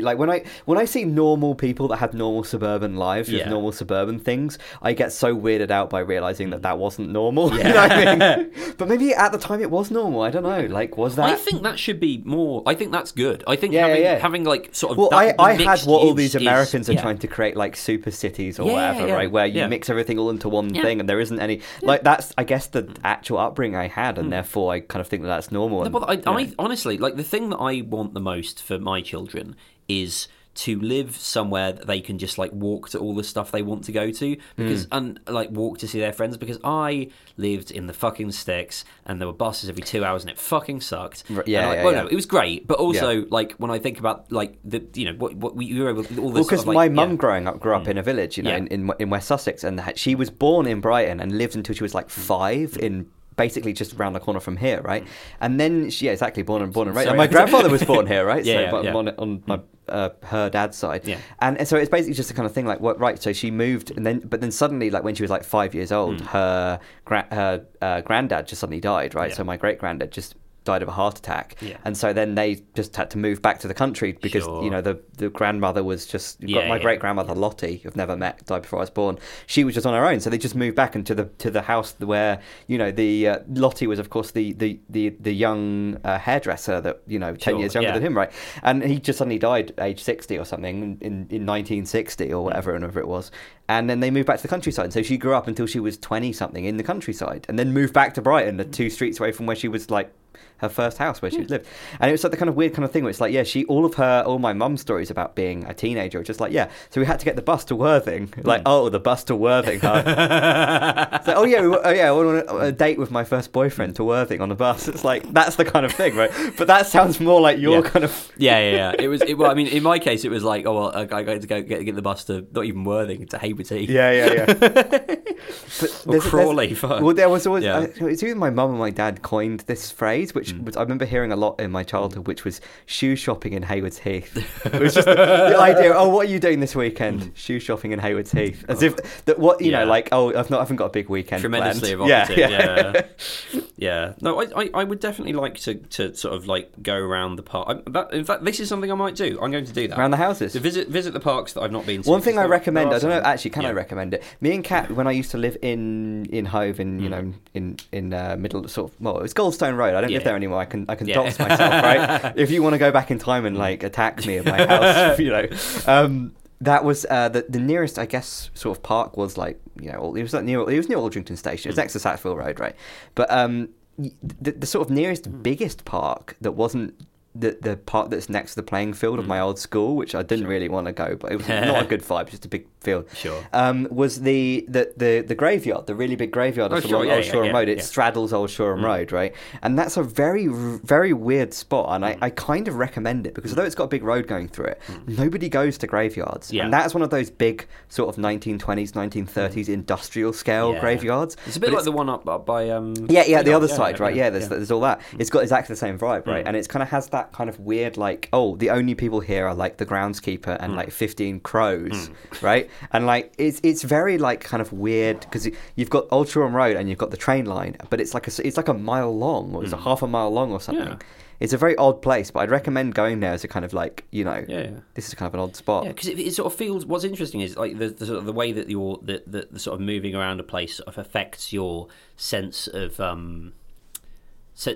like 0.00 0.18
when 0.18 0.30
I 0.30 0.44
when 0.64 0.78
I 0.78 0.84
see 0.84 1.04
normal 1.04 1.54
people 1.54 1.88
that 1.88 1.96
have 1.96 2.14
normal 2.14 2.44
suburban 2.44 2.96
lives 2.96 3.28
with 3.28 3.40
Yeah. 3.40 3.48
normal 3.48 3.72
suburban 3.72 4.18
things, 4.18 4.58
I 4.82 4.92
get 4.92 5.12
so 5.12 5.36
weirded 5.36 5.70
out 5.70 5.90
by 5.90 6.00
realizing 6.00 6.50
that 6.50 6.60
mm. 6.60 6.62
that 6.62 6.78
wasn't 6.78 7.10
normal. 7.10 7.52
you 7.56 7.64
know 7.64 7.76
I 7.76 8.16
mean? 8.16 8.50
But 8.76 8.88
maybe 8.88 9.14
at 9.14 9.32
the 9.32 9.38
time 9.38 9.60
it 9.60 9.70
was 9.70 9.90
normal. 9.90 10.22
I 10.22 10.30
don't 10.30 10.42
know. 10.42 10.66
Like, 10.66 10.96
was 10.96 11.16
that? 11.16 11.26
I 11.26 11.36
think 11.36 11.62
that 11.62 11.78
should 11.78 12.00
be 12.00 12.22
more. 12.24 12.62
I 12.66 12.74
think 12.74 12.92
that's 12.92 13.12
good. 13.12 13.44
I 13.46 13.56
think 13.56 13.72
Yeah, 13.72 13.86
having, 13.86 14.02
yeah, 14.02 14.12
yeah. 14.14 14.18
having 14.18 14.44
like 14.44 14.74
sort 14.74 14.92
of. 14.92 14.98
Well, 14.98 15.10
that, 15.10 15.36
I, 15.38 15.50
I 15.50 15.52
had 15.54 15.80
what 15.82 16.02
all 16.02 16.14
these 16.14 16.34
is- 16.34 16.42
Americans 16.42 16.88
are 16.88 16.94
yeah. 16.94 17.02
trying 17.02 17.18
to 17.18 17.28
create, 17.28 17.56
like 17.56 17.76
super 17.76 18.10
cities 18.10 18.58
or 18.58 18.66
Yeah, 18.66 18.72
whatever, 18.72 19.08
yeah, 19.08 19.14
right? 19.14 19.30
Where 19.30 19.46
you 19.46 19.60
yeah. 19.60 19.66
mix 19.68 19.88
everything 19.90 20.18
all 20.18 20.30
into 20.30 20.48
one 20.48 20.74
Yeah. 20.74 20.82
thing, 20.82 21.00
and 21.00 21.08
there 21.08 21.20
isn't 21.20 21.38
any 21.38 21.60
like 21.82 22.02
that's. 22.02 22.32
I 22.36 22.44
guess 22.44 22.66
the 22.66 22.82
mm. 22.82 22.96
actual 23.04 23.38
upbringing 23.38 23.76
I 23.76 23.88
had, 23.88 24.18
and 24.18 24.28
mm. 24.28 24.30
therefore 24.30 24.72
I 24.72 24.80
kind 24.80 25.00
of 25.00 25.08
think 25.08 25.22
that 25.22 25.28
that's 25.28 25.52
normal. 25.52 25.78
No, 25.80 25.84
and, 25.84 25.92
but 25.92 26.26
I. 26.26 26.34
I 26.34 26.52
honestly 26.58 26.98
like 26.98 27.16
the 27.16 27.22
thing 27.22 27.50
that 27.50 27.58
I 27.58 27.82
want 27.82 28.14
the 28.14 28.20
most 28.20 28.62
for 28.62 28.78
my 28.78 29.00
children 29.00 29.54
is 29.88 30.28
to 30.54 30.78
live 30.78 31.16
somewhere 31.16 31.72
that 31.72 31.88
they 31.88 32.00
can 32.00 32.16
just 32.16 32.38
like 32.38 32.52
walk 32.52 32.88
to 32.88 32.96
all 32.96 33.12
the 33.12 33.24
stuff 33.24 33.50
they 33.50 33.60
want 33.60 33.82
to 33.82 33.90
go 33.90 34.12
to 34.12 34.36
because 34.54 34.86
and 34.92 35.18
like 35.26 35.50
walk 35.50 35.78
to 35.78 35.88
see 35.88 35.98
their 35.98 36.12
friends 36.12 36.36
because 36.36 36.58
I 36.62 37.08
lived 37.36 37.72
in 37.72 37.88
the 37.88 37.92
fucking 37.92 38.30
sticks 38.30 38.84
and 39.04 39.20
there 39.20 39.26
were 39.26 39.34
buses 39.34 39.68
every 39.68 39.82
two 39.82 40.04
hours 40.04 40.22
and 40.22 40.30
it 40.30 40.38
fucking 40.38 40.80
sucked. 40.80 41.24
Yeah, 41.28 41.42
yeah, 41.46 41.82
well, 41.82 41.92
yeah. 41.92 42.02
no, 42.02 42.06
it 42.06 42.14
was 42.14 42.26
great, 42.26 42.68
but 42.68 42.78
also 42.78 43.10
Yeah. 43.10 43.24
like 43.30 43.54
when 43.54 43.72
I 43.72 43.80
think 43.80 43.98
about 43.98 44.30
like 44.30 44.56
the 44.64 44.84
you 44.94 45.06
know 45.06 45.14
what 45.18 45.34
what 45.34 45.56
we 45.56 45.64
you 45.64 45.82
were 45.82 45.90
able 45.90 46.02
all 46.02 46.04
this 46.04 46.18
Well, 46.18 46.44
because 46.44 46.60
of, 46.60 46.68
like, 46.68 46.76
my. 46.76 46.88
Mm. 46.88 46.94
mum 46.94 47.16
growing 47.16 47.48
up 47.48 47.58
grew 47.58 47.74
up 47.74 47.88
in 47.88 47.98
a 47.98 48.02
village, 48.04 48.36
you 48.36 48.44
know, 48.44 48.54
in, 48.54 48.68
in 48.68 48.92
in 49.00 49.10
West 49.10 49.26
Sussex, 49.26 49.64
and 49.64 49.82
she 49.96 50.14
was 50.14 50.30
born 50.30 50.68
in 50.68 50.80
Brighton 50.80 51.18
and 51.18 51.36
lived 51.36 51.56
until 51.56 51.74
she 51.74 51.82
was 51.82 51.94
like 51.94 52.10
five 52.10 52.76
in 52.80 53.06
basically 53.36 53.72
just 53.72 53.94
around 53.94 54.12
the 54.12 54.20
corner 54.20 54.40
from 54.40 54.56
here, 54.56 54.80
right? 54.82 55.06
And 55.40 55.58
then 55.60 55.90
she, 55.90 56.06
yeah, 56.06 56.12
exactly, 56.12 56.42
born 56.42 56.62
and 56.62 56.72
born 56.72 56.88
and 56.88 56.96
raised. 56.96 57.06
Sorry. 57.08 57.18
And 57.18 57.18
my 57.18 57.26
grandfather 57.26 57.68
was 57.70 57.82
born 57.82 58.06
here, 58.06 58.24
right? 58.32 58.44
Yeah, 58.44 58.54
so, 58.54 58.60
yeah, 58.60 58.70
but 58.70 58.84
yeah. 58.84 58.94
on, 58.94 59.08
on 59.10 59.42
my 59.46 59.60
uh, 59.88 60.08
her 60.24 60.48
dad's 60.48 60.76
side, 60.78 61.04
Yeah. 61.06 61.18
and, 61.40 61.58
and 61.58 61.68
so 61.68 61.76
it's 61.76 61.90
basically 61.90 62.14
just 62.14 62.28
the 62.28 62.34
kind 62.34 62.46
of 62.46 62.52
thing 62.54 62.64
like, 62.66 62.80
what, 62.80 62.98
right? 62.98 63.20
So 63.20 63.32
she 63.32 63.50
moved, 63.50 63.90
and 63.90 64.06
then 64.06 64.20
but 64.20 64.40
then 64.40 64.50
suddenly, 64.50 64.90
like 64.90 65.04
when 65.04 65.14
she 65.14 65.22
was 65.22 65.30
like 65.30 65.44
five 65.44 65.74
years 65.74 65.92
old, 65.92 66.20
Mm. 66.22 66.26
her 66.28 66.80
gra- 67.04 67.28
her 67.30 67.66
uh, 67.82 68.00
granddad 68.00 68.46
just 68.46 68.60
suddenly 68.60 68.80
died, 68.80 69.14
right? 69.14 69.30
Yeah. 69.30 69.36
So 69.36 69.44
my 69.44 69.56
great 69.56 69.78
granddad 69.78 70.10
just 70.10 70.36
died 70.64 70.82
of 70.82 70.88
a 70.88 70.92
heart 70.92 71.18
attack, 71.18 71.56
Yeah. 71.60 71.76
and 71.84 71.96
so 71.96 72.12
then 72.12 72.34
they 72.34 72.62
just 72.74 72.96
had 72.96 73.10
to 73.10 73.18
move 73.18 73.42
back 73.42 73.58
to 73.60 73.68
the 73.68 73.74
country 73.74 74.12
because 74.12 74.44
Sure. 74.44 74.62
you 74.64 74.70
know 74.70 74.80
the 74.80 74.98
the 75.16 75.28
grandmother 75.30 75.84
was 75.84 76.06
just 76.06 76.42
Yeah, 76.42 76.68
my 76.68 76.76
yeah. 76.76 76.82
great 76.82 77.00
grandmother 77.00 77.34
Lottie, 77.34 77.76
who've 77.78 77.96
never 77.96 78.16
met, 78.16 78.44
died 78.46 78.62
before 78.62 78.78
I 78.80 78.82
was 78.82 78.90
born. 78.90 79.18
She 79.46 79.62
was 79.64 79.74
just 79.74 79.86
on 79.86 79.94
her 79.94 80.04
own, 80.06 80.20
so 80.20 80.30
they 80.30 80.38
just 80.38 80.54
moved 80.54 80.76
back 80.76 80.94
into 80.96 81.14
the 81.14 81.24
to 81.38 81.50
the 81.50 81.62
house 81.62 81.94
where 81.98 82.40
you 82.66 82.78
know 82.78 82.90
the 82.90 83.28
uh, 83.28 83.38
Lottie 83.48 83.86
was 83.86 83.98
of 83.98 84.10
course 84.10 84.30
the 84.32 84.52
the 84.54 84.80
the, 84.88 85.10
the 85.20 85.34
young 85.34 85.98
uh, 86.04 86.18
hairdresser 86.18 86.80
that 86.80 87.00
you 87.06 87.18
know 87.18 87.34
ten 87.36 87.52
Sure, 87.54 87.60
years 87.60 87.74
younger 87.74 87.92
than 87.92 88.02
him, 88.02 88.16
right? 88.16 88.32
And 88.62 88.82
he 88.82 88.98
just 88.98 89.18
suddenly 89.18 89.38
died 89.38 89.72
age 89.78 90.02
sixty 90.02 90.38
or 90.38 90.44
something 90.44 90.98
in 91.00 91.26
in 91.30 91.44
nineteen 91.44 91.84
sixty 91.86 92.32
or 92.32 92.42
whatever, 92.44 92.72
whenever 92.72 92.98
it 93.00 93.08
was. 93.08 93.30
And 93.68 93.88
then 93.88 94.00
they 94.00 94.10
moved 94.10 94.26
back 94.26 94.36
to 94.36 94.42
the 94.42 94.48
countryside. 94.48 94.84
And 94.86 94.92
So 94.92 95.02
she 95.02 95.16
grew 95.16 95.34
up 95.34 95.46
until 95.48 95.66
she 95.66 95.80
was 95.80 95.96
twenty 95.96 96.32
something 96.32 96.64
in 96.64 96.76
the 96.76 96.82
countryside, 96.82 97.46
and 97.48 97.58
then 97.58 97.72
moved 97.72 97.92
back 97.94 98.14
to 98.14 98.22
Brighton, 98.22 98.56
the 98.56 98.64
two 98.64 98.90
streets 98.90 99.20
away 99.20 99.32
from 99.32 99.46
where 99.46 99.56
she 99.56 99.68
was 99.68 99.90
like 99.90 100.12
her 100.58 100.68
first 100.68 100.98
house 100.98 101.20
where 101.20 101.30
she 101.30 101.44
lived. 101.44 101.66
And 102.00 102.08
it 102.08 102.12
was 102.12 102.22
like 102.24 102.30
the 102.30 102.36
kind 102.36 102.48
of 102.48 102.54
weird 102.56 102.72
kind 102.74 102.84
of 102.84 102.90
thing 102.92 103.02
where 103.02 103.10
it's 103.10 103.20
like, 103.20 103.32
yeah, 103.32 103.42
she 103.42 103.64
all 103.66 103.84
of 103.84 103.94
her 103.94 104.22
all 104.26 104.38
my 104.38 104.52
mum's 104.52 104.80
stories 104.80 105.10
about 105.10 105.34
being 105.34 105.64
a 105.64 105.74
teenager 105.74 106.20
are 106.20 106.22
just 106.22 106.40
like, 106.40 106.52
yeah, 106.52 106.70
so 106.90 107.00
we 107.00 107.06
had 107.06 107.18
to 107.18 107.24
get 107.24 107.36
the 107.36 107.42
bus 107.42 107.64
to 107.66 107.76
Worthing. 107.76 108.32
Like, 108.42 108.62
oh, 108.66 108.88
the 108.88 109.00
bus 109.00 109.24
to 109.24 109.36
Worthing, 109.36 109.80
huh? 109.80 111.20
Oh 111.26 111.44
yeah, 111.44 111.60
we, 111.62 111.76
oh 111.76 111.90
yeah, 111.90 112.08
I 112.08 112.12
went 112.12 112.28
on 112.48 112.56
a, 112.60 112.66
a 112.66 112.72
date 112.72 112.98
with 112.98 113.10
my 113.10 113.24
first 113.24 113.52
boyfriend 113.52 113.96
to 113.96 114.04
Worthing 114.04 114.40
on 114.40 114.48
the 114.48 114.54
bus. 114.54 114.88
It's 114.88 115.04
like 115.04 115.32
that's 115.32 115.56
the 115.56 115.64
kind 115.64 115.84
of 115.84 115.92
thing, 115.92 116.14
right? 116.16 116.30
But 116.56 116.66
that 116.68 116.86
sounds 116.86 117.18
more 117.20 117.40
like 117.40 117.58
your 117.58 117.82
Yeah. 117.82 117.90
kind 117.90 118.04
of 118.04 118.32
Yeah, 118.36 118.58
yeah, 118.60 118.76
yeah. 118.76 118.92
It 118.98 119.08
was. 119.08 119.22
It, 119.22 119.34
well, 119.34 119.50
I 119.50 119.54
mean, 119.54 119.66
in 119.66 119.82
my 119.82 119.98
case, 119.98 120.24
it 120.24 120.30
was 120.30 120.44
like, 120.44 120.66
oh 120.66 120.74
well, 120.74 120.96
I 120.96 121.04
got 121.22 121.40
to 121.40 121.46
go 121.46 121.62
get, 121.62 121.84
get 121.84 121.94
the 121.96 122.02
bus 122.02 122.24
to 122.24 122.46
not 122.52 122.64
even 122.64 122.84
Worthing 122.84 123.26
to 123.26 123.38
Heath. 123.38 123.90
Yeah, 123.90 124.10
yeah, 124.10 124.32
yeah. 124.32 125.14
Or 126.06 126.18
Crawley. 126.20 126.76
Well, 126.82 127.14
there 127.14 127.28
was 127.28 127.46
always. 127.46 127.64
Yeah. 127.64 127.78
Uh, 128.00 128.06
it's 128.06 128.22
either 128.22 128.34
my 128.36 128.50
mum 128.50 128.70
and 128.70 128.78
my 128.78 128.90
dad 128.90 129.22
coined 129.22 129.60
this 129.60 129.90
phrase, 130.32 130.34
which 130.34 130.54
Mm. 130.54 130.64
was, 130.64 130.76
I 130.76 130.82
remember 130.82 131.04
hearing 131.04 131.32
a 131.32 131.36
lot 131.36 131.60
in 131.60 131.70
my 131.70 131.82
childhood, 131.82 132.26
which 132.26 132.44
was 132.44 132.60
shoe 132.86 133.16
shopping 133.16 133.52
in 133.52 133.62
Haywards 133.62 133.98
Heath. 133.98 134.32
It 134.74 134.80
was 134.80 134.94
just 134.94 135.06
the 135.06 135.56
idea. 135.58 135.92
Oh, 135.94 136.08
what 136.08 136.26
are 136.26 136.30
you 136.30 136.38
doing 136.40 136.60
this 136.60 136.74
weekend? 136.74 137.32
Shoe 137.34 137.60
shopping 137.60 137.92
in 137.92 137.98
Haywards 137.98 138.32
Heath, 138.32 138.64
as 138.68 138.82
if 138.82 139.24
that 139.26 139.38
what 139.38 139.60
you 139.60 139.68
Mm. 139.68 139.72
Yeah. 139.72 139.78
know, 139.80 139.86
like 139.90 140.08
oh, 140.12 140.28
I've 140.34 140.50
not, 140.50 140.58
I 140.58 140.62
haven't 140.62 140.76
got 140.76 140.86
a 140.86 140.90
big 140.90 141.08
weekend. 141.08 141.40
tremendously 141.40 141.92
evocative. 141.92 142.38
Yeah, 142.38 142.48
Yeah, 142.48 142.92
yeah. 142.94 143.60
yeah. 143.76 144.12
No, 144.20 144.40
I, 144.40 144.46
I, 144.62 144.70
I 144.74 144.84
would 144.84 145.00
definitely 145.00 145.32
like 145.34 145.54
to, 145.60 145.74
to 145.74 146.14
sort 146.14 146.34
of 146.34 146.46
like 146.46 146.70
go 146.82 146.94
around 146.96 147.36
the 147.36 147.42
park. 147.42 147.68
I, 147.86 147.90
that, 147.90 148.12
in 148.12 148.24
fact, 148.24 148.44
this 148.44 148.60
is 148.60 148.68
something 148.68 148.90
I 148.90 148.94
might 148.94 149.16
do. 149.16 149.38
I'm 149.42 149.50
going 149.50 149.64
to 149.64 149.72
do 149.72 149.88
that. 149.88 149.98
Around 149.98 150.12
the 150.12 150.16
houses. 150.18 150.52
To 150.52 150.60
visit 150.60 150.88
visit 150.88 151.12
the 151.12 151.20
parks 151.20 151.52
that 151.54 151.62
I've 151.62 151.72
not 151.72 151.86
been 151.86 152.02
to. 152.02 152.10
One 152.10 152.20
thing 152.20 152.38
I 152.38 152.44
recommend, 152.44 152.92
I 152.92 152.98
don't 152.98 153.10
know, 153.10 153.20
actually, 153.20 153.50
can 153.50 153.64
I 153.66 153.72
recommend 153.72 154.14
it? 154.14 154.22
Me 154.40 154.54
and 154.54 154.62
Kat, 154.64 154.90
when 154.90 155.06
I 155.06 155.10
used 155.12 155.30
to 155.32 155.38
live 155.38 155.56
in 155.62 156.26
in 156.26 156.46
Hove, 156.46 156.80
in 156.80 156.94
Mm. 156.98 157.02
you 157.02 157.08
know, 157.08 157.32
in 157.54 157.76
in 157.92 158.14
uh, 158.14 158.36
middle 158.38 158.66
sort 158.68 158.92
of, 158.92 159.00
well, 159.00 159.18
it 159.18 159.22
was 159.22 159.34
Goldstone 159.34 159.76
Road. 159.76 159.94
I 159.94 160.00
don't 160.00 160.10
Yeah. 160.14 160.18
live 160.20 160.24
there 160.24 160.36
anymore. 160.36 160.60
I 160.60 160.64
can 160.64 160.86
I 160.88 160.94
can 160.94 161.06
Yeah. 161.06 161.14
dox 161.16 161.38
myself, 161.38 161.60
right? 161.82 162.32
if 162.36 162.50
you 162.50 162.62
want 162.62 162.74
to 162.74 162.78
go 162.78 162.90
back 162.90 163.10
in 163.10 163.18
time 163.18 163.44
and 163.46 163.56
like 163.58 163.82
attack 163.82 164.24
me 164.26 164.38
at 164.38 164.44
my 164.44 164.66
house, 164.66 165.18
you 165.24 165.30
know, 165.30 165.46
um, 165.86 166.32
that 166.60 166.84
was 166.84 167.04
uh, 167.10 167.28
the 167.28 167.44
the 167.48 167.60
nearest, 167.60 167.98
I 167.98 168.06
guess, 168.06 168.50
sort 168.54 168.76
of 168.76 168.82
park 168.82 169.16
was 169.16 169.36
like 169.36 169.60
you 169.80 169.90
know, 169.92 170.14
it 170.16 170.22
was 170.22 170.32
like 170.32 170.44
near 170.44 170.60
it 170.60 170.76
was 170.76 170.88
near 170.88 170.98
Aldrington 170.98 171.36
Station. 171.36 171.68
It 171.68 171.72
Mm. 171.72 171.76
was 171.76 171.76
next 171.78 171.92
to 171.94 171.98
Sackville 172.00 172.36
Road, 172.36 172.58
right? 172.60 172.74
But 173.14 173.30
um, 173.30 173.68
the, 173.98 174.52
the 174.52 174.66
sort 174.66 174.86
of 174.88 174.90
nearest 174.94 175.30
Mm. 175.30 175.42
biggest 175.42 175.84
park 175.84 176.36
that 176.40 176.52
wasn't 176.52 176.94
the 177.34 177.58
the 177.60 177.76
part 177.76 178.10
that's 178.10 178.28
next 178.28 178.50
to 178.52 178.56
the 178.56 178.62
playing 178.62 178.92
field 178.94 179.18
of 179.18 179.26
my 179.26 179.40
old 179.40 179.58
school, 179.58 179.96
which 179.96 180.14
I 180.14 180.22
didn't 180.22 180.46
really 180.46 180.68
want 180.68 180.86
to 180.86 180.92
go, 180.92 181.16
but 181.16 181.32
it 181.32 181.36
was 181.38 181.48
not 181.48 181.82
a 181.82 181.86
good 181.86 182.02
vibe, 182.02 182.30
just 182.30 182.44
a 182.44 182.48
big 182.48 182.66
field. 182.80 183.06
Sure. 183.14 183.42
Um, 183.52 183.88
was 183.90 184.20
the, 184.20 184.64
the 184.68 184.92
the 184.96 185.24
the 185.26 185.34
graveyard, 185.34 185.86
the 185.86 185.94
really 185.94 186.16
big 186.16 186.30
graveyard 186.30 186.72
Oh, 186.72 186.76
of 186.76 186.82
sure, 186.84 186.94
along 186.96 187.08
yeah, 187.08 187.14
Old 187.16 187.24
yeah, 187.24 187.30
Shoreham 187.32 187.52
yeah, 187.52 187.58
Road. 187.58 187.68
It. 187.68 187.78
Mm. 187.78 187.82
straddles 187.82 188.32
Old 188.32 188.50
Shoreham 188.50 188.84
Road, 188.84 189.10
right? 189.12 189.34
And 189.62 189.78
that's 189.78 189.96
a 189.96 190.02
very 190.02 190.46
very 190.48 191.12
weird 191.12 191.52
spot, 191.54 191.94
and 191.94 192.04
I, 192.04 192.16
I 192.20 192.30
kind 192.30 192.68
of 192.68 192.76
recommend 192.76 193.26
it 193.26 193.34
because 193.34 193.50
although 193.52 193.64
it's 193.64 193.74
got 193.74 193.84
a 193.84 193.88
big 193.88 194.04
road 194.04 194.26
going 194.26 194.48
through 194.48 194.66
it, 194.66 194.80
nobody 195.06 195.48
goes 195.48 195.76
to 195.78 195.86
graveyards, 195.86 196.50
Mm. 196.50 196.52
Yeah. 196.52 196.64
and 196.64 196.72
that's 196.72 196.94
one 196.94 197.02
of 197.02 197.10
those 197.10 197.30
big 197.30 197.66
sort 197.88 198.08
of 198.08 198.22
1920s, 198.22 198.92
1930s 198.92 199.68
industrial 199.68 200.32
scale 200.32 200.74
Mm. 200.74 200.80
Graveyards. 200.80 201.36
It's 201.46 201.56
a 201.56 201.60
bit 201.60 201.70
But 201.70 201.76
like 201.76 201.84
the 201.84 201.92
one 201.92 202.08
up, 202.08 202.28
up 202.28 202.46
by 202.46 202.70
um. 202.70 202.94
yeah, 203.08 203.24
yeah, 203.26 203.42
the 203.42 203.52
other 203.54 203.68
side, 203.68 203.98
right? 203.98 204.14
Yeah, 204.14 204.30
there's, 204.30 204.48
there's 204.48 204.70
all 204.70 204.80
that. 204.82 205.00
Mm. 205.12 205.20
It's 205.20 205.30
got 205.30 205.42
exactly 205.42 205.72
the 205.72 205.78
same 205.78 205.98
vibe, 205.98 206.26
right? 206.26 206.46
And 206.46 206.56
it's 206.56 206.68
kind 206.68 206.82
of 206.82 206.88
has 206.90 207.08
that 207.08 207.23
kind 207.32 207.48
of 207.50 207.58
weird, 207.60 207.96
like, 207.96 208.28
oh, 208.32 208.56
the 208.56 208.70
only 208.70 208.94
people 208.94 209.20
here 209.20 209.46
are 209.46 209.54
like 209.54 209.76
the 209.78 209.86
groundskeeper 209.86 210.44
Mm. 210.44 210.58
and 210.60 210.76
like 210.76 210.90
15 210.90 211.40
crows, 211.40 212.10
right? 212.42 212.68
And 212.92 213.06
like, 213.06 213.32
it's 213.38 213.60
it's 213.62 213.82
very 213.82 214.18
like 214.18 214.40
kind 214.40 214.60
of 214.60 214.72
weird 214.72 215.20
because 215.20 215.48
you've 215.76 215.90
got 215.90 216.06
Old 216.10 216.28
Shoreham 216.28 216.54
Road 216.54 216.76
and 216.76 216.88
you've 216.88 216.98
got 216.98 217.10
the 217.10 217.16
train 217.16 217.44
line, 217.46 217.76
but 217.90 218.00
it's 218.00 218.14
like 218.14 218.26
a, 218.28 218.46
it's 218.46 218.56
like 218.56 218.68
a 218.68 218.74
mile 218.74 219.16
long 219.16 219.54
or 219.54 219.64
it's 219.64 219.72
a 219.72 219.76
half 219.76 220.02
a 220.02 220.06
mile 220.06 220.30
long 220.30 220.52
or 220.52 220.60
something. 220.60 220.84
Mm. 220.86 221.00
Yeah. 221.00 221.06
It's 221.40 221.52
a 221.52 221.58
very 221.58 221.74
odd 221.76 222.00
place, 222.00 222.30
but 222.30 222.40
I'd 222.40 222.50
recommend 222.50 222.94
going 222.94 223.18
there 223.18 223.32
as 223.32 223.42
a 223.42 223.48
kind 223.48 223.64
of 223.64 223.72
like, 223.72 224.04
you 224.12 224.22
know, 224.24 224.44
Yeah, 224.48 224.60
yeah. 224.60 224.70
this 224.94 225.08
is 225.08 225.14
kind 225.14 225.26
of 225.26 225.34
an 225.34 225.40
odd 225.40 225.56
spot. 225.56 225.84
Yeah, 225.84 225.90
because 225.90 226.06
it, 226.06 226.18
it 226.20 226.32
sort 226.32 226.46
of 226.52 226.56
feels. 226.56 226.86
What's 226.86 227.02
interesting 227.04 227.40
is 227.40 227.56
like 227.56 227.76
the, 227.76 227.88
the 227.88 228.06
sort 228.06 228.18
of 228.18 228.24
the 228.24 228.32
way 228.32 228.52
that 228.52 228.70
you're 228.70 228.98
the, 229.02 229.22
the, 229.26 229.48
the 229.50 229.58
sort 229.58 229.74
of 229.74 229.80
moving 229.80 230.14
around 230.14 230.38
a 230.38 230.44
place 230.44 230.76
sort 230.76 230.88
of 230.88 230.96
affects 230.96 231.52
your 231.52 231.88
sense 232.16 232.68
of 232.68 233.00
um, 233.00 233.52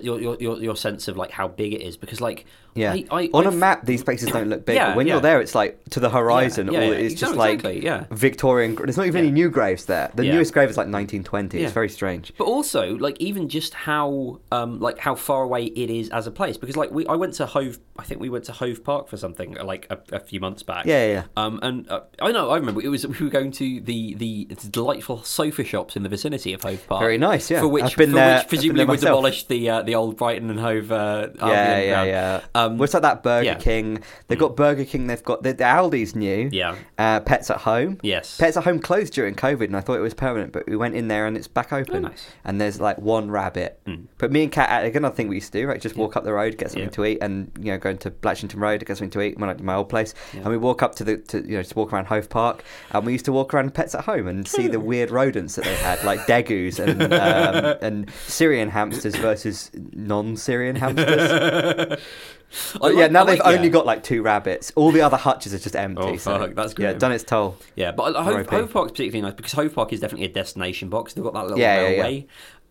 your, 0.03 0.19
your 0.21 0.37
your 0.39 0.57
your 0.61 0.75
sense 0.75 1.07
of 1.07 1.17
like 1.17 1.31
how 1.31 1.47
big 1.47 1.73
it 1.73 1.81
is. 1.81 1.97
Because 1.97 2.21
like 2.21 2.45
Yeah. 2.75 2.93
I, 2.93 3.05
I, 3.11 3.29
On 3.33 3.45
a 3.45 3.49
a 3.49 3.51
map, 3.51 3.85
these 3.85 4.03
places 4.03 4.29
don't 4.29 4.47
look 4.49 4.65
big, 4.65 4.75
Yeah, 4.75 4.89
but 4.89 4.97
when 4.97 5.07
yeah. 5.07 5.13
you're 5.15 5.21
there, 5.21 5.41
it's 5.41 5.55
like 5.55 5.83
to 5.91 5.99
the 5.99 6.09
horizon. 6.09 6.67
Yeah, 6.71 6.79
all 6.79 6.85
yeah, 6.85 6.91
it 6.91 6.99
is 6.99 7.13
just 7.13 7.33
exactly, 7.33 7.37
like 7.37 7.53
exactly, 7.65 7.83
yeah. 7.85 8.05
Victorian. 8.11 8.75
There's 8.75 8.97
not 8.97 9.07
even 9.07 9.19
any 9.21 9.31
new 9.31 9.49
graves 9.49 9.85
there. 9.85 10.11
The 10.15 10.23
newest 10.23 10.53
grave 10.53 10.69
is 10.69 10.77
like 10.77 10.85
1920. 10.87 11.57
Yeah. 11.57 11.63
It's 11.65 11.73
very 11.73 11.89
strange. 11.89 12.31
But 12.37 12.45
also, 12.45 12.95
like 12.97 13.17
even 13.19 13.49
just 13.49 13.73
how, 13.73 14.39
um, 14.51 14.79
like 14.79 14.99
how 14.99 15.15
far 15.15 15.43
away 15.43 15.65
it 15.65 15.89
is 15.89 16.09
as 16.09 16.27
a 16.27 16.31
place, 16.31 16.57
because 16.57 16.77
like 16.77 16.91
we, 16.91 17.05
I 17.07 17.15
went 17.15 17.33
to 17.35 17.45
Hove. 17.45 17.79
I 17.97 18.03
think 18.03 18.21
we 18.21 18.29
went 18.29 18.45
to 18.45 18.53
Hove 18.53 18.83
Park 18.83 19.09
for 19.09 19.17
something 19.17 19.55
like 19.55 19.87
a, 19.89 19.97
a 20.15 20.19
few 20.19 20.39
months 20.39 20.63
back. 20.63 20.85
Yeah, 20.85 21.05
yeah. 21.07 21.23
Um, 21.35 21.59
and 21.61 21.89
uh, 21.89 22.01
I 22.21 22.31
know, 22.31 22.49
I 22.49 22.55
remember 22.57 22.81
it 22.81 22.87
was 22.87 23.05
we 23.05 23.25
were 23.25 23.31
going 23.31 23.51
to 23.53 23.81
the 23.81 24.13
the 24.13 24.45
delightful 24.69 25.23
sofa 25.23 25.63
shops 25.63 25.95
in 25.95 26.03
the 26.03 26.09
vicinity 26.09 26.53
of 26.53 26.61
Hove 26.61 26.85
Park. 26.87 27.01
Very 27.01 27.17
nice, 27.17 27.49
yeah. 27.51 27.59
For 27.59 27.67
which, 27.67 27.83
I've 27.83 27.95
been 27.97 28.11
for 28.11 28.15
there- 28.15 28.35
I've 28.37 28.43
which 28.43 28.49
presumably 28.49 28.85
would 28.85 28.99
demolish 29.01 29.45
the 29.45 29.69
uh, 29.69 29.81
the 29.81 29.95
old 29.95 30.17
Brighton 30.17 30.49
and 30.49 30.59
Hove. 30.59 30.91
Uh, 30.91 31.29
Yeah, 31.39 31.79
yeah, 31.79 32.03
yeah. 32.03 32.41
Um, 32.65 32.77
What's 32.77 32.93
like 32.93 33.03
that 33.03 33.23
Burger 33.23 33.45
yeah. 33.45 33.55
Mm. 33.55 33.61
King? 33.61 34.03
They've 34.27 34.39
got 34.39 34.55
Burger 34.55 34.85
King. 34.85 35.07
They've 35.07 35.23
got 35.23 35.43
the, 35.43 35.53
the 35.53 35.63
Aldi's 35.63 36.15
new. 36.15 36.49
Yeah. 36.51 36.75
Uh, 36.97 37.19
Pets 37.21 37.49
at 37.49 37.57
Home. 37.57 37.97
Yes. 38.01 38.37
Pets 38.37 38.57
at 38.57 38.63
Home 38.63 38.79
closed 38.79 39.13
during 39.13 39.35
COVID, 39.35 39.65
and 39.65 39.75
I 39.77 39.81
thought 39.81 39.95
it 39.95 40.01
was 40.01 40.13
permanent, 40.13 40.51
but 40.51 40.67
we 40.67 40.75
went 40.75 40.95
in 40.95 41.07
there 41.07 41.25
and 41.27 41.35
it's 41.37 41.47
back 41.47 41.71
open. 41.73 42.05
Oh, 42.05 42.09
nice. 42.09 42.23
Mm. 42.23 42.31
And 42.45 42.61
there's 42.61 42.79
like 42.79 42.97
one 42.99 43.29
rabbit. 43.31 43.79
But 44.17 44.31
me 44.31 44.43
and 44.43 44.51
Kat, 44.51 44.85
again, 44.85 44.97
another 45.01 45.15
thing 45.15 45.27
we 45.27 45.35
used 45.35 45.51
to 45.53 45.61
do, 45.61 45.67
right? 45.67 45.81
Just 45.81 45.95
walk 45.95 46.15
up 46.15 46.23
the 46.23 46.33
road, 46.33 46.57
get 46.57 46.69
something 46.71 46.83
Yeah. 46.85 46.89
to 46.89 47.05
eat, 47.05 47.17
and 47.21 47.51
you 47.59 47.71
know, 47.71 47.77
go 47.77 47.89
into 47.89 48.11
Blatchington 48.11 48.59
Road, 48.59 48.85
get 48.85 48.97
something 48.97 49.09
to 49.11 49.21
eat. 49.21 49.37
When 49.39 49.49
I 49.49 49.53
my 49.55 49.75
old 49.75 49.89
place, 49.89 50.13
and 50.33 50.45
we 50.45 50.57
walk 50.57 50.83
up 50.83 50.95
to 50.95 51.03
the 51.03 51.17
to 51.17 51.39
you 51.41 51.57
know 51.57 51.63
just 51.63 51.75
walk 51.75 51.91
around 51.93 52.05
Hove 52.05 52.29
Park, 52.29 52.63
and 52.91 53.05
we 53.05 53.11
used 53.13 53.25
to 53.25 53.31
walk 53.31 53.53
around 53.53 53.73
Pets 53.73 53.95
at 53.95 54.05
Home 54.05 54.27
and 54.27 54.47
see 54.47 54.67
the 54.67 54.79
weird 54.79 55.11
rodents 55.11 55.55
that 55.55 55.65
they 55.65 55.75
had, 55.75 56.03
like 56.03 56.19
degus 56.21 56.79
and 56.79 57.01
um, 57.13 57.77
and 57.81 58.09
Syrian 58.27 58.69
hamsters 58.69 59.15
versus 59.15 59.71
non-Syrian 59.93 60.75
hamsters. 60.75 61.99
Oh, 62.81 62.87
I 62.87 62.91
yeah, 62.91 62.97
like- 63.01 63.11
now 63.11 63.23
they've 63.23 63.41
only 63.43 63.69
got 63.69 63.85
like 63.85 64.03
two 64.03 64.21
rabbits. 64.21 64.71
All 64.75 64.91
the 64.91 65.01
other 65.01 65.17
hutches 65.17 65.53
are 65.53 65.59
just 65.59 65.75
empty. 65.75 66.01
Oh, 66.03 66.17
so, 66.17 66.39
fuck, 66.39 66.55
that's 66.55 66.73
good. 66.73 66.83
Yeah, 66.83 66.93
done 66.93 67.11
its 67.11 67.23
toll. 67.23 67.57
Yeah, 67.75 67.91
but 67.91 68.15
Hove. 68.15 68.47
Hove 68.47 68.73
Park's 68.73 68.91
particularly 68.91 69.21
nice 69.21 69.33
because 69.35 69.53
Hove 69.53 69.73
Park 69.75 69.93
is 69.93 69.99
definitely 69.99 70.25
a 70.25 70.29
destination 70.29 70.89
box. 70.89 71.13
They've 71.13 71.23
got 71.23 71.33
that 71.33 71.43
little 71.43 71.59
Yeah, 71.59 71.87
yeah, 71.89 72.07
yeah. 72.07 72.21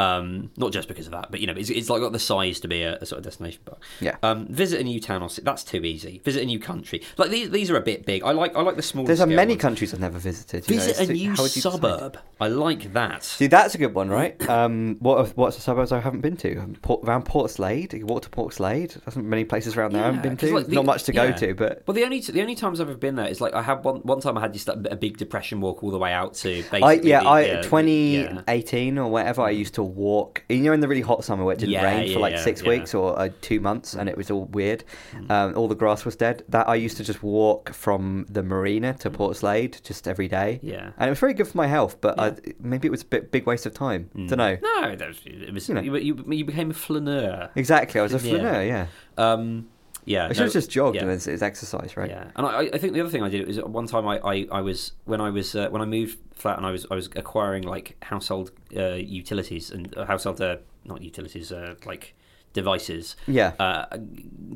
Um, 0.01 0.53
not 0.57 0.71
just 0.73 0.87
because 0.87 1.07
of 1.07 1.13
that, 1.13 1.31
but 1.33 1.41
you 1.41 1.47
know, 1.49 1.55
it's, 1.55 1.71
it's 1.71 1.91
like 1.91 2.01
got 2.01 2.13
the 2.13 2.21
size 2.21 2.61
to 2.61 2.69
be 2.69 2.83
a, 2.83 2.99
a 2.99 3.07
sort 3.07 3.19
of 3.19 3.25
destination 3.25 3.61
box. 3.65 3.85
Yeah. 4.01 4.17
Um, 4.23 4.47
visit 4.47 4.81
a 4.81 4.85
new 4.85 5.01
town 5.01 5.23
or 5.25 5.29
city. 5.29 5.45
That's 5.45 5.65
too 5.65 5.85
easy. 5.85 6.21
Visit 6.25 6.43
a 6.43 6.47
new 6.47 6.61
country. 6.61 7.03
Like 7.17 7.31
these, 7.31 7.51
these 7.51 7.69
are 7.69 7.77
a 7.77 7.81
bit 7.81 8.07
big. 8.07 8.23
I 8.23 8.31
like, 8.31 8.55
I 8.55 8.61
like 8.63 8.77
the 8.77 8.83
smaller. 8.83 9.09
There's 9.09 9.19
a 9.19 9.27
many 9.27 9.55
ones. 9.55 9.61
countries 9.63 9.93
I've 9.93 9.99
never 10.01 10.19
visited. 10.21 10.69
you 10.71 10.77
know, 10.77 10.83
Visit 10.83 11.03
it's- 11.03 11.09
a 11.09 11.13
new 11.13 11.35
decide? 11.35 11.51
suburb. 11.73 12.19
I 12.41 12.47
like 12.47 12.93
that. 12.93 13.25
See, 13.25 13.49
that's 13.49 13.75
a 13.75 13.79
good 13.79 13.93
one, 13.95 14.09
right? 14.09 14.41
Um, 14.49 14.99
what 15.01 15.37
what's 15.37 15.57
the 15.57 15.63
suburbs 15.63 15.91
I 15.91 15.99
haven't 15.99 16.21
been 16.21 16.37
to? 16.37 16.59
Um, 16.59 16.77
Port, 16.81 17.03
around 17.03 17.25
Portslade. 17.25 17.93
You 17.99 18.07
walk 18.07 18.23
to 18.23 18.31
Portslade. 18.31 19.03
There's 19.05 19.17
many 19.17 19.45
places 19.45 19.77
around 19.77 19.95
there 19.95 20.03
I 20.03 20.07
haven't 20.07 20.21
Yeah, 20.23 20.29
been 20.31 20.37
to. 20.37 20.55
like, 20.55 20.67
the- 20.67 20.75
not 20.77 20.85
much 20.87 21.03
to 21.05 21.13
go 21.13 21.33
to, 21.33 21.55
but 21.55 21.83
Well, 21.89 21.95
the 21.97 22.05
only 22.05 22.21
the 22.21 22.41
only 22.41 22.55
times 22.55 22.81
I've 22.81 22.89
ever 22.89 22.97
been 22.97 23.17
there 23.17 23.27
is 23.27 23.41
like 23.41 23.55
I 23.55 23.63
had 23.63 23.83
one 23.83 23.97
one 24.03 24.21
time 24.21 24.39
I 24.39 24.43
had 24.43 24.53
just 24.53 24.69
a, 24.69 24.75
a 24.93 24.97
big 24.97 25.17
depression 25.17 25.61
walk 25.61 25.83
all 25.83 25.91
the 25.91 25.99
way 25.99 26.13
out 26.13 26.35
to 26.35 26.49
basically 26.71 26.83
I 26.85 26.93
yeah, 26.93 27.21
the- 27.25 27.29
I 27.29 27.41
yeah, 27.47 27.63
2018 27.63 28.99
or 28.99 29.11
whatever. 29.11 29.43
I 29.43 29.51
used 29.51 29.75
to 29.75 29.88
walk. 29.89 30.45
You 30.49 30.61
know, 30.61 30.73
in 30.73 30.81
the 30.81 30.89
really 30.89 31.03
hot 31.03 31.25
summer 31.25 31.45
where 31.45 31.55
it 31.55 31.59
didn't 31.59 31.73
Yeah, 31.73 31.85
rain 31.85 32.09
yeah, 32.09 32.15
for 32.15 32.21
like 32.21 32.35
yeah, 32.35 32.43
six 32.43 32.63
weeks 32.63 32.95
or 32.95 33.19
uh, 33.19 33.29
two 33.41 33.61
months, 33.61 33.95
and 33.95 34.09
it 34.09 34.17
was 34.17 34.31
all 34.31 34.45
weird. 34.47 34.85
Mm. 35.15 35.31
Um, 35.31 35.57
all 35.57 35.69
the 35.69 35.75
grass 35.75 36.05
was 36.05 36.17
dead. 36.17 36.45
That 36.49 36.69
I 36.69 36.75
used 36.75 36.97
to 36.99 37.05
just 37.05 37.23
walk 37.23 37.73
from 37.73 38.27
the 38.29 38.43
marina 38.43 38.95
to 38.95 39.11
Portslade 39.11 39.83
just 39.83 40.07
every 40.07 40.29
day. 40.29 40.61
Yeah. 40.63 40.91
and 40.99 41.09
it 41.09 41.11
was 41.11 41.19
very 41.19 41.35
good 41.35 41.49
for 41.49 41.57
my 41.57 41.67
health. 41.67 42.01
But 42.01 42.19
I, 42.19 42.37
maybe 42.61 42.89
it 42.89 42.91
was 42.91 43.03
a 43.03 43.07
bit 43.07 43.31
big 43.33 43.47
waste 43.47 43.67
of 43.67 43.75
time. 43.75 44.11
Mm. 44.15 44.29
Don't 44.29 44.39
know. 44.39 44.59
No, 44.63 44.97
that 44.97 45.09
was, 45.09 45.21
it 45.25 45.53
was 45.53 45.69
You 45.69 45.75
know. 45.75 45.81
you, 45.81 46.25
you, 46.29 46.45
became 46.45 46.71
a 46.71 46.75
flaneur. 46.75 47.51
Exactly. 47.55 48.01
I 48.01 48.03
was 48.03 48.15
a 48.15 48.19
flaneur. 48.19 48.63
Yeah. 48.63 48.87
Um, 49.17 49.69
yeah, 50.09 50.25
I 50.25 50.29
should 50.29 50.39
no, 50.39 50.45
have 50.45 50.53
just 50.53 50.71
jogged 50.71 50.97
yeah. 50.97 51.03
and 51.03 51.11
it's, 51.11 51.27
it's 51.27 51.43
exercise, 51.43 51.97
right? 51.97 52.11
Yeah, 52.11 52.31
and 52.37 52.47
I, 52.47 52.71
I 52.73 52.79
think 52.79 52.93
the 52.95 53.01
other 53.01 53.11
thing 53.11 53.23
I 53.23 53.29
did 53.29 53.47
was 53.47 53.59
one 53.63 53.87
time 53.87 54.07
I, 54.09 54.19
I, 54.25 54.47
I 54.53 54.61
was 54.61 54.93
when 55.05 55.21
I 55.21 55.31
was 55.31 55.55
uh, 55.55 55.69
when 55.71 55.83
I 55.83 55.85
moved 55.87 56.19
flat 56.35 56.57
and 56.57 56.67
I 56.67 56.71
was 56.71 56.87
I 56.91 56.95
was 56.95 57.09
acquiring 57.17 57.63
like 57.65 57.97
household 58.03 58.51
uh, 58.77 58.95
utilities 58.95 59.71
and 59.71 59.97
uh, 59.97 60.05
household 60.07 60.41
uh, 60.41 60.57
not 60.85 61.03
utilities 61.03 61.53
uh, 61.53 61.75
like 61.85 62.15
devices. 62.55 63.15
Yeah. 63.27 63.53
Uh, 63.61 63.85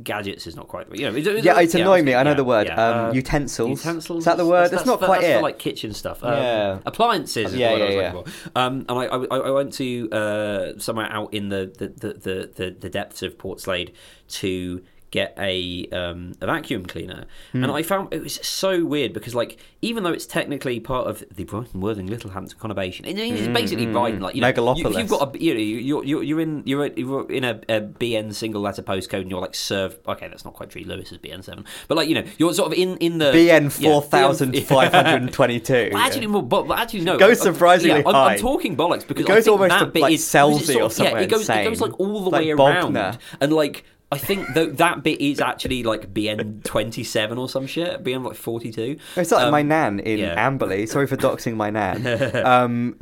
gadgets 0.02 0.46
is 0.46 0.56
not 0.56 0.66
quite. 0.66 0.86
You 0.96 1.10
know, 1.10 1.16
it- 1.16 1.26
it- 1.26 1.44
Yeah, 1.44 1.60
it's 1.60 1.74
yeah, 1.74 1.82
annoying 1.82 2.04
me. 2.06 2.14
I 2.14 2.22
know 2.22 2.30
yeah, 2.30 2.36
the 2.36 2.44
word. 2.44 2.66
yeah. 2.66 2.84
Um, 2.88 3.10
Uh, 3.10 3.12
utensils. 3.12 3.84
Utensils. 3.84 4.18
Is 4.20 4.24
that 4.24 4.38
the 4.38 4.46
word? 4.46 4.70
That's, 4.70 4.86
not 4.86 4.98
for, 4.98 5.06
quite 5.06 5.20
that's 5.20 5.32
it. 5.32 5.36
for 5.36 5.42
like 5.42 5.58
kitchen 5.58 5.92
stuff. 5.92 6.24
Um, 6.24 6.32
Yeah. 6.32 6.78
Appliances 6.86 7.52
is 7.52 7.58
Yeah, 7.58 7.74
the 7.74 7.80
word 7.80 7.82
I 7.82 7.86
was 7.86 7.94
yeah, 7.94 8.12
looking. 8.14 8.32
Um, 8.56 8.74
and 8.88 8.98
I, 8.98 9.04
I, 9.04 9.38
I 9.48 9.50
went 9.50 9.72
to 9.74 10.10
uh, 10.10 10.78
somewhere 10.78 11.06
out 11.12 11.34
in 11.34 11.50
the 11.50 11.70
the, 11.78 11.88
the, 11.88 12.12
the, 12.14 12.50
the, 12.56 12.76
the 12.80 12.90
depths 12.90 13.22
of 13.22 13.36
Portslade 13.36 13.92
to 14.40 14.82
get 15.12 15.34
a 15.38 15.86
um, 15.92 16.32
a 16.40 16.46
vacuum 16.46 16.84
cleaner, 16.86 17.26
Hmm. 17.52 17.62
and 17.62 17.70
I 17.72 17.82
found 17.84 18.12
it 18.12 18.22
was 18.22 18.40
so 18.42 18.84
weird 18.84 19.12
because 19.12 19.34
like 19.36 19.58
even 19.80 20.02
though 20.02 20.10
it's 20.10 20.26
technically 20.26 20.80
part 20.80 21.06
of 21.06 21.22
the 21.32 21.44
Brighton 21.44 21.80
Worthing 21.80 22.08
Littlehampton 22.08 22.58
conurbation, 22.58 23.06
it- 23.06 23.16
it's 23.18 23.46
basically 23.46 23.86
Brighton. 23.86 24.20
Like 24.20 24.34
you 24.34 24.40
know, 24.40 24.52
megalopolis. 24.52 24.92
You, 24.92 24.98
have 24.98 25.08
got 25.08 25.36
a 25.36 25.38
you 25.42 25.54
know 25.54 25.60
you're 25.60 26.04
you're, 26.04 26.22
you're 26.24 26.40
in 26.40 26.62
you're, 26.66 26.86
you're 26.86 27.30
in 27.30 27.44
a, 27.44 27.60
a 27.68 27.80
BN 27.82 28.34
single 28.34 28.60
letter 28.62 28.82
postcode 28.82 29.20
and 29.20 29.30
you're 29.30 29.40
like 29.40 29.54
served. 29.54 29.98
Okay, 30.08 30.26
that's 30.28 30.44
not 30.44 30.54
quite 30.54 30.70
true. 30.70 30.82
Lewes 30.82 31.12
is 31.12 31.18
BN 31.18 31.44
seven, 31.44 31.64
but 31.86 31.96
like 31.96 32.08
you 32.08 32.14
know 32.16 32.24
you're 32.38 32.52
sort 32.54 32.72
of 32.72 32.78
in 32.78 32.96
in 32.96 33.18
the 33.18 33.26
BN 33.32 33.70
four 33.70 34.02
thousand 34.02 34.58
five 34.64 34.92
hundred 34.92 35.32
twenty-two. 35.32 35.90
well, 35.92 36.02
actually, 36.02 36.26
more, 36.26 36.42
but, 36.42 36.66
but 36.66 36.78
actually, 36.78 37.02
no. 37.02 37.18
Goes 37.18 37.40
surprisingly 37.40 38.00
yeah, 38.00 38.08
I'm, 38.08 38.14
high. 38.14 38.32
I'm 38.34 38.38
talking 38.38 38.76
bollocks 38.76 39.06
because 39.06 39.24
It 39.24 39.28
goes 39.28 39.36
I 39.36 39.40
think 39.42 39.52
almost 39.52 39.68
that 39.70 39.78
to, 39.80 39.86
bit 39.86 40.02
like, 40.02 40.14
is 40.14 40.24
Selsey 40.24 40.52
because 40.60 40.68
it's 40.70 40.76
or 40.76 40.90
sort 40.90 41.08
of- 41.12 41.18
Yeah, 41.18 41.20
it 41.20 41.28
goes, 41.30 41.48
it 41.48 41.64
goes 41.64 41.80
like 41.80 42.00
all 42.00 42.24
the 42.24 42.30
Like 42.30 42.40
way 42.42 42.50
around, 42.52 43.18
and 43.40 43.52
like 43.52 43.84
I 44.12 44.18
think 44.18 44.54
that 44.54 44.76
that 44.76 45.02
bit 45.02 45.20
is 45.20 45.40
actually 45.40 45.82
like 45.82 46.12
BN 46.12 46.62
twenty 46.64 47.02
seven 47.02 47.38
or 47.38 47.48
some 47.48 47.66
shit. 47.66 48.04
BN 48.04 48.24
like 48.24 48.36
forty 48.36 48.70
two. 48.70 48.98
It's 49.16 49.32
like 49.32 49.50
my 49.50 49.62
nan 49.62 49.98
in 50.00 50.18
yeah. 50.18 50.48
Amberley. 50.48 50.86
Sorry 50.88 51.06
for 51.06 51.16
doxing 51.16 51.56
my 51.56 51.70
nan. 51.70 52.06
um, 52.46 52.96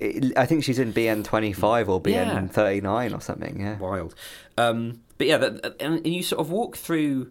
it- 0.00 0.36
I 0.36 0.46
think 0.46 0.64
she's 0.64 0.78
in 0.78 0.92
BN 0.92 1.24
twenty 1.24 1.52
five 1.52 1.88
or 1.88 2.02
BN 2.02 2.10
Yeah. 2.12 2.46
thirty 2.48 2.80
nine 2.80 3.14
or 3.14 3.20
something. 3.20 3.60
Yeah. 3.60 3.78
wild. 3.78 4.14
Um, 4.56 5.00
but 5.16 5.26
yeah, 5.28 5.36
that, 5.38 5.76
and, 5.80 5.96
and 6.04 6.06
you 6.06 6.22
sort 6.22 6.40
of 6.40 6.50
walk 6.50 6.76
through 6.76 7.30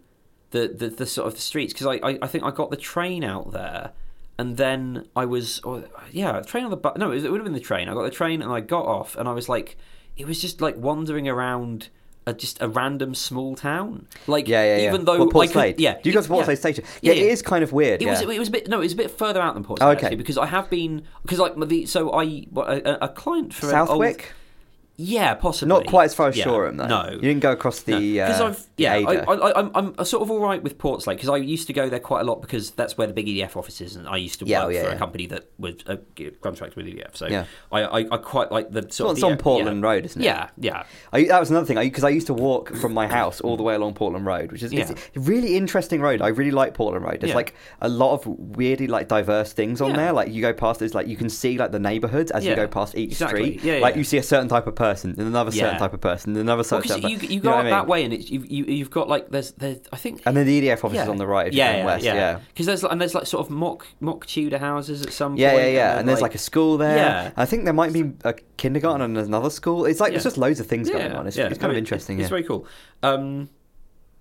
the, 0.51 0.69
the, 0.69 0.87
the 0.87 1.05
sort 1.05 1.27
of 1.27 1.35
the 1.35 1.41
streets 1.41 1.73
because 1.73 1.87
I, 1.87 1.95
I, 1.95 2.19
I 2.21 2.27
think 2.27 2.43
I 2.45 2.51
got 2.51 2.69
the 2.71 2.77
train 2.77 3.23
out 3.23 3.51
there. 3.51 3.91
And 4.39 4.55
then 4.55 5.07
I 5.15 5.25
was, 5.25 5.59
or, 5.61 5.83
yeah, 6.11 6.39
train 6.41 6.63
on 6.63 6.69
the 6.69 6.77
bus. 6.77 6.95
No, 6.97 7.11
it, 7.11 7.15
was, 7.15 7.23
it 7.23 7.31
would 7.31 7.39
have 7.39 7.45
been 7.45 7.53
the 7.53 7.59
train. 7.59 7.89
I 7.89 7.93
got 7.95 8.03
the 8.03 8.11
train 8.11 8.41
and 8.43 8.51
I 8.51 8.59
got 8.61 8.85
off, 8.85 9.15
and 9.15 9.27
I 9.27 9.31
was 9.33 9.49
like, 9.49 9.77
it 10.15 10.27
was 10.27 10.39
just 10.39 10.61
like 10.61 10.77
wandering 10.77 11.27
around 11.27 11.89
a, 12.27 12.33
just 12.33 12.61
a 12.61 12.67
random 12.69 13.15
small 13.15 13.55
town. 13.55 14.05
Like, 14.27 14.47
Yeah, 14.47 14.63
yeah, 14.63 14.77
yeah. 14.83 14.89
even 14.89 15.05
though 15.05 15.17
Well, 15.17 15.29
Port 15.29 15.45
I 15.45 15.47
could, 15.47 15.53
Slade. 15.53 15.79
yeah, 15.79 15.99
Do 16.01 16.09
you 16.09 16.13
go 16.13 16.21
to 16.21 16.27
Port 16.27 16.39
yeah. 16.41 16.45
Slade 16.45 16.57
Station? 16.59 16.83
Yeah, 17.01 17.13
Yeah, 17.13 17.23
it 17.23 17.31
is 17.31 17.41
kind 17.41 17.63
of 17.63 17.71
weird. 17.73 18.01
It 18.01 18.07
was 18.07 18.21
it 18.21 18.27
was 18.39 18.47
a 18.49 18.51
bit 18.51 18.67
no, 18.67 18.77
it 18.79 18.83
was 18.83 18.93
a 18.93 18.97
bit 18.97 19.11
further 19.11 19.41
out 19.41 19.53
than 19.55 19.63
Port 19.63 19.79
Oh, 19.81 19.85
Slade 19.85 19.97
okay. 19.97 20.05
actually 20.07 20.17
because 20.17 20.37
I 20.37 20.45
have 20.45 20.69
been 20.69 21.03
because 21.23 21.39
like 21.39 21.55
the 21.67 21.85
so 21.87 22.11
I 22.13 22.45
a, 22.55 22.97
a 23.01 23.09
client 23.09 23.53
for 23.53 23.67
Southwick. 23.67 24.33
Yeah, 24.99 25.35
possibly. 25.35 25.69
Not 25.75 25.85
quite 25.85 26.05
as 26.05 26.15
far 26.15 26.27
as 26.27 26.35
Yeah. 26.35 26.45
Shoreham, 26.45 26.77
though. 26.77 26.87
No, 26.87 27.09
You 27.11 27.21
didn't 27.21 27.41
go 27.41 27.51
across 27.51 27.81
the. 27.81 28.13
because 28.13 28.41
uh, 28.41 28.45
I've 28.47 28.67
yeah, 28.77 28.93
I. 28.95 29.15
I, 29.17 29.59
I'm 29.59 29.71
I'm 29.97 30.05
sort 30.05 30.23
of 30.23 30.31
all 30.31 30.39
right 30.39 30.61
with 30.61 30.77
Portslade 30.79 31.15
because 31.15 31.29
I 31.29 31.37
used 31.37 31.67
to 31.67 31.73
go 31.73 31.87
there 31.87 31.99
quite 31.99 32.21
a 32.21 32.23
lot 32.23 32.41
because 32.41 32.71
that's 32.71 32.97
where 32.97 33.05
the 33.07 33.13
big 33.13 33.27
EDF 33.27 33.55
office 33.55 33.79
is, 33.79 33.95
and 33.95 34.07
I 34.07 34.17
used 34.17 34.39
to 34.39 34.45
Yeah, 34.45 34.59
work 34.61 34.67
oh, 34.67 34.69
yeah, 34.69 34.83
for 34.83 34.89
a 34.89 34.97
company 34.97 35.27
that 35.27 35.49
was 35.59 35.75
a 35.85 35.97
contract 36.41 36.75
with 36.75 36.87
EDF. 36.87 37.15
So 37.15 37.27
Yeah. 37.27 37.45
I, 37.71 37.81
I, 37.83 37.99
I 38.11 38.17
quite 38.17 38.51
like 38.51 38.71
the 38.71 38.81
sort 38.91 38.99
Well, 38.99 39.11
of 39.11 39.17
it's 39.17 39.21
the- 39.21 39.27
on 39.27 39.37
Portland. 39.37 39.83
Road, 39.83 40.05
isn't 40.05 40.21
it? 40.21 40.25
Yeah, 40.25 40.49
yeah. 40.57 40.83
I, 41.13 41.25
that 41.25 41.39
was 41.39 41.49
another 41.51 41.65
thing 41.67 41.77
because 41.77 42.03
I, 42.03 42.09
used 42.09 42.27
to 42.27 42.33
walk 42.33 42.75
from 42.75 42.93
my 42.93 43.05
house 43.07 43.39
all 43.41 43.57
the 43.57 43.63
way 43.63 43.75
along 43.75 43.93
Portland 43.93 44.25
Road, 44.25 44.51
which 44.51 44.63
is 44.63 44.73
it's 44.73 44.89
a 44.91 44.95
really 45.19 45.55
interesting 45.55 46.01
road. 46.01 46.21
I 46.21 46.29
really 46.29 46.51
like 46.51 46.73
Portland 46.73 47.05
Road. 47.05 47.19
There's 47.21 47.35
like 47.35 47.53
a 47.81 47.87
lot 47.89 48.13
of 48.13 48.25
weirdly 48.25 48.87
like 48.87 49.07
diverse 49.07 49.53
things 49.53 49.79
on 49.81 49.93
there. 49.93 50.11
Like 50.13 50.31
you 50.31 50.41
go 50.41 50.53
past, 50.53 50.79
there's 50.79 50.95
like 50.95 51.07
you 51.07 51.15
can 51.17 51.29
see 51.29 51.57
like 51.59 51.71
the 51.71 51.79
neighborhoods 51.79 52.31
as 52.31 52.45
you 52.45 52.55
go 52.55 52.67
past 52.67 52.95
each 52.95 53.11
Exactly. 53.11 53.57
street. 53.59 53.63
Yeah, 53.63 53.79
like 53.81 53.95
you 53.95 54.03
see 54.03 54.17
a 54.17 54.23
certain 54.23 54.47
type 54.47 54.65
of 54.65 54.73
person, 54.75 54.86
and 55.03 55.17
another 55.17 55.51
certain 55.51 55.73
Yeah. 55.73 55.77
type 55.77 55.93
of 55.93 56.01
person, 56.01 56.31
and 56.31 56.41
another 56.41 56.57
Well, 56.59 56.63
certain. 56.63 56.89
'cause 56.89 57.01
type 57.01 57.09
you, 57.11 57.17
you 57.29 57.35
know 57.37 57.41
go 57.43 57.49
what 57.49 57.55
up 57.55 57.59
I 57.59 57.63
mean? 57.63 57.71
that 57.71 57.87
way, 57.87 58.03
and 58.03 58.13
it's 58.13 58.29
you, 58.29 58.43
you 58.47 58.65
you've 58.65 58.89
got 58.91 59.07
like 59.09 59.29
there's 59.29 59.51
there's 59.53 59.79
I 59.91 59.95
think 59.97 60.21
And 60.25 60.35
then 60.37 60.45
the 60.45 60.61
EDF 60.61 60.83
office 60.83 61.01
is 61.01 61.07
on 61.07 61.17
the 61.17 61.27
right 61.27 61.47
if 61.47 61.53
yeah, 61.53 61.69
you're 61.71 61.79
yeah, 61.79 61.85
west. 61.85 62.05
yeah. 62.05 62.13
Yeah. 62.15 62.39
Because 62.49 62.65
there's 62.65 62.83
and 62.83 62.99
there's 63.01 63.15
like 63.15 63.25
sort 63.27 63.45
of 63.45 63.51
mock 63.51 63.87
mock 63.99 64.25
Tudor 64.25 64.57
houses 64.57 65.01
at 65.01 65.11
some 65.13 65.35
Yeah, 65.37 65.51
point. 65.51 65.63
yeah, 65.63 65.69
yeah, 65.69 65.89
then, 65.89 65.99
and 65.99 66.09
there's 66.09 66.21
like 66.21 66.35
a 66.35 66.39
school 66.39 66.77
there. 66.77 66.97
Yeah. 66.97 67.31
I 67.35 67.45
think 67.45 67.65
there 67.65 67.73
might 67.73 67.93
be 67.93 68.11
a 68.23 68.33
kindergarten 68.57 69.01
and 69.01 69.17
another 69.17 69.49
school. 69.49 69.85
It's 69.85 69.99
like 69.99 70.11
there's 70.11 70.23
just 70.23 70.37
loads 70.37 70.59
of 70.59 70.67
things 70.67 70.89
going 70.89 71.11
on. 71.11 71.27
It's, 71.27 71.37
yeah. 71.37 71.47
it's 71.47 71.57
kind 71.59 71.71
I 71.71 71.75
of 71.75 71.77
interesting. 71.77 72.17
It's 72.19 72.25
yeah. 72.25 72.29
very 72.29 72.43
cool. 72.43 72.65
Um, 73.03 73.49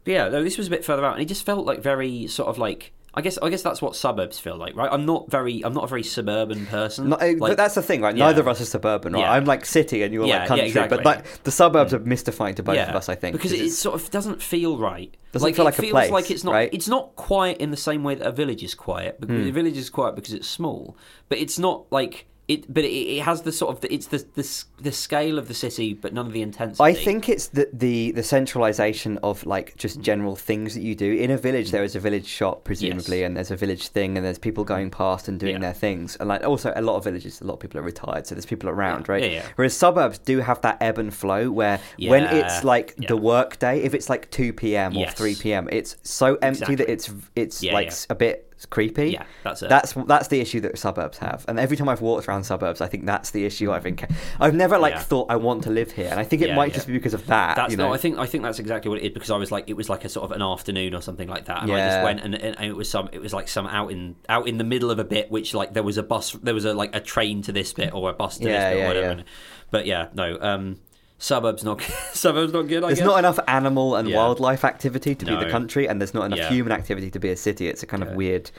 but 0.04 0.12
yeah, 0.12 0.28
no, 0.28 0.42
this 0.44 0.56
was 0.58 0.68
a 0.68 0.70
bit 0.70 0.84
further 0.84 1.04
out, 1.04 1.14
and 1.14 1.22
it 1.22 1.26
just 1.26 1.44
felt 1.44 1.66
like 1.66 1.80
very 1.82 2.26
sort 2.28 2.48
of 2.48 2.58
like 2.58 2.92
I 3.18 3.22
guess 3.22 3.38
I 3.40 3.48
guess 3.48 3.62
that's 3.62 3.80
what 3.80 3.96
suburbs 3.96 4.38
feel 4.38 4.56
like, 4.56 4.76
right? 4.76 4.90
I'm 4.92 5.06
not 5.06 5.30
very 5.30 5.64
I'm 5.64 5.72
not 5.72 5.84
a 5.84 5.86
very 5.86 6.02
suburban 6.02 6.66
person. 6.66 7.08
No, 7.08 7.16
uh, 7.16 7.20
Like, 7.20 7.38
but 7.38 7.56
that's 7.56 7.74
the 7.74 7.82
thing, 7.82 8.02
right? 8.02 8.14
yeah. 8.14 8.26
Neither 8.26 8.42
of 8.42 8.48
us 8.48 8.60
are 8.60 8.66
suburban, 8.66 9.14
right? 9.14 9.20
Yeah. 9.20 9.32
I'm 9.32 9.46
like 9.46 9.64
city 9.64 10.02
and 10.02 10.12
you're 10.12 10.26
Yeah, 10.26 10.40
like 10.40 10.48
country, 10.48 10.66
exactly. 10.66 10.98
but 10.98 11.04
like 11.06 11.42
the 11.44 11.50
suburbs 11.50 11.94
are 11.94 11.98
mystifying 12.00 12.54
to 12.56 12.62
both 12.62 12.76
of 12.78 12.94
us, 12.94 13.08
I 13.08 13.14
think, 13.14 13.32
because 13.34 13.52
it 13.52 13.70
sort 13.70 13.94
of 13.94 14.10
doesn't 14.10 14.42
feel 14.42 14.76
right. 14.76 15.16
Doesn't 15.32 15.54
feel 15.54 15.64
like 15.64 15.74
it 15.74 15.78
a 15.78 15.82
feels 15.82 15.92
place, 15.92 16.10
like 16.10 16.30
it's 16.30 16.44
not. 16.44 16.52
right? 16.52 16.70
It's 16.72 16.88
not 16.88 17.16
quiet 17.16 17.58
in 17.58 17.70
the 17.70 17.76
same 17.76 18.04
way 18.04 18.14
that 18.16 18.26
a 18.26 18.32
village 18.32 18.62
is 18.62 18.74
quiet. 18.74 19.20
Because 19.20 19.42
Hmm. 19.44 19.48
a 19.48 19.52
village 19.52 19.76
is 19.78 19.88
quiet 19.90 20.14
because 20.14 20.32
it's 20.34 20.46
small, 20.48 20.96
but 21.28 21.38
it's 21.38 21.58
not 21.58 21.84
like 21.90 22.26
it. 22.48 22.72
But 22.72 22.84
it, 22.84 22.88
it 22.88 23.22
has 23.22 23.42
the 23.42 23.52
sort 23.52 23.74
of 23.74 23.80
the, 23.80 23.92
it's 23.92 24.06
the, 24.06 24.24
the 24.34 24.64
the 24.82 24.92
scale 24.92 25.38
of 25.38 25.48
the 25.48 25.54
city, 25.54 25.94
but 25.94 26.12
none 26.12 26.26
of 26.26 26.32
the 26.32 26.42
intensity. 26.42 26.82
I 26.82 26.94
think 26.94 27.28
it's 27.28 27.48
the, 27.48 27.68
the 27.72 28.12
the 28.12 28.22
centralization 28.22 29.18
of 29.22 29.44
like 29.46 29.76
just 29.76 29.98
mm. 29.98 30.02
general 30.02 30.36
things 30.36 30.74
that 30.74 30.82
you 30.82 30.94
do 30.94 31.12
in 31.12 31.30
a 31.30 31.36
village. 31.36 31.68
Mm. 31.68 31.72
There 31.72 31.84
is 31.84 31.96
a 31.96 32.00
village 32.00 32.26
shop 32.26 32.64
presumably, 32.64 33.20
Yes. 33.20 33.26
and 33.26 33.36
there's 33.36 33.50
a 33.50 33.56
village 33.56 33.88
thing, 33.88 34.16
and 34.16 34.24
there's 34.24 34.38
people 34.38 34.64
going 34.64 34.88
mm. 34.90 34.92
past 34.92 35.28
and 35.28 35.38
doing 35.40 35.54
Yeah. 35.54 35.60
their 35.60 35.74
things, 35.74 36.16
and 36.16 36.28
like 36.28 36.44
also 36.44 36.72
a 36.76 36.82
lot 36.82 36.96
of 36.96 37.04
villages, 37.04 37.40
a 37.40 37.44
lot 37.44 37.54
of 37.54 37.60
people 37.60 37.80
are 37.80 37.84
retired, 37.84 38.26
so 38.26 38.34
there's 38.34 38.46
people 38.46 38.68
around, 38.68 39.08
right? 39.08 39.22
Yeah, 39.22 39.28
yeah. 39.28 39.46
Whereas 39.56 39.76
suburbs 39.76 40.18
do 40.18 40.38
have 40.40 40.60
that 40.62 40.78
ebb 40.80 40.98
and 40.98 41.12
flow 41.12 41.50
where 41.50 41.80
when 41.98 42.24
it's 42.24 42.64
like 42.64 42.94
yeah. 42.98 43.08
the 43.08 43.16
work 43.16 43.58
day, 43.58 43.82
if 43.82 43.94
it's 43.94 44.08
like 44.08 44.30
two 44.30 44.52
p.m. 44.52 44.92
or 44.96 45.00
Yes. 45.00 45.14
three 45.14 45.34
p.m., 45.34 45.68
it's 45.72 45.96
so 46.02 46.36
empty 46.36 46.74
that 46.76 46.88
it's 46.90 47.10
it's 47.34 47.62
Yeah, 47.62 47.74
like 47.74 47.88
yeah. 47.90 48.06
a 48.10 48.14
bit 48.14 48.45
creepy. 48.64 49.10
Yeah, 49.10 49.24
that's 49.44 49.62
it. 49.62 49.68
That's 49.68 49.92
that's 49.92 50.28
the 50.28 50.40
issue 50.40 50.60
that 50.60 50.78
suburbs 50.78 51.18
have, 51.18 51.44
and 51.48 51.58
every 51.58 51.76
time 51.76 51.88
I've 51.90 52.00
walked 52.00 52.26
around 52.26 52.44
suburbs, 52.44 52.80
I 52.80 52.86
think 52.86 53.04
that's 53.04 53.32
the 53.32 53.44
issue 53.44 53.70
I've 53.70 53.84
encountered. 53.84 54.16
I've 54.40 54.54
never 54.54 54.78
like 54.78 54.94
Yeah. 54.94 55.00
thought 55.00 55.30
I 55.30 55.36
want 55.36 55.64
to 55.64 55.70
live 55.70 55.92
here, 55.92 56.08
and 56.10 56.18
I 56.18 56.24
think 56.24 56.40
it 56.40 56.48
Yeah, 56.48 56.54
might 56.56 56.68
yeah. 56.70 56.74
just 56.76 56.86
be 56.86 56.94
because 56.94 57.12
of 57.12 57.26
that. 57.26 57.56
That's 57.56 57.72
you 57.72 57.76
know? 57.76 57.88
no. 57.88 57.92
I 57.92 57.98
think 57.98 58.18
I 58.18 58.24
think 58.24 58.44
that's 58.44 58.58
exactly 58.58 58.88
what 58.88 58.98
it 59.00 59.04
is 59.04 59.12
because 59.12 59.30
I 59.30 59.36
was 59.36 59.52
like 59.52 59.68
it 59.68 59.76
was 59.76 59.90
like 59.90 60.04
a 60.04 60.08
sort 60.08 60.24
of 60.24 60.32
an 60.32 60.40
afternoon 60.40 60.94
or 60.94 61.02
something 61.02 61.28
like 61.28 61.44
that, 61.46 61.64
and 61.64 61.72
I 61.72 61.86
just 61.86 62.02
went 62.02 62.20
and, 62.20 62.34
and, 62.34 62.56
it 62.64 62.74
was 62.74 62.88
some 62.88 63.10
it 63.12 63.20
was 63.20 63.34
like 63.34 63.48
some 63.48 63.66
out 63.66 63.92
in 63.92 64.16
out 64.28 64.48
in 64.48 64.56
the 64.56 64.64
middle 64.64 64.90
of 64.90 64.98
a 64.98 65.04
bit, 65.04 65.30
which 65.30 65.52
like 65.52 65.74
there 65.74 65.82
was 65.82 65.98
a 65.98 66.02
bus, 66.02 66.32
there 66.32 66.54
was 66.54 66.64
a 66.64 66.72
like 66.72 66.94
a 66.94 67.00
train 67.00 67.42
to 67.42 67.52
this 67.52 67.72
bit 67.72 67.92
or 67.92 68.08
a 68.08 68.14
bus 68.14 68.38
to 68.38 68.44
Yeah, 68.48 68.52
this 68.52 68.64
bit 68.64 68.78
yeah, 68.78 68.84
or 68.84 68.86
whatever. 68.88 69.24
But 69.70 69.86
yeah, 69.86 70.08
no. 70.14 70.38
Um, 70.40 70.78
suburbs 71.18 71.64
not 71.64 71.80
suburbs 72.12 72.52
not 72.52 72.68
good. 72.68 72.84
I 72.84 72.88
there's 72.88 72.98
guess. 72.98 73.06
not 73.06 73.18
enough 73.18 73.38
animal 73.48 73.96
and 73.96 74.08
yeah. 74.08 74.16
wildlife 74.16 74.64
activity 74.64 75.14
to 75.14 75.26
no. 75.26 75.38
be 75.38 75.44
the 75.44 75.50
country, 75.50 75.88
and 75.88 76.00
there's 76.00 76.14
not 76.14 76.26
enough 76.26 76.38
yeah. 76.38 76.50
human 76.50 76.72
activity 76.72 77.10
to 77.10 77.18
be 77.18 77.30
a 77.30 77.36
city. 77.36 77.68
It's 77.68 77.82
a 77.82 77.86
kind 77.86 78.02
yeah. 78.02 78.10
of 78.10 78.16
weird 78.16 78.50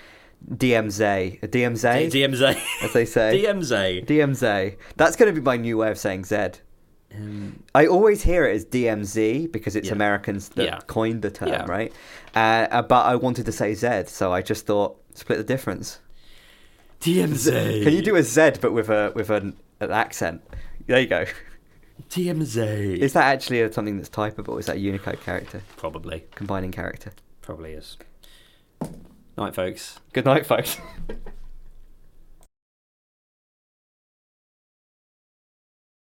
DMZ, 0.49 1.41
DMZ, 1.41 2.11
D- 2.11 2.21
DMZ, 2.21 2.61
as 2.83 2.93
they 2.93 3.05
say, 3.05 3.43
DMZ, 3.45 4.05
DMZ. 4.05 4.77
That's 4.95 5.15
going 5.15 5.33
to 5.33 5.39
be 5.39 5.43
my 5.43 5.57
new 5.57 5.77
way 5.77 5.91
of 5.91 5.97
saying 5.97 6.25
Z. 6.25 6.61
Um, 7.15 7.63
I 7.73 7.87
always 7.87 8.21
hear 8.21 8.45
it 8.45 8.55
as 8.55 8.65
DMZ 8.65 9.51
because 9.51 9.75
it's 9.75 9.91
Americans 9.91 10.49
that 10.49 10.87
coined 10.87 11.21
the 11.21 11.31
term, 11.31 11.65
right? 11.67 11.91
Uh, 12.35 12.67
uh, 12.69 12.81
but 12.81 13.05
I 13.05 13.15
wanted 13.15 13.45
to 13.47 13.51
say 13.51 13.73
Z, 13.73 14.03
so 14.07 14.33
I 14.33 14.41
just 14.41 14.65
thought 14.65 14.97
split 15.15 15.37
the 15.37 15.43
difference. 15.43 15.99
DMZ. 17.01 17.83
Can 17.83 17.93
you 17.93 18.01
do 18.01 18.15
a 18.15 18.23
Z 18.23 18.53
but 18.61 18.73
with 18.73 18.89
a 18.89 19.11
with 19.15 19.29
an, 19.29 19.55
an 19.79 19.91
accent? 19.91 20.41
There 20.85 20.99
you 20.99 21.07
go. 21.07 21.25
TMZ. 22.09 22.97
Is 22.97 23.13
that 23.13 23.25
actually 23.25 23.71
something 23.71 23.97
that's 23.97 24.09
typable? 24.09 24.59
Is 24.59 24.65
that 24.67 24.77
a 24.77 24.79
Unicode 24.79 25.21
character? 25.21 25.61
Probably. 25.75 26.25
Combining 26.35 26.71
character. 26.71 27.11
Probably 27.41 27.73
is. 27.73 27.97
Night, 29.37 29.53
folks. 29.53 29.99
Good 30.13 30.25
night, 30.25 30.45
folks. 30.45 30.77